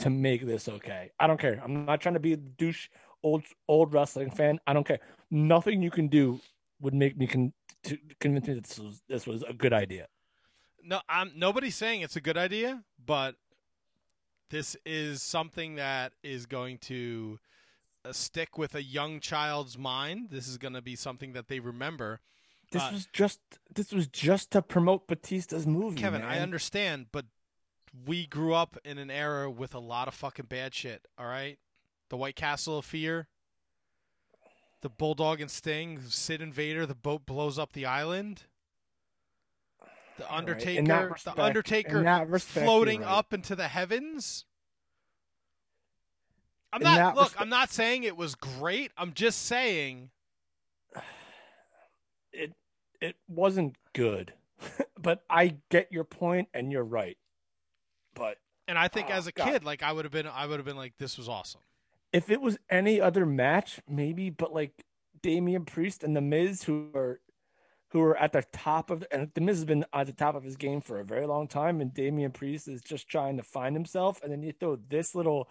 to 0.00 0.10
make 0.10 0.46
this 0.46 0.68
okay. 0.68 1.10
I 1.20 1.26
don't 1.26 1.38
care. 1.38 1.60
I'm 1.62 1.84
not 1.84 2.00
trying 2.00 2.14
to 2.14 2.20
be 2.20 2.32
a 2.32 2.36
douche 2.36 2.88
old 3.22 3.44
old 3.68 3.92
wrestling 3.92 4.30
fan. 4.30 4.58
I 4.66 4.72
don't 4.72 4.86
care. 4.86 5.00
Nothing 5.30 5.82
you 5.82 5.90
can 5.90 6.08
do 6.08 6.40
would 6.80 6.94
make 6.94 7.16
me 7.16 7.26
con- 7.26 7.52
to 7.84 7.98
convince 8.18 8.48
me 8.48 8.54
that 8.54 8.64
this 8.64 8.78
was 8.78 9.02
this 9.08 9.26
was 9.26 9.42
a 9.42 9.52
good 9.52 9.72
idea. 9.72 10.06
No, 10.84 11.00
I'm 11.08 11.32
nobody's 11.36 11.76
saying 11.76 12.02
it's 12.02 12.16
a 12.16 12.20
good 12.20 12.36
idea, 12.38 12.84
but 13.04 13.36
this 14.50 14.76
is 14.84 15.22
something 15.22 15.76
that 15.76 16.12
is 16.22 16.46
going 16.46 16.78
to 16.78 17.38
uh, 18.04 18.12
stick 18.12 18.58
with 18.58 18.74
a 18.74 18.82
young 18.82 19.20
child's 19.20 19.76
mind. 19.78 20.28
This 20.30 20.48
is 20.48 20.58
going 20.58 20.74
to 20.74 20.82
be 20.82 20.96
something 20.96 21.32
that 21.34 21.48
they 21.48 21.60
remember. 21.60 22.20
This 22.72 22.82
Uh, 22.82 22.90
was 22.92 23.06
just 23.12 23.40
this 23.74 23.92
was 23.92 24.06
just 24.06 24.50
to 24.52 24.62
promote 24.62 25.06
Batista's 25.08 25.66
movie. 25.66 26.00
Kevin, 26.00 26.22
I 26.22 26.38
understand, 26.38 27.06
but 27.12 27.26
we 28.06 28.26
grew 28.26 28.54
up 28.54 28.76
in 28.84 28.98
an 28.98 29.10
era 29.10 29.50
with 29.50 29.74
a 29.74 29.80
lot 29.80 30.08
of 30.08 30.14
fucking 30.14 30.46
bad 30.46 30.74
shit. 30.74 31.06
All 31.18 31.26
right, 31.26 31.58
the 32.08 32.16
White 32.16 32.36
Castle 32.36 32.78
of 32.78 32.84
Fear, 32.84 33.28
the 34.82 34.88
Bulldog 34.88 35.40
and 35.40 35.50
Sting, 35.50 36.00
Sid 36.08 36.40
and 36.40 36.54
Vader, 36.54 36.86
the 36.86 36.94
boat 36.94 37.26
blows 37.26 37.58
up 37.58 37.72
the 37.72 37.86
island. 37.86 38.44
The 40.20 40.26
right, 40.26 40.38
Undertaker, 40.38 40.82
the 40.84 41.08
respect- 41.10 41.38
Undertaker 41.38 41.98
in 41.98 42.04
that 42.04 42.28
respect, 42.28 42.64
floating 42.66 43.00
right. 43.00 43.10
up 43.10 43.32
into 43.32 43.56
the 43.56 43.68
heavens. 43.68 44.44
I'm 46.72 46.82
In 46.82 46.84
not 46.84 47.16
look. 47.16 47.34
I'm 47.38 47.48
not 47.48 47.70
saying 47.70 48.04
it 48.04 48.16
was 48.16 48.34
great. 48.34 48.92
I'm 48.96 49.12
just 49.12 49.46
saying 49.46 50.10
it 52.32 52.52
it 53.00 53.16
wasn't 53.28 53.76
good, 53.94 54.34
but 55.00 55.22
I 55.28 55.56
get 55.70 55.90
your 55.90 56.04
point 56.04 56.48
and 56.54 56.70
you're 56.70 56.84
right. 56.84 57.16
But 58.14 58.36
And 58.68 58.78
I 58.78 58.88
think 58.88 59.08
Oh, 59.10 59.14
as 59.14 59.26
a 59.26 59.32
God. 59.32 59.46
kid, 59.48 59.64
like 59.64 59.82
I 59.82 59.92
would 59.92 60.04
have 60.04 60.12
been, 60.12 60.26
I 60.26 60.46
would 60.46 60.58
have 60.58 60.66
been 60.66 60.76
like, 60.76 60.94
this 60.98 61.16
was 61.16 61.28
awesome. 61.28 61.60
if 62.12 62.28
it 62.30 62.40
was 62.40 62.58
any 62.68 63.00
other 63.00 63.24
match, 63.24 63.80
maybe, 63.88 64.30
but 64.30 64.52
like 64.52 64.84
Damian 65.22 65.64
Priest 65.64 66.04
and 66.04 66.14
The 66.16 66.20
Miz, 66.20 66.64
who 66.64 66.90
are 66.94 67.20
who 67.90 68.00
are 68.02 68.16
at 68.16 68.32
the 68.32 68.44
top 68.52 68.90
of 68.90 69.04
and 69.10 69.30
The 69.34 69.40
Miz 69.40 69.58
has 69.58 69.64
been 69.64 69.84
at 69.92 70.06
the 70.06 70.12
top 70.12 70.34
of 70.34 70.44
his 70.44 70.56
game 70.56 70.80
for 70.80 71.00
a 71.00 71.04
very 71.04 71.26
long 71.26 71.48
time, 71.48 71.80
and 71.80 71.92
Damian 71.92 72.32
Priest 72.32 72.68
is 72.68 72.82
just 72.82 73.08
trying 73.08 73.36
to 73.36 73.42
find 73.42 73.74
himself, 73.74 74.22
and 74.22 74.32
then 74.32 74.42
you 74.42 74.52
throw 74.52 74.76
this 74.88 75.14
little 75.14 75.48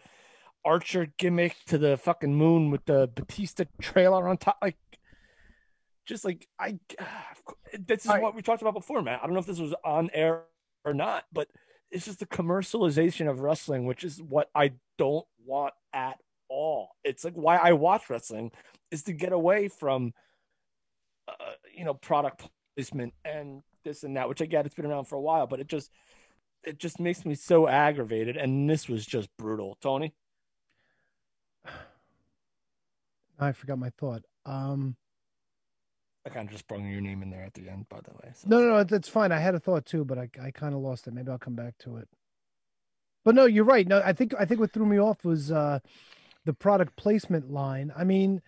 Archer 0.66 1.08
gimmick 1.18 1.56
to 1.68 1.78
the 1.78 1.98
fucking 1.98 2.34
moon 2.34 2.70
with 2.70 2.86
the 2.86 3.10
Batista 3.14 3.64
trailer 3.82 4.28
on 4.28 4.38
top, 4.38 4.58
like 4.62 4.78
just 6.06 6.26
like 6.26 6.48
I. 6.60 6.80
Ah, 7.00 7.28
this 7.88 8.06
is 8.06 8.12
what 8.12 8.36
we 8.36 8.42
talked 8.42 8.62
about 8.62 8.74
before, 8.74 9.02
man. 9.02 9.20
I 9.22 9.26
don't 9.26 9.34
know 9.34 9.40
if 9.40 9.46
this 9.46 9.60
was 9.60 9.76
on 9.86 10.10
air 10.14 10.44
or 10.84 10.94
not, 10.94 11.26
but 11.32 11.48
it's 11.92 12.06
just 12.06 12.20
the 12.20 12.26
commercialization 12.26 13.30
of 13.30 13.42
wrestling, 13.42 13.86
which 13.86 14.04
is 14.04 14.22
what 14.22 14.50
I 14.54 14.74
don't 14.98 15.26
want 15.46 15.74
at 15.94 16.20
all. 16.50 16.90
It's 17.04 17.24
like 17.24 17.34
why 17.34 17.58
I 17.58 17.74
watch 17.74 18.10
wrestling 18.10 18.52
is 18.92 19.04
to 19.04 19.14
get 19.14 19.32
away 19.32 19.68
from, 19.68 20.14
uh, 21.40 21.54
you 21.76 21.84
know, 21.86 21.94
product 21.94 22.48
placement 22.76 23.14
and 23.26 23.62
this 23.84 24.04
and 24.04 24.16
that, 24.18 24.30
which 24.30 24.42
I 24.42 24.46
get 24.46 24.66
it's 24.66 24.76
been 24.76 24.86
around 24.86 25.06
for 25.06 25.16
a 25.16 25.22
while, 25.22 25.48
but 25.48 25.60
it 25.60 25.68
just 25.68 25.92
it 26.64 26.78
just 26.78 27.00
makes 27.00 27.26
me 27.26 27.36
so 27.36 27.68
aggravated. 27.68 28.38
And 28.38 28.70
this 28.70 28.88
was 28.88 29.06
just 29.06 29.30
brutal, 29.38 29.78
Tony. 29.82 30.14
I 33.40 33.52
forgot 33.54 33.80
my 33.80 33.90
thought. 33.92 34.24
Um, 34.46 34.96
I 36.26 36.30
kind 36.30 36.48
of 36.48 36.52
just 36.52 36.66
sprung 36.66 36.90
your 36.90 37.02
name 37.02 37.24
in 37.24 37.30
there 37.30 37.44
at 37.44 37.54
the 37.54 37.70
end, 37.70 37.88
by 37.90 38.00
the 38.02 38.12
way. 38.12 38.32
So. 38.34 38.50
no, 38.50 38.60
no, 38.60 38.70
no, 38.70 38.84
that's 38.84 39.10
fine. 39.10 39.32
I 39.32 39.40
had 39.40 39.56
a 39.56 39.60
thought 39.60 39.86
too, 39.86 40.04
but 40.04 40.18
I, 40.18 40.30
I 40.42 40.52
kind 40.52 40.74
of 40.74 40.82
lost 40.82 41.08
it. 41.08 41.14
Maybe 41.14 41.32
I'll 41.32 41.38
come 41.38 41.56
back 41.56 41.78
to 41.80 41.98
it. 41.98 42.08
But 43.24 43.36
no, 43.36 43.46
you're 43.46 43.64
right. 43.64 43.88
No, 43.88 44.02
I 44.04 44.14
think 44.14 44.34
I 44.38 44.46
think 44.46 44.60
what 44.60 44.72
threw 44.72 44.86
me 44.86 45.00
off 45.00 45.24
was 45.24 45.52
uh, 45.52 45.80
the 46.46 46.54
product 46.54 46.96
placement 46.96 47.52
line. 47.52 47.92
I 47.96 48.04
mean, 48.04 48.42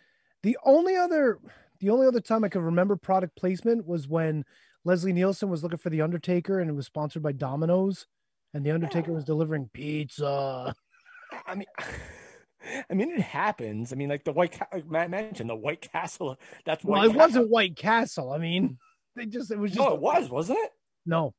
the 0.43 0.57
only 0.63 0.95
other 0.95 1.39
the 1.81 1.89
only 1.89 2.07
other 2.07 2.21
time 2.21 2.43
I 2.43 2.49
could 2.49 2.61
remember 2.61 2.95
product 2.95 3.35
placement 3.35 3.85
was 3.85 4.07
when 4.07 4.45
Leslie 4.85 5.13
Nielsen 5.13 5.49
was 5.49 5.63
looking 5.63 5.77
for 5.77 5.89
the 5.89 6.01
Undertaker 6.01 6.59
and 6.59 6.69
it 6.69 6.73
was 6.73 6.85
sponsored 6.85 7.21
by 7.23 7.31
Domino's 7.33 8.07
and 8.53 8.65
the 8.65 8.71
Undertaker 8.71 9.11
was 9.11 9.23
delivering 9.25 9.69
pizza. 9.73 10.73
I 11.47 11.55
mean, 11.55 11.67
I 12.89 12.93
mean, 12.93 13.11
it 13.11 13.21
happens. 13.21 13.91
I 13.91 13.95
mean, 13.95 14.09
like 14.09 14.23
the 14.23 14.31
White, 14.31 14.51
Ca- 14.53 14.67
like 14.71 14.89
Matt 14.89 15.09
mentioned, 15.09 15.49
the 15.49 15.55
White 15.55 15.81
Castle. 15.81 16.37
That's 16.65 16.83
Well, 16.83 16.99
White 16.99 17.05
it 17.05 17.07
Castle. 17.13 17.19
wasn't 17.19 17.49
White 17.49 17.75
Castle. 17.75 18.31
I 18.31 18.37
mean, 18.37 18.77
they 19.15 19.25
just 19.25 19.49
it 19.51 19.57
was 19.59 19.71
just 19.71 19.79
No, 19.79 19.95
it 19.95 19.99
was, 20.01 20.29
wasn't 20.29 20.59
it? 20.61 20.71
No. 21.05 21.33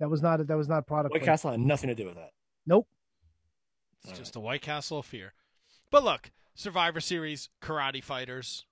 That 0.00 0.10
was 0.10 0.20
not 0.22 0.44
that 0.46 0.56
was 0.56 0.68
not 0.68 0.86
product 0.86 1.12
White 1.12 1.20
placement. 1.20 1.32
Castle 1.38 1.50
had 1.52 1.60
nothing 1.60 1.88
to 1.88 1.94
do 1.94 2.06
with 2.06 2.16
that. 2.16 2.30
Nope. 2.66 2.88
It's 4.04 4.18
just 4.18 4.36
a 4.36 4.40
White 4.40 4.62
Castle 4.62 4.98
of 4.98 5.06
fear. 5.06 5.32
But 5.90 6.04
look, 6.04 6.30
Survivor 6.54 7.00
Series, 7.00 7.48
karate 7.62 8.02
fighters. 8.02 8.66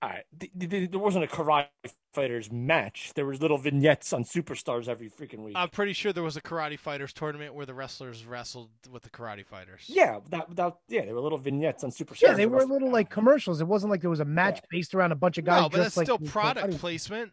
All 0.00 0.08
right, 0.10 0.24
th- 0.38 0.52
th- 0.56 0.70
th- 0.70 0.90
there 0.92 1.00
wasn't 1.00 1.24
a 1.24 1.26
karate 1.26 1.66
fighters 2.12 2.52
match. 2.52 3.10
There 3.16 3.26
was 3.26 3.40
little 3.42 3.58
vignettes 3.58 4.12
on 4.12 4.22
Superstars 4.22 4.86
every 4.86 5.10
freaking 5.10 5.40
week. 5.40 5.54
I'm 5.56 5.70
pretty 5.70 5.92
sure 5.92 6.12
there 6.12 6.22
was 6.22 6.36
a 6.36 6.40
karate 6.40 6.78
fighters 6.78 7.12
tournament 7.12 7.52
where 7.54 7.66
the 7.66 7.74
wrestlers 7.74 8.24
wrestled 8.24 8.70
with 8.88 9.02
the 9.02 9.10
karate 9.10 9.44
fighters. 9.44 9.82
yeah, 9.88 10.20
that, 10.30 10.54
that, 10.54 10.74
yeah, 10.88 11.04
there 11.04 11.14
were 11.14 11.20
little 11.20 11.36
vignettes 11.38 11.82
on 11.82 11.90
Superstars. 11.90 12.22
Yeah, 12.22 12.34
they 12.34 12.46
were 12.46 12.64
little 12.64 12.92
like 12.92 13.10
commercials. 13.10 13.60
It 13.60 13.66
wasn't 13.66 13.90
like 13.90 14.00
there 14.00 14.08
was 14.10 14.20
a 14.20 14.24
match 14.24 14.60
based 14.70 14.94
around 14.94 15.10
a 15.10 15.16
bunch 15.16 15.36
of 15.36 15.44
guys 15.44 15.62
No, 15.62 15.68
but 15.68 15.78
that's 15.78 15.96
like 15.96 16.06
still 16.06 16.18
product 16.18 16.68
karate- 16.74 16.78
placement. 16.78 17.32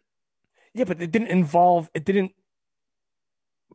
Yeah, 0.74 0.84
but 0.84 1.00
it 1.00 1.12
didn't 1.12 1.28
involve. 1.28 1.88
It 1.94 2.04
didn't 2.04 2.32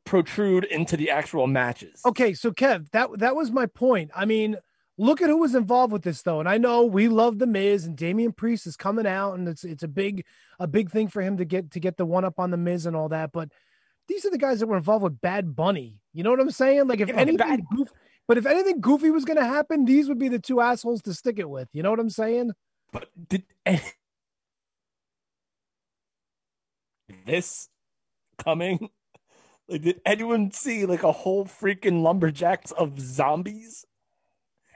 protrude 0.03 0.65
into 0.65 0.97
the 0.97 1.09
actual 1.11 1.47
matches. 1.47 2.01
Okay, 2.05 2.33
so 2.33 2.51
Kev, 2.51 2.89
that 2.91 3.09
that 3.19 3.35
was 3.35 3.51
my 3.51 3.67
point. 3.67 4.11
I 4.15 4.25
mean, 4.25 4.57
look 5.01 5.21
at 5.21 5.30
who 5.30 5.38
was 5.38 5.55
involved 5.55 5.91
with 5.91 6.03
this 6.03 6.21
though. 6.21 6.39
And 6.39 6.47
I 6.47 6.57
know 6.57 6.83
we 6.85 7.07
love 7.07 7.39
the 7.39 7.47
Miz 7.47 7.85
and 7.85 7.97
Damian 7.97 8.31
Priest 8.33 8.67
is 8.67 8.77
coming 8.77 9.07
out 9.07 9.33
and 9.33 9.47
it's 9.47 9.63
it's 9.63 9.83
a 9.83 9.88
big 9.88 10.25
a 10.59 10.67
big 10.67 10.91
thing 10.91 11.07
for 11.07 11.21
him 11.21 11.38
to 11.38 11.45
get 11.45 11.71
to 11.71 11.80
get 11.80 11.97
the 11.97 12.05
one 12.05 12.23
up 12.25 12.39
on 12.39 12.51
the 12.51 12.57
Miz 12.57 12.85
and 12.85 12.95
all 12.95 13.09
that, 13.09 13.31
but 13.31 13.49
these 14.07 14.25
are 14.25 14.30
the 14.30 14.38
guys 14.38 14.59
that 14.59 14.67
were 14.67 14.77
involved 14.77 15.03
with 15.03 15.21
Bad 15.21 15.55
Bunny. 15.55 15.99
You 16.13 16.23
know 16.23 16.31
what 16.31 16.39
I'm 16.39 16.51
saying? 16.51 16.88
Like 16.88 16.99
if 16.99 17.07
Yeah, 17.09 17.15
anything 17.15 17.38
Bad- 17.38 17.61
goof, 17.75 17.89
but 18.27 18.38
if 18.38 18.45
anything 18.45 18.80
goofy 18.81 19.09
was 19.09 19.25
going 19.25 19.38
to 19.38 19.45
happen, 19.45 19.85
these 19.85 20.07
would 20.07 20.19
be 20.19 20.27
the 20.30 20.39
two 20.39 20.61
assholes 20.61 21.01
to 21.03 21.13
stick 21.13 21.39
it 21.39 21.49
with. 21.49 21.67
You 21.73 21.81
know 21.83 21.89
what 21.89 21.99
I'm 21.99 22.09
saying? 22.09 22.51
But 22.91 23.09
did 23.30 23.43
this 27.25 27.69
coming? 28.38 28.89
Like, 29.67 29.81
did 29.83 30.01
anyone 30.05 30.51
see 30.51 30.85
like 30.85 31.03
a 31.03 31.11
whole 31.11 31.45
freaking 31.45 32.01
lumberjacks 32.01 32.71
of 32.71 32.99
zombies? 32.99 33.85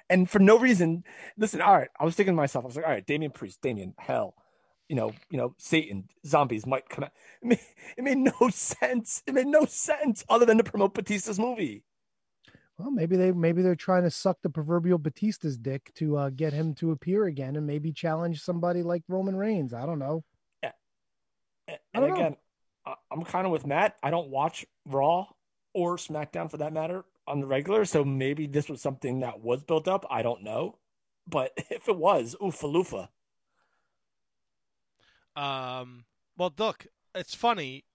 And 0.10 0.30
for 0.30 0.40
no 0.40 0.60
reason, 0.60 1.04
listen. 1.38 1.62
All 1.62 1.76
right, 1.76 1.90
I 2.00 2.06
was 2.06 2.16
thinking 2.16 2.34
to 2.34 2.38
myself, 2.38 2.66
I 2.66 2.68
was 2.68 2.76
like, 2.76 2.86
all 2.86 2.92
right, 2.92 3.06
Damian 3.06 3.32
Priest, 3.32 3.62
Damian, 3.62 3.94
hell, 3.98 4.36
you 4.88 4.96
know, 4.96 5.14
you 5.30 5.38
know, 5.38 5.56
Satan, 5.58 6.08
zombies 6.26 6.66
might 6.66 6.90
come 6.90 7.06
out. 7.06 7.12
It 7.42 7.48
made, 7.48 7.60
it 7.98 8.04
made 8.04 8.18
no 8.18 8.50
sense. 8.52 9.24
It 9.26 9.34
made 9.34 9.48
no 9.48 9.66
sense 9.66 10.24
other 10.30 10.46
than 10.46 10.58
to 10.58 10.64
promote 10.64 10.94
Batista's 10.94 11.40
movie. 11.40 11.84
Well, 12.78 12.92
maybe 12.92 13.16
they 13.16 13.32
maybe 13.32 13.62
they're 13.62 13.76
trying 13.76 14.04
to 14.04 14.12
suck 14.12 14.38
the 14.42 14.50
proverbial 14.50 14.98
Batista's 15.00 15.58
dick 15.58 15.92
to 15.96 16.18
uh, 16.18 16.30
get 16.30 16.54
him 16.54 16.74
to 16.76 16.92
appear 16.92 17.26
again 17.26 17.56
and 17.56 17.66
maybe 17.66 17.92
challenge 17.94 18.42
somebody 18.42 18.84
like 18.84 19.04
Roman 19.08 19.36
Reigns. 19.36 19.74
I 19.74 19.86
don't 19.86 20.00
know. 20.00 20.24
Yeah. 20.62 20.72
And 21.94 22.06
know. 22.06 22.14
again, 22.14 22.36
I- 22.86 22.96
I'm 23.12 23.24
kind 23.24 23.46
of 23.46 23.54
with 23.54 23.66
Matt. 23.66 23.96
I 24.04 24.12
don't 24.12 24.30
watch 24.30 24.66
Raw 24.86 25.28
or 25.74 25.96
SmackDown 25.96 26.52
for 26.52 26.58
that 26.58 26.74
matter 26.74 27.06
on 27.28 27.40
the 27.40 27.48
regular, 27.48 27.86
so 27.86 28.04
maybe 28.04 28.48
this 28.48 28.70
was 28.70 28.82
something 28.82 29.20
that 29.22 29.42
was 29.42 29.64
built 29.64 29.88
up. 29.88 30.06
I 30.10 30.22
don't 30.22 30.44
know, 30.44 30.78
but 31.28 31.52
if 31.70 31.88
it 31.88 31.98
was, 31.98 32.36
oofa 32.42 32.72
loofah. 32.72 33.08
Um, 35.36 36.06
well, 36.38 36.54
look, 36.58 36.88
it's 37.14 37.36
funny. 37.36 37.86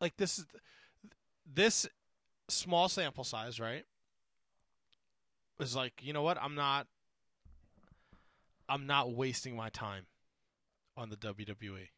Like 0.00 0.16
this 0.16 0.38
is 0.38 0.46
this 1.52 1.86
small 2.48 2.88
sample 2.88 3.24
size, 3.24 3.60
right? 3.60 3.84
Is 5.60 5.74
like, 5.74 5.94
you 6.00 6.12
know 6.12 6.22
what? 6.22 6.38
I'm 6.40 6.54
not. 6.54 6.86
I'm 8.68 8.86
not 8.86 9.12
wasting 9.12 9.56
my 9.56 9.70
time 9.70 10.06
on 10.96 11.08
the 11.08 11.16
WWE. 11.16 11.88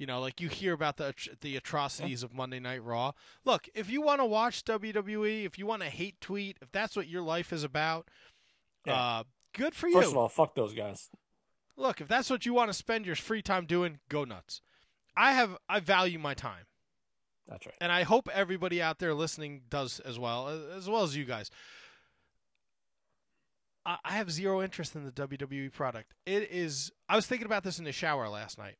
You 0.00 0.06
know, 0.06 0.18
like 0.18 0.40
you 0.40 0.48
hear 0.48 0.72
about 0.72 0.96
the 0.96 1.12
the 1.42 1.56
atrocities 1.56 2.22
of 2.22 2.32
Monday 2.32 2.58
Night 2.58 2.82
Raw. 2.82 3.12
Look, 3.44 3.68
if 3.74 3.90
you 3.90 4.00
want 4.00 4.22
to 4.22 4.24
watch 4.24 4.64
WWE, 4.64 5.44
if 5.44 5.58
you 5.58 5.66
want 5.66 5.82
to 5.82 5.90
hate 5.90 6.18
tweet, 6.22 6.56
if 6.62 6.72
that's 6.72 6.96
what 6.96 7.06
your 7.06 7.20
life 7.20 7.52
is 7.52 7.64
about, 7.64 8.08
Yeah. 8.86 8.94
uh, 8.94 9.24
good 9.52 9.74
for 9.74 9.88
you. 9.88 9.96
First 10.00 10.12
of 10.12 10.16
all, 10.16 10.30
fuck 10.30 10.54
those 10.54 10.72
guys. 10.72 11.10
Look, 11.76 12.00
if 12.00 12.08
that's 12.08 12.30
what 12.30 12.46
you 12.46 12.54
want 12.54 12.70
to 12.70 12.72
spend 12.72 13.04
your 13.04 13.14
free 13.14 13.42
time 13.42 13.66
doing, 13.66 13.98
go 14.08 14.24
nuts. 14.24 14.62
I 15.14 15.32
have 15.32 15.58
I 15.68 15.80
value 15.80 16.18
my 16.18 16.32
time. 16.32 16.64
That's 17.46 17.66
right. 17.66 17.74
And 17.78 17.92
I 17.92 18.04
hope 18.04 18.26
everybody 18.32 18.80
out 18.80 19.00
there 19.00 19.12
listening 19.12 19.64
does 19.68 20.00
as 20.00 20.18
well, 20.18 20.48
as 20.48 20.88
well 20.88 21.02
as 21.02 21.14
you 21.14 21.26
guys. 21.26 21.50
I 23.84 23.98
I 24.02 24.12
have 24.12 24.30
zero 24.30 24.62
interest 24.62 24.96
in 24.96 25.04
the 25.04 25.12
WWE 25.12 25.70
product. 25.72 26.14
It 26.24 26.50
is. 26.50 26.90
I 27.06 27.16
was 27.16 27.26
thinking 27.26 27.44
about 27.46 27.64
this 27.64 27.78
in 27.78 27.84
the 27.84 27.92
shower 27.92 28.26
last 28.30 28.56
night. 28.56 28.76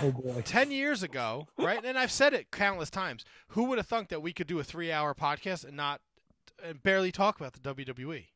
Oh 0.00 0.10
boy. 0.10 0.42
Ten 0.44 0.70
years 0.70 1.02
ago, 1.02 1.48
right? 1.58 1.82
And 1.84 1.98
I've 1.98 2.12
said 2.12 2.34
it 2.34 2.50
countless 2.50 2.90
times. 2.90 3.24
Who 3.48 3.64
would 3.64 3.78
have 3.78 3.86
thunk 3.86 4.08
that 4.08 4.22
we 4.22 4.32
could 4.32 4.46
do 4.46 4.58
a 4.58 4.64
three-hour 4.64 5.14
podcast 5.14 5.64
and 5.64 5.76
not 5.76 6.00
and 6.62 6.82
barely 6.82 7.12
talk 7.12 7.38
about 7.38 7.52
the 7.52 7.74
WWE? 7.74 8.26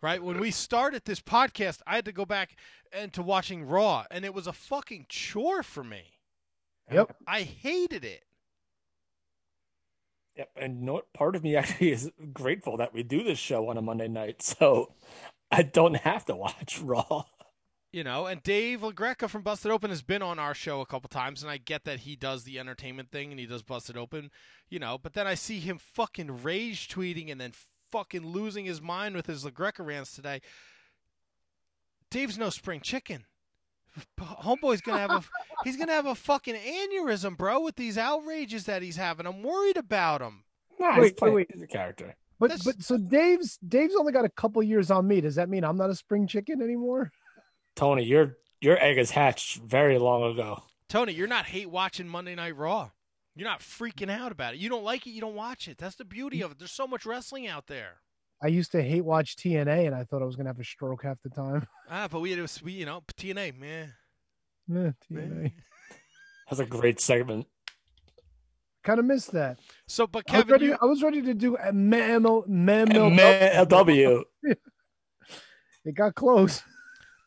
Right? 0.00 0.22
When 0.22 0.38
we 0.38 0.52
started 0.52 1.04
this 1.04 1.20
podcast, 1.20 1.80
I 1.86 1.96
had 1.96 2.04
to 2.04 2.12
go 2.12 2.24
back 2.24 2.56
and 2.92 3.12
to 3.14 3.22
watching 3.22 3.66
Raw, 3.66 4.04
and 4.10 4.24
it 4.24 4.32
was 4.32 4.46
a 4.46 4.52
fucking 4.52 5.06
chore 5.08 5.62
for 5.62 5.82
me. 5.82 6.18
Yep. 6.92 7.16
I 7.26 7.42
hated 7.42 8.04
it. 8.04 8.24
Yep. 10.36 10.50
And 10.56 10.78
you 10.78 10.86
know 10.86 10.92
what? 10.94 11.12
Part 11.12 11.34
of 11.36 11.42
me 11.42 11.56
actually 11.56 11.90
is 11.90 12.10
grateful 12.32 12.76
that 12.76 12.94
we 12.94 13.02
do 13.02 13.24
this 13.24 13.38
show 13.38 13.68
on 13.68 13.76
a 13.76 13.82
Monday 13.82 14.08
night, 14.08 14.40
so 14.42 14.94
I 15.50 15.62
don't 15.62 15.96
have 15.96 16.24
to 16.26 16.36
watch 16.36 16.80
Raw. 16.82 17.24
You 17.90 18.04
know, 18.04 18.26
and 18.26 18.42
Dave 18.42 18.80
LaGreca 18.80 19.30
from 19.30 19.42
Busted 19.42 19.72
Open 19.72 19.88
has 19.88 20.02
been 20.02 20.20
on 20.20 20.38
our 20.38 20.52
show 20.52 20.82
a 20.82 20.86
couple 20.86 21.08
times, 21.08 21.42
and 21.42 21.50
I 21.50 21.56
get 21.56 21.84
that 21.84 22.00
he 22.00 22.16
does 22.16 22.44
the 22.44 22.58
entertainment 22.58 23.10
thing 23.10 23.30
and 23.30 23.40
he 23.40 23.46
does 23.46 23.62
Busted 23.62 23.96
Open, 23.96 24.30
you 24.68 24.78
know, 24.78 24.98
but 25.02 25.14
then 25.14 25.26
I 25.26 25.34
see 25.34 25.58
him 25.58 25.78
fucking 25.78 26.42
rage 26.42 26.88
tweeting 26.88 27.32
and 27.32 27.40
then 27.40 27.52
fucking 27.90 28.26
losing 28.26 28.66
his 28.66 28.82
mind 28.82 29.16
with 29.16 29.26
his 29.26 29.42
LaGreca 29.42 29.86
rants 29.86 30.14
today. 30.14 30.42
Dave's 32.10 32.36
no 32.36 32.50
spring 32.50 32.80
chicken. 32.80 33.24
Homeboy's 34.20 34.82
gonna 34.82 34.98
have 34.98 35.10
a 35.10 35.22
he's 35.64 35.78
gonna 35.78 35.92
have 35.92 36.06
a 36.06 36.14
fucking 36.14 36.54
aneurysm, 36.56 37.38
bro, 37.38 37.60
with 37.62 37.76
these 37.76 37.96
outrages 37.96 38.64
that 38.64 38.82
he's 38.82 38.96
having. 38.96 39.26
I'm 39.26 39.42
worried 39.42 39.78
about 39.78 40.20
him. 40.20 40.44
Nah, 40.78 40.96
Wait, 40.98 41.02
he's 41.04 41.12
playing 41.14 41.34
wait, 41.34 41.50
he's 41.52 41.62
a 41.62 41.66
character. 41.66 42.14
But 42.38 42.50
That's- 42.50 42.64
but 42.64 42.82
so 42.82 42.98
Dave's 42.98 43.58
Dave's 43.66 43.94
only 43.96 44.12
got 44.12 44.26
a 44.26 44.28
couple 44.28 44.62
years 44.62 44.90
on 44.90 45.08
me. 45.08 45.22
Does 45.22 45.34
that 45.36 45.48
mean 45.48 45.64
I'm 45.64 45.78
not 45.78 45.88
a 45.90 45.94
spring 45.94 46.26
chicken 46.26 46.60
anymore? 46.60 47.10
Tony, 47.78 48.02
your 48.02 48.36
your 48.60 48.76
egg 48.82 48.98
is 48.98 49.12
hatched 49.12 49.62
very 49.62 49.98
long 49.98 50.32
ago. 50.32 50.64
Tony, 50.88 51.12
you're 51.12 51.28
not 51.28 51.46
hate 51.46 51.70
watching 51.70 52.08
Monday 52.08 52.34
Night 52.34 52.56
Raw. 52.56 52.90
You're 53.36 53.46
not 53.48 53.60
freaking 53.60 54.10
out 54.10 54.32
about 54.32 54.54
it. 54.54 54.58
You 54.58 54.68
don't 54.68 54.82
like 54.82 55.06
it, 55.06 55.10
you 55.10 55.20
don't 55.20 55.36
watch 55.36 55.68
it. 55.68 55.78
That's 55.78 55.94
the 55.94 56.04
beauty 56.04 56.42
of 56.42 56.50
it. 56.50 56.58
There's 56.58 56.72
so 56.72 56.88
much 56.88 57.06
wrestling 57.06 57.46
out 57.46 57.68
there. 57.68 58.00
I 58.42 58.48
used 58.48 58.72
to 58.72 58.82
hate 58.82 59.04
watch 59.04 59.36
TNA, 59.36 59.86
and 59.86 59.94
I 59.94 60.02
thought 60.02 60.22
I 60.22 60.24
was 60.24 60.34
gonna 60.34 60.48
have 60.48 60.58
a 60.58 60.64
stroke 60.64 61.04
half 61.04 61.18
the 61.22 61.30
time. 61.30 61.68
Ah, 61.90 62.08
but 62.10 62.18
we 62.20 62.32
had 62.32 62.40
a 62.40 62.48
we, 62.64 62.72
you 62.72 62.84
know, 62.84 63.02
TNA, 63.16 63.56
man. 63.56 63.94
Eh, 64.74 64.90
TNA. 65.10 65.52
That's 66.50 66.60
a 66.60 66.66
great 66.66 67.00
segment. 67.00 67.46
Kind 68.82 68.98
of 68.98 69.04
missed 69.04 69.30
that. 69.32 69.60
So, 69.86 70.08
but 70.08 70.24
I 70.28 70.32
was 70.32 70.42
Kevin, 70.42 70.52
ready. 70.52 70.64
you, 70.66 70.76
I 70.82 70.84
was 70.84 71.02
ready 71.02 71.22
to 71.22 71.32
do 71.32 71.56
a 71.56 71.72
mammal 71.72 72.44
mammal. 72.48 73.10
MLW. 73.10 74.24
It 75.84 75.94
got 75.94 76.16
close. 76.16 76.60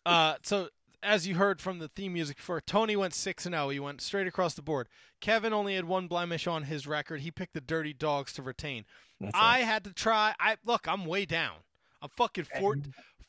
Uh, 0.06 0.36
so 0.44 0.70
as 1.04 1.28
you 1.28 1.36
heard 1.36 1.62
from 1.62 1.80
the 1.80 1.88
theme 1.88 2.14
music 2.14 2.38
before, 2.38 2.62
Tony 2.62 2.96
went 2.96 3.14
six 3.14 3.46
and 3.46 3.54
zero. 3.54 3.70
He 3.70 3.80
went 3.80 4.02
straight 4.02 4.28
across 4.28 4.54
the 4.54 4.62
board. 4.62 4.88
Kevin 5.20 5.54
only 5.54 5.76
had 5.76 5.86
one 5.86 6.08
blemish 6.08 6.48
on 6.48 6.64
his 6.64 6.88
record. 6.88 7.22
He 7.22 7.32
picked 7.32 7.54
the 7.54 7.62
Dirty 7.62 7.94
Dawgs 7.94 8.34
to 8.34 8.42
retain. 8.42 8.86
That's 9.20 9.36
I 9.36 9.60
had 9.60 9.84
to 9.86 9.94
try. 9.94 10.34
I 10.40 10.58
look. 10.66 10.88
I'm 10.88 11.06
way 11.06 11.26
down. 11.26 11.58
I'm 12.02 12.10
fucking 12.10 12.48
four, 12.60 12.78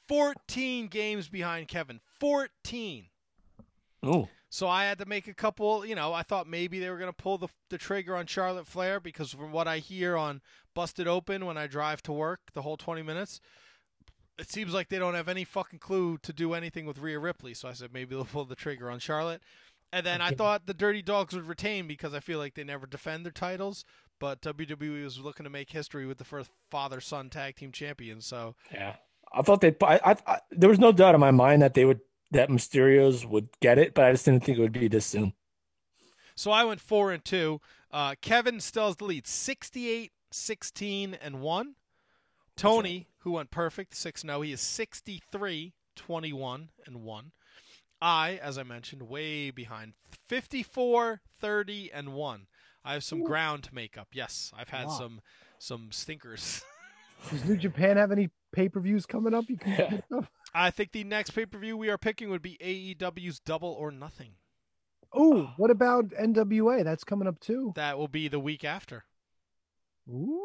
14 0.08 0.88
games 0.88 1.28
behind 1.28 1.68
Kevin. 1.68 2.00
14. 2.20 3.06
Oh. 4.02 4.28
So 4.48 4.68
I 4.68 4.84
had 4.84 4.98
to 4.98 5.06
make 5.06 5.28
a 5.28 5.34
couple, 5.34 5.86
you 5.86 5.94
know, 5.94 6.12
I 6.12 6.22
thought 6.22 6.46
maybe 6.46 6.78
they 6.78 6.90
were 6.90 6.98
going 6.98 7.10
to 7.10 7.16
pull 7.22 7.38
the, 7.38 7.48
the 7.70 7.78
trigger 7.78 8.16
on 8.16 8.26
Charlotte 8.26 8.66
Flair 8.66 9.00
because 9.00 9.32
from 9.32 9.50
what 9.50 9.66
I 9.66 9.78
hear 9.78 10.16
on 10.16 10.42
Busted 10.74 11.08
Open 11.08 11.46
when 11.46 11.56
I 11.56 11.66
drive 11.66 12.02
to 12.02 12.12
work 12.12 12.40
the 12.52 12.60
whole 12.60 12.76
20 12.76 13.02
minutes, 13.02 13.40
it 14.42 14.50
seems 14.50 14.74
like 14.74 14.88
they 14.88 14.98
don't 14.98 15.14
have 15.14 15.28
any 15.28 15.44
fucking 15.44 15.78
clue 15.78 16.18
to 16.18 16.32
do 16.32 16.52
anything 16.52 16.84
with 16.84 16.98
Rhea 16.98 17.18
Ripley. 17.18 17.54
So 17.54 17.68
I 17.68 17.72
said 17.72 17.92
maybe 17.92 18.14
they'll 18.14 18.24
pull 18.24 18.44
the 18.44 18.54
trigger 18.54 18.90
on 18.90 18.98
Charlotte. 18.98 19.40
And 19.92 20.04
then 20.04 20.20
I 20.20 20.30
thought 20.32 20.66
the 20.66 20.74
Dirty 20.74 21.02
Dawgs 21.02 21.34
would 21.34 21.46
retain 21.46 21.86
because 21.86 22.14
I 22.14 22.20
feel 22.20 22.38
like 22.38 22.54
they 22.54 22.64
never 22.64 22.86
defend 22.86 23.24
their 23.24 23.32
titles. 23.32 23.84
but 24.18 24.40
WWE 24.40 25.02
was 25.02 25.18
looking 25.18 25.44
to 25.44 25.50
make 25.50 25.70
history 25.70 26.06
with 26.06 26.18
the 26.18 26.24
first 26.24 26.50
father-son 26.70 27.28
tag 27.28 27.56
team 27.56 27.72
champions. 27.72 28.24
So 28.24 28.54
Yeah, 28.72 28.94
I 29.32 29.42
thought 29.42 29.60
they. 29.60 29.74
I, 29.82 30.00
I, 30.04 30.16
I 30.26 30.38
there 30.50 30.70
was 30.70 30.78
no 30.78 30.92
doubt 30.92 31.14
in 31.14 31.20
my 31.20 31.30
mind 31.32 31.60
that 31.62 31.74
they 31.74 31.84
would 31.84 32.00
that 32.30 32.48
Mysterios 32.48 33.26
would 33.26 33.48
get 33.60 33.78
it, 33.78 33.94
but 33.94 34.04
I 34.04 34.12
just 34.12 34.24
didn't 34.24 34.44
think 34.44 34.58
it 34.58 34.62
would 34.62 34.72
be 34.72 34.88
this 34.88 35.06
soon. 35.06 35.34
So 36.34 36.50
I 36.50 36.64
went 36.64 36.80
four 36.80 37.12
and 37.12 37.24
two. 37.24 37.60
Uh, 37.90 38.14
Kevin 38.22 38.60
still 38.60 38.86
has 38.86 38.96
the 38.96 39.04
lead, 39.04 39.26
68, 39.26 40.12
16, 40.30 41.14
and 41.14 41.42
one. 41.42 41.74
Tony, 42.56 43.08
who 43.22 43.32
went 43.32 43.50
perfect, 43.50 43.94
6 43.96 44.20
0, 44.22 44.40
he 44.42 44.52
is 44.52 44.60
63, 44.60 45.72
21, 45.96 46.70
and 46.86 47.02
1. 47.02 47.32
I, 48.00 48.40
as 48.42 48.58
I 48.58 48.62
mentioned, 48.64 49.02
way 49.02 49.50
behind, 49.50 49.94
54, 50.28 51.20
30, 51.40 51.90
and 51.92 52.12
1. 52.14 52.46
I 52.84 52.94
have 52.94 53.04
some 53.04 53.22
ground 53.22 53.62
to 53.64 53.74
make 53.74 53.96
up. 53.96 54.08
Yes, 54.12 54.50
I've 54.56 54.70
had 54.70 54.86
Wow. 54.88 54.98
some 54.98 55.20
some 55.58 55.92
stinkers. 55.92 56.62
Does 57.30 57.44
New 57.44 57.56
Japan 57.56 57.96
have 57.96 58.10
any 58.10 58.30
pay 58.52 58.68
per 58.68 58.80
views 58.80 59.06
coming 59.06 59.32
up? 59.34 59.44
You 59.48 59.56
can 59.56 59.76
pick 59.88 60.02
up? 60.12 60.26
I 60.52 60.70
think 60.70 60.90
the 60.90 61.04
next 61.04 61.30
pay 61.30 61.46
per 61.46 61.58
view 61.58 61.76
we 61.76 61.88
are 61.90 61.98
picking 61.98 62.28
would 62.30 62.42
be 62.42 62.58
AEW's 62.60 63.38
Double 63.38 63.70
or 63.70 63.92
Nothing. 63.92 64.32
Oh, 65.14 65.52
what 65.58 65.70
about 65.70 66.06
NWA? 66.08 66.82
That's 66.82 67.04
coming 67.04 67.28
up 67.28 67.38
too. 67.38 67.72
That 67.76 67.98
will 67.98 68.08
be 68.08 68.26
the 68.26 68.40
week 68.40 68.64
after. 68.64 69.04
Ooh, 70.08 70.40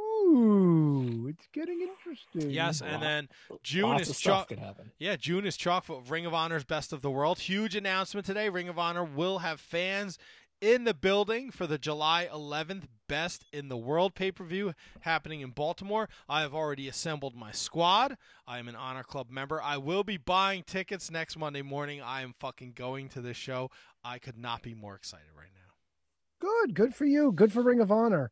it's 1.30 1.48
getting 1.54 1.82
interesting. 1.82 2.52
Yes, 2.52 2.82
and 2.82 3.02
then 3.02 3.30
June 3.64 3.90
Lots 3.90 4.04
is 4.04 4.10
of 4.12 4.20
chock. 4.20 4.52
Yeah, 5.00 5.16
June 5.16 5.46
is 5.46 5.58
chock 5.58 5.86
full 5.86 6.00
of 6.00 6.12
Ring 6.12 6.26
of 6.26 6.34
Honor's 6.34 6.64
Best 6.64 6.94
of 6.94 7.02
the 7.02 7.12
World. 7.12 7.40
Huge 7.40 7.76
announcement 7.76 8.26
today. 8.26 8.50
Ring 8.50 8.70
of 8.70 8.78
Honor 8.80 9.04
will 9.04 9.40
have 9.40 9.60
fans 9.60 10.18
in 10.62 10.84
the 10.86 10.94
building 10.94 11.52
for 11.52 11.68
the 11.68 11.78
July 11.78 12.28
11th 12.34 12.86
Best 13.08 13.46
in 13.54 13.70
the 13.70 13.78
World 13.78 14.16
pay 14.16 14.32
per 14.32 14.44
view 14.44 14.74
happening 15.02 15.42
in 15.42 15.52
Baltimore. 15.52 16.10
I 16.28 16.42
have 16.42 16.54
already 16.54 16.88
assembled 16.88 17.36
my 17.36 17.52
squad. 17.52 18.18
I 18.46 18.60
am 18.60 18.68
an 18.68 18.76
Honor 18.76 19.04
Club 19.04 19.30
member. 19.30 19.62
I 19.62 19.78
will 19.78 20.04
be 20.04 20.18
buying 20.18 20.64
tickets 20.64 21.10
next 21.10 21.38
Monday 21.38 21.62
morning. 21.62 22.02
I 22.02 22.22
am 22.22 22.34
fucking 22.40 22.74
going 22.74 23.10
to 23.10 23.22
this 23.22 23.38
show. 23.38 23.72
I 24.04 24.20
could 24.20 24.38
not 24.38 24.62
be 24.62 24.74
more 24.74 24.96
excited 24.96 25.28
right 25.38 25.48
now. 25.56 26.48
good, 26.48 26.74
good 26.74 26.96
for 26.96 27.06
you. 27.06 27.32
Good 27.32 27.54
for 27.54 27.62
Ring 27.62 27.80
of 27.80 27.92
Honor. 27.92 28.32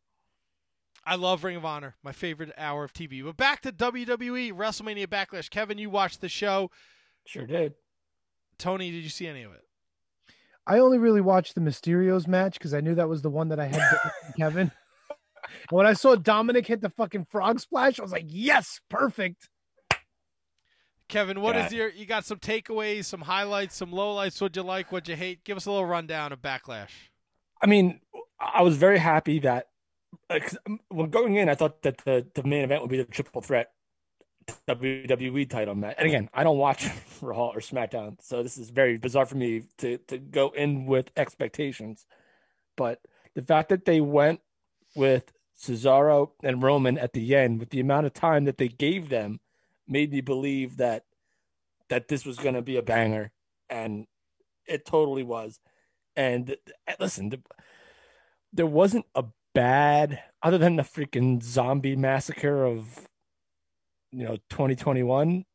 I 1.08 1.14
love 1.14 1.44
Ring 1.44 1.56
of 1.56 1.64
Honor, 1.64 1.94
my 2.02 2.10
favorite 2.12 2.52
hour 2.58 2.82
of 2.82 2.92
TV. 2.92 3.24
But 3.24 3.36
back 3.36 3.62
to 3.62 3.70
WWE 3.72 4.52
WrestleMania 4.52 5.06
Backlash. 5.06 5.48
Kevin, 5.48 5.78
you 5.78 5.88
watched 5.88 6.20
the 6.20 6.28
show. 6.28 6.70
Sure 7.24 7.46
did. 7.46 7.74
Tony, 8.58 8.90
did 8.90 9.04
you 9.04 9.08
see 9.08 9.28
any 9.28 9.42
of 9.42 9.52
it? 9.52 9.60
I 10.66 10.80
only 10.80 10.98
really 10.98 11.20
watched 11.20 11.54
the 11.54 11.60
Mysterios 11.60 12.26
match 12.26 12.54
because 12.54 12.74
I 12.74 12.80
knew 12.80 12.96
that 12.96 13.08
was 13.08 13.22
the 13.22 13.30
one 13.30 13.50
that 13.50 13.60
I 13.60 13.66
had 13.66 13.74
different 13.74 14.14
from 14.24 14.32
Kevin. 14.36 14.72
when 15.70 15.86
I 15.86 15.92
saw 15.92 16.16
Dominik 16.16 16.66
hit 16.66 16.80
the 16.80 16.90
fucking 16.90 17.26
frog 17.30 17.60
splash, 17.60 18.00
I 18.00 18.02
was 18.02 18.10
like, 18.10 18.26
yes, 18.26 18.80
perfect. 18.90 19.48
Kevin, 21.08 21.40
what 21.40 21.54
is 21.56 21.72
Yeah. 21.72 21.78
your? 21.78 21.88
You 21.90 22.04
got 22.04 22.24
some 22.24 22.38
takeaways, 22.38 23.04
some 23.04 23.20
highlights, 23.20 23.76
some 23.76 23.92
lowlights. 23.92 24.40
What'd 24.40 24.56
you 24.56 24.64
like? 24.64 24.90
What'd 24.90 25.08
you 25.08 25.14
hate? 25.14 25.44
Give 25.44 25.56
us 25.56 25.66
a 25.66 25.70
little 25.70 25.86
rundown 25.86 26.32
of 26.32 26.40
Backlash. 26.42 26.90
I 27.62 27.66
mean, 27.66 28.00
I 28.40 28.62
was 28.62 28.76
very 28.76 28.98
happy 28.98 29.38
that 29.40 29.68
uh, 30.30 30.40
um, 30.66 30.80
when 30.88 31.10
going 31.10 31.36
in, 31.36 31.48
I 31.48 31.54
thought 31.54 31.82
that 31.82 31.98
the, 31.98 32.26
the 32.34 32.42
main 32.42 32.64
event 32.64 32.82
would 32.82 32.90
be 32.90 32.98
the 32.98 33.04
triple 33.04 33.42
threat 33.42 33.72
WWE 34.68 35.48
title 35.48 35.74
match. 35.74 35.96
And 35.98 36.06
again, 36.06 36.30
I 36.32 36.44
don't 36.44 36.58
watch 36.58 36.88
Raw 37.20 37.48
or 37.48 37.60
SmackDown, 37.60 38.16
so 38.20 38.42
this 38.42 38.58
is 38.58 38.70
very 38.70 38.98
bizarre 38.98 39.26
for 39.26 39.36
me 39.36 39.62
to 39.78 39.98
to 40.08 40.18
go 40.18 40.50
in 40.50 40.86
with 40.86 41.10
expectations. 41.16 42.06
But 42.76 43.00
the 43.34 43.42
fact 43.42 43.70
that 43.70 43.84
they 43.84 44.00
went 44.00 44.40
with 44.94 45.32
Cesaro 45.58 46.30
and 46.42 46.62
Roman 46.62 46.98
at 46.98 47.12
the 47.12 47.34
end, 47.34 47.60
with 47.60 47.70
the 47.70 47.80
amount 47.80 48.06
of 48.06 48.12
time 48.12 48.44
that 48.44 48.58
they 48.58 48.68
gave 48.68 49.08
them, 49.08 49.40
made 49.88 50.12
me 50.12 50.20
believe 50.20 50.76
that 50.76 51.04
that 51.88 52.08
this 52.08 52.24
was 52.24 52.38
going 52.38 52.54
to 52.54 52.62
be 52.62 52.76
a 52.76 52.82
banger, 52.82 53.32
and 53.68 54.06
it 54.66 54.86
totally 54.86 55.22
was. 55.22 55.60
And 56.14 56.56
listen, 56.98 57.28
the, 57.28 57.42
there 58.52 58.66
wasn't 58.66 59.06
a 59.14 59.24
bad 59.56 60.22
other 60.42 60.58
than 60.58 60.76
the 60.76 60.82
freaking 60.82 61.42
zombie 61.42 61.96
massacre 61.96 62.62
of 62.62 63.08
you 64.12 64.22
know 64.22 64.36
2021 64.50 65.46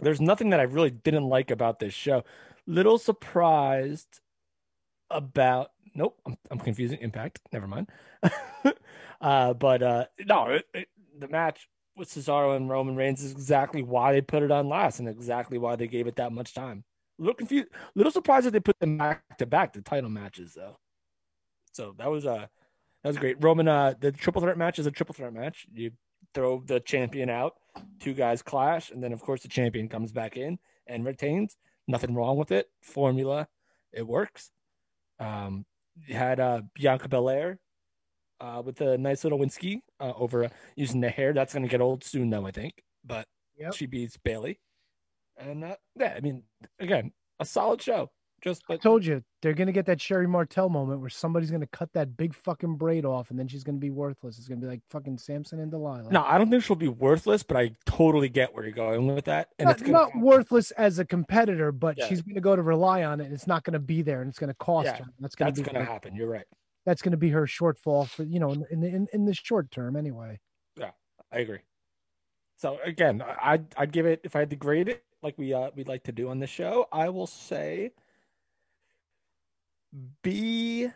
there's 0.00 0.22
nothing 0.22 0.48
that 0.50 0.58
i 0.58 0.62
really 0.62 0.90
didn't 0.90 1.28
like 1.28 1.50
about 1.50 1.78
this 1.80 1.92
show. 1.92 2.24
Little 2.66 2.96
surprised 2.96 4.20
about 5.10 5.72
nope 5.94 6.18
i'm, 6.26 6.38
I'm 6.50 6.58
confusing 6.58 6.98
impact 7.00 7.40
never 7.52 7.66
mind. 7.66 7.88
Uh 9.20 9.52
but 9.52 9.82
uh 9.82 10.04
no 10.26 10.44
it, 10.46 10.64
it, 10.72 10.88
the 11.18 11.26
match 11.26 11.68
with 11.96 12.08
cesaro 12.08 12.54
and 12.56 12.70
roman 12.70 12.94
reigns 12.94 13.20
is 13.20 13.32
exactly 13.32 13.82
why 13.82 14.12
they 14.12 14.20
put 14.20 14.44
it 14.44 14.52
on 14.52 14.68
last 14.68 15.00
and 15.00 15.08
exactly 15.08 15.58
why 15.58 15.74
they 15.74 15.88
gave 15.88 16.06
it 16.06 16.14
that 16.16 16.30
much 16.30 16.54
time. 16.54 16.84
A 17.18 17.22
little 17.22 17.34
confused 17.34 17.66
little 17.96 18.12
surprised 18.12 18.46
that 18.46 18.52
they 18.52 18.60
put 18.60 18.78
them 18.78 18.96
back 18.96 19.36
to 19.38 19.46
back 19.46 19.72
the 19.72 19.82
title 19.82 20.08
matches 20.08 20.54
though. 20.54 20.78
So 21.72 21.96
that 21.98 22.08
was 22.08 22.26
uh 22.26 22.46
that 23.02 23.08
was 23.08 23.18
great. 23.18 23.36
Roman, 23.40 23.68
uh, 23.68 23.94
the 24.00 24.12
triple 24.12 24.42
threat 24.42 24.58
match 24.58 24.78
is 24.78 24.86
a 24.86 24.90
triple 24.90 25.14
threat 25.14 25.32
match. 25.32 25.66
You 25.72 25.92
throw 26.34 26.62
the 26.66 26.80
champion 26.80 27.30
out, 27.30 27.54
two 28.00 28.12
guys 28.14 28.42
clash, 28.42 28.90
and 28.90 29.02
then 29.02 29.12
of 29.12 29.20
course 29.20 29.42
the 29.42 29.48
champion 29.48 29.88
comes 29.88 30.12
back 30.12 30.36
in 30.36 30.58
and 30.86 31.04
retains. 31.04 31.56
Nothing 31.86 32.14
wrong 32.14 32.36
with 32.36 32.52
it. 32.52 32.66
Formula, 32.82 33.48
it 33.92 34.06
works. 34.06 34.50
Um, 35.18 35.64
you 36.06 36.14
had 36.14 36.38
uh, 36.38 36.62
Bianca 36.74 37.08
Belair 37.08 37.58
uh, 38.40 38.62
with 38.64 38.80
a 38.80 38.98
nice 38.98 39.24
little 39.24 39.38
Winsky 39.38 39.80
uh, 40.00 40.12
over 40.16 40.44
uh, 40.44 40.48
using 40.76 41.00
the 41.00 41.08
hair. 41.08 41.32
That's 41.32 41.52
going 41.54 41.62
to 41.64 41.68
get 41.68 41.80
old 41.80 42.04
soon, 42.04 42.30
though, 42.30 42.46
I 42.46 42.50
think. 42.50 42.74
But 43.04 43.26
Yep. 43.56 43.74
she 43.74 43.86
beats 43.86 44.16
Bayley, 44.16 44.60
and 45.36 45.64
uh, 45.64 45.74
yeah, 45.98 46.14
I 46.16 46.20
mean, 46.20 46.44
again, 46.78 47.10
a 47.40 47.44
solid 47.44 47.82
show. 47.82 48.08
Just 48.40 48.62
I 48.68 48.76
told 48.76 49.04
you 49.04 49.22
they're 49.42 49.52
gonna 49.52 49.72
get 49.72 49.84
that 49.86 50.00
Sherri 50.00 50.28
Martel 50.28 50.68
moment 50.68 51.00
where 51.00 51.10
somebody's 51.10 51.50
gonna 51.50 51.66
cut 51.66 51.92
that 51.94 52.16
big 52.16 52.32
fucking 52.34 52.76
braid 52.76 53.04
off, 53.04 53.30
and 53.30 53.38
then 53.38 53.48
she's 53.48 53.64
gonna 53.64 53.78
be 53.78 53.90
worthless. 53.90 54.38
It's 54.38 54.46
gonna 54.46 54.60
be 54.60 54.68
like 54.68 54.80
fucking 54.90 55.18
Samson 55.18 55.58
and 55.58 55.70
Delilah. 55.72 56.10
No, 56.12 56.22
I 56.24 56.38
don't 56.38 56.48
think 56.48 56.62
she'll 56.62 56.76
be 56.76 56.86
worthless, 56.88 57.42
but 57.42 57.56
I 57.56 57.72
totally 57.84 58.28
get 58.28 58.54
where 58.54 58.62
you're 58.64 58.72
going 58.72 59.08
with 59.12 59.24
that. 59.24 59.48
And 59.58 59.66
not, 59.66 59.72
it's 59.72 59.82
gonna 59.82 59.92
not 59.92 60.10
worthless 60.16 60.70
as 60.72 61.00
a 61.00 61.04
competitor, 61.04 61.72
but 61.72 61.98
Yeah. 61.98 62.06
she's 62.06 62.22
gonna 62.22 62.40
go 62.40 62.54
to 62.54 62.62
rely 62.62 63.02
on 63.04 63.20
it, 63.20 63.24
and 63.24 63.32
it's 63.34 63.48
not 63.48 63.64
gonna 63.64 63.80
be 63.80 64.02
there, 64.02 64.20
and 64.20 64.28
it's 64.28 64.38
gonna 64.38 64.54
cost 64.54 64.86
Yeah, 64.86 64.98
her. 64.98 65.04
That's 65.18 65.34
gonna 65.34 65.50
that's 65.50 65.60
be 65.60 65.66
gonna 65.66 65.84
her- 65.84 65.90
happen. 65.92 66.14
You're 66.14 66.28
right. 66.30 66.46
That's 66.86 67.02
gonna 67.02 67.16
be 67.16 67.30
her 67.30 67.44
shortfall 67.46 68.06
for 68.08 68.22
you 68.22 68.38
know 68.38 68.52
in 68.52 68.64
in 68.70 68.80
the 68.80 68.88
in, 68.88 69.08
in 69.12 69.24
the 69.24 69.34
short 69.34 69.70
term 69.72 69.96
anyway. 69.96 70.38
Yeah, 70.76 70.92
I 71.32 71.40
agree. 71.40 71.58
So 72.56 72.78
again, 72.84 73.20
I- 73.20 73.54
I'd 73.54 73.66
I'd 73.76 73.92
give 73.92 74.06
it 74.06 74.20
if 74.22 74.36
I 74.36 74.38
had 74.40 74.50
to 74.50 74.56
grade 74.56 74.88
it 74.88 75.04
like 75.22 75.36
we 75.38 75.52
uh 75.52 75.70
we'd 75.74 75.88
like 75.88 76.04
to 76.04 76.12
do 76.12 76.28
on 76.28 76.38
this 76.38 76.50
show, 76.50 76.86
I 76.92 77.08
will 77.08 77.26
say 77.26 77.90
B 80.22 80.88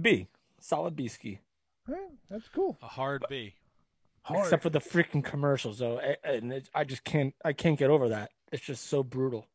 B. 0.00 0.28
Solid 0.60 0.96
B 0.96 1.08
ski. 1.08 1.40
Alright, 1.88 2.10
that's 2.30 2.48
cool. 2.48 2.78
A 2.82 2.86
hard 2.86 3.24
B. 3.28 3.54
Except 4.30 4.62
for 4.62 4.70
the 4.70 4.80
freaking 4.80 5.24
commercials 5.24 5.78
though. 5.78 6.00
And 6.22 6.52
it, 6.52 6.68
I 6.74 6.84
just 6.84 7.04
can't 7.04 7.34
I 7.44 7.52
can't 7.52 7.78
get 7.78 7.90
over 7.90 8.08
that. 8.10 8.30
It's 8.52 8.64
just 8.64 8.86
so 8.86 9.02
brutal. 9.02 9.46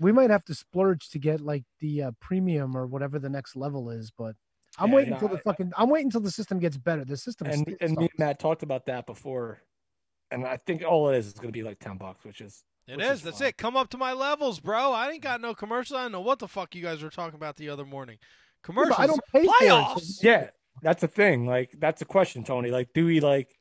We 0.00 0.10
might 0.10 0.30
have 0.30 0.44
to 0.46 0.54
splurge 0.54 1.10
to 1.10 1.18
get 1.18 1.40
like 1.40 1.64
the 1.80 2.04
uh, 2.04 2.10
premium 2.20 2.76
or 2.76 2.86
whatever 2.86 3.18
the 3.18 3.28
next 3.28 3.56
level 3.56 3.90
is, 3.90 4.10
but 4.10 4.34
I'm 4.78 4.88
Yeah, 4.88 4.94
waiting 4.96 5.10
no, 5.10 5.16
until 5.16 5.28
the 5.28 5.38
fucking 5.38 5.72
I'm 5.76 5.90
waiting 5.90 6.06
until 6.06 6.22
the 6.22 6.30
system 6.30 6.58
gets 6.58 6.76
better. 6.76 7.04
The 7.04 7.16
system 7.16 7.46
And 7.48 7.76
and 7.80 7.96
me 7.96 8.04
and 8.04 8.18
Matt 8.18 8.38
talked 8.38 8.62
about 8.62 8.86
that 8.86 9.06
before. 9.06 9.60
And 10.30 10.46
I 10.46 10.56
think 10.56 10.82
all 10.82 11.10
it 11.10 11.16
is 11.18 11.26
is 11.26 11.34
gonna 11.34 11.52
be 11.52 11.62
like 11.62 11.78
ten 11.78 11.96
bucks, 11.96 12.24
which 12.24 12.40
is 12.40 12.64
It 12.86 12.98
which 12.98 13.06
is. 13.06 13.22
That's 13.22 13.40
it. 13.40 13.56
Come 13.56 13.76
up 13.76 13.88
to 13.90 13.98
my 13.98 14.12
levels, 14.12 14.60
bro. 14.60 14.92
I 14.92 15.10
ain't 15.10 15.22
got 15.22 15.40
no 15.40 15.54
commercials. 15.54 15.98
I 15.98 16.02
don't 16.02 16.12
know 16.12 16.20
what 16.20 16.38
the 16.38 16.48
fuck 16.48 16.74
you 16.74 16.82
guys 16.82 17.02
were 17.02 17.10
talking 17.10 17.36
about 17.36 17.56
the 17.56 17.68
other 17.70 17.84
morning. 17.84 18.18
Commercials. 18.62 18.98
I 18.98 19.06
don't 19.06 19.20
pay 19.32 19.44
for 19.44 19.52
it, 19.60 19.68
Playoffs. 19.70 20.22
Yeah, 20.22 20.50
that's 20.82 21.00
the 21.00 21.08
thing. 21.08 21.46
Like 21.46 21.74
that's 21.78 22.02
a 22.02 22.04
question, 22.04 22.44
Tony. 22.44 22.70
Like, 22.70 22.92
do 22.92 23.06
we 23.06 23.20
like 23.20 23.56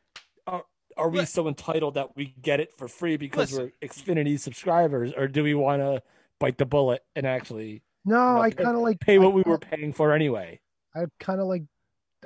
are, 0.48 0.64
are 0.98 1.10
we 1.10 1.24
so 1.26 1.48
entitled 1.48 1.94
that 1.94 2.16
we 2.16 2.36
get 2.42 2.60
it 2.60 2.74
for 2.78 2.88
free 2.88 3.18
because 3.18 3.54
Listen. 3.54 3.72
we're 3.82 3.88
Xfinity 3.88 4.40
subscribers, 4.40 5.14
or 5.16 5.28
do 5.28 5.44
we 5.44 5.54
want 5.54 5.82
to 5.82 6.02
bite 6.40 6.58
the 6.58 6.66
bullet 6.66 7.02
and 7.16 7.26
actually 7.26 7.82
No, 8.04 8.16
you 8.16 8.36
know, 8.36 8.42
I 8.42 8.52
kind 8.52 8.76
of 8.76 8.82
like 8.82 9.00
pay 9.00 9.20
what 9.20 9.30
I 9.30 9.36
we 9.36 9.44
were 9.46 9.58
paying 9.58 9.94
for 9.94 10.12
anyway? 10.14 10.60
I 10.96 11.06
kind 11.20 11.40
of 11.40 11.48
like. 11.48 11.64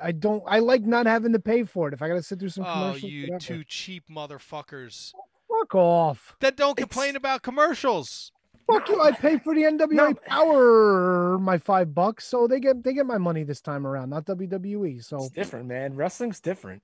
I 0.01 0.11
don't. 0.11 0.43
I 0.45 0.59
like 0.59 0.83
not 0.83 1.07
having 1.07 1.33
to 1.33 1.39
pay 1.39 1.63
for 1.63 1.87
it. 1.87 1.93
If 1.95 2.03
I 2.03 2.07
got 2.07 2.15
to 2.15 2.21
sit 2.23 2.39
through 2.39 2.49
some 2.49 2.65
Oh, 2.65 2.71
commercials, 2.73 3.11
you 3.11 3.21
whatever. 3.23 3.39
two 3.39 3.63
cheap 3.63 4.03
motherfuckers 4.09 5.11
fuck 5.59 5.75
off. 5.75 6.35
that 6.39 6.55
don't 6.55 6.77
complain 6.77 7.15
about 7.15 7.41
commercials. 7.41 8.31
Fuck 8.71 8.89
you! 8.89 8.99
I 9.01 9.11
pay 9.11 9.37
for 9.37 9.55
the 9.55 9.61
NWA 9.71 10.15
Power 10.25 11.37
my 11.39 11.57
five 11.57 11.95
bucks, 11.95 12.25
so 12.27 12.47
they 12.47 12.59
get 12.59 12.83
they 12.83 12.93
get 12.93 13.05
my 13.05 13.17
money 13.17 13.43
this 13.43 13.61
time 13.61 13.87
around, 13.87 14.09
not 14.09 14.25
WWE. 14.25 15.03
So 15.03 15.17
It's 15.17 15.29
different, 15.29 15.67
man. 15.67 15.95
Wrestling's 15.95 16.39
different. 16.41 16.81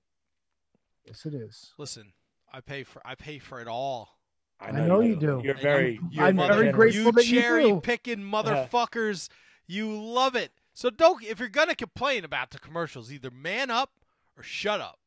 yes, 1.06 1.26
it 1.26 1.34
is. 1.34 1.74
Listen, 1.78 2.14
I 2.54 2.62
pay 2.62 2.84
for 2.84 3.02
I 3.06 3.16
pay 3.16 3.40
for 3.40 3.60
it 3.60 3.68
all. 3.68 4.18
I 4.62 4.72
know 4.72 5.02
you 5.02 5.18
do. 5.18 5.42
You're 5.44 5.54
And 5.56 5.62
very. 5.62 5.94
you- 5.96 6.08
you're 6.12 6.26
I'm 6.26 6.38
very 6.38 6.68
generous. 6.68 6.76
grateful 6.76 7.02
you 7.04 7.12
that 7.12 7.28
you 7.28 7.42
cherry 7.42 7.80
picking 7.82 8.34
uh-huh. 8.34 8.44
motherfuckers. 8.72 9.28
You 9.68 9.92
love 10.02 10.36
it. 10.38 10.52
So 10.74 10.90
don't 10.90 11.22
if 11.24 11.40
you're 11.40 11.50
gonna 11.50 11.76
complain 11.76 12.24
about 12.24 12.52
the 12.52 12.60
commercials, 12.60 13.12
either 13.12 13.30
man 13.30 13.70
up 13.70 13.90
or 14.38 14.44
shut 14.44 14.80
up. 14.80 15.00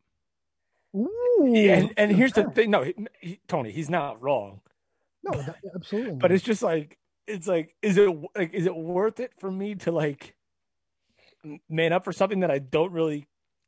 Ooh. 0.97 1.55
and 1.55 1.93
and 1.97 2.13
here's 2.13 2.33
the 2.33 2.45
thing. 2.45 2.71
No, 2.71 2.83
he, 2.83 2.95
he, 3.21 3.41
Tony, 3.49 3.71
he's 3.71 3.91
not 3.91 4.23
wrong. 4.23 4.61
No, 5.23 5.33
that- 5.43 5.57
absolutely. 5.75 6.15
But 6.17 6.33
it's 6.33 6.45
just 6.45 6.63
like 6.63 6.99
it's 7.27 7.47
like 7.47 7.75
is 7.83 7.97
it 7.99 8.09
like 8.37 8.55
is 8.55 8.67
it 8.67 8.75
worth 8.77 9.21
it 9.21 9.33
for 9.39 9.51
me 9.51 9.75
to 9.77 9.93
like 9.93 10.35
man 11.69 11.93
up 11.93 12.05
for 12.05 12.13
something 12.13 12.41
that 12.41 12.51
I 12.51 12.59
don't 12.59 12.93
really 12.93 13.27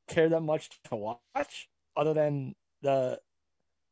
care 0.08 0.28
that 0.28 0.40
much 0.40 0.70
to 0.88 0.96
watch 0.96 1.68
other 1.96 2.14
than 2.14 2.54
the 2.82 3.20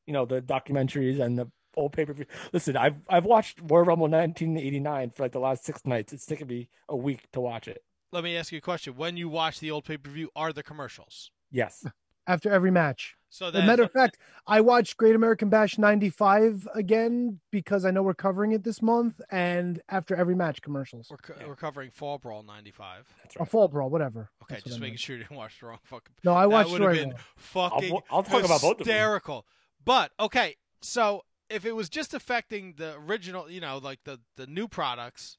you 0.07 0.13
know 0.13 0.25
the 0.25 0.41
documentaries 0.41 1.21
and 1.21 1.39
the 1.39 1.47
old 1.77 1.93
pay 1.93 2.05
per 2.07 2.13
view. 2.13 2.27
Listen, 2.53 2.77
I've 2.77 2.97
I've 3.09 3.25
watched 3.25 3.59
Royal 3.63 3.85
Rumble 3.85 4.09
1989 4.09 5.11
for 5.11 5.25
like 5.25 5.33
the 5.33 5.41
last 5.41 5.65
six 5.65 5.85
nights. 5.85 6.13
It's 6.13 6.27
taken 6.27 6.47
me 6.49 6.69
a 6.89 6.97
week 6.97 7.31
to 7.33 7.41
watch 7.41 7.69
it. 7.69 7.83
Let 8.13 8.25
me 8.25 8.37
ask 8.37 8.53
you 8.53 8.59
a 8.59 8.63
question. 8.63 8.95
When 8.97 9.17
you 9.17 9.29
watch 9.29 9.61
the 9.61 9.71
old 9.73 9.85
pay 9.85 9.97
per 9.99 10.11
view, 10.11 10.31
are 10.37 10.53
the 10.53 10.63
commercials? 10.63 11.31
Yes. 11.51 11.85
After 12.27 12.51
every 12.51 12.71
match. 12.71 13.15
So 13.29 13.49
As 13.49 13.53
that 13.55 13.65
a 13.65 13.67
matter 13.67 13.83
of 13.83 13.93
fact, 13.93 14.19
I 14.47 14.61
watched 14.61 14.97
Great 14.97 15.15
American 15.15 15.49
Bash 15.51 15.77
95 15.79 16.67
again 16.75 17.41
because 17.51 17.85
I 17.85 17.91
know 17.91 18.03
we're 18.03 18.15
covering 18.15 18.53
it 18.53 18.63
this 18.65 18.81
month, 18.81 19.21
and 19.31 19.81
after 19.89 20.15
every 20.17 20.35
match, 20.35 20.63
commercials. 20.63 21.09
we're, 21.11 21.17
co- 21.19 21.35
we're 21.47 21.57
covering 21.57 21.91
Fall 21.91 22.19
Brawl 22.19 22.43
'95. 22.43 23.07
That's 23.23 23.37
right. 23.37 23.43
A 23.47 23.51
fall 23.51 23.69
brawl, 23.69 23.91
whatever. 23.91 24.31
Okay, 24.45 24.55
That's 24.55 24.65
what 24.65 24.69
just 24.71 24.77
I 24.79 24.81
making 24.81 24.93
meant. 24.93 25.01
sure 25.01 25.17
you 25.17 25.23
didn't 25.25 25.37
watch 25.37 25.61
the 25.61 25.67
wrong 25.67 25.79
fucking. 25.83 26.15
No, 26.25 26.33
I 26.35 26.47
watched 26.47 26.71
That 26.71 26.79
the 26.79 26.85
would 26.85 26.97
have 26.97 27.05
right 27.05 27.09
been 27.09 27.15
one. 27.15 27.23
fucking. 27.37 27.93
I'll- 27.93 28.05
I'll 28.11 28.23
talk 28.23 28.45
about 28.45 28.61
both 28.63 28.81
of 28.81 28.87
them. 28.87 28.87
Hysterical. 28.87 29.47
But 29.85 30.13
okay, 30.19 30.57
so 30.81 31.23
if 31.51 31.67
it 31.67 31.73
was 31.77 31.89
just 31.89 32.15
affecting 32.15 32.75
the 32.77 32.95
original, 32.95 33.51
you 33.51 33.61
know, 33.61 33.79
like 33.79 34.01
the 34.05 34.21
the 34.37 34.47
new 34.47 34.67
products, 34.69 35.37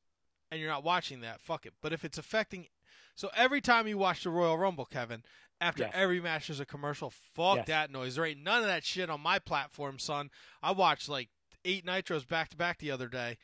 and 0.52 0.60
you're 0.62 0.70
not 0.70 0.84
watching 0.84 1.22
that, 1.22 1.42
fuck 1.42 1.66
it. 1.66 1.74
But 1.82 1.94
if 1.94 2.06
it's 2.06 2.18
affecting, 2.18 2.68
so 3.16 3.30
every 3.36 3.62
time 3.62 3.88
you 3.88 3.98
watch 3.98 4.24
the 4.24 4.30
Royal 4.30 4.58
Rumble, 4.58 4.86
Kevin, 4.86 5.24
after 5.60 5.84
Yes. 5.84 5.92
every 5.96 6.22
match 6.22 6.48
there's 6.48 6.60
a 6.60 6.66
commercial. 6.66 7.10
Fuck 7.36 7.58
Yes. 7.58 7.68
that 7.68 7.92
noise. 7.92 8.16
There 8.16 8.26
ain't 8.26 8.42
none 8.44 8.62
of 8.62 8.68
that 8.68 8.84
shit 8.84 9.10
on 9.10 9.22
my 9.22 9.40
platform, 9.40 10.00
son. 10.00 10.30
I 10.62 10.72
watched 10.72 11.10
like 11.10 11.30
eight 11.66 11.86
nitros 11.86 12.28
back 12.28 12.50
to 12.50 12.58
back 12.58 12.78
the 12.80 12.92
other 12.92 13.08
day, 13.08 13.38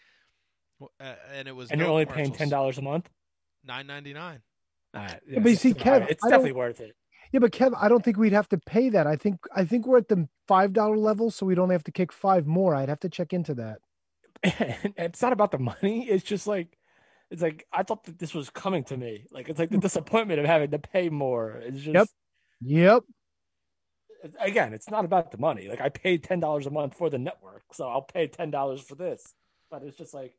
uh, 1.00 1.16
and 1.34 1.48
it 1.48 1.56
was 1.56 1.72
And 1.72 1.80
no 1.80 1.86
you're 1.86 1.92
only 1.92 2.06
paying 2.06 2.32
ten 2.32 2.50
dollars 2.50 2.78
a 2.78 2.82
month. 2.82 3.10
Nine 3.64 3.88
ninety 3.88 4.14
nine. 4.14 4.42
All 4.94 5.02
right, 5.02 5.20
Yeah, 5.28 5.40
but 5.40 5.50
you 5.50 5.56
see, 5.56 5.74
Kev, 5.74 6.08
it's 6.10 6.24
I 6.24 6.30
definitely 6.30 6.52
worth 6.52 6.80
it. 6.80 6.96
Yeah, 7.32 7.40
but 7.40 7.52
Kev, 7.52 7.74
I 7.82 7.90
don't 7.90 8.04
think 8.06 8.18
we'd 8.18 8.34
have 8.34 8.50
to 8.50 8.60
pay 8.60 8.90
that. 8.90 9.08
I 9.08 9.16
think 9.16 9.40
I 9.56 9.66
think 9.66 9.88
we're 9.88 9.98
at 9.98 10.08
the 10.08 10.28
five 10.48 10.72
dollar 10.74 10.98
level, 10.98 11.32
so 11.32 11.46
we'd 11.48 11.58
only 11.58 11.74
have 11.74 11.84
to 11.86 11.92
kick 11.92 12.12
five 12.12 12.46
more. 12.46 12.76
I'd 12.76 12.90
have 12.90 13.00
to 13.00 13.10
check 13.10 13.34
into 13.34 13.56
that. 13.56 13.80
it's 14.44 15.22
not 15.22 15.34
about 15.34 15.52
the 15.52 15.58
money. 15.58 16.08
It's 16.08 16.24
just 16.24 16.46
like 16.46 16.78
it's 17.34 17.42
like 17.42 17.66
I 17.74 17.82
thought 17.84 18.04
that 18.06 18.20
this 18.20 18.34
was 18.34 18.50
coming 18.52 18.84
to 18.86 18.96
me. 18.96 19.26
Like 19.32 19.50
it's 19.50 19.60
like 19.60 19.72
the 19.72 19.78
disappointment 19.80 20.40
of 20.40 20.46
having 20.46 20.70
to 20.72 20.80
pay 20.80 21.10
more. 21.10 21.52
It's 21.66 21.80
just 21.82 21.96
Yep. 21.96 22.08
Yep. 22.62 23.04
again, 24.40 24.74
it's 24.74 24.90
not 24.90 25.04
about 25.04 25.32
the 25.32 25.38
money. 25.38 25.68
Like 25.68 25.82
I 25.82 25.90
paid 25.90 26.24
ten 26.24 26.40
dollars 26.40 26.66
a 26.68 26.70
month 26.70 26.96
for 26.96 27.10
the 27.10 27.18
network, 27.18 27.64
so 27.74 27.90
I'll 27.90 28.04
pay 28.04 28.28
ten 28.28 28.52
dollars 28.52 28.82
for 28.82 28.96
this. 28.96 29.34
But 29.70 29.84
it's 29.84 29.98
just 29.98 30.14
like 30.14 30.38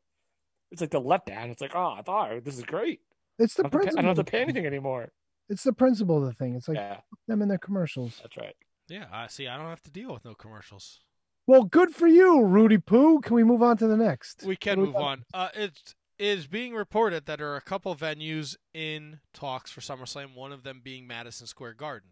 it's 0.71 0.81
like 0.81 0.91
the 0.91 1.01
letdown. 1.01 1.49
It's 1.51 1.61
like, 1.61 1.75
oh, 1.75 1.93
I 1.97 2.01
thought 2.01 2.43
this 2.43 2.57
is 2.57 2.63
great. 2.63 3.01
It's 3.37 3.55
the 3.55 3.65
I 3.65 3.69
don't, 3.69 3.73
have 3.85 3.91
to 3.91 3.91
pay, 3.91 3.99
I 3.99 4.01
principle. 4.01 4.01
don't 4.01 4.07
have 4.07 4.15
to 4.15 4.19
of 4.21 4.25
the 4.25 4.31
pay 4.31 4.37
thing. 4.39 4.43
anything 4.49 4.65
anymore. 4.65 5.11
It's 5.49 5.63
the 5.63 5.73
principle 5.73 6.17
of 6.17 6.23
the 6.25 6.33
thing. 6.33 6.55
It's 6.55 6.67
like 6.69 6.77
Yeah. 6.77 6.95
fuck 6.95 7.19
them 7.27 7.41
in 7.41 7.49
their 7.49 7.57
commercials. 7.59 8.19
That's 8.21 8.37
right. 8.37 8.55
Yeah, 8.87 9.05
I 9.11 9.27
see. 9.27 9.47
I 9.47 9.57
don't 9.57 9.67
have 9.67 9.83
to 9.83 9.91
deal 9.91 10.13
with 10.13 10.23
no 10.23 10.33
commercials. 10.33 11.01
Well, 11.45 11.63
good 11.65 11.91
for 11.93 12.07
you, 12.07 12.41
Rudy 12.43 12.77
Poo. 12.79 13.19
Can 13.19 13.35
we 13.35 13.43
move 13.43 13.61
on 13.61 13.77
to 13.77 13.87
the 13.87 13.97
next? 13.97 14.43
We 14.43 14.55
can 14.55 14.79
What 14.79 14.85
move 14.87 14.95
on. 14.95 15.25
Uh, 15.33 15.49
it 15.53 15.93
is 16.17 16.47
being 16.47 16.73
reported 16.73 17.25
that 17.25 17.39
there 17.39 17.51
are 17.51 17.57
a 17.57 17.61
couple 17.61 17.95
venues 17.95 18.55
in 18.73 19.19
talks 19.33 19.71
for 19.71 19.81
SummerSlam. 19.81 20.35
One 20.35 20.51
of 20.51 20.63
them 20.63 20.81
being 20.83 21.07
Madison 21.07 21.47
Square 21.47 21.73
Garden. 21.73 22.09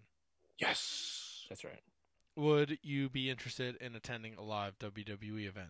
Yes, 0.60 1.46
that's 1.50 1.64
right. 1.64 1.82
Would 2.36 2.80
you 2.82 3.10
be 3.10 3.30
interested 3.30 3.76
in 3.78 3.96
attending 3.96 4.36
a 4.36 4.42
live 4.42 4.78
WWE 4.80 5.48
event? 5.48 5.70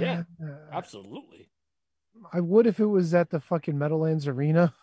Yeah, 0.00 0.22
absolutely. 0.72 1.48
I 2.32 2.40
would 2.40 2.66
if 2.66 2.78
it 2.78 2.86
was 2.86 3.14
at 3.14 3.30
the 3.30 3.40
fucking 3.40 3.78
Meadowlands 3.78 4.28
Arena. 4.28 4.74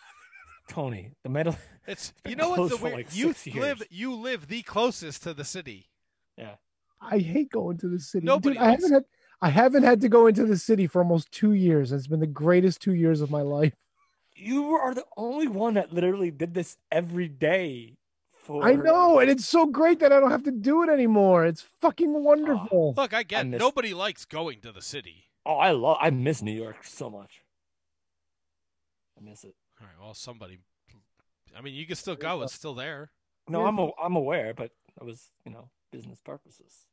Tony, 0.68 1.12
the 1.22 1.28
metal. 1.28 1.56
It's 1.86 2.12
you 2.28 2.36
know 2.36 2.50
what's 2.50 2.72
the 2.72 2.78
closed 2.78 2.82
weird. 2.82 2.96
like 2.96 3.16
you 3.16 3.34
live 3.60 3.78
years. 3.78 3.88
you 3.90 4.14
live 4.14 4.48
the 4.48 4.62
closest 4.62 5.22
to 5.24 5.34
the 5.34 5.44
city. 5.44 5.90
Yeah. 6.36 6.54
I 7.00 7.18
hate 7.18 7.50
going 7.50 7.78
to 7.78 7.88
the 7.88 7.98
city. 8.00 8.24
Nobody 8.26 8.54
Dude, 8.54 8.62
I 8.62 8.70
haven't 8.70 8.92
had 8.92 9.04
I 9.42 9.48
haven't 9.48 9.82
had 9.82 10.00
to 10.02 10.08
go 10.08 10.28
into 10.28 10.46
the 10.46 10.56
city 10.56 10.86
for 10.86 11.02
almost 11.02 11.32
two 11.32 11.52
years. 11.52 11.90
It's 11.90 12.06
been 12.06 12.20
the 12.20 12.28
greatest 12.28 12.80
two 12.80 12.94
years 12.94 13.20
of 13.20 13.28
my 13.28 13.42
life. 13.42 13.74
You 14.36 14.76
are 14.76 14.94
the 14.94 15.04
only 15.16 15.48
one 15.48 15.74
that 15.74 15.92
literally 15.92 16.30
did 16.30 16.54
this 16.54 16.76
every 16.92 17.26
day. 17.26 17.96
For 18.32 18.64
I 18.64 18.74
know, 18.74 19.18
and 19.18 19.28
it's 19.28 19.44
so 19.44 19.66
great 19.66 19.98
that 19.98 20.12
I 20.12 20.20
don't 20.20 20.30
have 20.30 20.44
to 20.44 20.52
do 20.52 20.82
it 20.84 20.88
anymore. 20.88 21.44
It's 21.44 21.62
fucking 21.80 22.24
wonderful. 22.24 22.94
Look, 22.96 23.12
I 23.12 23.24
get 23.24 23.46
miss- 23.46 23.58
nobody 23.60 23.94
likes 23.94 24.24
going 24.24 24.60
to 24.60 24.70
the 24.72 24.82
city. 24.82 25.24
Oh, 25.44 25.56
I 25.56 25.72
love. 25.72 25.98
I 26.00 26.10
miss 26.10 26.40
New 26.40 26.52
York 26.52 26.84
so 26.84 27.10
much. 27.10 27.42
I 29.18 29.24
miss 29.24 29.42
it. 29.44 29.54
All 29.80 29.86
right, 29.86 29.96
well, 30.00 30.14
somebody. 30.14 30.58
I 31.56 31.60
mean, 31.60 31.74
you 31.74 31.86
can 31.86 31.96
still 31.96 32.16
go. 32.16 32.42
It's 32.42 32.54
still 32.54 32.74
there. 32.74 33.10
No, 33.48 33.66
I'm 33.66 33.78
a, 33.78 33.90
I'm 34.02 34.16
aware, 34.16 34.54
but 34.54 34.70
it 35.00 35.04
was 35.04 35.30
you 35.44 35.52
know 35.52 35.68
business 35.90 36.20
purposes. 36.20 36.86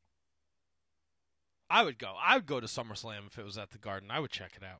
I 1.69 1.83
would 1.83 1.97
go. 1.99 2.13
I 2.21 2.35
would 2.37 2.45
go 2.45 2.59
to 2.59 2.67
SummerSlam 2.67 3.27
if 3.27 3.37
it 3.37 3.45
was 3.45 3.57
at 3.57 3.71
the 3.71 3.77
Garden. 3.77 4.09
I 4.11 4.19
would 4.19 4.31
check 4.31 4.53
it 4.55 4.63
out. 4.63 4.79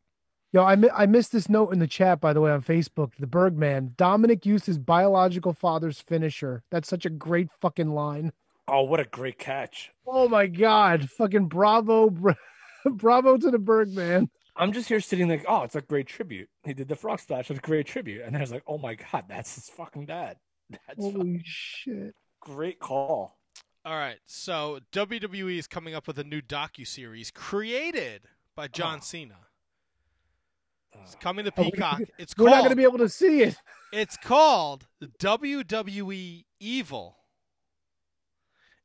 Yo, 0.51 0.63
I 0.63 0.75
mi- 0.75 0.89
I 0.95 1.05
missed 1.05 1.31
this 1.31 1.47
note 1.47 1.71
in 1.71 1.79
the 1.79 1.85
chat 1.87 2.19
by 2.19 2.33
the 2.33 2.41
way 2.41 2.49
on 2.51 2.63
Facebook. 2.63 3.11
The 3.19 3.27
Bergman 3.27 3.93
Dominik 3.97 4.45
used 4.45 4.65
his 4.65 4.79
biological 4.79 5.53
father's 5.53 6.01
finisher. 6.01 6.63
That's 6.71 6.89
such 6.89 7.05
a 7.05 7.09
great 7.11 7.49
fucking 7.61 7.89
line. 7.91 8.31
Oh, 8.67 8.81
what 8.83 8.99
a 8.99 9.05
great 9.05 9.37
catch! 9.37 9.91
Oh 10.07 10.27
my 10.27 10.47
god, 10.47 11.09
fucking 11.09 11.47
bravo, 11.47 12.09
br- 12.09 12.31
bravo 12.85 13.37
to 13.37 13.51
the 13.51 13.59
Bergman. 13.59 14.29
I'm 14.55 14.73
just 14.73 14.89
here 14.89 14.99
sitting 14.99 15.29
like, 15.29 15.45
oh, 15.47 15.63
it's 15.63 15.75
a 15.75 15.81
great 15.81 16.07
tribute. 16.07 16.49
He 16.63 16.73
did 16.73 16.87
the 16.87 16.95
frog 16.95 17.19
splash. 17.19 17.49
It's 17.49 17.59
a 17.59 17.61
great 17.61 17.85
tribute, 17.85 18.23
and 18.23 18.35
I 18.35 18.41
was 18.41 18.51
like, 18.51 18.63
oh 18.67 18.77
my 18.79 18.95
god, 18.95 19.25
that's 19.29 19.55
his 19.55 19.69
fucking 19.69 20.07
dad. 20.07 20.37
That's 20.69 20.99
Holy 20.99 21.41
shit. 21.45 22.15
great 22.41 22.79
call. 22.79 23.38
All 23.85 23.95
right, 23.95 24.17
so 24.25 24.80
WWE 24.91 25.58
is 25.58 25.67
coming 25.67 25.95
up 25.95 26.06
with 26.06 26.19
a 26.19 26.24
new 26.24 26.41
docu 26.41 26.85
series 26.85 27.32
created 27.32 28.24
by 28.56 28.67
John 28.67 28.98
oh. 28.98 29.03
Cena. 29.03 29.38
Oh. 30.93 30.99
It's 31.03 31.16
coming 31.16 31.45
to 31.45 31.53
Oh, 31.56 31.64
Peacock. 31.64 32.01
It's 32.17 32.35
We're 32.38 32.48
called. 32.48 32.58
not 32.58 32.59
going 32.59 32.69
to 32.72 32.75
be 32.75 32.83
able 32.83 32.98
to 32.98 33.09
see 33.09 33.41
it. 33.43 33.58
It's 33.91 34.17
called 34.17 34.85
WWE 35.19 36.45
Evil. 36.59 37.17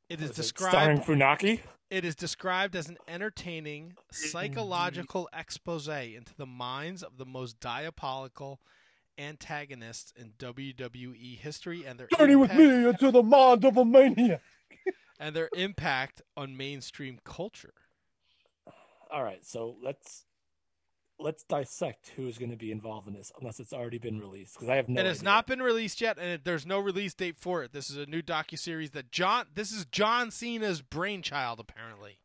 It 0.09 0.19
is 0.19 0.29
Was 0.29 0.39
it 0.39 0.41
described. 0.41 0.71
starring 0.71 0.99
Funaki. 0.99 1.59
It 1.91 2.03
is 2.03 2.15
described 2.15 2.75
as 2.75 2.89
an 2.89 2.97
entertaining 3.07 3.93
psychological 4.11 5.29
mm-hmm. 5.31 5.39
expose 5.39 5.87
into 5.87 6.33
the 6.35 6.47
minds 6.47 7.03
of 7.03 7.17
the 7.17 7.25
most 7.25 7.59
diabolical 7.59 8.61
antagonists 9.19 10.11
in 10.17 10.33
WWE 10.39 11.37
history 11.37 11.85
and 11.85 11.99
their 11.99 12.07
Journey 12.17 12.35
with 12.35 12.53
me 12.55 12.87
into 12.87 13.11
the 13.11 13.21
mind 13.21 13.63
of 13.63 13.77
a 13.77 13.85
maniac. 13.85 14.41
And 15.19 15.35
their 15.35 15.49
impact 15.55 16.21
on 16.35 16.57
mainstream 16.57 17.19
culture. 17.23 17.73
All 19.11 19.23
right, 19.23 19.45
so 19.45 19.75
let's 19.83 20.25
let's 21.19 21.43
dissect 21.43 22.11
who's 22.15 22.37
going 22.37 22.51
to 22.51 22.57
be 22.57 22.71
involved 22.71 23.07
in 23.07 23.13
this, 23.13 23.31
unless 23.39 23.59
it's 23.59 23.71
already 23.71 23.97
been 23.97 24.19
released. 24.19 24.55
Because 24.55 24.69
I 24.69 24.75
have 24.75 24.89
no. 24.89 24.99
it 24.99 25.05
has 25.05 25.19
idea. 25.19 25.25
not 25.25 25.47
been 25.47 25.61
released 25.61 26.01
yet, 26.01 26.17
and 26.17 26.27
it, 26.27 26.43
there's 26.43 26.65
no 26.65 26.79
release 26.79 27.13
date 27.13 27.37
for 27.39 27.63
it. 27.63 27.71
This 27.71 27.89
is 27.89 27.97
a 27.97 28.05
new 28.05 28.21
docu 28.21 28.57
series 28.59 28.91
that 28.91 29.11
John. 29.11 29.45
This 29.53 29.71
is 29.71 29.85
John 29.85 30.31
Cena's 30.31 30.81
brainchild, 30.81 31.59
apparently. 31.59 32.19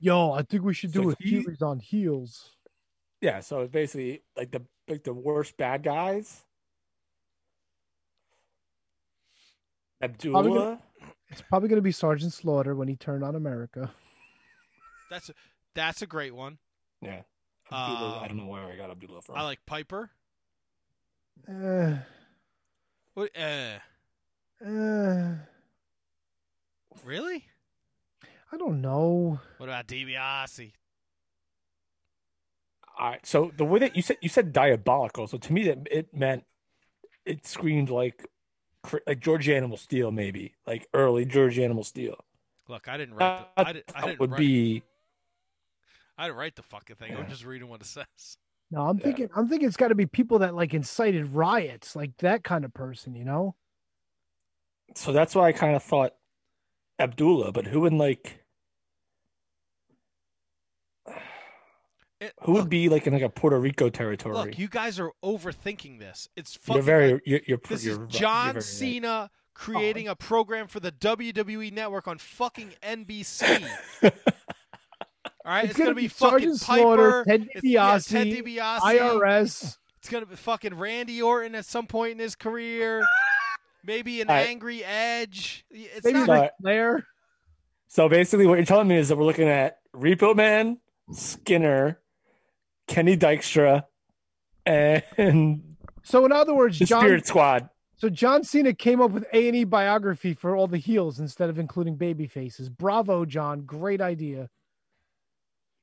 Yo, 0.00 0.32
I 0.32 0.42
think 0.42 0.64
we 0.64 0.74
should 0.74 0.92
do 0.92 1.04
So 1.04 1.10
a 1.10 1.14
he- 1.18 1.42
series 1.42 1.62
on 1.62 1.78
heels. 1.78 2.50
Yeah, 3.20 3.40
so 3.40 3.60
it's 3.60 3.72
basically 3.72 4.22
like 4.36 4.50
the 4.50 4.62
like 4.88 5.04
the 5.04 5.14
worst 5.14 5.56
bad 5.56 5.82
guys. 5.82 6.42
Abdullah. 10.02 10.80
Gonna- 11.34 11.40
It's 11.40 11.48
probably 11.48 11.68
going 11.68 11.76
to 11.78 11.82
be 11.82 11.92
Sergeant 11.92 12.32
Slaughter 12.32 12.74
when 12.74 12.88
he 12.88 12.96
turned 12.96 13.22
on 13.24 13.34
America. 13.34 13.92
That's 15.10 15.30
that's 15.74 16.02
a 16.02 16.06
great 16.06 16.34
one. 16.34 16.58
Yeah. 17.02 17.22
Abdullah, 17.70 18.20
I 18.20 18.24
Uh, 18.24 18.28
don't 18.28 18.36
know 18.38 18.46
where 18.46 18.64
I 18.64 18.76
got 18.76 18.90
Abdullah 18.90 19.22
from. 19.22 19.36
I 19.36 19.42
like 19.42 19.64
Piper. 19.66 20.10
Uh, 21.48 21.98
What? 23.14 23.30
Uh, 23.36 23.78
uh, 24.64 25.34
really? 27.04 27.46
I 28.52 28.56
don't 28.56 28.80
know. 28.80 29.40
What 29.58 29.68
about 29.68 29.86
DiBiase? 29.86 30.72
All 32.98 33.10
right. 33.10 33.26
So 33.26 33.50
the 33.56 33.64
way 33.64 33.78
that 33.80 33.96
you 33.96 34.02
said 34.02 34.18
you 34.20 34.28
said 34.28 34.52
diabolical, 34.52 35.26
so 35.26 35.38
to 35.38 35.52
me 35.52 35.64
that 35.64 35.86
it 35.90 36.14
meant 36.14 36.44
it 37.24 37.46
screamed 37.46 37.90
like 37.90 38.18
cr- 38.18 38.26
like 39.06 39.20
George 39.20 39.48
Animal 39.48 39.76
Steele, 39.76 40.10
maybe 40.10 40.54
like 40.66 40.88
early 40.94 41.24
George 41.24 41.58
Animal 41.58 41.84
Steele. 41.84 42.18
Look, 42.68 42.88
I 42.88 42.96
didn't 42.96 43.14
write. 43.16 43.46
The, 43.56 43.68
I, 43.68 43.72
did, 43.72 43.84
I 43.94 44.00
That 44.00 44.06
didn't 44.06 44.20
would 44.20 44.30
write, 44.32 44.38
be 44.38 44.82
I 46.16 46.26
didn't 46.26 46.38
write 46.38 46.56
the 46.56 46.62
fucking 46.62 46.96
thing. 46.96 47.16
I'm 47.16 47.28
just 47.28 47.44
reading 47.44 47.68
what 47.68 47.80
it 47.80 47.86
says. 47.86 48.38
No, 48.70 48.82
I'm 48.82 48.98
thinking. 48.98 49.28
I'm 49.34 49.48
thinking 49.48 49.68
it's 49.68 49.76
got 49.76 49.88
to 49.88 49.94
be 49.94 50.06
people 50.06 50.38
that 50.40 50.54
like 50.54 50.74
incited 50.74 51.34
riots, 51.34 51.94
like 51.94 52.16
that 52.18 52.44
kind 52.44 52.64
of 52.64 52.72
person. 52.72 53.14
You 53.14 53.24
know? 53.24 53.54
So 54.94 55.12
that's 55.12 55.34
why 55.34 55.48
I 55.48 55.52
kind 55.52 55.76
of 55.76 55.82
thought 55.82 56.14
Abdullah, 56.98 57.52
but 57.52 57.66
who 57.66 57.80
would 57.80 57.92
like 57.92 58.43
who 62.42 62.52
would 62.52 62.68
be 62.68 62.88
like 62.88 63.06
in 63.06 63.12
like 63.12 63.22
a 63.22 63.28
Puerto 63.28 63.58
Rico 63.58 63.88
territory? 63.90 64.34
Look, 64.34 64.58
you 64.58 64.68
guys 64.68 64.98
are 65.00 65.10
overthinking 65.22 65.98
this. 65.98 66.28
It's 66.36 66.56
fucking. 66.56 66.74
You're 66.74 66.82
fucking. 66.82 66.86
very 67.10 67.22
you're, 67.24 67.40
you're 67.46 67.58
this 67.68 67.84
you're, 67.84 68.04
is 68.04 68.08
John 68.08 68.46
you're 68.46 68.52
very 68.52 68.54
right. 68.54 68.62
Cena 68.64 69.30
creating 69.54 70.08
a 70.08 70.16
program 70.16 70.66
for 70.66 70.80
the 70.80 70.92
WWE 70.92 71.72
network 71.72 72.08
on 72.08 72.18
fucking 72.18 72.72
NBC. 72.82 73.66
All 75.46 75.52
right, 75.52 75.64
It's 75.64 75.70
it's, 75.70 75.78
gonna, 75.78 75.88
gonna 75.90 75.94
be, 75.96 76.02
be 76.02 76.08
fucking 76.08 76.56
Sergeant 76.56 76.60
Slaughter, 76.60 77.24
Piper, 77.24 77.24
Ted 77.26 77.42
it's- 77.54 77.64
yeah, 77.64 77.98
Ted 77.98 78.26
DiBiase, 78.28 78.56
DiBiase, 78.56 78.80
IRS. 78.80 79.76
It's 79.98 80.08
gonna 80.08 80.26
be 80.26 80.36
fucking 80.36 80.74
Randy 80.74 81.20
Orton 81.22 81.54
at 81.54 81.66
some 81.66 81.86
point 81.86 82.12
in 82.12 82.18
his 82.18 82.34
career. 82.34 83.04
Maybe 83.84 84.22
an 84.22 84.30
All 84.30 84.36
right. 84.36 84.48
angry 84.48 84.82
Edge. 84.82 85.64
It's 85.70 86.04
Maybe 86.04 86.20
not. 86.20 86.40
Ric 86.40 86.50
Flair. 86.60 87.06
So 87.88 88.08
basically, 88.08 88.46
what 88.46 88.54
you're 88.54 88.64
telling 88.64 88.88
me 88.88 88.96
is 88.96 89.08
that 89.08 89.16
we're 89.16 89.24
looking 89.24 89.48
at 89.48 89.78
Repo 89.94 90.34
Man, 90.34 90.78
Skinner, 91.12 92.00
Kenny 92.86 93.16
Dykstra, 93.16 93.84
and 94.66 95.76
So 96.02 96.24
in 96.24 96.32
other 96.32 96.54
words, 96.54 96.78
the 96.78 96.84
John. 96.84 97.00
Spirit 97.02 97.26
Squad. 97.26 97.68
So 97.96 98.10
John 98.10 98.44
Cena 98.44 98.74
came 98.74 99.00
up 99.00 99.12
with 99.12 99.24
A 99.32 99.46
and 99.48 99.56
E 99.56 99.64
biography 99.64 100.34
for 100.34 100.56
all 100.56 100.66
the 100.66 100.78
heels 100.78 101.20
instead 101.20 101.48
of 101.48 101.58
including 101.58 101.96
baby 101.96 102.26
faces. 102.26 102.68
Bravo, 102.68 103.24
John. 103.24 103.62
Great 103.62 104.00
idea. 104.00 104.50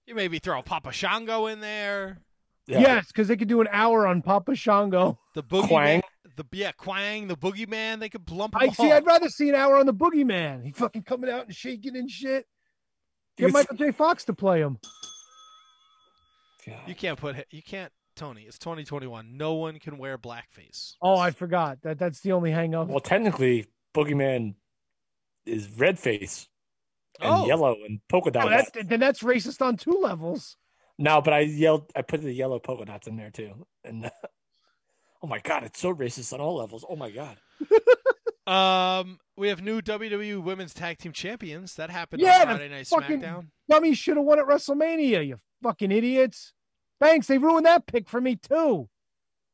You 0.05 0.15
maybe 0.15 0.39
throw 0.39 0.61
Papa 0.61 0.91
Shango 0.91 1.47
in 1.47 1.59
there. 1.61 2.19
Yes, 2.67 3.07
because 3.07 3.27
they 3.27 3.35
could 3.37 3.47
do 3.47 3.61
an 3.61 3.67
hour 3.71 4.05
on 4.07 4.21
Papa 4.21 4.55
Shango. 4.55 5.19
The 5.33 5.43
boogie 5.43 5.67
Quang. 5.67 5.85
Man, 5.85 6.01
the 6.35 6.45
yeah 6.51 6.71
Quang, 6.71 7.27
the 7.27 7.35
boogeyman. 7.35 7.99
They 7.99 8.09
could 8.09 8.29
lump 8.29 8.53
them 8.53 8.61
I 8.61 8.67
all. 8.67 8.73
see. 8.73 8.91
I'd 8.91 9.05
rather 9.05 9.29
see 9.29 9.49
an 9.49 9.55
hour 9.55 9.77
on 9.77 9.85
the 9.85 9.93
Boogeyman. 9.93 10.63
He 10.63 10.71
fucking 10.71 11.03
coming 11.03 11.29
out 11.29 11.45
and 11.47 11.55
shaking 11.55 11.97
and 11.97 12.09
shit. 12.09 12.45
Get 13.37 13.51
Michael 13.51 13.75
J. 13.77 13.91
Fox 13.91 14.25
to 14.25 14.33
play 14.33 14.59
him. 14.61 14.79
You 16.87 16.95
can't 16.95 17.17
put 17.19 17.35
you 17.51 17.61
can't 17.63 17.91
Tony. 18.15 18.43
It's 18.43 18.59
2021. 18.59 19.37
No 19.37 19.53
one 19.55 19.79
can 19.79 19.97
wear 19.97 20.17
blackface. 20.17 20.95
Oh, 21.01 21.17
I 21.17 21.31
forgot 21.31 21.81
that. 21.83 21.97
That's 21.97 22.19
the 22.21 22.33
only 22.33 22.51
hang 22.51 22.75
up. 22.75 22.87
Well, 22.87 22.99
technically, 22.99 23.67
Boogeyman 23.95 24.55
is 25.45 25.69
red 25.77 25.97
face 25.97 26.47
and 27.19 27.29
Oh. 27.31 27.45
yellow 27.47 27.75
and 27.85 27.99
polka 28.09 28.29
Oh, 28.29 28.31
dot. 28.31 28.49
that's, 28.49 28.71
then 28.87 28.99
that's 28.99 29.23
racist 29.23 29.61
on 29.61 29.77
two 29.77 29.99
levels. 30.01 30.57
No, 30.97 31.21
but 31.21 31.33
I 31.33 31.39
yelled. 31.39 31.91
I 31.95 32.01
put 32.03 32.21
the 32.21 32.31
yellow 32.33 32.59
polka 32.59 32.85
dots 32.85 33.07
in 33.07 33.15
there 33.15 33.31
too. 33.31 33.65
And 33.83 34.11
oh 35.23 35.27
my 35.27 35.39
god, 35.39 35.63
it's 35.63 35.79
so 35.79 35.93
racist 35.93 36.33
on 36.33 36.41
all 36.41 36.57
levels. 36.57 36.85
Oh 36.87 36.95
my 36.95 37.09
god. 37.09 37.37
Um, 38.47 39.19
we 39.37 39.49
have 39.49 39.61
new 39.61 39.81
WWE 39.81 40.41
Women's 40.43 40.73
Tag 40.73 40.97
Team 40.97 41.11
Champions. 41.11 41.75
That 41.75 41.89
happened 41.89 42.21
Yeah, 42.21 42.33
on 42.33 42.39
the 42.39 42.45
Friday 42.55 42.69
Night 42.69 42.87
fucking 42.87 43.21
SmackDown. 43.21 43.47
dummies 43.69 43.97
should 43.97 44.17
have 44.17 44.25
won 44.25 44.39
at 44.39 44.45
WrestleMania. 44.45 45.25
You 45.27 45.39
fucking 45.63 45.91
idiots. 45.91 46.53
Thanks. 46.99 47.27
They 47.27 47.37
ruined 47.37 47.65
that 47.65 47.85
pick 47.87 48.09
for 48.09 48.19
me 48.21 48.35
too. 48.35 48.89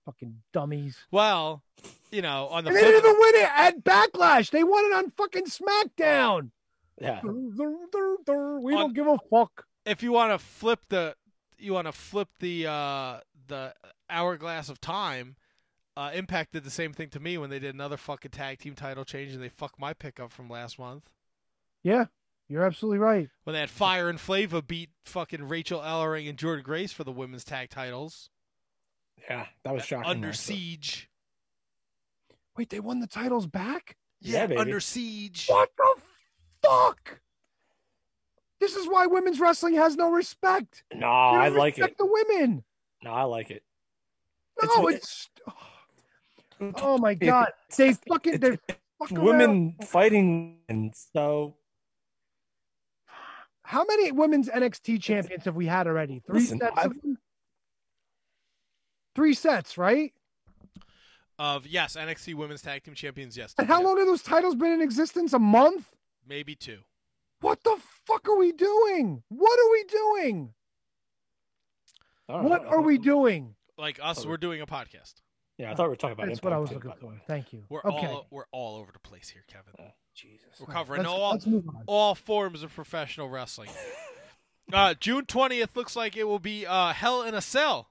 Fucking 0.06 0.38
dummies. 0.54 0.98
Well, 1.12 1.64
you 2.12 2.22
know, 2.22 2.48
on 2.48 2.64
the 2.64 2.70
And 2.70 2.78
they 2.78 2.82
didn't 2.82 3.06
even 3.06 3.18
win 3.20 3.36
it 3.36 3.50
at 3.56 3.84
Backlash. 3.84 4.52
They 4.52 4.64
won 4.64 4.86
it 4.86 4.94
on 4.94 5.12
fucking 5.12 5.46
SmackDown. 5.46 6.52
Yeah. 7.00 7.20
We 7.24 8.74
don't 8.74 8.94
give 8.96 9.08
a 9.08 9.18
fuck. 9.30 9.66
if 9.86 10.02
you 10.02 10.12
want 10.12 10.32
to 10.32 10.40
flip 10.40 10.80
the 10.90 11.16
you 11.60 11.74
want 11.74 11.88
to 11.88 11.92
flip 11.92 12.30
the 12.40 12.68
uh 12.68 13.20
the 13.48 13.74
hourglass 14.10 14.70
of 14.70 14.80
time 14.82 15.36
uh 15.98 16.12
impact 16.14 16.54
did 16.54 16.64
the 16.64 16.70
same 16.70 16.94
thing 16.94 17.10
to 17.10 17.20
me 17.20 17.38
when 17.38 17.50
they 17.50 17.60
did 17.60 17.74
another 17.74 17.98
fucking 17.98 18.32
tag 18.32 18.60
team 18.60 18.76
title 18.76 19.04
change 19.04 19.34
and 19.34 19.42
they 19.42 19.50
fucked 19.50 19.80
my 19.80 19.94
pickup 19.94 20.32
from 20.32 20.48
last 20.50 20.78
month 20.78 21.10
Yeah, 21.84 22.06
you're 22.48 22.64
absolutely 22.66 23.00
right. 23.00 23.30
when 23.44 23.54
they 23.54 23.60
had 23.60 23.70
fire 23.70 24.08
and 24.10 24.20
flava 24.20 24.62
beat 24.62 24.90
fucking 25.06 25.48
Rachael 25.48 25.80
Ellering 25.82 26.30
and 26.30 26.38
Jordynne 26.38 26.64
Grace 26.64 26.92
for 26.94 27.04
the 27.04 27.12
women's 27.12 27.44
tag 27.44 27.70
titles 27.70 28.30
Yeah, 29.30 29.48
that 29.64 29.74
was 29.74 29.84
shocking. 29.86 30.10
under 30.10 30.28
also. 30.30 30.54
siege 30.54 31.10
Wait, 32.56 32.70
they 32.70 32.80
won 32.80 33.00
the 33.00 33.08
titles 33.08 33.46
back? 33.48 33.98
Yeah, 34.20 34.48
baby. 34.48 34.60
under 34.62 34.80
siege 34.80 35.46
What 35.48 35.70
the 35.78 35.96
fuck? 36.64 37.22
This 38.60 38.76
is 38.76 38.88
why 38.88 39.06
women's 39.06 39.40
wrestling 39.40 39.76
has 39.76 39.96
no 39.96 40.10
respect. 40.12 40.84
No, 40.92 41.08
I 41.08 41.50
don't 41.50 41.58
like 41.60 41.78
it. 41.78 41.82
respect 41.82 42.00
The 42.00 42.08
women. 42.08 42.64
No, 43.04 43.12
I 43.12 43.24
like 43.24 43.52
it. 43.52 43.62
No, 44.64 44.88
it's. 44.88 45.30
Oh 46.60 46.98
my 46.98 47.14
god, 47.14 47.50
they 47.78 47.94
fucking 47.94 48.40
they 48.40 48.58
fuck 49.00 49.12
around. 49.12 49.24
Women 49.26 49.76
fighting, 49.86 50.58
and 50.70 50.94
so 51.14 51.56
How 53.64 53.84
many 53.86 54.12
women's 54.12 54.50
NXT 54.50 55.02
champions 55.02 55.46
have 55.46 55.56
we 55.56 55.66
had 55.68 55.88
already? 55.88 56.22
Three 56.26 56.40
Listen, 56.40 56.60
sets 56.60 56.78
I've- 56.78 56.96
of 56.96 57.02
them. 57.02 57.18
Three 59.16 59.34
sets, 59.34 59.78
right? 59.78 60.14
of 61.40 61.68
yes 61.68 61.96
nxt 61.96 62.34
women's 62.34 62.64
tag 62.64 62.84
team 62.84 62.96
champions 62.96 63.38
yes 63.38 63.54
And 63.60 63.68
how 63.68 63.80
long 63.84 64.00
have 64.00 64.08
those 64.08 64.24
titles 64.24 64.56
been 64.56 64.72
in 64.72 64.82
existence? 64.82 65.34
A 65.34 65.40
month? 65.40 65.88
maybe 66.28 66.56
two 66.56 66.80
What 67.42 67.64
the 67.64 67.78
fuck 68.08 68.28
are 68.28 68.36
we 68.38 68.52
doing? 68.54 69.22
What 69.30 69.60
are 69.60 69.72
we 69.72 69.84
doing? 69.84 70.54
What 72.26 72.66
are 72.66 72.82
we 72.82 72.98
doing? 72.98 73.56
like 73.78 74.00
us 74.02 74.26
we're 74.26 74.38
doing 74.38 74.62
a 74.62 74.66
podcast 74.66 75.22
yeah, 75.58 75.72
I 75.72 75.76
thought 75.76 75.84
we 75.86 75.90
were 75.90 75.96
talking 75.96 76.14
about 76.14 76.28
That's 76.28 76.40
Impact 76.40 76.44
what 76.46 76.54
I 76.54 76.58
was 76.60 76.70
too, 76.70 76.76
looking 76.76 76.92
for. 77.00 77.08
way. 77.08 77.22
Thank 77.28 77.54
you. 77.54 77.64
We're 77.70 77.82
okay. 77.84 78.08
all 78.08 78.28
we're 78.30 78.46
all 78.52 78.78
over 78.78 78.92
the 78.92 79.00
place 79.00 79.30
here, 79.30 79.44
Kevin. 79.48 79.74
Jesus. 80.14 80.46
We're 80.60 80.74
covering 80.74 81.04
let's- 81.04 81.14
all 81.14 81.32
let's 81.32 81.48
all 81.86 82.16
forms 82.16 82.64
of 82.64 82.74
professional 82.74 83.30
wrestling. 83.30 83.70
uh, 84.74 84.94
June 85.00 85.26
twentieth 85.26 85.76
looks 85.76 85.96
like 85.96 86.16
it 86.18 86.26
will 86.26 86.40
be 86.40 86.66
uh, 86.66 86.94
Hell 86.94 87.24
in 87.24 87.34
a 87.36 87.42
Cell 87.42 87.90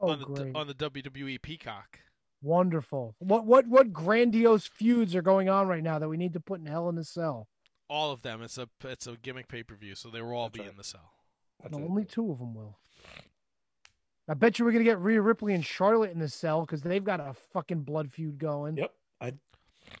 Oh, 0.00 0.10
on 0.10 0.18
the 0.18 0.24
great. 0.24 0.56
on 0.56 0.66
the 0.66 0.74
WWE 0.74 1.42
Peacock. 1.42 1.98
Wonderful. 2.42 3.14
What 3.18 3.44
what 3.44 3.66
what 3.66 3.92
grandiose 3.92 4.66
feuds 4.66 5.14
are 5.14 5.22
going 5.22 5.48
on 5.50 5.68
right 5.68 5.82
now 5.82 5.98
that 5.98 6.08
we 6.08 6.16
need 6.16 6.32
to 6.32 6.40
put 6.40 6.58
in 6.60 6.66
Hell 6.66 6.88
in 6.88 6.96
a 6.96 7.04
Cell? 7.04 7.48
All 7.88 8.10
of 8.12 8.22
them. 8.22 8.40
It's 8.42 8.56
a 8.56 8.68
it's 8.84 9.06
a 9.06 9.16
gimmick 9.16 9.48
pay 9.48 9.62
per 9.62 9.74
view, 9.74 9.94
so 9.94 10.08
they 10.08 10.22
will 10.22 10.32
all 10.34 10.48
be 10.48 10.62
in 10.62 10.76
the 10.78 10.84
cell. 10.84 11.12
No, 11.70 11.78
only 11.78 12.04
two 12.06 12.30
of 12.32 12.38
them 12.38 12.54
will. 12.54 12.78
I 14.30 14.34
bet 14.34 14.60
you 14.60 14.64
we're 14.64 14.70
gonna 14.70 14.84
get 14.84 15.00
Rhea 15.00 15.20
Ripley 15.20 15.54
and 15.54 15.66
Charlotte 15.66 16.12
in 16.12 16.20
the 16.20 16.28
cell 16.28 16.60
because 16.60 16.82
they've 16.82 17.02
got 17.02 17.18
a 17.18 17.34
fucking 17.52 17.80
blood 17.80 18.12
feud 18.12 18.38
going. 18.38 18.76
Yep, 18.76 18.94
I'd 19.20 19.38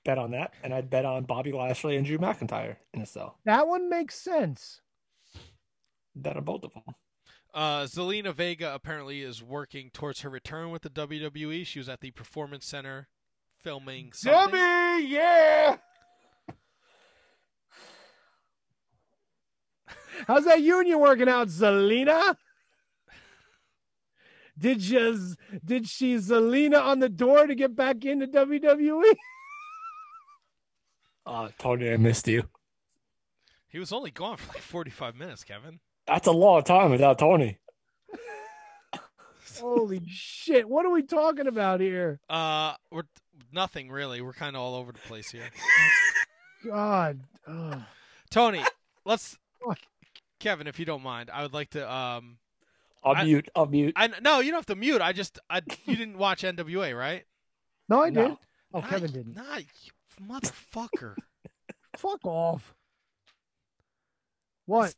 bet 0.04 0.18
on 0.18 0.30
that, 0.30 0.54
and 0.62 0.72
I'd 0.72 0.88
bet 0.88 1.04
on 1.04 1.24
Bobby 1.24 1.50
Lashley 1.50 1.96
and 1.96 2.06
Drew 2.06 2.16
McIntyre 2.16 2.76
in 2.94 3.02
a 3.02 3.06
cell. 3.06 3.38
That 3.44 3.66
one 3.66 3.90
makes 3.90 4.14
sense. 4.14 4.82
Bet 6.14 6.36
on 6.36 6.44
both 6.44 6.62
of 6.62 6.72
them. 6.72 6.94
Uh, 7.52 7.82
Zelina 7.86 8.32
Vega 8.32 8.72
apparently 8.72 9.22
is 9.22 9.42
working 9.42 9.90
towards 9.90 10.20
her 10.20 10.30
return 10.30 10.70
with 10.70 10.82
the 10.82 10.90
WWE. 10.90 11.66
She 11.66 11.80
was 11.80 11.88
at 11.88 12.00
the 12.00 12.12
Performance 12.12 12.66
Center 12.66 13.08
filming 13.58 14.12
something. 14.12 14.52
Debbie, 14.52 15.06
yeah. 15.08 15.76
How's 20.28 20.44
that 20.44 20.62
union 20.62 21.00
working 21.00 21.28
out, 21.28 21.48
Zelina? 21.48 22.36
Did 24.60 24.82
you 24.82 25.34
did 25.64 25.88
she 25.88 26.16
Zelina 26.16 26.82
on 26.82 26.98
the 26.98 27.08
door 27.08 27.46
to 27.46 27.54
get 27.54 27.74
back 27.74 28.04
into? 28.04 28.26
WWE? 28.26 29.14
Uh, 31.26 31.50
Tony, 31.58 31.92
I 31.92 31.96
missed 31.98 32.26
you. 32.26 32.44
He 33.68 33.78
was 33.78 33.92
only 33.92 34.10
gone 34.10 34.38
for 34.38 34.48
like 34.54 34.62
forty 34.62 34.90
five 34.90 35.14
minutes, 35.14 35.44
Kevin. 35.44 35.78
That's 36.06 36.26
a 36.26 36.32
long 36.32 36.64
time 36.64 36.90
without 36.90 37.18
Tony. 37.18 37.58
Holy 39.60 40.00
shit! 40.08 40.68
What 40.68 40.86
are 40.86 40.90
we 40.90 41.02
talking 41.02 41.46
about 41.46 41.80
here? 41.80 42.20
Uh, 42.28 42.74
we're 42.90 43.04
nothing 43.52 43.90
really. 43.90 44.22
We're 44.22 44.32
kind 44.32 44.56
of 44.56 44.62
all 44.62 44.74
over 44.74 44.92
the 44.92 44.98
place 45.00 45.30
here. 45.30 45.50
God, 46.66 47.20
Ugh. 47.46 47.82
Tony, 48.30 48.64
let's 49.04 49.38
Kevin, 50.40 50.66
if 50.66 50.78
you 50.78 50.86
don't 50.86 51.02
mind, 51.02 51.30
I 51.32 51.42
would 51.42 51.52
like 51.52 51.70
to 51.70 51.92
um 51.92 52.38
I'll 53.02 53.16
I- 53.16 53.24
mute. 53.24 53.48
I'll 53.54 53.66
mute. 53.66 53.94
I 53.96 54.08
no, 54.20 54.40
you 54.40 54.50
don't 54.50 54.58
have 54.58 54.66
to 54.66 54.74
mute. 54.76 55.00
I 55.00 55.12
just 55.12 55.38
I 55.48 55.62
you 55.86 55.96
didn't 55.96 56.18
watch 56.18 56.42
NWA, 56.42 56.96
right? 56.96 57.24
no, 57.88 58.02
I 58.02 58.10
No. 58.10 58.28
did. 58.28 58.36
Oh, 58.72 58.80
Nah, 58.80 58.86
Kevin 58.88 59.10
didn't. 59.12 59.34
Nah, 59.36 59.56
you 59.56 59.92
motherfucker. 60.28 61.16
Fuck 61.96 62.24
off. 62.24 62.74
What? 64.66 64.94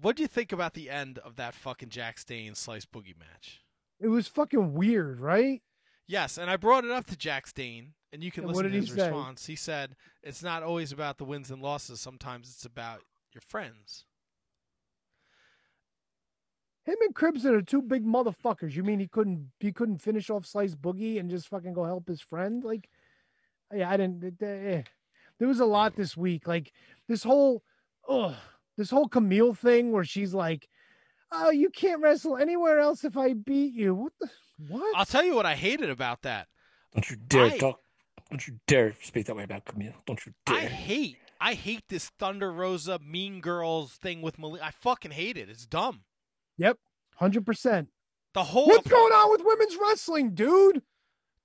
what 0.00 0.16
do 0.16 0.22
you 0.22 0.26
think 0.28 0.52
about 0.52 0.74
the 0.74 0.88
end 0.90 1.18
of 1.18 1.36
that 1.36 1.54
fucking 1.54 1.90
Jax 1.90 2.24
Dane 2.24 2.54
slice 2.54 2.84
boogie 2.86 3.18
match? 3.18 3.60
It 4.00 4.08
was 4.08 4.26
fucking 4.26 4.72
weird, 4.74 5.20
right? 5.20 5.62
Yes, 6.08 6.38
and 6.38 6.50
I 6.50 6.56
brought 6.56 6.84
it 6.84 6.90
up 6.90 7.06
to 7.06 7.16
Jax 7.16 7.52
Dane, 7.52 7.92
and 8.12 8.24
you 8.24 8.32
can 8.32 8.42
And 8.44 8.48
listen 8.48 8.64
what 8.64 8.68
to 8.70 8.74
his 8.76 8.88
he 8.88 8.96
say? 8.96 9.06
response. 9.10 9.46
He 9.46 9.54
said, 9.54 9.94
"It's 10.22 10.42
not 10.42 10.62
always 10.64 10.90
about 10.90 11.18
the 11.18 11.24
wins 11.24 11.50
and 11.50 11.62
losses. 11.62 12.00
Sometimes 12.00 12.50
it's 12.50 12.64
about 12.64 13.02
your 13.32 13.42
friends." 13.42 14.04
Him 16.84 16.96
and 17.00 17.14
Crimson 17.14 17.54
are 17.54 17.62
two 17.62 17.80
big 17.82 18.04
motherfuckers. 18.04 18.74
You 18.74 18.82
mean 18.82 18.98
he 18.98 19.06
couldn't 19.06 19.52
he 19.60 19.72
couldn't 19.72 19.98
finish 19.98 20.30
off 20.30 20.44
Slice 20.46 20.74
Boogie 20.74 21.20
and 21.20 21.30
just 21.30 21.48
fucking 21.48 21.72
go 21.74 21.84
help 21.84 22.08
his 22.08 22.20
friend? 22.20 22.64
Like, 22.64 22.88
yeah, 23.72 23.88
I 23.88 23.96
didn't. 23.96 24.22
it- 24.24 24.42
eh. 24.42 24.82
There 25.38 25.48
was 25.48 25.60
a 25.60 25.64
lot 25.64 25.96
this 25.96 26.16
week. 26.16 26.46
Like 26.46 26.72
this 27.08 27.22
whole, 27.24 27.62
ugh, 28.08 28.34
this 28.76 28.90
whole 28.90 29.08
Kamille 29.08 29.56
thing 29.56 29.90
where 29.92 30.04
she's 30.04 30.34
like, 30.34 30.68
"Oh, 31.30 31.50
you 31.50 31.70
can't 31.70 32.00
wrestle 32.02 32.36
anywhere 32.36 32.78
else 32.80 33.04
if 33.04 33.16
I 33.16 33.32
beat 33.34 33.74
you." 33.74 33.94
What 33.94 34.12
the 34.20 34.30
what? 34.68 34.96
I'll 34.96 35.04
tell 35.04 35.24
you 35.24 35.34
what 35.34 35.46
I 35.46 35.54
hated 35.54 35.90
about 35.90 36.22
that. 36.22 36.48
Don't 36.94 37.08
you 37.10 37.16
dare 37.16 37.44
I- 37.46 37.58
talk. 37.58 37.80
Don't 38.30 38.46
you 38.46 38.58
dare 38.66 38.94
speak 39.02 39.26
that 39.26 39.36
way 39.36 39.42
about 39.44 39.64
Kamille. 39.66 39.94
Don't 40.06 40.24
you 40.24 40.32
dare. 40.46 40.56
I 40.56 40.60
dare. 40.62 40.68
hate, 40.70 41.16
I 41.40 41.54
hate 41.54 41.84
this 41.88 42.08
Thunder 42.18 42.50
Rosa 42.52 42.98
Mean 42.98 43.40
Girls 43.40 43.92
thing 43.94 44.22
with 44.22 44.38
Melina. 44.38 44.64
I 44.64 44.70
fucking 44.70 45.10
hate 45.10 45.36
it. 45.36 45.48
It's 45.50 45.66
dumb. 45.66 46.02
Yep, 46.58 46.78
hundred 47.16 47.46
percent. 47.46 47.88
The 48.34 48.44
whole 48.44 48.66
What's 48.66 48.88
going 48.88 49.12
on 49.12 49.30
with 49.30 49.42
women's 49.44 49.76
wrestling, 49.76 50.34
dude? 50.34 50.82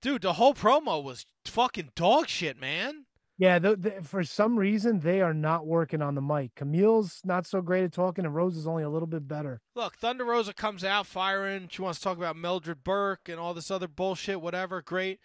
dude, 0.02 0.22
the 0.22 0.34
whole 0.34 0.54
promo 0.54 1.04
was 1.04 1.26
fucking 1.46 1.92
dog 1.96 2.28
shit, 2.28 2.60
man. 2.60 3.06
Yeah, 3.38 3.60
the, 3.60 3.76
the, 3.76 3.92
for 4.02 4.24
some 4.24 4.58
reason 4.58 5.00
they 5.00 5.22
are 5.22 5.34
not 5.34 5.68
working 5.68 6.02
on 6.02 6.16
the 6.16 6.22
mic. 6.22 6.56
Kamille's 6.56 7.22
not 7.24 7.46
so 7.46 7.62
great 7.62 7.84
at 7.84 7.94
talking, 7.94 8.26
and 8.26 8.34
Rose 8.34 8.58
is 8.58 8.66
only 8.66 8.84
a 8.84 8.90
little 8.90 9.08
bit 9.08 9.28
better. 9.28 9.62
Look, 9.76 9.96
Thunder 9.98 10.26
Rosa 10.26 10.54
comes 10.54 10.84
out 10.84 11.06
firing. 11.06 11.68
She 11.70 11.84
wants 11.84 12.00
to 12.00 12.04
talk 12.04 12.18
about 12.18 12.36
Mildred 12.36 12.84
Burke 12.84 13.30
and 13.30 13.40
all 13.40 13.54
this 13.54 13.70
other 13.70 13.88
bullshit, 13.88 14.42
whatever. 14.42 14.82
Great. 14.82 15.20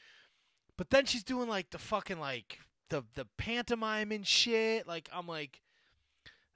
But 0.76 0.90
then 0.90 1.06
she's 1.06 1.24
doing 1.24 1.48
like 1.48 1.70
the 1.70 1.78
fucking 1.78 2.20
like 2.20 2.58
the 2.90 3.04
the 3.14 3.26
pantomime 3.38 4.12
and 4.12 4.26
shit. 4.26 4.86
Like 4.86 5.08
I'm 5.12 5.26
like, 5.26 5.62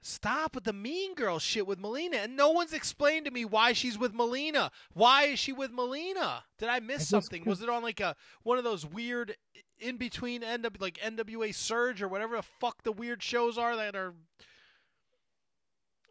stop 0.07 0.55
with 0.55 0.63
the 0.63 0.73
mean 0.73 1.13
girl 1.15 1.39
shit 1.39 1.67
with 1.67 1.79
Melina. 1.79 2.17
And 2.17 2.35
no 2.35 2.49
one's 2.51 2.73
explained 2.73 3.25
to 3.25 3.31
me 3.31 3.45
why 3.45 3.73
she's 3.73 3.97
with 3.97 4.13
Melina. 4.13 4.71
Why 4.93 5.23
is 5.25 5.39
she 5.39 5.51
with 5.51 5.71
Melina? 5.71 6.43
Did 6.57 6.69
I 6.69 6.79
miss 6.79 7.07
something? 7.07 7.43
Was 7.45 7.61
it 7.61 7.69
on 7.69 7.83
like 7.83 7.99
a 7.99 8.15
one 8.43 8.57
of 8.57 8.63
those 8.63 8.85
weird 8.85 9.35
in 9.79 9.97
between 9.97 10.41
NW 10.41 10.81
like 10.81 10.97
NWA 10.97 11.53
Surge 11.53 12.01
or 12.01 12.07
whatever 12.07 12.37
the 12.37 12.43
fuck 12.43 12.83
the 12.83 12.91
weird 12.91 13.21
shows 13.21 13.57
are 13.57 13.75
that 13.75 13.95
are. 13.95 14.13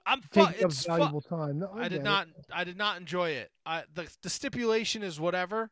I'm 0.08 0.20
fu- 0.20 0.46
it's 0.60 0.84
fu- 0.84 0.92
valuable 0.92 1.20
time. 1.20 1.58
No, 1.58 1.70
I 1.74 1.84
get 1.84 1.88
did 1.88 2.00
it. 2.00 2.04
not. 2.04 2.28
I 2.52 2.62
did 2.62 2.76
not 2.76 2.96
enjoy 2.98 3.30
it. 3.30 3.50
I 3.64 3.84
the 3.92 4.08
the 4.22 4.30
stipulation 4.30 5.02
is 5.02 5.18
whatever. 5.18 5.70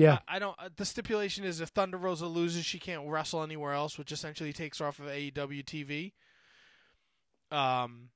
Yeah, 0.00 0.18
I, 0.26 0.36
I 0.36 0.38
don't. 0.38 0.56
Uh, 0.58 0.68
the 0.74 0.84
stipulation 0.84 1.44
is 1.44 1.60
if 1.60 1.68
Thunder 1.70 1.96
Rosa 1.96 2.26
loses, 2.26 2.64
she 2.64 2.78
can't 2.78 3.06
wrestle 3.06 3.42
anywhere 3.42 3.72
else, 3.72 3.98
which 3.98 4.12
essentially 4.12 4.52
takes 4.52 4.78
her 4.78 4.86
off 4.86 4.98
of 4.98 5.06
AEW 5.06 5.64
TV. 5.64 6.12
Um, 7.54 8.10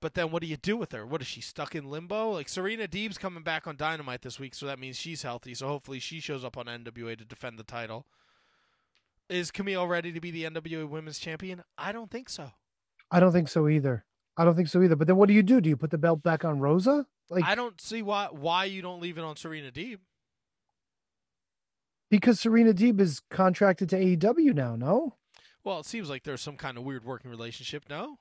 but 0.00 0.14
then 0.14 0.30
what 0.30 0.42
do 0.42 0.48
you 0.48 0.56
do 0.56 0.76
with 0.76 0.92
her? 0.92 1.06
What 1.06 1.20
is 1.20 1.26
she 1.26 1.40
stuck 1.40 1.74
in 1.74 1.90
limbo? 1.90 2.30
Like 2.30 2.48
Serena 2.48 2.86
Deeb's 2.86 3.18
coming 3.18 3.42
back 3.42 3.66
on 3.66 3.76
Dynamite 3.76 4.22
this 4.22 4.38
week, 4.38 4.54
so 4.54 4.66
that 4.66 4.78
means 4.78 4.96
she's 4.96 5.22
healthy. 5.22 5.54
So 5.54 5.66
hopefully 5.66 5.98
she 5.98 6.20
shows 6.20 6.44
up 6.44 6.56
on 6.56 6.66
NWA 6.66 7.16
to 7.18 7.24
defend 7.24 7.58
the 7.58 7.64
title. 7.64 8.06
Is 9.28 9.50
Kamille 9.50 9.88
ready 9.88 10.12
to 10.12 10.20
be 10.20 10.30
the 10.30 10.44
NWA 10.44 10.88
Women's 10.88 11.18
Champion? 11.18 11.62
I 11.76 11.92
don't 11.92 12.10
think 12.10 12.28
so. 12.28 12.52
I 13.10 13.20
don't 13.20 13.32
think 13.32 13.48
so 13.48 13.68
either. 13.68 14.04
I 14.36 14.44
don't 14.44 14.54
think 14.54 14.68
so 14.68 14.82
either. 14.82 14.96
But 14.96 15.06
then 15.06 15.16
what 15.16 15.28
do 15.28 15.34
you 15.34 15.42
do? 15.42 15.60
Do 15.60 15.68
you 15.68 15.76
put 15.76 15.90
the 15.90 15.98
belt 15.98 16.22
back 16.22 16.44
on 16.44 16.60
Rosa? 16.60 17.06
Like 17.28 17.44
I 17.44 17.54
don't 17.54 17.80
see 17.80 18.02
why 18.02 18.28
why 18.30 18.64
you 18.64 18.80
don't 18.82 19.00
leave 19.00 19.18
it 19.18 19.24
on 19.24 19.36
Serena 19.36 19.70
Deeb. 19.70 19.98
Because 22.10 22.40
Serena 22.40 22.72
Deeb 22.72 23.00
is 23.00 23.20
contracted 23.30 23.88
to 23.90 23.96
AEW 23.98 24.54
now, 24.54 24.76
no? 24.76 25.14
Well, 25.64 25.80
it 25.80 25.86
seems 25.86 26.08
like 26.08 26.24
there's 26.24 26.40
some 26.40 26.56
kind 26.56 26.78
of 26.78 26.84
weird 26.84 27.04
working 27.04 27.30
relationship. 27.30 27.84
No. 27.90 28.18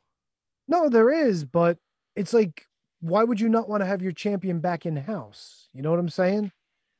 No, 0.67 0.89
there 0.89 1.09
is, 1.09 1.45
but 1.45 1.77
it's 2.15 2.33
like 2.33 2.65
why 2.99 3.23
would 3.23 3.39
you 3.39 3.47
not 3.47 3.69
want 3.69 3.81
to 3.81 3.85
have 3.85 4.01
your 4.01 4.11
champion 4.11 4.59
back 4.59 4.85
in 4.85 4.95
house? 4.95 5.69
You 5.73 5.81
know 5.81 5.91
what 5.91 5.99
I'm 5.99 6.09
saying? 6.09 6.51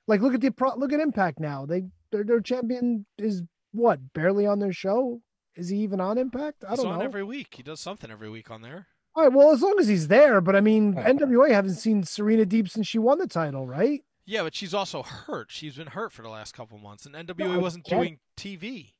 Like 0.08 0.22
look 0.22 0.34
at 0.34 0.42
the 0.42 0.52
pro- 0.52 0.76
look 0.76 0.94
at 0.94 1.00
Impact 1.00 1.40
now. 1.40 1.66
They 1.66 1.84
their, 2.12 2.24
their 2.24 2.40
champion 2.40 3.06
is 3.18 3.44
what? 3.74 4.14
Barely 4.14 4.46
on 4.46 4.60
their 4.60 4.72
show? 4.74 5.22
Is 5.56 5.70
he 5.70 5.78
even 5.78 6.00
on 6.00 6.18
Impact? 6.18 6.64
I 6.66 6.72
He's 6.72 6.80
don't 6.80 6.94
on 6.94 7.00
know. 7.00 7.06
every 7.06 7.24
week. 7.24 7.54
He 7.56 7.64
does 7.64 7.80
something 7.80 8.12
every 8.12 8.30
week 8.30 8.52
on 8.52 8.62
there. 8.62 8.88
All 9.16 9.24
right, 9.24 9.34
well, 9.34 9.52
as 9.52 9.64
long 9.64 9.78
as 9.80 9.88
he's 9.88 10.08
there, 10.10 10.40
but 10.42 10.56
I 10.56 10.62
mean, 10.62 10.94
NWA 10.94 11.50
haven't 11.50 11.74
seen 11.74 12.04
Serena 12.04 12.46
Deeb 12.46 12.70
since 12.70 12.86
she 12.88 13.00
won 13.00 13.18
the 13.18 13.26
title, 13.26 13.66
right? 13.66 14.04
Yeah, 14.30 14.44
but 14.44 14.54
she's 14.54 14.74
also 14.74 15.04
hurt. 15.04 15.48
She's 15.50 15.76
been 15.78 15.88
hurt 15.88 16.12
for 16.12 16.22
the 16.22 16.30
last 16.30 16.54
couple 16.54 16.78
months, 16.78 17.06
and 17.06 17.16
NWA 17.16 17.54
I 17.54 17.58
wasn't 17.58 17.86
doing 17.86 18.20
TV. 18.36 18.92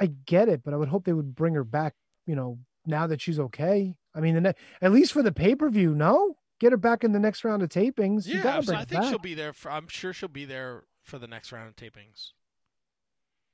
I 0.00 0.06
get 0.06 0.48
it, 0.48 0.62
but 0.64 0.72
I 0.72 0.76
would 0.76 0.88
hope 0.88 1.04
they 1.04 1.12
would 1.12 1.34
bring 1.34 1.54
her 1.54 1.64
back, 1.64 1.94
you 2.26 2.36
know, 2.36 2.58
now 2.86 3.08
that 3.08 3.20
she's 3.20 3.40
okay. 3.40 3.96
I 4.14 4.20
mean, 4.20 4.34
the 4.34 4.40
ne- 4.40 4.54
at 4.80 4.92
least 4.92 5.12
for 5.12 5.22
the 5.22 5.32
pay 5.32 5.56
per 5.56 5.68
view, 5.68 5.94
no? 5.96 6.36
Get 6.60 6.70
her 6.70 6.76
back 6.78 7.02
in 7.02 7.10
the 7.10 7.18
next 7.18 7.42
round 7.44 7.62
of 7.62 7.70
tapings. 7.70 8.24
Yeah, 8.24 8.60
so 8.60 8.66
bring 8.66 8.78
I 8.78 8.84
think 8.84 9.04
she'll 9.04 9.18
be 9.18 9.34
there. 9.34 9.52
For, 9.52 9.70
I'm 9.72 9.88
sure 9.88 10.12
she'll 10.12 10.28
be 10.28 10.44
there 10.44 10.84
for 11.02 11.18
the 11.18 11.26
next 11.26 11.50
round 11.50 11.68
of 11.68 11.74
tapings. 11.76 12.30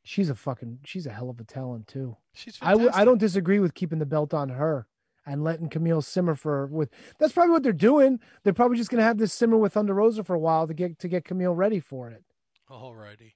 She's 0.04 0.28
a 0.28 0.34
fucking, 0.34 0.80
she's 0.84 1.06
a 1.06 1.10
hell 1.10 1.30
of 1.30 1.40
a 1.40 1.44
talent 1.44 1.86
too. 1.88 2.18
She's 2.34 2.58
I 2.60 2.72
w- 2.72 2.88
I 2.88 2.92
fantastic. 2.92 3.06
don't 3.06 3.18
disagree 3.18 3.58
with 3.60 3.74
keeping 3.74 3.98
the 3.98 4.06
belt 4.06 4.34
on 4.34 4.50
her 4.50 4.86
and 5.28 5.44
letting 5.44 5.68
Kamille 5.68 6.02
simmer 6.02 6.34
for 6.34 6.66
with. 6.66 6.90
That's 7.18 7.32
probably 7.32 7.52
what 7.52 7.62
they're 7.62 7.72
doing. 7.72 8.18
They're 8.42 8.52
probably 8.52 8.76
just 8.78 8.90
gonna 8.90 9.02
have 9.02 9.18
this 9.18 9.32
simmer 9.32 9.56
with 9.58 9.74
Thunder 9.74 9.94
Rosa 9.94 10.24
for 10.24 10.34
a 10.34 10.38
while 10.38 10.66
to 10.66 10.74
get 10.74 10.98
to 11.00 11.08
get 11.08 11.24
Kamille 11.24 11.56
ready 11.56 11.80
for 11.80 12.08
it. 12.10 12.24
Alrighty. 12.70 13.34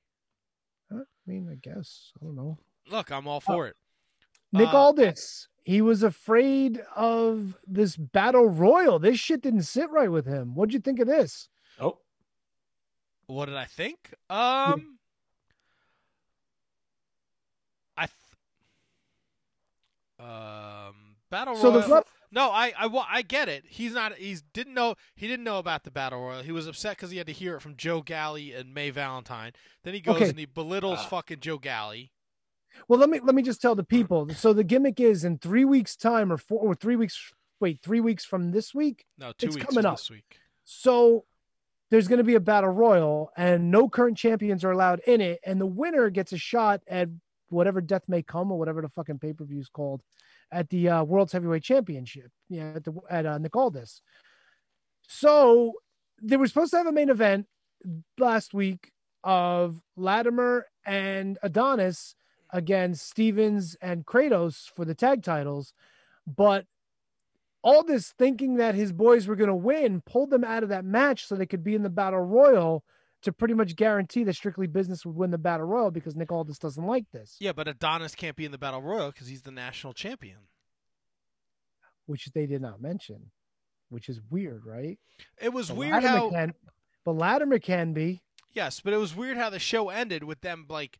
I 0.91 1.03
mean, 1.27 1.49
I 1.51 1.55
guess 1.57 2.12
I 2.21 2.25
don't 2.25 2.35
know. 2.37 2.59
Look, 2.91 3.11
I'm 3.12 3.29
all 3.29 3.41
for 3.41 3.67
it. 3.69 3.77
Nick 4.53 4.69
Uh, 4.69 4.77
Aldis, 4.77 5.49
he 5.65 5.81
was 5.81 6.03
afraid 6.03 6.83
of 6.97 7.57
this 7.67 7.97
battle 7.97 8.49
royal. 8.49 8.99
This 8.99 9.19
shit 9.19 9.41
didn't 9.41 9.62
sit 9.62 9.89
right 9.91 10.11
with 10.11 10.27
him. 10.27 10.55
What'd 10.55 10.75
you 10.75 10.81
think 10.81 10.99
of 10.99 11.07
this? 11.07 11.49
Oh, 11.81 11.99
What 13.27 13.47
did 13.47 13.55
I 13.57 13.65
think? 13.65 14.12
Um, 14.29 14.99
I. 17.97 18.07
Th- 18.07 18.19
um, 20.29 21.11
battle 21.33 21.57
So 21.57 21.73
royal. 21.73 21.89
rep- 21.89 22.09
no, 22.31 22.51
I, 22.51 22.73
I, 22.78 22.86
wa- 22.86 23.07
I 23.11 23.23
get 23.23 23.49
it. 23.49 23.65
He's 23.69 23.93
not. 23.93 24.15
He's 24.15 24.43
didn't 24.55 24.75
know. 24.75 24.94
He 25.17 25.27
didn't 25.27 25.44
know 25.44 25.59
about 25.59 25.83
the 25.85 25.91
battle 25.91 26.20
royal. 26.20 26.43
He 26.43 26.52
was 26.52 26.67
upset 26.69 26.97
because 26.97 27.11
he 27.11 27.19
had 27.19 27.27
to 27.27 27.33
hear 27.33 27.57
it 27.57 27.61
from 27.61 27.77
Joe 27.77 28.01
Galli 28.02 28.52
and 28.52 28.73
May 28.73 28.91
Valentine. 28.91 29.52
Then 29.83 29.94
he 29.94 30.01
goes 30.01 30.17
Okay. 30.17 30.28
and 30.28 30.39
he 30.39 30.47
belittles 30.47 31.01
ah. 31.02 31.07
fucking 31.07 31.41
Joe 31.41 31.59
Galli. 31.59 32.12
Well, 32.89 32.99
let 32.99 33.11
me 33.11 33.20
let 33.20 33.35
me 33.35 33.43
just 33.43 33.61
tell 33.61 33.75
the 33.75 33.85
people. 33.85 34.28
So 34.31 34.52
the 34.52 34.65
gimmick 34.65 34.99
is 35.01 35.25
in 35.25 35.39
three 35.39 35.65
weeks' 35.65 35.97
time, 35.97 36.33
or 36.33 36.36
four, 36.39 36.61
or 36.61 36.75
three 36.75 36.97
weeks. 36.97 37.33
Wait, 37.61 37.81
three 37.83 38.01
weeks 38.01 38.25
from 38.25 38.51
this 38.52 38.75
week. 38.75 39.05
No, 39.19 39.33
two 39.36 39.47
it's 39.49 39.57
weeks 39.57 39.67
coming 39.67 39.83
from 39.83 39.93
up. 39.93 39.99
this 39.99 40.11
week. 40.11 40.39
So 40.65 41.25
there's 41.91 42.09
going 42.09 42.19
to 42.19 42.25
be 42.25 42.35
a 42.35 42.41
battle 42.41 42.70
royal, 42.70 43.31
and 43.36 43.70
no 43.70 43.89
current 43.89 44.17
champions 44.17 44.65
are 44.65 44.70
allowed 44.70 45.01
in 45.07 45.20
it, 45.20 45.39
and 45.44 45.61
the 45.61 45.67
winner 45.67 46.09
gets 46.09 46.33
a 46.33 46.39
shot 46.39 46.81
at 46.89 47.09
whatever 47.53 47.81
death 47.81 48.05
may 48.09 48.23
come 48.23 48.51
or 48.51 48.59
whatever 48.59 48.83
the 48.83 48.89
fucking 48.89 49.19
pay 49.19 49.33
per 49.33 49.45
view 49.45 49.61
is 49.61 49.69
called 49.69 50.03
at 50.51 50.69
the 50.71 50.89
uh, 50.89 51.05
World's 51.05 51.33
Heavyweight 51.33 51.63
Championship. 51.63 52.31
Yeah, 52.49 52.73
at 52.77 52.85
the 52.85 52.95
at 53.11 53.27
uh, 53.27 53.39
Nick 53.39 53.55
Aldis. 53.57 54.03
So 55.09 55.75
they 56.23 56.37
were 56.37 56.47
supposed 56.47 56.71
to 56.73 56.79
have 56.79 56.87
a 56.87 56.93
main 56.93 57.11
event 57.11 57.47
last 58.19 58.55
week 58.55 58.93
of 59.25 59.83
Latimer 59.97 60.67
and 60.85 61.39
Adonis 61.43 62.15
against 62.51 63.09
Stevens 63.09 63.77
and 63.81 64.07
Kratos 64.07 64.71
for 64.75 64.85
the 64.85 64.95
tag 64.95 65.23
titles, 65.23 65.73
but 66.27 66.67
Aldis 67.65 68.13
thinking 68.19 68.57
that 68.57 68.75
his 68.75 68.93
boys 68.93 69.27
were 69.27 69.37
going 69.37 69.49
to 69.49 69.55
win 69.55 70.03
pulled 70.03 70.31
them 70.31 70.45
out 70.45 70.63
of 70.63 70.69
that 70.69 70.85
match 70.85 71.27
so 71.27 71.35
they 71.35 71.47
could 71.47 71.65
be 71.65 71.75
in 71.75 71.83
the 71.83 71.91
battle 71.91 72.21
royal 72.21 72.85
to 73.23 73.33
pretty 73.33 73.55
much 73.55 73.76
guarantee 73.76 74.25
that 74.25 74.34
Strictly 74.34 74.67
Business 74.67 75.05
would 75.07 75.17
win 75.17 75.31
the 75.31 75.39
battle 75.39 75.67
royal 75.67 75.91
because 75.91 76.15
Nick 76.17 76.31
Aldis 76.33 76.59
doesn't 76.59 76.84
like 76.86 77.10
this, 77.12 77.36
Yeah, 77.41 77.52
but 77.52 77.68
Adonis 77.68 78.15
can't 78.15 78.36
be 78.36 78.44
in 78.44 78.52
the 78.52 78.59
battle 78.59 78.83
royal 78.83 79.10
because 79.10 79.28
he's 79.28 79.42
the 79.42 79.51
national 79.51 79.92
champion. 79.92 80.39
which 82.07 82.26
they 82.34 82.47
did 82.47 82.60
not 82.60 82.81
mention, 82.83 83.31
which 83.89 84.09
is 84.09 84.20
weird, 84.28 84.67
right? 84.67 84.99
It 85.41 85.52
was 85.52 85.68
But 85.68 85.76
weird 85.76 85.92
Latimer 86.02 86.09
how. 86.18 86.31
can, 86.31 86.55
but 87.05 87.12
Latimer 87.12 87.59
can 87.60 87.92
be. 87.92 88.23
Yes, 88.51 88.81
but 88.81 88.92
it 88.92 88.97
was 88.99 89.15
weird 89.17 89.36
how 89.36 89.49
the 89.51 89.59
show 89.60 89.89
ended 89.89 90.25
with 90.25 90.41
them 90.42 90.67
like 90.68 90.99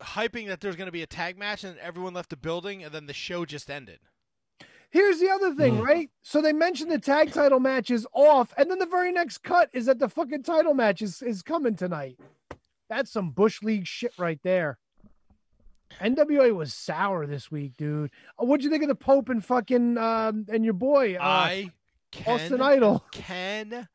hyping 0.00 0.46
that 0.48 0.60
there's 0.60 0.76
going 0.76 0.86
to 0.86 0.92
be 0.92 1.02
a 1.02 1.06
tag 1.06 1.38
match, 1.38 1.64
and 1.64 1.78
everyone 1.78 2.14
left 2.14 2.30
the 2.30 2.36
building, 2.36 2.82
and 2.84 2.92
then 2.92 3.06
the 3.06 3.12
show 3.14 3.44
just 3.44 3.70
ended. 3.70 4.00
Here's 4.90 5.18
the 5.20 5.28
other 5.30 5.54
thing, 5.54 5.80
right? 5.80 6.10
So 6.22 6.40
they 6.40 6.52
mentioned 6.52 6.90
the 6.90 6.98
tag 6.98 7.32
title 7.32 7.60
match 7.60 7.90
is 7.90 8.06
off, 8.12 8.54
and 8.56 8.70
then 8.70 8.78
the 8.78 8.86
very 8.86 9.12
next 9.12 9.38
cut 9.42 9.68
is 9.72 9.86
that 9.86 9.98
the 9.98 10.08
fucking 10.08 10.42
title 10.44 10.72
match 10.74 11.02
is, 11.02 11.20
is 11.20 11.42
coming 11.42 11.76
tonight. 11.76 12.18
That's 12.88 13.10
some 13.10 13.30
Bush 13.30 13.62
League 13.62 13.86
shit 13.86 14.12
right 14.18 14.40
there. 14.42 14.78
NWA 16.00 16.54
was 16.54 16.72
sour 16.72 17.26
this 17.26 17.50
week, 17.50 17.76
dude. 17.76 18.10
Uh, 18.40 18.44
What'd 18.44 18.64
you 18.64 18.70
think 18.70 18.82
of 18.82 18.88
the 18.88 18.94
Pope 18.94 19.28
and 19.28 19.44
fucking 19.44 19.98
um, 19.98 20.46
and 20.48 20.64
your 20.64 20.74
boy 20.74 21.16
uh, 21.16 21.22
I 21.22 21.70
Austin 22.26 22.58
can 22.58 22.62
Idol? 22.62 23.04
can 23.10 23.88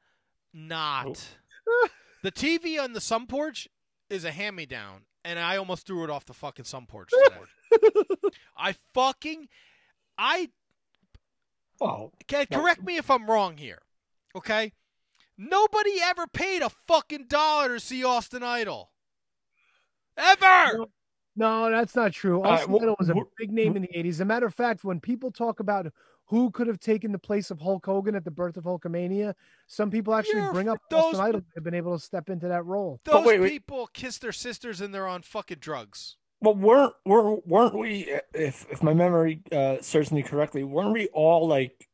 not. 0.54 1.28
the 2.24 2.32
TV 2.32 2.80
on 2.82 2.94
the 2.94 3.02
sun 3.02 3.26
porch 3.26 3.68
is 4.10 4.26
a 4.26 4.32
hand 4.32 4.56
me 4.56 4.66
down, 4.66 5.04
and 5.24 5.40
I 5.40 5.58
almost 5.58 5.88
threw 5.88 6.04
it 6.04 6.10
off 6.10 6.26
the 6.26 6.34
fucking 6.34 6.66
sun 6.66 6.86
porch 6.88 7.12
today. 7.72 8.32
I 8.58 8.76
fucking 8.94 9.48
I 10.18 10.50
Oh, 11.82 12.12
Okay, 12.24 12.46
correct 12.46 12.84
me 12.84 12.98
if 12.98 13.10
I'm 13.10 13.30
wrong 13.30 13.58
here. 13.58 13.82
Okay, 14.36 14.74
nobody 15.38 16.00
ever 16.02 16.28
paid 16.28 16.62
a 16.62 16.70
fucking 16.70 17.28
dollar 17.28 17.76
to 17.76 17.80
see 17.80 18.04
Austin 18.04 18.44
Idol. 18.44 18.92
Ever. 20.18 20.86
No, 21.36 21.72
that's 21.72 21.96
not 21.96 22.14
true. 22.14 22.38
All 22.38 22.44
right, 22.44 22.54
Austin 22.54 22.72
well, 22.72 22.82
Idol 22.84 22.96
was 23.00 23.10
a 23.10 23.16
big 23.38 23.52
name 23.52 23.76
in 23.76 23.82
the 23.84 23.88
80s. 23.90 24.10
As 24.10 24.20
a 24.22 24.26
matter 24.26 24.46
of 24.46 24.54
fact, 24.54 24.84
when 24.84 25.00
people 25.00 25.32
talk 25.32 25.60
about 25.60 25.88
who 26.26 26.52
could 26.52 26.68
have 26.68 26.80
taken 26.80 27.12
the 27.12 27.20
place 27.20 27.52
of 27.52 27.60
Hulk 27.60 27.86
Hogan 27.86 28.16
at 28.16 28.24
the 28.24 28.32
birth 28.32 28.56
of 28.58 28.64
Hulkamania, 28.64 29.34
some 29.68 29.90
people 29.92 30.14
actually 30.14 30.42
bring 30.52 30.70
up 30.70 30.80
those- 30.90 31.16
Austin 31.16 31.20
Idol 31.22 31.42
have 31.56 31.64
been 31.64 31.74
able 31.74 31.98
to 31.98 32.04
step 32.04 32.30
into 32.30 32.48
that 32.48 32.64
role. 32.66 33.00
Those 33.04 33.26
wait, 33.26 33.42
wait. 33.42 33.50
people 33.50 33.88
kiss 33.88 34.20
their 34.20 34.32
sisters 34.32 34.80
and 34.80 34.94
they're 34.94 35.08
on 35.08 35.24
fucking 35.24 35.60
drugs. 35.60 36.18
Well, 36.44 36.56
weren't 36.56 36.94
weren't 37.06 37.48
weren't 37.48 37.74
we? 37.78 38.20
If 38.34 38.66
if 38.70 38.84
my 38.84 38.94
memory 38.94 39.42
uh, 39.50 39.78
serves 39.80 40.12
me 40.12 40.24
correctly, 40.24 40.66
weren't 40.66 40.92
we 40.92 41.08
all 41.08 41.48
like 41.48 41.88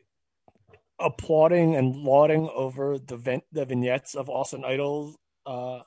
applauding 0.99 1.75
and 1.75 1.95
lauding 1.95 2.49
over 2.55 2.97
the 2.97 3.15
vent 3.15 3.43
the 3.51 3.65
vignettes 3.65 4.15
of 4.15 4.27
Austin 4.27 4.65
Idol's? 4.65 5.15
Uh, 5.45 5.81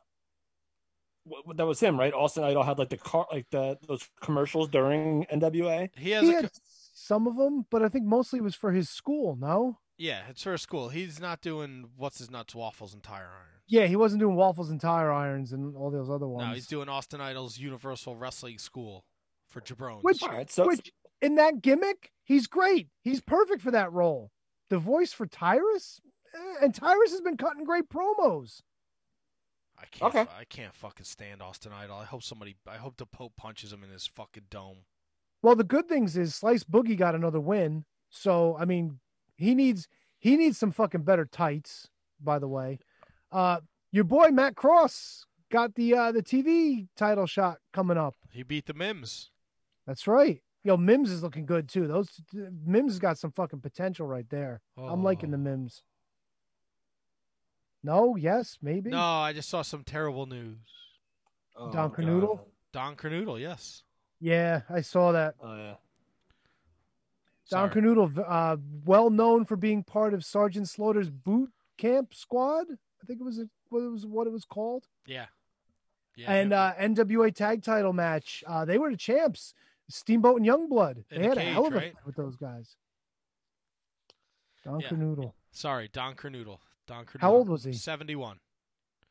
wh- 1.29 1.57
that 1.57 1.67
was 1.67 1.81
him, 1.81 1.99
right? 1.99 2.15
Austin 2.15 2.45
Idol 2.45 2.63
had 2.63 2.79
like 2.79 2.91
the 2.91 2.99
car, 2.99 3.27
like 3.33 3.51
the 3.51 3.79
those 3.89 4.09
commercials 4.21 4.69
during 4.69 5.25
NWA. 5.25 5.91
He 5.97 6.13
has 6.13 6.23
He 6.23 6.33
a 6.33 6.43
had 6.43 6.51
some 6.95 7.27
of 7.27 7.37
them, 7.37 7.67
but 7.69 7.83
I 7.83 7.89
think 7.89 8.05
mostly 8.05 8.39
it 8.39 8.45
was 8.45 8.55
for 8.55 8.71
his 8.71 8.89
school, 8.89 9.37
no? 9.41 9.81
Yeah, 10.03 10.23
it's 10.29 10.43
for 10.43 10.59
school. 10.59 10.89
He's 10.89 11.21
not 11.21 11.41
doing 11.41 11.91
what's 11.97 12.19
his 12.19 12.29
nuts, 12.29 12.57
waffles, 12.57 12.93
and 12.93 13.03
tire 13.03 13.31
irons. 13.31 13.63
Yeah, 13.69 13.87
he 13.87 13.95
wasn't 13.95 14.19
doing 14.19 14.35
waffles 14.35 14.69
and 14.69 14.81
tire 14.81 15.13
irons 15.13 15.53
and 15.53 15.77
all 15.77 15.93
those 15.93 16.11
other 16.11 16.27
ones. 16.27 16.49
No, 16.49 16.55
he's 16.55 16.67
doing 16.67 16.89
Austin 16.89 17.21
Idol's 17.21 17.57
Universal 17.57 18.17
Wrestling 18.17 18.59
School 18.59 19.05
for 19.49 19.61
jabrones. 19.61 20.03
Which, 20.03 20.21
which 20.59 20.93
in 21.21 21.37
that 21.37 21.63
gimmick, 21.63 22.11
he's 22.25 22.49
great. 22.49 22.89
He's 23.05 23.21
perfect 23.21 23.63
for 23.63 23.71
that 23.71 23.93
role. 23.93 24.33
The 24.71 24.79
voice 24.79 25.13
for 25.13 25.27
Tyrus, 25.27 26.01
eh, 26.35 26.65
and 26.65 26.75
Tyrus 26.75 27.13
has 27.13 27.21
been 27.21 27.37
cutting 27.37 27.65
great 27.65 27.89
promos. 27.89 28.63
I 29.79 29.85
can't. 29.87 30.13
fu- 30.13 30.19
I 30.19 30.45
can't 30.49 30.75
fucking 30.75 31.05
stand 31.05 31.41
Austin 31.41 31.73
Idol. 31.73 31.97
I 31.97 32.07
hope 32.07 32.25
somebody. 32.25 32.57
I 32.69 32.77
hope 32.77 32.97
the 32.97 33.07
Pope 33.07 33.35
punches 33.37 33.73
him 33.73 33.85
in 33.85 33.91
his 33.91 34.09
fucking 34.09 34.47
dome. 34.51 34.79
Well, 35.43 35.55
the 35.55 35.65
good 35.65 35.89
things 35.89 36.17
is 36.17 36.35
Slice 36.35 36.65
Boogie 36.65 36.97
got 36.97 37.15
another 37.15 37.41
win. 37.41 37.85
So 38.11 38.57
I 38.59 38.65
mean, 38.65 38.99
he 39.43 39.55
needs 39.55 39.89
he 40.19 40.37
needs 40.37 40.59
some 40.59 40.71
fucking 40.71 41.03
better 41.03 41.25
tights. 41.25 41.89
By 42.21 42.39
the 42.39 42.49
way, 42.49 42.79
uh, 43.33 43.59
your 43.91 44.05
boy 44.05 44.29
Matt 44.29 44.55
Cross 44.55 45.27
got 45.51 45.75
the 45.75 45.95
uh, 45.95 46.13
the 46.13 46.23
TV 46.23 46.89
title 46.97 47.27
shot 47.27 47.59
coming 47.73 47.97
up. 47.99 48.15
He 48.31 48.43
beat 48.43 48.67
the 48.67 48.75
Mims. 48.75 49.31
That's 49.87 50.07
right. 50.07 50.41
Yo, 50.65 50.77
Mims 50.77 51.11
is 51.11 51.23
looking 51.25 51.45
good 51.45 51.69
too. 51.69 51.89
Those 51.89 52.09
Mims 52.33 52.93
has 52.93 52.99
got 53.01 53.19
some 53.19 53.33
fucking 53.33 53.61
potential 53.61 54.07
right 54.07 54.29
there. 54.31 54.61
I'm 54.79 55.03
liking 55.03 55.33
the 55.33 55.39
Mims. 55.39 55.83
No, 57.83 58.15
yes, 58.15 58.59
maybe. 58.63 58.91
No, 58.91 59.01
I 59.01 59.33
just 59.33 59.49
saw 59.49 59.63
some 59.63 59.83
terrible 59.83 60.27
news. 60.27 60.59
Don 61.73 61.91
Kernodle? 61.91 62.41
Don 62.73 62.95
Kernodle, 62.95 63.41
yes. 63.41 63.83
Yeah, 64.21 64.61
I 64.71 64.83
saw 64.83 65.11
that. 65.13 65.35
Oh 65.41 65.57
yeah. 65.57 65.75
Don 67.53 67.71
Sorry. 67.71 67.83
Kernodle, 67.83 68.25
uh, 68.27 68.57
well 68.85 69.11
known 69.11 69.45
for 69.45 69.57
being 69.57 69.85
part 69.85 70.15
of 70.15 70.25
Sergeant 70.25 70.69
Slaughter's 70.69 71.11
boot 71.11 71.51
camp 71.77 72.15
squad. 72.15 72.67
I 72.71 73.07
think 73.07 73.21
it 73.21 73.25
was 73.25 73.41
what 73.69 73.81
it 73.83 73.91
was 73.91 74.07
what 74.07 74.27
it 74.27 74.33
was 74.33 74.45
called. 74.45 74.87
Yeah. 75.07 75.27
Yeah. 76.17 76.33
and 76.33 76.53
uh, 76.53 76.73
NWA 76.81 77.35
tag 77.35 77.63
title 77.63 77.93
match. 77.93 78.43
Uh, 78.47 78.65
they 78.65 78.79
were 78.79 78.91
the 78.91 78.97
champs. 78.97 79.55
Steamboat 79.89 80.41
and 80.41 80.47
Youngblood. 80.47 81.05
In 81.11 81.21
They 81.23 81.23
the 81.23 81.29
had 81.29 81.39
a 81.39 81.41
hell 81.43 81.67
of 81.67 81.73
a 81.73 81.77
right? 81.77 81.93
fight 81.95 82.07
with 82.07 82.17
those 82.17 82.37
guys. 82.37 82.77
Don 84.65 84.81
Yeah. 84.81 84.89
Kernodle. 84.89 85.33
Sorry, 85.51 85.89
Don 85.93 86.15
Kernodle. 86.15 86.59
Don 86.87 87.05
Kernodle. 87.05 87.21
How 87.21 87.33
old 87.35 87.49
was 87.49 87.65
he? 87.65 87.73
Seventy-one. 87.73 88.39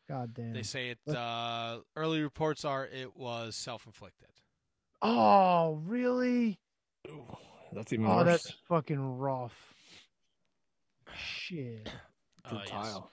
God 0.10 0.34
damn. 0.34 0.54
They 0.54 0.64
say 0.64 0.90
it. 0.90 1.00
Uh, 1.16 1.80
early 1.96 2.22
reports 2.22 2.66
are 2.66 2.86
it 2.86 3.16
was 3.16 3.56
self-inflicted. 3.56 4.28
Oh, 5.02 5.82
really? 5.86 6.60
That's 7.74 7.94
even 7.94 8.06
Oh, 8.06 8.18
worse. 8.18 8.26
that's 8.26 8.52
fucking 8.68 9.18
rough. 9.18 9.74
Shit. 11.16 11.90
Uh, 12.44 12.56
yes. 12.66 12.70
Tile. 12.70 13.12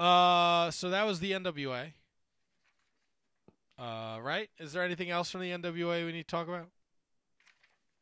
Uh, 0.00 0.70
so 0.72 0.90
that 0.90 1.04
was 1.06 1.20
the 1.20 1.30
NWA. 1.30 1.92
Uh, 3.78 4.18
right? 4.20 4.50
Is 4.58 4.72
there 4.72 4.82
anything 4.82 5.10
else 5.10 5.30
from 5.30 5.42
the 5.42 5.50
NWA 5.52 6.04
we 6.04 6.10
need 6.10 6.26
to 6.26 6.30
talk 6.30 6.48
about? 6.48 6.66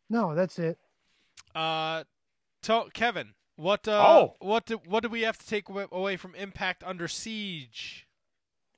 No, 0.09 0.35
that's 0.35 0.59
it. 0.59 0.79
Uh, 1.55 2.05
to- 2.63 2.89
Kevin, 2.95 3.35
what? 3.57 3.87
Uh, 3.87 4.03
Oh. 4.03 4.35
what? 4.41 4.65
Do, 4.65 4.79
what 4.87 5.03
do 5.03 5.11
we 5.11 5.23
have 5.23 5.37
to 5.39 5.47
take 5.47 5.69
away- 5.69 5.87
away 5.93 6.17
from 6.17 6.35
Impact 6.37 6.83
Under 6.83 7.07
Siege? 7.07 8.07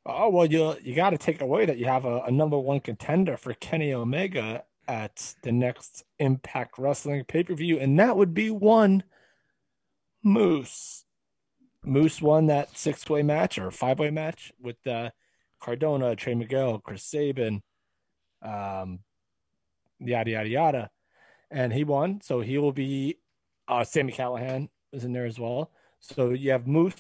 Oh 0.05 0.29
well, 0.31 0.47
you 0.47 0.77
you 0.83 0.97
got 0.97 1.11
to 1.11 1.19
take 1.19 1.41
away 1.41 1.65
that 1.65 1.79
you 1.79 1.85
have 1.87 2.05
a, 2.05 2.23
a 2.23 2.31
number 2.33 2.59
one 2.59 2.81
contender 2.81 3.37
for 3.37 3.55
Kenny 3.55 3.93
Omega 3.93 4.65
at 4.89 5.35
the 5.43 5.53
next 5.53 6.05
Impact 6.19 6.79
Wrestling 6.79 7.25
pay 7.25 7.45
per 7.45 7.55
view, 7.55 7.79
and 7.79 7.99
that 7.99 8.17
would 8.17 8.35
be 8.35 8.51
one 8.51 9.05
Moose. 10.23 11.05
Moose 11.85 12.21
won 12.21 12.47
that 12.47 12.77
six 12.77 13.09
way 13.09 13.23
match 13.23 13.59
or 13.59 13.71
five 13.71 13.99
way 13.99 14.11
match 14.11 14.53
with 14.61 14.85
uh, 14.87 15.11
Cardona, 15.61 16.17
Trey 16.17 16.35
Miguel, 16.35 16.79
Chris 16.79 17.05
Sabin, 17.05 17.63
um, 18.43 19.01
yada 20.01 20.31
yada 20.31 20.49
yada, 20.49 20.91
and 21.51 21.73
he 21.73 21.85
won. 21.85 22.21
So 22.23 22.41
he 22.41 22.59
will 22.59 22.73
be. 22.73 23.19
Uh, 23.69 23.85
Sami 23.85 24.13
Callihan 24.13 24.71
is 24.95 25.05
in 25.05 25.13
there 25.13 25.27
as 25.27 25.39
well. 25.39 25.71
So 26.01 26.31
you 26.31 26.53
have 26.53 26.67
Moose 26.67 26.95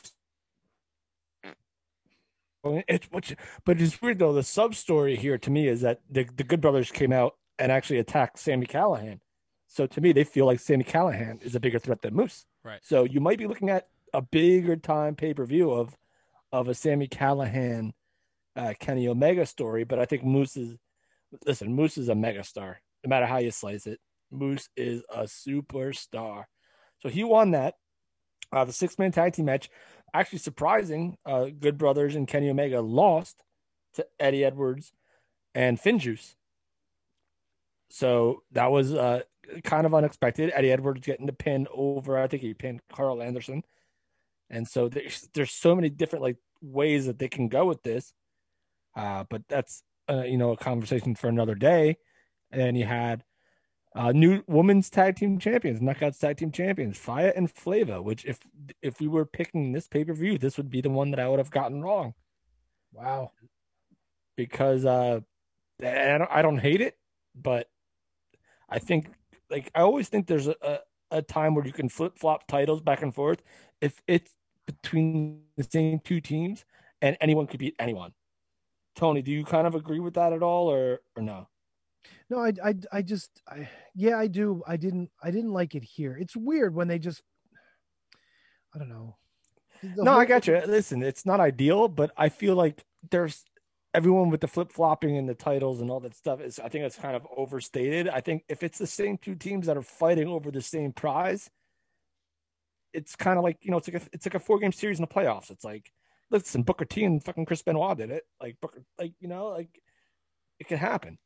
It's 2.65 3.07
which, 3.11 3.35
but 3.65 3.81
it's 3.81 4.01
weird 4.03 4.19
though. 4.19 4.33
The 4.33 4.43
sub 4.43 4.75
story 4.75 5.17
here 5.17 5.39
to 5.39 5.51
me 5.51 5.69
is 5.69 5.81
that 5.83 6.01
the 6.11 6.25
the 6.37 6.45
Good 6.45 6.61
Brothers 6.61 6.91
came 6.91 7.13
out 7.13 7.37
and 7.59 7.73
actually 7.73 7.99
attack 7.99 8.39
Sami 8.39 8.67
Callihan. 8.67 9.21
So 9.67 9.87
to 9.87 10.01
me, 10.01 10.13
they 10.13 10.25
feel 10.25 10.47
like 10.47 10.61
Sami 10.61 10.85
Callihan 10.85 11.43
is 11.43 11.55
a 11.55 11.61
bigger 11.61 11.79
threat 11.79 12.03
than 12.03 12.15
Moose. 12.15 12.47
Right. 12.65 12.81
So 12.83 13.05
you 13.05 13.21
might 13.21 13.39
be 13.39 13.47
looking 13.47 13.71
at 13.71 13.89
a 14.15 14.23
bigger 14.23 14.77
time 14.77 15.15
pay 15.15 15.35
per 15.35 15.45
view 15.45 15.71
of 15.71 15.97
of 16.51 16.69
a 16.69 16.75
Sami 16.75 17.09
Callihan, 17.09 17.93
uh, 18.57 18.75
Kenny 18.79 19.09
Omega 19.09 19.45
story. 19.45 19.85
But 19.85 19.99
I 19.99 20.07
think 20.07 20.25
Moose 20.25 20.57
is 20.57 20.77
listen. 21.47 21.75
Moose 21.75 21.99
is 21.99 22.09
a 22.09 22.15
megastar. 22.15 22.77
No 23.05 23.09
matter 23.09 23.27
how 23.27 23.39
you 23.39 23.51
slice 23.51 23.87
it, 23.87 24.01
Moose 24.31 24.69
is 24.77 25.03
a 25.11 25.25
superstar. 25.25 26.45
So 27.01 27.09
he 27.09 27.25
won 27.25 27.53
that. 27.53 27.75
Uh, 28.51 28.65
the 28.65 28.73
six 28.73 28.99
man 28.99 29.13
tag 29.13 29.35
team 29.35 29.45
match, 29.45 29.69
actually 30.15 30.39
surprising. 30.39 31.17
Uh, 31.27 31.47
Good 31.47 31.77
Brothers 31.77 32.17
and 32.17 32.27
Kenny 32.27 32.49
Omega 32.49 32.81
lost 32.81 33.45
to 33.95 34.07
Eddie 34.19 34.45
Edwards 34.45 34.93
and 35.55 35.79
Finjuice. 35.79 36.35
So 37.91 38.43
that 38.53 38.71
was 38.71 38.93
uh, 38.95 39.23
kind 39.65 39.87
of 39.87 39.95
unexpected. 39.95 40.53
Eddie 40.55 40.73
Edwards 40.73 41.01
getting 41.07 41.27
the 41.27 41.33
pin 41.33 41.67
over. 41.73 42.19
I 42.19 42.27
think 42.29 42.43
he 42.43 42.55
pinned 42.55 42.81
Karl 42.93 43.23
Anderson. 43.23 43.63
And 44.51 44.67
so 44.67 44.89
there's 44.89 45.29
there's 45.35 45.53
so 45.53 45.75
many 45.75 45.91
different 45.91 46.23
like 46.23 46.37
ways 46.63 47.07
that 47.07 47.19
they 47.19 47.29
can 47.29 47.49
go 47.49 47.67
with 47.67 47.83
this. 47.83 48.13
Uh, 48.97 49.25
but 49.29 49.43
that's 49.49 49.83
uh, 50.11 50.23
you 50.25 50.39
know 50.39 50.53
a 50.53 50.57
conversation 50.57 51.15
for 51.15 51.29
another 51.29 51.55
day. 51.55 51.97
And 52.51 52.61
then 52.61 52.77
you 52.77 52.85
had 52.87 53.25
uh, 53.95 54.13
new 54.13 54.43
women's 54.47 54.91
tag 54.91 55.17
team 55.17 55.39
champions, 55.39 55.81
knockouts 55.81 56.19
tag 56.19 56.37
team 56.39 56.53
champions, 56.53 56.97
Fire 56.99 57.33
and 57.35 57.51
Flava. 57.51 58.01
Which 58.03 58.25
if 58.25 58.39
if 58.83 59.01
we 59.01 59.09
were 59.09 59.27
picking 59.27 59.73
this 59.73 59.89
pay 59.89 60.05
per 60.05 60.15
view, 60.15 60.39
this 60.39 60.57
would 60.57 60.71
be 60.71 60.81
the 60.81 60.91
one 60.91 61.11
that 61.11 61.21
I 61.21 61.29
would 61.29 61.39
have 61.39 61.51
gotten 61.51 61.83
wrong 61.83 62.15
Wow. 62.93 63.33
because 64.37 64.85
uh, 64.85 65.21
I 65.83 66.19
don't, 66.19 66.31
I 66.31 66.43
don't 66.43 66.59
hate 66.59 66.81
it, 66.81 66.97
but 67.35 67.69
I 68.69 68.79
think 68.79 69.11
like 69.51 69.71
I 69.75 69.81
always 69.81 70.09
think 70.09 70.27
there's 70.27 70.49
a, 70.49 70.81
a, 71.11 71.23
time 71.23 71.55
where 71.55 71.67
you 71.67 71.73
can 71.73 71.89
flip 71.89 72.19
flop 72.19 72.47
titles 72.47 72.81
back 72.81 73.03
and 73.03 73.15
forth 73.15 73.43
if 73.81 74.03
it's 74.07 74.33
between 74.67 75.43
the 75.57 75.65
same 75.65 76.01
two 76.01 76.21
teams 76.21 76.65
and 77.01 77.17
anyone 77.21 77.47
could 77.47 77.61
beat 77.61 77.75
anyone. 77.79 78.13
Tony, 78.95 79.23
do 79.23 79.31
you 79.31 79.45
kind 79.45 79.67
of 79.67 79.75
agree 79.75 80.01
with 80.01 80.15
that 80.15 80.33
at 80.33 80.43
all, 80.43 80.71
or 80.71 81.01
or 81.17 81.23
no? 81.23 81.49
No, 82.31 82.41
I, 82.41 82.53
I, 82.65 82.75
I 82.93 83.03
just, 83.03 83.41
I, 83.49 83.69
yeah, 83.95 84.19
I 84.19 84.27
do. 84.27 84.63
I 84.67 84.77
didn't, 84.77 85.11
I 85.23 85.31
didn't 85.31 85.53
like 85.53 85.75
it 85.75 85.83
here. 85.83 86.17
It's 86.19 86.37
weird 86.37 86.75
when 86.75 86.89
they 86.89 86.99
just, 86.99 87.23
I 88.75 88.79
don't 88.79 88.89
know. 88.89 89.17
The 89.83 90.05
no, 90.05 90.13
whole- 90.13 90.21
I 90.21 90.25
got 90.25 90.47
you. 90.47 90.61
Listen, 90.67 91.03
it's 91.03 91.25
not 91.25 91.41
ideal, 91.41 91.89
but 91.89 92.11
I 92.17 92.29
feel 92.29 92.55
like 92.55 92.85
there's 93.11 93.45
everyone 93.95 94.31
with 94.31 94.41
the 94.41 94.49
flip 94.49 94.71
flopping 94.73 95.17
and 95.17 95.29
the 95.29 95.35
titles 95.35 95.81
and 95.81 95.91
all 95.91 96.01
that 96.01 96.15
stuff 96.15 96.41
is. 96.41 96.59
I 96.59 96.69
think 96.69 96.85
it's 96.85 96.97
kind 96.97 97.17
of 97.17 97.27
overstated. 97.37 98.09
I 98.09 98.21
think 98.21 98.45
if 98.49 98.63
it's 98.63 98.79
the 98.79 98.87
same 98.87 99.19
two 99.19 99.35
teams 99.35 99.67
that 99.67 99.77
are 99.77 99.83
fighting 99.83 100.29
over 100.29 100.51
the 100.51 100.61
same 100.63 100.93
prize, 100.93 101.51
it's 102.93 103.17
kind 103.17 103.39
of 103.39 103.45
like 103.45 103.59
you 103.63 103.71
know, 103.71 103.79
it's 103.79 103.89
like 103.89 104.03
a, 104.03 104.07
it's 104.13 104.27
like 104.27 104.35
a 104.35 104.41
four 104.41 104.59
game 104.59 104.73
series 104.73 104.99
in 104.99 105.03
the 105.03 105.15
playoffs. 105.15 105.51
It's 105.51 105.65
like, 105.65 105.93
listen, 106.31 106.63
Booker 106.63 106.85
T 106.85 107.05
and 107.05 107.23
fucking 107.23 107.45
Chris 107.47 107.63
Benoit 107.63 107.97
did 107.99 108.11
it. 108.11 108.25
Like 108.41 108.57
Booker, 108.61 108.83
like 108.99 109.13
you 109.21 109.29
know, 109.29 109.47
like 109.49 109.81
it 110.59 110.69
can 110.69 110.79
happen. 110.79 111.19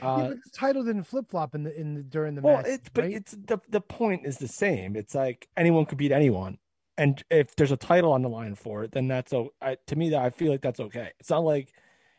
yeah, 0.00 0.06
Uh, 0.08 0.28
but 0.28 0.36
the 0.44 0.50
title 0.50 0.84
didn't 0.84 1.04
flip 1.04 1.30
flop 1.30 1.54
in 1.54 1.62
the 1.64 1.78
in 1.78 1.94
the, 1.94 2.02
during 2.02 2.34
the 2.34 2.42
well, 2.42 2.58
match. 2.58 2.66
it's 2.66 2.88
but 2.90 3.06
it's 3.06 3.32
the 3.32 3.58
the 3.68 3.80
point 3.80 4.26
is 4.26 4.38
the 4.38 4.48
same. 4.48 4.96
It's 4.96 5.14
like 5.14 5.48
anyone 5.56 5.86
could 5.86 5.98
beat 5.98 6.12
anyone, 6.12 6.58
and 6.98 7.22
if 7.30 7.56
there's 7.56 7.72
a 7.72 7.76
title 7.76 8.12
on 8.12 8.22
the 8.22 8.28
line 8.28 8.54
for 8.54 8.84
it, 8.84 8.92
then 8.92 9.08
that's 9.08 9.32
o- 9.32 9.52
I, 9.60 9.76
to 9.86 9.96
me 9.96 10.10
that 10.10 10.20
I 10.22 10.30
feel 10.30 10.52
like 10.52 10.62
that's 10.62 10.80
okay. 10.80 11.12
It's 11.20 11.30
not 11.30 11.44
like 11.44 11.72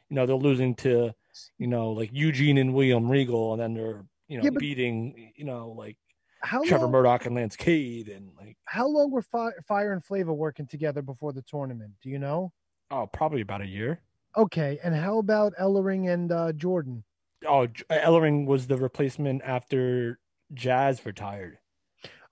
you 0.10 0.16
know 0.16 0.26
they're 0.26 0.36
losing 0.36 0.76
to 0.76 1.14
you 1.58 1.68
know 1.68 1.92
like 1.92 2.10
Eugene 2.14 2.58
and 2.58 2.74
William 2.74 3.10
Regal, 3.10 3.54
and 3.54 3.62
then 3.62 3.74
they're 3.74 4.06
you 4.28 4.38
know 4.38 4.44
Yeah, 4.46 4.52
beating 4.52 5.34
you 5.36 5.46
know 5.46 5.72
like 5.72 5.98
how 6.42 6.64
Trevor 6.64 6.84
long, 6.84 6.92
Murdoch 6.92 7.26
and 7.26 7.36
Lance 7.36 7.56
Cade, 7.56 8.10
and 8.10 8.32
like 8.38 8.58
how 8.66 8.88
long 8.88 9.12
were 9.12 9.22
Fi- 9.22 9.52
Fire 9.68 9.94
and 9.94 10.04
Flava 10.04 10.34
working 10.34 10.68
together 10.68 11.02
before 11.02 11.34
the 11.34 11.42
tournament? 11.42 11.94
Do 12.02 12.10
you 12.10 12.20
know? 12.20 12.54
oh 12.92 13.08
probably 13.08 13.42
about 13.42 13.62
a 13.62 13.68
year. 13.68 14.02
Okay, 14.36 14.80
and 14.84 14.96
how 14.96 15.18
about 15.18 15.54
Ellering 15.60 16.12
and 16.14 16.32
uh, 16.32 16.52
Jordynne? 16.54 17.04
Oh, 17.46 17.68
Ellering 17.90 18.46
was 18.46 18.68
the 18.68 18.78
replacement 18.78 19.42
after 19.44 20.20
Jazz 20.54 21.06
retired. 21.06 21.60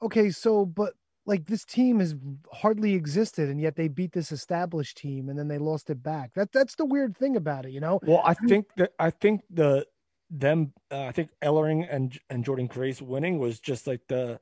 Okay, 0.01 0.29
so 0.29 0.65
but 0.65 0.93
like 1.25 1.47
this 1.47 1.65
team 1.65 1.99
has 1.99 2.15
hardly 2.51 2.93
existed, 2.93 3.49
and 3.49 3.59
yet 3.59 3.75
they 3.75 3.87
beat 3.87 4.11
this 4.11 4.31
established 4.31 4.97
team, 4.97 5.29
and 5.29 5.37
then 5.37 5.47
they 5.47 5.57
lost 5.57 5.89
it 5.89 6.03
back. 6.03 6.33
That 6.35 6.51
that's 6.51 6.75
the 6.75 6.85
weird 6.85 7.17
thing 7.17 7.35
about 7.35 7.65
it, 7.65 7.71
you 7.71 7.79
know. 7.79 7.99
Well, 8.03 8.21
I 8.23 8.33
think 8.33 8.67
that 8.77 8.93
I 8.99 9.09
think 9.09 9.41
the 9.49 9.87
them 10.29 10.73
uh, 10.91 11.03
I 11.03 11.11
think 11.11 11.29
Ellering 11.41 11.87
and 11.89 12.17
and 12.29 12.45
Jordynne 12.45 12.69
Grace 12.69 13.01
winning 13.01 13.39
was 13.39 13.59
just 13.59 13.87
like 13.87 14.01
the 14.07 14.39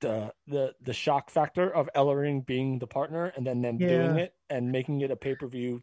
the 0.00 0.32
the 0.46 0.74
the 0.82 0.92
shock 0.92 1.30
factor 1.30 1.70
of 1.70 1.88
Ellering 1.94 2.44
being 2.44 2.78
the 2.78 2.86
partner 2.86 3.32
and 3.36 3.46
then 3.46 3.62
them 3.62 3.78
doing 3.78 4.16
it 4.18 4.34
and 4.50 4.70
making 4.70 5.00
it 5.00 5.10
a 5.10 5.16
pay 5.16 5.34
per 5.34 5.46
view 5.46 5.82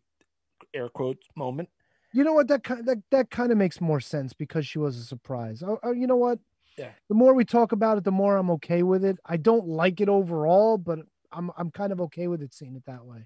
air 0.74 0.90
quotes 0.90 1.28
moment. 1.36 1.70
You 2.14 2.24
know 2.24 2.34
what? 2.34 2.48
That 2.48 2.64
kind 2.64 2.86
that 2.86 3.00
that 3.10 3.32
kind 3.32 3.52
of 3.52 3.58
makes 3.58 3.82
more 3.82 4.00
sense 4.00 4.34
because 4.34 4.68
she 4.68 4.78
was 4.78 4.98
a 4.98 5.04
surprise. 5.04 5.64
Oh, 5.64 5.80
oh, 5.84 5.92
you 5.92 6.06
know 6.06 6.16
what? 6.16 6.40
Yeah. 6.78 6.92
The 7.10 7.16
more 7.16 7.34
we 7.34 7.46
talk 7.46 7.72
about 7.72 7.98
it, 7.98 8.04
the 8.04 8.12
more 8.12 8.38
I'm 8.38 8.50
okay 8.52 8.84
with 8.84 9.06
it. 9.06 9.18
I 9.26 9.38
don't 9.38 9.68
like 9.68 10.02
it 10.02 10.10
overall, 10.10 10.78
but 10.78 11.00
I'm 11.32 11.52
I'm 11.58 11.72
kind 11.72 11.92
of 11.92 12.02
okay 12.02 12.28
with 12.28 12.42
it 12.42 12.54
seeing 12.54 12.76
it 12.76 12.86
that 12.86 13.06
way. 13.06 13.26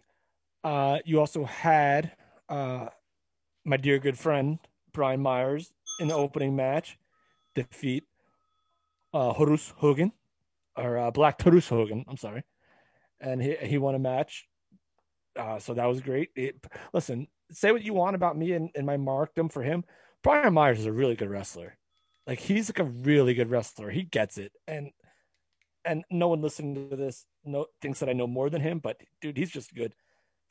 Uh, 0.64 1.00
you 1.06 1.20
also 1.20 1.46
had 1.46 2.12
uh, 2.50 2.88
my 3.64 3.78
dear 3.78 4.00
good 4.00 4.18
friend 4.18 4.60
Brian 4.94 5.22
Myers 5.22 5.72
in 6.00 6.08
the 6.08 6.16
opening 6.16 6.56
match 6.56 6.98
defeat 7.56 8.04
uh, 9.14 9.34
Horus 9.34 9.74
Hogan 9.78 10.12
or 10.76 10.98
uh, 10.98 11.12
Black 11.12 11.42
Horus 11.42 11.70
Hogan. 11.70 12.06
I'm 12.08 12.18
sorry, 12.18 12.44
and 13.20 13.42
he 13.42 13.56
he 13.62 13.78
won 13.78 13.96
a 13.96 14.00
match. 14.00 14.48
Uh, 15.38 15.60
so 15.60 15.74
that 15.76 15.86
was 15.86 16.02
great. 16.02 16.30
It, 16.36 16.66
listen, 16.94 17.28
say 17.52 17.72
what 17.72 17.84
you 17.84 17.94
want 17.94 18.16
about 18.16 18.38
me 18.38 18.54
and, 18.54 18.72
and 18.76 18.86
my 18.86 18.98
markdom 18.98 19.52
for 19.52 19.62
him. 19.62 19.84
Brian 20.24 20.54
Myers 20.54 20.80
is 20.80 20.88
a 20.88 20.92
really 20.92 21.16
good 21.16 21.30
wrestler. 21.30 21.78
Like 22.28 22.40
he's 22.40 22.70
like 22.70 22.80
a 22.80 22.84
really 22.84 23.34
good 23.34 23.50
wrestler. 23.50 23.90
He 23.90 24.04
gets 24.04 24.38
it, 24.38 24.52
and 24.68 24.92
and 25.86 26.04
no 26.12 26.28
one 26.28 26.42
listening 26.42 26.90
to 26.90 26.96
this 26.96 27.26
no 27.46 27.68
thinks 27.82 28.00
that 28.00 28.10
I 28.10 28.14
know 28.14 28.28
more 28.28 28.50
than 28.50 28.62
him. 28.62 28.80
But 28.80 29.02
dude, 29.22 29.38
he's 29.38 29.50
just 29.50 29.74
good. 29.74 29.96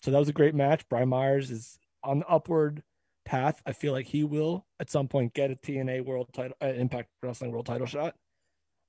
So 0.02 0.10
that 0.10 0.18
was 0.18 0.28
a 0.28 0.34
great 0.34 0.54
match. 0.54 0.88
Brian 0.88 1.08
Myers 1.08 1.50
is 1.50 1.78
on 2.02 2.20
the 2.20 2.26
upward 2.26 2.82
path. 3.24 3.60
I 3.66 3.72
feel 3.72 3.92
like 3.92 4.06
he 4.06 4.24
will 4.24 4.66
at 4.80 4.90
some 4.90 5.08
point 5.08 5.34
get 5.34 5.50
a 5.50 5.56
TNA 5.56 6.04
World 6.04 6.28
Title, 6.32 6.56
uh, 6.62 6.66
Impact 6.66 7.10
Wrestling 7.22 7.52
World 7.52 7.66
Title 7.66 7.86
shot. 7.86 8.14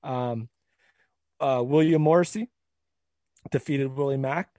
Um, 0.02 0.48
uh, 1.40 1.62
William 1.64 2.02
Morrissey 2.02 2.48
defeated 3.50 3.94
Willie 3.94 4.16
Mack. 4.16 4.54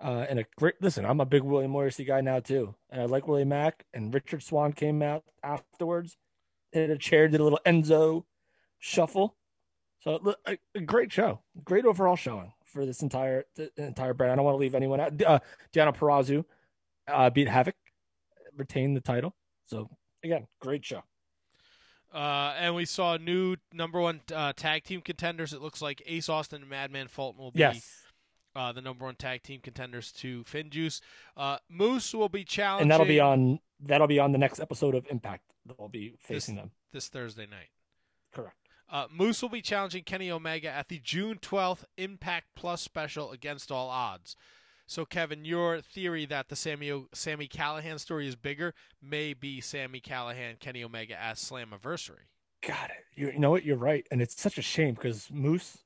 Uh, 0.00 0.26
and 0.28 0.40
a 0.40 0.44
great 0.56 0.74
listen. 0.80 1.04
I'm 1.04 1.20
a 1.20 1.24
big 1.26 1.42
William 1.42 1.70
Morrissey 1.70 2.04
guy 2.04 2.22
now 2.22 2.40
too, 2.40 2.74
and 2.90 3.00
I 3.00 3.04
like 3.04 3.28
Willie 3.28 3.44
Mack. 3.44 3.84
And 3.94 4.12
Richard 4.12 4.42
Swann 4.42 4.72
came 4.72 5.00
out 5.00 5.22
afterwards, 5.44 6.16
hit 6.72 6.90
a 6.90 6.98
chair, 6.98 7.28
did 7.28 7.40
a 7.40 7.44
little 7.44 7.60
Enzo 7.64 8.24
shuffle. 8.78 9.36
So 10.00 10.34
a, 10.46 10.58
a 10.74 10.80
great 10.80 11.12
show, 11.12 11.40
great 11.64 11.84
overall 11.84 12.16
showing 12.16 12.52
for 12.64 12.84
this 12.84 13.02
entire 13.02 13.44
the 13.54 13.70
entire 13.76 14.14
brand. 14.14 14.32
I 14.32 14.36
don't 14.36 14.44
want 14.44 14.54
to 14.54 14.58
leave 14.58 14.74
anyone 14.74 15.00
out. 15.00 15.22
Uh, 15.22 15.38
Deonna 15.72 15.96
Purrazzo 15.96 16.44
uh, 17.06 17.30
beat 17.30 17.46
Havok, 17.46 17.74
retained 18.56 18.96
the 18.96 19.00
title. 19.00 19.34
So 19.66 19.88
again, 20.24 20.48
great 20.60 20.84
show. 20.84 21.02
Uh, 22.12 22.54
and 22.58 22.74
we 22.74 22.84
saw 22.84 23.16
new 23.16 23.56
number 23.72 24.00
one 24.00 24.20
uh, 24.34 24.52
tag 24.54 24.84
team 24.84 25.00
contenders. 25.00 25.52
It 25.52 25.62
looks 25.62 25.80
like 25.80 26.02
Ace 26.04 26.28
Austin 26.28 26.62
and 26.62 26.70
Madman 26.70 27.08
Fulton 27.08 27.40
will 27.40 27.52
be 27.52 27.60
Yes. 27.60 28.01
Uh, 28.54 28.72
the 28.72 28.82
number 28.82 29.04
one 29.04 29.14
tag 29.14 29.42
team 29.42 29.60
contenders 29.62 30.12
to 30.12 30.44
Finjuice. 30.44 31.00
Uh, 31.36 31.56
Moose 31.70 32.14
will 32.14 32.28
be 32.28 32.44
challenging. 32.44 32.82
and 32.82 32.90
that'll 32.90 33.06
be 33.06 33.20
on 33.20 33.58
that'll 33.80 34.06
be 34.06 34.18
on 34.18 34.32
the 34.32 34.38
next 34.38 34.60
episode 34.60 34.94
of 34.94 35.06
Impact. 35.10 35.42
They'll 35.66 35.88
be 35.88 36.14
facing 36.20 36.56
this, 36.56 36.62
them. 36.62 36.70
this 36.92 37.08
Thursday 37.08 37.46
night. 37.46 37.68
Correct. 38.32 38.56
Uh, 38.90 39.06
Moose 39.10 39.40
will 39.40 39.48
be 39.48 39.62
challenging 39.62 40.04
Kenny 40.04 40.30
Omega 40.30 40.68
at 40.68 40.88
the 40.88 40.98
June 40.98 41.38
12th 41.40 41.84
Impact 41.96 42.48
Plus 42.54 42.82
special 42.82 43.32
against 43.32 43.72
all 43.72 43.88
odds. 43.88 44.36
So, 44.86 45.06
Kevin, 45.06 45.46
your 45.46 45.80
theory 45.80 46.26
that 46.26 46.50
the 46.50 46.56
Sami, 46.56 46.92
o- 46.92 47.08
Sami 47.14 47.48
Callihan 47.48 47.98
story 47.98 48.28
is 48.28 48.36
bigger 48.36 48.74
may 49.00 49.32
be 49.32 49.62
Sami 49.62 50.00
Callihan, 50.00 50.58
Kenny 50.60 50.84
Omega 50.84 51.18
as 51.18 51.38
Slammiversary. 51.38 52.26
Got 52.66 52.90
it. 52.90 53.04
You, 53.14 53.30
you 53.30 53.38
know 53.38 53.50
what? 53.50 53.64
You're 53.64 53.76
right, 53.76 54.06
and 54.10 54.20
it's 54.20 54.38
such 54.38 54.58
a 54.58 54.62
shame 54.62 54.94
because 54.94 55.30
Moose, 55.32 55.78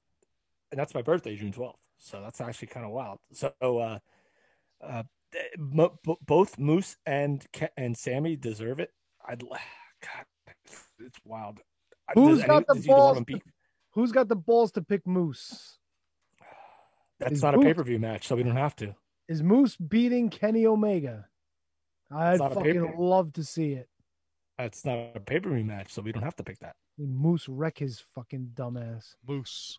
and 0.72 0.80
that's 0.80 0.94
my 0.94 1.02
birthday, 1.02 1.36
June 1.36 1.52
12th. 1.52 1.76
So 2.06 2.20
that's 2.22 2.40
actually 2.40 2.68
kind 2.68 2.86
of 2.86 2.92
wild. 2.92 3.18
So, 3.32 3.52
uh, 3.60 3.98
uh, 4.80 5.02
mo- 5.58 5.98
bo- 6.04 6.18
both 6.24 6.56
Moose 6.56 6.96
and 7.04 7.44
Ke- 7.52 7.72
and 7.76 7.96
Sami 7.98 8.36
deserve 8.36 8.78
it. 8.78 8.90
I'd 9.28 9.42
l- 9.42 9.48
God, 10.02 10.54
it's 11.00 11.18
wild. 11.24 11.58
I- 12.08 12.12
Who's 12.14 12.28
does 12.28 12.38
any- 12.40 12.46
got 12.48 12.66
the 12.68 12.74
does 12.74 12.84
either 12.88 12.94
one 12.94 13.14
balls? 13.14 13.26
To, 13.26 13.40
who's 13.90 14.12
got 14.12 14.28
the 14.28 14.36
balls 14.36 14.70
to 14.72 14.82
pick 14.82 15.04
Moose? 15.04 15.80
That's 17.18 17.32
Is 17.32 17.42
not 17.42 17.56
a 17.56 17.58
pay 17.58 17.74
per 17.74 17.82
view 17.82 17.98
match, 17.98 18.28
so 18.28 18.36
we 18.36 18.44
don't 18.44 18.54
have 18.54 18.76
to. 18.76 18.94
Is 19.28 19.42
Moose 19.42 19.76
beating 19.76 20.30
Kenny 20.30 20.64
Omega? 20.64 21.26
I'd 22.14 22.38
fucking 22.38 22.62
pay-per-view. 22.62 22.94
love 22.98 23.32
to 23.32 23.42
see 23.42 23.72
it. 23.72 23.88
That's 24.58 24.84
not 24.84 25.16
a 25.16 25.18
pay 25.18 25.40
per 25.40 25.50
view 25.52 25.64
match, 25.64 25.92
so 25.92 26.02
we 26.02 26.12
don't 26.12 26.22
have 26.22 26.36
to 26.36 26.44
pick 26.44 26.60
that. 26.60 26.76
Moose 26.98 27.48
wreck 27.48 27.78
his 27.78 28.04
fucking 28.14 28.52
dumbass. 28.54 29.16
Moose. 29.26 29.76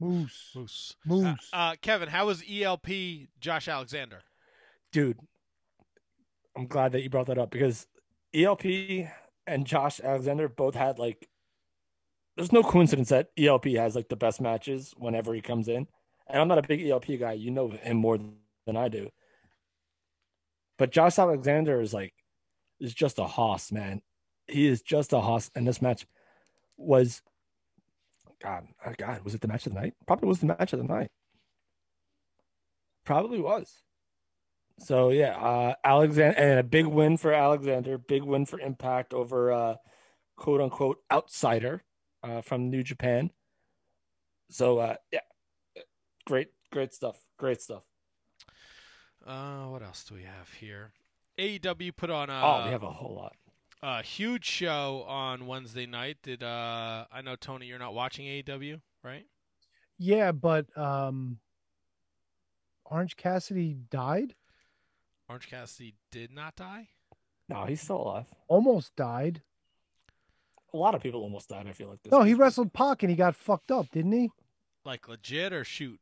Moose. 0.00 0.52
Moose. 0.54 0.96
Moose. 1.04 1.50
Uh, 1.52 1.56
uh, 1.56 1.74
Kevin, 1.80 2.08
how 2.08 2.26
was 2.26 2.42
ELP 2.48 2.86
Josh 3.40 3.68
Alexander? 3.68 4.22
dude, 4.92 5.18
I'm 6.56 6.66
glad 6.66 6.92
that 6.92 7.02
you 7.02 7.10
brought 7.10 7.26
that 7.26 7.38
up 7.38 7.50
because 7.50 7.86
ELP 8.34 8.64
and 9.46 9.66
Josh 9.66 10.00
Alexander 10.00 10.48
both 10.48 10.74
had 10.74 10.98
like. 10.98 11.28
There's 12.36 12.52
no 12.52 12.62
coincidence 12.62 13.08
that 13.08 13.30
ELP 13.36 13.66
has 13.76 13.96
like 13.96 14.08
the 14.08 14.16
best 14.16 14.40
matches 14.40 14.94
whenever 14.96 15.34
he 15.34 15.40
comes 15.40 15.66
in, 15.66 15.88
and 16.28 16.40
I'm 16.40 16.48
not 16.48 16.58
a 16.58 16.62
big 16.62 16.86
ELP 16.86 17.18
guy. 17.18 17.32
You 17.32 17.50
know 17.50 17.68
him 17.68 17.96
more 17.96 18.18
than 18.66 18.76
I 18.76 18.88
do, 18.88 19.10
but 20.78 20.92
Josh 20.92 21.18
Alexander 21.18 21.80
is 21.80 21.92
like 21.92 22.14
is 22.80 22.94
just 22.94 23.18
a 23.18 23.24
hoss, 23.24 23.72
man. 23.72 24.02
He 24.46 24.66
is 24.66 24.82
just 24.82 25.12
a 25.12 25.20
hoss, 25.20 25.50
and 25.54 25.66
this 25.66 25.82
match 25.82 26.06
was. 26.76 27.22
God, 28.42 28.68
oh 28.86 28.92
God, 28.96 29.24
was 29.24 29.34
it 29.34 29.40
the 29.40 29.48
match 29.48 29.66
of 29.66 29.74
the 29.74 29.80
night? 29.80 29.94
Probably 30.06 30.28
was 30.28 30.40
the 30.40 30.46
match 30.46 30.72
of 30.72 30.78
the 30.78 30.84
night. 30.84 31.10
Probably 33.04 33.40
was. 33.40 33.82
So 34.78 35.10
yeah, 35.10 35.36
uh, 35.36 35.74
Alexander 35.82 36.38
and 36.38 36.60
a 36.60 36.62
big 36.62 36.86
win 36.86 37.16
for 37.16 37.32
Alexander, 37.32 37.98
big 37.98 38.22
win 38.22 38.46
for 38.46 38.60
Impact 38.60 39.12
over 39.12 39.50
uh, 39.52 39.74
quote 40.36 40.60
unquote 40.60 40.98
outsider 41.10 41.82
uh, 42.22 42.42
from 42.42 42.70
New 42.70 42.82
Japan. 42.82 43.30
So 44.50 44.78
uh, 44.78 44.94
yeah, 45.12 45.20
great, 46.26 46.48
great 46.72 46.94
stuff, 46.94 47.18
great 47.38 47.60
stuff. 47.60 47.82
Uh, 49.26 49.64
what 49.66 49.82
else 49.82 50.04
do 50.04 50.14
we 50.14 50.22
have 50.22 50.52
here? 50.60 50.92
AEW 51.38 51.96
put 51.96 52.10
on 52.10 52.30
a 52.30 52.40
oh, 52.40 52.64
we 52.66 52.72
have 52.72 52.82
a 52.82 52.90
whole 52.90 53.14
lot. 53.14 53.34
A 53.82 54.02
huge 54.02 54.44
show 54.44 55.04
on 55.06 55.46
Wednesday 55.46 55.86
night. 55.86 56.18
Did 56.22 56.42
uh, 56.42 57.04
I 57.12 57.22
know 57.22 57.36
Tony? 57.36 57.66
You're 57.66 57.78
not 57.78 57.94
watching 57.94 58.26
AEW, 58.26 58.80
right? 59.02 59.26
Yeah, 59.98 60.32
but 60.32 60.66
um, 60.76 61.38
Orange 62.84 63.16
Cassidy 63.16 63.76
died. 63.90 64.34
Orange 65.28 65.48
Cassidy 65.48 65.94
did 66.10 66.32
not 66.32 66.56
die. 66.56 66.88
No, 67.48 67.64
he's 67.64 67.80
still 67.80 68.02
alive. 68.02 68.26
Almost 68.46 68.94
died. 68.96 69.42
A 70.72 70.76
lot 70.76 70.94
of 70.94 71.02
people 71.02 71.22
almost 71.22 71.48
died. 71.48 71.66
I 71.66 71.72
feel 71.72 71.88
like 71.88 72.02
this. 72.02 72.10
No, 72.10 72.22
he 72.22 72.34
wrestled 72.34 72.72
Pac 72.72 73.02
and 73.02 73.10
he 73.10 73.16
got 73.16 73.34
fucked 73.34 73.70
up, 73.70 73.90
didn't 73.90 74.12
he? 74.12 74.30
Like 74.84 75.08
legit 75.08 75.52
or 75.52 75.64
shoot? 75.64 75.98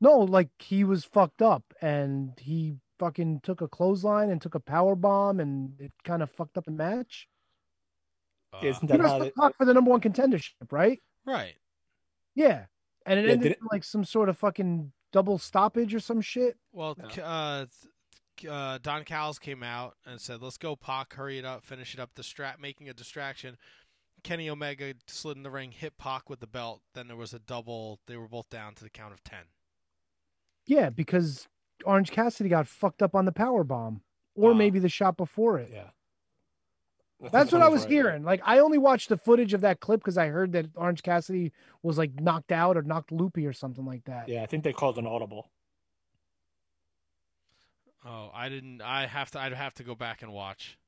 No, 0.00 0.18
like 0.18 0.48
he 0.58 0.82
was 0.82 1.04
fucked 1.04 1.42
up 1.42 1.62
and 1.80 2.32
he 2.38 2.76
fucking 3.00 3.40
took 3.42 3.60
a 3.62 3.66
clothesline 3.68 4.30
and 4.30 4.40
took 4.40 4.54
a 4.54 4.60
power 4.60 4.94
bomb 4.94 5.40
and 5.40 5.72
it 5.80 5.90
kind 6.04 6.22
of 6.22 6.30
fucked 6.30 6.56
up 6.56 6.66
the 6.66 6.70
match. 6.70 7.26
Isn't 8.62 8.82
He 8.82 8.86
that 8.88 8.98
how 9.00 9.04
wrestled 9.18 9.22
they, 9.22 9.30
Pac 9.40 9.56
for 9.56 9.64
the 9.64 9.74
number 9.74 9.90
one 9.90 10.00
contendership, 10.00 10.70
right? 10.70 11.00
Right. 11.24 11.54
Yeah, 12.34 12.66
and 13.06 13.18
it 13.18 13.26
Yeah, 13.26 13.32
ended 13.32 13.52
it- 13.52 13.58
in 13.60 13.66
like 13.72 13.82
some 13.84 14.04
sort 14.04 14.28
of 14.28 14.38
fucking 14.38 14.92
double 15.12 15.38
stoppage 15.38 15.94
or 15.94 16.00
some 16.00 16.20
shit. 16.20 16.56
Well, 16.72 16.94
K- 16.94 17.22
uh, 17.22 17.66
uh, 18.48 18.78
Don 18.78 19.04
Callis 19.04 19.38
came 19.38 19.62
out 19.62 19.96
and 20.06 20.20
said, 20.20 20.40
"Let's 20.42 20.56
go, 20.58 20.76
Pac, 20.76 21.14
hurry 21.14 21.38
it 21.38 21.44
up, 21.44 21.64
finish 21.64 21.94
it 21.94 22.00
up." 22.00 22.14
Distract, 22.14 22.60
making 22.60 22.88
a 22.88 22.94
distraction. 22.94 23.56
Kenny 24.22 24.50
Omega 24.50 24.94
slid 25.06 25.36
in 25.36 25.42
the 25.42 25.50
ring, 25.50 25.72
hit 25.72 25.96
Pac 25.98 26.28
with 26.28 26.40
the 26.40 26.46
belt. 26.46 26.82
Then 26.94 27.06
there 27.08 27.16
was 27.16 27.32
a 27.32 27.38
double. 27.38 28.00
They 28.06 28.16
were 28.16 28.28
both 28.28 28.48
down 28.50 28.74
to 28.76 28.84
the 28.84 28.90
count 28.90 29.12
of 29.14 29.22
ten. 29.24 29.44
Yeah, 30.66 30.90
because 30.90 31.48
Orange 31.84 32.10
Cassidy 32.10 32.48
got 32.48 32.68
fucked 32.68 33.02
up 33.02 33.14
on 33.14 33.24
the 33.24 33.32
power 33.32 33.64
bomb, 33.64 34.02
or 34.34 34.52
uh, 34.52 34.54
maybe 34.54 34.78
the 34.78 34.88
shot 34.88 35.16
before 35.16 35.58
it. 35.58 35.70
Yeah. 35.72 35.90
That's 37.32 37.52
what 37.52 37.60
I 37.60 37.68
was 37.68 37.84
hearing. 37.84 38.24
Like 38.24 38.40
I 38.44 38.60
only 38.60 38.78
watched 38.78 39.10
the 39.10 39.16
footage 39.16 39.52
of 39.52 39.60
that 39.60 39.80
clip 39.80 40.00
because 40.00 40.16
I 40.16 40.28
heard 40.28 40.52
that 40.52 40.66
Orange 40.74 41.02
Cassidy 41.02 41.52
was 41.82 41.98
like 41.98 42.18
knocked 42.18 42.50
out 42.50 42.76
or 42.76 42.82
knocked 42.82 43.12
loopy 43.12 43.46
or 43.46 43.52
something 43.52 43.84
like 43.84 44.04
that. 44.04 44.28
Yeah, 44.28 44.42
I 44.42 44.46
think 44.46 44.64
they 44.64 44.72
called 44.72 44.96
an 44.96 45.06
audible. 45.06 45.50
Oh, 48.04 48.30
I 48.32 48.48
didn't. 48.48 48.80
I 48.80 49.06
have 49.06 49.30
to. 49.32 49.40
I'd 49.40 49.52
have 49.52 49.74
to 49.74 49.82
go 49.82 49.94
back 49.94 50.22
and 50.22 50.32
watch. 50.32 50.78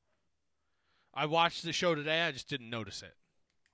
I 1.13 1.27
watched 1.27 1.63
the 1.63 1.73
show 1.73 1.93
today. 1.93 2.21
I 2.21 2.31
just 2.31 2.49
didn't 2.49 2.71
notice 2.71 3.03
it. 3.03 3.13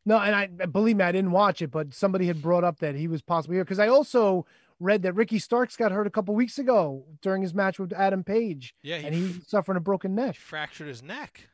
No, 0.05 0.17
and 0.17 0.35
I 0.35 0.65
believe 0.65 0.97
me, 0.97 1.03
I 1.03 1.11
didn't 1.11 1.31
watch 1.31 1.61
it, 1.61 1.71
but 1.71 1.93
somebody 1.93 2.27
had 2.27 2.41
brought 2.41 2.63
up 2.63 2.79
that 2.79 2.95
he 2.95 3.07
was 3.07 3.21
possibly 3.21 3.57
here 3.57 3.63
because 3.63 3.79
I 3.79 3.87
also 3.87 4.45
read 4.79 5.01
that 5.03 5.13
Ricky 5.13 5.39
Starks 5.39 5.75
got 5.75 5.91
hurt 5.91 6.07
a 6.07 6.09
couple 6.09 6.33
weeks 6.35 6.57
ago 6.59 7.05
during 7.21 7.41
his 7.41 7.53
match 7.53 7.79
with 7.79 7.91
Adam 7.93 8.23
Page. 8.23 8.73
Yeah, 8.81 8.97
he 8.97 9.05
and 9.07 9.15
he's 9.15 9.47
suffering 9.49 9.77
a 9.77 9.81
broken 9.81 10.15
neck. 10.15 10.35
Fractured 10.35 10.87
his 10.87 11.03
neck. 11.03 11.49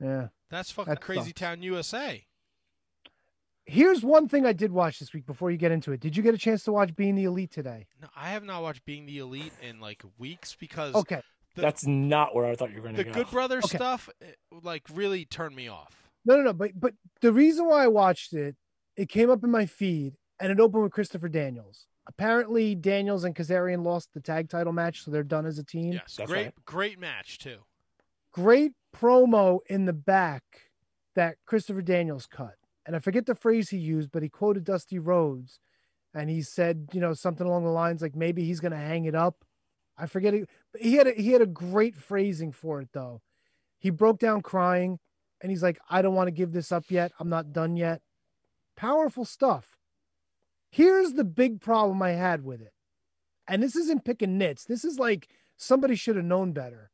Yeah, 0.00 0.28
That's 0.50 0.70
fucking 0.70 0.94
That 0.94 1.00
crazy 1.00 1.30
sucks. 1.30 1.40
town, 1.40 1.62
USA. 1.62 2.24
Here's 3.64 4.02
one 4.04 4.28
thing 4.28 4.46
I 4.46 4.52
did 4.52 4.70
watch 4.70 5.00
this 5.00 5.12
week 5.12 5.26
before 5.26 5.50
you 5.50 5.56
get 5.56 5.72
into 5.72 5.90
it. 5.90 5.98
Did 6.00 6.16
you 6.16 6.22
get 6.22 6.34
a 6.34 6.38
chance 6.38 6.62
to 6.64 6.72
watch 6.72 6.94
Being 6.94 7.16
the 7.16 7.24
Elite 7.24 7.50
today? 7.50 7.86
No, 8.00 8.06
I 8.14 8.28
have 8.30 8.44
not 8.44 8.62
watched 8.62 8.84
Being 8.84 9.06
the 9.06 9.18
Elite 9.18 9.52
in 9.60 9.80
like 9.80 10.02
weeks 10.18 10.54
because 10.54 10.94
Okay. 10.94 11.20
the, 11.56 11.62
That's 11.62 11.84
not 11.84 12.32
where 12.34 12.44
I 12.44 12.54
thought 12.54 12.70
you 12.70 12.76
were 12.76 12.82
going 12.82 12.94
to 12.94 13.02
go. 13.04 13.10
the. 13.10 13.14
Good 13.24 13.30
Brothers 13.32 13.64
Okay. 13.64 13.78
stuff 13.78 14.08
eh, 14.22 14.26
like 14.62 14.82
really 14.94 15.24
turned 15.24 15.56
me 15.56 15.66
off. 15.66 16.10
No, 16.24 16.36
no, 16.36 16.42
no. 16.42 16.52
But 16.52 16.78
but 16.78 16.94
the 17.22 17.32
reason 17.32 17.66
why 17.66 17.82
I 17.82 17.88
watched 17.88 18.32
it, 18.34 18.54
it 18.96 19.08
came 19.08 19.30
up 19.30 19.42
in 19.42 19.50
my 19.50 19.66
feed, 19.66 20.14
and 20.38 20.52
it 20.52 20.60
opened 20.60 20.84
with 20.84 20.92
Christopher 20.92 21.28
Daniels. 21.28 21.86
Apparently, 22.08 22.74
Daniels 22.74 23.24
and 23.24 23.34
Kazarian 23.34 23.84
lost 23.84 24.14
the 24.14 24.20
tag 24.20 24.48
title 24.48 24.72
match, 24.72 25.02
so 25.02 25.10
they're 25.10 25.22
done 25.24 25.44
as 25.46 25.58
a 25.58 25.64
team. 25.64 25.92
Yes, 25.94 26.20
great, 26.24 26.52
great 26.64 26.98
match 27.00 27.38
too. 27.38 27.58
Great 28.32 28.72
promo 28.94 29.58
in 29.66 29.86
the 29.86 29.92
back 29.92 30.42
that 31.14 31.36
Christopher 31.46 31.82
Daniels 31.82 32.26
cut, 32.26 32.54
and 32.84 32.94
I 32.94 33.00
forget 33.00 33.26
the 33.26 33.34
phrase 33.34 33.70
he 33.70 33.78
used, 33.78 34.12
but 34.12 34.22
he 34.22 34.28
quoted 34.28 34.64
Dusty 34.64 34.98
Rhodes, 34.98 35.58
and 36.14 36.30
he 36.30 36.42
said, 36.42 36.88
you 36.92 37.00
know, 37.00 37.12
something 37.12 37.46
along 37.46 37.64
the 37.64 37.70
lines 37.70 38.02
like 38.02 38.14
maybe 38.14 38.44
he's 38.44 38.60
going 38.60 38.72
to 38.72 38.78
hang 38.78 39.04
it 39.06 39.14
up. 39.14 39.44
I 39.98 40.06
forget 40.06 40.34
it. 40.34 40.48
but 40.72 40.82
He 40.82 40.94
had 40.94 41.06
a, 41.06 41.12
he 41.12 41.32
had 41.32 41.40
a 41.42 41.46
great 41.46 41.96
phrasing 41.96 42.52
for 42.52 42.80
it 42.80 42.88
though. 42.92 43.22
He 43.78 43.90
broke 43.90 44.18
down 44.18 44.42
crying, 44.42 44.98
and 45.40 45.50
he's 45.50 45.62
like, 45.62 45.78
I 45.90 46.02
don't 46.02 46.14
want 46.14 46.28
to 46.28 46.32
give 46.32 46.52
this 46.52 46.70
up 46.70 46.84
yet. 46.90 47.12
I'm 47.18 47.28
not 47.28 47.52
done 47.52 47.76
yet. 47.76 48.02
Powerful 48.76 49.24
stuff. 49.24 49.75
Here's 50.76 51.14
the 51.14 51.24
big 51.24 51.62
problem 51.62 52.02
I 52.02 52.10
had 52.10 52.44
with 52.44 52.60
it. 52.60 52.74
And 53.48 53.62
this 53.62 53.76
isn't 53.76 54.04
picking 54.04 54.36
nits. 54.36 54.66
This 54.66 54.84
is 54.84 54.98
like 54.98 55.26
somebody 55.56 55.94
should 55.94 56.16
have 56.16 56.24
known 56.26 56.52
better. 56.52 56.90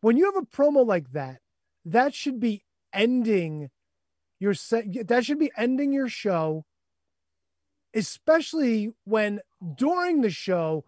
When 0.00 0.16
you 0.16 0.24
have 0.24 0.34
a 0.34 0.44
promo 0.44 0.84
like 0.84 1.12
that, 1.12 1.38
that 1.84 2.12
should 2.12 2.40
be 2.40 2.64
ending 2.92 3.70
your 4.40 4.52
set. 4.52 5.06
That 5.06 5.24
should 5.24 5.38
be 5.38 5.52
ending 5.56 5.92
your 5.92 6.08
show, 6.08 6.64
especially 7.94 8.90
when 9.04 9.42
during 9.76 10.22
the 10.22 10.30
show, 10.30 10.84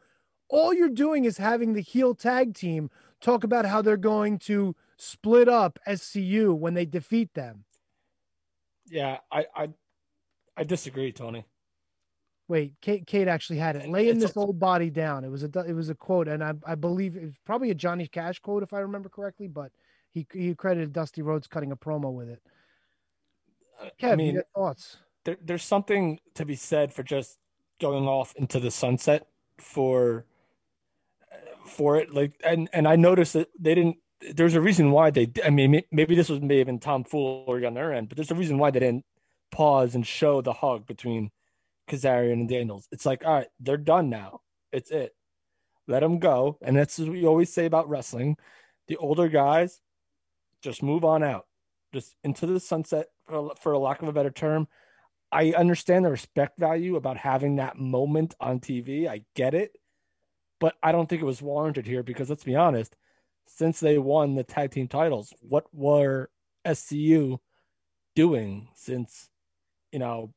all 0.48 0.74
you're 0.74 0.88
doing 0.88 1.26
is 1.26 1.38
having 1.38 1.74
the 1.74 1.80
heel 1.80 2.16
tag 2.16 2.54
team 2.54 2.90
talk 3.20 3.44
about 3.44 3.66
how 3.66 3.82
they're 3.82 3.96
going 3.96 4.40
to 4.40 4.74
split 4.96 5.48
up 5.48 5.78
SCU 5.86 6.58
when 6.58 6.74
they 6.74 6.86
defeat 6.86 7.34
them. 7.34 7.66
Yeah, 8.88 9.18
I, 9.30 9.46
I, 9.54 9.68
I 10.56 10.64
disagree, 10.64 11.12
Tony. 11.12 11.44
Wait, 12.50 12.74
Kate, 12.80 13.06
Kate 13.06 13.28
actually 13.28 13.60
had 13.60 13.76
it. 13.76 13.88
Laying 13.88 14.18
this 14.18 14.36
old 14.36 14.58
body 14.58 14.90
down. 14.90 15.22
It 15.24 15.30
was 15.30 15.44
a 15.44 15.50
it 15.60 15.72
was 15.72 15.88
a 15.88 15.94
quote, 15.94 16.26
and 16.26 16.42
I 16.42 16.54
I 16.66 16.74
believe 16.74 17.14
it's 17.14 17.36
probably 17.46 17.70
a 17.70 17.74
Johnny 17.76 18.08
Cash 18.08 18.40
quote 18.40 18.64
if 18.64 18.72
I 18.72 18.80
remember 18.80 19.08
correctly. 19.08 19.46
But 19.46 19.70
he 20.10 20.26
he 20.32 20.52
credited 20.56 20.92
Dusty 20.92 21.22
Rhodes 21.22 21.46
cutting 21.46 21.70
a 21.70 21.76
promo 21.76 22.12
with 22.12 22.28
it. 22.28 22.42
Kev, 24.02 24.12
I 24.12 24.16
mean, 24.16 24.34
your 24.34 24.44
thoughts? 24.52 24.96
there, 25.24 25.36
there's 25.40 25.62
something 25.62 26.18
to 26.34 26.44
be 26.44 26.56
said 26.56 26.92
for 26.92 27.04
just 27.04 27.38
going 27.80 28.08
off 28.08 28.34
into 28.34 28.58
the 28.58 28.70
sunset 28.72 29.28
for 29.58 30.24
uh, 31.32 31.68
for 31.68 31.98
it 31.98 32.12
like 32.12 32.32
and 32.44 32.68
and 32.72 32.88
I 32.88 32.96
noticed 32.96 33.34
that 33.34 33.48
they 33.60 33.76
didn't 33.76 33.98
there's 34.34 34.56
a 34.56 34.60
reason 34.60 34.90
why 34.90 35.10
they 35.10 35.30
I 35.44 35.50
mean 35.50 35.82
maybe 35.92 36.16
this 36.16 36.28
was 36.28 36.40
may 36.40 36.58
have 36.58 36.66
been 36.66 36.80
tomfoolery 36.80 37.64
on 37.64 37.74
their 37.74 37.92
end 37.92 38.08
but 38.08 38.16
there's 38.16 38.30
a 38.30 38.34
reason 38.34 38.58
why 38.58 38.70
they 38.70 38.80
didn't 38.80 39.04
pause 39.50 39.94
and 39.94 40.06
show 40.06 40.40
the 40.40 40.52
hug 40.52 40.86
between 40.86 41.30
Kazarian 41.90 42.32
and 42.32 42.48
Daniels. 42.48 42.88
It's 42.92 43.04
like 43.04 43.24
all 43.24 43.34
right 43.34 43.48
they're 43.58 43.76
done 43.76 44.08
now. 44.08 44.40
It's 44.72 44.90
it. 44.90 45.14
Let 45.88 46.00
them 46.00 46.18
go. 46.20 46.58
And 46.62 46.76
that's 46.76 46.98
what 46.98 47.08
we 47.08 47.26
always 47.26 47.52
say 47.52 47.66
about 47.66 47.88
wrestling. 47.88 48.36
The 48.86 48.96
older 48.96 49.28
guys 49.28 49.80
just 50.62 50.82
move 50.82 51.04
on 51.04 51.22
out. 51.22 51.46
Just 51.92 52.14
into 52.22 52.46
the 52.46 52.60
sunset 52.60 53.08
for, 53.26 53.52
for 53.60 53.76
lack 53.76 54.00
of 54.00 54.08
a 54.08 54.12
better 54.12 54.30
term. 54.30 54.68
I 55.32 55.52
understand 55.52 56.04
the 56.04 56.10
respect 56.10 56.58
value 56.58 56.96
about 56.96 57.16
having 57.16 57.56
that 57.56 57.76
moment 57.76 58.34
on 58.40 58.60
TV. 58.60 59.08
I 59.08 59.24
get 59.34 59.54
it. 59.54 59.72
But 60.60 60.76
I 60.82 60.92
don't 60.92 61.08
think 61.08 61.22
it 61.22 61.26
was 61.26 61.42
warranted 61.42 61.86
here 61.86 62.02
because 62.02 62.28
let's 62.28 62.44
be 62.44 62.54
honest, 62.54 62.94
since 63.46 63.80
they 63.80 63.98
won 63.98 64.34
the 64.34 64.44
tag 64.44 64.70
team 64.70 64.86
titles, 64.86 65.32
what 65.40 65.64
were 65.72 66.30
SCU 66.64 67.38
doing 68.14 68.68
since, 68.74 69.28
you 69.90 69.98
know, 69.98 70.32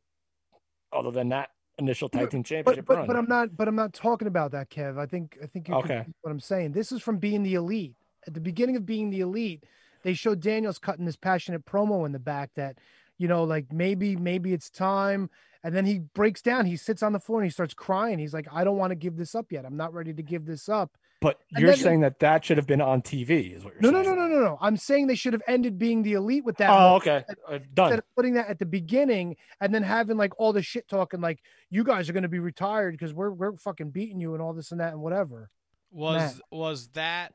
other 0.96 1.12
than 1.12 1.30
that 1.30 1.50
initial 1.80 2.10
tag 2.10 2.30
team 2.30 2.44
championship 2.44 2.86
But, 2.86 2.94
but 2.94 2.98
run? 3.00 3.08
but 3.08 3.16
I'm 3.16 3.26
not 3.28 3.58
but 3.58 3.68
I'm 3.68 3.76
not 3.76 3.94
talking 3.94 4.28
about 4.28 4.52
that, 4.52 4.70
Kev. 4.70 4.98
I 5.00 5.06
think 5.06 5.38
I 5.42 5.48
think 5.48 5.68
you 5.68 5.76
okay. 5.76 6.06
what 6.22 6.32
I'm 6.32 6.40
saying. 6.40 6.74
This 6.74 6.92
is 6.92 7.02
from 7.02 7.18
being 7.18 7.44
the 7.44 7.56
elite. 7.56 7.96
At 8.28 8.34
the 8.34 8.40
beginning 8.42 8.76
of 8.76 8.86
being 8.86 9.10
the 9.10 9.22
elite, 9.22 9.66
they 10.04 10.14
showed 10.14 10.40
Daniels 10.40 10.80
cutting 10.80 11.06
this 11.06 11.16
passionate 11.16 11.66
promo 11.66 12.06
in 12.06 12.12
the 12.12 12.20
back 12.20 12.52
that, 12.56 12.78
you 13.18 13.28
know, 13.28 13.44
like 13.44 13.72
maybe 13.72 14.16
maybe 14.16 14.54
it's 14.54 14.70
time. 14.70 15.30
And 15.64 15.74
then 15.74 15.86
he 15.86 16.00
breaks 16.00 16.42
down. 16.42 16.66
He 16.66 16.76
sits 16.76 17.02
on 17.02 17.14
the 17.14 17.20
floor 17.20 17.40
and 17.40 17.46
he 17.46 17.52
starts 17.52 17.74
crying. 17.74 18.20
He's 18.20 18.34
like, 18.34 18.48
I 18.52 18.64
don't 18.66 18.78
want 18.78 18.92
to 18.92 18.96
give 18.96 19.16
this 19.16 19.34
up 19.34 19.52
yet. 19.52 19.66
I'm 19.66 19.78
not 19.78 19.94
ready 19.94 20.14
to 20.14 20.22
give 20.22 20.46
this 20.46 20.68
up. 20.68 20.98
But 21.24 21.40
And 21.52 21.61
you're 21.61 21.72
then- 21.72 21.80
saying 21.80 22.00
that 22.02 22.19
that 22.19 22.43
should 22.43 22.58
have 22.58 22.68
been 22.68 22.82
on 22.82 23.02
TV, 23.02 23.53
is 23.56 23.64
what 23.64 23.80
No, 23.82 23.90
you're 23.90 24.00
no, 24.00 24.03
saying? 24.03 24.16
no, 24.18 24.27
no, 24.27 24.35
no, 24.35 24.43
no. 24.43 24.58
I'm 24.60 24.76
saying 24.77 25.08
they 25.08 25.16
should 25.16 25.32
have 25.34 25.42
ended 25.48 25.80
being 25.80 26.03
the 26.03 26.14
elite 26.14 26.43
with 26.43 26.58
that. 26.58 26.69
Oh, 26.69 26.95
okay. 26.98 27.18
instead- 27.27 27.38
Uh, 27.48 27.60
done. 27.74 27.85
Instead 27.88 28.00
of 28.00 28.06
putting 28.16 28.34
that 28.34 28.50
at 28.50 28.60
the 28.60 28.66
beginning 28.66 29.38
and 29.61 29.74
then 29.74 29.84
having 29.84 30.18
like 30.18 30.38
all 30.38 30.52
the 30.53 30.61
shit 30.61 30.88
talking, 30.90 31.22
like 31.22 31.42
you 31.69 31.84
guys 31.85 32.10
are 32.10 32.14
going 32.14 32.24
to 32.24 32.30
be 32.30 32.40
retired 32.40 32.92
because 32.92 33.14
we're 33.14 33.32
we're 33.32 33.56
fucking 33.58 33.92
beating 33.92 34.19
you 34.19 34.34
and 34.34 34.42
all 34.43 34.53
this 34.53 34.72
and 34.72 34.82
that 34.82 34.92
and 34.92 35.02
whatever. 35.02 35.50
Was 35.92 36.35
Matt. 36.35 36.42
was 36.52 36.88
that 36.90 37.34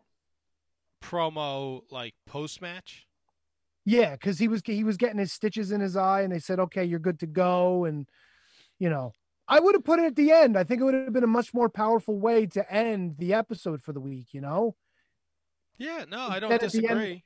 promo 1.03 1.83
like 1.91 2.15
post 2.27 2.61
match? 2.61 3.07
Yeah, 3.85 4.13
because 4.13 4.39
he 4.39 4.49
was 4.49 4.61
he 4.65 4.85
was 4.85 4.97
getting 4.97 5.19
his 5.19 5.33
stitches 5.33 5.73
in 5.73 5.81
his 5.81 5.97
eye, 5.97 6.21
and 6.23 6.33
they 6.33 6.39
said, 6.41 6.59
"Okay, 6.61 6.85
you're 6.85 6.99
good 6.99 7.19
to 7.21 7.27
go." 7.27 7.85
And 7.87 8.07
you 8.79 8.91
know, 8.91 9.13
I 9.49 9.61
would 9.61 9.75
have 9.75 9.85
put 9.85 9.99
it 9.99 10.05
at 10.05 10.17
the 10.17 10.31
end. 10.31 10.57
I 10.59 10.65
think 10.65 10.81
it 10.81 10.85
would 10.85 10.95
have 10.95 11.13
been 11.13 11.25
a 11.25 11.29
much 11.29 11.55
more 11.55 11.69
powerful 11.69 12.19
way 12.19 12.47
to 12.47 12.71
end 12.73 13.17
the 13.19 13.33
episode 13.35 13.83
for 13.83 13.93
the 13.93 14.01
week. 14.01 14.29
You 14.33 14.41
know, 14.43 14.77
Yeah, 15.79 16.05
no, 16.09 16.27
I 16.29 16.41
don't 16.41 16.51
Then 16.51 16.61
at 16.65 16.73
the 16.73 16.79
end- 16.79 16.83
disagree. 16.89 17.25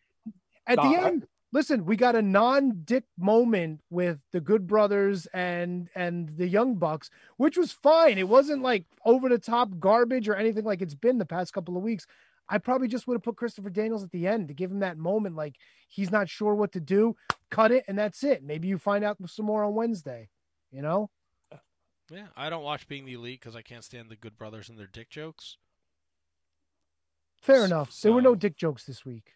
at 0.67 0.77
No, 0.77 0.83
the 0.83 0.97
I- 1.01 1.07
end, 1.09 1.27
listen, 1.53 1.85
we 1.87 1.97
got 1.97 2.15
a 2.15 2.23
non-dick 2.23 3.05
moment 3.19 3.81
with 3.91 4.21
the 4.31 4.41
Good 4.41 4.67
Brothers 4.67 5.27
and 5.35 5.89
and 5.95 6.37
the 6.37 6.47
Young 6.47 6.77
Bucks, 6.77 7.11
which 7.39 7.57
was 7.57 7.73
fine. 7.73 8.19
It 8.19 8.29
wasn't 8.29 8.63
like 8.63 8.85
over 9.05 9.29
the 9.29 9.39
top 9.39 9.79
garbage 9.81 10.29
or 10.29 10.35
anything 10.37 10.65
like 10.65 10.83
it's 10.83 10.95
been 10.95 11.19
the 11.19 11.27
past 11.27 11.53
couple 11.53 11.77
of 11.77 11.83
weeks. 11.83 12.07
I 12.49 12.59
probably 12.59 12.89
just 12.89 13.07
would 13.07 13.15
have 13.15 13.23
put 13.23 13.37
Christopher 13.37 13.71
Daniels 13.71 14.05
at 14.05 14.11
the 14.11 14.27
end 14.27 14.49
to 14.49 14.55
give 14.55 14.71
him 14.71 14.81
that 14.81 14.99
moment, 14.99 15.35
like 15.35 15.57
he's 15.89 16.11
not 16.11 16.29
sure 16.29 16.55
what 16.55 16.73
to 16.73 16.81
do. 16.81 17.17
Cut 17.51 17.73
it, 17.73 17.85
and 17.89 17.99
that's 17.99 18.23
it. 18.23 18.43
Maybe 18.43 18.69
you 18.69 18.77
find 18.79 19.03
out 19.05 19.17
some 19.31 19.47
more 19.47 19.65
on 19.65 19.75
Wednesday. 19.75 20.29
You 20.71 20.83
know, 20.83 21.11
Yeah, 22.13 22.27
I 22.37 22.51
don't 22.51 22.63
watch 22.63 22.87
Being 22.89 23.07
the 23.07 23.15
Elite 23.15 23.41
because 23.41 23.57
I 23.57 23.63
can't 23.63 23.85
stand 23.85 24.11
the 24.11 24.17
Good 24.17 24.37
Brothers 24.37 24.69
and 24.69 24.79
their 24.79 24.87
dick 24.87 25.09
jokes. 25.09 25.57
fair 27.41 27.65
enough. 27.65 27.99
There 28.01 28.13
were 28.13 28.23
no 28.23 28.35
dick 28.35 28.57
jokes 28.57 28.85
this 28.85 29.05
week. 29.05 29.33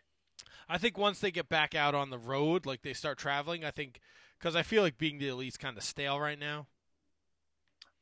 I 0.69 0.79
think 0.79 0.99
once 0.99 1.21
they 1.21 1.31
get 1.31 1.49
back 1.49 1.75
out 1.75 1.95
on 1.95 2.11
the 2.11 2.19
road, 2.19 2.67
like 2.67 2.83
they 2.83 2.93
start 2.93 3.19
traveling, 3.19 3.65
I 3.65 3.71
think 3.71 4.01
because 4.39 4.55
I 4.55 4.63
feel 4.63 4.83
like 4.83 4.99
Being 4.99 5.19
the 5.19 5.29
Elite's 5.29 5.57
kind 5.57 5.77
of 5.77 5.83
stale 5.83 6.21
right 6.21 6.39
now. 6.39 6.67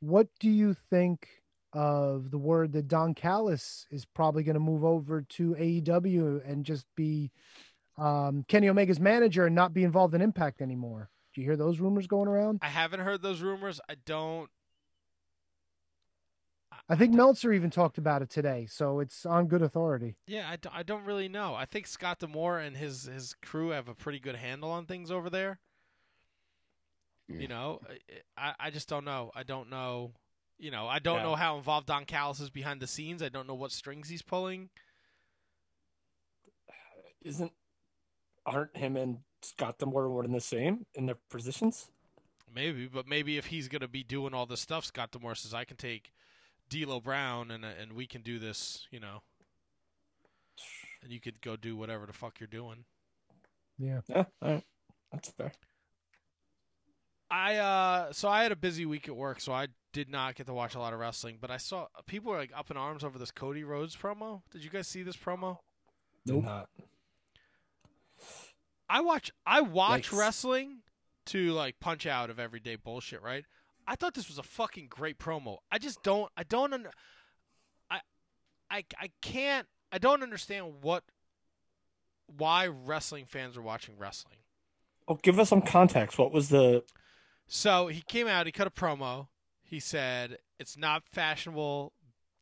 What 0.01 0.27
do 0.39 0.49
you 0.49 0.75
think 0.89 1.27
of 1.73 2.31
the 2.31 2.37
word 2.37 2.73
that 2.73 2.87
Don 2.87 3.13
Callis 3.13 3.85
is 3.91 4.05
probably 4.05 4.43
going 4.43 4.55
to 4.55 4.59
move 4.59 4.83
over 4.83 5.21
to 5.21 5.55
AEW 5.55 6.49
and 6.49 6.65
just 6.65 6.85
be 6.95 7.31
um, 7.97 8.43
Kenny 8.47 8.67
Omega's 8.67 8.99
manager 8.99 9.45
and 9.45 9.55
not 9.55 9.73
be 9.73 9.83
involved 9.83 10.13
in 10.13 10.21
Impact 10.21 10.61
anymore? 10.61 11.09
Do 11.33 11.41
you 11.41 11.47
hear 11.47 11.57
those 11.57 11.79
rumors 11.79 12.07
going 12.07 12.27
around? 12.27 12.59
I 12.61 12.67
haven't 12.67 13.01
heard 13.01 13.21
those 13.21 13.41
rumors. 13.41 13.81
I 13.89 13.95
don't. 14.05 14.49
I- 16.89 16.93
I 16.93 16.95
think 16.97 17.13
Meltzer 17.13 17.51
even 17.51 17.69
talked 17.71 17.97
about 17.97 18.21
it 18.21 18.29
today, 18.29 18.65
so 18.67 18.99
it's 18.99 19.25
on 19.25 19.47
good 19.47 19.61
authority. 19.61 20.15
Yeah, 20.27 20.49
I, 20.49 20.55
d- 20.57 20.69
I 20.71 20.83
don't 20.83 21.05
really 21.05 21.27
know. 21.27 21.55
I 21.55 21.65
think 21.65 21.87
Scott 21.87 22.19
D'Amore 22.19 22.59
and 22.59 22.77
his 22.77 23.05
his 23.05 23.33
crew 23.41 23.69
have 23.69 23.87
a 23.87 23.95
pretty 23.95 24.19
good 24.19 24.35
handle 24.35 24.69
on 24.71 24.85
things 24.85 25.09
over 25.11 25.29
there. 25.29 25.59
You 27.27 27.47
know, 27.47 27.81
I 28.37 28.53
I 28.59 28.69
just 28.69 28.87
don't 28.87 29.03
know. 29.05 29.31
I 29.33 29.41
don't 29.43 29.69
know. 29.69 30.13
You 30.59 30.69
know, 30.71 30.87
I 30.87 30.99
don't 30.99 31.17
Yeah. 31.17 31.23
know 31.23 31.35
how 31.35 31.57
involved 31.57 31.87
Don 31.87 32.05
Callis 32.05 32.39
is 32.39 32.51
behind 32.51 32.81
the 32.81 32.87
scenes. 32.87 33.23
I 33.23 33.29
don't 33.29 33.47
know 33.47 33.55
what 33.55 33.71
strings 33.71 34.09
he's 34.09 34.21
pulling. 34.21 34.69
Isn't 37.23 37.51
aren't 38.45 38.77
him 38.77 38.95
and 38.95 39.23
Scott 39.41 39.79
D'Amore 39.79 40.07
more 40.07 40.21
than 40.21 40.33
the 40.33 40.39
same 40.39 40.85
in 40.93 41.07
their 41.07 41.17
positions? 41.29 41.89
Maybe, 42.53 42.87
but 42.87 43.07
maybe 43.07 43.37
if 43.37 43.47
he's 43.47 43.67
gonna 43.67 43.87
be 43.87 44.03
doing 44.03 44.33
all 44.35 44.45
this 44.45 44.61
stuff, 44.61 44.85
Scott 44.85 45.11
D'Amore 45.11 45.33
says 45.35 45.53
I 45.53 45.65
can 45.65 45.77
take 45.77 46.13
D'Lo 46.69 46.99
Brown 46.99 47.51
and 47.51 47.63
and 47.65 47.93
we 47.93 48.07
can 48.07 48.21
do 48.21 48.39
this. 48.39 48.87
You 48.91 48.99
know, 48.99 49.21
and 51.03 51.11
you 51.11 51.19
could 51.19 51.41
go 51.41 51.55
do 51.55 51.75
whatever 51.75 52.05
the 52.05 52.13
fuck 52.13 52.39
you're 52.39 52.47
doing. 52.47 52.85
Yeah. 53.77 54.01
Yeah, 54.07 54.23
all 54.41 54.51
right. 54.53 54.63
That's 55.11 55.29
fair. 55.31 55.51
I 57.29 57.55
uh 57.57 58.13
so 58.13 58.29
I 58.29 58.43
had 58.43 58.51
a 58.51 58.55
busy 58.55 58.85
week 58.85 59.07
at 59.07 59.15
work, 59.15 59.41
so 59.41 59.51
I 59.51 59.67
did 59.93 60.09
not 60.09 60.35
get 60.35 60.45
to 60.47 60.53
watch 60.53 60.75
a 60.75 60.79
lot 60.79 60.93
of 60.93 60.99
wrestling. 60.99 61.37
But 61.41 61.51
I 61.51 61.57
saw 61.57 61.87
people 62.05 62.31
were 62.31 62.37
like 62.37 62.51
up 62.55 62.69
in 62.71 62.77
arms 62.77 63.03
over 63.03 63.17
this 63.17 63.31
Cody 63.31 63.63
Rhodes 63.63 63.95
promo. 63.95 64.41
Did 64.51 64.63
you 64.63 64.69
guys 64.69 64.87
see 64.87 65.03
this 65.03 65.17
promo? 65.17 65.57
Nope. 66.25 66.43
Not. 66.43 66.69
I 68.89 69.01
watch 69.01 69.31
I 69.45 69.61
watch 69.61 70.11
Yikes. 70.11 70.17
wrestling 70.17 70.77
to 71.27 71.51
like 71.51 71.79
punch 71.79 72.05
out 72.05 72.29
of 72.29 72.39
everyday 72.39 72.75
bullshit, 72.75 73.21
right? 73.21 73.45
I 73.87 73.95
thought 73.95 74.13
this 74.13 74.27
was 74.27 74.37
a 74.37 74.43
fucking 74.43 74.87
great 74.89 75.19
promo. 75.19 75.57
I 75.71 75.77
just 75.77 76.01
don't 76.03 76.31
I 76.35 76.43
don't 76.43 76.73
under, 76.73 76.91
I 77.89 77.99
I 78.69 78.83
I 78.99 79.11
can't 79.21 79.67
I 79.91 79.97
don't 79.97 80.23
understand 80.23 80.81
what 80.81 81.03
why 82.37 82.67
wrestling 82.67 83.25
fans 83.25 83.57
are 83.57 83.61
watching 83.61 83.95
wrestling. 83.97 84.39
Oh, 85.07 85.19
give 85.21 85.39
us 85.39 85.49
some 85.49 85.61
context. 85.61 86.17
What 86.17 86.31
was 86.31 86.49
the? 86.49 86.83
So 87.47 87.87
he 87.87 88.01
came 88.01 88.27
out, 88.27 88.47
he 88.47 88.51
cut 88.51 88.67
a 88.67 88.71
promo. 88.71 89.27
He 89.63 89.79
said 89.79 90.37
it's 90.59 90.77
not 90.77 91.03
fashionable 91.11 91.93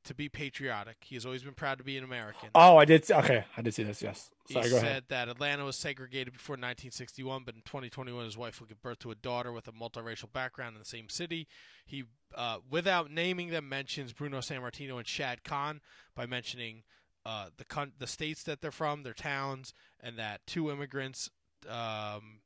to 0.06 0.14
be 0.14 0.30
patriotic. 0.30 0.98
He 1.01 1.15
has 1.15 1.25
always 1.25 1.43
been 1.43 1.53
proud 1.53 1.77
to 1.77 1.83
be 1.83 1.98
an 1.98 2.03
American. 2.03 2.49
Oh, 2.53 2.77
I 2.77 2.85
did. 2.85 3.06
See, 3.06 3.14
okay, 3.14 3.45
I 3.56 3.61
did 3.61 3.73
see 3.73 3.83
this. 3.83 4.01
Yes. 4.01 4.30
Sorry, 4.51 4.65
he 4.65 4.72
go 4.72 4.77
said 4.77 4.85
ahead. 4.85 5.03
that 5.09 5.30
Atlanta 5.30 5.64
was 5.64 5.75
segregated 5.77 6.33
before 6.33 6.53
1961, 6.53 7.43
but 7.45 7.56
in 7.56 7.61
2021, 7.61 8.25
his 8.25 8.38
wife 8.38 8.59
will 8.59 8.67
give 8.67 8.82
birth 8.82 8.99
to 8.99 9.11
a 9.11 9.15
daughter 9.15 9.51
with 9.51 9.67
a 9.67 9.72
multiracial 9.72 10.32
background 10.32 10.75
in 10.75 10.80
the 10.80 10.85
same 10.85 11.09
city. 11.09 11.48
He, 11.85 12.03
uh, 12.35 12.57
without 12.69 13.09
naming 13.09 13.49
them, 13.49 13.69
mentions 13.69 14.14
Bruno 14.14 14.40
Sammartino 14.40 14.98
and 14.98 15.07
Shad 15.07 15.43
Khan 15.43 15.82
by 16.15 16.25
mentioning 16.25 16.83
uh, 17.25 17.48
the 17.57 17.65
con- 17.65 17.93
the 17.98 18.07
states 18.07 18.43
that 18.43 18.61
they're 18.61 18.72
from, 18.72 19.03
their 19.03 19.14
towns, 19.14 19.73
and 20.01 20.17
that 20.17 20.45
two 20.45 20.69
immigrants 20.69 21.30
um, 21.69 22.41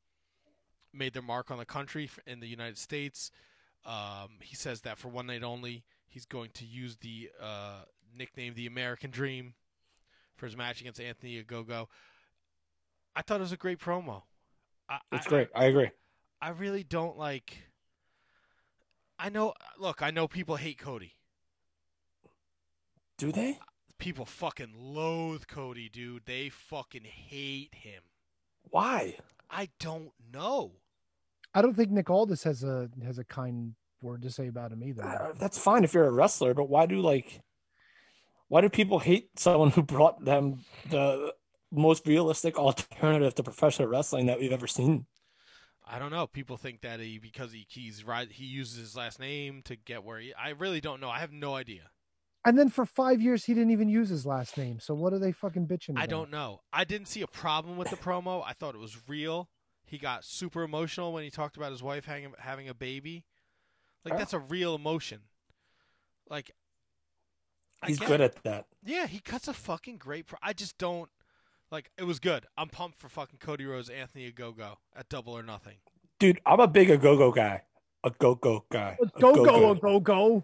made 0.93 1.13
their 1.13 1.21
mark 1.23 1.49
on 1.49 1.57
the 1.57 1.65
country 1.65 2.09
in 2.25 2.39
the 2.39 2.47
United 2.47 2.77
States. 2.77 3.31
Um, 3.85 4.39
he 4.41 4.55
says 4.55 4.81
that 4.81 4.97
for 4.97 5.07
one 5.07 5.27
night 5.27 5.43
only, 5.43 5.83
he's 6.07 6.25
going 6.25 6.49
to 6.55 6.65
use 6.65 6.97
the 6.97 7.29
uh, 7.41 7.81
nickname 8.17 8.53
"the 8.55 8.67
American 8.67 9.11
Dream" 9.11 9.53
for 10.35 10.45
his 10.45 10.55
match 10.57 10.81
against 10.81 10.99
Anthony 10.99 11.43
Ogogo. 11.43 11.87
I 13.15 13.21
thought 13.21 13.37
it 13.39 13.41
was 13.41 13.51
a 13.51 13.57
great 13.57 13.79
promo. 13.79 14.23
I, 14.89 14.99
It's 15.11 15.25
I- 15.27 15.29
great. 15.29 15.49
I 15.55 15.65
agree. 15.65 15.89
I 16.41 16.49
really 16.49 16.83
don't 16.83 17.17
like. 17.17 17.57
I 19.17 19.29
know. 19.29 19.53
Look, 19.79 20.03
I 20.03 20.11
know 20.11 20.27
people 20.27 20.55
hate 20.57 20.77
Cody. 20.77 21.13
Do 23.17 23.31
they? 23.31 23.57
People 23.97 24.25
fucking 24.25 24.73
loathe 24.77 25.47
Cody, 25.47 25.89
dude. 25.89 26.23
They 26.27 26.49
fucking 26.49 27.03
hate 27.05 27.73
him. 27.73 28.03
Why? 28.69 29.17
I 29.49 29.69
don't 29.79 30.11
know. 30.31 30.73
I 31.55 31.63
don't 31.63 31.75
think 31.75 31.89
Nick 31.89 32.09
Aldis 32.11 32.43
has 32.43 32.63
a 32.63 32.89
has 33.03 33.17
a 33.17 33.23
kind 33.23 33.73
word 34.01 34.21
to 34.23 34.31
say 34.31 34.47
about 34.47 34.71
him 34.71 34.83
either. 34.83 35.03
Uh, 35.03 35.33
that's 35.39 35.57
fine 35.57 35.83
if 35.83 35.93
you're 35.93 36.05
a 36.05 36.11
wrestler, 36.11 36.53
but 36.53 36.69
why 36.69 36.85
do 36.85 37.01
like? 37.01 37.41
Why 38.49 38.61
do 38.61 38.69
people 38.69 38.99
hate 38.99 39.29
someone 39.37 39.71
who 39.71 39.83
brought 39.83 40.23
them 40.23 40.63
the 40.89 41.33
most 41.71 42.07
realistic 42.07 42.57
alternative 42.57 43.35
to 43.35 43.43
professional 43.43 43.89
wrestling 43.89 44.27
that 44.27 44.39
we've 44.39 44.53
ever 44.53 44.67
seen? 44.67 45.05
I 45.89 45.99
don't 45.99 46.11
know. 46.11 46.27
People 46.27 46.57
think 46.57 46.81
that 46.81 46.99
he 46.99 47.17
because 47.17 47.51
he 47.51 47.65
he's 47.69 48.03
right 48.03 48.29
he 48.29 48.45
uses 48.45 48.77
his 48.77 48.95
last 48.95 49.19
name 49.19 49.61
to 49.65 49.75
get 49.75 50.03
where 50.03 50.19
he. 50.19 50.33
I 50.33 50.49
really 50.49 50.81
don't 50.81 50.99
know. 50.99 51.09
I 51.09 51.19
have 51.19 51.31
no 51.31 51.55
idea. 51.55 51.83
And 52.45 52.57
then 52.57 52.69
for 52.69 52.85
five 52.85 53.21
years 53.21 53.45
he 53.45 53.53
didn't 53.53 53.71
even 53.71 53.89
use 53.89 54.09
his 54.09 54.25
last 54.25 54.57
name. 54.57 54.79
So 54.79 54.93
what 54.93 55.13
are 55.13 55.19
they 55.19 55.31
fucking 55.31 55.67
bitching 55.67 55.91
about? 55.91 56.03
I 56.03 56.07
don't 56.07 56.29
know. 56.29 56.61
I 56.73 56.83
didn't 56.83 57.07
see 57.07 57.21
a 57.21 57.27
problem 57.27 57.77
with 57.77 57.89
the 57.89 57.97
promo. 57.97 58.43
I 58.45 58.53
thought 58.53 58.75
it 58.75 58.81
was 58.81 58.97
real. 59.07 59.49
He 59.85 59.97
got 59.97 60.25
super 60.25 60.63
emotional 60.63 61.13
when 61.13 61.23
he 61.23 61.29
talked 61.29 61.55
about 61.55 61.71
his 61.71 61.81
wife 61.81 62.05
having 62.05 62.33
having 62.37 62.67
a 62.67 62.73
baby. 62.73 63.23
Like 64.09 64.13
Yeah. 64.13 64.19
that's 64.19 64.33
a 64.33 64.39
real 64.39 64.73
emotion. 64.75 65.19
Like 66.29 66.51
He's 67.85 67.99
good 67.99 68.21
it. 68.21 68.35
at 68.35 68.43
that. 68.43 68.65
Yeah, 68.85 69.05
he 69.05 69.19
cuts 69.19 69.47
a 69.47 69.53
fucking 69.53 69.97
great. 69.97 70.27
Pro- 70.27 70.39
I 70.41 70.53
just 70.53 70.77
don't 70.77 71.09
like. 71.71 71.91
It 71.97 72.03
was 72.05 72.19
good. 72.19 72.45
I'm 72.57 72.69
pumped 72.69 72.99
for 72.99 73.09
fucking 73.09 73.39
Cody 73.39 73.65
Rhodes, 73.65 73.89
Anthony 73.89 74.31
Ogogo 74.31 74.77
at 74.95 75.09
Double 75.09 75.37
or 75.37 75.43
Nothing. 75.43 75.75
Dude, 76.19 76.39
I'm 76.45 76.59
a 76.59 76.67
big 76.67 76.89
a 76.89 76.97
go 76.97 77.17
go 77.17 77.31
guy. 77.31 77.63
A 78.03 78.09
go 78.11 78.33
go 78.35 78.65
guy. 78.71 78.97
A 79.01 79.19
Go 79.19 79.33
go 79.35 79.45
go-go. 79.45 79.75
go 79.75 79.99
go. 79.99 80.43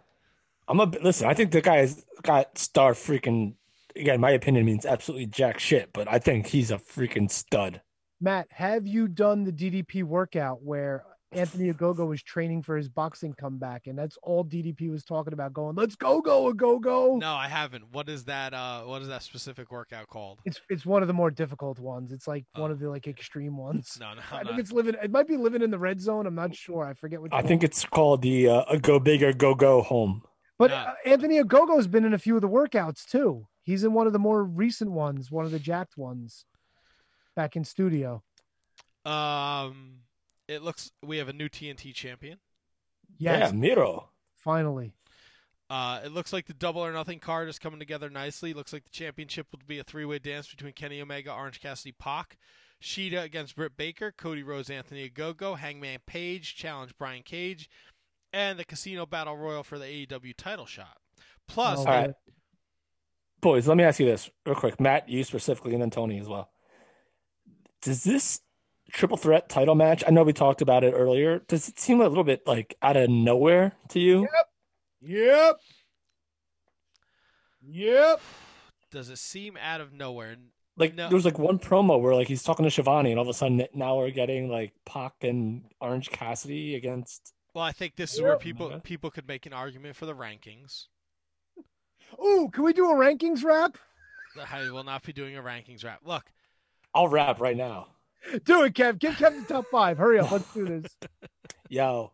I'm 0.68 0.80
a 0.80 0.86
listen. 0.86 1.28
I 1.28 1.34
think 1.34 1.52
the 1.52 1.62
guy's 1.62 2.06
got 2.22 2.58
star 2.58 2.94
freaking. 2.94 3.56
Again, 3.96 4.20
my 4.20 4.32
opinion 4.32 4.66
means 4.66 4.86
absolutely 4.86 5.28
jack 5.28 5.60
shit, 5.60 5.92
but 5.94 6.08
I 6.08 6.20
think 6.20 6.48
he's 6.48 6.72
a 6.72 6.78
freaking 6.78 7.30
stud. 7.30 7.82
Matt, 8.20 8.48
have 8.52 8.88
you 8.88 9.08
done 9.08 9.44
the 9.44 9.52
DDP 9.52 10.04
workout 10.04 10.64
where 10.64 11.04
Anthony 11.36 11.74
Ogogo 11.74 12.08
was 12.08 12.22
training 12.22 12.64
for 12.64 12.78
his 12.78 12.90
boxing 12.90 13.34
comeback, 13.34 13.88
and 13.88 13.98
that's 13.98 14.18
all 14.24 14.44
DDP 14.44 14.90
was 14.90 15.04
talking 15.04 15.34
about? 15.34 15.54
Going, 15.54 15.76
let's 15.76 15.96
go 15.96 16.22
go 16.22 16.48
a 16.48 16.54
go 16.54 16.80
go. 16.80 17.18
No, 17.18 17.34
I 17.34 17.48
haven't. 17.48 17.86
What 17.92 18.10
is 18.10 18.26
that? 18.26 18.54
Uh, 18.54 18.82
what 18.84 19.02
is 19.02 19.08
that 19.08 19.24
specific 19.24 19.72
workout 19.72 20.08
called? 20.08 20.40
It's 20.46 20.62
it's 20.70 20.86
one 20.86 21.02
of 21.02 21.08
the 21.08 21.14
more 21.14 21.32
difficult 21.32 21.80
ones. 21.80 22.12
It's 22.12 22.28
like 22.28 22.46
one 22.56 22.72
of 22.72 22.80
the 22.80 22.90
like 22.90 23.08
extreme 23.08 23.58
ones. 23.58 23.98
No, 24.00 24.14
no, 24.14 24.22
I 24.32 24.38
I'm 24.38 24.46
think 24.46 24.52
not. 24.52 24.60
it's 24.60 24.72
living. 24.72 24.96
It 25.02 25.12
might 25.12 25.28
be 25.28 25.38
living 25.38 25.62
in 25.62 25.72
the 25.72 25.80
red 25.80 26.00
zone. 26.02 26.26
I'm 26.28 26.36
not 26.36 26.56
sure. 26.56 26.86
I 26.86 26.94
forget 26.94 27.22
what. 27.22 27.34
I 27.34 27.38
one. 27.38 27.48
think 27.48 27.64
it's 27.64 27.86
called 27.86 28.22
the 28.22 28.50
uh, 28.50 28.64
a 28.70 28.80
go 28.80 29.00
big 29.00 29.24
or 29.24 29.34
go 29.34 29.56
go 29.56 29.82
home. 29.82 30.24
But 30.60 30.72
uh, 30.72 30.94
Anthony 31.06 31.42
Ogogo's 31.42 31.88
been 31.88 32.06
in 32.06 32.14
a 32.14 32.20
few 32.20 32.36
of 32.36 32.42
the 32.42 32.50
workouts 32.50 33.06
too. 33.06 33.48
He's 33.64 33.84
in 33.84 33.94
one 33.94 34.08
of 34.08 34.14
the 34.14 34.20
more 34.20 34.44
recent 34.44 34.92
ones, 34.92 35.32
one 35.32 35.46
of 35.46 35.52
the 35.52 35.60
jacked 35.60 35.98
ones, 35.98 36.46
back 37.36 37.56
in 37.56 37.64
studio. 37.64 38.22
Um, 39.04 40.03
it 40.48 40.62
looks 40.62 40.92
we 41.04 41.18
have 41.18 41.30
a 41.30 41.34
new 41.34 41.50
TNT 41.50 41.94
champion. 41.94 42.40
Yes. 43.18 43.52
Yeah, 43.52 43.58
Miro. 43.58 44.10
Finally. 44.36 44.94
Uh, 45.70 46.02
it 46.06 46.12
looks 46.12 46.34
like 46.34 46.46
the 46.46 46.54
double 46.54 46.82
or 46.86 46.92
nothing 46.92 47.20
card 47.20 47.50
is 47.50 47.58
coming 47.58 47.80
together 47.80 48.10
nicely. 48.10 48.54
Looks 48.54 48.74
like 48.74 48.84
the 48.84 48.92
championship 48.92 49.48
will 49.52 49.60
be 49.66 49.80
a 49.80 49.84
three 49.84 50.06
way 50.06 50.20
dance 50.20 50.48
between 50.48 50.74
Kenny 50.74 51.02
Omega, 51.02 51.34
Orange 51.34 51.62
Cassidy, 51.62 51.94
Pac, 51.94 52.38
Shida 52.82 53.24
against 53.24 53.56
Britt 53.56 53.78
Baker, 53.78 54.12
Cody 54.12 54.44
Rhodes, 54.44 54.70
Anthony 54.70 55.10
Ogogo, 55.10 55.58
Hangman 55.58 56.00
Page 56.06 56.56
challenge 56.56 56.94
Brian 56.98 57.24
Cage, 57.24 57.70
and 58.34 58.60
the 58.60 58.66
Casino 58.66 59.06
Battle 59.06 59.38
Royal 59.38 59.64
for 59.64 59.80
the 59.80 59.86
AEW 59.86 60.36
title 60.36 60.66
shot. 60.66 60.98
Plus, 61.48 61.80
All 61.80 61.86
right. 61.86 62.14
Boys, 63.42 63.68
let 63.68 63.76
me 63.76 63.84
ask 63.84 64.00
you 64.00 64.06
this 64.06 64.30
real 64.46 64.56
quick. 64.56 64.80
Matt, 64.80 65.10
you 65.10 65.24
specifically, 65.24 65.74
and 65.74 65.82
then 65.82 65.90
Tony 65.90 66.20
as 66.20 66.28
well. 66.28 66.50
Does 67.82 68.04
this 68.04 68.40
triple 68.94 69.18
threat 69.18 69.50
title 69.50 69.76
match, 69.76 70.04
I 70.08 70.12
know 70.12 70.24
we 70.24 70.34
talked 70.34 70.62
about 70.62 70.84
it 70.84 70.94
earlier, 70.94 71.40
does 71.48 71.68
it 71.68 71.80
seem 71.80 72.00
a 72.00 72.08
little 72.08 72.24
bit 72.24 72.48
like 72.48 72.78
out 72.82 72.96
of 72.96 73.10
nowhere 73.10 73.74
to 73.90 74.00
you? 74.00 74.22
Yep. 74.22 74.50
Yep. 75.02 75.60
Yep. 77.68 78.22
Does 78.92 79.10
it 79.10 79.18
seem 79.18 79.58
out 79.58 79.82
of 79.82 79.92
nowhere? 79.92 80.36
Like 80.78 80.96
No. 80.96 81.08
there 81.10 81.16
was 81.16 81.26
like 81.26 81.40
one 81.40 81.60
promo 81.60 82.00
where 82.00 82.16
like 82.16 82.28
he's 82.28 82.44
talking 82.44 82.68
to 82.68 82.70
Shivani, 82.70 83.10
and 83.10 83.18
all 83.18 83.24
of 83.24 83.28
a 83.28 83.34
sudden 83.34 83.66
now 83.74 83.98
we're 83.98 84.12
getting 84.12 84.50
like 84.50 84.74
Pac 84.86 85.14
and 85.22 85.64
Orange 85.82 86.10
Cassidy 86.10 86.76
against. 86.76 87.34
Well, 87.54 87.64
I 87.64 87.72
think 87.72 87.96
this 87.96 88.14
is 88.14 88.22
where 88.22 88.38
people 88.38 88.80
people 88.84 89.12
could 89.12 89.28
make 89.28 89.46
an 89.46 89.54
argument 89.54 89.96
for 89.96 90.06
the 90.06 90.16
rankings. 90.16 90.86
Ooh, 92.24 92.50
can 92.52 92.64
we 92.64 92.74
do 92.74 92.90
a 92.92 92.96
rankings 92.96 93.44
wrap? 93.44 93.78
I 94.52 94.70
will 94.72 94.84
not 94.84 95.04
be 95.04 95.14
doing 95.14 95.38
a 95.38 95.42
rankings 95.42 95.84
wrap. 95.84 96.00
Look, 96.04 96.32
I'll 96.94 97.08
wrap 97.08 97.40
right 97.40 97.58
now. 97.58 97.88
Do 98.46 98.64
it, 98.64 98.74
Kev. 98.74 99.00
Give 99.00 99.14
Kev 99.14 99.48
the 99.48 99.54
top 99.54 99.66
five. 99.72 99.98
Hurry 99.98 100.20
up. 100.20 100.32
Let's 100.32 100.54
do 100.54 100.66
this. 100.66 100.98
Yo, 101.70 102.12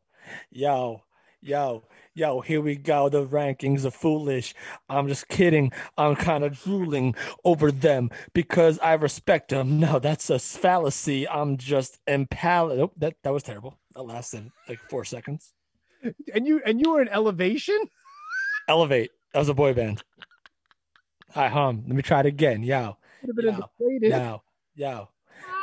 yo, 0.52 1.04
yo, 1.42 1.84
yo, 2.14 2.40
here 2.40 2.62
we 2.62 2.76
go. 2.78 3.10
The 3.10 3.26
rankings 3.26 3.84
are 3.84 3.92
foolish. 3.92 4.54
I'm 4.88 5.10
just 5.10 5.28
kidding. 5.28 5.74
I'm 5.98 6.16
kind 6.16 6.46
of 6.46 6.62
drooling 6.62 7.16
over 7.44 7.70
them 7.70 8.10
because 8.34 8.80
I 8.80 8.94
respect 8.94 9.50
them. 9.50 9.80
No, 9.80 10.00
that's 10.00 10.30
a 10.30 10.40
fallacy. 10.40 11.28
I'm 11.28 11.58
just 11.58 12.00
impaled. 12.08 12.72
Oh, 12.80 12.92
that, 12.98 13.16
that 13.24 13.34
was 13.34 13.44
terrible. 13.44 13.78
That 13.96 14.04
lasted 14.04 14.50
like 14.70 14.80
four 14.90 15.04
seconds. 15.04 15.54
And 16.34 16.48
you 16.48 16.62
and 16.66 16.80
you 16.80 16.92
were 16.92 17.02
in 17.02 17.10
elevation. 17.10 17.80
Elevate. 18.70 19.12
That 19.34 19.40
was 19.40 19.50
a 19.50 19.54
boy 19.54 19.74
band. 19.74 20.04
Right, 21.36 21.52
hum. 21.52 21.84
Let 21.86 21.96
me 21.96 22.02
try 22.02 22.22
it 22.22 22.26
again. 22.26 22.64
Yo, 22.64 22.98
Could 23.22 23.30
have 23.30 23.36
been 23.36 24.10
yo, 24.10 24.10
yo, 24.10 24.42
yo, 24.76 25.10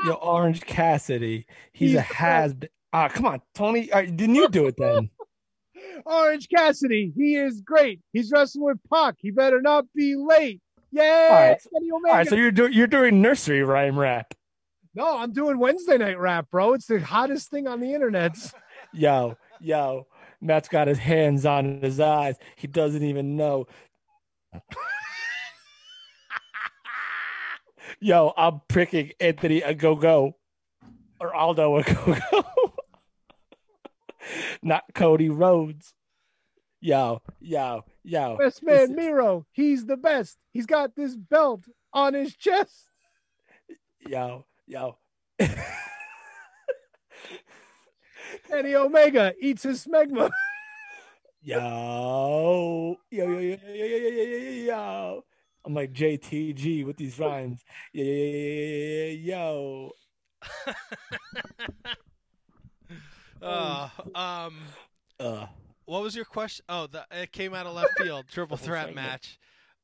yo. 0.05 0.12
Orange 0.14 0.62
Cassidy. 0.62 1.46
He's, 1.72 1.90
He's 1.90 1.98
a 1.98 2.02
has. 2.02 2.55
Ah, 2.92 3.08
come 3.08 3.26
on, 3.26 3.42
Tony. 3.55 3.92
All 3.92 4.00
right, 4.00 4.16
didn't 4.16 4.34
you 4.34 4.48
do 4.48 4.66
it 4.66 4.76
then? 4.78 5.10
Orange 6.06 6.48
Cassidy, 6.48 7.12
he 7.16 7.36
is 7.36 7.60
great. 7.60 8.00
He's 8.12 8.30
wrestling 8.32 8.64
with 8.64 8.78
Pac. 8.92 9.16
He 9.18 9.30
better 9.30 9.60
not 9.60 9.86
be 9.94 10.16
late. 10.16 10.60
Yeah. 10.90 11.28
All 11.30 11.38
right. 11.38 11.58
Omega. 11.94 12.16
right, 12.16 12.28
so 12.28 12.34
you're 12.36 12.50
doing 12.50 12.72
you're 12.72 12.86
doing 12.86 13.20
nursery 13.20 13.62
rhyme 13.62 13.98
rap. 13.98 14.32
no, 14.94 15.18
I'm 15.18 15.32
doing 15.32 15.58
Wednesday 15.58 15.98
night 15.98 16.18
rap, 16.18 16.46
bro. 16.50 16.74
It's 16.74 16.86
the 16.86 17.00
hottest 17.00 17.50
thing 17.50 17.66
on 17.66 17.80
the 17.80 17.92
internet. 17.92 18.36
Yo, 18.92 19.36
yo. 19.60 20.06
Matt's 20.40 20.68
got 20.68 20.86
his 20.86 20.98
hands 20.98 21.44
on 21.44 21.80
his 21.82 21.98
eyes. 22.00 22.36
He 22.56 22.66
doesn't 22.66 23.02
even 23.02 23.36
know. 23.36 23.66
yo, 28.00 28.33
I'm 28.36 28.60
pricking 28.68 29.12
Anthony 29.20 29.62
a 29.62 29.75
go 29.75 29.94
go 29.94 30.36
or 31.20 31.34
Aldo 31.34 31.78
a 31.78 31.83
go 31.83 32.16
go, 32.31 32.44
not 34.62 34.84
Cody 34.94 35.31
Rhodes. 35.31 35.94
Yo, 36.81 37.23
yo, 37.41 37.84
yo. 38.05 38.36
Best 38.36 38.62
man 38.62 38.89
this... 38.89 38.97
Miro, 38.97 39.47
he's 39.52 39.86
the 39.86 39.97
best. 39.97 40.36
He's 40.52 40.66
got 40.66 40.94
this 40.94 41.16
belt 41.16 41.65
on 41.92 42.15
his 42.15 42.36
chest. 42.36 42.91
Yo, 44.07 44.44
yo. 44.66 44.99
Eddie 48.50 48.76
Omega 48.76 49.34
eats 49.41 49.65
his 49.65 49.84
smegma. 49.84 50.31
yo, 51.42 52.97
yo, 53.10 53.26
yo, 53.26 53.39
yo, 53.39 53.58
yo, 53.66 53.75
yo, 53.75 54.08
yo, 54.08 54.65
yo. 54.65 55.25
I'm 55.66 55.74
like 55.74 55.92
JTG 55.92 56.86
with 56.86 56.96
these 56.96 57.18
rhymes. 57.18 57.64
Yeah, 57.92 59.06
yo, 59.06 59.90
Uh, 63.42 63.88
um, 64.14 64.58
Uh, 65.20 65.46
what 65.84 66.02
was 66.02 66.16
your 66.16 66.24
question? 66.24 66.64
Oh, 66.68 66.86
the, 66.86 67.04
it 67.10 67.32
came 67.32 67.52
out 67.52 67.66
of 67.66 67.74
left 67.74 67.98
field. 67.98 68.26
Triple 68.30 68.56
threat 68.56 68.94
match. 68.94 69.38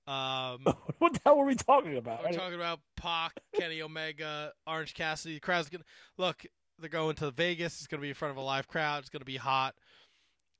Um, 0.07 0.65
what 0.99 1.13
the 1.15 1.21
hell 1.25 1.39
were 1.39 1.47
we 1.47 1.55
talking 1.55 1.97
about? 1.97 2.23
we're 2.25 2.33
talking 2.33 2.55
about 2.55 2.81
Pac, 2.97 3.33
Kenny 3.59 3.83
Omega, 3.83 4.53
Orange 4.67 4.95
Cassidy. 4.95 5.35
The 5.35 5.41
crowd's 5.41 5.69
gonna 5.69 5.85
look. 6.17 6.45
They're 6.79 6.89
going 6.89 7.17
to 7.17 7.31
Vegas. 7.31 7.75
It's 7.79 7.87
gonna 7.87 8.03
be 8.03 8.09
in 8.09 8.15
front 8.15 8.33
of 8.33 8.39
a 8.39 8.43
live 8.43 8.67
crowd. 8.69 9.01
It's 9.01 9.11
gonna 9.11 9.25
be 9.25 9.37
hot, 9.37 9.75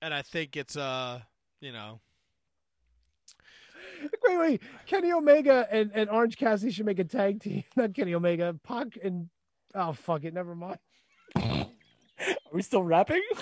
and 0.01 0.13
I 0.15 0.23
think 0.23 0.57
it's 0.57 0.77
uh, 0.77 1.21
you 1.61 1.73
know, 1.73 2.01
wait, 4.27 4.39
wait. 4.39 4.63
Kenny 4.87 5.13
Omega 5.13 5.67
and, 5.71 5.91
and 5.95 6.11
Orange 6.11 6.37
Cassidy 6.37 6.73
should 6.73 6.87
make 6.87 6.99
a 6.99 7.05
tag 7.05 7.41
team. 7.41 7.65
Not 7.77 7.95
Kenny 7.95 8.15
Omega. 8.15 8.55
Pac 8.65 8.99
and 9.03 9.29
oh 9.75 9.93
fuck 9.93 10.25
it, 10.25 10.35
never 10.35 10.55
mind. 10.55 10.79
Are 11.37 11.67
we 12.53 12.63
still 12.63 12.83
rapping? 12.83 13.23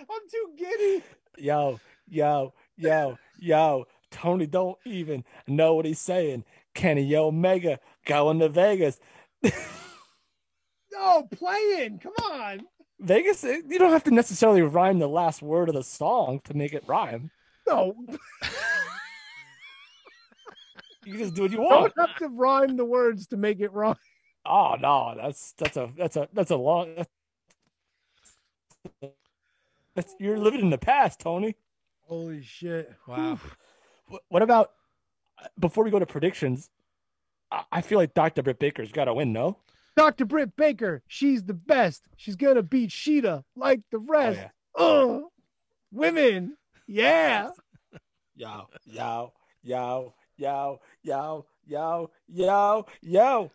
I'm 0.00 0.28
too 0.30 0.50
giddy. 0.58 1.02
yo, 1.38 1.80
yo, 2.08 2.54
yo, 2.76 3.18
yo. 3.38 3.86
Tony 4.10 4.46
don't 4.46 4.76
even 4.84 5.24
know 5.46 5.74
what 5.74 5.86
he's 5.86 5.98
saying. 5.98 6.44
Kenny 6.74 7.14
Omega 7.16 7.78
going 8.04 8.40
to 8.40 8.48
Vegas. 8.48 9.00
No, 10.92 11.22
playing. 11.30 11.98
Come 11.98 12.12
on. 12.30 12.60
Vegas, 13.00 13.42
you 13.42 13.78
don't 13.78 13.90
have 13.90 14.04
to 14.04 14.10
necessarily 14.12 14.62
rhyme 14.62 14.98
the 14.98 15.08
last 15.08 15.42
word 15.42 15.68
of 15.68 15.74
the 15.74 15.82
song 15.82 16.40
to 16.44 16.54
make 16.54 16.72
it 16.72 16.84
rhyme. 16.86 17.30
No, 17.66 17.94
You 21.04 21.18
just 21.18 21.34
do 21.34 21.42
what 21.42 21.50
you 21.50 21.56
don't 21.56 21.66
want. 21.66 21.92
have 21.98 22.16
to 22.16 22.28
rhyme 22.28 22.76
the 22.76 22.84
words 22.84 23.26
to 23.28 23.36
make 23.36 23.60
it 23.60 23.72
rhyme. 23.72 23.96
Oh 24.46 24.76
no, 24.80 25.14
that's 25.16 25.52
that's 25.58 25.76
a 25.76 25.90
that's 25.96 26.16
a 26.16 26.28
that's 26.32 26.50
a 26.50 26.56
long. 26.56 27.04
That's, 29.94 30.14
you're 30.18 30.38
living 30.38 30.60
in 30.60 30.70
the 30.70 30.78
past, 30.78 31.20
Tony. 31.20 31.54
Holy 32.02 32.42
shit! 32.42 32.90
wow. 33.06 33.38
What 34.28 34.42
about 34.42 34.70
before 35.58 35.84
we 35.84 35.90
go 35.90 35.98
to 35.98 36.06
predictions? 36.06 36.70
I, 37.50 37.64
I 37.70 37.80
feel 37.82 37.98
like 37.98 38.14
Dr. 38.14 38.42
Britt 38.42 38.58
Baker's 38.58 38.90
got 38.92 39.04
to 39.04 39.14
win. 39.14 39.32
No. 39.32 39.58
Dr. 39.96 40.24
Britt 40.24 40.56
Baker, 40.56 41.02
she's 41.06 41.44
the 41.44 41.54
best. 41.54 42.08
She's 42.16 42.36
gonna 42.36 42.62
beat 42.62 42.90
Shida 42.90 43.44
like 43.54 43.82
the 43.90 43.98
oh, 43.98 44.06
rest. 44.08 44.40
yeah. 44.40 44.48
Ugh. 44.82 45.22
Women, 45.90 46.56
yeah. 46.92 47.50
Yo, 48.34 48.68
yo, 48.84 49.32
yo, 49.62 50.14
yo, 50.36 50.80
yo, 51.02 51.46
yo, 51.64 52.10
yo, 52.28 52.86
yo. 53.00 53.50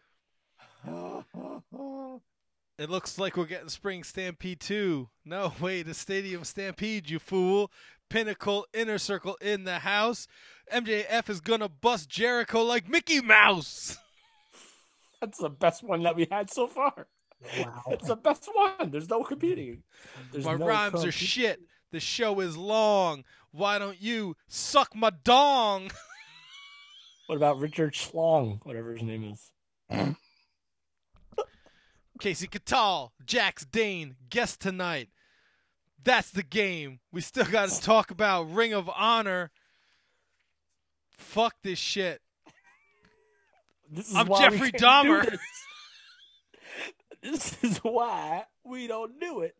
It 2.79 2.89
looks 2.89 3.17
like 3.19 3.37
we're 3.37 3.45
getting 3.45 3.69
Spring 3.69 4.03
Stampede 4.03 4.59
2. 4.59 5.09
No, 5.25 5.53
wait, 5.61 5.87
a 5.87 5.93
Stadium 5.93 6.43
Stampede, 6.43 7.09
you 7.09 7.19
fool. 7.19 7.71
Pinnacle 8.09 8.65
Inner 8.73 8.97
Circle 8.97 9.37
in 9.41 9.65
the 9.65 9.79
house. 9.79 10.27
MJF 10.73 11.29
is 11.29 11.41
gonna 11.41 11.69
bust 11.69 12.09
Jericho 12.09 12.63
like 12.63 12.89
Mickey 12.89 13.21
Mouse. 13.21 13.97
That's 15.21 15.37
the 15.37 15.49
best 15.49 15.83
one 15.83 16.03
that 16.03 16.15
we 16.15 16.27
had 16.31 16.49
so 16.51 16.67
far. 16.67 17.07
Wow. 17.59 17.83
It's 17.89 18.07
the 18.07 18.15
best 18.15 18.49
one. 18.51 18.89
There's 18.89 19.09
no 19.09 19.23
competing. 19.23 19.83
There's 20.31 20.45
my 20.45 20.55
no 20.55 20.65
rhymes 20.65 21.05
are 21.05 21.11
shit. 21.11 21.61
The 21.91 21.99
show 21.99 22.39
is 22.39 22.57
long. 22.57 23.23
Why 23.51 23.79
don't 23.79 24.01
you 24.01 24.35
suck 24.47 24.95
my 24.95 25.11
dong? 25.23 25.91
What 27.27 27.35
about 27.35 27.59
Richard 27.59 27.93
Schlong, 27.93 28.65
whatever 28.65 28.93
his 28.93 29.03
name 29.03 29.25
is? 29.25 29.51
Kasey 32.21 32.49
Catal, 32.49 33.11
Jax 33.25 33.65
Dane, 33.65 34.15
guest 34.29 34.61
tonight. 34.61 35.09
That's 36.01 36.31
the 36.31 36.41
game. 36.41 36.99
We 37.11 37.19
still 37.19 37.43
got 37.43 37.67
to 37.67 37.81
talk 37.81 38.11
about 38.11 38.43
Ring 38.49 38.73
of 38.73 38.89
Honor. 38.95 39.51
Fuck 41.09 41.55
this 41.63 41.79
shit. 41.79 42.21
This 43.91 44.07
is 44.07 44.15
I'm 44.15 44.27
why 44.27 44.47
we 44.47 44.57
Jeffrey 44.57 44.71
Dahmer. 44.71 45.29
This. 45.29 45.39
This 47.21 47.63
is 47.63 47.77
why 47.79 48.45
we 48.63 48.87
don't 48.87 49.19
do 49.19 49.41
it. 49.41 49.55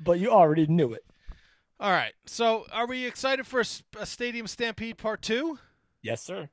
But 0.00 0.18
you 0.20 0.30
already 0.30 0.66
knew 0.66 0.92
it. 0.92 1.04
All 1.78 1.90
right. 1.90 2.12
So, 2.26 2.64
are 2.72 2.86
we 2.86 3.04
excited 3.06 3.46
for 3.46 3.60
a 3.60 4.06
Stadium 4.06 4.46
Stampede 4.46 4.96
Part 4.98 5.22
2? 5.22 5.58
Yes, 6.02 6.22
sir. 6.22 6.48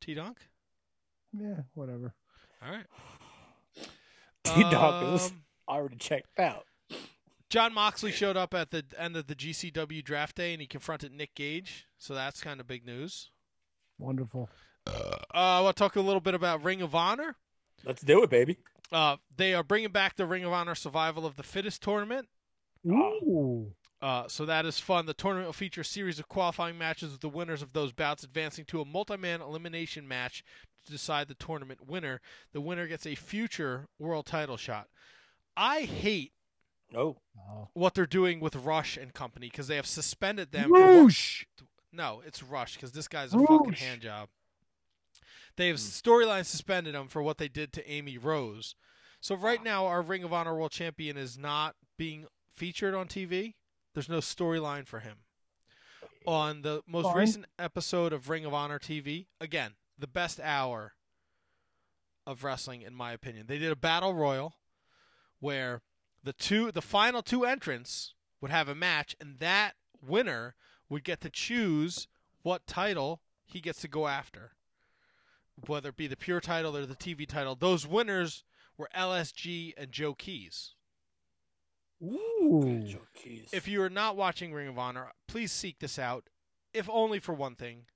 T 0.00 0.14
Donk? 0.14 0.38
Yeah, 1.32 1.62
whatever. 1.74 2.14
All 2.64 2.70
right. 2.72 2.86
T 4.44 4.62
Dog 4.70 5.14
is 5.14 5.30
Um, 5.30 5.44
already 5.68 5.96
checked 5.96 6.38
out. 6.38 6.66
Jon 7.50 7.72
Moxley 7.72 8.10
showed 8.10 8.36
up 8.36 8.52
at 8.54 8.70
the 8.70 8.84
end 8.98 9.16
of 9.16 9.26
the 9.28 9.34
GCW 9.34 10.02
draft 10.02 10.36
day 10.36 10.52
and 10.52 10.60
he 10.60 10.66
confronted 10.66 11.12
Nick 11.12 11.34
Gage. 11.34 11.86
So, 11.98 12.14
that's 12.14 12.40
kind 12.40 12.60
of 12.60 12.66
big 12.66 12.84
news. 12.84 13.30
Wonderful. 13.98 14.48
Uh, 14.86 15.16
I 15.32 15.60
want 15.60 15.76
to 15.76 15.80
talk 15.82 15.96
a 15.96 16.00
little 16.00 16.20
bit 16.20 16.34
about 16.34 16.62
Ring 16.64 16.82
of 16.82 16.94
Honor. 16.94 17.36
Let's 17.84 18.02
do 18.02 18.22
it, 18.22 18.30
baby. 18.30 18.58
Uh, 18.92 19.16
they 19.36 19.54
are 19.54 19.62
bringing 19.64 19.90
back 19.90 20.16
the 20.16 20.26
Ring 20.26 20.44
of 20.44 20.52
Honor 20.52 20.74
Survival 20.74 21.26
of 21.26 21.36
the 21.36 21.42
Fittest 21.42 21.82
tournament. 21.82 22.28
Ooh. 22.86 23.72
Uh, 24.02 24.28
so 24.28 24.44
that 24.44 24.66
is 24.66 24.78
fun. 24.78 25.06
The 25.06 25.14
tournament 25.14 25.48
will 25.48 25.52
feature 25.54 25.80
a 25.80 25.84
series 25.84 26.18
of 26.18 26.28
qualifying 26.28 26.76
matches 26.76 27.10
with 27.12 27.20
the 27.22 27.28
winners 27.28 27.62
of 27.62 27.72
those 27.72 27.92
bouts 27.92 28.22
advancing 28.22 28.66
to 28.66 28.80
a 28.80 28.84
multi-man 28.84 29.40
elimination 29.40 30.06
match 30.06 30.44
to 30.84 30.92
decide 30.92 31.28
the 31.28 31.34
tournament 31.34 31.88
winner. 31.88 32.20
The 32.52 32.60
winner 32.60 32.86
gets 32.86 33.06
a 33.06 33.14
future 33.14 33.88
world 33.98 34.26
title 34.26 34.58
shot. 34.58 34.88
I 35.56 35.82
hate 35.82 36.32
Oh. 36.94 37.16
what 37.72 37.94
they're 37.94 38.06
doing 38.06 38.38
with 38.40 38.54
Rush 38.54 38.96
and 38.98 39.14
company 39.14 39.48
because 39.48 39.66
they 39.68 39.76
have 39.76 39.86
suspended 39.86 40.52
them. 40.52 40.68
for 40.68 40.78
what- 40.80 40.94
Whoosh. 41.04 41.46
no, 41.90 42.22
it's 42.26 42.42
Rush 42.42 42.74
because 42.74 42.92
this 42.92 43.08
guy's 43.08 43.32
a 43.32 43.38
fucking 43.38 43.72
hand 43.72 44.02
job. 44.02 44.28
They 45.56 45.68
have 45.68 45.78
hmm. 45.78 45.82
storyline 45.82 46.44
suspended 46.44 46.94
him 46.94 47.08
for 47.08 47.22
what 47.22 47.38
they 47.38 47.48
did 47.48 47.72
to 47.74 47.90
Amy 47.90 48.18
Rose. 48.18 48.74
So 49.20 49.34
right 49.34 49.62
now, 49.62 49.86
our 49.86 50.02
Ring 50.02 50.22
of 50.22 50.32
Honor 50.32 50.54
World 50.54 50.72
Champion 50.72 51.16
is 51.16 51.38
not 51.38 51.76
being 51.96 52.26
featured 52.54 52.94
on 52.94 53.08
TV. 53.08 53.54
There's 53.94 54.08
no 54.08 54.18
storyline 54.18 54.86
for 54.86 55.00
him. 55.00 55.18
On 56.26 56.62
the 56.62 56.82
most 56.86 57.04
Fine. 57.04 57.16
recent 57.16 57.46
episode 57.58 58.12
of 58.12 58.28
Ring 58.28 58.44
of 58.44 58.52
Honor 58.52 58.78
TV, 58.78 59.26
again, 59.40 59.72
the 59.98 60.06
best 60.06 60.40
hour 60.40 60.94
of 62.26 62.44
wrestling, 62.44 62.82
in 62.82 62.94
my 62.94 63.12
opinion. 63.12 63.46
They 63.46 63.58
did 63.58 63.70
a 63.70 63.76
battle 63.76 64.14
royal 64.14 64.54
where 65.40 65.82
the 66.22 66.32
two, 66.32 66.72
the 66.72 66.82
final 66.82 67.22
two 67.22 67.44
entrants 67.44 68.14
would 68.40 68.50
have 68.50 68.68
a 68.68 68.74
match, 68.74 69.14
and 69.20 69.38
that 69.38 69.74
winner 70.06 70.54
would 70.88 71.04
get 71.04 71.20
to 71.20 71.30
choose 71.30 72.08
what 72.42 72.66
title 72.66 73.20
he 73.46 73.60
gets 73.60 73.80
to 73.82 73.88
go 73.88 74.06
after, 74.06 74.52
whether 75.66 75.90
it 75.90 75.96
be 75.96 76.06
the 76.06 76.16
pure 76.16 76.40
title 76.40 76.76
or 76.76 76.86
the 76.86 76.96
TV 76.96 77.26
title. 77.26 77.54
Those 77.54 77.86
winners 77.86 78.44
were 78.76 78.88
LSG 78.96 79.74
and 79.76 79.92
Joe 79.92 80.14
Keys. 80.14 80.74
Ooh. 82.02 82.62
If 83.52 83.68
you 83.68 83.82
are 83.82 83.90
not 83.90 84.16
watching 84.16 84.52
Ring 84.52 84.68
of 84.68 84.78
Honor, 84.78 85.12
please 85.26 85.52
seek 85.52 85.78
this 85.78 85.98
out, 85.98 86.28
if 86.72 86.88
only 86.90 87.18
for 87.18 87.32
one 87.32 87.54
thing. 87.54 87.86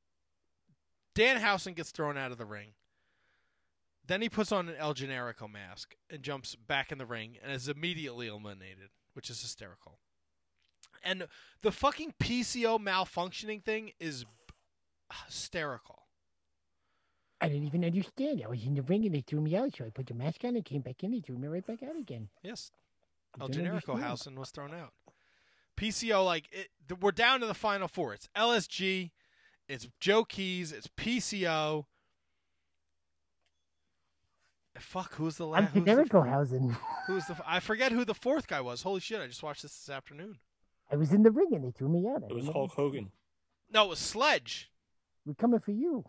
Dan 1.14 1.40
Danhausen 1.40 1.74
gets 1.74 1.90
thrown 1.90 2.16
out 2.16 2.30
of 2.30 2.38
the 2.38 2.46
ring. 2.46 2.74
Then 4.06 4.22
he 4.22 4.28
puts 4.28 4.52
on 4.52 4.68
an 4.68 4.76
El 4.78 4.94
Generico 4.94 5.50
mask 5.50 5.96
and 6.08 6.22
jumps 6.22 6.54
back 6.54 6.90
in 6.90 6.98
the 6.98 7.04
ring 7.04 7.36
and 7.42 7.52
is 7.52 7.68
immediately 7.68 8.26
eliminated, 8.28 8.90
which 9.12 9.28
is 9.28 9.42
hysterical. 9.42 9.98
And 11.04 11.26
the 11.62 11.72
fucking 11.72 12.14
PCO 12.20 12.78
malfunctioning 12.78 13.62
thing 13.62 13.92
is 14.00 14.24
hysterical. 15.26 16.07
I 17.40 17.48
didn't 17.48 17.66
even 17.66 17.84
understand. 17.84 18.42
I 18.44 18.48
was 18.48 18.64
in 18.64 18.74
the 18.74 18.82
ring 18.82 19.06
and 19.06 19.14
they 19.14 19.20
threw 19.20 19.40
me 19.40 19.56
out, 19.56 19.74
so 19.76 19.84
I 19.84 19.90
put 19.90 20.06
the 20.06 20.14
mask 20.14 20.44
on 20.44 20.56
and 20.56 20.64
came 20.64 20.80
back 20.80 21.04
in. 21.04 21.12
They 21.12 21.20
threw 21.20 21.38
me 21.38 21.46
right 21.48 21.64
back 21.66 21.82
out 21.82 21.96
again. 21.96 22.28
Yes. 22.42 22.72
I 23.38 23.42
El 23.44 23.48
Generico 23.48 23.70
understand. 23.70 24.02
Hausen 24.02 24.34
was 24.40 24.50
thrown 24.50 24.74
out. 24.74 24.92
PCO, 25.76 26.24
like, 26.24 26.46
it, 26.50 26.68
th- 26.88 27.00
we're 27.00 27.12
down 27.12 27.38
to 27.40 27.46
the 27.46 27.54
final 27.54 27.86
four. 27.86 28.12
It's 28.12 28.28
LSG, 28.36 29.10
it's 29.68 29.88
Joe 30.00 30.24
Keys, 30.24 30.72
it's 30.72 30.88
PCO. 30.88 31.84
Fuck, 34.76 35.14
who's 35.14 35.36
the 35.36 35.44
I'm 35.46 35.50
last? 35.64 35.72
Who's 35.74 35.84
the, 35.84 36.76
who's 37.06 37.26
the? 37.26 37.36
I 37.46 37.58
forget 37.60 37.90
who 37.90 38.04
the 38.04 38.14
fourth 38.14 38.46
guy 38.46 38.60
was. 38.60 38.82
Holy 38.82 39.00
shit! 39.00 39.20
I 39.20 39.26
just 39.26 39.42
watched 39.42 39.62
this 39.62 39.72
this 39.76 39.90
afternoon. 39.92 40.38
I 40.90 40.96
was 40.96 41.12
in 41.12 41.24
the 41.24 41.32
ring 41.32 41.48
and 41.52 41.64
they 41.64 41.72
threw 41.72 41.88
me 41.88 42.06
out. 42.08 42.22
I 42.22 42.26
It 42.28 42.34
was 42.34 42.46
Hulk. 42.46 42.72
Hogan. 42.72 43.10
No, 43.72 43.86
it 43.86 43.88
was 43.88 43.98
Sledge. 43.98 44.70
We're 45.26 45.34
coming 45.34 45.58
for 45.58 45.72
you. 45.72 46.04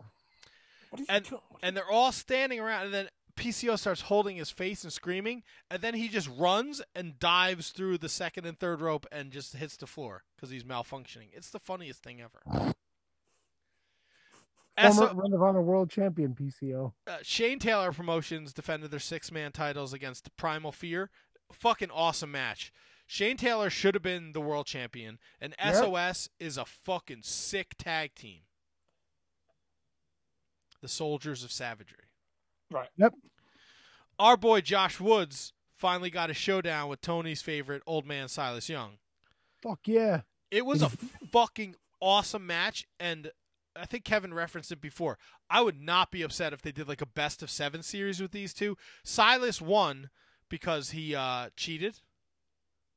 And 1.08 1.28
and 1.62 1.76
they're 1.76 1.90
all 1.90 2.12
standing 2.12 2.60
around, 2.60 2.86
and 2.86 2.94
then 2.94 3.08
PCO 3.36 3.78
starts 3.78 4.02
holding 4.02 4.36
his 4.36 4.50
face 4.50 4.84
and 4.84 4.92
screaming, 4.92 5.42
and 5.70 5.80
then 5.82 5.94
he 5.94 6.08
just 6.08 6.28
runs 6.36 6.82
and 6.94 7.18
dives 7.18 7.70
through 7.70 7.96
the 7.98 8.08
second 8.08 8.44
and 8.44 8.58
third 8.58 8.80
rope 8.80 9.06
and 9.10 9.30
just 9.30 9.54
hits 9.56 9.76
the 9.76 9.86
floor 9.86 10.24
because 10.36 10.50
he's 10.50 10.64
malfunctioning. 10.64 11.28
It's 11.32 11.50
the 11.50 11.58
funniest 11.60 12.02
thing 12.02 12.20
ever. 12.20 12.74
Former 14.78 15.12
Ring 15.22 15.34
of 15.34 15.42
Honor 15.42 15.60
World 15.62 15.90
Champion 15.90 16.34
PCO. 16.34 16.92
uh, 17.06 17.18
Shane 17.22 17.58
Taylor 17.58 17.92
Promotions 17.92 18.54
defended 18.54 18.90
their 18.90 19.00
six 19.00 19.30
man 19.30 19.52
titles 19.52 19.92
against 19.92 20.34
Primal 20.36 20.72
Fear. 20.72 21.10
Fucking 21.52 21.90
awesome 21.90 22.30
match. 22.30 22.72
Shane 23.06 23.36
Taylor 23.36 23.68
should 23.70 23.94
have 23.94 24.02
been 24.02 24.32
the 24.32 24.40
world 24.40 24.66
champion, 24.66 25.18
and 25.40 25.54
Yep. 25.58 25.74
SOS 25.74 26.28
is 26.38 26.56
a 26.56 26.64
fucking 26.64 27.22
sick 27.24 27.74
tag 27.76 28.14
team. 28.14 28.42
The 30.82 30.88
Soldiers 30.88 31.44
of 31.44 31.52
Savagery. 31.52 32.04
Right. 32.70 32.88
Yep. 32.96 33.14
Our 34.18 34.36
boy 34.36 34.60
Josh 34.60 35.00
Woods 35.00 35.52
finally 35.76 36.10
got 36.10 36.30
a 36.30 36.34
showdown 36.34 36.88
with 36.88 37.00
Tony's 37.00 37.42
favorite 37.42 37.82
old 37.86 38.06
man 38.06 38.28
Silas 38.28 38.68
Young. 38.68 38.98
Fuck 39.62 39.80
yeah. 39.86 40.22
It 40.50 40.64
was 40.66 40.82
a 40.82 40.88
fucking 41.32 41.74
awesome 42.00 42.46
match, 42.46 42.86
and 42.98 43.30
I 43.76 43.86
think 43.86 44.04
Kevin 44.04 44.34
referenced 44.34 44.72
it 44.72 44.80
before. 44.80 45.18
I 45.48 45.62
would 45.62 45.80
not 45.80 46.10
be 46.10 46.22
upset 46.22 46.52
if 46.52 46.62
they 46.62 46.72
did 46.72 46.88
like 46.88 47.00
a 47.02 47.06
best 47.06 47.42
of 47.42 47.50
seven 47.50 47.82
series 47.82 48.20
with 48.20 48.32
these 48.32 48.52
two. 48.54 48.76
Silas 49.04 49.60
won 49.60 50.10
because 50.48 50.90
he 50.90 51.14
uh, 51.14 51.50
cheated 51.56 52.00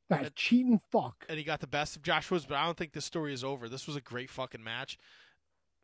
That 0.10 0.36
cheating 0.36 0.82
fuck. 0.92 1.26
and 1.30 1.38
he 1.38 1.44
got 1.44 1.60
the 1.62 1.68
best 1.68 1.96
of 1.96 2.02
Josh 2.04 2.30
Woods, 2.32 2.46
but 2.46 2.56
I 2.58 2.66
don't 2.66 2.78
think 2.78 2.94
this 2.94 3.06
story 3.06 3.34
is 3.34 3.44
over. 3.44 3.70
This 3.70 3.88
was 3.88 3.96
a 3.96 4.02
great 4.02 4.30
fucking 4.30 4.64
match. 4.64 4.98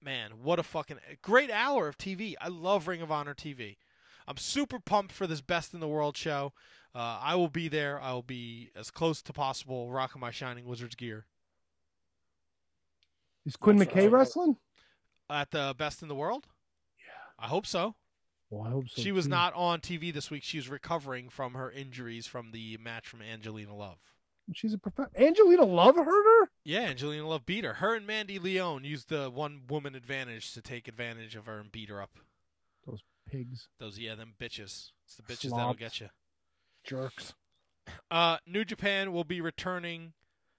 Man, 0.01 0.31
what 0.43 0.59
a 0.59 0.63
fucking 0.63 0.97
great 1.21 1.51
hour 1.51 1.87
of 1.87 1.97
TV. 1.97 2.35
I 2.39 2.47
love 2.47 2.87
Ring 2.87 3.01
of 3.01 3.11
Honor 3.11 3.33
TV. 3.33 3.77
I'm 4.27 4.37
super 4.37 4.79
pumped 4.79 5.11
for 5.11 5.27
this 5.27 5.41
Best 5.41 5.73
in 5.73 5.79
the 5.79 5.87
World 5.87 6.15
show. 6.15 6.53
Uh, 6.95 7.19
I 7.21 7.35
will 7.35 7.49
be 7.49 7.67
there. 7.67 7.99
I 8.01 8.13
will 8.13 8.23
be 8.23 8.71
as 8.75 8.91
close 8.91 9.21
to 9.23 9.33
possible 9.33 9.91
rocking 9.91 10.21
my 10.21 10.31
Shining 10.31 10.65
Wizards 10.65 10.95
gear 10.95 11.25
Is 13.45 13.55
Quinn 13.55 13.77
McKay 13.77 14.09
wrestling? 14.09 14.57
at 15.29 15.51
the 15.51 15.75
Best 15.77 16.01
in 16.01 16.07
the 16.07 16.15
World. 16.15 16.47
Yeah, 16.97 17.43
I 17.45 17.47
hope 17.47 17.65
so. 17.65 17.95
Well, 18.49 18.65
I 18.67 18.71
hope 18.71 18.89
so. 18.89 19.01
she 19.01 19.11
was 19.11 19.25
too. 19.25 19.31
not 19.31 19.53
on 19.53 19.79
TV 19.81 20.13
this 20.13 20.31
week. 20.31 20.43
She 20.43 20.57
was 20.57 20.69
recovering 20.69 21.29
from 21.29 21.53
her 21.53 21.69
injuries 21.71 22.25
from 22.25 22.51
the 22.51 22.77
match 22.77 23.07
from 23.07 23.21
Angelina 23.21 23.75
Love. 23.75 23.99
She's 24.53 24.73
a 24.73 24.77
prof- 24.77 25.09
Angelina 25.17 25.63
Love 25.65 25.95
hurt 25.95 26.05
her? 26.41 26.49
Yeah, 26.63 26.81
Angelina 26.81 27.27
Love 27.27 27.45
beat 27.45 27.63
her. 27.63 27.73
Her 27.75 27.95
and 27.95 28.07
Mandy 28.07 28.39
Leone 28.39 28.83
used 28.83 29.09
the 29.09 29.29
one 29.29 29.61
woman 29.69 29.95
advantage 29.95 30.53
to 30.53 30.61
take 30.61 30.87
advantage 30.87 31.35
of 31.35 31.45
her 31.45 31.59
and 31.59 31.71
beat 31.71 31.89
her 31.89 32.01
up. 32.01 32.11
Those 32.87 33.03
pigs. 33.29 33.67
Those 33.79 33.99
yeah, 33.99 34.15
them 34.15 34.33
bitches. 34.39 34.91
It's 35.05 35.15
the 35.15 35.23
bitches 35.23 35.55
that'll 35.55 35.73
get 35.73 35.99
you. 35.99 36.09
Jerks. 36.83 37.33
Uh, 38.09 38.37
New 38.47 38.65
Japan 38.65 39.11
will 39.11 39.23
be 39.23 39.41
returning 39.41 40.13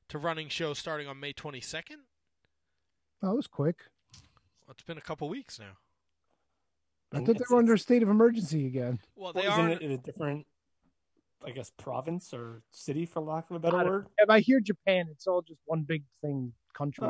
to 0.08 0.18
running 0.18 0.48
shows 0.48 0.78
starting 0.78 1.06
on 1.08 1.18
May 1.20 1.32
22nd. 1.32 1.96
That 3.22 3.34
was 3.34 3.46
quick. 3.46 3.76
It's 4.68 4.82
been 4.82 4.98
a 4.98 5.02
couple 5.02 5.28
weeks 5.28 5.58
now. 5.58 5.78
I 7.12 7.24
thought 7.24 7.36
they 7.38 7.44
were 7.50 7.58
under 7.58 7.74
a 7.74 7.78
state 7.78 8.02
of 8.04 8.08
emergency 8.08 8.66
again. 8.66 9.00
Well, 9.16 9.32
What, 9.32 9.34
they 9.42 9.48
isn't 9.48 9.60
are. 9.60 9.70
it 9.70 9.82
in 9.82 9.90
a 9.90 9.98
different, 9.98 10.46
I 11.44 11.50
guess, 11.50 11.70
province 11.78 12.32
or 12.34 12.62
city, 12.70 13.06
for 13.06 13.20
lack 13.20 13.48
of 13.50 13.56
a 13.56 13.58
better 13.60 13.76
word? 13.84 14.06
If 14.18 14.28
I 14.28 14.40
hear 14.40 14.60
Japan, 14.60 15.06
it's 15.10 15.26
all 15.26 15.42
just 15.42 15.60
one 15.66 15.82
big 15.82 16.02
thing, 16.22 16.52
country. 16.74 17.08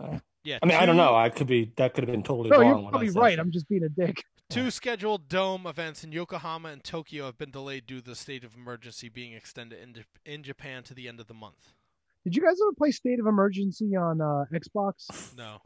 Oh. 0.00 0.20
Yeah, 0.44 0.58
I 0.62 0.66
mean, 0.66 0.76
I 0.76 0.86
don't 0.86 0.96
know. 0.96 1.14
I 1.16 1.28
could 1.28 1.48
be 1.48 1.72
that 1.76 1.92
could 1.94 2.04
have 2.04 2.10
been 2.12 2.22
totally 2.22 2.50
No, 2.50 2.60
wrong. 2.60 2.68
you're 2.78 2.86
I 2.86 2.90
probably 2.90 3.08
said. 3.08 3.20
right. 3.20 3.38
I'm 3.38 3.50
just 3.50 3.68
being 3.68 3.82
a 3.82 3.88
dick. 3.88 4.22
Two 4.48 4.70
scheduled 4.70 5.28
dome 5.28 5.66
events 5.66 6.04
in 6.04 6.12
Yokohama 6.12 6.68
and 6.68 6.84
Tokyo 6.84 7.24
have 7.26 7.36
been 7.36 7.50
delayed 7.50 7.84
due 7.86 7.98
to 8.00 8.04
the 8.10 8.14
state 8.14 8.44
of 8.44 8.54
emergency 8.54 9.08
being 9.08 9.32
extended 9.32 9.80
in, 9.82 10.04
in 10.24 10.44
Japan 10.44 10.84
to 10.84 10.94
the 10.94 11.08
end 11.08 11.18
of 11.18 11.26
the 11.26 11.34
month. 11.34 11.74
Did 12.22 12.36
you 12.36 12.42
guys 12.42 12.54
ever 12.62 12.72
play 12.72 12.92
State 12.92 13.18
of 13.18 13.26
Emergency 13.26 13.96
on 13.96 14.20
uh, 14.20 14.44
Xbox? 14.52 15.36
No. 15.36 15.58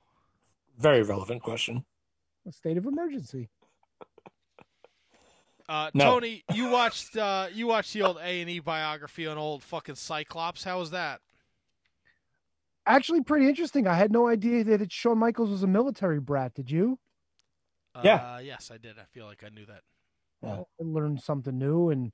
Very 0.79 1.03
relevant 1.03 1.43
question. 1.43 1.85
A 2.49 2.53
state 2.53 2.79
of 2.79 2.87
emergency. 2.87 3.51
Uh, 5.70 5.89
No. 5.94 6.05
Tony, 6.15 6.42
you 6.52 6.68
watched 6.68 7.16
uh, 7.16 7.47
you 7.52 7.68
watched 7.68 7.92
the 7.92 8.02
old 8.02 8.16
A 8.18 8.40
and 8.40 8.50
E 8.50 8.58
biography 8.58 9.28
on 9.28 9.39
old 9.39 9.62
fucking 9.62 9.94
Cyclops. 9.94 10.65
How 10.65 10.81
was 10.81 10.90
that? 10.90 11.20
Actually, 12.86 13.23
pretty 13.23 13.47
interesting. 13.49 13.86
I 13.86 13.94
had 13.94 14.10
no 14.10 14.26
idea 14.26 14.65
that 14.65 14.82
it, 14.82 14.90
Shawn 14.90 15.18
Michaels 15.18 15.50
was 15.50 15.62
a 15.62 15.68
military 15.68 16.18
brat. 16.18 16.55
Did 16.55 16.70
you? 16.73 16.99
Yeah. 18.02 18.34
Uh, 18.34 18.39
yes, 18.40 18.70
I 18.74 18.78
did. 18.78 18.99
I 18.99 19.05
feel 19.12 19.26
like 19.26 19.44
I 19.44 19.49
knew 19.50 19.65
that. 19.66 19.82
Yeah. 20.42 20.55
I 20.81 20.82
learned 20.82 21.20
something 21.23 21.57
new. 21.57 21.90
And 21.90 22.12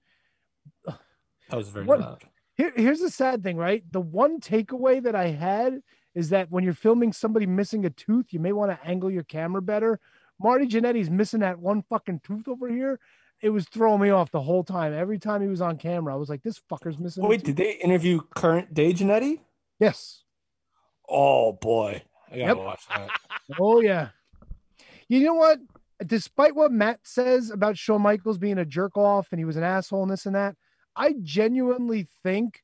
That 0.86 1.56
was 1.56 1.68
very 1.70 1.86
What- 1.86 2.00
loud. 2.00 2.24
here, 2.56 2.72
here's 2.76 3.00
the 3.00 3.10
sad 3.10 3.42
thing, 3.42 3.56
right? 3.56 3.84
The 3.90 4.00
one 4.00 4.38
takeaway 4.40 5.02
that 5.02 5.14
I 5.14 5.28
had 5.28 5.80
is 6.14 6.28
that 6.30 6.50
when 6.50 6.62
you're 6.64 6.72
filming 6.74 7.12
somebody 7.12 7.46
missing 7.46 7.86
a 7.86 7.90
tooth, 7.90 8.32
you 8.32 8.40
may 8.40 8.52
want 8.52 8.70
to 8.72 8.86
angle 8.86 9.10
your 9.10 9.22
camera 9.24 9.62
better. 9.62 9.98
Marty 10.38 10.66
Jannetty's 10.66 11.08
missing 11.08 11.40
that 11.40 11.58
one 11.58 11.82
fucking 11.82 12.20
tooth 12.20 12.48
over 12.48 12.68
here. 12.68 12.98
It 13.42 13.50
was 13.50 13.66
throwing 13.68 14.00
me 14.00 14.10
off 14.10 14.30
the 14.30 14.40
whole 14.42 14.64
time. 14.64 14.92
Every 14.94 15.18
time 15.18 15.42
he 15.42 15.48
was 15.48 15.60
on 15.60 15.76
camera, 15.76 16.14
I 16.14 16.16
was 16.16 16.28
like, 16.28 16.42
"This 16.42 16.60
fucker's 16.70 16.98
missing." 16.98 17.26
Wait, 17.26 17.44
did 17.44 17.56
they 17.56 17.72
interview 17.74 18.20
current 18.34 18.72
day 18.74 18.92
Jannetty? 18.92 19.40
Yes. 19.78 20.22
Oh 21.08 21.52
boy, 21.52 22.02
I 22.28 22.38
gotta 22.38 22.46
Yep. 22.46 22.56
watch 22.56 22.86
that. 22.88 23.10
Oh 23.60 23.80
yeah. 23.80 24.08
You 25.08 25.20
know 25.20 25.34
what? 25.34 25.60
Despite 26.04 26.56
what 26.56 26.72
Matt 26.72 27.00
says 27.04 27.50
about 27.50 27.78
Shawn 27.78 28.02
Michaels 28.02 28.38
being 28.38 28.58
a 28.58 28.64
jerk 28.64 28.96
off 28.96 29.28
and 29.30 29.38
he 29.38 29.44
was 29.44 29.56
an 29.56 29.62
asshole 29.62 30.02
and 30.02 30.10
this 30.10 30.26
and 30.26 30.34
that, 30.34 30.56
I 30.96 31.14
genuinely 31.22 32.08
think 32.24 32.62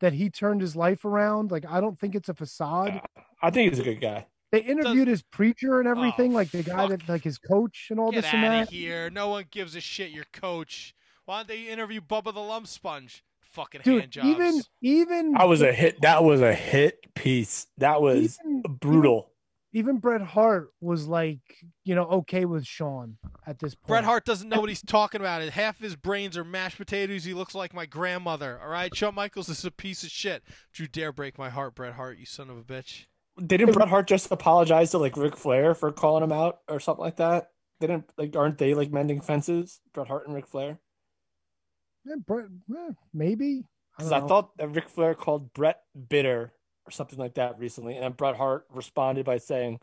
that 0.00 0.12
he 0.14 0.30
turned 0.30 0.60
his 0.62 0.74
life 0.74 1.04
around. 1.04 1.52
Like 1.52 1.64
I 1.68 1.80
don't 1.80 1.98
think 2.00 2.14
it's 2.16 2.28
a 2.28 2.34
facade. 2.34 3.00
I 3.40 3.50
think 3.50 3.70
he's 3.70 3.78
a 3.78 3.84
good 3.84 4.00
guy. 4.00 4.26
They 4.52 4.60
interviewed 4.60 5.06
his 5.08 5.22
preacher 5.22 5.78
and 5.78 5.88
everything, 5.88 6.32
Oh, 6.32 6.34
like 6.36 6.50
the 6.50 6.62
guy 6.62 6.86
that 6.88 7.08
like 7.08 7.22
his 7.24 7.38
coach 7.38 7.88
and 7.90 8.00
all 8.00 8.10
Get 8.10 8.22
this 8.24 8.32
and 8.34 8.44
out 8.44 8.50
that. 8.50 8.62
of 8.64 8.68
here! 8.70 9.08
No 9.10 9.28
one 9.28 9.44
gives 9.50 9.76
a 9.76 9.80
shit. 9.80 10.10
Your 10.10 10.26
coach. 10.32 10.94
Why 11.24 11.38
don't 11.38 11.48
they 11.48 11.68
interview 11.68 12.00
Bubba 12.00 12.34
the 12.34 12.40
Lump 12.40 12.66
Sponge? 12.66 13.22
Fucking 13.40 13.82
hand 13.82 14.02
Dude, 14.02 14.10
jobs. 14.10 14.26
even 14.28 14.60
even 14.80 15.36
I 15.36 15.44
was 15.44 15.62
a 15.62 15.72
hit. 15.72 16.00
That 16.02 16.24
was 16.24 16.40
a 16.40 16.52
hit 16.54 17.14
piece. 17.14 17.66
That 17.78 18.00
was 18.00 18.38
brutal. 18.68 19.30
even 19.72 19.98
Bret 19.98 20.20
Hart 20.22 20.70
was 20.80 21.06
like, 21.06 21.40
you 21.84 21.94
know, 21.94 22.04
okay 22.06 22.44
with 22.44 22.64
Shawn 22.66 23.18
at 23.46 23.58
this 23.60 23.74
point. 23.74 23.86
Bret 23.88 24.04
Hart 24.04 24.24
doesn't 24.24 24.48
know 24.48 24.60
what 24.60 24.68
he's 24.68 24.82
talking 24.82 25.20
about. 25.20 25.42
Half 25.48 25.78
his 25.80 25.94
brains 25.96 26.36
are 26.36 26.44
mashed 26.44 26.76
potatoes. 26.78 27.24
He 27.24 27.34
looks 27.34 27.54
like 27.54 27.72
my 27.74 27.86
grandmother. 27.86 28.60
All 28.62 28.68
right, 28.68 28.94
Shawn 28.94 29.14
Michaels 29.14 29.48
is 29.48 29.64
a 29.64 29.70
piece 29.70 30.02
of 30.04 30.10
shit. 30.10 30.42
Don't 30.44 30.80
you 30.80 30.86
dare 30.88 31.12
break 31.12 31.38
my 31.38 31.50
heart, 31.50 31.74
Bret 31.76 31.94
Hart, 31.94 32.18
you 32.18 32.26
son 32.26 32.50
of 32.50 32.56
a 32.58 32.62
bitch. 32.62 33.06
Didn't 33.44 33.72
Bret 33.72 33.88
Hart 33.88 34.06
just 34.06 34.30
apologize 34.30 34.90
to 34.90 34.98
like 34.98 35.16
Ric 35.16 35.36
Flair 35.36 35.74
for 35.74 35.92
calling 35.92 36.22
him 36.22 36.32
out 36.32 36.60
or 36.68 36.80
something 36.80 37.04
like 37.04 37.16
that? 37.16 37.50
They 37.80 37.86
didn't 37.86 38.10
like 38.18 38.36
aren't 38.36 38.58
they 38.58 38.74
like 38.74 38.92
mending 38.92 39.20
fences? 39.20 39.80
Bret 39.92 40.08
Hart 40.08 40.26
and 40.26 40.34
Ric 40.34 40.46
Flair? 40.46 40.78
Yeah, 42.04 42.16
Bret, 42.26 42.46
eh, 42.76 42.92
maybe. 43.12 43.64
I, 43.98 44.02
Because 44.02 44.10
don't 44.10 44.24
I, 44.24 44.26
thought 44.26 44.56
that 44.56 44.68
Ric 44.68 44.88
Flair 44.88 45.14
called 45.14 45.52
Bret 45.52 45.80
bitter 46.08 46.52
or 46.86 46.90
something 46.90 47.18
like 47.18 47.34
that 47.34 47.58
recently, 47.58 47.96
and 47.96 48.16
Bret 48.16 48.36
Hart 48.36 48.66
responded 48.70 49.24
by 49.24 49.38
saying, 49.38 49.80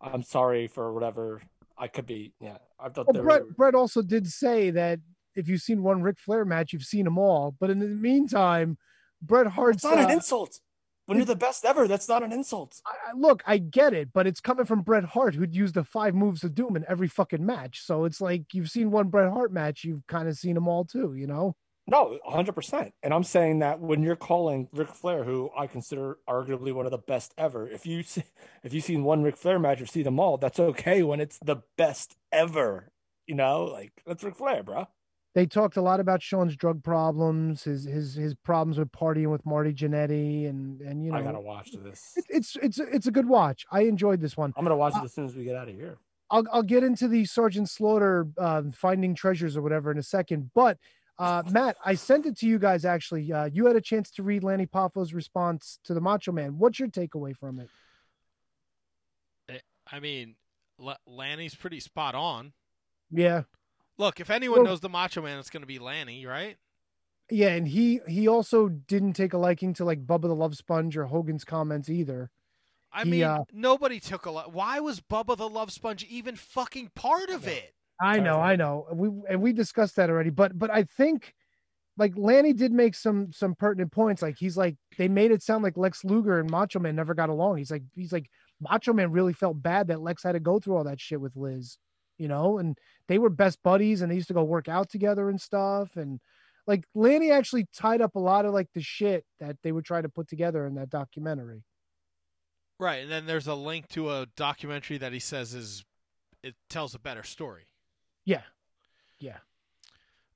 "I'm 0.00 0.22
sorry 0.22 0.68
for 0.68 0.92
whatever 0.92 1.42
I 1.76 1.88
could 1.88 2.06
be." 2.06 2.34
Yeah, 2.40 2.58
I 2.78 2.88
thought 2.88 3.12
Well, 3.12 3.22
Bret, 3.22 3.44
were. 3.44 3.52
Bret 3.52 3.74
also 3.74 4.02
did 4.02 4.28
say 4.28 4.70
that 4.70 5.00
if 5.34 5.48
you've 5.48 5.62
seen 5.62 5.82
one 5.82 6.02
Ric 6.02 6.18
Flair 6.18 6.44
match, 6.44 6.72
you've 6.72 6.82
seen 6.82 7.04
them 7.04 7.18
all. 7.18 7.56
But 7.58 7.70
in 7.70 7.78
the 7.78 7.86
meantime, 7.86 8.78
Bret 9.20 9.46
Hart's. 9.46 9.78
It's 9.78 9.84
not 9.84 9.98
an 9.98 10.06
uh, 10.06 10.14
insult. 10.14 10.60
When 11.06 11.18
you're 11.18 11.26
the 11.26 11.36
best 11.36 11.64
ever, 11.64 11.86
that's 11.86 12.08
not 12.08 12.22
an 12.22 12.32
insult. 12.32 12.80
I- 12.86 13.12
look, 13.14 13.42
I 13.46 13.58
get 13.58 13.92
it, 13.92 14.12
but 14.12 14.26
it's 14.26 14.40
coming 14.40 14.64
from 14.64 14.82
Bret 14.82 15.04
Hart, 15.04 15.34
who'd 15.34 15.54
use 15.54 15.72
the 15.72 15.84
five 15.84 16.14
moves 16.14 16.44
of 16.44 16.54
doom 16.54 16.76
in 16.76 16.84
every 16.88 17.08
fucking 17.08 17.44
match. 17.44 17.80
So 17.82 18.04
it's 18.04 18.20
like 18.20 18.54
you've 18.54 18.70
seen 18.70 18.90
one 18.90 19.08
Bret 19.08 19.30
Hart 19.30 19.52
match, 19.52 19.84
you've 19.84 20.06
kind 20.06 20.28
of 20.28 20.36
seen 20.36 20.54
them 20.54 20.66
all 20.68 20.84
too, 20.84 21.14
you 21.14 21.26
know? 21.26 21.56
No, 21.86 22.18
100%. 22.26 22.92
And 23.02 23.12
I'm 23.12 23.24
saying 23.24 23.58
that 23.58 23.78
when 23.78 24.02
you're 24.02 24.16
calling 24.16 24.68
Ric 24.72 24.88
Flair, 24.88 25.22
who 25.24 25.50
I 25.54 25.66
consider 25.66 26.16
arguably 26.26 26.72
one 26.72 26.86
of 26.86 26.92
the 26.92 26.98
best 26.98 27.34
ever, 27.36 27.68
if 27.68 27.84
you 27.84 28.02
see, 28.02 28.24
if 28.62 28.72
you've 28.72 28.84
seen 28.84 29.04
one 29.04 29.22
Ric 29.22 29.36
Flair 29.36 29.58
match 29.58 29.82
or 29.82 29.86
see 29.86 30.02
them 30.02 30.18
all, 30.18 30.38
that's 30.38 30.58
okay 30.58 31.02
when 31.02 31.20
it's 31.20 31.38
the 31.44 31.56
best 31.76 32.16
ever. 32.32 32.90
You 33.26 33.34
know, 33.34 33.64
like 33.64 33.92
that's 34.06 34.24
Ric 34.24 34.36
Flair, 34.36 34.62
bro. 34.62 34.86
They 35.34 35.46
talked 35.46 35.76
a 35.76 35.82
lot 35.82 35.98
about 35.98 36.22
Shawn's 36.22 36.54
drug 36.54 36.84
problems, 36.84 37.64
his 37.64 37.84
his 37.84 38.14
his 38.14 38.34
problems 38.36 38.78
with 38.78 38.92
partying 38.92 39.30
with 39.32 39.44
Marty 39.44 39.72
Jannetty, 39.72 40.48
and 40.48 40.80
and 40.80 41.04
you 41.04 41.10
know, 41.10 41.18
I 41.18 41.22
gotta 41.22 41.40
watch 41.40 41.72
this. 41.72 42.12
it, 42.16 42.24
it's 42.28 42.56
it's 42.62 42.78
it's 42.78 43.06
a 43.08 43.10
good 43.10 43.26
watch. 43.26 43.66
I 43.72 43.82
enjoyed 43.82 44.20
this 44.20 44.36
one. 44.36 44.52
I'm 44.56 44.64
gonna 44.64 44.76
watch 44.76 44.94
it 44.96 45.02
as 45.04 45.12
soon 45.12 45.24
as 45.24 45.34
we 45.34 45.42
get 45.44 45.56
out 45.56 45.68
of 45.68 45.74
here. 45.74 45.98
I'll 46.30 46.44
I'll 46.52 46.62
get 46.62 46.84
into 46.84 47.08
the 47.08 47.24
Sergeant 47.24 47.68
Slaughter 47.68 48.28
uh, 48.38 48.62
finding 48.72 49.14
treasures 49.16 49.56
or 49.56 49.62
whatever 49.62 49.90
in 49.90 49.98
a 49.98 50.02
second. 50.04 50.52
But 50.54 50.78
uh, 51.18 51.42
Matt, 51.50 51.76
I 51.84 51.96
sent 51.96 52.26
it 52.26 52.38
to 52.38 52.46
you 52.46 52.60
guys 52.60 52.84
actually. 52.84 53.32
Uh, 53.32 53.46
you 53.52 53.66
had 53.66 53.74
a 53.74 53.80
chance 53.80 54.12
to 54.12 54.22
read 54.22 54.44
Lanny 54.44 54.66
Poffo's 54.66 55.12
response 55.14 55.80
to 55.84 55.94
the 55.94 56.00
Macho 56.00 56.30
Man. 56.30 56.58
What's 56.58 56.78
your 56.78 56.88
takeaway 56.88 57.36
from 57.36 57.58
it? 57.58 57.68
I 59.92 60.00
mean, 60.00 60.36
L- 60.80 60.96
Lanny's 61.06 61.54
pretty 61.54 61.78
spot 61.80 62.14
on. 62.14 62.52
Yeah, 63.10 63.42
Look, 63.98 64.20
if 64.20 64.30
anyone 64.30 64.60
Well- 64.60 64.66
knows 64.70 64.80
the 64.80 64.88
Macho 64.88 65.22
Man, 65.22 65.38
it's 65.38 65.50
going 65.50 65.62
to 65.62 65.66
be 65.66 65.78
Lanny, 65.78 66.26
right? 66.26 66.56
yeah, 67.30 67.48
and 67.54 67.66
he 67.66 68.00
he 68.06 68.28
also 68.28 68.68
didn't 68.68 69.14
take 69.14 69.32
a 69.32 69.38
liking 69.38 69.72
to 69.74 69.84
like 69.84 70.04
Bubba 70.06 70.22
the 70.22 70.34
Love 70.34 70.56
Sponge 70.56 70.96
or 70.96 71.06
Hogan's 71.06 71.44
comments 71.44 71.88
either. 71.88 72.30
I 72.92 73.04
He, 73.04 73.10
mean, 73.10 73.22
uh, 73.24 73.44
nobody 73.52 73.98
took 73.98 74.26
a 74.26 74.30
lot. 74.30 74.52
Why 74.52 74.78
was 74.80 75.00
Bubba 75.00 75.36
the 75.36 75.48
Love 75.48 75.72
Sponge 75.72 76.04
even 76.04 76.36
fucking 76.36 76.90
part 76.94 77.30
of 77.30 77.46
it? 77.48 77.74
I 78.00 78.18
know, 78.20 78.40
I 78.40 78.56
know. 78.56 78.86
We 78.92 79.08
and 79.28 79.40
we 79.40 79.52
discussed 79.52 79.96
that 79.96 80.10
already, 80.10 80.30
but 80.30 80.58
but 80.58 80.70
I 80.70 80.82
think 80.82 81.32
like 81.96 82.12
Lanny 82.16 82.52
did 82.52 82.72
make 82.72 82.94
some 82.94 83.32
some 83.32 83.54
pertinent 83.54 83.90
points. 83.92 84.20
Like 84.20 84.36
he's 84.36 84.56
like 84.56 84.76
they 84.98 85.08
made 85.08 85.30
it 85.30 85.42
sound 85.42 85.62
like 85.64 85.76
Lex 85.76 86.04
Luger 86.04 86.40
and 86.40 86.50
Macho 86.50 86.78
Man 86.80 86.94
never 86.96 87.14
got 87.14 87.30
along. 87.30 87.56
He's 87.58 87.70
like 87.70 87.84
he's 87.94 88.12
like 88.12 88.28
Macho 88.60 88.92
Man 88.92 89.12
really 89.12 89.32
felt 89.32 89.62
bad 89.62 89.88
that 89.88 90.02
Lex 90.02 90.22
had 90.24 90.32
to 90.32 90.40
go 90.40 90.58
through 90.60 90.76
all 90.76 90.84
that 90.84 91.00
shit 91.00 91.20
with 91.20 91.36
Liz, 91.36 91.78
you 92.18 92.28
know, 92.28 92.58
and 92.58 92.78
they 93.08 93.18
were 93.18 93.30
best 93.30 93.62
buddies 93.62 94.02
and 94.02 94.10
they 94.10 94.16
used 94.16 94.28
to 94.28 94.34
go 94.34 94.44
work 94.44 94.68
out 94.68 94.88
together 94.88 95.28
and 95.28 95.40
stuff. 95.40 95.96
And 95.96 96.20
like 96.66 96.84
Lanny 96.94 97.30
actually 97.30 97.66
tied 97.74 98.00
up 98.00 98.14
a 98.14 98.20
lot 98.20 98.44
of 98.44 98.52
like 98.52 98.68
the 98.74 98.82
shit 98.82 99.24
that 99.40 99.56
they 99.62 99.72
would 99.72 99.84
try 99.84 100.00
to 100.00 100.08
put 100.08 100.28
together 100.28 100.66
in 100.66 100.74
that 100.76 100.90
documentary. 100.90 101.62
Right, 102.78 103.02
and 103.02 103.10
then 103.10 103.26
there's 103.26 103.46
a 103.46 103.54
link 103.54 103.88
to 103.88 104.10
a 104.10 104.26
documentary 104.36 104.98
that 104.98 105.12
he 105.12 105.20
says 105.20 105.54
is 105.54 105.84
it 106.42 106.54
tells 106.68 106.94
a 106.94 106.98
better 106.98 107.22
story. 107.22 107.66
Yeah. 108.24 108.42
Yeah. 109.18 109.38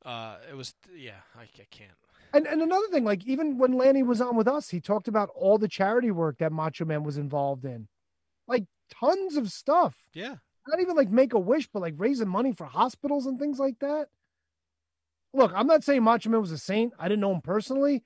Uh, 0.05 0.37
it 0.49 0.57
was 0.57 0.75
yeah, 0.97 1.21
I, 1.37 1.43
I 1.43 1.67
can't. 1.71 1.91
And 2.33 2.47
and 2.47 2.63
another 2.63 2.87
thing, 2.89 3.05
like 3.05 3.27
even 3.27 3.59
when 3.59 3.73
Lanny 3.73 4.03
was 4.03 4.21
on 4.21 4.37
with 4.37 4.49
us, 4.49 4.69
he 4.69 4.81
talked 4.81 5.09
about 5.09 5.31
all 5.35 5.59
the 5.59 5.69
charity 5.69 6.11
work 6.11 6.39
that 6.39 6.53
Macho 6.53 6.85
Man 6.85 7.03
was 7.03 7.17
involved 7.17 7.65
in, 7.65 7.89
like 8.47 8.65
tons 8.91 9.37
of 9.37 9.51
stuff. 9.51 9.97
Yeah. 10.13 10.37
Not 10.69 10.81
even 10.81 10.97
like 10.97 11.11
Make 11.11 11.33
a 11.33 11.39
Wish, 11.39 11.69
but 11.73 11.81
like 11.81 11.95
raising 11.97 12.29
money 12.29 12.53
for 12.53 12.65
hospitals 12.65 13.27
and 13.27 13.39
things 13.39 13.59
like 13.59 13.79
that. 13.81 14.09
Look, 15.33 15.53
I'm 15.55 15.67
not 15.67 15.83
saying 15.83 16.03
Macho 16.03 16.31
Man 16.31 16.41
was 16.41 16.53
a 16.53 16.59
saint. 16.59 16.93
I 16.99 17.09
didn't 17.09 17.21
know 17.21 17.33
him 17.33 17.41
personally, 17.41 18.05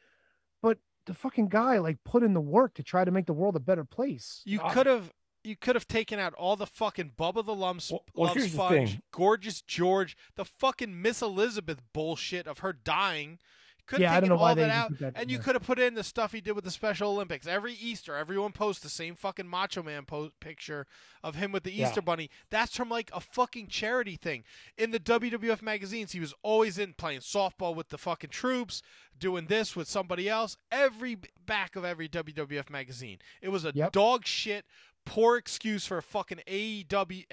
but 0.63 0.79
the 1.07 1.15
fucking 1.15 1.49
guy 1.49 1.79
like 1.79 1.99
put 2.05 2.23
in 2.23 2.35
the 2.35 2.41
work 2.41 2.75
to 2.75 2.83
try 2.83 3.05
to 3.05 3.11
make 3.11 3.27
the 3.27 3.33
world 3.33 3.57
a 3.57 3.61
better 3.61 3.85
place. 3.85 4.43
You 4.45 4.61
could 4.71 4.87
have 4.87 5.13
you 5.45 5.57
could 5.57 5.75
have 5.75 5.89
taken 5.89 6.19
out 6.19 6.35
all 6.35 6.57
the 6.57 6.67
fucking 6.67 7.13
Bubba 7.19 7.45
the 7.45 7.55
Lumps, 7.55 7.91
well, 7.91 8.05
Love 8.15 8.37
here's 8.37 8.53
the 8.53 8.59
Sponge, 8.59 8.91
thing. 8.91 9.03
Gorgeous 9.11 9.61
George, 9.63 10.17
the 10.37 10.45
fucking 10.45 11.03
Miss 11.03 11.21
Elizabeth 11.21 11.81
bullshit 11.93 12.47
of 12.47 12.61
her 12.61 12.73
dying. 12.73 13.39
Could 13.87 14.01
Yeah, 14.01 14.11
I 14.11 14.15
have 14.15 14.23
don't 14.23 14.31
know 14.31 14.37
why 14.37 14.55
they 14.55 14.63
that 14.63 14.71
out, 14.71 14.99
that 15.01 15.13
and 15.17 15.31
you 15.31 15.39
could 15.39 15.55
have 15.55 15.65
put 15.65 15.79
in 15.79 15.95
the 15.95 16.05
stuff 16.05 16.33
he 16.33 16.41
did 16.41 16.53
with 16.53 16.65
the 16.65 16.71
Special 16.71 17.11
Olympics. 17.11 17.47
Every 17.47 17.75
Easter, 17.75 18.15
everyone 18.17 18.53
posts 18.53 18.83
the 18.83 18.89
same 18.89 19.15
fucking 19.17 19.49
Macho 19.49 19.83
Man 19.83 20.05
po- 20.05 20.31
picture 20.41 20.87
of 21.23 21.35
him 21.35 21.51
with 21.53 21.65
the 21.65 21.73
Yeah. 21.73 21.89
Easter 21.89 22.01
Bunny. 22.01 22.31
That's 22.51 22.77
from 22.77 22.89
like 22.89 23.11
a 23.13 23.21
fucking 23.21 23.69
charity 23.69 24.17
thing. 24.17 24.45
In 24.79 24.93
the 24.93 25.01
WWF 25.01 25.63
magazines, 25.63 26.13
he 26.13 26.21
was 26.21 26.33
always 26.43 26.79
in 26.79 26.95
playing 26.95 27.21
softball 27.21 27.75
with 27.75 27.89
the 27.89 27.99
fucking 27.99 28.31
troops, 28.31 28.83
doing 29.19 29.47
this 29.47 29.75
with 29.75 29.89
somebody 29.89 30.29
else. 30.29 30.57
Every 30.71 31.19
back 31.45 31.75
of 31.77 31.85
every 31.85 32.09
WWF 32.09 32.71
magazine, 32.71 33.19
it 33.41 33.49
was 33.49 33.65
a 33.65 33.73
dog 33.91 34.27
shit, 34.27 34.65
poor 35.05 35.37
excuse 35.37 35.87
for 35.87 35.99
a 35.99 36.03
fucking 36.03 36.41
AEW 36.47 37.25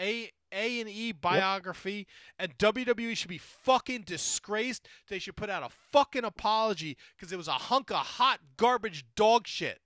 A. 0.51 0.77
A 0.77 0.81
and 0.81 0.89
E 0.89 1.11
biography, 1.11 2.07
and 2.37 2.57
WWE 2.57 3.15
should 3.15 3.29
be 3.29 3.37
fucking 3.37 4.03
disgraced. 4.03 4.87
They 5.09 5.19
should 5.19 5.35
put 5.35 5.49
out 5.49 5.63
a 5.63 5.69
fucking 5.91 6.23
apology 6.23 6.97
because 7.15 7.31
it 7.31 7.37
was 7.37 7.47
a 7.47 7.53
hunk 7.53 7.91
of 7.91 7.97
hot 7.97 8.39
garbage 8.57 9.05
dog 9.15 9.47
shit. 9.47 9.79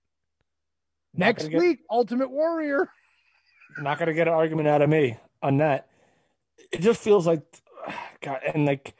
Next 1.14 1.44
gonna 1.44 1.52
get- 1.52 1.60
week, 1.60 1.78
Ultimate 1.90 2.30
Warrior. 2.30 2.88
not 3.78 3.98
gonna 3.98 4.14
get 4.14 4.28
an 4.28 4.34
argument 4.34 4.68
out 4.68 4.82
of 4.82 4.88
me 4.88 5.16
on 5.42 5.58
that. 5.58 5.88
It 6.72 6.80
just 6.80 7.00
feels 7.02 7.26
like, 7.26 7.42
God, 8.20 8.40
and 8.54 8.66
like 8.66 8.94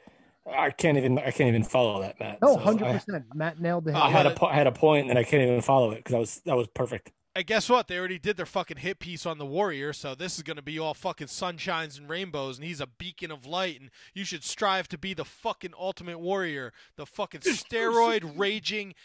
I 0.47 0.69
can't 0.71 0.97
even 0.97 1.17
I 1.17 1.31
can't 1.31 1.47
even 1.49 1.63
follow 1.63 2.01
that, 2.01 2.19
Matt. 2.19 2.41
No, 2.41 2.57
hundred 2.57 2.87
I, 2.87 2.93
percent. 2.93 3.25
Matt 3.33 3.59
nailed 3.59 3.85
the 3.85 3.93
I 3.95 4.09
had 4.09 4.25
a 4.25 4.31
po- 4.31 4.49
had 4.49 4.67
a 4.67 4.71
point 4.71 5.09
and 5.09 5.17
I 5.17 5.23
can't 5.23 5.41
even 5.43 5.61
follow 5.61 5.91
it 5.91 5.97
because 6.03 6.11
that 6.13 6.19
was 6.19 6.41
that 6.45 6.55
was 6.55 6.67
perfect. 6.67 7.11
And 7.35 7.45
guess 7.45 7.69
what? 7.69 7.89
They 7.89 7.99
already 7.99 8.17
did 8.17 8.37
their 8.37 8.45
fucking 8.45 8.77
hit 8.77 8.99
piece 8.99 9.25
on 9.25 9.39
the 9.39 9.45
Warrior, 9.45 9.91
so 9.91 10.15
this 10.15 10.37
is 10.37 10.43
going 10.43 10.55
to 10.55 10.61
be 10.61 10.79
all 10.79 10.93
fucking 10.93 11.27
sunshines 11.27 11.99
and 11.99 12.09
rainbows, 12.09 12.57
and 12.57 12.65
he's 12.65 12.79
a 12.79 12.87
beacon 12.87 13.29
of 13.29 13.45
light, 13.45 13.81
and 13.81 13.89
you 14.13 14.23
should 14.23 14.45
strive 14.45 14.87
to 14.87 14.97
be 14.97 15.13
the 15.13 15.25
fucking 15.25 15.73
ultimate 15.77 16.19
warrior, 16.19 16.71
the 16.95 17.05
fucking 17.05 17.41
steroid 17.41 18.37
raging 18.37 18.95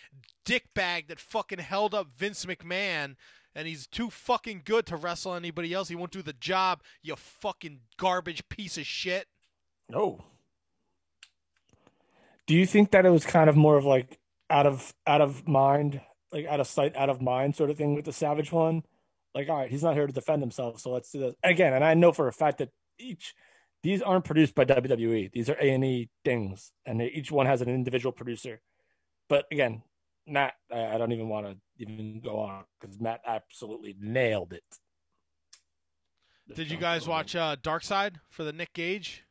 dickbag 0.46 1.08
that 1.08 1.18
fucking 1.18 1.58
held 1.58 1.92
up 1.92 2.06
Vince 2.16 2.44
McMahon, 2.44 3.16
and 3.52 3.66
he's 3.66 3.88
too 3.88 4.10
fucking 4.10 4.62
good 4.64 4.86
to 4.86 4.96
wrestle 4.96 5.34
anybody 5.34 5.74
else. 5.74 5.88
He 5.88 5.96
won't 5.96 6.12
do 6.12 6.22
the 6.22 6.32
job, 6.32 6.84
you 7.02 7.16
fucking 7.16 7.80
garbage 7.96 8.48
piece 8.48 8.78
of 8.78 8.86
shit. 8.86 9.26
No. 9.88 10.22
Do 12.46 12.54
you 12.54 12.64
think 12.64 12.92
that 12.92 13.04
it 13.04 13.10
was 13.10 13.26
kind 13.26 13.50
of 13.50 13.56
more 13.56 13.76
of 13.76 13.84
like 13.84 14.20
out 14.48 14.66
of 14.66 14.94
out 15.04 15.20
of 15.20 15.48
mind, 15.48 16.00
like 16.32 16.46
out 16.46 16.60
of 16.60 16.66
sight, 16.66 16.96
out 16.96 17.10
of 17.10 17.20
mind 17.20 17.56
sort 17.56 17.70
of 17.70 17.76
thing 17.76 17.94
with 17.94 18.04
the 18.04 18.12
Savage 18.12 18.52
one? 18.52 18.82
Like, 19.34 19.48
all 19.48 19.58
right, 19.58 19.70
he's 19.70 19.82
not 19.82 19.94
here 19.94 20.06
to 20.06 20.12
defend 20.12 20.42
himself, 20.42 20.80
so 20.80 20.90
let's 20.90 21.10
do 21.10 21.20
this 21.20 21.34
again. 21.42 21.72
And 21.72 21.84
I 21.84 21.94
know 21.94 22.12
for 22.12 22.28
a 22.28 22.32
fact 22.32 22.58
that 22.58 22.70
each 22.98 23.34
these 23.82 24.02
aren't 24.02 24.24
produced 24.24 24.54
by 24.54 24.64
WWE; 24.64 25.32
these 25.32 25.48
are 25.48 25.56
A 25.60 25.70
and 25.70 25.84
E 25.84 26.10
things, 26.24 26.72
and 26.84 27.00
they, 27.00 27.06
each 27.06 27.30
one 27.30 27.46
has 27.46 27.62
an 27.62 27.68
individual 27.68 28.12
producer. 28.12 28.60
But 29.28 29.46
again, 29.52 29.82
Matt, 30.26 30.54
I, 30.72 30.94
I 30.94 30.98
don't 30.98 31.12
even 31.12 31.28
want 31.28 31.46
to 31.46 31.56
even 31.78 32.20
go 32.20 32.40
on 32.40 32.64
because 32.80 33.00
Matt 33.00 33.20
absolutely 33.26 33.96
nailed 33.98 34.52
it. 34.52 34.64
Did 36.54 36.70
you 36.70 36.76
guys 36.76 37.06
watch 37.06 37.36
uh, 37.36 37.56
Dark 37.62 37.84
Side 37.84 38.18
for 38.28 38.42
the 38.42 38.52
Nick 38.52 38.72
Gage? 38.72 39.24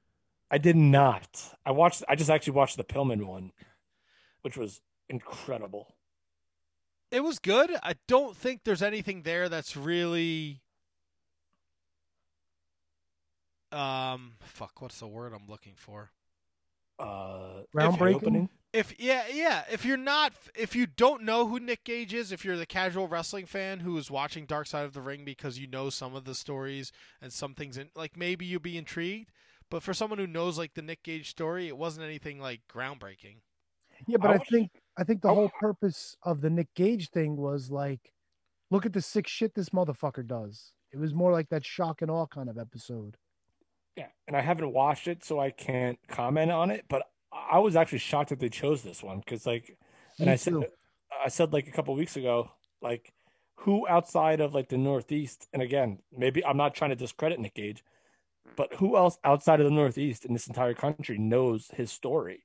I 0.50 0.58
did 0.58 0.76
not. 0.76 1.56
I 1.66 1.72
watched. 1.72 2.04
I 2.08 2.16
just 2.16 2.30
actually 2.30 2.54
watched 2.54 2.78
the 2.78 2.84
Pillman 2.84 3.26
one, 3.26 3.52
which 4.42 4.58
was 4.58 4.82
incredible. 5.10 5.96
It 7.12 7.24
was 7.24 7.40
good. 7.40 7.72
I 7.82 7.96
don't 8.08 8.36
think 8.36 8.62
there's 8.64 8.84
anything 8.84 9.24
there 9.24 9.50
that's 9.50 9.76
really 9.76 10.62
um 13.72 14.34
fuck, 14.42 14.82
what's 14.82 15.00
the 15.00 15.08
word 15.08 15.34
I'm 15.34 15.48
looking 15.48 15.74
for? 15.76 16.12
Uh, 16.98 17.62
Groundbreaking? 17.76 18.50
If 18.72 18.94
yeah, 19.00 19.24
yeah, 19.34 19.64
if 19.72 19.84
you're 19.84 19.98
not 19.98 20.34
if 20.56 20.76
you 20.76 20.86
don't 20.86 21.24
know 21.24 21.48
who 21.48 21.60
Nick 21.60 21.84
Gage 21.84 22.14
is, 22.14 22.32
if 22.32 22.46
you're 22.46 22.58
the 22.58 22.68
casual 22.68 23.08
wrestling 23.08 23.48
fan 23.48 23.80
who 23.80 23.98
is 23.98 24.12
watching 24.12 24.46
Dark 24.46 24.68
Side 24.68 24.86
of 24.86 24.94
the 24.94 25.02
Ring 25.02 25.26
because 25.26 25.58
you 25.58 25.66
know 25.66 25.90
some 25.90 26.16
of 26.16 26.26
the 26.26 26.36
stories 26.36 26.92
and 27.22 27.34
some 27.34 27.56
things 27.56 27.78
in 27.78 27.90
like 27.96 28.16
maybe 28.16 28.46
you'll 28.46 28.60
be 28.60 28.78
intrigued, 28.78 29.32
but 29.72 29.82
for 29.82 29.94
someone 29.94 30.20
who 30.20 30.28
knows 30.28 30.58
like 30.58 30.76
the 30.76 30.84
Nick 30.84 31.02
Gage 31.02 31.30
story, 31.30 31.68
it 31.68 31.78
wasn't 31.78 32.06
anything 32.06 32.40
like 32.40 32.62
groundbreaking. 32.72 33.38
Yeah, 34.08 34.18
but 34.18 34.32
I 34.32 34.36
I, 34.36 34.38
think 34.38 34.70
I 35.00 35.06
think 35.06 35.22
the 35.22 35.30
oh. 35.30 35.36
whole 35.36 35.52
purpose 35.60 36.18
of 36.24 36.42
the 36.42 36.50
Nick 36.50 36.68
Gage 36.76 37.10
thing 37.10 37.38
was 37.38 37.72
like, 37.72 38.12
look 38.70 38.86
at 38.86 38.92
the 38.92 39.02
sick 39.02 39.28
shit 39.28 39.56
this 39.56 39.70
motherfucker 39.70 40.28
does. 40.28 40.74
It 40.92 41.00
was 41.00 41.14
more 41.14 41.32
like 41.32 41.48
that 41.50 41.66
shock 41.66 42.02
and 42.02 42.12
awe 42.12 42.26
kind 42.26 42.50
of 42.50 42.58
episode. 42.58 43.16
Yeah, 43.96 44.08
and 44.28 44.36
I 44.36 44.42
haven't 44.42 44.74
watched 44.74 45.08
it, 45.08 45.24
so 45.24 45.40
I 45.40 45.52
can't 45.52 45.98
comment 46.10 46.52
on 46.52 46.70
it. 46.70 46.84
But 46.90 47.04
I 47.32 47.60
was 47.60 47.78
actually 47.78 48.00
shocked 48.00 48.30
that 48.30 48.40
they 48.40 48.50
chose 48.50 48.82
this 48.82 49.02
one 49.02 49.20
because, 49.20 49.46
like, 49.46 49.78
and 50.18 50.28
Me 50.28 50.34
I 50.34 50.36
said, 50.36 50.54
too. 50.54 50.66
I 51.24 51.30
said 51.30 51.54
like 51.54 51.68
a 51.68 51.72
couple 51.72 51.96
weeks 51.96 52.18
ago, 52.18 52.52
like, 52.82 53.14
who 53.56 53.88
outside 53.88 54.42
of 54.42 54.54
like 54.54 54.68
the 54.68 54.78
Northeast, 54.78 55.48
and 55.54 55.62
again, 55.62 56.00
maybe 56.16 56.44
I'm 56.44 56.58
not 56.58 56.76
trying 56.76 56.90
to 56.90 56.96
discredit 56.96 57.40
Nick 57.40 57.54
Gage, 57.54 57.84
but 58.58 58.74
who 58.76 58.98
else 58.98 59.18
outside 59.24 59.62
of 59.62 59.66
the 59.66 59.72
Northeast 59.72 60.26
in 60.26 60.34
this 60.34 60.48
entire 60.48 60.74
country 60.74 61.18
knows 61.18 61.70
his 61.74 61.90
story? 61.90 62.44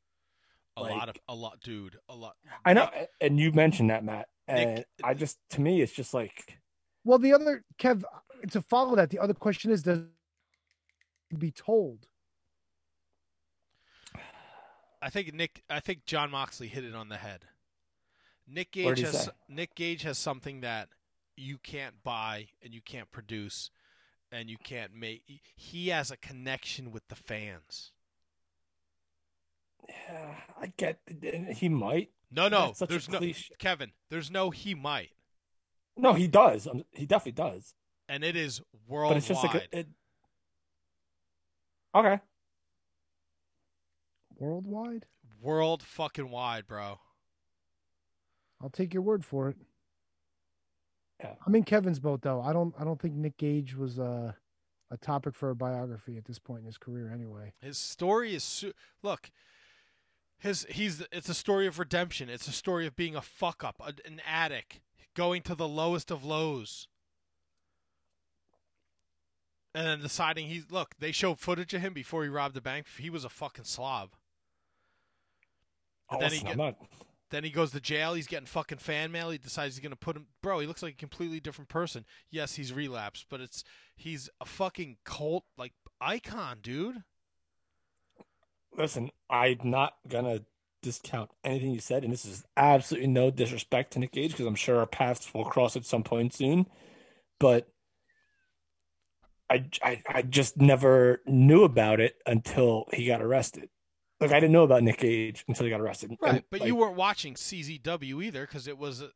A 0.76 0.82
Like- 0.82 0.90
lot 0.92 1.08
of 1.08 1.16
a 1.28 1.34
lot, 1.34 1.60
dude. 1.60 1.98
A 2.08 2.14
lot. 2.14 2.36
I 2.64 2.72
know, 2.72 2.90
and 3.20 3.38
you 3.38 3.52
mentioned 3.52 3.90
that, 3.90 4.04
Matt. 4.04 4.28
And 4.48 4.84
I 5.02 5.14
just, 5.14 5.38
to 5.50 5.60
me, 5.60 5.80
it's 5.80 5.92
just 5.92 6.12
like, 6.12 6.58
Well, 7.04 7.18
the 7.18 7.32
other 7.32 7.64
Kev, 7.78 8.02
to 8.50 8.60
follow 8.60 8.96
that, 8.96 9.10
the 9.10 9.18
other 9.18 9.34
question 9.34 9.70
is, 9.70 9.82
does 9.82 10.00
be 11.38 11.50
told? 11.50 12.06
I 15.00 15.10
think 15.10 15.34
Nick. 15.34 15.62
I 15.68 15.80
think 15.80 16.06
Jon 16.06 16.30
Moxley 16.30 16.66
hit 16.68 16.84
it 16.84 16.94
on 16.94 17.08
the 17.08 17.18
head. 17.18 17.44
Nick 18.46 18.72
Gage 18.72 19.00
has 19.00 19.24
say? 19.24 19.30
Nick 19.48 19.74
Gage 19.74 20.02
has 20.02 20.16
something 20.18 20.60
that 20.62 20.88
you 21.36 21.58
can't 21.58 22.02
buy 22.02 22.48
and 22.62 22.72
you 22.74 22.80
can't 22.80 23.10
produce, 23.10 23.70
and 24.32 24.48
you 24.48 24.56
can't 24.56 24.94
make. 24.94 25.22
He 25.56 25.88
has 25.88 26.10
a 26.10 26.16
connection 26.16 26.90
with 26.90 27.06
the 27.08 27.16
fans. 27.16 27.92
Yeah, 29.88 30.34
I 30.60 30.72
get, 30.76 30.98
he 31.54 31.68
might. 31.68 32.10
No, 32.30 32.48
no, 32.48 32.66
That's 32.66 32.78
such 32.80 32.88
a 32.88 32.92
there's 32.92 33.08
no. 33.08 33.20
Kevin. 33.58 33.92
There's 34.10 34.30
no 34.30 34.50
he 34.50 34.74
might, 34.74 35.10
No, 35.96 36.14
he 36.14 36.26
does. 36.26 36.66
He 36.92 37.06
definitely 37.06 37.32
does. 37.32 37.74
and 38.08 38.24
it 38.24 38.34
is 38.36 38.58
But 38.60 38.66
worldwide. 38.88 39.16
it's 39.18 39.28
just 39.28 39.44
like, 39.44 39.54
a, 39.72 39.78
it, 39.78 39.88
okay. 41.94 42.18
Worldwide? 44.38 45.06
world 45.40 45.82
fucking 45.82 46.30
wide, 46.30 46.66
bro. 46.66 46.98
I'll 48.62 48.70
take 48.70 48.94
your 48.94 49.02
word 49.02 49.24
for 49.24 49.50
it. 49.50 49.56
Yeah. 51.20 51.34
I'm 51.46 51.54
in 51.54 51.64
Kevin's 51.64 52.00
boat 52.00 52.22
though. 52.22 52.40
I 52.40 52.52
don't. 52.52 52.74
I 52.78 52.84
don't 52.84 53.00
think 53.00 53.14
Nick 53.14 53.36
Gage 53.36 53.76
was 53.76 53.98
uh, 53.98 54.32
a 54.90 54.96
topic 54.96 55.34
for 55.36 55.50
a 55.50 55.54
biography 55.54 56.16
at 56.16 56.24
this 56.24 56.38
point 56.38 56.60
in 56.60 56.66
his 56.66 56.78
career. 56.78 57.10
Anyway. 57.12 57.52
His 57.60 57.78
story 57.78 58.34
is 58.34 58.42
su- 58.42 58.72
look. 59.02 59.30
His 60.38 60.66
he's 60.68 61.02
it's 61.12 61.28
a 61.28 61.34
story 61.34 61.66
of 61.66 61.78
redemption. 61.78 62.28
It's 62.28 62.48
a 62.48 62.52
story 62.52 62.86
of 62.86 62.96
being 62.96 63.16
a 63.16 63.22
fuck 63.22 63.64
up, 63.64 63.76
a, 63.80 63.94
an 64.06 64.20
addict, 64.26 64.80
going 65.16 65.42
to 65.42 65.54
the 65.54 65.68
lowest 65.68 66.10
of 66.10 66.24
lows, 66.24 66.86
and 69.74 69.86
then 69.86 70.00
deciding 70.00 70.48
he's 70.48 70.70
look. 70.70 70.94
They 70.98 71.12
showed 71.12 71.38
footage 71.38 71.72
of 71.74 71.80
him 71.80 71.94
before 71.94 72.22
he 72.24 72.28
robbed 72.28 72.54
the 72.54 72.60
bank. 72.60 72.86
He 72.98 73.10
was 73.10 73.24
a 73.24 73.28
fucking 73.30 73.64
slob. 73.64 74.10
Oh, 76.10 76.16
And 76.18 76.22
then 76.22 76.32
he 76.32 76.40
get- 76.44 76.56
not, 76.56 76.76
Then 77.30 77.42
he 77.42 77.50
goes 77.50 77.72
to 77.72 77.80
jail. 77.80 78.12
He's 78.14 78.26
getting 78.26 78.46
fucking 78.46 78.78
fan 78.78 79.10
mail. 79.10 79.30
He 79.30 79.38
decides 79.38 79.74
he's 79.74 79.82
gonna 79.82 79.96
put 79.96 80.16
him. 80.16 80.26
Bro, 80.42 80.60
he 80.60 80.66
looks 80.66 80.82
like 80.82 80.94
a 80.94 80.98
completely 80.98 81.40
different 81.40 81.68
person. 81.70 82.04
Yes, 82.30 82.56
he's 82.56 82.72
relapsed, 82.72 83.26
but 83.30 83.40
it's 83.40 83.64
he's 83.96 84.28
a 84.40 84.44
fucking 84.44 84.98
cult 85.04 85.44
like 85.56 85.72
icon, 86.00 86.58
dude. 86.60 87.02
Listen, 88.76 89.10
I'm 89.30 89.58
not 89.64 89.94
gonna 90.08 90.40
discount 90.82 91.30
anything 91.44 91.70
you 91.72 91.80
said, 91.80 92.04
and 92.04 92.12
this 92.12 92.24
is 92.24 92.44
absolutely 92.56 93.08
no 93.08 93.30
disrespect 93.30 93.92
to 93.92 93.98
Nick 93.98 94.12
Gage 94.12 94.32
because 94.32 94.46
I'm 94.46 94.54
sure 94.54 94.78
our 94.78 94.86
paths 94.86 95.32
will 95.32 95.44
cross 95.44 95.76
at 95.76 95.84
some 95.86 96.02
point 96.02 96.34
soon. 96.34 96.66
But 97.40 97.68
I, 99.50 99.66
I, 99.82 100.02
I 100.08 100.22
just 100.22 100.56
never 100.56 101.20
knew 101.26 101.64
about 101.64 102.00
it 102.00 102.16
until 102.26 102.84
he 102.92 103.06
got 103.06 103.22
arrested. 103.22 103.68
Like 104.20 104.30
I 104.32 104.40
didn't 104.40 104.52
know 104.52 104.62
about 104.62 104.82
Nick 104.82 104.98
Gage 104.98 105.44
until 105.48 105.64
he 105.64 105.70
got 105.70 105.80
arrested. 105.80 106.12
Right, 106.20 106.34
And, 106.36 106.44
but 106.50 106.60
like, 106.60 106.66
you 106.68 106.76
weren't 106.76 106.96
watching 106.96 107.34
CZW 107.34 108.24
either 108.24 108.46
because 108.46 108.66
it 108.68 108.78
was. 108.78 109.02
Uh, 109.02 109.08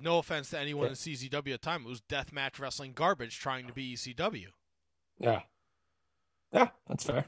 no 0.00 0.18
offense 0.18 0.48
to 0.50 0.58
anyone 0.58 0.86
Yeah. 0.86 0.90
in 0.90 0.94
CZW 0.96 1.36
at 1.36 1.44
the 1.44 1.58
time, 1.58 1.82
it 1.84 1.88
was 1.88 2.00
deathmatch 2.00 2.58
wrestling 2.58 2.92
garbage 2.94 3.38
trying 3.38 3.66
to 3.66 3.74
be 3.74 3.94
ECW. 3.94 4.46
yeah, 5.18 5.42
yeah, 6.50 6.68
that's 6.88 7.04
fair. 7.04 7.26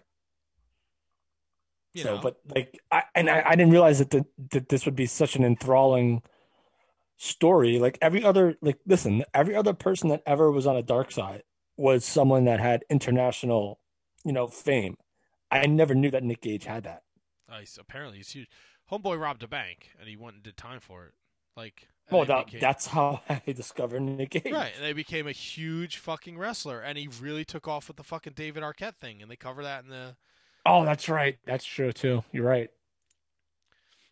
You 1.99 2.05
so, 2.05 2.15
know? 2.17 2.23
but 2.23 2.37
like, 2.55 2.79
I 2.91 3.03
and 3.15 3.29
I, 3.29 3.43
I 3.45 3.57
didn't 3.57 3.73
realize 3.73 3.99
that 3.99 4.11
the, 4.11 4.25
that 4.51 4.69
this 4.69 4.85
would 4.85 4.97
be 4.97 5.07
such 5.07 5.37
an 5.37 5.45
enthralling 5.45 6.23
story. 7.17 7.79
Like 7.79 7.99
every 8.01 8.25
other, 8.25 8.57
like 8.63 8.79
listen, 8.87 9.25
every 9.35 9.55
other 9.55 9.75
person 9.75 10.09
that 10.09 10.23
ever 10.27 10.51
was 10.51 10.67
on 10.67 10.77
a 10.77 10.83
dark 10.83 11.11
side 11.13 11.43
was 11.77 12.05
someone 12.05 12.45
that 12.45 12.61
had 12.61 12.85
international, 12.91 13.79
you 14.25 14.33
know, 14.33 14.47
fame. 14.47 14.97
I 15.51 15.67
never 15.67 15.95
knew 15.95 16.11
that 16.11 16.25
Nick 16.25 16.43
Gage 16.43 16.65
had 16.65 16.85
that. 16.85 17.03
Nice. 17.49 17.79
apparently, 17.81 18.19
he's 18.19 18.31
huge. 18.31 18.49
Homeboy 18.91 19.19
robbed 19.19 19.43
a 19.43 19.49
bank 19.49 19.91
and 19.99 20.09
he 20.09 20.17
went 20.17 20.35
and 20.35 20.43
did 20.43 20.57
time 20.57 20.81
for 20.81 21.07
it. 21.07 21.13
Like, 21.57 21.89
Well, 22.11 22.25
that, 22.25 22.47
became- 22.47 22.61
that's 22.61 22.87
how 22.87 23.23
I 23.29 23.43
discovered 23.47 24.01
Nick 24.01 24.31
Gage. 24.31 24.53
Right, 24.53 24.73
and 24.77 24.85
they 24.85 24.93
became 24.93 25.27
a 25.27 25.33
huge 25.33 25.97
fucking 25.97 26.39
wrestler, 26.39 26.81
and 26.81 26.97
he 26.97 27.09
really 27.21 27.45
took 27.45 27.67
off 27.67 27.89
with 27.89 27.97
the 27.97 28.05
fucking 28.05 28.35
David 28.35 28.63
Arquette 28.63 28.97
thing, 29.01 29.23
and 29.23 29.31
they 29.31 29.37
cover 29.37 29.63
that 29.63 29.85
in 29.85 29.91
the. 29.91 30.17
Oh, 30.69 30.85
that's 30.85 31.09
right. 31.09 31.39
That's 31.47 31.65
true 31.65 31.93
too. 31.93 32.23
You're 32.31 32.45
right. 32.45 32.71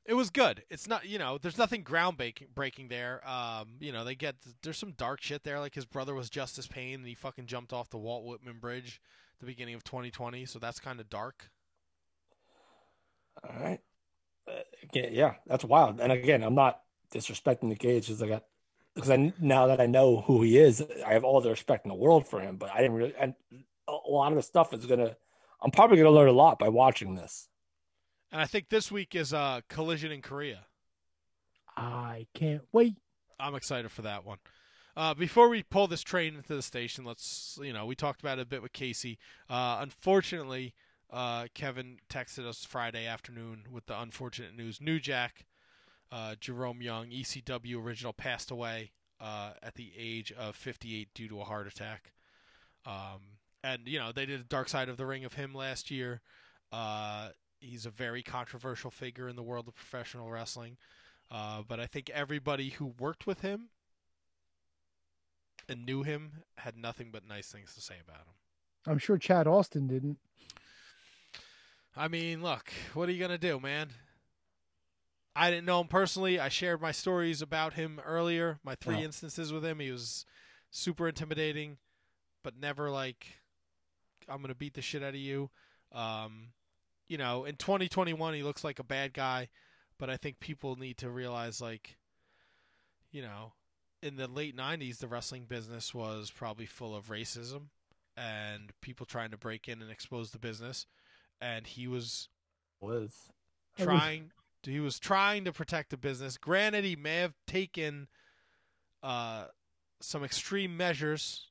It 0.07 0.15
was 0.15 0.31
good. 0.31 0.63
It's 0.71 0.89
not, 0.89 1.07
you 1.07 1.19
know, 1.19 1.37
there's 1.37 1.59
nothing 1.59 1.85
groundbreaking 1.85 2.55
breaking 2.55 2.89
there. 2.89 3.21
Um, 3.29 3.75
you 3.79 3.93
know, 3.93 4.05
they 4.05 4.15
get 4.15 4.37
there's 4.63 4.79
some 4.79 4.93
dark 4.93 5.21
shit 5.21 5.45
there. 5.45 5.61
Like 5.61 5.75
his 5.75 5.85
brother 5.85 6.15
was 6.15 6.31
Justice 6.31 6.67
Pain, 6.67 6.95
and 6.95 7.07
he 7.07 7.15
fucking 7.15 7.47
jumped 7.47 7.75
off 7.75 7.91
the 7.91 7.99
Walt 7.99 8.25
Whitman 8.25 8.59
Bridge 8.59 9.03
at 9.35 9.41
the 9.41 9.47
beginning 9.47 9.75
of 9.75 9.85
2020, 9.85 10.47
so 10.47 10.59
that's 10.59 10.81
kind 10.81 10.99
of 10.99 11.11
dark. 11.11 11.51
All 13.45 13.55
right. 13.61 13.81
Uh, 14.49 14.61
again, 14.83 15.11
yeah, 15.13 15.35
that's 15.47 15.65
wild. 15.65 16.01
And 16.01 16.11
again, 16.11 16.43
I'm 16.43 16.55
not 16.55 16.81
disrespecting 17.13 17.69
the 17.69 17.75
Gage 17.75 18.07
because 18.07 18.23
I 18.23 18.29
got 18.29 18.45
because 18.95 19.11
I 19.11 19.33
now 19.39 19.67
that 19.67 19.81
I 19.81 19.87
know 19.87 20.23
who 20.23 20.43
he 20.43 20.57
is, 20.57 20.83
I 21.05 21.13
have 21.13 21.25
all 21.25 21.43
the 21.43 21.51
respect 21.51 21.85
in 21.85 21.91
the 21.91 21.97
world 21.97 22.27
for 22.27 22.41
him. 22.41 22.57
But 22.57 22.71
I 22.71 22.79
didn't 22.81 22.97
really, 22.97 23.15
and 23.21 23.35
a 23.87 23.93
lot 24.09 24.33
of 24.33 24.37
the 24.37 24.43
stuff 24.43 24.73
is 24.73 24.87
gonna. 24.87 25.17
I'm 25.67 25.73
probably 25.73 25.97
gonna 25.97 26.11
learn 26.11 26.29
a 26.29 26.33
lot 26.33 26.61
by 26.61 26.69
watching 26.69 27.17
this. 27.17 27.49
And 28.31 28.41
I 28.41 28.47
think 28.47 28.69
this 28.69 28.93
week 28.93 29.17
is 29.17 29.35
uh, 29.35 29.63
Collision 29.69 30.13
in 30.13 30.23
Korea. 30.23 30.67
I 31.77 32.29
can't 32.35 32.63
wait. 32.71 32.95
I'm 33.41 33.57
excited 33.57 33.91
for 33.91 34.03
that 34.03 34.25
one. 34.25 34.39
Uh, 34.97 35.13
before 35.15 35.49
we 35.49 35.65
pull 35.65 35.89
this 35.89 36.03
train 36.03 36.37
into 36.37 36.55
the 36.55 36.63
station, 36.63 37.05
let's 37.05 37.59
you 37.61 37.73
know 37.73 37.85
we 37.85 37.97
talked 37.97 38.21
about 38.21 38.39
it 38.39 38.43
a 38.43 38.47
bit 38.47 38.63
with 38.63 38.75
Kasey. 38.75 39.17
Uh, 39.51 39.79
unfortunately, 39.81 40.73
uh, 41.11 41.47
Kevin 41.53 41.97
texted 42.09 42.47
us 42.47 42.65
Friday 42.65 43.05
afternoon 43.05 43.65
with 43.69 43.87
the 43.87 44.01
unfortunate 44.01 44.57
news: 44.57 44.81
New 44.81 45.01
Jack, 45.01 45.47
uh, 46.13 46.37
Jerome 46.39 46.81
Young, 46.81 47.09
ECW 47.09 47.83
original, 47.85 48.13
passed 48.13 48.53
away 48.53 48.93
uh, 49.21 49.55
at 49.65 49.75
the 49.75 49.91
age 49.99 50.31
of 50.31 50.55
58 50.55 51.09
due 51.13 51.27
to 51.27 51.41
a 51.41 51.45
heart 51.45 51.67
attack. 51.67 52.13
Um, 52.87 53.36
and 53.67 53.89
you 53.89 53.99
know 53.99 54.13
they 54.13 54.27
did 54.27 54.41
a 54.41 54.45
Dark 54.45 54.69
Side 54.69 54.89
of 54.89 54.97
the 54.97 55.07
Ring 55.07 55.25
of 55.25 55.35
him 55.35 55.55
last 55.55 55.91
year. 55.91 56.21
Uh, 56.73 57.31
he's 57.59 57.85
a 57.85 57.91
very 57.91 58.23
controversial 58.23 58.91
figure 58.91 59.29
in 59.29 59.37
the 59.37 59.43
world 59.43 59.67
of 59.67 59.75
professional 59.75 60.31
wrestling. 60.31 60.77
Uh, 61.31 61.63
but 61.67 61.81
I 61.81 61.87
think 61.87 62.09
everybody 62.11 62.71
who 62.71 62.95
worked 63.01 63.27
with 63.27 63.41
him 63.41 63.71
and 65.69 65.85
knew 65.85 66.05
him 66.05 66.45
had 66.59 66.77
nothing 66.77 67.11
but 67.11 67.27
nice 67.27 67.49
things 67.49 67.75
to 67.75 67.81
say 67.81 67.97
about 68.07 68.21
him. 68.21 68.35
I'm 68.87 68.99
sure 68.99 69.19
Chad 69.19 69.49
Austin 69.49 69.89
didn't. 69.89 70.19
I 71.97 72.07
mean, 72.07 72.43
look, 72.43 72.73
what 72.95 73.09
are 73.09 73.13
you 73.13 73.21
gonna 73.21 73.39
do, 73.39 73.59
man? 73.59 73.89
I 75.35 75.51
didn't 75.51 75.67
know 75.67 75.81
him 75.81 75.89
personally. 75.89 76.39
I 76.39 76.49
shared 76.49 76.81
my 76.81 76.93
stories 76.93 77.43
about 77.43 77.75
him 77.75 78.01
earlier, 78.07 78.59
my 78.63 78.75
three 78.75 79.03
instances 79.03 79.53
with 79.53 79.65
him. 79.65 79.81
He 79.81 79.91
was 79.91 80.25
super 80.71 81.09
intimidating, 81.09 81.79
but 82.43 82.59
never 82.59 82.91
like 82.91 83.27
I'm 84.29 84.41
gonna 84.41 84.55
beat 84.55 84.75
the 84.75 84.83
shit 84.83 85.03
out 85.03 85.11
of 85.11 85.15
you. 85.17 85.51
Um, 85.93 86.49
you 87.09 87.19
know, 87.19 87.45
in 87.45 87.57
2021, 87.57 88.35
he 88.35 88.43
looks 88.43 88.65
like 88.65 88.79
a 88.79 88.85
bad 88.85 89.13
guy, 89.13 89.49
but 89.99 90.11
I 90.11 90.17
think 90.17 90.41
people 90.41 90.77
need 90.77 90.99
to 90.99 91.11
realize, 91.11 91.61
like, 91.61 91.97
you 93.13 93.23
know, 93.23 93.53
in 94.03 94.17
the 94.17 94.27
late 94.27 94.57
90s, 94.57 94.99
the 94.99 95.09
wrestling 95.09 95.45
business 95.45 95.95
was 95.95 96.31
probably 96.31 96.67
full 96.67 96.95
of 96.95 97.09
racism 97.09 97.69
and 98.17 98.73
people 98.81 99.07
trying 99.07 99.31
to 99.31 99.37
break 99.37 99.69
in 99.69 99.83
and 99.83 99.91
expose 99.91 100.31
the 100.31 100.39
business, 100.39 100.87
and 101.41 101.67
he 101.67 101.87
was 101.87 102.29
Was 103.79 103.85
trying 103.85 104.33
he 104.63 104.81
was 104.81 104.99
trying 104.99 105.45
to 105.45 105.53
protect 105.53 105.91
the 105.91 105.97
business. 105.97 106.37
Granted, 106.39 106.85
he 106.85 106.97
may 106.97 107.17
have 107.17 107.35
taken 107.47 108.09
uh, 109.03 109.47
some 110.01 110.25
extreme 110.25 110.77
measures 110.77 111.47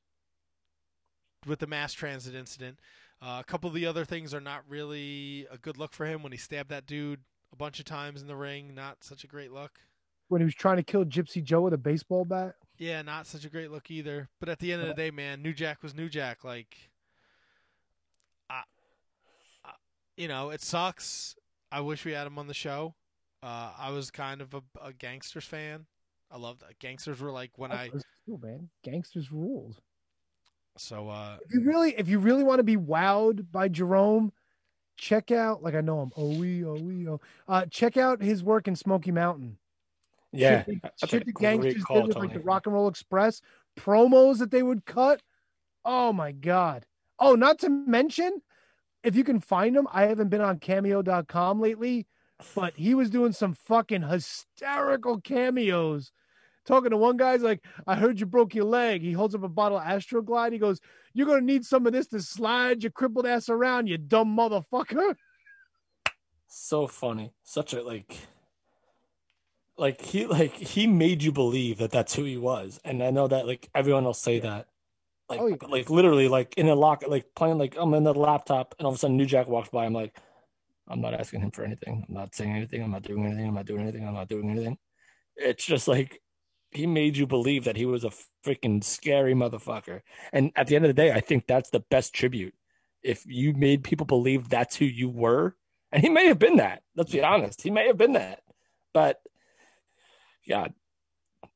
with 1.44 1.58
the 1.58 1.66
mass 1.66 1.92
transit 1.92 2.34
incident. 2.34 2.78
Uh, 3.20 3.38
a 3.40 3.44
couple 3.44 3.68
of 3.68 3.74
the 3.74 3.86
other 3.86 4.04
things 4.04 4.34
are 4.34 4.40
not 4.40 4.62
really 4.68 5.46
a 5.50 5.58
good 5.58 5.78
look 5.78 5.92
for 5.92 6.04
him 6.06 6.22
when 6.22 6.32
he 6.32 6.38
stabbed 6.38 6.70
that 6.70 6.86
dude 6.86 7.20
a 7.52 7.56
bunch 7.56 7.78
of 7.78 7.84
times 7.84 8.20
in 8.20 8.28
the 8.28 8.36
ring. 8.36 8.74
Not 8.74 9.02
such 9.02 9.24
a 9.24 9.26
great 9.26 9.52
look. 9.52 9.80
When 10.28 10.40
he 10.40 10.44
was 10.44 10.54
trying 10.54 10.76
to 10.76 10.82
kill 10.82 11.04
Gypsy 11.04 11.42
Joe 11.42 11.62
with 11.62 11.72
a 11.72 11.78
baseball 11.78 12.24
bat. 12.24 12.56
Yeah, 12.78 13.00
not 13.02 13.26
such 13.26 13.44
a 13.44 13.48
great 13.48 13.70
look 13.70 13.90
either. 13.90 14.28
But 14.40 14.48
at 14.48 14.58
the 14.58 14.72
end 14.72 14.82
of 14.82 14.88
the 14.88 14.94
day, 14.94 15.10
man, 15.10 15.40
New 15.40 15.54
Jack 15.54 15.82
was 15.82 15.94
New 15.94 16.08
Jack. 16.08 16.44
Like, 16.44 16.76
I, 18.50 18.62
I, 19.64 19.70
you 20.16 20.28
know, 20.28 20.50
it 20.50 20.62
sucks. 20.62 21.36
I 21.70 21.80
wish 21.80 22.04
we 22.04 22.12
had 22.12 22.26
him 22.26 22.38
on 22.38 22.48
the 22.48 22.54
show. 22.54 22.94
Uh, 23.42 23.70
I 23.78 23.90
was 23.90 24.10
kind 24.10 24.40
of 24.40 24.52
a, 24.52 24.62
a 24.82 24.92
Gangstas 24.92 25.44
fan. 25.44 25.86
I 26.30 26.38
loved 26.38 26.62
that. 26.62 26.78
Gangstas 26.80 27.20
were 27.20 27.30
like 27.30 27.52
when 27.56 27.70
I 27.70 27.90
cool, 28.26 28.38
man. 28.42 28.68
Gangstas 28.84 29.30
rules. 29.30 29.80
So 30.76 31.08
uh 31.08 31.38
If 31.44 31.54
you 31.54 31.62
really, 31.62 31.94
if 31.96 32.08
you 32.08 32.18
really 32.18 32.44
want 32.44 32.58
to 32.58 32.64
be 32.64 32.76
wowed 32.76 33.46
by 33.50 33.68
Jerome, 33.68 34.32
check 34.96 35.30
out 35.30 35.62
like 35.62 35.74
I 35.74 35.80
know 35.80 36.02
him. 36.02 36.12
Oh 36.16 36.38
we 36.38 36.64
oh 36.64 36.74
we 36.74 37.08
oh. 37.08 37.20
Uh, 37.48 37.66
check 37.66 37.96
out 37.96 38.22
his 38.22 38.42
work 38.42 38.68
in 38.68 38.76
Smoky 38.76 39.10
Mountain. 39.12 39.58
Yeah, 40.32 40.64
shit, 40.64 40.82
that's 40.82 41.00
the- 41.00 41.08
shit 41.08 41.26
the 41.26 41.32
Gangstas 41.32 41.82
call, 41.82 41.98
did 42.02 42.08
with 42.08 42.16
like 42.16 42.32
the 42.32 42.40
Rock 42.40 42.66
and 42.66 42.74
Roll 42.74 42.88
Express 42.88 43.40
promos 43.78 44.38
that 44.38 44.50
they 44.50 44.62
would 44.62 44.84
cut. 44.84 45.22
Oh 45.84 46.12
my 46.12 46.32
god. 46.32 46.86
Oh, 47.18 47.34
not 47.34 47.58
to 47.60 47.70
mention, 47.70 48.42
if 49.02 49.16
you 49.16 49.24
can 49.24 49.40
find 49.40 49.74
him, 49.76 49.88
I 49.92 50.02
haven't 50.06 50.28
been 50.28 50.40
on 50.42 50.58
Cameo.com 50.58 51.60
lately, 51.60 52.06
but 52.54 52.74
he 52.76 52.94
was 52.94 53.08
doing 53.08 53.32
some 53.32 53.54
fucking 53.54 54.02
hysterical 54.02 55.20
cameos. 55.20 56.12
Talking 56.66 56.90
to 56.90 56.96
one 56.96 57.16
guy's 57.16 57.42
like, 57.42 57.64
I 57.86 57.94
heard 57.94 58.18
you 58.18 58.26
broke 58.26 58.54
your 58.54 58.64
leg. 58.64 59.00
He 59.02 59.12
holds 59.12 59.34
up 59.34 59.44
a 59.44 59.48
bottle 59.48 59.78
of 59.78 59.84
Astroglide. 59.84 60.52
He 60.52 60.58
goes, 60.58 60.80
You're 61.14 61.26
gonna 61.26 61.40
need 61.40 61.64
some 61.64 61.86
of 61.86 61.92
this 61.92 62.08
to 62.08 62.20
slide 62.20 62.82
your 62.82 62.90
crippled 62.92 63.26
ass 63.26 63.48
around, 63.48 63.86
you 63.86 63.98
dumb 63.98 64.36
motherfucker. 64.36 65.14
so 66.48 66.86
funny. 66.86 67.32
Such 67.44 67.72
a 67.74 67.82
like 67.82 68.16
like 69.78 70.00
he 70.00 70.26
like 70.26 70.54
he 70.54 70.86
made 70.86 71.22
you 71.22 71.32
believe 71.32 71.78
that 71.78 71.90
that's 71.90 72.14
who 72.14 72.24
he 72.24 72.36
was. 72.38 72.80
And 72.84 73.02
i 73.02 73.10
know 73.10 73.28
that 73.28 73.46
like 73.46 73.68
everyone 73.74 74.04
will 74.04 74.14
say 74.14 74.40
that. 74.40 74.66
Like 75.28 75.40
Oh, 75.40 75.46
yeah. 75.48 75.56
like 75.68 75.90
literally 75.90 76.28
like 76.28 76.54
in 76.56 76.68
a 76.68 76.74
lock 76.74 77.04
like 77.06 77.26
playing 77.34 77.58
like 77.58 77.76
i'm 77.78 77.92
in 77.94 78.04
the 78.04 78.14
laptop 78.14 78.74
and 78.78 78.86
all 78.86 78.92
of 78.92 78.96
a 78.96 78.98
sudden 78.98 79.16
new 79.16 79.26
jack 79.26 79.48
walks 79.48 79.68
by. 79.68 79.84
I'm 79.84 79.92
like 79.92 80.16
i'm 80.88 81.00
not 81.00 81.14
asking 81.14 81.40
him 81.42 81.50
for 81.50 81.62
anything. 81.64 82.04
I'm 82.08 82.14
not 82.14 82.34
saying 82.34 82.54
anything. 82.56 82.82
I'm 82.82 82.90
not 82.92 83.02
doing 83.02 83.26
anything. 83.26 83.48
I'm 83.48 83.54
not 83.54 83.66
doing 83.66 83.82
anything. 83.82 84.06
I'm 84.06 84.14
not 84.14 84.28
doing 84.28 84.50
anything. 84.50 84.78
It's 85.36 85.64
just 85.64 85.86
like 85.88 86.20
he 86.76 86.86
made 86.86 87.16
you 87.16 87.26
believe 87.26 87.64
that 87.64 87.76
he 87.76 87.86
was 87.86 88.04
a 88.04 88.10
freaking 88.44 88.82
scary 88.82 89.34
motherfucker 89.34 90.00
and 90.32 90.52
at 90.56 90.66
the 90.66 90.76
end 90.76 90.84
of 90.84 90.88
the 90.88 90.94
day 90.94 91.12
i 91.12 91.20
think 91.20 91.46
that's 91.46 91.70
the 91.70 91.80
best 91.90 92.14
tribute 92.14 92.54
if 93.02 93.24
you 93.26 93.52
made 93.54 93.84
people 93.84 94.06
believe 94.06 94.48
that's 94.48 94.76
who 94.76 94.84
you 94.84 95.08
were 95.08 95.56
and 95.92 96.02
he 96.02 96.08
may 96.08 96.26
have 96.26 96.38
been 96.38 96.56
that. 96.56 96.82
Let's 96.94 97.12
be 97.12 97.22
honest. 97.22 97.62
He 97.62 97.70
may 97.70 97.86
have 97.86 97.96
been 97.96 98.12
that. 98.14 98.40
But 98.92 99.20
yeah, 100.44 100.68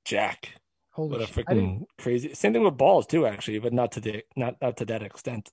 Jack. 0.05 0.55
Holy 0.93 1.11
what 1.11 1.21
a 1.23 1.27
shit. 1.27 1.45
I 1.49 1.55
didn't- 1.55 1.81
freaking 1.81 1.85
crazy 1.99 2.35
same 2.35 2.53
thing 2.53 2.65
with 2.65 2.77
balls 2.77 3.07
too, 3.07 3.27
actually, 3.27 3.59
but 3.59 3.73
not 3.73 3.93
to 3.93 4.01
the 4.01 4.25
not 4.37 4.57
not 4.61 4.77
to 4.79 4.85
that 4.87 5.03
extent. 5.03 5.51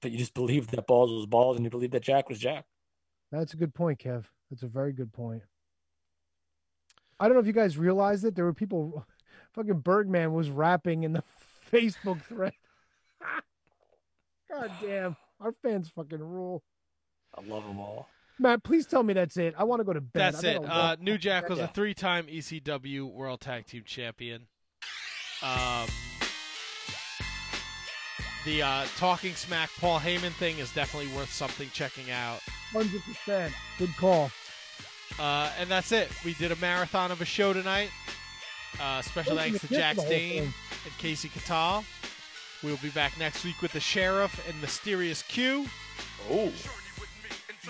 But 0.00 0.12
you 0.12 0.18
just 0.18 0.34
believed 0.34 0.70
that 0.70 0.86
balls 0.86 1.10
was 1.10 1.26
balls 1.26 1.56
and 1.56 1.64
you 1.64 1.70
believed 1.70 1.92
that 1.94 2.02
Jack 2.02 2.28
was 2.28 2.38
Jack. 2.38 2.64
That's 3.32 3.54
a 3.54 3.56
good 3.56 3.74
point, 3.74 3.98
Kev. 3.98 4.24
That's 4.50 4.62
a 4.62 4.68
very 4.68 4.92
good 4.92 5.12
point. 5.12 5.42
I 7.18 7.26
don't 7.26 7.34
know 7.34 7.40
if 7.40 7.46
you 7.46 7.52
guys 7.52 7.78
realized 7.78 8.24
it. 8.24 8.34
There 8.34 8.44
were 8.44 8.52
people, 8.54 9.06
fucking 9.54 9.80
Bergman 9.80 10.32
was 10.32 10.50
rapping 10.50 11.02
in 11.04 11.12
the 11.12 11.22
Facebook 11.72 12.22
thread. 12.22 12.52
God 14.50 14.70
damn. 14.82 15.16
Our 15.40 15.52
fans 15.62 15.90
fucking 15.94 16.18
rule. 16.20 16.62
I 17.36 17.42
love 17.42 17.64
them 17.64 17.78
all. 17.78 18.08
Matt, 18.38 18.62
please 18.64 18.86
tell 18.86 19.02
me 19.02 19.14
that's 19.14 19.36
it. 19.38 19.54
I 19.56 19.64
want 19.64 19.80
to 19.80 19.84
go 19.84 19.92
to 19.94 20.00
bed. 20.00 20.34
That's 20.34 20.44
it. 20.44 20.62
Uh. 20.64 20.96
New 21.00 21.16
Jack 21.18 21.48
was 21.48 21.58
Yeah. 21.58 21.64
a 21.64 21.68
three-time 21.68 22.26
ECW 22.26 23.10
World 23.10 23.40
Tag 23.40 23.66
Team 23.66 23.82
Champion. 23.86 24.46
Um, 25.42 25.86
the 28.44 28.62
uh, 28.62 28.84
Talking 28.96 29.34
Smack 29.34 29.70
Paul 29.80 29.98
Heyman 30.00 30.32
thing 30.32 30.58
is 30.58 30.72
definitely 30.72 31.14
worth 31.16 31.32
something 31.32 31.68
checking 31.72 32.10
out. 32.10 32.40
100%. 32.72 33.52
Good 33.78 33.96
call. 33.96 34.30
Uh, 35.18 35.50
and 35.58 35.70
that's 35.70 35.92
it. 35.92 36.10
We 36.24 36.34
did 36.34 36.52
a 36.52 36.56
marathon 36.56 37.10
of 37.10 37.20
a 37.20 37.24
show 37.24 37.52
tonight. 37.52 37.90
Uh, 38.80 39.00
special 39.02 39.36
Thank 39.36 39.52
thanks 39.52 39.60
to 39.60 39.66
for 39.68 39.74
Jack 39.74 39.96
the 39.96 40.02
whole 40.02 40.10
Stain 40.10 40.42
and 40.42 40.92
Kasey 40.98 41.32
Catal. 41.32 41.84
We 42.62 42.70
will 42.70 42.78
be 42.78 42.90
back 42.90 43.18
next 43.18 43.44
week 43.44 43.62
with 43.62 43.72
the 43.72 43.80
Sheriff 43.80 44.46
and 44.48 44.60
Mysterious 44.60 45.22
Q. 45.22 45.66
Oh. 46.30 46.52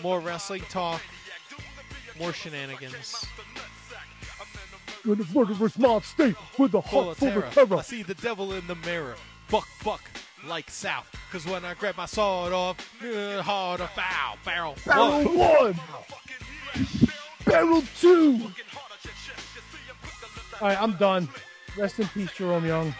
More 0.02 0.20
wrestling 0.20 0.62
talk. 0.68 1.00
More 2.18 2.32
shenanigans. 2.32 3.24
With 5.04 5.18
the 5.18 5.38
murderous 5.38 5.78
mob 5.78 6.04
state, 6.04 6.34
with 6.58 6.72
the 6.72 6.80
heart 6.80 7.08
of 7.08 7.18
full 7.18 7.28
terror. 7.28 7.44
of 7.44 7.54
terror. 7.54 7.76
I 7.76 7.82
see 7.82 8.02
the 8.02 8.14
devil 8.14 8.52
in 8.52 8.66
the 8.66 8.74
mirror. 8.74 9.14
Buck, 9.50 9.68
buck, 9.84 10.02
like 10.46 10.68
south. 10.70 11.06
Cause 11.30 11.46
when 11.46 11.64
I 11.64 11.74
grab 11.74 11.96
my 11.96 12.06
sword 12.06 12.52
off, 12.52 12.76
uh, 13.04 13.42
hard 13.42 13.80
or 13.80 13.88
foul. 13.88 14.36
Barrel, 14.44 14.74
Barrel 14.84 15.24
one. 15.24 15.74
one. 15.74 15.80
Barrel 17.46 17.82
two. 17.98 18.50
All 20.60 20.68
right, 20.68 20.80
I'm 20.80 20.96
done. 20.96 21.28
Rest 21.76 22.00
in 22.00 22.08
peace, 22.08 22.32
Jerome 22.32 22.66
Young. 22.66 22.94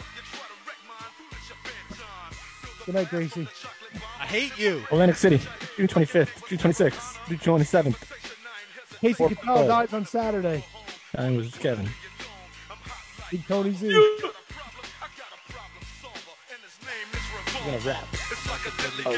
Good 2.84 2.94
night, 2.94 3.10
Gracie. 3.10 3.49
I 4.20 4.26
hate 4.26 4.58
you. 4.58 4.83
Atlantic 4.91 5.16
City, 5.16 5.41
June 5.76 5.89
25th, 5.89 6.49
June 6.49 6.58
26th, 6.58 7.28
June 7.28 7.39
27th. 7.39 7.97
Kasey 9.00 9.16
Four- 9.16 9.28
Catal 9.31 9.58
oh. 9.58 9.66
dies 9.66 9.92
on 9.92 10.07
Saturday. 10.07 10.65
I 11.16 11.31
was 11.31 11.55
Kevin. 11.55 11.89
Big 13.31 13.47
Tony 13.47 13.73
Z. 13.73 13.89
We're 13.89 14.33
gonna 17.65 17.78
rap. 17.78 18.07
Oh. 19.05 19.12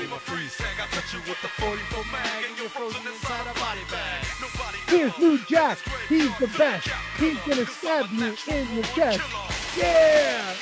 Here's 4.86 5.18
New 5.18 5.38
Jack. 5.46 5.78
He's 6.08 6.38
the 6.38 6.48
best. 6.58 6.88
He's 7.18 7.38
gonna 7.40 7.66
stab 7.66 8.10
you 8.10 8.34
in 8.48 8.76
the 8.76 8.82
chest. 8.94 9.20
Yeah. 9.76 10.54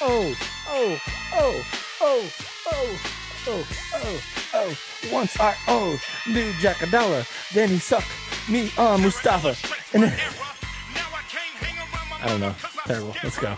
Oh, 0.00 0.34
oh, 0.68 1.00
oh, 1.34 1.64
oh, 2.00 2.32
oh, 2.72 2.98
oh, 3.46 3.66
oh, 3.94 4.20
oh. 4.54 4.76
Once 5.12 5.38
I 5.40 5.56
owed 5.68 6.00
New 6.28 6.52
Jack 6.54 6.82
a 6.82 6.86
dollar, 6.86 7.24
then 7.54 7.68
he 7.68 7.78
sucked 7.78 8.08
me 8.48 8.70
on 8.78 9.02
Mustafa. 9.02 9.56
And 9.92 10.04
then... 10.04 10.20
I 12.20 12.28
don't 12.28 12.40
know. 12.40 12.54
Terrible. 12.86 13.16
Let's 13.22 13.38
go. 13.38 13.56